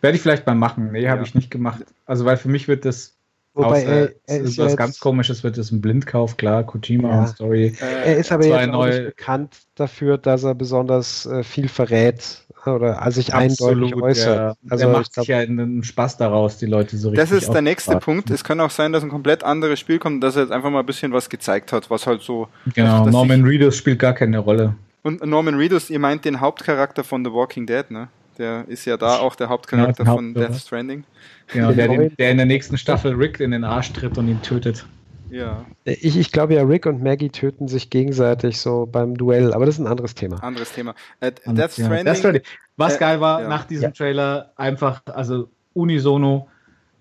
Werde 0.00 0.16
ich 0.16 0.22
vielleicht 0.22 0.46
mal 0.46 0.54
machen. 0.54 0.92
Nee, 0.92 1.08
habe 1.08 1.20
ja. 1.20 1.26
ich 1.26 1.34
nicht 1.34 1.50
gemacht. 1.50 1.84
Also, 2.06 2.24
weil 2.24 2.36
für 2.36 2.48
mich 2.48 2.66
wird 2.66 2.84
das 2.84 3.19
Wobei 3.54 3.82
Außer, 3.82 3.88
er, 3.88 4.10
er 4.26 4.40
ist 4.40 4.58
was 4.58 4.76
ganz 4.76 5.00
komisches, 5.00 5.42
wird 5.42 5.58
es 5.58 5.72
ein 5.72 5.80
Blindkauf, 5.80 6.36
klar, 6.36 6.64
Kojima 6.64 7.08
ja. 7.08 7.26
Story. 7.26 7.74
er 7.80 8.16
ist 8.16 8.30
aber 8.30 8.46
jetzt 8.46 8.70
auch 8.70 8.86
nicht 8.86 9.04
bekannt 9.04 9.56
dafür, 9.74 10.18
dass 10.18 10.44
er 10.44 10.54
besonders 10.54 11.26
äh, 11.26 11.42
viel 11.42 11.68
verrät 11.68 12.46
oder 12.66 13.10
sich 13.10 13.34
Absolut, 13.34 13.82
eindeutig 13.82 14.02
äußert. 14.02 14.36
Ja. 14.36 14.54
Also 14.70 14.86
er 14.86 14.92
macht 14.92 15.12
glaub, 15.12 15.24
sich 15.24 15.28
ja 15.28 15.38
einen 15.38 15.82
Spaß 15.82 16.18
daraus, 16.18 16.58
die 16.58 16.66
Leute 16.66 16.96
so 16.96 17.08
richtig 17.08 17.28
Das 17.28 17.42
ist 17.42 17.52
der 17.52 17.62
nächste 17.62 17.96
Punkt. 17.96 18.30
Es 18.30 18.44
kann 18.44 18.60
auch 18.60 18.70
sein, 18.70 18.92
dass 18.92 19.02
ein 19.02 19.08
komplett 19.08 19.42
anderes 19.42 19.80
Spiel 19.80 19.98
kommt, 19.98 20.22
dass 20.22 20.36
er 20.36 20.42
jetzt 20.42 20.52
einfach 20.52 20.70
mal 20.70 20.80
ein 20.80 20.86
bisschen 20.86 21.12
was 21.12 21.28
gezeigt 21.28 21.72
hat, 21.72 21.90
was 21.90 22.06
halt 22.06 22.22
so. 22.22 22.48
Genau, 22.74 23.06
Norman 23.06 23.44
Reedus 23.44 23.76
spielt 23.76 23.98
gar 23.98 24.12
keine 24.12 24.38
Rolle. 24.38 24.74
Und 25.02 25.24
Norman 25.24 25.54
Reedus, 25.54 25.90
ihr 25.90 25.98
meint 25.98 26.24
den 26.24 26.40
Hauptcharakter 26.40 27.02
von 27.02 27.24
The 27.24 27.32
Walking 27.32 27.66
Dead, 27.66 27.90
ne? 27.90 28.08
Der 28.38 28.64
ist 28.68 28.84
ja 28.84 28.96
da 28.96 29.18
auch 29.18 29.34
der 29.34 29.48
Hauptcharakter 29.48 30.04
ja, 30.04 30.14
von 30.14 30.34
Death 30.34 30.56
Stranding. 30.56 31.04
Genau, 31.52 31.72
der, 31.72 31.88
den, 31.88 32.16
der 32.16 32.30
in 32.30 32.36
der 32.36 32.46
nächsten 32.46 32.78
Staffel 32.78 33.14
Rick 33.14 33.40
in 33.40 33.50
den 33.50 33.64
Arsch 33.64 33.92
tritt 33.92 34.16
und 34.18 34.28
ihn 34.28 34.40
tötet. 34.42 34.84
Ja. 35.30 35.64
Ich, 35.84 36.16
ich 36.16 36.32
glaube 36.32 36.54
ja, 36.54 36.62
Rick 36.62 36.86
und 36.86 37.02
Maggie 37.02 37.30
töten 37.30 37.68
sich 37.68 37.88
gegenseitig 37.88 38.60
so 38.60 38.86
beim 38.90 39.16
Duell, 39.16 39.54
aber 39.54 39.64
das 39.64 39.76
ist 39.76 39.80
ein 39.80 39.86
anderes 39.86 40.14
Thema. 40.14 40.42
Anderes 40.42 40.72
Thema. 40.72 40.94
Äh, 41.20 41.32
Death 41.46 41.72
Stranding. 41.72 42.06
Ja, 42.06 42.14
Stranding. 42.14 42.42
Was 42.76 42.96
äh, 42.96 42.98
geil 42.98 43.20
war 43.20 43.42
ja. 43.42 43.48
nach 43.48 43.64
diesem 43.64 43.94
Trailer, 43.94 44.52
einfach, 44.56 45.02
also 45.06 45.48
unisono, 45.72 46.48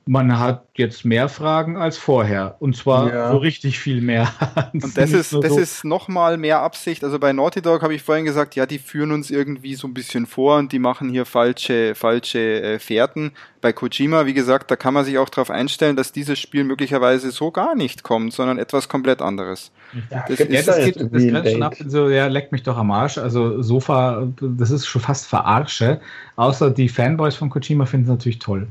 man 0.10 0.40
hat 0.40 0.66
jetzt 0.74 1.06
mehr 1.06 1.30
Fragen 1.30 1.78
als 1.78 2.00
vorher. 2.00 2.56
Und 2.58 2.76
zwar 2.76 3.14
ja. 3.14 3.32
so 3.32 3.38
richtig 3.38 3.78
viel 3.78 4.02
mehr. 4.02 4.28
und 4.74 4.98
das 4.98 5.12
ist, 5.12 5.32
das 5.34 5.54
so. 5.54 5.60
ist 5.60 5.86
nochmal 5.86 6.38
mehr 6.38 6.62
Absicht. 6.62 7.04
Also 7.04 7.20
bei 7.20 7.32
Naughty 7.32 7.62
Dog 7.62 7.84
habe 7.84 7.94
ich 7.94 8.02
vorhin 8.02 8.26
gesagt, 8.26 8.56
ja, 8.56 8.66
die 8.66 8.80
führen 8.80 9.12
uns 9.12 9.30
irgendwie 9.30 9.76
so 9.76 9.88
ein 9.88 9.94
bisschen 9.94 10.26
vor 10.26 10.58
und 10.58 10.72
die 10.72 10.80
machen 10.80 11.10
hier 11.10 11.28
falsche, 11.28 11.94
falsche 11.94 12.40
äh, 12.40 12.80
Fährten. 12.80 13.34
Bei 13.62 13.72
Kojima, 13.72 14.26
wie 14.26 14.34
gesagt, 14.34 14.72
da 14.72 14.76
kann 14.76 14.96
man 14.96 15.06
sich 15.06 15.20
auch 15.20 15.30
darauf 15.30 15.52
einstellen, 15.52 15.96
dass 15.96 16.12
dieses 16.12 16.40
Spiel 16.40 16.64
möglicherweise 16.64 17.30
so 17.30 17.52
gar 17.52 17.76
nicht 17.76 18.02
kommt, 18.02 18.34
sondern 18.34 18.58
etwas 18.58 18.90
komplett 18.90 19.22
anderes. 19.22 19.72
Ja, 20.10 20.26
das, 20.28 20.40
ist, 20.40 20.68
das, 20.68 20.86
geht, 20.86 20.96
das 21.00 21.24
grenzt 21.24 21.52
schon 21.52 21.64
ab, 21.64 21.76
so, 21.86 22.10
ja, 22.10 22.26
leckt 22.26 22.52
mich 22.52 22.64
doch 22.64 22.78
am 22.78 22.90
Arsch. 22.90 23.20
Also 23.20 23.62
Sofa, 23.62 24.28
das 24.42 24.72
ist 24.72 24.88
schon 24.88 25.04
fast 25.04 25.28
verarsche. 25.28 26.02
Außer 26.36 26.72
die 26.72 26.90
Fanboys 26.90 27.36
von 27.36 27.52
Kojima 27.52 27.86
finden 27.86 28.06
es 28.06 28.10
natürlich 28.10 28.40
toll. 28.40 28.70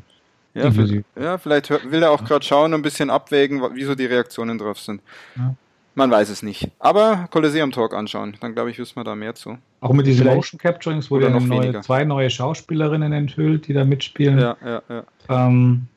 Ja, 0.55 0.71
für, 0.71 1.05
ja 1.21 1.39
vielleicht 1.39 1.71
will 1.91 2.03
er 2.03 2.11
auch 2.11 2.25
gerade 2.25 2.45
schauen 2.45 2.73
und 2.73 2.81
ein 2.81 2.83
bisschen 2.83 3.11
abwägen, 3.11 3.63
wieso 3.75 3.95
die 3.95 4.07
Reaktionen 4.07 4.59
drauf 4.59 4.81
sind. 4.81 5.03
Ja. 5.37 5.55
Man 5.99 6.13
weiß 6.13 6.29
es 6.29 6.45
nicht. 6.45 6.71
Aber 6.79 7.27
Colosseum 7.33 7.73
Talk 7.73 7.93
anschauen, 7.93 8.37
dann 8.41 8.55
glaube 8.55 8.71
ich, 8.71 8.79
wissen 8.79 8.95
wir 8.95 9.03
da 9.03 9.17
mehr 9.17 9.35
zu. 9.35 9.59
Auch 9.81 9.93
mit 9.93 10.07
diesen 10.07 10.27
Motion 10.27 10.57
Capturings 10.57 11.11
wurde 11.11 11.29
noch 11.29 11.41
neue, 11.41 11.81
zwei 11.81 12.05
neue 12.05 12.31
Schauspielerinnen 12.31 13.13
enthüllt, 13.13 13.67
die 13.67 13.73
da 13.73 13.85
mitspielen. 13.85 14.39
Ja, 14.39 14.57
ja, 14.65 14.83
ja. 14.89 15.05
Ähm, 15.29 15.89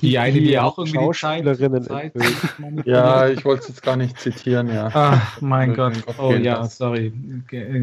die 0.00 0.18
eine, 0.18 0.40
die 0.40 0.58
auch 0.58 0.78
irgendwie 0.78 0.98
Schauspielerinnen 1.14 1.82
Zeit, 1.82 2.12
Ja, 2.86 3.28
ich 3.28 3.44
wollte 3.44 3.64
es 3.64 3.68
jetzt 3.68 3.82
gar 3.82 3.96
nicht 3.96 4.18
zitieren, 4.18 4.72
ja. 4.72 4.90
Ach, 4.92 5.40
mein 5.42 5.74
Gott. 5.74 5.94
Oh 6.18 6.32
ja, 6.32 6.60
das. 6.60 6.78
sorry. 6.78 7.12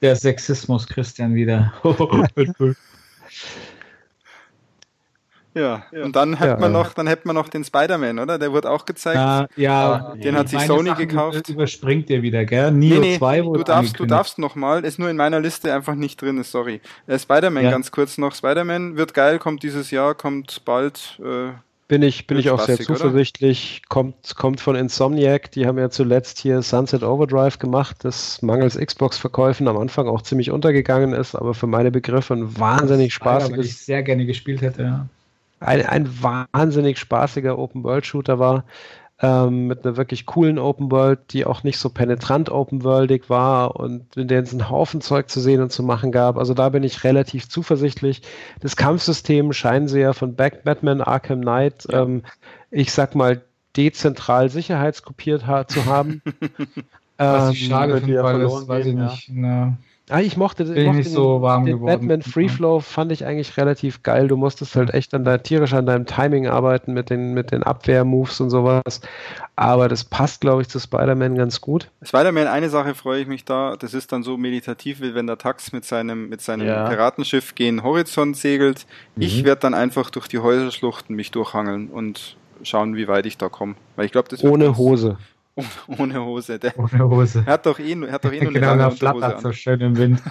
Der 0.00 0.16
Sexismus, 0.16 0.86
Christian, 0.86 1.34
wieder. 1.34 1.74
Ja, 5.54 5.82
ja. 5.90 6.04
und 6.04 6.14
dann 6.14 6.38
hat 6.38 6.46
ja, 6.46 6.56
man 6.58 6.70
noch, 6.70 6.94
dann 6.94 7.06
hätte 7.06 7.26
man 7.26 7.34
noch 7.34 7.48
den 7.48 7.64
Spider-Man, 7.64 8.18
oder? 8.20 8.38
Der 8.38 8.52
wurde 8.52 8.70
auch 8.70 8.84
gezeigt. 8.84 9.16
Ja, 9.16 9.48
ja 9.56 10.14
den 10.14 10.36
hat 10.36 10.48
sich 10.48 10.60
Sony 10.60 10.90
Sachen 10.90 11.08
gekauft. 11.08 11.48
Überspringt 11.48 12.08
ihr 12.10 12.22
wieder, 12.22 12.44
gell? 12.44 12.70
Neo 12.70 13.00
nee, 13.00 13.10
nee, 13.12 13.18
2 13.18 13.40
du 13.40 13.64
darfst, 13.64 13.98
du 13.98 14.06
darfst 14.06 14.38
noch 14.38 14.54
mal, 14.54 14.84
ist 14.84 14.98
nur 14.98 15.10
in 15.10 15.16
meiner 15.16 15.40
Liste 15.40 15.74
einfach 15.74 15.96
nicht 15.96 16.22
drin, 16.22 16.42
sorry. 16.44 16.80
Äh, 17.06 17.18
Spider-Man 17.18 17.64
ja. 17.64 17.70
ganz 17.70 17.90
kurz 17.90 18.16
noch. 18.16 18.34
Spider-Man 18.34 18.96
wird 18.96 19.12
geil, 19.12 19.38
kommt 19.38 19.62
dieses 19.62 19.90
Jahr, 19.90 20.14
kommt 20.14 20.64
bald. 20.64 21.20
Äh, 21.20 21.52
bin 21.88 22.02
ich, 22.02 22.28
bin 22.28 22.38
ich 22.38 22.50
auch 22.50 22.60
sehr 22.60 22.78
zuversichtlich. 22.78 23.82
Kommt, 23.88 24.36
kommt 24.36 24.60
von 24.60 24.76
Insomniac. 24.76 25.50
Die 25.50 25.66
haben 25.66 25.76
ja 25.76 25.90
zuletzt 25.90 26.38
hier 26.38 26.62
Sunset 26.62 27.02
Overdrive 27.02 27.58
gemacht, 27.58 27.96
das 28.04 28.40
mangels 28.42 28.78
Xbox-Verkäufen 28.78 29.66
am 29.66 29.76
Anfang 29.76 30.06
auch 30.06 30.22
ziemlich 30.22 30.52
untergegangen 30.52 31.12
ist, 31.12 31.34
aber 31.34 31.54
für 31.54 31.66
meine 31.66 31.90
Begriffe 31.90 32.34
ein 32.34 32.56
wahnsinnig 32.56 33.12
spaßiges. 33.12 33.58
Was 33.58 33.66
ich 33.66 33.78
sehr 33.78 34.04
gerne 34.04 34.24
gespielt 34.24 34.62
hätte, 34.62 34.82
ja 34.82 35.06
ein, 35.60 35.86
ein 35.86 36.08
wahnsinnig 36.22 36.98
spaßiger 36.98 37.58
Open-World-Shooter 37.58 38.38
war, 38.38 38.64
ähm, 39.22 39.66
mit 39.66 39.84
einer 39.84 39.96
wirklich 39.96 40.24
coolen 40.24 40.58
Open 40.58 40.90
World, 40.90 41.20
die 41.30 41.44
auch 41.44 41.62
nicht 41.62 41.78
so 41.78 41.90
penetrant 41.90 42.48
Open 42.50 42.84
Worldig 42.84 43.28
war 43.28 43.76
und 43.76 44.16
in 44.16 44.28
der 44.28 44.42
es 44.42 44.52
einen 44.52 44.70
Haufen 44.70 45.02
Zeug 45.02 45.28
zu 45.28 45.40
sehen 45.40 45.60
und 45.60 45.70
zu 45.70 45.82
machen 45.82 46.10
gab. 46.10 46.38
Also 46.38 46.54
da 46.54 46.70
bin 46.70 46.82
ich 46.82 47.04
relativ 47.04 47.48
zuversichtlich. 47.48 48.22
Das 48.60 48.76
Kampfsystem 48.76 49.52
scheinen 49.52 49.88
sie 49.88 50.00
ja 50.00 50.14
von 50.14 50.36
Batman 50.36 51.02
Arkham 51.02 51.42
Knight, 51.42 51.86
ähm, 51.90 52.22
ich 52.70 52.92
sag 52.92 53.14
mal, 53.14 53.42
dezentral 53.76 54.48
sicherheitskopiert 54.48 55.46
ha 55.46 55.66
zu 55.66 55.84
haben. 55.84 56.22
Was 57.18 57.52
ich 57.52 57.66
schade 57.66 57.92
ähm, 57.92 58.00
finde, 58.00 58.22
weil 58.22 58.40
das, 58.40 58.66
weiß 58.66 58.86
ich 58.86 58.94
nicht, 58.94 59.28
ja. 59.28 59.76
Ah, 60.10 60.20
ich 60.20 60.36
mochte, 60.36 60.64
ich 60.64 60.84
mochte 60.84 60.98
nicht 60.98 61.10
so 61.10 61.40
warm 61.40 61.64
den 61.64 61.76
geworden. 61.76 62.00
Batman 62.00 62.22
Free 62.22 62.48
Flow 62.48 62.80
fand 62.80 63.12
ich 63.12 63.24
eigentlich 63.24 63.56
relativ 63.56 64.02
geil. 64.02 64.28
Du 64.28 64.36
musstest 64.36 64.76
halt 64.76 64.92
echt 64.92 65.14
an 65.14 65.24
der, 65.24 65.42
tierisch 65.42 65.72
an 65.72 65.86
deinem 65.86 66.06
Timing 66.06 66.48
arbeiten 66.48 66.92
mit 66.92 67.10
den, 67.10 67.32
mit 67.32 67.52
den 67.52 67.62
Abwehrmoves 67.62 68.40
und 68.40 68.50
sowas. 68.50 69.00
Aber 69.56 69.88
das 69.88 70.04
passt, 70.04 70.40
glaube 70.40 70.62
ich, 70.62 70.68
zu 70.68 70.80
Spider-Man 70.80 71.36
ganz 71.36 71.60
gut. 71.60 71.90
Spider-Man, 72.02 72.46
eine 72.46 72.70
Sache 72.70 72.94
freue 72.94 73.20
ich 73.20 73.28
mich 73.28 73.44
da. 73.44 73.76
Das 73.76 73.94
ist 73.94 74.12
dann 74.12 74.22
so 74.22 74.36
meditativ, 74.36 75.00
wie 75.00 75.14
wenn 75.14 75.26
der 75.26 75.38
Tax 75.38 75.72
mit 75.72 75.84
seinem, 75.84 76.28
mit 76.28 76.40
seinem 76.40 76.66
ja. 76.66 76.88
Piratenschiff 76.88 77.54
gen 77.54 77.82
Horizont 77.82 78.36
segelt. 78.36 78.86
Mhm. 79.16 79.22
Ich 79.22 79.44
werde 79.44 79.60
dann 79.60 79.74
einfach 79.74 80.10
durch 80.10 80.28
die 80.28 80.38
Häuserschluchten 80.38 81.14
mich 81.14 81.30
durchhangeln 81.30 81.88
und 81.88 82.36
schauen, 82.62 82.96
wie 82.96 83.08
weit 83.08 83.26
ich 83.26 83.38
da 83.38 83.48
komme. 83.48 83.74
Weil 83.96 84.06
ich 84.06 84.12
glaube, 84.12 84.28
das 84.28 84.42
Ohne 84.42 84.76
Hose. 84.76 85.18
Ohne 85.98 86.24
Hose. 86.24 86.58
Der, 86.58 86.78
Ohne 86.78 87.08
Hose. 87.08 87.44
Er 87.46 87.54
hat 87.54 87.64
doch 87.66 87.78
eh, 87.78 87.92
er 87.92 88.12
hat 88.12 88.24
doch 88.24 88.32
eh 88.32 88.42
nur 88.42 88.52
genau, 88.52 88.72
eine 88.72 88.82
lange 88.82 88.96
flattert 88.96 89.36
an. 89.36 89.42
so 89.42 89.52
schön 89.52 89.80
im 89.80 89.96
Wind. 89.96 90.20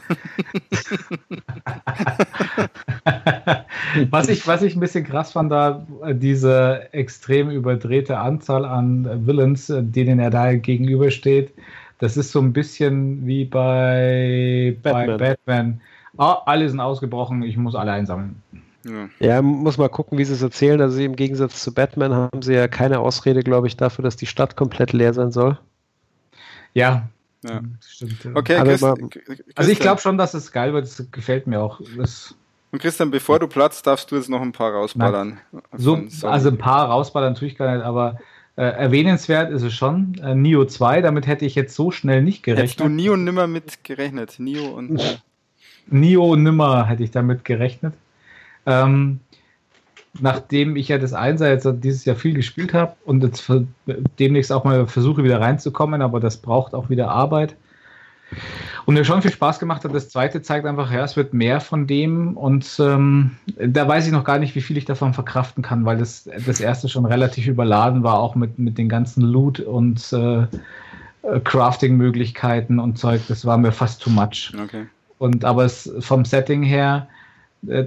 was, 4.10 4.30
ich, 4.30 4.48
was 4.48 4.62
ich 4.62 4.76
ein 4.76 4.80
bisschen 4.80 5.04
krass 5.04 5.34
fand, 5.34 5.52
da 5.52 5.86
diese 6.14 6.94
extrem 6.94 7.50
überdrehte 7.50 8.18
Anzahl 8.18 8.64
an 8.66 9.26
Villains, 9.26 9.68
denen 9.68 10.20
er 10.20 10.30
da 10.30 10.54
gegenübersteht, 10.54 11.54
das 12.00 12.18
ist 12.18 12.32
so 12.32 12.40
ein 12.40 12.54
bisschen 12.54 13.28
wie 13.28 13.46
bei 13.46 14.76
Batman. 14.82 15.18
Bei 15.18 15.36
Batman. 15.36 15.82
Oh, 16.18 16.36
alle 16.46 16.70
sind 16.70 16.80
ausgebrochen, 16.80 17.44
ich 17.44 17.58
muss 17.58 17.76
alle 17.76 17.92
einsammeln. 17.92 18.42
Ja. 18.84 19.10
ja. 19.20 19.42
muss 19.42 19.78
mal 19.78 19.90
gucken, 19.90 20.18
wie 20.18 20.26
sie 20.26 20.34
es 20.34 20.42
erzählen. 20.42 20.82
Also 20.82 21.00
im 21.00 21.16
Gegensatz 21.16 21.62
zu 21.62 21.74
Batman 21.74 22.14
haben 22.14 22.42
sie 22.42 22.54
ja 22.54 22.68
keine 22.68 23.00
Ausrede, 23.00 23.42
glaube 23.42 23.68
ich, 23.68 23.78
dafür, 23.78 24.04
dass 24.04 24.16
die 24.16 24.26
Stadt 24.26 24.56
komplett 24.56 24.94
leer 24.94 25.14
sein 25.14 25.32
soll. 25.32 25.58
Ja. 26.74 27.10
ja. 27.44 27.62
Stimmt. 27.86 28.26
Okay, 28.36 28.62
Christ, 28.62 28.82
mal, 28.82 28.96
also 29.56 29.72
ich 29.72 29.80
glaube 29.80 30.02
schon, 30.02 30.18
dass 30.18 30.34
es 30.34 30.52
geil 30.52 30.74
wird. 30.74 30.86
Das 30.86 31.12
gefällt 31.12 31.48
mir 31.48 31.62
auch. 31.62 31.82
Das 31.98 32.36
und 32.72 32.80
Christian, 32.80 33.10
bevor 33.10 33.40
du 33.40 33.48
platzt, 33.48 33.88
darfst 33.88 34.12
du 34.12 34.16
jetzt 34.16 34.30
noch 34.30 34.42
ein 34.42 34.52
paar 34.52 34.72
rausballern. 34.74 35.40
So, 35.76 36.04
also 36.22 36.50
ein 36.50 36.58
paar 36.60 36.90
rausballern 36.90 37.34
tue 37.34 37.48
ich 37.48 37.58
gar 37.58 37.76
nicht, 37.76 37.84
aber 37.84 38.20
äh, 38.56 38.62
erwähnenswert 38.62 39.52
ist 39.52 39.64
es 39.64 39.74
schon. 39.74 40.16
Äh, 40.22 40.36
Nio 40.36 40.66
2, 40.66 41.02
damit 41.02 41.26
hätte 41.26 41.46
ich 41.46 41.56
jetzt 41.56 41.76
so 41.76 41.90
schnell 41.90 42.22
nicht 42.22 42.44
gerechnet. 42.44 42.72
Hättest 42.72 42.80
du 42.80 42.90
Nio 42.90 43.18
nimmer 43.18 43.48
mit 43.48 43.84
gerechnet? 43.84 44.36
Nio 44.38 44.68
und. 44.68 45.24
Nio 45.88 46.36
nimmer 46.36 46.86
hätte 46.86 47.04
ich 47.04 47.10
damit 47.10 47.44
gerechnet. 47.44 47.96
Ähm, 48.70 49.20
nachdem 50.20 50.76
ich 50.76 50.88
ja 50.88 50.98
das 50.98 51.14
Einser 51.14 51.50
jetzt 51.50 51.68
dieses 51.84 52.06
Jahr 52.06 52.16
viel 52.16 52.34
gespielt 52.34 52.74
habe 52.74 52.96
und 53.06 53.24
jetzt 53.24 53.52
demnächst 54.20 54.52
auch 54.52 54.64
mal 54.64 54.88
versuche 54.88 55.24
wieder 55.24 55.40
reinzukommen, 55.40 56.02
aber 56.02 56.20
das 56.20 56.38
braucht 56.38 56.74
auch 56.74 56.90
wieder 56.90 57.10
Arbeit. 57.10 57.56
Und 58.86 58.94
mir 58.94 59.06
schon 59.06 59.24
viel 59.24 59.32
Spaß 59.32 59.60
gemacht 59.60 59.84
hat. 59.84 59.94
Das 59.94 60.10
zweite 60.10 60.42
zeigt 60.44 60.68
einfach, 60.68 60.92
ja, 60.92 61.04
es 61.04 61.16
wird 61.16 61.34
mehr 61.34 61.62
von 61.62 61.88
dem 61.88 62.38
und 62.38 62.80
ähm, 62.80 63.32
da 63.58 63.88
weiß 63.88 64.06
ich 64.06 64.12
noch 64.12 64.24
gar 64.24 64.40
nicht, 64.40 64.56
wie 64.56 64.62
viel 64.62 64.78
ich 64.78 64.86
davon 64.86 65.14
verkraften 65.14 65.64
kann, 65.64 65.86
weil 65.86 65.98
das, 65.98 66.30
das 66.46 66.60
erste 66.60 66.90
schon 66.90 67.06
relativ 67.06 67.48
überladen 67.48 68.04
war, 68.04 68.20
auch 68.20 68.36
mit, 68.36 68.60
mit 68.60 68.78
den 68.78 68.90
ganzen 68.90 69.22
Loot 69.22 69.60
und 69.60 70.14
äh, 70.14 70.46
Crafting-Möglichkeiten 71.44 72.80
und 72.80 72.98
Zeug. 72.98 73.22
Das 73.28 73.46
war 73.46 73.58
mir 73.58 73.72
fast 73.72 74.02
too 74.02 74.10
much. 74.10 74.54
Okay. 74.64 74.86
Und 75.18 75.44
aber 75.44 75.66
es 75.66 75.92
vom 76.00 76.24
Setting 76.24 76.64
her 76.64 77.08
äh, 77.68 77.86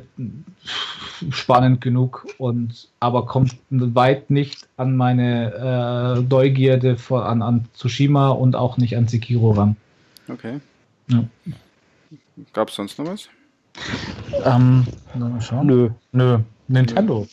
spannend 1.31 1.81
genug 1.81 2.27
und 2.39 2.89
aber 3.01 3.27
kommt 3.27 3.57
weit 3.71 4.31
nicht 4.31 4.69
an 4.77 4.97
meine 4.97 6.19
äh, 6.19 6.23
Neugierde 6.23 6.97
vor, 6.97 7.27
an, 7.27 7.43
an 7.43 7.67
Tsushima 7.75 8.31
und 8.31 8.57
auch 8.57 8.77
nicht 8.77 8.97
an 8.97 9.09
Sekiro 9.09 9.53
ran. 9.53 9.77
Okay. 10.29 10.61
Ja. 11.09 11.25
Gab 12.53 12.69
es 12.69 12.75
sonst 12.75 12.99
noch 12.99 13.07
was? 13.07 13.29
Ähm, 14.45 14.87
mal 15.15 15.41
schauen. 15.41 15.67
Nö. 15.67 15.91
Nö. 16.13 16.39
Nintendo. 16.69 17.27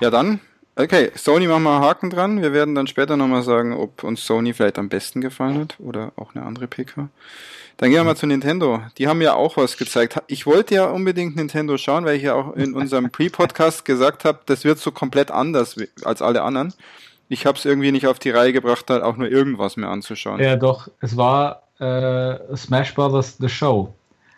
Ja, 0.00 0.10
dann. 0.10 0.40
Okay, 0.76 1.12
Sony 1.14 1.46
machen 1.46 1.62
wir 1.62 1.76
einen 1.76 1.84
Haken 1.84 2.10
dran. 2.10 2.42
Wir 2.42 2.52
werden 2.52 2.74
dann 2.74 2.88
später 2.88 3.16
nochmal 3.16 3.42
sagen, 3.42 3.72
ob 3.74 4.02
uns 4.02 4.26
Sony 4.26 4.52
vielleicht 4.52 4.78
am 4.78 4.88
besten 4.88 5.20
gefallen 5.20 5.58
hat 5.60 5.78
oder 5.78 6.12
auch 6.16 6.34
eine 6.34 6.44
andere 6.44 6.66
PK. 6.66 7.08
Dann 7.76 7.90
gehen 7.90 7.98
wir 7.98 8.04
mal 8.04 8.16
zu 8.16 8.26
Nintendo. 8.26 8.80
Die 8.98 9.08
haben 9.08 9.20
ja 9.20 9.34
auch 9.34 9.56
was 9.56 9.76
gezeigt. 9.76 10.22
Ich 10.28 10.46
wollte 10.46 10.76
ja 10.76 10.86
unbedingt 10.86 11.36
Nintendo 11.36 11.76
schauen, 11.76 12.04
weil 12.04 12.16
ich 12.16 12.22
ja 12.22 12.34
auch 12.34 12.54
in 12.54 12.74
unserem 12.74 13.10
Pre-Podcast 13.10 13.84
gesagt 13.84 14.24
habe, 14.24 14.40
das 14.46 14.64
wird 14.64 14.78
so 14.78 14.92
komplett 14.92 15.30
anders 15.30 15.76
als 16.04 16.22
alle 16.22 16.42
anderen. 16.42 16.72
Ich 17.28 17.46
habe 17.46 17.58
es 17.58 17.64
irgendwie 17.64 17.90
nicht 17.90 18.06
auf 18.06 18.18
die 18.18 18.30
Reihe 18.30 18.52
gebracht, 18.52 18.90
halt 18.90 19.02
auch 19.02 19.16
nur 19.16 19.28
irgendwas 19.28 19.76
mehr 19.76 19.88
anzuschauen. 19.88 20.40
Ja, 20.40 20.56
doch. 20.56 20.88
Es 21.00 21.16
war 21.16 21.62
äh, 21.78 22.56
Smash 22.56 22.94
Brothers 22.94 23.38
The 23.38 23.48
Show. 23.48 23.92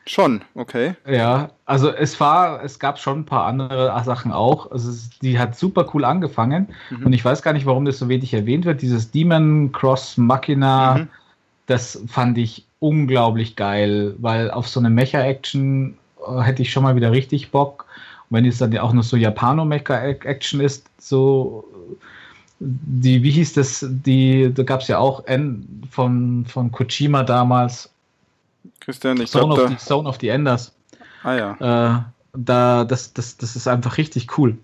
Schon, 0.08 0.42
okay. 0.54 0.94
Ja, 1.04 1.50
also 1.64 1.90
es 1.90 2.20
war, 2.20 2.62
es 2.62 2.78
gab 2.78 2.98
schon 2.98 3.20
ein 3.20 3.24
paar 3.26 3.44
andere 3.44 3.92
Sachen 4.04 4.30
auch. 4.30 4.70
Also 4.70 4.88
es, 4.88 5.10
die 5.18 5.36
hat 5.36 5.56
super 5.56 5.90
cool 5.92 6.04
angefangen 6.04 6.68
mhm. 6.90 7.06
und 7.06 7.12
ich 7.12 7.24
weiß 7.24 7.42
gar 7.42 7.52
nicht, 7.52 7.66
warum 7.66 7.84
das 7.84 7.98
so 7.98 8.08
wenig 8.08 8.32
erwähnt 8.32 8.64
wird. 8.66 8.82
Dieses 8.82 9.10
Demon 9.10 9.72
Cross 9.72 10.16
Machina, 10.16 10.94
mhm. 10.94 11.08
das 11.66 12.00
fand 12.06 12.38
ich 12.38 12.65
unglaublich 12.78 13.56
geil, 13.56 14.14
weil 14.18 14.50
auf 14.50 14.68
so 14.68 14.80
eine 14.80 14.90
Mecha-Action 14.90 15.96
äh, 16.26 16.40
hätte 16.40 16.62
ich 16.62 16.72
schon 16.72 16.82
mal 16.82 16.96
wieder 16.96 17.12
richtig 17.12 17.50
Bock. 17.50 17.86
Und 18.28 18.36
wenn 18.36 18.44
es 18.44 18.58
dann 18.58 18.72
ja 18.72 18.82
auch 18.82 18.92
noch 18.92 19.04
so 19.04 19.16
Japano-Mecha-Action 19.16 20.60
ist, 20.60 20.86
so 20.98 21.64
die, 22.58 23.22
wie 23.22 23.30
hieß 23.30 23.54
das, 23.54 23.84
die, 23.88 24.52
da 24.52 24.62
gab 24.62 24.80
es 24.80 24.88
ja 24.88 24.98
auch 24.98 25.24
N 25.26 25.82
von, 25.90 26.46
von 26.46 26.70
Kojima 26.72 27.22
damals. 27.22 27.90
Christian, 28.80 29.20
ich 29.20 29.30
Zone, 29.30 29.54
glaub, 29.54 29.70
of 29.70 29.70
the, 29.70 29.76
Zone 29.76 30.08
of 30.08 30.18
the 30.20 30.28
Enders. 30.28 30.72
Ah 31.22 31.34
ja. 31.34 31.52
Äh, 31.96 32.02
da, 32.34 32.84
das, 32.84 33.12
das, 33.12 33.36
das 33.36 33.56
ist 33.56 33.66
einfach 33.66 33.98
richtig 33.98 34.38
cool. 34.38 34.56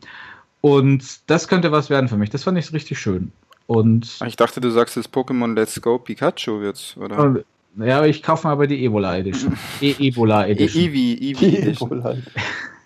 Und 0.60 1.28
das 1.28 1.48
könnte 1.48 1.72
was 1.72 1.90
werden 1.90 2.08
für 2.08 2.16
mich. 2.16 2.30
Das 2.30 2.44
fand 2.44 2.56
ich 2.58 2.72
richtig 2.72 2.98
schön. 2.98 3.32
Und 3.66 4.18
ich 4.26 4.36
dachte, 4.36 4.60
du 4.60 4.70
sagst 4.70 4.96
das 4.96 5.10
Pokémon 5.10 5.54
Let's 5.54 5.80
Go 5.80 5.98
Pikachu 5.98 6.60
wird's, 6.60 6.96
oder? 6.96 7.42
Ja, 7.76 8.04
ich 8.04 8.22
kaufe 8.22 8.46
mir 8.46 8.52
aber 8.52 8.66
die 8.66 8.84
Ebola 8.84 9.16
Edition. 9.16 9.56
E 9.80 9.94
Ebola 9.98 10.46
e 10.46 10.52
Edition. 10.52 10.84
Eevee, 10.84 11.14
Eevee 11.14 11.56
Edition. 11.58 12.22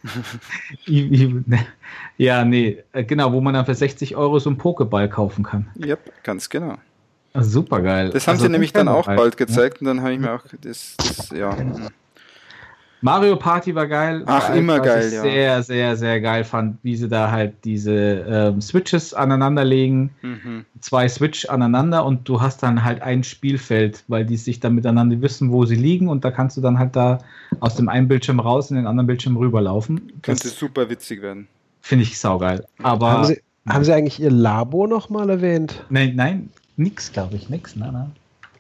Ne. 0.87 1.67
ja, 2.17 2.45
nee, 2.45 2.83
äh, 2.93 3.05
genau, 3.05 3.33
wo 3.33 3.41
man 3.41 3.55
dann 3.55 3.67
für 3.67 3.75
60 3.75 4.17
Euro 4.17 4.39
so 4.39 4.51
einen 4.51 4.59
Pokéball 4.59 5.09
kaufen 5.09 5.45
kann. 5.45 5.67
Ja, 5.75 5.97
ganz 6.23 6.49
genau. 6.49 6.77
Super 7.35 7.83
geil. 7.83 8.11
Das 8.11 8.27
haben 8.27 8.35
also, 8.35 8.45
sie 8.47 8.51
nämlich 8.51 8.73
dann 8.73 8.89
auch 8.89 9.07
bald 9.07 9.37
gezeigt 9.37 9.81
und 9.81 9.87
dann 9.87 10.01
habe 10.01 10.15
ich 10.15 10.21
mir 10.21 10.33
auch 10.33 10.45
das, 10.61 10.97
das 10.97 11.31
ja. 11.31 11.57
Mario 13.03 13.37
Party 13.37 13.75
war 13.75 13.87
geil. 13.87 14.23
Ach, 14.27 14.55
immer 14.55 14.81
geil, 14.81 15.13
ja. 15.13 15.23
Sehr, 15.23 15.63
sehr, 15.63 15.97
sehr 15.97 16.21
geil 16.21 16.45
fand, 16.45 16.79
wie 16.83 16.97
sie 16.97 17.09
da 17.09 17.31
halt 17.31 17.55
diese 17.65 17.93
ähm, 17.93 18.61
Switches 18.61 19.13
aneinanderlegen. 19.13 20.11
Mhm. 20.23 20.65
Zwei 20.81 21.09
Switch 21.09 21.49
aneinander 21.49 22.05
und 22.05 22.29
du 22.29 22.41
hast 22.41 22.63
dann 22.63 22.85
halt 22.85 23.03
ein 23.03 23.23
Spielfeld, 23.23 24.05
weil 24.09 24.25
die 24.25 24.37
sich 24.37 24.61
dann 24.61 24.75
miteinander 24.75 25.21
wissen, 25.21 25.51
wo 25.53 25.65
sie 25.67 25.75
liegen 25.75 26.09
und 26.09 26.25
da 26.25 26.31
kannst 26.31 26.57
du 26.57 26.61
dann 26.61 26.79
halt 26.79 26.97
da 26.97 27.19
aus 27.61 27.77
dem 27.77 27.89
einen 27.89 28.09
Bildschirm 28.09 28.41
raus 28.41 28.71
in 28.71 28.77
den 28.77 28.87
anderen 28.87 29.07
Bildschirm 29.07 29.37
rüberlaufen. 29.37 30.13
Könnte 30.23 30.49
super 30.49 30.89
witzig 30.89 31.23
werden. 31.23 31.49
Finde 31.83 32.05
ich 32.05 32.19
saugeil. 32.19 32.65
Aber 32.83 33.11
haben 33.11 33.25
sie, 33.25 33.41
haben 33.69 33.85
sie 33.85 33.93
eigentlich 33.93 34.21
ihr 34.21 34.31
Labo 34.31 34.87
nochmal 34.87 35.31
erwähnt? 35.31 35.85
Nein, 35.91 36.15
nein, 36.17 36.49
nix, 36.77 37.13
glaube 37.13 37.37
ich, 37.37 37.49
nix, 37.51 37.77
nein, 37.77 37.93
nein. 37.93 38.13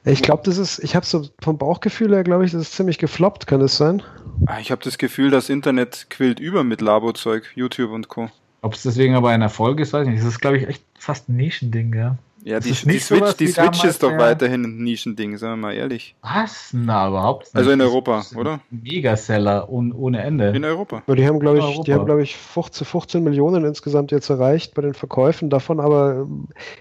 Ich 0.06 0.22
glaube, 0.22 0.42
das 0.44 0.56
ist, 0.56 0.78
ich 0.78 0.94
habe 0.94 1.04
so 1.04 1.26
vom 1.40 1.58
Bauchgefühl 1.58 2.14
her, 2.14 2.22
glaube 2.22 2.44
ich, 2.44 2.52
das 2.52 2.62
ist 2.62 2.72
ziemlich 2.74 2.98
gefloppt, 2.98 3.46
kann 3.46 3.60
das 3.60 3.76
sein? 3.76 4.02
Ah, 4.46 4.60
ich 4.60 4.70
habe 4.70 4.82
das 4.84 4.98
Gefühl, 4.98 5.30
das 5.30 5.48
Internet 5.48 6.06
quillt 6.10 6.38
über 6.38 6.62
mit 6.62 6.80
Labo-Zeug, 6.80 7.50
YouTube 7.56 7.90
und 7.90 8.08
Co. 8.08 8.30
Ob 8.62 8.74
es 8.74 8.82
deswegen 8.82 9.16
aber 9.16 9.30
ein 9.30 9.42
Erfolg 9.42 9.80
ist, 9.80 9.92
weiß 9.92 10.06
ich 10.06 10.12
nicht. 10.12 10.22
Das 10.22 10.28
ist, 10.28 10.40
glaube 10.40 10.58
ich, 10.58 10.68
echt 10.68 10.82
fast 10.98 11.28
ein 11.28 11.36
Nischending, 11.36 11.94
ja. 11.94 12.16
Ja, 12.44 12.60
die, 12.60 12.68
die, 12.70 12.98
Switch, 13.00 13.34
die 13.34 13.48
Switch 13.48 13.82
ist 13.82 14.04
doch 14.04 14.16
weiterhin 14.16 14.62
ein 14.62 14.84
Nischending, 14.84 15.36
sagen 15.36 15.54
wir 15.54 15.68
mal 15.68 15.74
ehrlich. 15.74 16.14
Was? 16.22 16.70
Na, 16.72 17.08
überhaupt 17.08 17.46
nicht. 17.46 17.56
Also 17.56 17.72
in 17.72 17.80
Europa, 17.80 18.24
oder? 18.36 18.60
Megaseller 18.70 19.68
und 19.68 19.92
ohne 19.92 20.22
Ende. 20.22 20.50
In 20.50 20.64
Europa. 20.64 21.02
Ja, 21.08 21.14
die 21.16 21.26
haben, 21.26 21.40
glaube 21.40 21.58
ich, 21.58 21.80
die 21.80 21.92
haben, 21.92 22.06
glaube 22.06 22.22
ich, 22.22 22.36
15, 22.36 22.86
15 22.86 23.24
Millionen 23.24 23.64
insgesamt 23.64 24.12
jetzt 24.12 24.30
erreicht 24.30 24.74
bei 24.74 24.82
den 24.82 24.94
Verkäufen. 24.94 25.50
Davon 25.50 25.80
aber, 25.80 26.28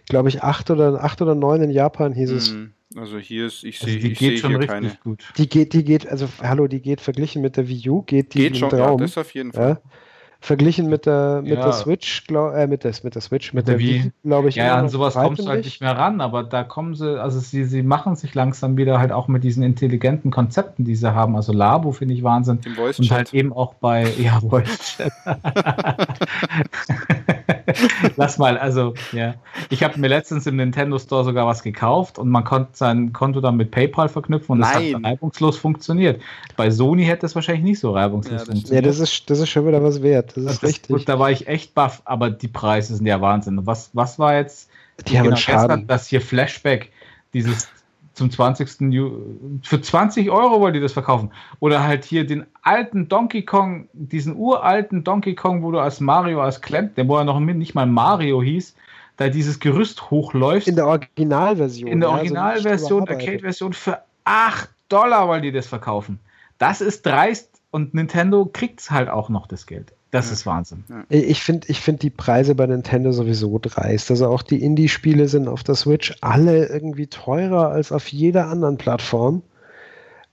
glaube 0.08 0.30
ich, 0.30 0.44
acht 0.44 0.70
oder, 0.70 1.04
acht 1.04 1.24
oder 1.24 1.34
neun 1.34 1.64
in 1.64 1.72
Japan 1.72 2.14
hieß 2.14 2.30
es. 2.30 2.56
Also 2.94 3.18
hier 3.18 3.48
ist, 3.48 3.64
ich 3.64 3.82
also 3.82 3.92
sehe, 3.92 4.12
ich 4.12 4.20
sehe 4.20 4.38
hier 4.38 4.60
keine. 4.60 4.96
Gut. 5.04 5.24
Die 5.38 5.50
geht, 5.50 5.74
die 5.74 5.84
geht, 5.84 6.08
also 6.08 6.28
hallo, 6.42 6.68
die 6.68 6.82
geht 6.82 7.02
verglichen 7.02 7.42
mit 7.42 7.58
der 7.58 7.68
Wii 7.68 7.90
U, 7.90 8.04
geht 8.04 8.34
die 8.34 8.40
geht 8.40 8.58
schon, 8.58 8.70
Traum. 8.70 9.00
Ja, 9.00 9.06
das 9.06 9.18
auf 9.18 9.34
jeden 9.34 9.52
Fall. 9.52 9.82
Ja? 9.84 9.92
Verglichen 10.40 10.90
mit 10.90 11.08
der, 11.08 11.42
mit 11.42 11.54
ja. 11.54 11.64
der 11.64 11.74
Switch, 11.74 12.28
glaub, 12.28 12.54
äh, 12.54 12.68
mit 12.68 12.84
der, 12.84 12.94
mit 13.02 13.16
der 13.16 13.22
Switch, 13.22 13.54
mit, 13.54 13.66
mit 13.66 13.68
der 13.68 13.80
Wii, 13.80 14.12
glaube 14.24 14.50
ich. 14.50 14.56
Ja, 14.56 14.76
an 14.76 14.90
sowas 14.90 15.16
kommst 15.16 15.42
du 15.42 15.48
halt 15.48 15.66
nicht 15.66 15.82
mehr 15.82 15.98
ran, 15.98 16.22
aber 16.22 16.44
da 16.44 16.64
kommen 16.64 16.94
sie, 16.94 17.20
also 17.20 17.40
sie, 17.40 17.66
sie 17.66 17.82
machen 17.82 18.16
sich 18.16 18.36
langsam 18.36 18.78
wieder 18.78 19.00
halt 19.00 19.12
auch 19.12 19.28
mit 19.28 19.44
diesen 19.44 19.64
intelligenten 19.64 20.30
Konzepten, 20.30 20.86
die 20.86 20.96
sie 20.96 21.16
haben. 21.16 21.36
Also 21.36 21.52
Labo 21.52 21.94
finde 21.94 22.14
ich 22.14 22.22
Wahnsinn. 22.22 22.60
Und 22.78 23.12
halt 23.12 23.34
eben 23.34 23.54
auch 23.54 23.74
bei, 23.74 24.08
ja, 24.20 24.40
Voice 24.40 24.98
Chat. 24.98 25.12
Lass 28.16 28.38
mal, 28.38 28.58
also, 28.58 28.94
ja. 29.12 29.36
Ich 29.70 29.84
habe 29.84 30.00
mir 30.00 30.08
letztens 30.08 30.48
im 30.48 30.56
Nintendo 30.56 30.98
Store 31.00 31.24
sogar 31.24 31.46
was 31.46 31.64
gekauft 31.64 32.18
und 32.18 32.30
man 32.30 32.44
konnte 32.44 32.72
sein 32.74 33.14
Konto 33.14 33.42
dann 33.42 33.58
mit 33.58 33.72
PayPal 33.72 34.10
verknüpfen 34.10 34.54
und 34.54 34.60
Nein. 34.60 34.92
das 34.92 34.94
hat 34.96 35.06
reibungslos 35.06 35.58
funktioniert. 35.58 36.22
Bei 36.58 36.70
Sony 36.72 37.06
hätte 37.06 37.26
es 37.26 37.36
wahrscheinlich 37.36 37.64
nicht 37.64 37.80
so 37.80 37.92
reibungslos 37.92 38.32
Ja, 38.32 38.38
das 38.40 38.48
funktioniert. 38.48 38.86
Ja, 38.86 38.90
das 38.90 39.00
ist, 39.00 39.30
das 39.30 39.40
ist 39.40 39.50
schon 39.50 39.68
wieder 39.68 39.84
was 39.84 40.02
wert. 40.02 40.32
Das 40.36 40.38
ist 40.38 40.46
Das 40.46 40.56
ist 40.56 40.64
richtig. 40.64 40.96
gut, 40.96 41.10
da 41.10 41.20
war 41.20 41.32
ich 41.32 41.48
echt 41.48 41.74
baff, 41.74 42.02
aber 42.06 42.30
die 42.30 42.48
Preise 42.48 42.96
sind 42.96 43.06
ja 43.06 43.22
Wahnsinn. 43.22 43.66
Was, 43.66 43.90
was 43.94 44.20
war 44.20 44.36
jetzt? 44.36 44.70
Die 45.08 45.20
haben 45.20 45.28
einen 45.28 45.36
gestern 45.36 45.88
das 45.88 46.08
hier 46.08 46.22
Flashback, 46.22 46.92
dieses 47.34 47.68
zum 48.16 48.32
20. 48.32 48.92
Ju 48.92 49.60
für 49.62 49.82
20 49.82 50.32
Euro 50.32 50.60
wollen 50.62 50.74
die 50.74 50.80
das 50.80 50.94
verkaufen. 50.94 51.32
Oder 51.60 51.84
halt 51.84 52.06
hier 52.06 52.26
den 52.26 52.46
alten 52.64 53.08
Donkey 53.08 53.44
Kong, 53.44 53.88
diesen 53.94 54.36
uralten 54.36 55.04
Donkey 55.04 55.36
Kong, 55.36 55.62
wo 55.64 55.72
du 55.72 55.80
als 55.80 56.00
Mario, 56.00 56.42
als 56.42 56.62
Clamp, 56.62 56.96
der 56.96 57.08
wo 57.08 57.18
er 57.18 57.26
noch 57.26 57.40
nicht 57.40 57.76
mal 57.76 57.86
Mario 57.86 58.42
hieß, 58.42 58.76
da 59.18 59.30
dieses 59.30 59.60
Gerüst 59.60 60.10
hochläuft. 60.10 60.68
In 60.68 60.76
der 60.76 60.88
Originalversion. 60.88 61.90
in 61.90 62.00
der 62.00 62.10
also 62.10 62.20
Originalversion, 62.20 63.04
überarbeitet. 63.04 63.28
Arcade-Version 63.28 63.74
für 63.74 64.00
8 64.24 64.70
Dollar 64.90 65.28
wollen 65.28 65.42
die 65.42 65.52
das 65.52 65.68
verkaufen. 65.68 66.20
Das 66.58 66.82
ist 66.82 67.06
dreist 67.06 67.62
und 67.72 67.94
Nintendo 67.94 68.46
kriegt 68.46 68.80
es 68.80 68.92
halt 68.92 69.10
auch 69.10 69.30
noch 69.30 69.48
das 69.48 69.66
Geld. 69.66 69.94
Das 70.16 70.28
Ja. 70.28 70.34
ist 70.34 70.46
Wahnsinn. 70.46 70.84
Ich 71.10 71.44
finde 71.44 71.68
ich 71.70 71.82
find 71.82 72.02
die 72.02 72.10
Preise 72.10 72.56
bei 72.56 72.66
Nintendo 72.66 73.12
sowieso 73.12 73.60
dreist. 73.60 74.10
Also 74.12 74.28
auch 74.28 74.42
die 74.44 74.64
Indie-Spiele 74.64 75.28
sind 75.28 75.48
auf 75.48 75.64
der 75.64 75.76
Switch 75.76 76.16
alle 76.22 76.68
irgendwie 76.68 77.08
teurer 77.08 77.70
als 77.70 77.92
auf 77.92 78.08
jeder 78.08 78.48
anderen 78.48 78.78
Plattform. 78.78 79.44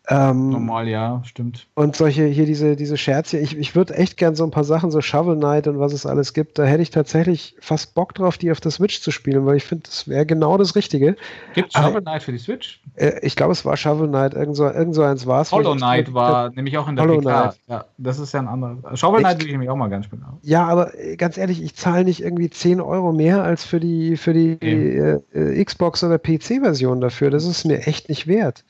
Ähm, 0.08 0.50
Normal, 0.50 0.88
ja, 0.88 1.22
stimmt. 1.24 1.68
und 1.74 1.94
solche, 1.94 2.24
hier 2.24 2.44
diese, 2.44 2.74
diese 2.74 2.96
Scherze, 2.96 3.38
ich, 3.38 3.56
ich 3.56 3.76
würde 3.76 3.94
echt 3.94 4.16
gern 4.16 4.34
so 4.34 4.42
ein 4.42 4.50
paar 4.50 4.64
Sachen, 4.64 4.90
so 4.90 5.00
Shovel 5.00 5.36
Knight 5.36 5.68
und 5.68 5.78
was 5.78 5.92
es 5.92 6.06
alles 6.06 6.32
gibt, 6.34 6.58
da 6.58 6.64
hätte 6.64 6.82
ich 6.82 6.90
tatsächlich 6.90 7.54
fast 7.60 7.94
Bock 7.94 8.12
drauf, 8.12 8.36
die 8.36 8.50
auf 8.50 8.60
der 8.60 8.72
Switch 8.72 9.00
zu 9.00 9.12
spielen, 9.12 9.46
weil 9.46 9.56
ich 9.58 9.64
finde, 9.64 9.84
das 9.84 10.08
wäre 10.08 10.26
genau 10.26 10.58
das 10.58 10.74
Richtige. 10.74 11.14
Gibt 11.54 11.68
es 11.72 11.80
Shovel 11.80 12.02
Knight 12.02 12.24
für 12.24 12.32
die 12.32 12.38
Switch? 12.38 12.80
Äh, 12.96 13.20
ich 13.22 13.36
glaube, 13.36 13.52
es 13.52 13.64
war 13.64 13.76
Shovel 13.76 14.08
Knight, 14.08 14.34
irgend 14.34 14.56
so, 14.56 14.64
irgend 14.68 14.96
so 14.96 15.02
eins 15.04 15.24
war 15.26 15.42
es. 15.42 15.52
Hollow 15.52 15.76
Knight 15.76 16.12
war 16.12 16.50
nämlich 16.50 16.76
auch 16.78 16.88
in 16.88 16.96
der 16.96 17.04
Hollow 17.04 17.18
PK. 17.20 17.40
Knight. 17.42 17.58
Ja, 17.68 17.84
das 17.96 18.18
ist 18.18 18.34
ja 18.34 18.40
ein 18.40 18.48
anderer. 18.48 18.96
Shovel 18.96 19.20
Knight 19.20 19.34
Ich- 19.34 19.38
würde 19.38 19.46
ich 19.46 19.52
nämlich 19.52 19.70
auch 19.70 19.76
mal 19.76 19.88
gerne 19.88 20.02
spielen. 20.02 20.24
Ja, 20.42 20.66
aber 20.66 20.98
äh, 20.98 21.14
ganz 21.14 21.38
ehrlich, 21.38 21.62
ich 21.62 21.76
zahle 21.76 22.02
nicht 22.04 22.24
irgendwie 22.24 22.50
10 22.50 22.80
Euro 22.80 23.12
mehr 23.12 23.44
als 23.44 23.62
für 23.64 23.78
die, 23.78 24.16
für 24.16 24.32
die 24.32 24.58
äh, 24.60 25.20
äh, 25.32 25.64
Xbox 25.64 26.02
oder 26.02 26.18
PC-Version 26.18 27.00
dafür. 27.00 27.30
Das 27.30 27.44
ist 27.46 27.64
mir 27.64 27.86
echt 27.86 28.08
nicht 28.08 28.26
wert. 28.26 28.64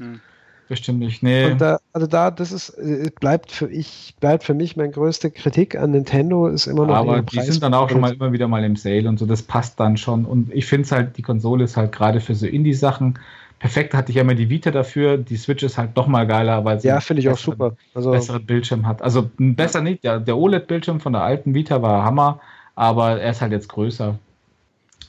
Bestimmt 0.73 1.01
nicht. 1.01 1.23
Nee. 1.23 1.53
Und 1.53 1.61
da, 1.61 1.81
also 1.93 2.07
da, 2.07 2.31
das 2.31 2.51
ist, 2.51 2.71
äh, 2.79 3.11
bleibt 3.21 3.53
für 3.53 3.69
ich, 3.71 4.15
bleibt 4.21 4.43
für 4.43 4.55
mich 4.55 4.75
meine 4.75 4.89
größte 4.91 5.31
Kritik 5.31 5.77
an 5.77 5.91
Nintendo 5.91 6.47
ist 6.47 6.67
immer 6.67 6.87
noch 6.87 6.95
aber 6.95 7.21
die 7.21 7.41
sind 7.43 7.63
dann 7.63 7.75
auch 7.75 7.91
schon 7.91 8.01
mal 8.01 8.15
immer 8.15 8.33
wieder 8.33 8.49
mal 8.49 8.65
im 8.65 8.77
Sale 8.77 9.07
und 9.07 9.19
so, 9.19 9.27
das 9.27 9.43
passt 9.43 9.79
dann 9.79 9.99
schon. 9.99 10.25
Und 10.25 10.51
ich 10.51 10.65
finde 10.65 10.87
es 10.87 10.93
halt, 10.93 11.19
die 11.19 11.23
Konsole 11.23 11.65
ist 11.65 11.77
halt 11.77 11.93
gerade 11.93 12.21
für 12.23 12.35
so 12.35 12.47
Indie-Sachen 12.47 13.19
perfekt. 13.59 13.93
Hatte 13.93 14.13
ich 14.13 14.17
ja 14.17 14.23
immer 14.23 14.35
die 14.35 14.49
Vita 14.49 14.71
dafür. 14.71 15.19
Die 15.19 15.37
Switch 15.37 15.63
ist 15.63 15.77
halt 15.77 15.91
doch 15.93 16.07
mal 16.07 16.27
geiler, 16.27 16.65
weil 16.65 16.81
sie 16.81 16.89
Ja, 16.89 16.95
einen 16.95 17.03
finde 17.03 17.21
ich 17.21 17.29
auch 17.29 17.33
besseren- 17.37 17.45
super. 17.45 17.77
Also, 17.95 18.11
besseren 18.13 18.47
Bildschirm 18.47 18.87
hat. 18.87 19.03
Also 19.03 19.31
besser 19.37 19.83
nicht. 19.83 20.03
Der, 20.05 20.21
der 20.21 20.39
OLED-Bildschirm 20.39 21.01
von 21.01 21.13
der 21.13 21.21
alten 21.23 21.55
Vita 21.55 21.83
war 21.83 22.03
Hammer, 22.03 22.41
aber 22.77 23.21
er 23.21 23.31
ist 23.33 23.43
halt 23.43 23.53
jetzt 23.53 23.69
größer 23.69 24.19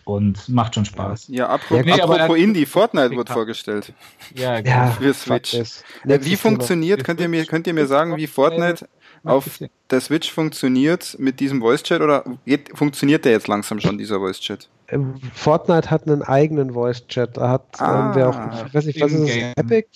und 0.06 0.50
macht 0.50 0.76
schon 0.76 0.86
Spaß. 0.86 1.28
Ja, 1.30 1.48
apropos, 1.50 1.86
Ja, 1.86 1.96
nee, 1.96 2.02
aber 2.02 2.16
apropos 2.16 2.38
Indie, 2.38 2.66
Fortnite 2.66 3.16
wird 3.16 3.30
vorgestellt. 3.30 3.94
Ja, 4.36 4.60
ja, 4.66 4.88
für 4.92 5.14
Switch. 5.14 5.58
Wie 6.04 6.36
funktioniert, 6.36 7.04
könnt 7.04 7.20
ihr 7.22 7.30
mir, 7.30 7.46
könnt 7.46 7.68
ihr 7.68 7.74
mir 7.74 7.88
sagen, 7.88 8.18
wie 8.18 8.28
Fortnite 8.28 8.88
auf 9.24 9.60
der 9.90 10.02
Switch 10.02 10.32
funktioniert 10.32 11.16
mit 11.18 11.40
diesem 11.40 11.62
Voice 11.62 11.84
Chat 11.84 12.02
oder 12.02 12.24
geht, 12.46 12.78
funktioniert 12.78 13.24
der 13.26 13.32
jetzt 13.32 13.48
langsam 13.48 13.80
schon, 13.80 13.98
dieser 13.98 14.20
Voice 14.20 14.40
Chat? 14.40 14.68
Ähm, 14.90 15.16
Fortnite 15.34 15.90
hat 15.90 16.08
einen 16.08 16.22
eigenen 16.24 16.74
Voice-Chat. 16.74 17.38
Da 17.38 17.50
hat, 17.50 17.64
Ah, 17.80 18.10
ähm, 18.10 18.16
wer 18.16 18.30
auch, 18.30 18.66
ich 18.68 18.74
weiß 18.74 18.86
nicht, 18.86 19.02
was 19.02 19.12
ist 19.14 19.22
es? 19.22 19.30
in-game. 19.36 19.54
Epic? 19.56 19.88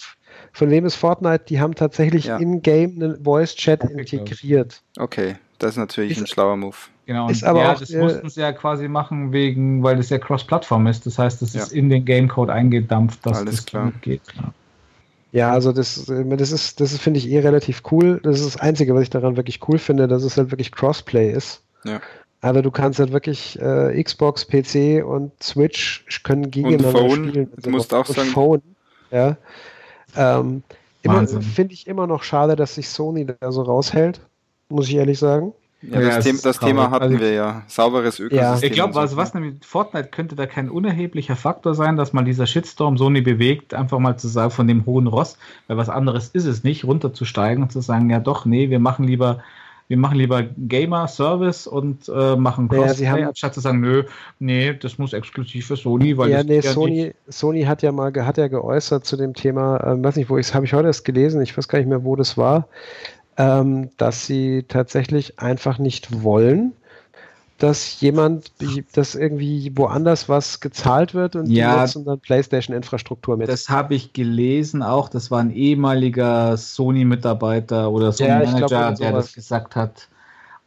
Von 0.54 0.70
wem 0.72 0.86
ist 0.86 0.96
Fortnite? 0.96 1.44
Die 1.50 1.60
haben 1.60 1.76
tatsächlich 1.76 2.26
Ja. 2.26 2.38
in-game 2.38 2.92
einen 3.02 3.22
glaub 3.22 4.00
ich. 4.00 4.14
integriert. 4.14 4.82
Okay, 4.98 5.36
das 5.60 5.72
ist 5.72 5.78
natürlich 5.78 6.12
Ist- 6.14 6.22
ein 6.22 6.28
schlauer 6.28 6.58
Move. 6.58 6.76
Genau, 7.06 7.30
Ist 7.30 7.42
und 7.44 7.48
aber 7.50 7.62
ja, 7.62 7.72
auch, 7.74 7.80
das 7.80 7.90
äh, 7.92 8.00
mussten 8.02 8.30
sie 8.30 8.42
ja 8.42 8.52
quasi 8.52 8.88
machen, 8.90 9.32
wegen, 9.32 9.82
weil 9.82 9.96
das 9.96 10.10
ja 10.10 10.18
Cross-Plattform 10.18 10.88
ist. 10.88 11.06
Das 11.06 11.18
heißt, 11.18 11.42
das 11.42 11.54
Ja. 11.54 11.62
ist 11.64 11.72
in 11.72 11.90
den 11.90 12.04
Gamecode 12.04 12.50
eingedampft, 12.50 13.26
dass 13.26 13.38
Alles 13.38 13.56
das 13.58 13.66
klar. 13.66 13.86
gut 13.92 14.02
geht. 14.02 14.22
Ja. 14.36 14.54
Ja, 15.34 15.52
also 15.52 15.72
das, 15.72 16.10
äh, 16.10 16.26
das 16.38 16.52
ist, 16.52 16.80
das 16.82 16.92
ist, 16.94 17.02
finde 17.02 17.20
ich 17.20 17.30
eh 17.30 17.40
relativ 17.40 17.84
cool. 17.92 18.20
Das 18.24 18.40
ist 18.40 18.46
das 18.56 18.58
Einzige, 18.62 18.94
was 18.96 19.04
ich 19.04 19.10
daran 19.10 19.38
wirklich 19.38 19.60
cool 19.70 19.78
finde, 19.78 20.08
dass 20.08 20.24
es 20.24 20.36
halt 20.38 20.52
wirklich 20.52 20.72
Crossplay 20.72 21.32
ist. 21.32 21.62
Ja. 21.86 22.02
Aber 22.42 22.62
du 22.62 22.72
kannst 22.72 23.00
halt 23.00 23.12
wirklich 23.12 23.60
äh, 23.62 24.02
Xbox, 24.04 24.46
PC 24.46 25.04
und 25.06 25.32
Switch 25.42 26.06
können 26.24 26.50
gegeneinander 26.52 26.92
Phone. 26.92 27.30
spielen. 27.30 27.52
Du 27.62 27.70
musst 27.70 27.94
auch 27.94 28.08
und 28.08 28.16
sagen- 28.16 28.30
Phone. 28.30 28.62
Ja. 29.12 29.38
Ähm, 30.16 30.64
finde 31.56 31.74
ich 31.74 31.88
immer 31.88 32.08
noch 32.08 32.24
schade, 32.24 32.56
dass 32.56 32.76
sich 32.76 32.90
Sony 32.90 33.26
da 33.26 33.52
so 33.52 33.62
raushält, 33.62 34.20
muss 34.70 34.88
ich 34.90 34.96
ehrlich 34.96 35.20
sagen. 35.20 35.54
Ja, 35.84 36.02
Ja, 36.02 36.16
das, 36.16 36.26
Thema, 36.26 36.40
das 36.44 36.60
Thema 36.60 36.90
hatten 36.90 37.04
Also- 37.04 37.20
wir 37.20 37.34
ja. 37.34 37.62
Sauberes 37.68 38.20
Ökosystem. 38.20 38.68
Ich 38.68 38.72
glaube, 38.74 39.00
also 39.00 39.16
was 39.16 39.36
nämlich 39.36 39.54
Fortnite 39.64 40.08
könnte 40.10 40.36
da 40.36 40.48
kein 40.48 40.70
unerheblicher 40.72 41.36
Faktor 41.36 41.76
sein, 41.76 41.98
dass 41.98 42.14
mal 42.14 42.24
dieser 42.24 42.48
Shitstorm 42.48 42.98
Sony 42.98 43.22
bewegt, 43.22 43.76
einfach 43.76 44.00
mal 44.00 44.18
zu 44.18 44.28
sagen, 44.28 44.50
von 44.50 44.68
dem 44.68 44.88
hohen 44.88 45.06
Ross, 45.06 45.38
weil 45.68 45.78
was 45.78 45.90
anderes 45.90 46.30
ist 46.30 46.46
es 46.46 46.64
nicht, 46.64 46.84
runterzusteigen 46.84 47.62
und 47.62 47.72
zu 47.72 47.82
sagen, 47.82 48.10
ja 48.10 48.20
doch, 48.20 48.46
nee, 48.46 48.72
wir 48.72 48.80
machen 48.80 49.06
lieber, 49.06 49.44
wir 49.88 49.98
machen 49.98 50.18
lieber 50.18 50.42
Gamer 50.58 51.08
Service 51.08 51.68
und 51.68 52.10
äh, 52.10 52.36
machen 52.36 52.68
Ja, 52.72 52.78
Crossplay, 52.80 52.96
sie 52.96 53.10
haben- 53.10 53.24
anstatt 53.26 53.54
zu 53.54 53.60
sagen, 53.62 53.80
nö, 53.80 54.04
nee, 54.40 54.74
das 54.74 54.98
muss 54.98 55.14
exklusiv 55.14 55.68
für 55.68 55.78
Sony, 55.78 56.18
weil 56.18 56.32
ja, 56.32 56.38
das 56.38 56.46
nee, 56.48 56.56
ja 56.56 56.62
Sony. 56.72 57.14
Sony 57.30 57.62
hat 57.66 57.84
ja 57.84 57.92
mal 57.92 58.12
hat 58.26 58.38
ja 58.40 58.48
geäußert 58.48 59.06
zu 59.06 59.16
dem 59.16 59.36
Thema, 59.36 59.80
ähm, 59.86 60.04
weiß 60.04 60.16
nicht, 60.16 60.30
wo 60.32 60.40
ich 60.40 60.48
es 60.48 60.56
habe 60.56 60.66
ich 60.66 60.74
heute 60.74 60.88
erst 60.88 61.06
gelesen, 61.06 61.40
ich 61.42 61.56
weiß 61.56 61.68
gar 61.68 61.78
nicht 61.78 61.88
mehr, 61.88 62.04
wo 62.04 62.16
das 62.16 62.36
war, 62.36 62.68
ähm, 63.38 63.90
dass 63.98 64.26
sie 64.26 64.64
tatsächlich 64.68 65.40
einfach 65.40 65.78
nicht 65.78 66.24
wollen, 66.24 66.74
dass 67.60 68.02
jemand, 68.02 68.52
dass 68.94 69.16
irgendwie 69.16 69.72
woanders 69.76 70.30
was 70.30 70.60
gezahlt 70.60 71.14
wird 71.16 71.36
und 71.36 71.48
Ja. 71.48 71.74
die 71.74 71.82
nutzen 71.82 72.06
dann 72.06 72.20
PlayStation-Infrastruktur 72.20 73.36
mit. 73.38 73.50
Das 73.50 73.70
habe 73.70 73.96
ich 73.96 74.14
gelesen 74.14 74.84
auch, 74.84 75.10
das 75.10 75.32
war 75.32 75.40
ein 75.40 75.52
ehemaliger 75.52 76.56
Sony-Mitarbeiter 76.56 77.90
oder 77.92 78.08
Ja, 78.08 78.14
Sony-Manager, 78.14 78.82
irgend 78.86 79.00
der 79.00 79.12
das 79.14 79.34
gesagt 79.34 79.76
hat. 79.76 80.08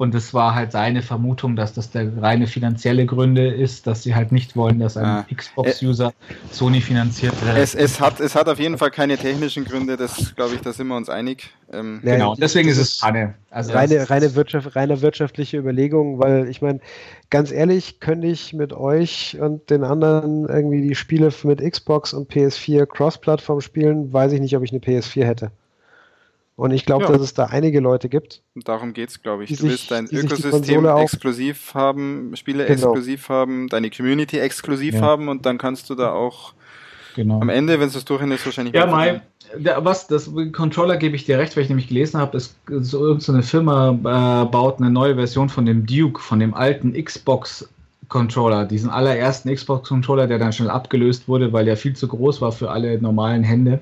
Und 0.01 0.15
es 0.15 0.33
war 0.33 0.55
halt 0.55 0.73
seine 0.73 1.03
Vermutung, 1.03 1.57
dass 1.57 1.75
das 1.75 1.91
der 1.91 2.17
reine 2.23 2.47
finanzielle 2.47 3.05
Gründe 3.05 3.49
ist, 3.49 3.87
dass 3.87 4.03
sie 4.03 4.15
halt 4.15 4.33
nicht 4.33 4.57
wollen, 4.57 4.79
dass 4.79 4.97
ein 4.97 5.05
Ah. 5.05 5.27
Xbox-User 5.31 6.15
Sony 6.51 6.81
finanziert 6.81 7.35
wird. 7.45 7.59
es, 7.59 7.75
es, 7.75 8.01
hat, 8.01 8.19
es 8.19 8.35
hat 8.35 8.49
auf 8.49 8.59
jeden 8.59 8.79
Fall 8.79 8.91
keine 8.91 9.19
technischen 9.19 9.67
Gründe, 9.67 9.99
das 9.99 10.35
glaube 10.35 10.55
ich, 10.55 10.63
da 10.63 10.73
sind 10.73 10.87
wir 10.87 10.97
uns 10.97 11.11
einig. 11.11 11.51
Ähm, 11.71 12.01
Ja, 12.03 12.15
genau, 12.15 12.35
deswegen 12.35 12.71
ist 12.71 12.79
es 12.79 12.99
Panne. 12.99 13.35
Also 13.51 13.75
reine, 13.75 14.09
reine, 14.09 14.35
Wirtschaft, 14.35 14.75
reine 14.75 15.03
wirtschaftliche 15.03 15.59
Überlegung, 15.59 16.19
weil 16.19 16.49
ich 16.49 16.63
meine, 16.63 16.81
ganz 17.29 17.53
ehrlich, 17.53 18.01
könnte 18.01 18.27
ich 18.27 18.55
mit 18.55 18.73
euch 18.73 19.37
und 19.39 19.69
den 19.69 19.85
anderen 19.85 20.49
irgendwie 20.49 20.81
die 20.81 20.95
Spiele 20.95 21.31
mit 21.43 21.61
Xbox 21.61 22.15
und 22.15 22.33
PS4 22.33 22.87
Cross-Plattform 22.87 23.61
spielen, 23.61 24.11
weiß 24.11 24.33
ich 24.33 24.41
nicht, 24.41 24.57
ob 24.57 24.65
ich 24.65 24.71
eine 24.73 24.81
PS4 24.81 25.27
hätte. 25.27 25.51
Und 26.61 26.73
ich 26.73 26.85
glaube, 26.85 27.05
Ja. 27.05 27.13
dass 27.13 27.23
es 27.23 27.33
da 27.33 27.47
einige 27.47 27.81
Leute 27.81 28.11
gibt. 28.11 28.43
Und 28.55 28.69
darum 28.69 28.93
geht's, 28.93 29.23
glaube 29.23 29.45
ich. 29.45 29.49
Du 29.49 29.57
sich- 29.57 29.65
willst 29.71 29.91
dein 29.91 30.05
Ökosystem 30.13 30.85
exklusiv 30.85 31.73
haben, 31.73 32.33
Spiele 32.37 32.67
Genau. 32.67 32.73
exklusiv 32.93 33.31
haben, 33.31 33.69
deine 33.69 33.89
Community 33.89 34.39
exklusiv 34.39 34.97
Ja. 34.97 35.01
haben 35.01 35.29
und 35.29 35.47
dann 35.47 35.57
kannst 35.57 35.89
du 35.89 35.95
da 35.95 36.13
auch 36.13 36.53
genau. 37.17 37.41
am 37.41 37.49
Ende, 37.49 37.81
wenn 37.81 37.89
es 37.89 38.05
durch 38.05 38.21
ist, 38.23 38.45
wahrscheinlich 38.45 38.75
Ja, 38.75 39.21
der, 39.57 39.83
was, 39.87 40.07
das 40.07 40.31
Controller 40.53 40.99
gebe 40.99 41.17
ich 41.17 41.25
dir 41.25 41.39
recht, 41.39 41.57
weil 41.57 41.63
ich 41.63 41.71
nämlich 41.71 41.89
gelesen 41.89 42.21
habe, 42.21 42.37
ist 42.37 42.55
so 42.69 43.07
irgendeine 43.07 43.43
Firma 43.43 44.43
äh, 44.45 44.45
baut 44.51 44.81
eine 44.81 44.91
neue 44.91 45.15
Version 45.15 45.49
von 45.49 45.65
dem 45.65 45.87
Duke, 45.87 46.21
von 46.21 46.41
dem 46.41 46.53
alten 46.53 46.93
Xbox 46.93 47.67
Controller, 48.09 48.67
diesen 48.67 48.91
allerersten 48.91 49.51
Xbox 49.55 49.89
Controller, 49.89 50.27
der 50.27 50.39
dann 50.39 50.53
schnell 50.53 50.69
abgelöst 50.69 51.27
wurde, 51.27 51.55
weil 51.55 51.65
der 51.65 51.79
viel 51.79 51.97
zu 51.97 52.07
groß 52.07 52.43
war 52.43 52.53
für 52.53 52.71
alle 52.71 53.01
normalen 53.01 53.45
Hände. 53.45 53.81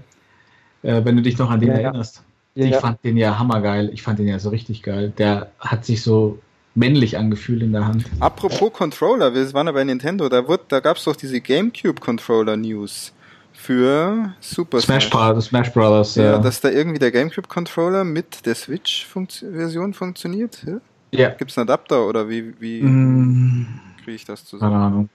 Äh, 0.84 1.04
wenn 1.04 1.16
du 1.16 1.22
dich 1.22 1.38
noch 1.38 1.50
an 1.50 1.58
den 1.58 1.70
Ja, 1.70 1.74
ja. 1.74 1.80
erinnerst. 1.88 2.22
Ja, 2.58 2.64
ich 2.66 2.72
ja. 2.72 2.80
fand 2.80 3.04
den 3.04 3.16
ja 3.16 3.38
hammergeil. 3.38 3.90
Ich 3.94 4.02
fand 4.02 4.18
den 4.18 4.26
ja 4.28 4.38
so 4.38 4.48
richtig 4.50 4.82
geil. 4.82 5.12
Der 5.16 5.50
hat 5.60 5.84
sich 5.84 6.02
so 6.02 6.38
männlich 6.74 7.16
angefühlt 7.16 7.62
in 7.62 7.72
der 7.72 7.86
Hand. 7.86 8.04
Apropos 8.20 8.72
Controller, 8.72 9.32
wir 9.34 9.52
waren 9.52 9.66
ja 9.66 9.72
bei 9.72 9.84
Nintendo, 9.84 10.28
da, 10.28 10.46
wurde- 10.46 10.64
da 10.68 10.80
gab 10.80 10.96
es 10.96 11.04
doch 11.04 11.16
diese 11.16 11.40
GameCube-Controller-News 11.40 13.12
für 13.52 14.32
Super 14.40 14.80
Smash 14.80 15.10
Brothers, 15.10 15.46
Smash 15.46 15.72
Brothers. 15.72 16.14
Ja, 16.16 16.24
Ja, 16.24 16.38
dass 16.38 16.60
da 16.60 16.68
irgendwie 16.70 16.98
der 16.98 17.10
GameCube-Controller 17.10 18.04
mit 18.04 18.46
der 18.46 18.54
Switch-Version 18.54 19.94
funktioniert. 19.94 20.62
Ja? 20.66 20.80
ja. 21.12 21.28
Gibt 21.30 21.50
es 21.50 21.58
einen 21.58 21.68
Adapter 21.68 22.06
oder 22.06 22.28
wie, 22.28 22.54
wie 22.60 22.82
Mm, 22.82 23.66
kriege 24.04 24.12
ich 24.16 24.24
das 24.24 24.40
keine 24.40 24.48
zusammen? 24.50 24.74
Ahnung. 24.76 25.08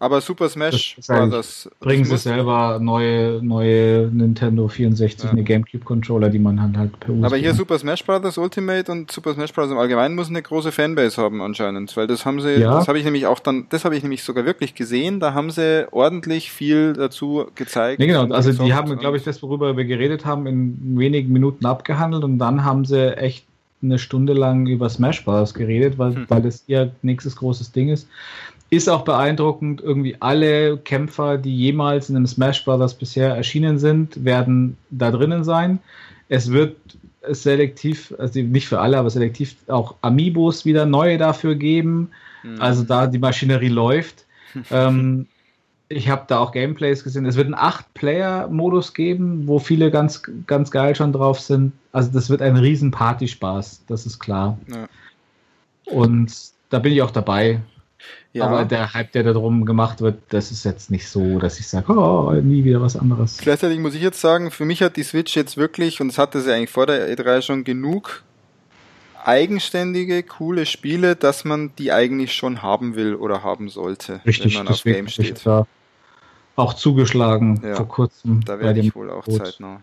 Aber 0.00 0.20
Super 0.20 0.48
Smash 0.48 0.96
war 1.08 1.26
das. 1.26 1.68
Bringen 1.80 2.04
sie 2.04 2.16
selber 2.16 2.78
neue, 2.80 3.40
neue 3.42 4.08
Nintendo 4.12 4.68
64, 4.68 5.24
ja. 5.24 5.30
eine 5.30 5.42
GameCube-Controller, 5.42 6.28
die 6.30 6.38
man 6.38 6.78
halt 6.78 7.00
per 7.00 7.12
USB. 7.12 7.24
Aber 7.24 7.36
hier 7.36 7.52
Super 7.52 7.78
Smash 7.78 8.04
Bros. 8.04 8.38
Ultimate 8.38 8.92
und 8.92 9.10
Super 9.10 9.34
Smash 9.34 9.52
Bros. 9.52 9.70
im 9.70 9.78
Allgemeinen 9.78 10.14
muss 10.14 10.28
eine 10.28 10.40
große 10.40 10.70
Fanbase 10.70 11.20
haben 11.20 11.42
anscheinend, 11.42 11.96
weil 11.96 12.06
das 12.06 12.24
haben 12.24 12.40
sie, 12.40 12.60
ja. 12.60 12.74
das 12.74 12.86
habe 12.86 12.98
ich 12.98 13.04
nämlich 13.04 13.26
auch 13.26 13.40
dann, 13.40 13.66
das 13.70 13.84
habe 13.84 13.96
ich 13.96 14.02
nämlich 14.02 14.22
sogar 14.22 14.44
wirklich 14.44 14.74
gesehen, 14.74 15.18
da 15.18 15.34
haben 15.34 15.50
sie 15.50 15.86
ordentlich 15.90 16.52
viel 16.52 16.92
dazu 16.92 17.46
gezeigt. 17.56 17.98
Nee, 17.98 18.06
genau, 18.06 18.32
also 18.32 18.52
die 18.52 18.74
haben, 18.74 18.96
glaube 18.98 19.16
ich, 19.16 19.24
das, 19.24 19.42
worüber 19.42 19.76
wir 19.76 19.84
geredet 19.84 20.24
haben, 20.24 20.46
in 20.46 20.98
wenigen 20.98 21.32
Minuten 21.32 21.66
abgehandelt 21.66 22.22
und 22.22 22.38
dann 22.38 22.64
haben 22.64 22.84
sie 22.84 23.16
echt 23.16 23.46
eine 23.82 23.98
Stunde 23.98 24.32
lang 24.32 24.66
über 24.66 24.88
Smash 24.88 25.24
Bros. 25.24 25.54
geredet, 25.54 25.98
weil, 25.98 26.14
hm. 26.14 26.24
weil 26.28 26.42
das 26.42 26.64
ihr 26.66 26.92
nächstes 27.02 27.36
großes 27.36 27.72
Ding 27.72 27.88
ist. 27.88 28.08
Ist 28.70 28.88
auch 28.88 29.02
beeindruckend, 29.02 29.80
irgendwie 29.80 30.16
alle 30.20 30.76
Kämpfer, 30.76 31.38
die 31.38 31.56
jemals 31.56 32.10
in 32.10 32.16
einem 32.16 32.26
Smash 32.26 32.64
Bros. 32.64 32.94
bisher 32.94 33.34
erschienen 33.34 33.78
sind, 33.78 34.24
werden 34.24 34.76
da 34.90 35.10
drinnen 35.10 35.42
sein. 35.42 35.78
Es 36.28 36.52
wird 36.52 36.76
selektiv, 37.30 38.14
also 38.18 38.40
nicht 38.40 38.68
für 38.68 38.80
alle, 38.80 38.98
aber 38.98 39.10
selektiv 39.10 39.56
auch 39.68 39.94
Amiibos 40.02 40.64
wieder 40.64 40.84
neue 40.86 41.16
dafür 41.16 41.54
geben. 41.54 42.10
Mhm. 42.42 42.60
Also 42.60 42.84
da 42.84 43.06
die 43.06 43.18
Maschinerie 43.18 43.68
läuft. 43.68 44.26
ähm, 44.70 45.26
ich 45.88 46.08
habe 46.08 46.24
da 46.28 46.38
auch 46.38 46.52
Gameplays 46.52 47.02
gesehen. 47.02 47.24
Es 47.24 47.36
wird 47.36 47.46
einen 47.46 47.54
8-Player-Modus 47.54 48.92
geben, 48.92 49.46
wo 49.46 49.58
viele 49.58 49.90
ganz, 49.90 50.22
ganz 50.46 50.70
geil 50.70 50.94
schon 50.94 51.12
drauf 51.12 51.40
sind. 51.40 51.72
Also 51.92 52.10
das 52.12 52.28
wird 52.28 52.42
ein 52.42 52.56
riesen 52.56 52.90
Partyspaß, 52.90 53.84
das 53.86 54.04
ist 54.04 54.18
klar. 54.18 54.58
Ja. 54.70 54.86
Und 55.86 56.30
da 56.68 56.78
bin 56.78 56.92
ich 56.92 57.00
auch 57.00 57.10
dabei. 57.10 57.60
Ja. 58.34 58.44
Aber 58.46 58.64
der 58.64 58.92
Hype, 58.92 59.12
der 59.12 59.22
da 59.22 59.32
drum 59.32 59.64
gemacht 59.64 60.00
wird, 60.00 60.20
das 60.28 60.50
ist 60.50 60.64
jetzt 60.64 60.90
nicht 60.90 61.08
so, 61.08 61.38
dass 61.38 61.58
ich 61.58 61.66
sage, 61.66 61.92
oh, 61.92 62.32
nie 62.32 62.62
wieder 62.64 62.80
was 62.80 62.96
anderes. 62.96 63.38
Gleichzeitig 63.38 63.78
muss 63.78 63.94
ich 63.94 64.02
jetzt 64.02 64.20
sagen, 64.20 64.50
für 64.50 64.64
mich 64.64 64.82
hat 64.82 64.96
die 64.96 65.02
Switch 65.02 65.34
jetzt 65.34 65.56
wirklich, 65.56 66.00
und 66.00 66.08
es 66.08 66.18
hatte 66.18 66.40
sie 66.40 66.52
eigentlich 66.52 66.70
vor 66.70 66.86
der 66.86 67.08
E3 67.16 67.42
schon 67.42 67.64
genug 67.64 68.22
eigenständige, 69.24 70.22
coole 70.22 70.66
Spiele, 70.66 71.16
dass 71.16 71.44
man 71.44 71.72
die 71.78 71.92
eigentlich 71.92 72.32
schon 72.34 72.62
haben 72.62 72.94
will 72.96 73.14
oder 73.14 73.42
haben 73.42 73.68
sollte, 73.68 74.20
Richtig, 74.24 74.54
wenn 74.54 74.64
man 74.64 74.72
auf 74.72 74.82
Game 74.82 75.08
steht. 75.08 75.44
Da 75.44 75.66
auch 76.56 76.74
zugeschlagen 76.74 77.60
ja, 77.62 77.76
vor 77.76 77.88
kurzem. 77.88 78.44
Da 78.44 78.58
werde 78.58 78.80
ich 78.80 78.94
wohl 78.94 79.10
auch 79.10 79.24
Boot. 79.24 79.44
zeitnah. 79.44 79.80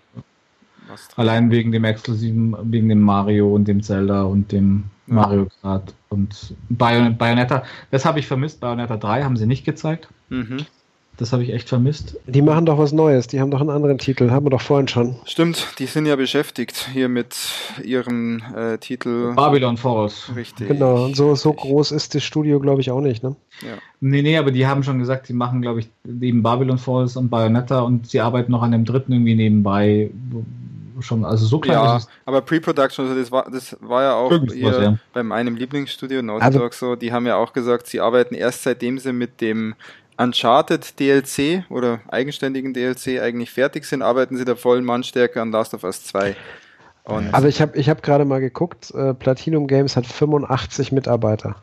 Allein 1.16 1.52
wegen 1.52 1.72
dem 1.72 1.84
exklusiven, 1.84 2.56
wegen 2.64 2.90
dem 2.90 3.02
Mario 3.02 3.54
und 3.54 3.68
dem 3.68 3.82
Zelda 3.82 4.24
und 4.24 4.52
dem 4.52 4.86
ja. 5.08 5.14
Mario 5.16 5.48
Kart 5.62 5.94
und 6.10 6.56
Bayon 6.70 7.18
Bayonetta. 7.18 7.64
Das 7.92 8.06
habe 8.06 8.20
ich 8.20 8.28
vermisst. 8.28 8.60
Bayonetta 8.60 8.98
3 8.98 9.24
haben 9.24 9.38
sie 9.38 9.46
nicht 9.46 9.66
gezeigt. 9.66 10.08
Mhm. 10.30 10.66
Das 11.18 11.32
habe 11.32 11.44
ich 11.44 11.54
echt 11.54 11.70
vermisst. 11.70 12.18
Die 12.28 12.42
machen 12.42 12.66
doch 12.66 12.78
was 12.78 12.92
Neues. 12.92 13.28
Die 13.28 13.40
haben 13.40 13.50
doch 13.50 13.62
einen 13.62 13.70
anderen 13.70 13.98
Titel. 13.98 14.32
Haben 14.32 14.46
wir 14.46 14.50
doch 14.50 14.62
vorhin 14.62 14.88
schon. 14.88 15.16
Stimmt, 15.26 15.66
die 15.80 15.86
sind 15.86 16.06
ja 16.06 16.16
beschäftigt 16.18 16.90
hier 16.92 17.08
mit 17.08 17.36
ihrem 17.82 18.42
äh, 18.56 18.78
Titel. 18.78 19.34
Babylon 19.34 19.78
Falls. 19.78 20.30
Richtig. 20.36 20.68
Genau, 20.68 21.06
und 21.06 21.16
so, 21.16 21.36
so 21.36 21.54
groß 21.54 21.92
ist 21.92 22.16
das 22.16 22.24
Studio, 22.24 22.60
glaube 22.60 22.82
ich, 22.82 22.92
auch 22.92 23.00
nicht, 23.00 23.24
ne? 23.24 23.36
Ja. 23.62 23.78
Nee, 24.02 24.24
nee, 24.24 24.38
aber 24.38 24.52
die 24.52 24.68
haben 24.68 24.84
schon 24.84 25.00
gesagt, 25.00 25.28
sie 25.28 25.34
machen, 25.34 25.62
glaube 25.62 25.80
ich, 25.80 25.90
neben 26.04 26.44
Babylon 26.44 26.78
Falls 26.78 27.16
und 27.16 27.30
Bayonetta 27.30 27.80
und 27.80 28.10
sie 28.10 28.20
arbeiten 28.20 28.52
noch 28.52 28.62
an 28.62 28.74
dem 28.74 28.84
dritten 28.84 29.14
irgendwie 29.14 29.36
nebenbei, 29.36 30.10
schon, 31.02 31.26
also 31.26 31.46
so 31.46 31.60
klein 31.60 31.78
ja, 31.78 31.98
ist 31.98 32.04
es. 32.04 32.10
aber 32.26 32.42
Pre-Production, 32.42 33.06
also 33.06 33.20
das 33.20 33.32
war, 33.32 33.50
das 33.50 33.76
war 33.82 34.04
ja 34.04 34.14
auch 34.16 34.32
ihr, 34.32 34.82
ja. 34.82 34.98
bei 35.14 35.24
meinem 35.24 35.56
Lieblingsstudio 35.56 36.22
Naughty 36.22 36.46
also, 36.46 36.60
Dog 36.60 36.74
so, 36.74 36.96
die 36.96 37.12
haben 37.12 37.26
ja 37.26 37.36
auch 37.36 37.54
gesagt, 37.54 37.88
sie 37.88 38.00
arbeiten 38.00 38.36
erst 38.36 38.64
seitdem 38.64 38.98
sie 39.00 39.14
mit 39.14 39.42
dem 39.42 39.76
Uncharted 40.18 41.00
DLC 41.00 41.66
oder 41.70 42.00
eigenständigen 42.08 42.74
DLC 42.74 43.20
eigentlich 43.22 43.52
fertig 43.52 43.86
sind, 43.86 44.02
arbeiten 44.02 44.38
sie 44.38 44.46
der 44.46 44.56
vollen 44.56 44.86
Mannstärke 44.86 45.42
an 45.42 45.52
Last 45.52 45.74
of 45.74 45.84
Us 45.84 46.04
2. 46.06 46.36
Und 47.04 47.34
aber 47.34 47.48
ich 47.48 47.62
habe 47.62 47.78
ich 47.78 47.90
hab 47.90 48.02
gerade 48.02 48.26
mal 48.26 48.40
geguckt, 48.40 48.92
äh, 48.96 49.14
Platinum 49.14 49.68
Games 49.68 49.96
hat 49.96 50.08
85 50.08 50.92
Mitarbeiter. 50.92 51.56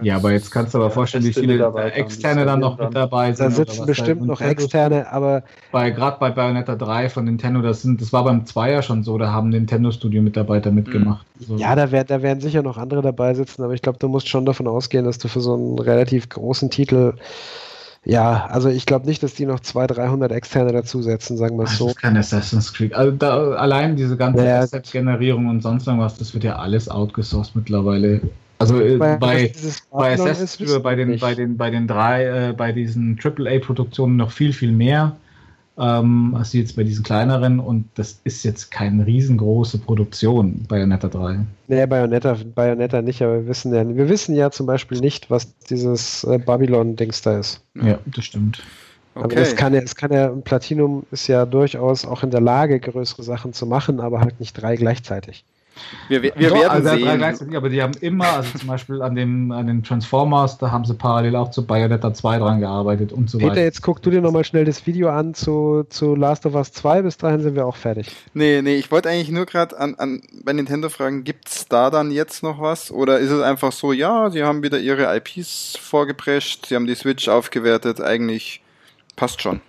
Ja, 0.00 0.16
aber 0.16 0.32
jetzt 0.32 0.50
kannst 0.50 0.74
du 0.74 0.78
aber 0.78 0.90
vorstellen, 0.90 1.24
wie 1.24 1.32
viele 1.32 1.72
Externe 1.92 2.44
dann 2.44 2.60
noch 2.60 2.78
mit 2.78 2.94
dabei 2.94 3.32
sind. 3.32 3.46
Da 3.46 3.50
sitzen 3.50 3.86
bestimmt 3.86 4.26
noch 4.26 4.40
Externe, 4.40 5.10
aber. 5.12 5.42
Bei, 5.70 5.90
gerade 5.90 6.16
bei 6.18 6.30
Bayonetta 6.30 6.76
3 6.76 7.08
von 7.08 7.24
Nintendo, 7.24 7.60
das, 7.60 7.82
sind, 7.82 8.00
das 8.00 8.12
war 8.12 8.24
beim 8.24 8.46
2 8.46 8.70
ja 8.70 8.82
schon 8.82 9.02
so, 9.02 9.18
da 9.18 9.30
haben 9.30 9.50
Nintendo-Studio-Mitarbeiter 9.50 10.70
mitgemacht. 10.70 11.26
Mhm. 11.38 11.44
So. 11.44 11.56
Ja, 11.56 11.74
da, 11.74 11.90
wär, 11.90 12.04
da 12.04 12.22
werden 12.22 12.40
sicher 12.40 12.62
noch 12.62 12.78
andere 12.78 13.02
dabei 13.02 13.34
sitzen, 13.34 13.62
aber 13.62 13.74
ich 13.74 13.82
glaube, 13.82 13.98
du 13.98 14.08
musst 14.08 14.28
schon 14.28 14.46
davon 14.46 14.66
ausgehen, 14.68 15.04
dass 15.04 15.18
du 15.18 15.28
für 15.28 15.40
so 15.40 15.54
einen 15.54 15.78
relativ 15.78 16.28
großen 16.28 16.70
Titel 16.70 17.14
ja, 18.04 18.46
also 18.46 18.68
ich 18.68 18.84
glaube 18.84 19.06
nicht, 19.06 19.22
dass 19.22 19.34
die 19.34 19.46
noch 19.46 19.60
200, 19.60 19.98
300 19.98 20.32
externe 20.32 20.72
dazusetzen, 20.72 21.36
sagen 21.36 21.56
wir 21.56 21.64
es 21.64 21.78
so. 21.78 21.86
Das 21.86 21.94
ist 21.94 22.02
kein 22.02 22.16
Assassin's 22.16 22.72
Creed. 22.72 22.94
Also 22.94 23.12
da, 23.12 23.52
allein 23.52 23.94
diese 23.94 24.16
ganze 24.16 24.44
ja, 24.44 24.58
Asset-Generierung 24.58 25.46
und 25.46 25.62
sonst 25.62 25.86
irgendwas, 25.86 26.18
das 26.18 26.34
wird 26.34 26.42
ja 26.42 26.56
alles 26.56 26.88
outgesourced 26.88 27.54
mittlerweile. 27.54 28.20
Also 28.62 28.80
äh, 28.80 28.96
bei, 28.96 29.16
bei, 29.16 29.52
bei 29.90 30.12
Assassin's 30.14 30.56
bei 30.82 30.94
den, 30.94 31.18
bei 31.18 31.34
den, 31.34 31.56
bei 31.56 31.70
den 31.70 31.86
drei, 31.86 32.50
äh, 32.50 32.52
bei 32.52 32.72
diesen 32.72 33.18
AAA-Produktionen 33.22 34.16
noch 34.16 34.30
viel, 34.30 34.52
viel 34.52 34.72
mehr 34.72 35.16
ähm, 35.78 36.34
als 36.34 36.52
jetzt 36.52 36.76
bei 36.76 36.84
diesen 36.84 37.02
kleineren 37.02 37.58
und 37.58 37.86
das 37.94 38.20
ist 38.24 38.44
jetzt 38.44 38.70
keine 38.70 39.06
riesengroße 39.06 39.78
Produktion, 39.78 40.64
Bayonetta 40.68 41.08
3. 41.08 41.40
Nee, 41.68 41.86
Bayonetta, 41.86 42.36
Bayonetta 42.54 43.00
nicht, 43.00 43.22
aber 43.22 43.40
wir 43.40 43.46
wissen 43.46 43.74
ja, 43.74 43.88
wir 43.88 44.08
wissen 44.08 44.34
ja 44.34 44.50
zum 44.50 44.66
Beispiel 44.66 45.00
nicht, 45.00 45.30
was 45.30 45.56
dieses 45.70 46.24
äh, 46.24 46.38
Babylon-Dings 46.38 47.22
da 47.22 47.38
ist. 47.38 47.62
Ja, 47.74 47.98
das 48.06 48.24
stimmt. 48.24 48.62
Okay. 49.14 49.24
Aber 49.24 49.34
das 49.34 49.56
kann 49.56 49.74
ja, 49.74 49.80
es 49.80 49.94
kann 49.94 50.12
ja, 50.12 50.28
Platinum 50.28 51.04
ist 51.10 51.26
ja 51.26 51.46
durchaus 51.46 52.06
auch 52.06 52.22
in 52.22 52.30
der 52.30 52.40
Lage, 52.40 52.78
größere 52.78 53.22
Sachen 53.22 53.52
zu 53.52 53.66
machen, 53.66 54.00
aber 54.00 54.20
halt 54.20 54.40
nicht 54.40 54.54
drei 54.54 54.76
gleichzeitig. 54.76 55.44
Wir, 56.08 56.22
wir, 56.22 56.32
wir 56.36 56.48
Doch, 56.50 56.56
werden 56.56 56.70
also 56.70 56.88
sehen. 56.90 57.18
Gleichzeitig, 57.18 57.56
aber 57.56 57.68
die 57.68 57.82
haben 57.82 57.92
immer, 58.00 58.26
also 58.26 58.58
zum 58.58 58.68
Beispiel 58.68 59.02
an, 59.02 59.14
dem, 59.14 59.50
an 59.52 59.66
den 59.66 59.82
Transformers, 59.82 60.58
da 60.58 60.70
haben 60.70 60.84
sie 60.84 60.94
parallel 60.94 61.36
auch 61.36 61.50
zu 61.50 61.66
Bayonetta 61.66 62.12
2 62.12 62.38
dran 62.38 62.60
gearbeitet 62.60 63.12
und 63.12 63.30
so 63.30 63.38
Peter, 63.38 63.50
weiter. 63.50 63.54
Peter, 63.54 63.64
jetzt 63.64 63.82
guck 63.82 64.02
du 64.02 64.10
dir 64.10 64.20
nochmal 64.20 64.44
schnell 64.44 64.64
das 64.64 64.86
Video 64.86 65.08
an 65.10 65.34
zu, 65.34 65.84
zu 65.88 66.14
Last 66.14 66.46
of 66.46 66.54
Us 66.54 66.72
2, 66.72 67.02
bis 67.02 67.16
dahin 67.16 67.40
sind 67.40 67.54
wir 67.54 67.66
auch 67.66 67.76
fertig. 67.76 68.08
Nee, 68.34 68.62
nee, 68.62 68.76
ich 68.76 68.90
wollte 68.90 69.08
eigentlich 69.08 69.30
nur 69.30 69.46
gerade 69.46 69.78
an, 69.78 69.94
an, 69.96 70.22
bei 70.44 70.52
Nintendo 70.52 70.88
fragen, 70.88 71.24
gibt 71.24 71.48
es 71.48 71.68
da 71.68 71.90
dann 71.90 72.10
jetzt 72.10 72.42
noch 72.42 72.60
was? 72.60 72.90
Oder 72.90 73.18
ist 73.18 73.30
es 73.30 73.42
einfach 73.42 73.72
so, 73.72 73.92
ja, 73.92 74.30
sie 74.30 74.42
haben 74.42 74.62
wieder 74.62 74.78
ihre 74.78 75.14
IPs 75.16 75.78
vorgeprescht, 75.80 76.66
sie 76.66 76.74
haben 76.74 76.86
die 76.86 76.94
Switch 76.94 77.28
aufgewertet, 77.28 78.00
eigentlich 78.00 78.62
passt 79.16 79.40
schon. 79.42 79.60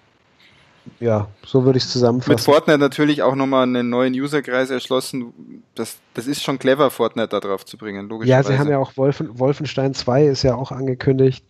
Ja, 1.00 1.28
so 1.46 1.66
würde 1.66 1.78
ich 1.78 1.84
es 1.86 1.92
zusammenfassen. 1.92 2.32
Mit 2.32 2.42
Fortnite 2.42 2.80
natürlich 2.80 3.22
auch 3.22 3.36
nochmal 3.36 3.64
einen 3.64 3.90
neuen 3.90 4.14
Userkreis 4.14 4.70
erschlossen. 4.70 5.64
Das, 5.76 5.98
das 6.14 6.28
ist 6.28 6.44
schon 6.44 6.60
clever, 6.60 6.90
Fortnite 6.92 7.30
da 7.30 7.40
drauf 7.40 7.66
zu 7.66 7.78
bringen, 7.78 8.10
logischerweise. 8.10 8.50
Ja, 8.50 8.56
sie 8.56 8.60
haben 8.60 8.70
ja 8.70 8.80
auch 8.80 8.98
Wolfen, 8.98 9.40
Wolfenstein 9.40 9.94
2 9.94 10.26
ist 10.26 10.44
ja 10.44 10.56
auch 10.56 10.72
angekündigt. 10.72 11.46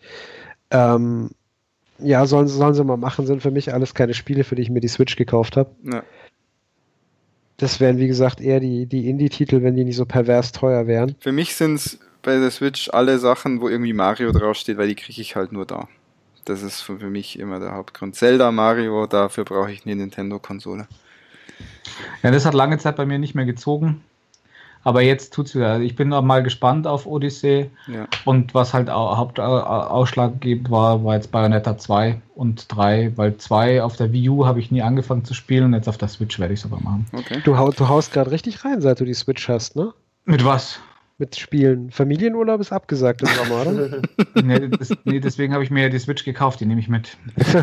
Ähm, 0.72 1.32
ja, 2.00 2.26
sollen, 2.26 2.48
sollen 2.48 2.74
sie 2.74 2.84
mal 2.84 2.98
machen, 2.98 3.26
sind 3.26 3.42
für 3.42 3.52
mich 3.52 3.74
alles 3.74 3.94
keine 3.94 4.14
Spiele, 4.14 4.44
für 4.44 4.56
die 4.56 4.64
ich 4.64 4.70
mir 4.70 4.82
die 4.82 4.88
Switch 4.88 5.16
gekauft 5.16 5.58
habe. 5.58 5.72
Ja. 5.84 6.04
Das 7.58 7.80
wären, 7.80 7.98
wie 7.98 8.08
gesagt, 8.08 8.42
eher 8.42 8.60
die, 8.60 8.88
die 8.88 9.10
Indie-Titel, 9.10 9.62
wenn 9.64 9.76
die 9.76 9.86
nicht 9.86 9.96
so 9.96 10.06
pervers 10.06 10.52
teuer 10.52 10.88
wären. 10.88 11.16
Für 11.20 11.32
mich 11.32 11.56
sind 11.56 11.76
es 11.76 12.00
bei 12.22 12.38
der 12.38 12.52
Switch 12.52 12.90
alle 12.90 13.20
Sachen, 13.20 13.62
wo 13.62 13.70
irgendwie 13.70 13.94
Mario 13.94 14.32
draufsteht, 14.32 14.78
weil 14.78 14.88
die 14.88 14.96
kriege 14.96 15.22
ich 15.22 15.36
halt 15.36 15.52
nur 15.52 15.66
da. 15.66 15.88
Das 16.46 16.62
ist 16.62 16.82
für 16.82 16.94
mich 17.10 17.40
immer 17.40 17.60
der 17.60 17.74
Hauptgrund. 17.74 18.16
Zelda, 18.16 18.52
Mario, 18.52 19.08
dafür 19.08 19.46
brauche 19.46 19.72
ich 19.72 19.86
eine 19.86 19.96
Nintendo-Konsole. 19.96 20.88
Ja, 22.22 22.32
das 22.32 22.46
hat 22.46 22.54
lange 22.54 22.78
Zeit 22.78 22.96
bei 22.96 23.06
mir 23.06 23.20
nicht 23.20 23.36
mehr 23.36 23.46
gezogen. 23.46 24.02
Aber 24.86 25.02
jetzt 25.02 25.34
tut 25.34 25.48
es 25.48 25.56
wieder. 25.56 25.80
Ich 25.80 25.96
bin 25.96 26.10
noch 26.10 26.22
mal 26.22 26.44
gespannt 26.44 26.88
auf 26.88 27.06
Odyssey. 27.08 27.70
Ja. 27.88 28.06
Und 28.26 28.54
was 28.54 28.74
halt 28.74 28.90
Hauptausschlaggebend 28.90 30.70
war, 30.70 31.04
war 31.06 31.16
jetzt 31.16 31.32
Bayonetta 31.32 31.78
2 31.78 32.22
und 32.36 32.66
3, 32.76 33.14
weil 33.16 33.38
2 33.38 33.82
auf 33.82 33.96
der 33.96 34.12
Wii 34.12 34.30
U 34.30 34.46
habe 34.46 34.60
ich 34.60 34.72
nie 34.72 34.82
angefangen 34.82 35.24
zu 35.24 35.34
spielen 35.34 35.66
und 35.66 35.74
jetzt 35.74 35.88
auf 35.88 35.98
der 35.98 36.10
Switch 36.10 36.38
werde 36.38 36.54
ich 36.54 36.60
es 36.60 36.66
aber 36.66 36.82
machen. 36.82 37.06
Okay. 37.14 37.42
Du, 37.46 37.54
du 37.54 37.88
haust 37.88 38.12
gerade 38.12 38.32
richtig 38.32 38.66
rein, 38.66 38.82
seit 38.82 39.00
du 39.00 39.06
die 39.06 39.14
Switch 39.14 39.48
hast, 39.48 39.78
ne? 39.78 39.94
Mit 40.26 40.44
was? 40.44 40.80
Mit 41.24 41.38
Spielen. 41.38 41.90
Familienurlaub 41.90 42.60
ist 42.60 42.74
abgesagt 42.74 43.22
im 43.22 43.30
Sommer, 43.30 43.62
oder? 43.62 44.02
nee, 44.44 44.68
das, 44.68 44.92
nee, 45.06 45.22
deswegen 45.22 45.54
habe 45.54 45.64
ich 45.64 45.72
mir 45.72 45.90
die 45.90 45.98
Switch 45.98 46.26
gekauft, 46.26 46.60
die 46.60 46.66
nehme 46.66 46.82
ich 46.82 46.90
mit. 46.90 47.16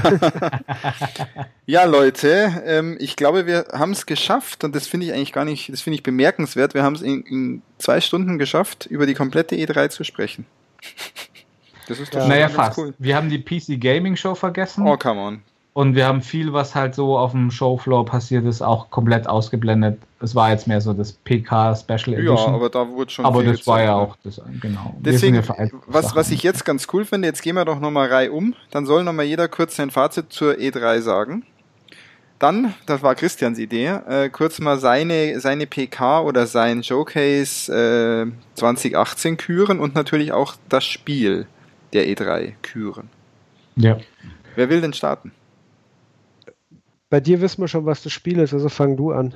ja, 1.66 1.84
Leute, 1.84 2.62
ähm, 2.64 2.96
ich 2.98 3.16
glaube, 3.16 3.46
wir 3.46 3.66
haben 3.72 3.92
es 3.92 4.06
geschafft 4.06 4.64
und 4.64 4.74
das 4.74 4.86
finde 4.86 5.06
ich 5.06 5.12
eigentlich 5.12 5.34
gar 5.34 5.44
nicht, 5.44 5.70
das 5.70 5.82
finde 5.82 5.96
ich 5.96 6.02
bemerkenswert. 6.02 6.72
Wir 6.72 6.82
haben 6.82 6.94
es 6.94 7.02
in, 7.02 7.22
in, 7.24 7.62
zwei 7.76 8.00
Stunden 8.00 8.38
geschafft, 8.38 8.86
über 8.86 9.04
die 9.04 9.14
komplette 9.14 9.56
E3 9.56 9.90
zu 9.90 10.04
sprechen. 10.04 10.46
Das 11.88 11.98
ist 11.98 12.14
doch 12.14 12.20
ja. 12.20 12.28
naja, 12.28 12.48
fast. 12.48 12.78
Cool. 12.78 12.94
Wir 12.98 13.16
haben 13.16 13.30
die 13.30 13.40
PC 13.40 13.80
Gaming 13.80 14.14
Show 14.14 14.36
vergessen. 14.36 14.86
Oh, 14.86 14.96
come 14.96 15.20
on. 15.20 15.42
Und 15.72 15.94
wir 15.94 16.06
haben 16.06 16.20
viel, 16.20 16.52
was 16.52 16.74
halt 16.74 16.96
so 16.96 17.16
auf 17.16 17.30
dem 17.30 17.50
Showfloor 17.50 18.04
passiert 18.04 18.44
ist, 18.44 18.60
auch 18.60 18.90
komplett 18.90 19.28
ausgeblendet. 19.28 20.00
Es 20.20 20.34
war 20.34 20.50
jetzt 20.50 20.66
mehr 20.66 20.80
so 20.80 20.92
das 20.92 21.12
PK 21.12 21.76
Special 21.76 22.14
Edition. 22.14 22.36
Ja, 22.36 22.54
aber 22.54 22.68
da 22.70 22.88
wurde 22.88 23.10
schon. 23.10 23.24
Aber 23.24 23.44
das 23.44 23.66
war 23.68 23.82
ja 23.82 23.94
auch 23.94 24.16
das, 24.24 24.40
genau. 24.60 24.96
Deswegen, 24.98 25.40
was, 25.86 26.16
was 26.16 26.30
ich 26.32 26.42
jetzt 26.42 26.64
ganz 26.64 26.88
cool 26.92 27.04
finde, 27.04 27.28
jetzt 27.28 27.42
gehen 27.42 27.54
wir 27.54 27.64
doch 27.64 27.78
nochmal 27.78 28.08
Reihe 28.08 28.32
um. 28.32 28.54
Dann 28.72 28.84
soll 28.84 29.04
nochmal 29.04 29.26
jeder 29.26 29.46
kurz 29.46 29.76
sein 29.76 29.90
Fazit 29.90 30.32
zur 30.32 30.54
E3 30.54 31.00
sagen. 31.02 31.44
Dann, 32.40 32.74
das 32.86 33.02
war 33.02 33.14
Christians 33.14 33.58
Idee, 33.58 34.00
äh, 34.08 34.28
kurz 34.30 34.60
mal 34.60 34.78
seine, 34.78 35.38
seine 35.40 35.66
PK 35.66 36.22
oder 36.22 36.46
sein 36.46 36.82
Showcase 36.82 37.70
äh, 38.26 38.32
2018 38.54 39.36
küren 39.36 39.78
und 39.78 39.94
natürlich 39.94 40.32
auch 40.32 40.54
das 40.68 40.84
Spiel 40.84 41.46
der 41.92 42.06
E3 42.06 42.54
küren. 42.62 43.10
Ja. 43.76 43.98
Wer 44.56 44.70
will 44.70 44.80
denn 44.80 44.94
starten? 44.94 45.32
Bei 47.10 47.20
dir 47.20 47.40
wissen 47.40 47.60
wir 47.60 47.68
schon, 47.68 47.86
was 47.86 48.02
das 48.02 48.12
Spiel 48.12 48.38
ist, 48.38 48.54
also 48.54 48.68
fang 48.68 48.96
du 48.96 49.10
an. 49.10 49.34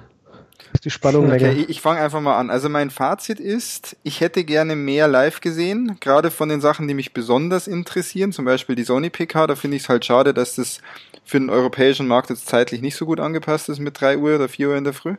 Ist 0.72 0.84
die 0.84 0.90
Spannung 0.90 1.26
okay, 1.26 1.38
länger. 1.38 1.68
Ich 1.68 1.80
fange 1.80 2.00
einfach 2.00 2.20
mal 2.20 2.38
an. 2.38 2.50
Also 2.50 2.68
mein 2.68 2.90
Fazit 2.90 3.40
ist, 3.40 3.96
ich 4.04 4.20
hätte 4.20 4.44
gerne 4.44 4.76
mehr 4.76 5.08
live 5.08 5.40
gesehen, 5.40 5.96
gerade 6.00 6.30
von 6.30 6.48
den 6.48 6.60
Sachen, 6.60 6.86
die 6.86 6.94
mich 6.94 7.12
besonders 7.12 7.66
interessieren, 7.66 8.32
zum 8.32 8.44
Beispiel 8.44 8.76
die 8.76 8.84
Sony 8.84 9.10
PK. 9.10 9.48
Da 9.48 9.56
finde 9.56 9.76
ich 9.76 9.82
es 9.82 9.88
halt 9.88 10.04
schade, 10.04 10.32
dass 10.32 10.54
das 10.54 10.78
für 11.24 11.40
den 11.40 11.50
europäischen 11.50 12.06
Markt 12.06 12.30
jetzt 12.30 12.46
zeitlich 12.46 12.80
nicht 12.80 12.96
so 12.96 13.06
gut 13.06 13.18
angepasst 13.18 13.68
ist 13.68 13.80
mit 13.80 14.00
3 14.00 14.18
Uhr 14.18 14.36
oder 14.36 14.48
4 14.48 14.68
Uhr 14.68 14.76
in 14.76 14.84
der 14.84 14.92
Früh. 14.92 15.16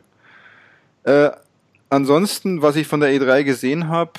Äh, 1.04 1.30
ansonsten, 1.90 2.62
was 2.62 2.76
ich 2.76 2.86
von 2.86 3.00
der 3.00 3.10
E3 3.10 3.44
gesehen 3.44 3.88
habe, 3.88 4.12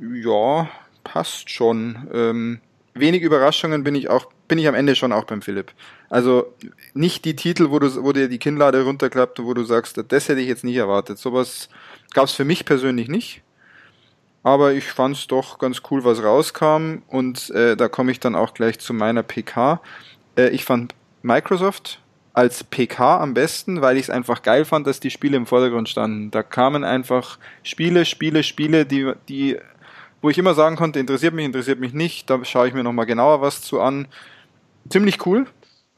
ja, 0.00 0.68
passt 1.02 1.50
schon. 1.50 2.08
Ähm, 2.12 2.60
wenig 2.94 3.22
Überraschungen 3.22 3.84
bin 3.84 3.94
ich 3.94 4.10
auch, 4.10 4.26
bin 4.48 4.58
ich 4.58 4.68
am 4.68 4.74
Ende 4.74 4.94
schon 4.94 5.12
auch 5.12 5.24
beim 5.24 5.42
Philipp. 5.42 5.72
Also 6.10 6.54
nicht 6.92 7.24
die 7.24 7.36
Titel, 7.36 7.70
wo 7.70 7.78
du, 7.78 8.02
wo 8.02 8.12
dir 8.12 8.28
die 8.28 8.38
Kinnlade 8.38 8.84
runterklappt 8.84 9.40
und 9.40 9.46
wo 9.46 9.54
du 9.54 9.64
sagst, 9.64 10.02
das 10.08 10.28
hätte 10.28 10.40
ich 10.40 10.48
jetzt 10.48 10.64
nicht 10.64 10.76
erwartet. 10.76 11.18
Sowas 11.18 11.68
gab 12.12 12.26
es 12.26 12.32
für 12.32 12.44
mich 12.44 12.64
persönlich 12.64 13.08
nicht. 13.08 13.42
Aber 14.42 14.74
ich 14.74 14.84
fand 14.84 15.16
es 15.16 15.26
doch 15.26 15.58
ganz 15.58 15.80
cool, 15.90 16.04
was 16.04 16.22
rauskam. 16.22 16.98
Und 17.08 17.50
äh, 17.50 17.76
da 17.76 17.88
komme 17.88 18.12
ich 18.12 18.20
dann 18.20 18.34
auch 18.34 18.52
gleich 18.52 18.78
zu 18.78 18.92
meiner 18.92 19.22
PK. 19.22 19.80
Äh, 20.36 20.50
ich 20.50 20.64
fand 20.64 20.94
Microsoft 21.22 22.00
als 22.34 22.64
PK 22.64 23.20
am 23.20 23.32
besten, 23.32 23.80
weil 23.80 23.96
ich 23.96 24.04
es 24.04 24.10
einfach 24.10 24.42
geil 24.42 24.64
fand, 24.64 24.86
dass 24.86 25.00
die 25.00 25.10
Spiele 25.10 25.36
im 25.36 25.46
Vordergrund 25.46 25.88
standen. 25.88 26.30
Da 26.30 26.42
kamen 26.42 26.84
einfach 26.84 27.38
Spiele, 27.62 28.04
Spiele, 28.04 28.42
Spiele, 28.42 28.84
die, 28.84 29.12
die, 29.28 29.56
wo 30.20 30.28
ich 30.28 30.36
immer 30.36 30.54
sagen 30.54 30.76
konnte, 30.76 30.98
interessiert 30.98 31.32
mich, 31.32 31.46
interessiert 31.46 31.80
mich 31.80 31.94
nicht. 31.94 32.28
Da 32.28 32.44
schaue 32.44 32.68
ich 32.68 32.74
mir 32.74 32.82
nochmal 32.82 33.06
genauer 33.06 33.40
was 33.40 33.62
zu 33.62 33.80
an. 33.80 34.08
Ziemlich 34.88 35.24
cool. 35.26 35.46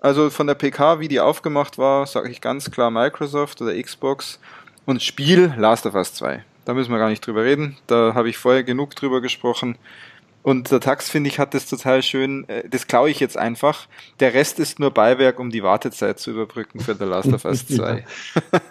Also 0.01 0.31
von 0.31 0.47
der 0.47 0.55
PK, 0.55 1.01
wie 1.01 1.09
die 1.09 1.21
aufgemacht 1.21 1.79
war, 1.79 2.07
sage 2.07 2.31
ich 2.31 2.41
ganz 2.41 2.71
klar 2.71 2.91
Microsoft 2.91 3.61
oder 3.63 3.81
Xbox. 3.81 4.39
Und 4.85 5.03
Spiel 5.03 5.53
Last 5.57 5.87
of 5.87 5.95
Us 5.95 6.15
2. 6.15 6.45
Da 6.65 6.75
müssen 6.75 6.93
wir 6.93 6.99
gar 6.99 7.09
nicht 7.09 7.27
drüber 7.27 7.45
reden. 7.45 7.77
Da 7.87 8.15
habe 8.15 8.29
ich 8.29 8.39
vorher 8.39 8.63
genug 8.63 8.95
drüber 8.95 9.21
gesprochen. 9.21 9.79
Und 10.43 10.71
der 10.71 10.79
Tax, 10.79 11.11
finde 11.11 11.29
ich, 11.29 11.41
hat 11.41 11.55
das 11.55 11.67
total 11.67 12.05
schön. 12.05 12.49
Äh, 12.49 12.69
das 12.69 12.87
klaue 12.87 13.11
ich 13.11 13.19
jetzt 13.19 13.37
einfach. 13.37 13.89
Der 14.21 14.33
Rest 14.33 14.61
ist 14.61 14.79
nur 14.79 14.93
Beiwerk, 14.93 15.41
um 15.41 15.51
die 15.51 15.65
Wartezeit 15.65 16.21
zu 16.21 16.31
überbrücken 16.31 16.79
für 16.79 16.95
The 16.95 17.05
Last 17.05 17.33
of 17.33 17.45
Us 17.45 17.67
2. 17.69 18.05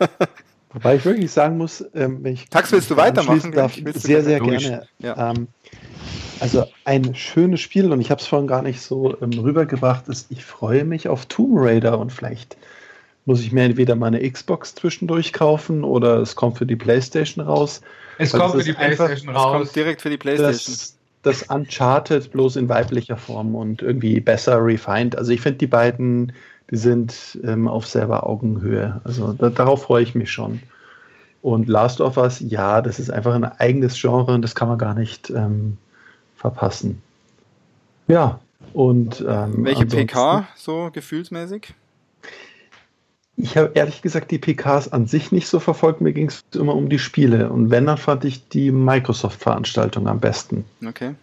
Wobei 0.76 0.98
ich 0.98 1.06
wirklich 1.06 1.32
sagen 1.32 1.58
muss, 1.58 1.86
ähm, 1.96 2.20
wenn 2.22 2.34
ich. 2.34 2.50
Tax, 2.50 2.74
willst 2.74 2.92
du 2.92 2.98
weitermachen? 2.98 3.54
Darf, 3.54 3.74
sehr, 3.94 4.24
sehr 4.24 4.42
gerne. 4.42 4.86
Ja. 5.00 5.32
Ähm, 5.32 5.48
also 6.42 6.66
ein 6.84 7.16
schönes 7.16 7.62
Spiel, 7.62 7.90
und 7.94 8.02
ich 8.02 8.12
habe 8.12 8.20
es 8.20 8.28
vorhin 8.28 8.46
gar 8.46 8.62
nicht 8.62 8.82
so 8.82 9.16
ähm, 9.22 9.32
rübergebracht, 9.40 10.10
ist, 10.10 10.30
ich 10.32 10.44
freue 10.44 10.84
mich 10.84 11.08
auf 11.08 11.28
Tomb 11.28 11.54
Raider 11.56 11.98
und 11.98 12.12
vielleicht 12.12 12.58
muss 13.24 13.40
ich 13.40 13.54
mir 13.54 13.64
entweder 13.64 13.96
meine 13.96 14.30
Xbox 14.30 14.76
zwischendurch 14.76 15.32
kaufen 15.32 15.86
oder 15.86 16.18
es 16.18 16.36
kommt 16.36 16.58
für 16.58 16.66
die 16.66 16.76
Playstation 16.76 17.46
raus. 17.46 17.80
Es 18.18 18.34
kommt 18.34 18.56
für 18.56 18.64
die 18.64 18.74
Playstation 18.74 19.34
raus. 19.34 19.46
Es 19.46 19.58
kommt 19.58 19.76
direkt 19.78 20.02
für 20.02 20.10
die 20.10 20.18
Playstation. 20.18 20.76
Das, 20.76 20.98
das 21.24 21.44
Uncharted 21.44 22.32
bloß 22.34 22.58
in 22.58 22.68
weiblicher 22.68 23.16
Form 23.16 23.56
und 23.56 23.82
irgendwie 23.82 24.20
besser 24.20 24.64
refined. 24.64 25.18
Also 25.18 25.32
ich 25.32 25.40
finde 25.40 25.60
die 25.60 25.68
beiden, 25.68 26.34
die 26.72 26.78
sind 26.78 27.40
ähm, 27.44 27.68
auf 27.68 27.86
selber 27.88 28.28
Augenhöhe. 28.28 29.02
Also 29.04 29.34
da, 29.34 29.50
darauf 29.50 29.84
freue 29.84 30.04
ich 30.04 30.16
mich 30.16 30.32
schon. 30.32 30.62
Und 31.42 31.68
Last 31.68 32.02
of 32.02 32.18
Us, 32.18 32.40
ja, 32.40 32.82
das 32.82 33.00
ist 33.00 33.12
einfach 33.12 33.36
ein 33.36 33.44
eigenes 33.44 34.00
Genre 34.00 34.34
und 34.34 34.42
das 34.42 34.56
kann 34.56 34.68
man 34.68 34.80
gar 34.80 34.96
nicht 34.96 35.30
ähm, 35.30 35.78
verpassen. 36.36 37.02
Ja, 38.08 38.40
und 38.74 39.24
ähm, 39.28 39.64
welche 39.64 39.86
PK 39.86 40.48
so 40.56 40.90
gefühlsmäßig? 40.92 41.74
Ich 43.38 43.58
habe 43.58 43.72
ehrlich 43.76 44.02
gesagt 44.02 44.32
die 44.32 44.40
PKs 44.40 44.88
an 44.88 45.08
sich 45.08 45.32
nicht 45.32 45.48
so 45.48 45.60
verfolgt. 45.60 46.02
Mir 46.02 46.14
ging 46.14 46.28
es 46.28 46.44
immer 46.54 46.74
um 46.74 46.90
die 46.90 47.00
Spiele. 47.00 47.50
Und 47.52 47.70
wenn, 47.70 47.86
dann 47.86 47.98
fand 47.98 48.24
ich 48.24 48.48
die 48.48 48.72
Microsoft-Veranstaltung 48.72 50.08
am 50.08 50.20
besten. 50.20 50.66
Okay. 50.86 51.16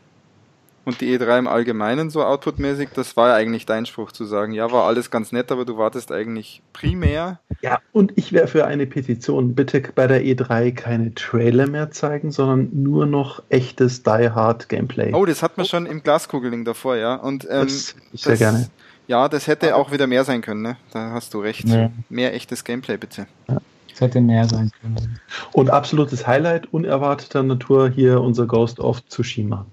Und 0.85 1.01
die 1.01 1.17
E3 1.17 1.39
im 1.39 1.47
Allgemeinen 1.47 2.11
so 2.11 2.25
outputmäßig, 2.25 2.89
das 2.95 3.17
war 3.17 3.29
ja 3.29 3.35
eigentlich 3.35 3.67
dein 3.67 3.87
Spruch 3.87 4.11
zu 4.11 4.25
sagen, 4.25 4.53
ja, 4.53 4.73
war 4.73 4.85
alles 4.85 5.11
ganz 5.11 5.31
nett, 5.31 5.53
aber 5.53 5.65
du 5.65 5.79
wartest 5.79 6.11
eigentlich 6.11 6.61
primär. 6.73 7.39
Ja, 7.61 7.79
und 7.93 8.13
ich 8.17 8.33
wäre 8.33 8.49
für 8.49 8.67
eine 8.67 8.87
Petition, 8.87 9.55
bitte 9.55 9.81
bei 9.95 10.09
der 10.09 10.23
E3 10.23 10.73
keine 10.73 11.15
Trailer 11.15 11.69
mehr 11.69 11.93
zeigen, 11.93 12.33
sondern 12.33 12.71
nur 12.73 13.07
noch 13.07 13.43
echtes 13.49 14.03
Die 14.03 14.31
Hard 14.31 14.69
Gameplay. 14.69 15.13
Oh, 15.15 15.25
das 15.25 15.43
hat 15.43 15.57
man 15.57 15.67
schon 15.67 15.87
im 15.87 16.03
Glaskugeling 16.03 16.65
davor, 16.65 16.97
ja. 16.97 17.15
Und 17.15 17.45
ähm, 17.45 17.63
das, 17.63 17.95
sehr 18.13 18.33
das, 18.33 18.39
gerne. 18.41 18.71
Ja, 19.07 19.29
das 19.29 19.47
hätte 19.47 19.77
auch 19.77 19.93
wieder 19.93 20.09
mehr 20.09 20.25
sein 20.25 20.43
können, 20.43 20.63
ne? 20.63 20.77
Da 20.93 21.11
hast 21.11 21.35
du 21.35 21.41
recht. 21.41 21.69
Ja. 21.69 21.91
Mehr 22.09 22.35
echtes 22.35 22.65
Gameplay, 22.65 22.97
bitte. 22.97 23.27
Ja. 23.49 23.59
Es 23.95 24.01
hätte 24.01 24.21
mehr 24.21 24.49
sein 24.49 24.71
können. 24.81 25.21
Und 25.53 25.71
absolutes 25.71 26.27
Highlight 26.27 26.73
unerwarteter 26.73 27.43
Natur 27.43 27.91
hier 27.91 28.21
unser 28.21 28.47
Ghost 28.47 28.81
of 28.81 29.07
Tsushima. 29.07 29.67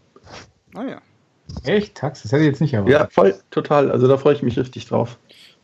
Ah 0.76 0.86
ja. 0.86 1.02
Echt? 1.64 1.96
Tax? 1.96 2.24
Das 2.24 2.32
hätte 2.32 2.44
ich 2.44 2.48
jetzt 2.48 2.62
nicht 2.62 2.74
erwartet. 2.74 3.00
Ja, 3.00 3.08
voll, 3.10 3.36
total. 3.50 3.92
Also 3.92 4.08
da 4.08 4.18
freue 4.18 4.36
ich 4.36 4.44
mich 4.44 4.58
richtig 4.58 4.88
drauf. 4.88 5.18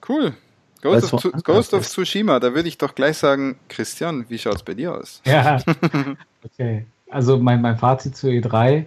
Cool. 0.08 0.34
Ghost, 0.82 1.14
of, 1.14 1.24
Ghost 1.44 1.74
of, 1.74 1.88
Tsushima, 1.88 2.40
da 2.40 2.54
würde 2.54 2.68
ich 2.68 2.78
doch 2.78 2.94
gleich 2.94 3.18
sagen, 3.18 3.58
Christian, 3.70 4.26
wie 4.30 4.38
schaut 4.38 4.58
es 4.58 4.64
bei 4.64 4.76
dir 4.76 4.94
aus? 4.94 5.22
Ja, 5.26 5.60
okay. 6.44 6.86
Also 7.10 7.38
mein, 7.38 7.62
mein 7.62 7.78
Fazit 7.78 8.16
zu 8.16 8.28
E3, 8.28 8.86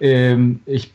ähm, 0.00 0.60
ich 0.66 0.92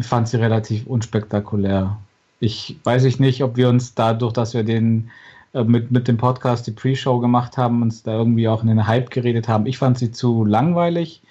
fand 0.00 0.28
sie 0.28 0.36
relativ 0.36 0.86
unspektakulär 0.86 1.98
ich 2.40 2.78
weiß 2.82 3.04
ich 3.04 3.20
nicht, 3.20 3.44
ob 3.44 3.56
wir 3.56 3.68
uns 3.68 3.94
dadurch, 3.94 4.32
dass 4.32 4.54
wir 4.54 4.64
den 4.64 5.10
äh, 5.52 5.62
mit, 5.62 5.90
mit 5.90 6.08
dem 6.08 6.16
Podcast 6.16 6.66
die 6.66 6.72
Pre-Show 6.72 7.20
gemacht 7.20 7.56
haben, 7.56 7.82
uns 7.82 8.02
da 8.02 8.14
irgendwie 8.14 8.48
auch 8.48 8.62
in 8.62 8.68
den 8.68 8.86
Hype 8.86 9.10
geredet 9.10 9.46
haben. 9.46 9.66
Ich 9.66 9.78
fand 9.78 9.98
sie 9.98 10.10
zu 10.10 10.44
langweilig, 10.44 11.22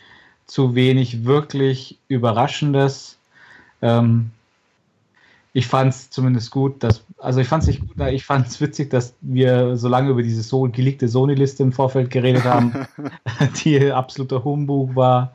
zu 0.49 0.73
wenig 0.73 1.25
wirklich 1.25 1.99
Überraschendes. 2.07 3.19
Ähm, 3.83 4.31
ich 5.53 5.67
fand 5.67 5.93
es 5.93 6.09
zumindest 6.09 6.51
gut, 6.51 6.83
dass, 6.83 7.03
also 7.19 7.39
ich 7.39 7.47
fand 7.47 7.63
es 7.63 7.67
nicht 7.67 7.81
gut, 7.81 8.07
ich 8.07 8.25
fand 8.25 8.47
es 8.47 8.59
witzig, 8.59 8.89
dass 8.89 9.13
wir 9.21 9.77
so 9.77 9.87
lange 9.87 10.09
über 10.09 10.23
diese 10.23 10.41
so 10.41 10.63
geleakte 10.63 11.07
Sony-Liste 11.07 11.63
im 11.63 11.71
Vorfeld 11.71 12.09
geredet 12.09 12.45
haben, 12.45 12.73
die 13.63 13.91
absoluter 13.91 14.43
Humbug 14.43 14.95
war. 14.95 15.33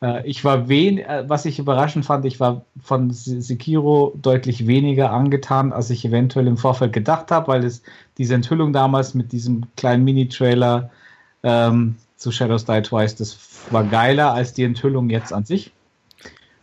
Äh, 0.00 0.26
ich 0.26 0.44
war 0.44 0.68
wen, 0.68 0.98
äh, 0.98 1.24
was 1.26 1.44
ich 1.44 1.58
überraschend 1.58 2.06
fand, 2.06 2.24
ich 2.24 2.40
war 2.40 2.62
von 2.82 3.10
Sekiro 3.10 4.14
deutlich 4.16 4.66
weniger 4.66 5.12
angetan, 5.12 5.74
als 5.74 5.90
ich 5.90 6.06
eventuell 6.06 6.46
im 6.46 6.56
Vorfeld 6.56 6.94
gedacht 6.94 7.30
habe, 7.30 7.48
weil 7.48 7.64
es 7.64 7.82
diese 8.16 8.34
Enthüllung 8.34 8.72
damals 8.72 9.12
mit 9.12 9.32
diesem 9.32 9.64
kleinen 9.76 10.04
Mini-Trailer 10.04 10.90
ähm, 11.42 11.96
zu 12.18 12.32
Shadows 12.32 12.64
Die 12.64 12.82
Twice, 12.82 13.16
das 13.16 13.38
war 13.70 13.84
geiler 13.84 14.34
als 14.34 14.52
die 14.52 14.64
Enthüllung 14.64 15.08
jetzt 15.08 15.32
an 15.32 15.44
sich. 15.44 15.72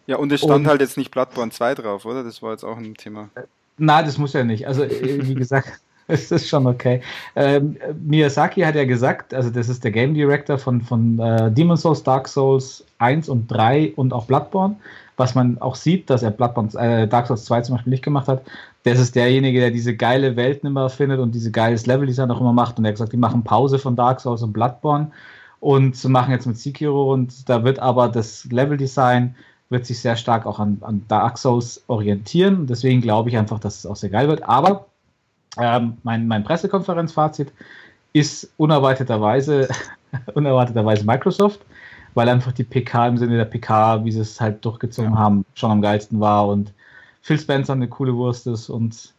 Ja, 0.05 0.17
und 0.17 0.31
es 0.31 0.41
stand 0.41 0.53
und, 0.53 0.67
halt 0.67 0.81
jetzt 0.81 0.97
nicht 0.97 1.09
Bloodborne 1.09 1.51
2 1.51 1.75
drauf, 1.75 2.05
oder? 2.05 2.23
Das 2.23 2.43
war 2.43 2.51
jetzt 2.51 2.63
auch 2.63 2.77
ein 2.77 2.93
Thema. 2.93 3.29
Nein, 3.77 4.05
das 4.05 4.17
muss 4.17 4.33
ja 4.33 4.43
nicht. 4.43 4.67
Also, 4.67 4.83
äh, 4.83 5.27
wie 5.27 5.33
gesagt, 5.33 5.79
es 6.07 6.29
ist 6.29 6.47
schon 6.47 6.67
okay. 6.67 7.01
Ähm, 7.35 7.77
Miyazaki 8.05 8.61
hat 8.61 8.75
ja 8.75 8.85
gesagt, 8.85 9.33
also 9.33 9.49
das 9.49 9.69
ist 9.69 9.83
der 9.83 9.91
Game 9.91 10.13
Director 10.13 10.57
von, 10.57 10.81
von 10.81 11.17
äh, 11.19 11.51
Demon's 11.51 11.81
Souls, 11.81 12.03
Dark 12.03 12.27
Souls 12.27 12.83
1 12.99 13.29
und 13.29 13.47
3 13.47 13.93
und 13.95 14.13
auch 14.13 14.25
Bloodborne, 14.25 14.75
was 15.17 15.33
man 15.33 15.59
auch 15.59 15.75
sieht, 15.75 16.09
dass 16.09 16.21
er 16.21 16.31
Bloodborne, 16.31 16.69
äh, 16.77 17.07
Dark 17.07 17.27
Souls 17.27 17.45
2 17.45 17.61
zum 17.61 17.75
Beispiel 17.75 17.91
nicht 17.91 18.03
gemacht 18.03 18.27
hat. 18.27 18.43
Das 18.83 18.99
ist 18.99 19.15
derjenige, 19.15 19.59
der 19.59 19.71
diese 19.71 19.95
geile 19.95 20.35
Welt 20.35 20.63
immer 20.63 20.89
findet 20.89 21.19
und 21.19 21.33
diese 21.33 21.49
geiles 21.49 21.87
Level-Design 21.87 22.29
auch 22.29 22.41
immer 22.41 22.53
macht. 22.53 22.77
Und 22.77 22.85
er 22.85 22.89
hat 22.89 22.95
gesagt, 22.95 23.13
die 23.13 23.17
machen 23.17 23.43
Pause 23.43 23.79
von 23.79 23.95
Dark 23.95 24.19
Souls 24.19 24.43
und 24.43 24.53
Bloodborne 24.53 25.09
und 25.65 26.07
machen 26.07 26.29
jetzt 26.29 26.45
mit 26.45 26.59
Sekiro 26.59 27.11
und 27.11 27.49
da 27.49 27.63
wird 27.63 27.79
aber 27.79 28.07
das 28.07 28.45
Level-Design 28.45 29.33
wird 29.71 29.87
sich 29.87 29.99
sehr 29.99 30.15
stark 30.15 30.45
auch 30.45 30.59
an, 30.59 30.77
an 30.81 31.03
Dark 31.07 31.39
Souls 31.39 31.83
orientieren. 31.87 32.67
Deswegen 32.67 33.01
glaube 33.01 33.29
ich 33.29 33.37
einfach, 33.37 33.57
dass 33.57 33.79
es 33.79 33.87
auch 33.87 33.95
sehr 33.95 34.11
geil 34.11 34.27
wird. 34.27 34.43
Aber 34.43 34.85
ähm, 35.57 35.97
mein, 36.03 36.27
mein 36.27 36.43
Pressekonferenzfazit 36.43 37.51
ist 38.13 38.51
unerwarteterweise, 38.57 39.67
unerwarteterweise 40.35 41.03
Microsoft, 41.03 41.61
weil 42.13 42.29
einfach 42.29 42.51
die 42.51 42.63
PK 42.63 43.07
im 43.07 43.17
Sinne 43.17 43.37
der 43.37 43.45
PK, 43.45 44.05
wie 44.05 44.11
sie 44.11 44.19
es 44.19 44.39
halt 44.39 44.63
durchgezogen 44.63 45.13
ja. 45.13 45.17
haben, 45.17 45.45
schon 45.55 45.71
am 45.71 45.81
geilsten 45.81 46.19
war 46.19 46.47
und 46.47 46.73
Phil 47.23 47.39
Spencer 47.39 47.73
eine 47.73 47.87
coole 47.87 48.13
Wurst 48.13 48.45
ist 48.45 48.69
und 48.69 49.14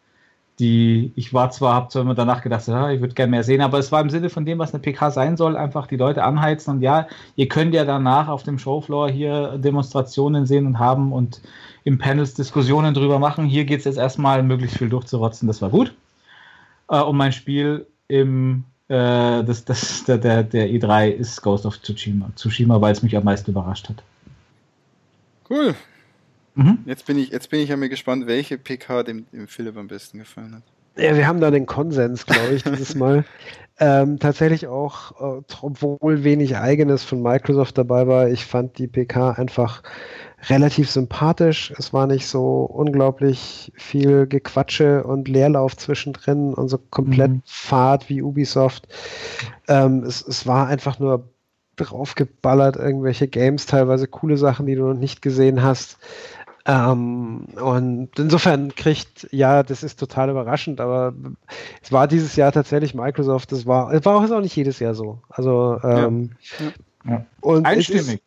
die, 0.59 1.13
ich 1.17 1.35
war 1.35 1.51
zwar, 1.51 1.75
habe 1.75 1.89
zwar 1.89 2.03
immer 2.03 2.15
danach 2.15 2.43
gedacht, 2.43 2.67
ja, 2.67 2.91
ich 2.91 3.01
würde 3.01 3.15
gerne 3.15 3.31
mehr 3.31 3.45
sehen, 3.45 3.61
aber 3.61 3.79
es 3.79 3.93
war 3.93 4.01
im 4.01 4.11
Sinne 4.11 4.31
von 4.31 4.47
dem, 4.47 4.59
was 4.59 4.73
eine 4.73 4.81
PK 4.81 5.11
sein 5.11 5.37
soll, 5.37 5.57
einfach 5.57 5.87
die 5.87 5.97
Leute 5.97 6.25
anheizen 6.25 6.71
und 6.71 6.83
ja, 6.83 7.07
ihr 7.37 7.49
könnt 7.49 7.75
ja 7.75 7.85
danach 7.85 8.29
auf 8.29 8.43
dem 8.43 8.59
Showfloor 8.59 9.11
hier 9.11 9.59
Demonstrationen 9.59 10.47
sehen 10.47 10.67
und 10.67 10.79
haben 10.79 11.13
und 11.13 11.41
im 11.85 11.99
Panels 11.99 12.35
Diskussionen 12.35 12.95
drüber 12.95 13.19
machen. 13.19 13.45
Hier 13.45 13.65
geht 13.65 13.81
es 13.81 13.85
jetzt 13.85 13.99
erstmal 13.99 14.43
möglichst 14.43 14.79
viel 14.79 14.89
durchzurotzen, 14.89 15.47
das 15.47 15.61
war 15.61 15.71
gut. 15.71 15.95
Äh, 16.89 17.01
und 17.01 17.17
mein 17.17 17.33
Spiel 17.33 17.87
im 18.09 18.65
äh, 18.89 19.43
das, 19.45 19.65
das, 19.65 20.05
der, 20.05 20.19
der, 20.19 20.43
der 20.45 20.69
E3 20.69 21.09
ist 21.09 21.43
Ghost 21.43 21.67
of 21.67 21.81
Tsushima, 21.83 22.31
Tsushima 22.37 22.81
weil 22.81 22.93
es 22.93 23.03
mich 23.03 23.17
am 23.17 23.25
meisten 23.25 23.51
überrascht 23.51 23.89
hat. 23.89 24.03
Cool. 25.51 25.75
Mhm. 26.57 26.79
Jetzt, 26.87 27.07
bin 27.07 27.19
ich, 27.19 27.31
jetzt 27.31 27.51
bin 27.51 27.61
ich 27.61 27.69
ja 27.69 27.77
mir 27.77 27.91
gespannt, 27.91 28.27
welche 28.27 28.57
PK 28.59 29.03
dem, 29.03 29.27
dem 29.31 29.47
Philipp 29.47 29.77
am 29.77 29.89
besten 29.89 30.19
gefallen 30.19 30.57
hat. 30.57 30.63
Ja, 30.97 31.15
wir 31.15 31.27
haben 31.27 31.41
da 31.41 31.51
den 31.51 31.67
Konsens, 31.67 32.25
glaube 32.25 32.55
ich, 32.55 32.65
dieses 32.65 32.95
Mal. 32.97 33.25
ähm, 33.79 34.19
tatsächlich 34.19 34.67
auch, 34.67 35.39
äh, 35.39 35.43
obwohl 35.61 36.25
wenig 36.25 36.57
eigenes 36.57 37.05
von 37.05 37.23
Microsoft 37.23 37.77
dabei 37.77 38.07
war, 38.07 38.31
ich 38.31 38.47
fand 38.47 38.79
die 38.79 38.87
PK 38.87 39.33
einfach 39.33 39.83
relativ 40.49 40.91
sympathisch. 40.91 41.75
Es 41.77 41.93
war 41.93 42.07
nicht 42.07 42.27
so 42.27 42.63
unglaublich 42.63 43.71
viel 43.77 44.27
Gequatsche 44.27 45.05
und 45.05 45.29
Leerlauf 45.29 45.77
zwischendrin 45.77 46.55
und 46.55 46.69
so 46.69 46.79
komplett 46.79 47.33
mhm. 47.33 47.43
Fahrt 47.45 48.09
wie 48.09 48.23
Ubisoft. 48.23 48.89
Ähm, 49.69 50.05
es, 50.05 50.27
es 50.27 50.47
war 50.47 50.69
einfach 50.69 50.99
nur 50.99 51.29
draufgeballert, 51.77 52.77
irgendwelche 52.77 53.29
Games, 53.29 53.67
teilweise 53.67 54.09
coole 54.09 54.39
Sachen, 54.39 54.67
die 54.67 54.75
du 54.75 54.87
noch 54.87 54.99
nicht 54.99 55.21
gesehen 55.21 55.63
hast. 55.63 55.99
Ähm, 56.67 57.45
und 57.63 58.19
insofern 58.19 58.75
kriegt, 58.75 59.29
ja, 59.31 59.63
das 59.63 59.85
ist 59.85 60.01
total 60.01 60.31
überraschend, 60.31 60.81
aber 60.81 61.15
es 61.81 61.93
war 61.93 62.09
dieses 62.09 62.35
Jahr 62.35 62.51
tatsächlich 62.51 62.93
Microsoft, 62.93 63.53
das 63.53 63.67
war, 63.67 63.93
es 63.93 64.05
war 64.05 64.17
auch 64.17 64.41
nicht 64.41 64.57
jedes 64.57 64.81
Jahr 64.81 64.95
so. 64.95 65.21
Also, 65.29 65.79
ähm, 65.85 66.31
ja. 66.59 66.73
Ja. 67.09 67.27
Und 67.41 67.67
Einstimmig. 67.67 68.21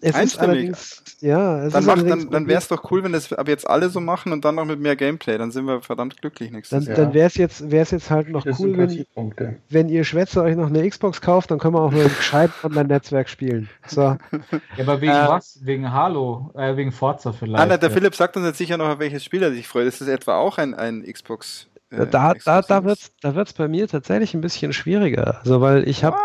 Es 0.00 0.18
ist 0.18 0.38
allerdings, 0.38 1.02
ja, 1.20 1.64
es 1.64 1.72
dann, 1.72 1.80
ist 1.80 1.86
macht, 1.86 2.10
dann, 2.10 2.30
dann 2.30 2.48
wäre 2.48 2.58
es 2.58 2.68
doch 2.68 2.90
cool, 2.90 3.02
wenn 3.02 3.12
das 3.12 3.32
ab 3.32 3.48
jetzt 3.48 3.68
alle 3.68 3.88
so 3.88 3.98
machen 4.00 4.32
und 4.32 4.44
dann 4.44 4.56
noch 4.56 4.66
mit 4.66 4.78
mehr 4.78 4.94
Gameplay. 4.94 5.38
Dann 5.38 5.50
sind 5.50 5.64
wir 5.64 5.80
verdammt 5.80 6.20
glücklich 6.20 6.50
nächstes 6.50 6.84
dann, 6.84 6.94
Jahr. 6.94 7.04
Dann 7.04 7.14
wäre 7.14 7.26
es 7.26 7.36
jetzt, 7.36 7.70
wär's 7.70 7.92
jetzt 7.92 8.10
halt 8.10 8.28
noch 8.28 8.44
das 8.44 8.60
cool, 8.60 8.76
wenn, 8.76 9.54
wenn 9.70 9.88
ihr 9.88 10.04
Schwätze 10.04 10.42
euch 10.42 10.54
noch 10.54 10.66
eine 10.66 10.88
Xbox 10.88 11.22
kauft, 11.22 11.50
dann 11.50 11.58
können 11.58 11.74
wir 11.74 11.80
auch 11.80 11.92
nur 11.92 12.02
ein 12.02 12.14
gescheit 12.16 12.50
Online-Netzwerk 12.62 13.28
spielen. 13.28 13.70
So. 13.86 14.02
Ja, 14.02 14.18
aber 14.80 15.00
wegen 15.00 15.12
äh, 15.12 15.28
was? 15.28 15.60
Wegen 15.62 15.90
Halo, 15.90 16.50
äh, 16.54 16.76
wegen 16.76 16.92
Forza 16.92 17.32
vielleicht. 17.32 17.62
Ah, 17.62 17.76
der 17.76 17.88
ja. 17.88 17.94
Philipp 17.94 18.14
sagt 18.14 18.36
uns 18.36 18.44
jetzt 18.44 18.58
sicher 18.58 18.76
noch, 18.76 18.88
auf 18.88 18.98
welches 18.98 19.24
Spiel 19.24 19.42
er 19.42 19.50
sich 19.50 19.66
freut. 19.66 19.86
Ist 19.86 20.02
das 20.02 20.08
etwa 20.08 20.36
auch 20.36 20.58
ein, 20.58 20.74
ein 20.74 21.02
Xbox? 21.02 21.68
Äh, 21.90 22.06
da 22.06 22.34
da, 22.44 22.62
da 22.62 22.84
wird 22.84 22.98
es 22.98 23.12
da 23.20 23.34
wird's 23.34 23.52
bei 23.52 23.68
mir 23.68 23.88
tatsächlich 23.88 24.34
ein 24.34 24.40
bisschen 24.40 24.72
schwieriger. 24.72 25.38
Also, 25.40 25.60
weil 25.60 25.88
ich 25.88 26.04
habe 26.04 26.16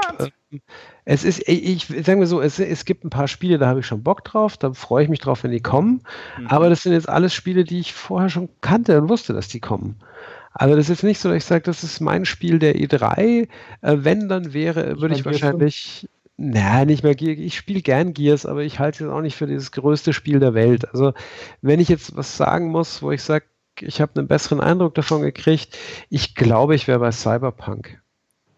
es 1.06 1.24
ist, 1.24 1.48
ich 1.48 1.88
sagen 1.88 2.20
wir 2.20 2.28
so, 2.28 2.42
es, 2.42 2.60
es 2.60 2.86
gibt 2.86 3.06
ein 3.06 3.10
paar 3.10 3.28
Spiele, 3.28 3.58
da 3.58 3.68
habe 3.68 3.80
ich 3.80 3.86
schon 3.86 4.04
Bock 4.04 4.24
drauf, 4.24 4.58
da 4.58 4.74
freue 4.74 5.04
ich 5.04 5.10
mich 5.10 5.20
drauf, 5.20 5.44
wenn 5.44 5.52
die 5.52 5.62
kommen. 5.62 6.02
Mhm. 6.38 6.48
Aber 6.48 6.70
das 6.70 6.84
sind 6.84 6.94
jetzt 6.94 7.10
alles 7.10 7.34
Spiele, 7.34 7.64
die 7.64 7.80
ich 7.80 7.94
vorher 7.94 8.30
schon 8.30 8.50
kannte 8.62 9.02
und 9.02 9.10
wusste, 9.10 9.34
dass 9.34 9.48
die 9.48 9.60
kommen. 9.60 9.98
Also 10.54 10.76
das 10.76 10.86
ist 10.86 10.90
jetzt 10.90 11.04
nicht 11.04 11.20
so, 11.20 11.30
dass 11.30 11.38
ich 11.38 11.46
sage, 11.46 11.64
das 11.64 11.84
ist 11.84 12.02
mein 12.02 12.26
Spiel 12.26 12.60
der 12.60 12.76
E3. 12.76 13.18
Äh, 13.18 13.48
wenn, 13.82 14.28
dann 14.28 14.54
wäre, 14.54 15.00
würde 15.00 15.16
ich 15.16 15.26
wahrscheinlich. 15.26 16.08
Na, 16.38 16.86
nicht 16.86 17.04
mehr 17.04 17.16
Gears. 17.16 17.40
Ich 17.40 17.56
spiele 17.56 17.82
gern 17.82 18.14
Gears, 18.14 18.46
aber 18.46 18.64
ich 18.64 18.80
halte 18.80 19.06
es 19.06 19.10
auch 19.10 19.22
nicht 19.22 19.36
für 19.36 19.48
dieses 19.48 19.72
größte 19.72 20.12
Spiel 20.12 20.40
der 20.40 20.54
Welt. 20.54 20.90
Also, 20.92 21.14
wenn 21.62 21.80
ich 21.80 21.88
jetzt 21.88 22.16
was 22.16 22.36
sagen 22.36 22.70
muss, 22.70 23.02
wo 23.02 23.12
ich 23.12 23.22
sage, 23.22 23.46
ich 23.84 24.02
habe 24.02 24.14
einen 24.16 24.28
besseren 24.28 24.62
Eindruck 24.62 24.96
davon 24.96 25.22
gekriegt, 25.22 25.78
ich 26.10 26.36
glaube, 26.36 26.76
ich 26.76 26.88
wäre 26.88 27.00
bei 27.00 27.12
Cyberpunk. 27.12 28.02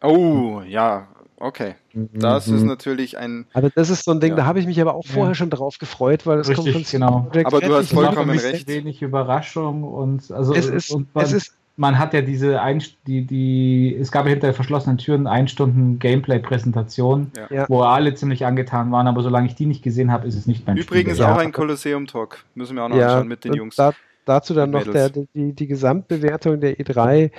Oh, 0.02 0.62
ja, 0.68 1.08
Okay, 1.44 1.76
das 1.94 2.48
mhm. 2.48 2.56
ist 2.56 2.64
natürlich 2.64 3.18
ein. 3.18 3.46
Also 3.52 3.68
das 3.76 3.90
ist 3.90 4.06
so 4.06 4.12
ein 4.12 4.22
Ding, 4.22 4.30
ja. 4.30 4.38
da 4.38 4.46
habe 4.46 4.62
ich 4.62 4.66
mich 4.66 4.80
aber 4.80 4.96
auch 4.96 5.06
vorher 5.06 5.32
ja. 5.32 5.36
schon 5.36 5.50
drauf 5.50 5.78
gefreut, 5.78 6.26
weil 6.26 6.40
es 6.40 6.54
kommt 6.54 6.70
von 6.70 6.84
genau. 6.90 7.30
Aber 7.44 7.60
du 7.60 7.76
hast 7.76 7.92
vollkommen 7.92 8.40
recht. 8.40 8.66
Wenig 8.70 9.02
Überraschung 9.02 9.84
und 9.84 10.32
also 10.32 10.56
es 10.56 10.68
ist, 10.68 10.92
und 10.92 11.14
man, 11.14 11.26
es 11.26 11.34
ist 11.34 11.58
man 11.76 12.00
hat 12.00 12.14
ja 12.14 12.22
diese 12.22 12.62
ein, 12.62 12.82
die 13.08 13.26
die 13.26 13.94
es 14.00 14.10
gab 14.10 14.26
ja 14.26 14.30
hinter 14.30 14.54
verschlossenen 14.54 14.98
Türen 14.98 15.28
ein 15.28 15.50
Stunden 15.50 16.00
Gameplay 16.00 16.40
Präsentation, 16.40 17.30
ja. 17.50 17.66
wo 17.68 17.82
alle 17.82 18.14
ziemlich 18.14 18.46
angetan 18.46 18.94
waren, 18.94 19.08
aber 19.08 19.22
solange 19.22 19.48
ich 19.48 19.56
die 19.56 19.66
nicht 19.66 19.84
gesehen 19.84 20.14
habe, 20.14 20.26
ist 20.26 20.36
es 20.36 20.48
nicht 20.48 20.66
mein 20.66 20.78
Übrigens 20.78 21.18
Spiel. 21.18 21.26
auch 21.26 21.40
ein 21.40 21.52
Kolosseum 21.52 22.08
Talk, 22.08 22.46
müssen 22.56 22.78
wir 22.78 22.86
auch 22.86 22.90
noch 22.90 22.96
anschauen 22.96 23.28
mit 23.28 23.44
den 23.44 23.54
Jungs. 23.54 23.76
Da, 23.76 23.92
dazu 24.26 24.54
dann 24.54 24.72
noch 24.72 24.84
der, 24.84 25.10
die, 25.10 25.54
die 25.54 25.68
Gesamtbewertung 25.68 26.60
der 26.60 26.78
E3. 26.78 27.32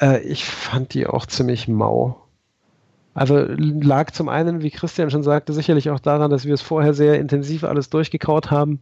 Äh, 0.00 0.20
ich 0.22 0.44
fand 0.44 0.94
die 0.94 1.06
auch 1.06 1.26
ziemlich 1.26 1.68
mau. 1.68 2.28
Also 3.18 3.36
lag 3.48 4.12
zum 4.12 4.28
einen, 4.28 4.62
wie 4.62 4.70
Christian 4.70 5.10
schon 5.10 5.24
sagte, 5.24 5.52
sicherlich 5.52 5.90
auch 5.90 5.98
daran, 5.98 6.30
dass 6.30 6.44
wir 6.44 6.54
es 6.54 6.62
vorher 6.62 6.94
sehr 6.94 7.18
intensiv 7.18 7.64
alles 7.64 7.90
durchgekaut 7.90 8.52
haben 8.52 8.78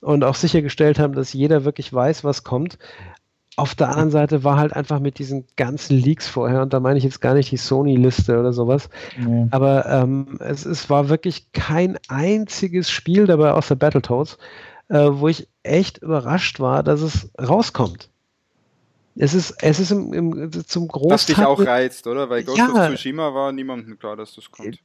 und 0.00 0.24
auch 0.24 0.34
sichergestellt 0.34 0.98
haben, 0.98 1.12
dass 1.12 1.32
jeder 1.32 1.64
wirklich 1.64 1.92
weiß, 1.92 2.24
was 2.24 2.42
kommt. 2.42 2.76
Auf 3.56 3.76
der 3.76 3.90
anderen 3.90 4.10
Seite 4.10 4.42
war 4.42 4.56
halt 4.56 4.72
einfach 4.72 4.98
mit 4.98 5.20
diesen 5.20 5.44
ganzen 5.54 5.96
Leaks 5.96 6.26
vorher, 6.26 6.62
und 6.62 6.72
da 6.72 6.80
meine 6.80 6.98
ich 6.98 7.04
jetzt 7.04 7.20
gar 7.20 7.34
nicht 7.34 7.52
die 7.52 7.56
Sony-Liste 7.56 8.40
oder 8.40 8.52
sowas, 8.52 8.88
nee. 9.16 9.46
aber 9.52 9.86
ähm, 9.86 10.38
es, 10.40 10.66
es 10.66 10.90
war 10.90 11.08
wirklich 11.08 11.52
kein 11.52 11.98
einziges 12.08 12.90
Spiel 12.90 13.26
dabei 13.26 13.52
außer 13.52 13.76
Battletoads, 13.76 14.38
äh, 14.88 15.08
wo 15.10 15.28
ich 15.28 15.48
echt 15.62 15.98
überrascht 15.98 16.60
war, 16.60 16.82
dass 16.82 17.02
es 17.02 17.30
rauskommt. 17.40 18.10
Es 19.16 19.34
ist, 19.34 19.56
es 19.62 19.80
ist 19.80 19.90
im, 19.90 20.12
im, 20.12 20.52
zum 20.52 20.86
Großteil. 20.86 21.10
Was 21.12 21.26
dich 21.26 21.38
auch 21.38 21.60
reizt, 21.60 22.06
oder? 22.06 22.30
Weil 22.30 22.44
Ghost 22.44 22.58
ja, 22.58 22.68
of 22.68 22.88
Tsushima 22.88 23.34
war 23.34 23.50
niemandem 23.50 23.98
klar, 23.98 24.16
dass 24.16 24.34
das 24.34 24.50
kommt. 24.50 24.78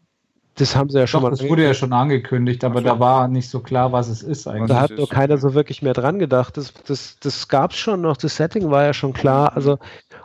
Das 0.56 0.76
haben 0.76 0.90
sie 0.90 1.00
ja 1.00 1.08
schon 1.08 1.22
Doch, 1.22 1.30
mal. 1.30 1.36
Das 1.36 1.48
wurde 1.48 1.64
ja 1.64 1.74
schon 1.74 1.94
angekündigt, 1.94 2.64
aber 2.64 2.82
so. 2.82 2.86
da 2.86 3.00
war 3.00 3.28
nicht 3.28 3.50
so 3.50 3.60
klar, 3.60 3.92
was 3.92 4.08
es 4.08 4.22
ist 4.22 4.48
eigentlich. 4.48 4.70
Da 4.70 4.82
hat 4.82 4.92
nur 4.92 5.10
keiner 5.10 5.38
so 5.38 5.56
wirklich 5.56 5.82
mehr 5.82 5.94
dran 5.94 6.20
gedacht. 6.20 6.58
Das, 6.58 6.74
das, 6.86 7.18
das 7.20 7.48
gab 7.48 7.72
es 7.72 7.78
schon 7.78 8.02
noch, 8.02 8.18
das 8.18 8.36
Setting 8.36 8.70
war 8.70 8.84
ja 8.84 8.94
schon 8.94 9.14
klar. 9.14 9.52
Mhm. 9.52 9.56
Also, 9.58 9.80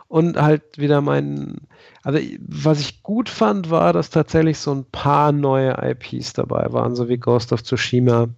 und 0.07 0.39
halt 0.39 0.77
wieder 0.77 1.01
mein. 1.01 1.57
Also, 2.03 2.19
was 2.47 2.79
ich 2.79 3.01
gut 3.01 3.27
fand, 3.27 3.71
war, 3.71 3.91
dass 3.91 4.11
tatsächlich 4.11 4.59
so 4.59 4.71
ein 4.71 4.85
paar 4.85 5.31
neue 5.31 5.75
IPs 5.81 6.33
dabei 6.33 6.71
waren, 6.71 6.95
so 6.95 7.09
wie 7.09 7.17
Ghost 7.17 7.51
of 7.51 7.63
Tsushima. 7.63 8.29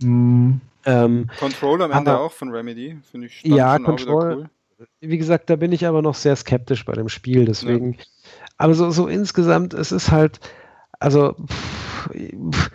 Mhm. 0.00 0.60
Ähm, 0.84 1.28
Control 1.38 1.82
am 1.82 1.90
Ende 1.90 2.12
aber, 2.12 2.20
auch 2.20 2.32
von 2.32 2.50
Remedy, 2.50 2.98
finde 3.10 3.26
ich. 3.26 3.42
Ja, 3.42 3.78
Control. 3.78 4.36
Cool 4.36 4.50
wie 5.00 5.18
gesagt, 5.18 5.50
da 5.50 5.56
bin 5.56 5.72
ich 5.72 5.86
aber 5.86 6.02
noch 6.02 6.14
sehr 6.14 6.36
skeptisch 6.36 6.84
bei 6.84 6.92
dem 6.92 7.08
Spiel, 7.08 7.44
deswegen. 7.44 7.94
Ja. 7.94 8.04
Aber 8.58 8.74
so, 8.74 8.90
so 8.90 9.06
insgesamt, 9.06 9.74
es 9.74 9.92
ist 9.92 10.10
halt, 10.10 10.40
also, 10.98 11.34
pff, 11.34 12.10
pff, 12.50 12.70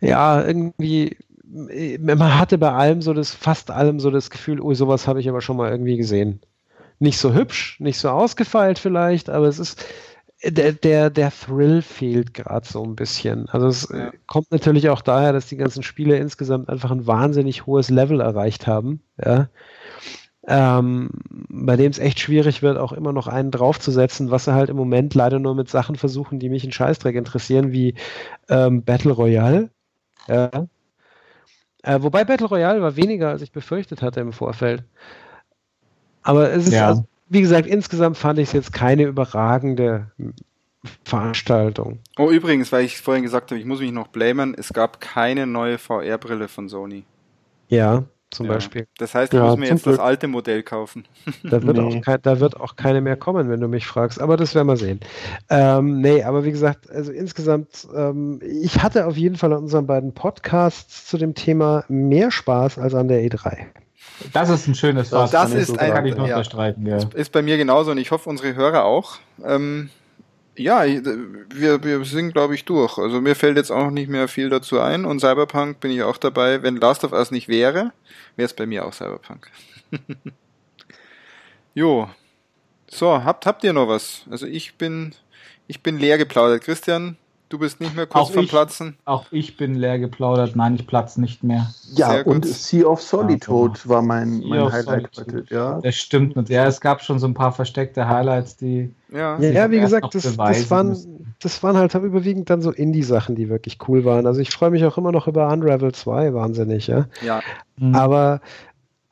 ja, 0.00 0.44
irgendwie, 0.44 1.16
man 1.98 2.38
hatte 2.38 2.58
bei 2.58 2.72
allem 2.72 3.02
so 3.02 3.14
das, 3.14 3.34
fast 3.34 3.70
allem 3.70 4.00
so 4.00 4.10
das 4.10 4.30
Gefühl, 4.30 4.60
oh, 4.60 4.74
sowas 4.74 5.06
habe 5.06 5.20
ich 5.20 5.28
aber 5.28 5.40
schon 5.40 5.56
mal 5.56 5.70
irgendwie 5.70 5.96
gesehen. 5.96 6.40
Nicht 6.98 7.18
so 7.18 7.34
hübsch, 7.34 7.78
nicht 7.80 7.98
so 7.98 8.10
ausgefeilt 8.10 8.78
vielleicht, 8.78 9.30
aber 9.30 9.46
es 9.46 9.58
ist, 9.58 9.84
der, 10.44 10.72
der, 10.72 11.10
der 11.10 11.30
Thrill 11.30 11.82
fehlt 11.82 12.34
gerade 12.34 12.66
so 12.66 12.84
ein 12.84 12.96
bisschen. 12.96 13.48
Also 13.48 13.66
es 13.68 13.88
ja. 13.90 14.12
kommt 14.26 14.50
natürlich 14.50 14.88
auch 14.90 15.02
daher, 15.02 15.32
dass 15.32 15.46
die 15.46 15.56
ganzen 15.56 15.82
Spiele 15.82 16.16
insgesamt 16.18 16.68
einfach 16.68 16.90
ein 16.90 17.06
wahnsinnig 17.06 17.66
hohes 17.66 17.90
Level 17.90 18.20
erreicht 18.20 18.66
haben. 18.66 19.02
Ja 19.24 19.48
ähm, 20.46 21.10
bei 21.48 21.76
dem 21.76 21.90
es 21.90 21.98
echt 21.98 22.20
schwierig 22.20 22.62
wird, 22.62 22.78
auch 22.78 22.92
immer 22.92 23.12
noch 23.12 23.26
einen 23.26 23.50
draufzusetzen, 23.50 24.30
was 24.30 24.44
sie 24.44 24.54
halt 24.54 24.70
im 24.70 24.76
Moment 24.76 25.14
leider 25.14 25.38
nur 25.38 25.54
mit 25.54 25.68
Sachen 25.68 25.96
versuchen, 25.96 26.38
die 26.38 26.48
mich 26.48 26.64
in 26.64 26.72
Scheißdreck 26.72 27.16
interessieren, 27.16 27.72
wie 27.72 27.94
ähm, 28.48 28.84
Battle 28.84 29.12
Royale. 29.12 29.70
Ja. 30.28 30.66
Äh, 31.82 32.02
wobei 32.02 32.24
Battle 32.24 32.46
Royale 32.46 32.80
war 32.80 32.96
weniger, 32.96 33.30
als 33.30 33.42
ich 33.42 33.52
befürchtet 33.52 34.02
hatte 34.02 34.20
im 34.20 34.32
Vorfeld. 34.32 34.84
Aber 36.22 36.50
es 36.52 36.68
ist, 36.68 36.74
ja. 36.74 36.88
also, 36.88 37.04
wie 37.28 37.40
gesagt, 37.40 37.66
insgesamt 37.66 38.16
fand 38.16 38.38
ich 38.38 38.48
es 38.48 38.52
jetzt 38.52 38.72
keine 38.72 39.04
überragende 39.04 40.10
Veranstaltung. 41.04 41.98
Oh, 42.16 42.30
übrigens, 42.30 42.70
weil 42.72 42.84
ich 42.84 43.00
vorhin 43.00 43.24
gesagt 43.24 43.50
habe, 43.50 43.60
ich 43.60 43.66
muss 43.66 43.80
mich 43.80 43.92
noch 43.92 44.08
blamen, 44.08 44.54
es 44.56 44.72
gab 44.72 45.00
keine 45.00 45.46
neue 45.46 45.78
VR-Brille 45.78 46.48
von 46.48 46.68
Sony. 46.68 47.04
Ja 47.68 48.04
zum 48.30 48.46
ja. 48.46 48.52
Beispiel. 48.52 48.86
Das 48.98 49.14
heißt, 49.14 49.32
ich 49.32 49.38
ja, 49.38 49.46
muss 49.46 49.56
mir 49.56 49.68
jetzt 49.68 49.84
Glück. 49.84 49.96
das 49.96 50.04
alte 50.04 50.28
Modell 50.28 50.62
kaufen. 50.62 51.04
Da 51.42 51.62
wird, 51.62 51.76
nee. 51.76 51.82
auch 51.82 52.00
kein, 52.02 52.22
da 52.22 52.40
wird 52.40 52.58
auch 52.58 52.76
keine 52.76 53.00
mehr 53.00 53.16
kommen, 53.16 53.48
wenn 53.48 53.60
du 53.60 53.68
mich 53.68 53.86
fragst. 53.86 54.20
Aber 54.20 54.36
das 54.36 54.54
werden 54.54 54.66
wir 54.66 54.76
sehen. 54.76 55.00
Ähm, 55.48 56.00
nee, 56.00 56.22
aber 56.22 56.44
wie 56.44 56.50
gesagt, 56.50 56.90
also 56.90 57.12
insgesamt, 57.12 57.86
ähm, 57.94 58.40
ich 58.42 58.82
hatte 58.82 59.06
auf 59.06 59.16
jeden 59.16 59.36
Fall 59.36 59.52
an 59.52 59.62
unseren 59.62 59.86
beiden 59.86 60.12
Podcasts 60.12 61.06
zu 61.06 61.18
dem 61.18 61.34
Thema 61.34 61.84
mehr 61.88 62.30
Spaß 62.30 62.78
als 62.78 62.94
an 62.94 63.08
der 63.08 63.22
E3. 63.22 63.66
Das 64.32 64.48
ist 64.48 64.66
ein 64.66 64.74
schönes 64.74 65.12
Wort. 65.12 65.32
Das 65.32 65.52
ist 65.52 65.68
so 65.68 65.76
ein, 65.76 65.92
kann 65.92 66.06
ich 66.06 66.14
ja, 66.14 66.42
ja. 66.84 66.98
Ist 67.14 67.32
bei 67.32 67.42
mir 67.42 67.56
genauso 67.56 67.90
und 67.90 67.98
ich 67.98 68.10
hoffe, 68.10 68.28
unsere 68.28 68.54
Hörer 68.54 68.84
auch. 68.84 69.18
Ähm, 69.44 69.90
ja, 70.56 70.84
wir, 70.84 71.84
wir 71.84 72.04
sind, 72.04 72.32
glaube 72.32 72.54
ich, 72.54 72.64
durch. 72.64 72.98
Also 72.98 73.20
mir 73.20 73.34
fällt 73.34 73.56
jetzt 73.56 73.70
auch 73.70 73.90
nicht 73.90 74.08
mehr 74.08 74.28
viel 74.28 74.48
dazu 74.48 74.80
ein 74.80 75.04
und 75.04 75.20
Cyberpunk 75.20 75.80
bin 75.80 75.90
ich 75.90 76.02
auch 76.02 76.16
dabei. 76.16 76.62
Wenn 76.62 76.76
Last 76.76 77.04
of 77.04 77.12
Us 77.12 77.30
nicht 77.30 77.48
wäre, 77.48 77.92
wäre 78.36 78.46
es 78.46 78.54
bei 78.54 78.66
mir 78.66 78.86
auch 78.86 78.92
Cyberpunk. 78.92 79.50
Jo. 81.76 82.08
So, 82.88 83.22
habt, 83.22 83.44
habt 83.44 83.62
ihr 83.62 83.74
noch 83.74 83.86
was? 83.86 84.22
Also 84.30 84.46
ich 84.46 84.76
bin, 84.76 85.14
ich 85.66 85.82
bin 85.82 85.98
leer 85.98 86.16
geplaudert. 86.16 86.62
Christian, 86.62 87.18
Du 87.48 87.60
bist 87.60 87.80
nicht 87.80 87.94
mehr 87.94 88.06
kurz 88.06 88.28
auch 88.28 88.32
vom 88.32 88.44
ich, 88.44 88.50
Platzen? 88.50 88.96
Auch 89.04 89.26
ich 89.30 89.56
bin 89.56 89.76
leer 89.76 90.00
geplaudert. 90.00 90.56
Nein, 90.56 90.74
ich 90.74 90.86
platze 90.86 91.20
nicht 91.20 91.44
mehr. 91.44 91.72
Ja, 91.94 92.22
und 92.22 92.44
Sea 92.44 92.86
of 92.86 93.00
Solitude 93.00 93.78
ja, 93.84 93.88
war 93.90 94.02
mein, 94.02 94.40
mein 94.40 94.72
Highlight 94.72 95.10
heute. 95.16 95.44
Ja. 95.48 95.80
Das 95.80 95.94
stimmt 95.94 96.34
nicht. 96.34 96.48
Ja, 96.48 96.66
es 96.66 96.80
gab 96.80 97.02
schon 97.02 97.20
so 97.20 97.28
ein 97.28 97.34
paar 97.34 97.52
versteckte 97.52 98.08
Highlights, 98.08 98.56
die. 98.56 98.92
Ja, 99.12 99.38
ja 99.38 99.70
wie 99.70 99.78
gesagt, 99.78 100.12
das, 100.16 100.24
das, 100.36 100.70
waren, 100.70 101.36
das 101.38 101.62
waren 101.62 101.76
halt 101.76 101.94
überwiegend 101.94 102.50
dann 102.50 102.62
so 102.62 102.72
Indie-Sachen, 102.72 103.36
die 103.36 103.48
wirklich 103.48 103.78
cool 103.86 104.04
waren. 104.04 104.26
Also 104.26 104.40
ich 104.40 104.50
freue 104.50 104.70
mich 104.70 104.84
auch 104.84 104.98
immer 104.98 105.12
noch 105.12 105.28
über 105.28 105.48
Unravel 105.48 105.92
2, 105.92 106.34
wahnsinnig, 106.34 106.88
ja. 106.88 107.06
Ja. 107.22 107.42
Mhm. 107.76 107.94
Aber, 107.94 108.40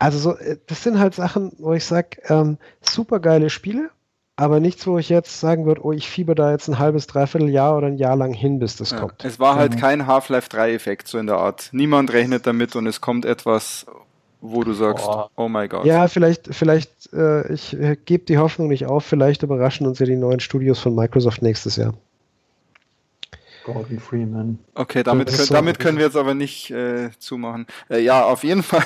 also 0.00 0.18
so, 0.18 0.36
äh, 0.36 0.56
das 0.66 0.82
sind 0.82 0.98
halt 0.98 1.14
Sachen, 1.14 1.52
wo 1.58 1.72
ich 1.72 1.84
sage, 1.84 2.18
ähm, 2.28 2.58
super 2.82 3.20
geile 3.20 3.48
Spiele 3.48 3.90
aber 4.36 4.60
nichts, 4.60 4.86
wo 4.86 4.98
ich 4.98 5.08
jetzt 5.08 5.40
sagen 5.40 5.64
würde, 5.64 5.84
oh, 5.84 5.92
ich 5.92 6.08
fieber 6.08 6.34
da 6.34 6.50
jetzt 6.50 6.68
ein 6.68 6.78
halbes, 6.78 7.06
dreiviertel 7.06 7.48
Jahr 7.48 7.76
oder 7.76 7.86
ein 7.86 7.96
Jahr 7.96 8.16
lang 8.16 8.32
hin, 8.32 8.58
bis 8.58 8.76
das 8.76 8.90
ja, 8.90 8.98
kommt. 8.98 9.24
Es 9.24 9.38
war 9.38 9.56
halt 9.56 9.74
mhm. 9.74 9.80
kein 9.80 10.06
Half-Life 10.06 10.48
3-Effekt 10.48 11.06
so 11.06 11.18
in 11.18 11.26
der 11.26 11.36
Art. 11.36 11.68
Niemand 11.72 12.12
rechnet 12.12 12.46
damit 12.46 12.74
und 12.74 12.86
es 12.86 13.00
kommt 13.00 13.24
etwas, 13.24 13.86
wo 14.40 14.64
du 14.64 14.72
sagst, 14.72 15.06
oh, 15.06 15.26
oh 15.36 15.48
mein 15.48 15.68
Gott. 15.68 15.84
Ja, 15.84 16.08
vielleicht, 16.08 16.54
vielleicht, 16.54 17.12
äh, 17.12 17.52
ich 17.52 17.78
äh, 17.78 17.96
gebe 18.04 18.24
die 18.24 18.38
Hoffnung 18.38 18.68
nicht 18.68 18.86
auf, 18.86 19.04
vielleicht 19.04 19.42
überraschen 19.42 19.86
uns 19.86 20.00
ja 20.00 20.06
die 20.06 20.16
neuen 20.16 20.40
Studios 20.40 20.80
von 20.80 20.94
Microsoft 20.94 21.40
nächstes 21.40 21.76
Jahr. 21.76 21.94
Gordon 23.64 23.98
Freeman. 23.98 24.58
Okay, 24.74 25.02
damit, 25.02 25.28
können, 25.28 25.38
so 25.38 25.54
damit 25.54 25.78
können 25.78 25.96
wir 25.96 26.04
jetzt 26.04 26.16
aber 26.16 26.34
nicht 26.34 26.70
äh, 26.70 27.10
zumachen. 27.18 27.66
Äh, 27.88 28.00
ja, 28.00 28.24
auf 28.24 28.44
jeden 28.44 28.62
Fall. 28.64 28.84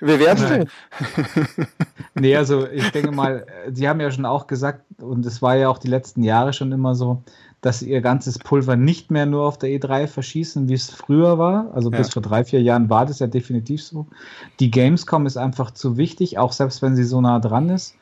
Wir 0.00 0.18
werden 0.18 0.68
nee, 2.14 2.36
also 2.36 2.68
ich 2.68 2.90
denke 2.90 3.12
mal, 3.12 3.46
Sie 3.70 3.88
haben 3.88 4.00
ja 4.00 4.10
schon 4.10 4.26
auch 4.26 4.46
gesagt, 4.46 4.82
und 5.00 5.24
es 5.26 5.42
war 5.42 5.56
ja 5.56 5.68
auch 5.68 5.78
die 5.78 5.88
letzten 5.88 6.22
Jahre 6.22 6.52
schon 6.52 6.72
immer 6.72 6.94
so, 6.94 7.22
dass 7.62 7.78
sie 7.78 7.90
ihr 7.90 8.00
ganzes 8.00 8.38
Pulver 8.38 8.76
nicht 8.76 9.10
mehr 9.10 9.24
nur 9.24 9.46
auf 9.46 9.56
der 9.56 9.70
E3 9.70 10.08
verschießen, 10.08 10.68
wie 10.68 10.74
es 10.74 10.90
früher 10.90 11.38
war. 11.38 11.70
Also 11.74 11.90
ja. 11.90 11.98
bis 11.98 12.12
vor 12.12 12.20
drei, 12.20 12.44
vier 12.44 12.60
Jahren 12.60 12.90
war 12.90 13.06
das 13.06 13.20
ja 13.20 13.28
definitiv 13.28 13.82
so. 13.82 14.06
Die 14.58 14.70
Gamescom 14.70 15.26
ist 15.26 15.36
einfach 15.36 15.70
zu 15.70 15.96
wichtig, 15.96 16.38
auch 16.38 16.52
selbst 16.52 16.82
wenn 16.82 16.96
sie 16.96 17.04
so 17.04 17.20
nah 17.20 17.38
dran 17.38 17.70
ist. 17.70 17.94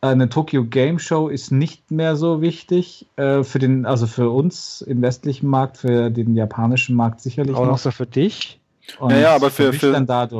Eine 0.00 0.28
Tokyo 0.28 0.64
Game 0.64 0.98
Show 0.98 1.28
ist 1.28 1.50
nicht 1.50 1.90
mehr 1.90 2.14
so 2.14 2.40
wichtig 2.40 3.06
äh, 3.16 3.42
für 3.42 3.58
den, 3.58 3.84
also 3.84 4.06
für 4.06 4.30
uns 4.30 4.82
im 4.82 5.02
westlichen 5.02 5.48
Markt, 5.48 5.78
für 5.78 6.10
den 6.10 6.36
japanischen 6.36 6.94
Markt 6.94 7.20
sicherlich. 7.20 7.56
Auch 7.56 7.66
noch 7.66 7.78
so 7.78 7.90
für 7.90 8.06
dich? 8.06 8.60
Und 8.98 9.12
ja, 9.12 9.34
aber 9.34 9.50
für, 9.50 9.72
für, 9.72 9.94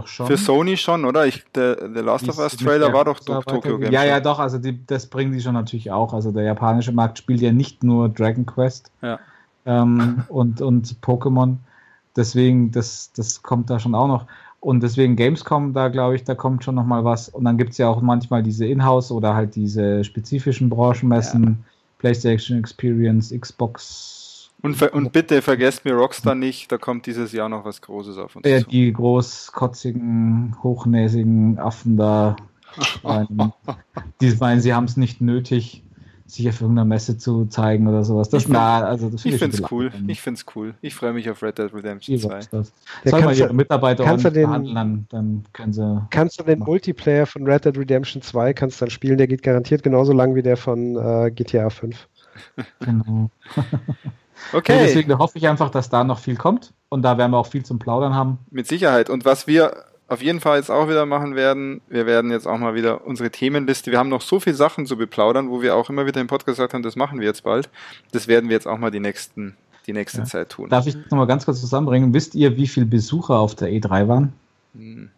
für, 0.06 0.36
Sony 0.36 0.76
schon, 0.76 1.04
oder? 1.04 1.26
Ich, 1.26 1.44
der, 1.54 1.76
der 1.88 2.02
Last 2.02 2.28
of 2.28 2.38
Us 2.38 2.56
Trailer 2.56 2.92
war 2.92 3.04
doch 3.04 3.18
Tokyo 3.18 3.78
Game 3.78 3.90
Ja, 3.90 4.02
Show. 4.02 4.08
ja, 4.08 4.20
doch, 4.20 4.38
also 4.38 4.58
die, 4.58 4.86
das 4.86 5.06
bringen 5.06 5.32
die 5.32 5.40
schon 5.40 5.54
natürlich 5.54 5.90
auch. 5.90 6.12
Also 6.12 6.30
der 6.30 6.44
japanische 6.44 6.92
Markt 6.92 7.18
spielt 7.18 7.40
ja 7.40 7.52
nicht 7.52 7.82
nur 7.82 8.08
Dragon 8.08 8.44
Quest 8.44 8.90
ja. 9.02 9.18
ähm, 9.64 10.24
und, 10.28 10.60
und 10.60 10.96
Pokémon. 11.00 11.56
Deswegen, 12.16 12.70
das, 12.70 13.12
das 13.16 13.42
kommt 13.42 13.70
da 13.70 13.78
schon 13.80 13.94
auch 13.94 14.08
noch. 14.08 14.26
Und 14.60 14.82
deswegen 14.82 15.16
Gamescom, 15.16 15.72
da 15.72 15.88
glaube 15.88 16.16
ich, 16.16 16.24
da 16.24 16.34
kommt 16.34 16.64
schon 16.64 16.74
noch 16.74 16.86
mal 16.86 17.04
was. 17.04 17.28
Und 17.28 17.44
dann 17.44 17.58
gibt 17.58 17.72
es 17.72 17.78
ja 17.78 17.88
auch 17.88 18.02
manchmal 18.02 18.42
diese 18.42 18.66
Inhouse 18.66 19.10
oder 19.10 19.34
halt 19.34 19.56
diese 19.56 20.04
spezifischen 20.04 20.70
Branchenmessen, 20.70 21.44
ja. 21.44 21.54
PlayStation 21.98 22.58
Experience, 22.58 23.34
Xbox 23.38 24.13
und, 24.64 24.82
und, 24.82 25.12
bitte 25.12 25.42
vergesst 25.42 25.84
mir 25.84 25.94
Rockstar 25.94 26.34
nicht, 26.34 26.72
da 26.72 26.78
kommt 26.78 27.06
dieses 27.06 27.32
Jahr 27.32 27.48
noch 27.48 27.64
was 27.64 27.80
Großes 27.82 28.18
auf 28.18 28.36
uns 28.36 28.48
ja, 28.48 28.60
zu. 28.60 28.68
Die 28.68 28.92
großkotzigen, 28.92 30.56
hochnäsigen 30.62 31.58
Affen 31.58 31.96
da. 31.96 32.36
die 34.20 34.34
meinen, 34.40 34.60
sie 34.60 34.74
haben 34.74 34.84
es 34.84 34.96
nicht 34.96 35.20
nötig, 35.20 35.84
sich 36.26 36.48
auf 36.48 36.60
irgendeiner 36.60 36.86
Messe 36.86 37.18
zu 37.18 37.44
zeigen 37.46 37.86
oder 37.86 38.04
sowas. 38.04 38.30
Das, 38.30 38.48
na, 38.48 38.82
also 38.82 39.10
das 39.10 39.24
ich 39.24 39.36
finde 39.36 39.56
es 39.56 39.70
cool. 39.70 39.92
Ich 40.06 40.20
finde 40.20 40.38
es 40.38 40.56
cool. 40.56 40.74
Ich 40.80 40.94
freue 40.94 41.12
mich 41.12 41.28
auf 41.28 41.42
Red 41.42 41.58
Dead 41.58 41.72
Redemption 41.72 42.18
2. 42.18 42.40
Das. 42.50 42.72
Soll 43.04 43.22
mal 43.22 43.36
ihre 43.36 43.52
Mitarbeiter 43.52 44.04
kannst 44.04 44.24
den, 44.24 44.32
behandeln, 44.32 45.06
dann 45.10 45.44
können 45.52 45.72
sie. 45.72 46.06
Kannst 46.10 46.40
du 46.40 46.44
den 46.44 46.60
Multiplayer 46.60 47.26
von 47.26 47.46
Red 47.46 47.66
Dead 47.66 47.76
Redemption 47.76 48.22
2 48.22 48.54
kannst 48.54 48.80
dann 48.80 48.90
spielen, 48.90 49.18
der 49.18 49.26
geht 49.26 49.42
garantiert 49.42 49.82
genauso 49.82 50.12
lang 50.12 50.34
wie 50.34 50.42
der 50.42 50.56
von 50.56 50.96
äh, 50.96 51.30
GTA 51.30 51.68
5. 51.70 52.08
Genau. 52.80 53.30
Okay. 54.52 54.72
Und 54.72 54.82
deswegen 54.84 55.18
hoffe 55.18 55.38
ich 55.38 55.48
einfach, 55.48 55.70
dass 55.70 55.90
da 55.90 56.04
noch 56.04 56.18
viel 56.18 56.36
kommt 56.36 56.72
und 56.88 57.02
da 57.02 57.18
werden 57.18 57.32
wir 57.32 57.38
auch 57.38 57.46
viel 57.46 57.64
zum 57.64 57.78
Plaudern 57.78 58.14
haben. 58.14 58.38
Mit 58.50 58.66
Sicherheit. 58.66 59.10
Und 59.10 59.24
was 59.24 59.46
wir 59.46 59.84
auf 60.08 60.22
jeden 60.22 60.40
Fall 60.40 60.58
jetzt 60.58 60.70
auch 60.70 60.88
wieder 60.88 61.06
machen 61.06 61.34
werden, 61.34 61.80
wir 61.88 62.06
werden 62.06 62.30
jetzt 62.30 62.46
auch 62.46 62.58
mal 62.58 62.74
wieder 62.74 63.06
unsere 63.06 63.30
Themenliste, 63.30 63.90
wir 63.90 63.98
haben 63.98 64.10
noch 64.10 64.20
so 64.20 64.38
viele 64.38 64.56
Sachen 64.56 64.86
zu 64.86 64.96
beplaudern, 64.96 65.50
wo 65.50 65.62
wir 65.62 65.76
auch 65.76 65.88
immer 65.88 66.06
wieder 66.06 66.20
im 66.20 66.26
Podcast 66.26 66.58
gesagt 66.58 66.74
haben, 66.74 66.82
das 66.82 66.96
machen 66.96 67.20
wir 67.20 67.26
jetzt 67.26 67.44
bald. 67.44 67.70
Das 68.12 68.28
werden 68.28 68.50
wir 68.50 68.54
jetzt 68.54 68.66
auch 68.66 68.78
mal 68.78 68.90
die 68.90 69.00
nächsten 69.00 69.56
die 69.86 69.92
nächste 69.92 70.18
ja. 70.18 70.24
Zeit 70.24 70.50
tun. 70.50 70.70
Darf 70.70 70.86
ich 70.86 70.96
nochmal 71.10 71.26
ganz 71.26 71.44
kurz 71.44 71.60
zusammenbringen? 71.60 72.14
Wisst 72.14 72.34
ihr, 72.34 72.56
wie 72.56 72.66
viele 72.66 72.86
Besucher 72.86 73.38
auf 73.38 73.54
der 73.54 73.68
E3 73.68 74.08
waren? 74.08 74.32
Hm. 74.74 75.10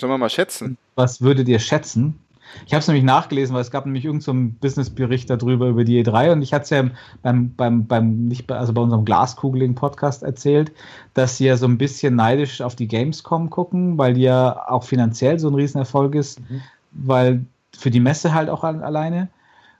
Sollen 0.00 0.12
wir 0.12 0.18
mal 0.18 0.30
schätzen? 0.30 0.76
Was 0.94 1.20
würdet 1.20 1.48
ihr 1.48 1.58
schätzen? 1.58 2.18
Ich 2.66 2.72
habe 2.72 2.80
es 2.80 2.88
nämlich 2.88 3.04
nachgelesen, 3.04 3.54
weil 3.54 3.62
es 3.62 3.70
gab 3.70 3.86
nämlich 3.86 4.04
irgendeinen 4.04 4.50
so 4.50 4.58
Businessbericht 4.60 5.28
darüber 5.30 5.68
über 5.68 5.84
die 5.84 6.04
E3 6.04 6.32
und 6.32 6.42
ich 6.42 6.52
hatte 6.52 6.64
es 6.64 6.70
ja 6.70 6.84
beim, 7.22 7.54
beim, 7.54 7.86
beim, 7.86 8.26
nicht 8.26 8.46
bei, 8.46 8.56
also 8.56 8.72
bei 8.72 8.80
unserem 8.80 9.04
Glaskugeling-Podcast 9.04 10.22
erzählt, 10.22 10.72
dass 11.14 11.36
sie 11.36 11.46
ja 11.46 11.56
so 11.56 11.66
ein 11.66 11.78
bisschen 11.78 12.16
neidisch 12.16 12.60
auf 12.60 12.74
die 12.76 12.88
Gamescom 12.88 13.50
gucken, 13.50 13.98
weil 13.98 14.14
die 14.14 14.22
ja 14.22 14.68
auch 14.68 14.84
finanziell 14.84 15.38
so 15.38 15.48
ein 15.48 15.54
Riesenerfolg 15.54 16.14
ist, 16.14 16.40
mhm. 16.40 16.60
weil 16.92 17.44
für 17.76 17.90
die 17.90 18.00
Messe 18.00 18.34
halt 18.34 18.48
auch 18.48 18.64
alleine 18.64 19.28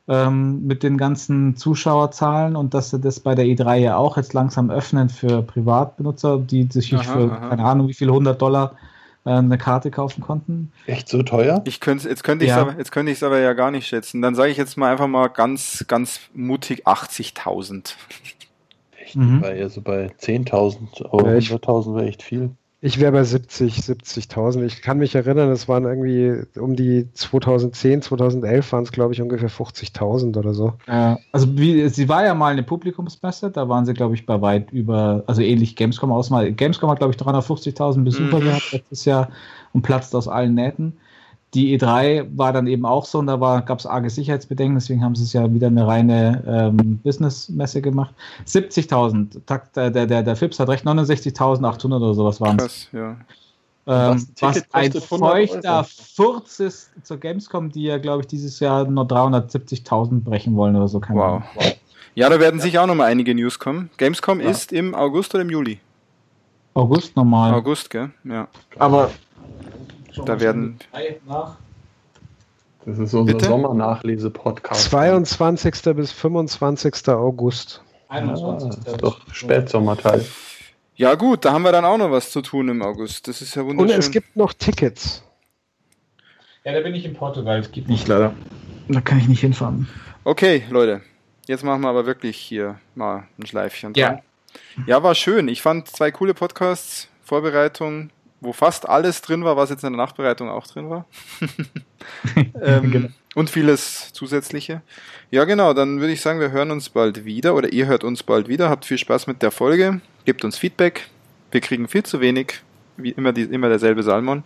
ähm, 0.07 0.67
mit 0.67 0.83
den 0.83 0.99
ganzen 0.99 1.57
Zuschauerzahlen 1.57 2.57
und 2.57 2.75
dass 2.75 2.91
sie 2.91 3.01
das 3.01 3.21
bei 3.21 3.35
der 3.35 3.47
E3 3.47 3.77
ja 3.77 3.97
auch 3.97 4.17
jetzt 4.17 4.35
langsam 4.35 4.71
öffnen 4.71 5.09
für 5.09 5.43
Privatbenutzer, 5.43 6.39
die 6.39 6.69
sich 6.71 6.95
aha, 6.95 7.03
für, 7.03 7.33
aha. 7.33 7.49
keine 7.49 7.65
Ahnung, 7.65 7.89
wie 7.89 7.95
viel 7.95 8.09
100 8.09 8.41
Dollar 8.41 8.75
eine 9.25 9.59
Karte 9.59 9.91
kaufen 9.91 10.21
konnten. 10.21 10.73
Echt 10.87 11.09
so 11.09 11.23
teuer? 11.23 11.63
Ich 11.65 11.81
könnte, 11.81 12.09
jetzt 12.09 12.25
könnte 12.25 12.45
ich 12.45 12.51
es 12.51 12.57
ja. 12.57 12.63
aber, 12.63 12.77
jetzt 12.77 12.93
könnte 12.93 13.11
ich 13.11 13.19
es 13.19 13.23
aber 13.23 13.39
ja 13.39 13.55
gar 13.55 13.71
nicht 13.71 13.87
schätzen. 13.87 14.21
Dann 14.21 14.35
sage 14.35 14.51
ich 14.51 14.59
jetzt 14.59 14.77
mal 14.77 14.93
einfach 14.93 15.07
mal 15.07 15.29
ganz, 15.29 15.85
ganz 15.89 16.21
mutig 16.35 16.87
80.000. 16.87 17.95
Echt? 18.99 19.17
Mhm. 19.17 19.41
Bei, 19.41 19.61
also 19.61 19.81
bei 19.81 20.09
10.000, 20.21 21.07
aber 21.07 21.31
100.000 21.31 21.95
wäre 21.95 22.07
echt 22.07 22.23
viel. 22.23 22.51
Ich 22.87 23.01
wäre 23.01 23.13
bei 23.13 23.25
70, 23.25 23.79
70.000. 23.79 24.63
Ich 24.67 24.83
kann 24.83 24.99
mich 24.99 25.15
erinnern, 25.15 25.51
es 25.51 25.69
waren 25.69 25.85
irgendwie 25.85 26.43
um 26.61 26.77
die 26.77 27.11
2010, 27.15 28.03
2011 28.03 28.73
waren 28.73 28.85
es, 28.85 28.93
glaube 28.93 29.15
ich, 29.15 29.23
ungefähr 29.23 29.49
50.000 29.49 30.37
oder 30.37 30.53
so. 30.53 30.75
Ja, 30.87 31.19
also 31.33 31.57
wie, 31.57 31.89
sie 31.89 32.11
war 32.11 32.27
ja 32.27 32.35
mal 32.35 32.53
eine 32.53 32.63
Publikumsmesse, 32.63 33.51
da 33.51 33.71
waren 33.71 33.87
sie, 33.87 33.95
glaube 33.95 34.15
ich, 34.15 34.27
bei 34.27 34.43
weit 34.43 34.71
über, 34.71 35.25
also 35.27 35.41
ähnlich 35.41 35.77
Gamescom 35.77 36.13
ausmal. 36.13 36.53
Gamescom 36.53 36.91
hat, 36.91 36.99
glaube 36.99 37.15
ich, 37.15 37.21
350.000 37.23 38.05
Besucher 38.05 38.41
mhm. 38.41 38.45
gehabt 38.45 38.73
letztes 38.73 39.07
Jahr 39.07 39.31
und 39.73 39.81
platzt 39.81 40.15
aus 40.15 40.29
allen 40.29 40.53
Nähten. 40.53 40.99
Die 41.55 41.79
E3 41.79 42.27
war 42.37 42.53
dann 42.53 42.67
eben 42.67 42.85
auch 42.85 43.05
so 43.05 43.19
und 43.21 43.29
da 43.29 43.37
gab 43.61 43.79
es 43.79 43.87
arge 43.87 44.11
Sicherheitsbedenken, 44.11 44.75
deswegen 44.75 45.05
haben 45.05 45.15
sie 45.15 45.23
es 45.23 45.33
ja 45.33 45.53
wieder 45.53 45.69
eine 45.69 45.87
reine 45.87 46.43
ähm, 46.47 46.99
Business-Messe 47.03 47.81
gemacht. 47.81 48.13
70.000, 48.47 49.41
der, 49.75 49.91
der, 49.91 50.07
der, 50.07 50.23
der 50.23 50.37
Fips 50.37 50.59
hat 50.59 50.69
recht, 50.69 50.85
69.800 50.85 51.97
oder 51.97 52.15
sowas 52.15 52.41
waren 52.41 52.59
es. 52.59 52.89
ja. 52.93 53.17
Ähm, 53.87 54.27
was, 54.41 54.57
was 54.57 54.65
ein 54.73 54.93
feuchter 54.93 55.85
Furz 55.85 56.59
ist 56.59 56.91
zur 57.03 57.19
Gamescom, 57.19 57.71
die 57.71 57.83
ja, 57.83 57.99
glaube 57.99 58.23
ich, 58.23 58.27
dieses 58.27 58.59
Jahr 58.59 58.87
nur 58.87 59.05
370.000 59.05 60.21
brechen 60.23 60.57
wollen 60.57 60.75
oder 60.75 60.89
so. 60.89 61.01
Keine 61.01 61.21
wow. 61.21 61.43
wow. 61.55 61.77
Ja, 62.15 62.31
da 62.31 62.41
werden 62.41 62.61
sicher 62.61 62.83
auch 62.83 62.87
noch 62.87 62.95
mal 62.95 63.07
einige 63.07 63.35
News 63.35 63.59
kommen. 63.59 63.91
Gamescom 63.99 64.41
ja. 64.41 64.49
ist 64.49 64.73
im 64.73 64.95
August 64.95 65.35
oder 65.35 65.43
im 65.43 65.51
Juli? 65.51 65.81
August 66.73 67.15
normal. 67.15 67.53
August, 67.53 67.91
gell? 67.91 68.11
Ja. 68.25 68.49
Aber 68.79 69.11
da 70.25 70.41
werden. 70.41 70.79
Das 72.85 72.99
ist 72.99 73.15
unser 73.15 73.41
Sommernachlese-Podcast. 73.41 74.91
22. 74.91 75.75
bis 75.95 76.13
25. 76.13 77.09
August. 77.09 77.83
21. 78.09 78.87
Ja, 78.87 78.97
doch 78.99 79.21
Spätsommerteil. 79.33 80.25
Ja, 80.97 81.15
gut, 81.15 81.45
da 81.45 81.53
haben 81.53 81.63
wir 81.63 81.73
dann 81.73 81.85
auch 81.85 81.99
noch 81.99 82.11
was 82.11 82.31
zu 82.31 82.41
tun 82.41 82.69
im 82.69 82.83
August. 82.83 83.27
Das 83.27 83.43
ist 83.43 83.55
ja 83.57 83.65
wunderschön. 83.65 83.95
Und 83.95 83.99
es 83.99 84.11
gibt 84.11 84.37
noch 84.37 84.53
Tickets. 84.53 85.25
Ja, 86.65 86.73
da 86.73 86.81
bin 86.81 86.95
ich 86.95 87.05
in 87.05 87.15
Portugal. 87.15 87.59
Es 87.59 87.73
gibt 87.73 87.89
nicht 87.89 88.07
leider. 88.07 88.33
Da 88.89 89.01
kann 89.01 89.19
ich 89.19 89.29
nicht 89.29 89.41
hinfahren. 89.41 89.89
Okay, 90.23 90.63
Leute. 90.71 91.01
Jetzt 91.47 91.65
machen 91.65 91.83
wir 91.83 91.89
aber 91.89 92.07
wirklich 92.07 92.37
hier 92.37 92.79
mal 92.95 93.27
ein 93.39 93.47
Schleifchen. 93.47 93.93
Ja. 93.97 94.21
Ja, 94.87 95.03
war 95.03 95.15
schön. 95.15 95.49
Ich 95.49 95.63
fand 95.63 95.89
zwei 95.89 96.11
coole 96.11 96.33
Podcasts. 96.33 97.09
Vorbereitung, 97.23 98.11
wo 98.45 98.53
fast 98.53 98.89
alles 98.89 99.23
drin 99.23 99.45
war, 99.45 99.57
was 99.57 99.71
jetzt 99.71 99.85
in 99.85 99.93
der 99.93 100.05
Nachbereitung 100.05 100.49
auch 100.49 100.67
drin 100.67 100.91
war. 100.91 101.07
ähm, 102.63 102.91
genau. 102.91 103.09
Und 103.35 103.51
vieles 103.51 104.13
zusätzliche. 104.13 104.83
Ja, 105.31 105.45
genau, 105.45 105.75
dann 105.75 106.01
würde 106.01 106.13
ich 106.13 106.21
sagen, 106.21 106.39
wir 106.39 106.53
hören 106.53 106.71
uns 106.71 106.89
bald 106.89 107.25
wieder 107.25 107.55
oder 107.55 107.73
ihr 107.73 107.87
hört 107.87 108.05
uns 108.05 108.23
bald 108.23 108.49
wieder. 108.49 108.71
Habt 108.71 108.85
viel 108.85 108.99
Spaß 108.99 109.27
mit 109.27 109.43
der 109.43 109.51
Folge, 109.51 110.01
gebt 110.25 110.45
uns 110.45 110.59
Feedback. 110.59 111.09
Wir 111.51 111.61
kriegen 111.61 111.89
viel 111.89 112.05
zu 112.05 112.21
wenig, 112.21 112.61
wie 112.97 113.11
immer, 113.11 113.33
die, 113.33 113.43
immer 113.43 113.69
derselbe 113.69 114.03
Salmon. 114.03 114.45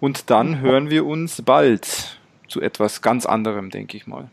Und 0.00 0.30
dann 0.30 0.60
hören 0.60 0.90
wir 0.90 1.04
uns 1.04 1.42
bald. 1.42 2.18
zu 2.48 2.60
etwas 2.60 3.02
ganz 3.02 3.26
anderem, 3.26 3.70
denke 3.70 3.96
ich 3.96 4.06
mal. 4.06 4.30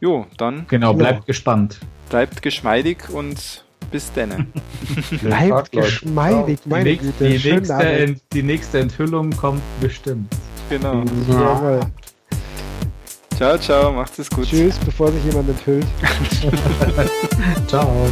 Jo, 0.00 0.26
dann. 0.36 0.66
Genau, 0.68 0.94
bleibt 0.94 1.14
genau. 1.14 1.26
gespannt. 1.26 1.80
Bleibt 2.10 2.42
geschmeidig 2.42 3.08
und 3.10 3.63
bis 3.90 4.10
dann. 4.14 4.52
bleibt 5.22 5.72
geschmeidig, 5.72 6.60
meine 6.64 6.90
die, 6.90 6.96
Güte. 6.98 7.28
Die 7.28 7.50
nächste, 7.52 8.16
die 8.32 8.42
nächste 8.42 8.78
Enthüllung 8.80 9.30
kommt 9.30 9.62
bestimmt. 9.80 10.34
Genau. 10.68 11.04
Ja. 11.28 11.80
Ciao, 13.36 13.58
ciao, 13.58 13.92
macht 13.92 14.18
es 14.18 14.30
gut. 14.30 14.46
Tschüss, 14.46 14.78
bevor 14.78 15.10
sich 15.10 15.24
jemand 15.24 15.48
enthüllt. 15.48 15.86
ciao. 17.66 18.08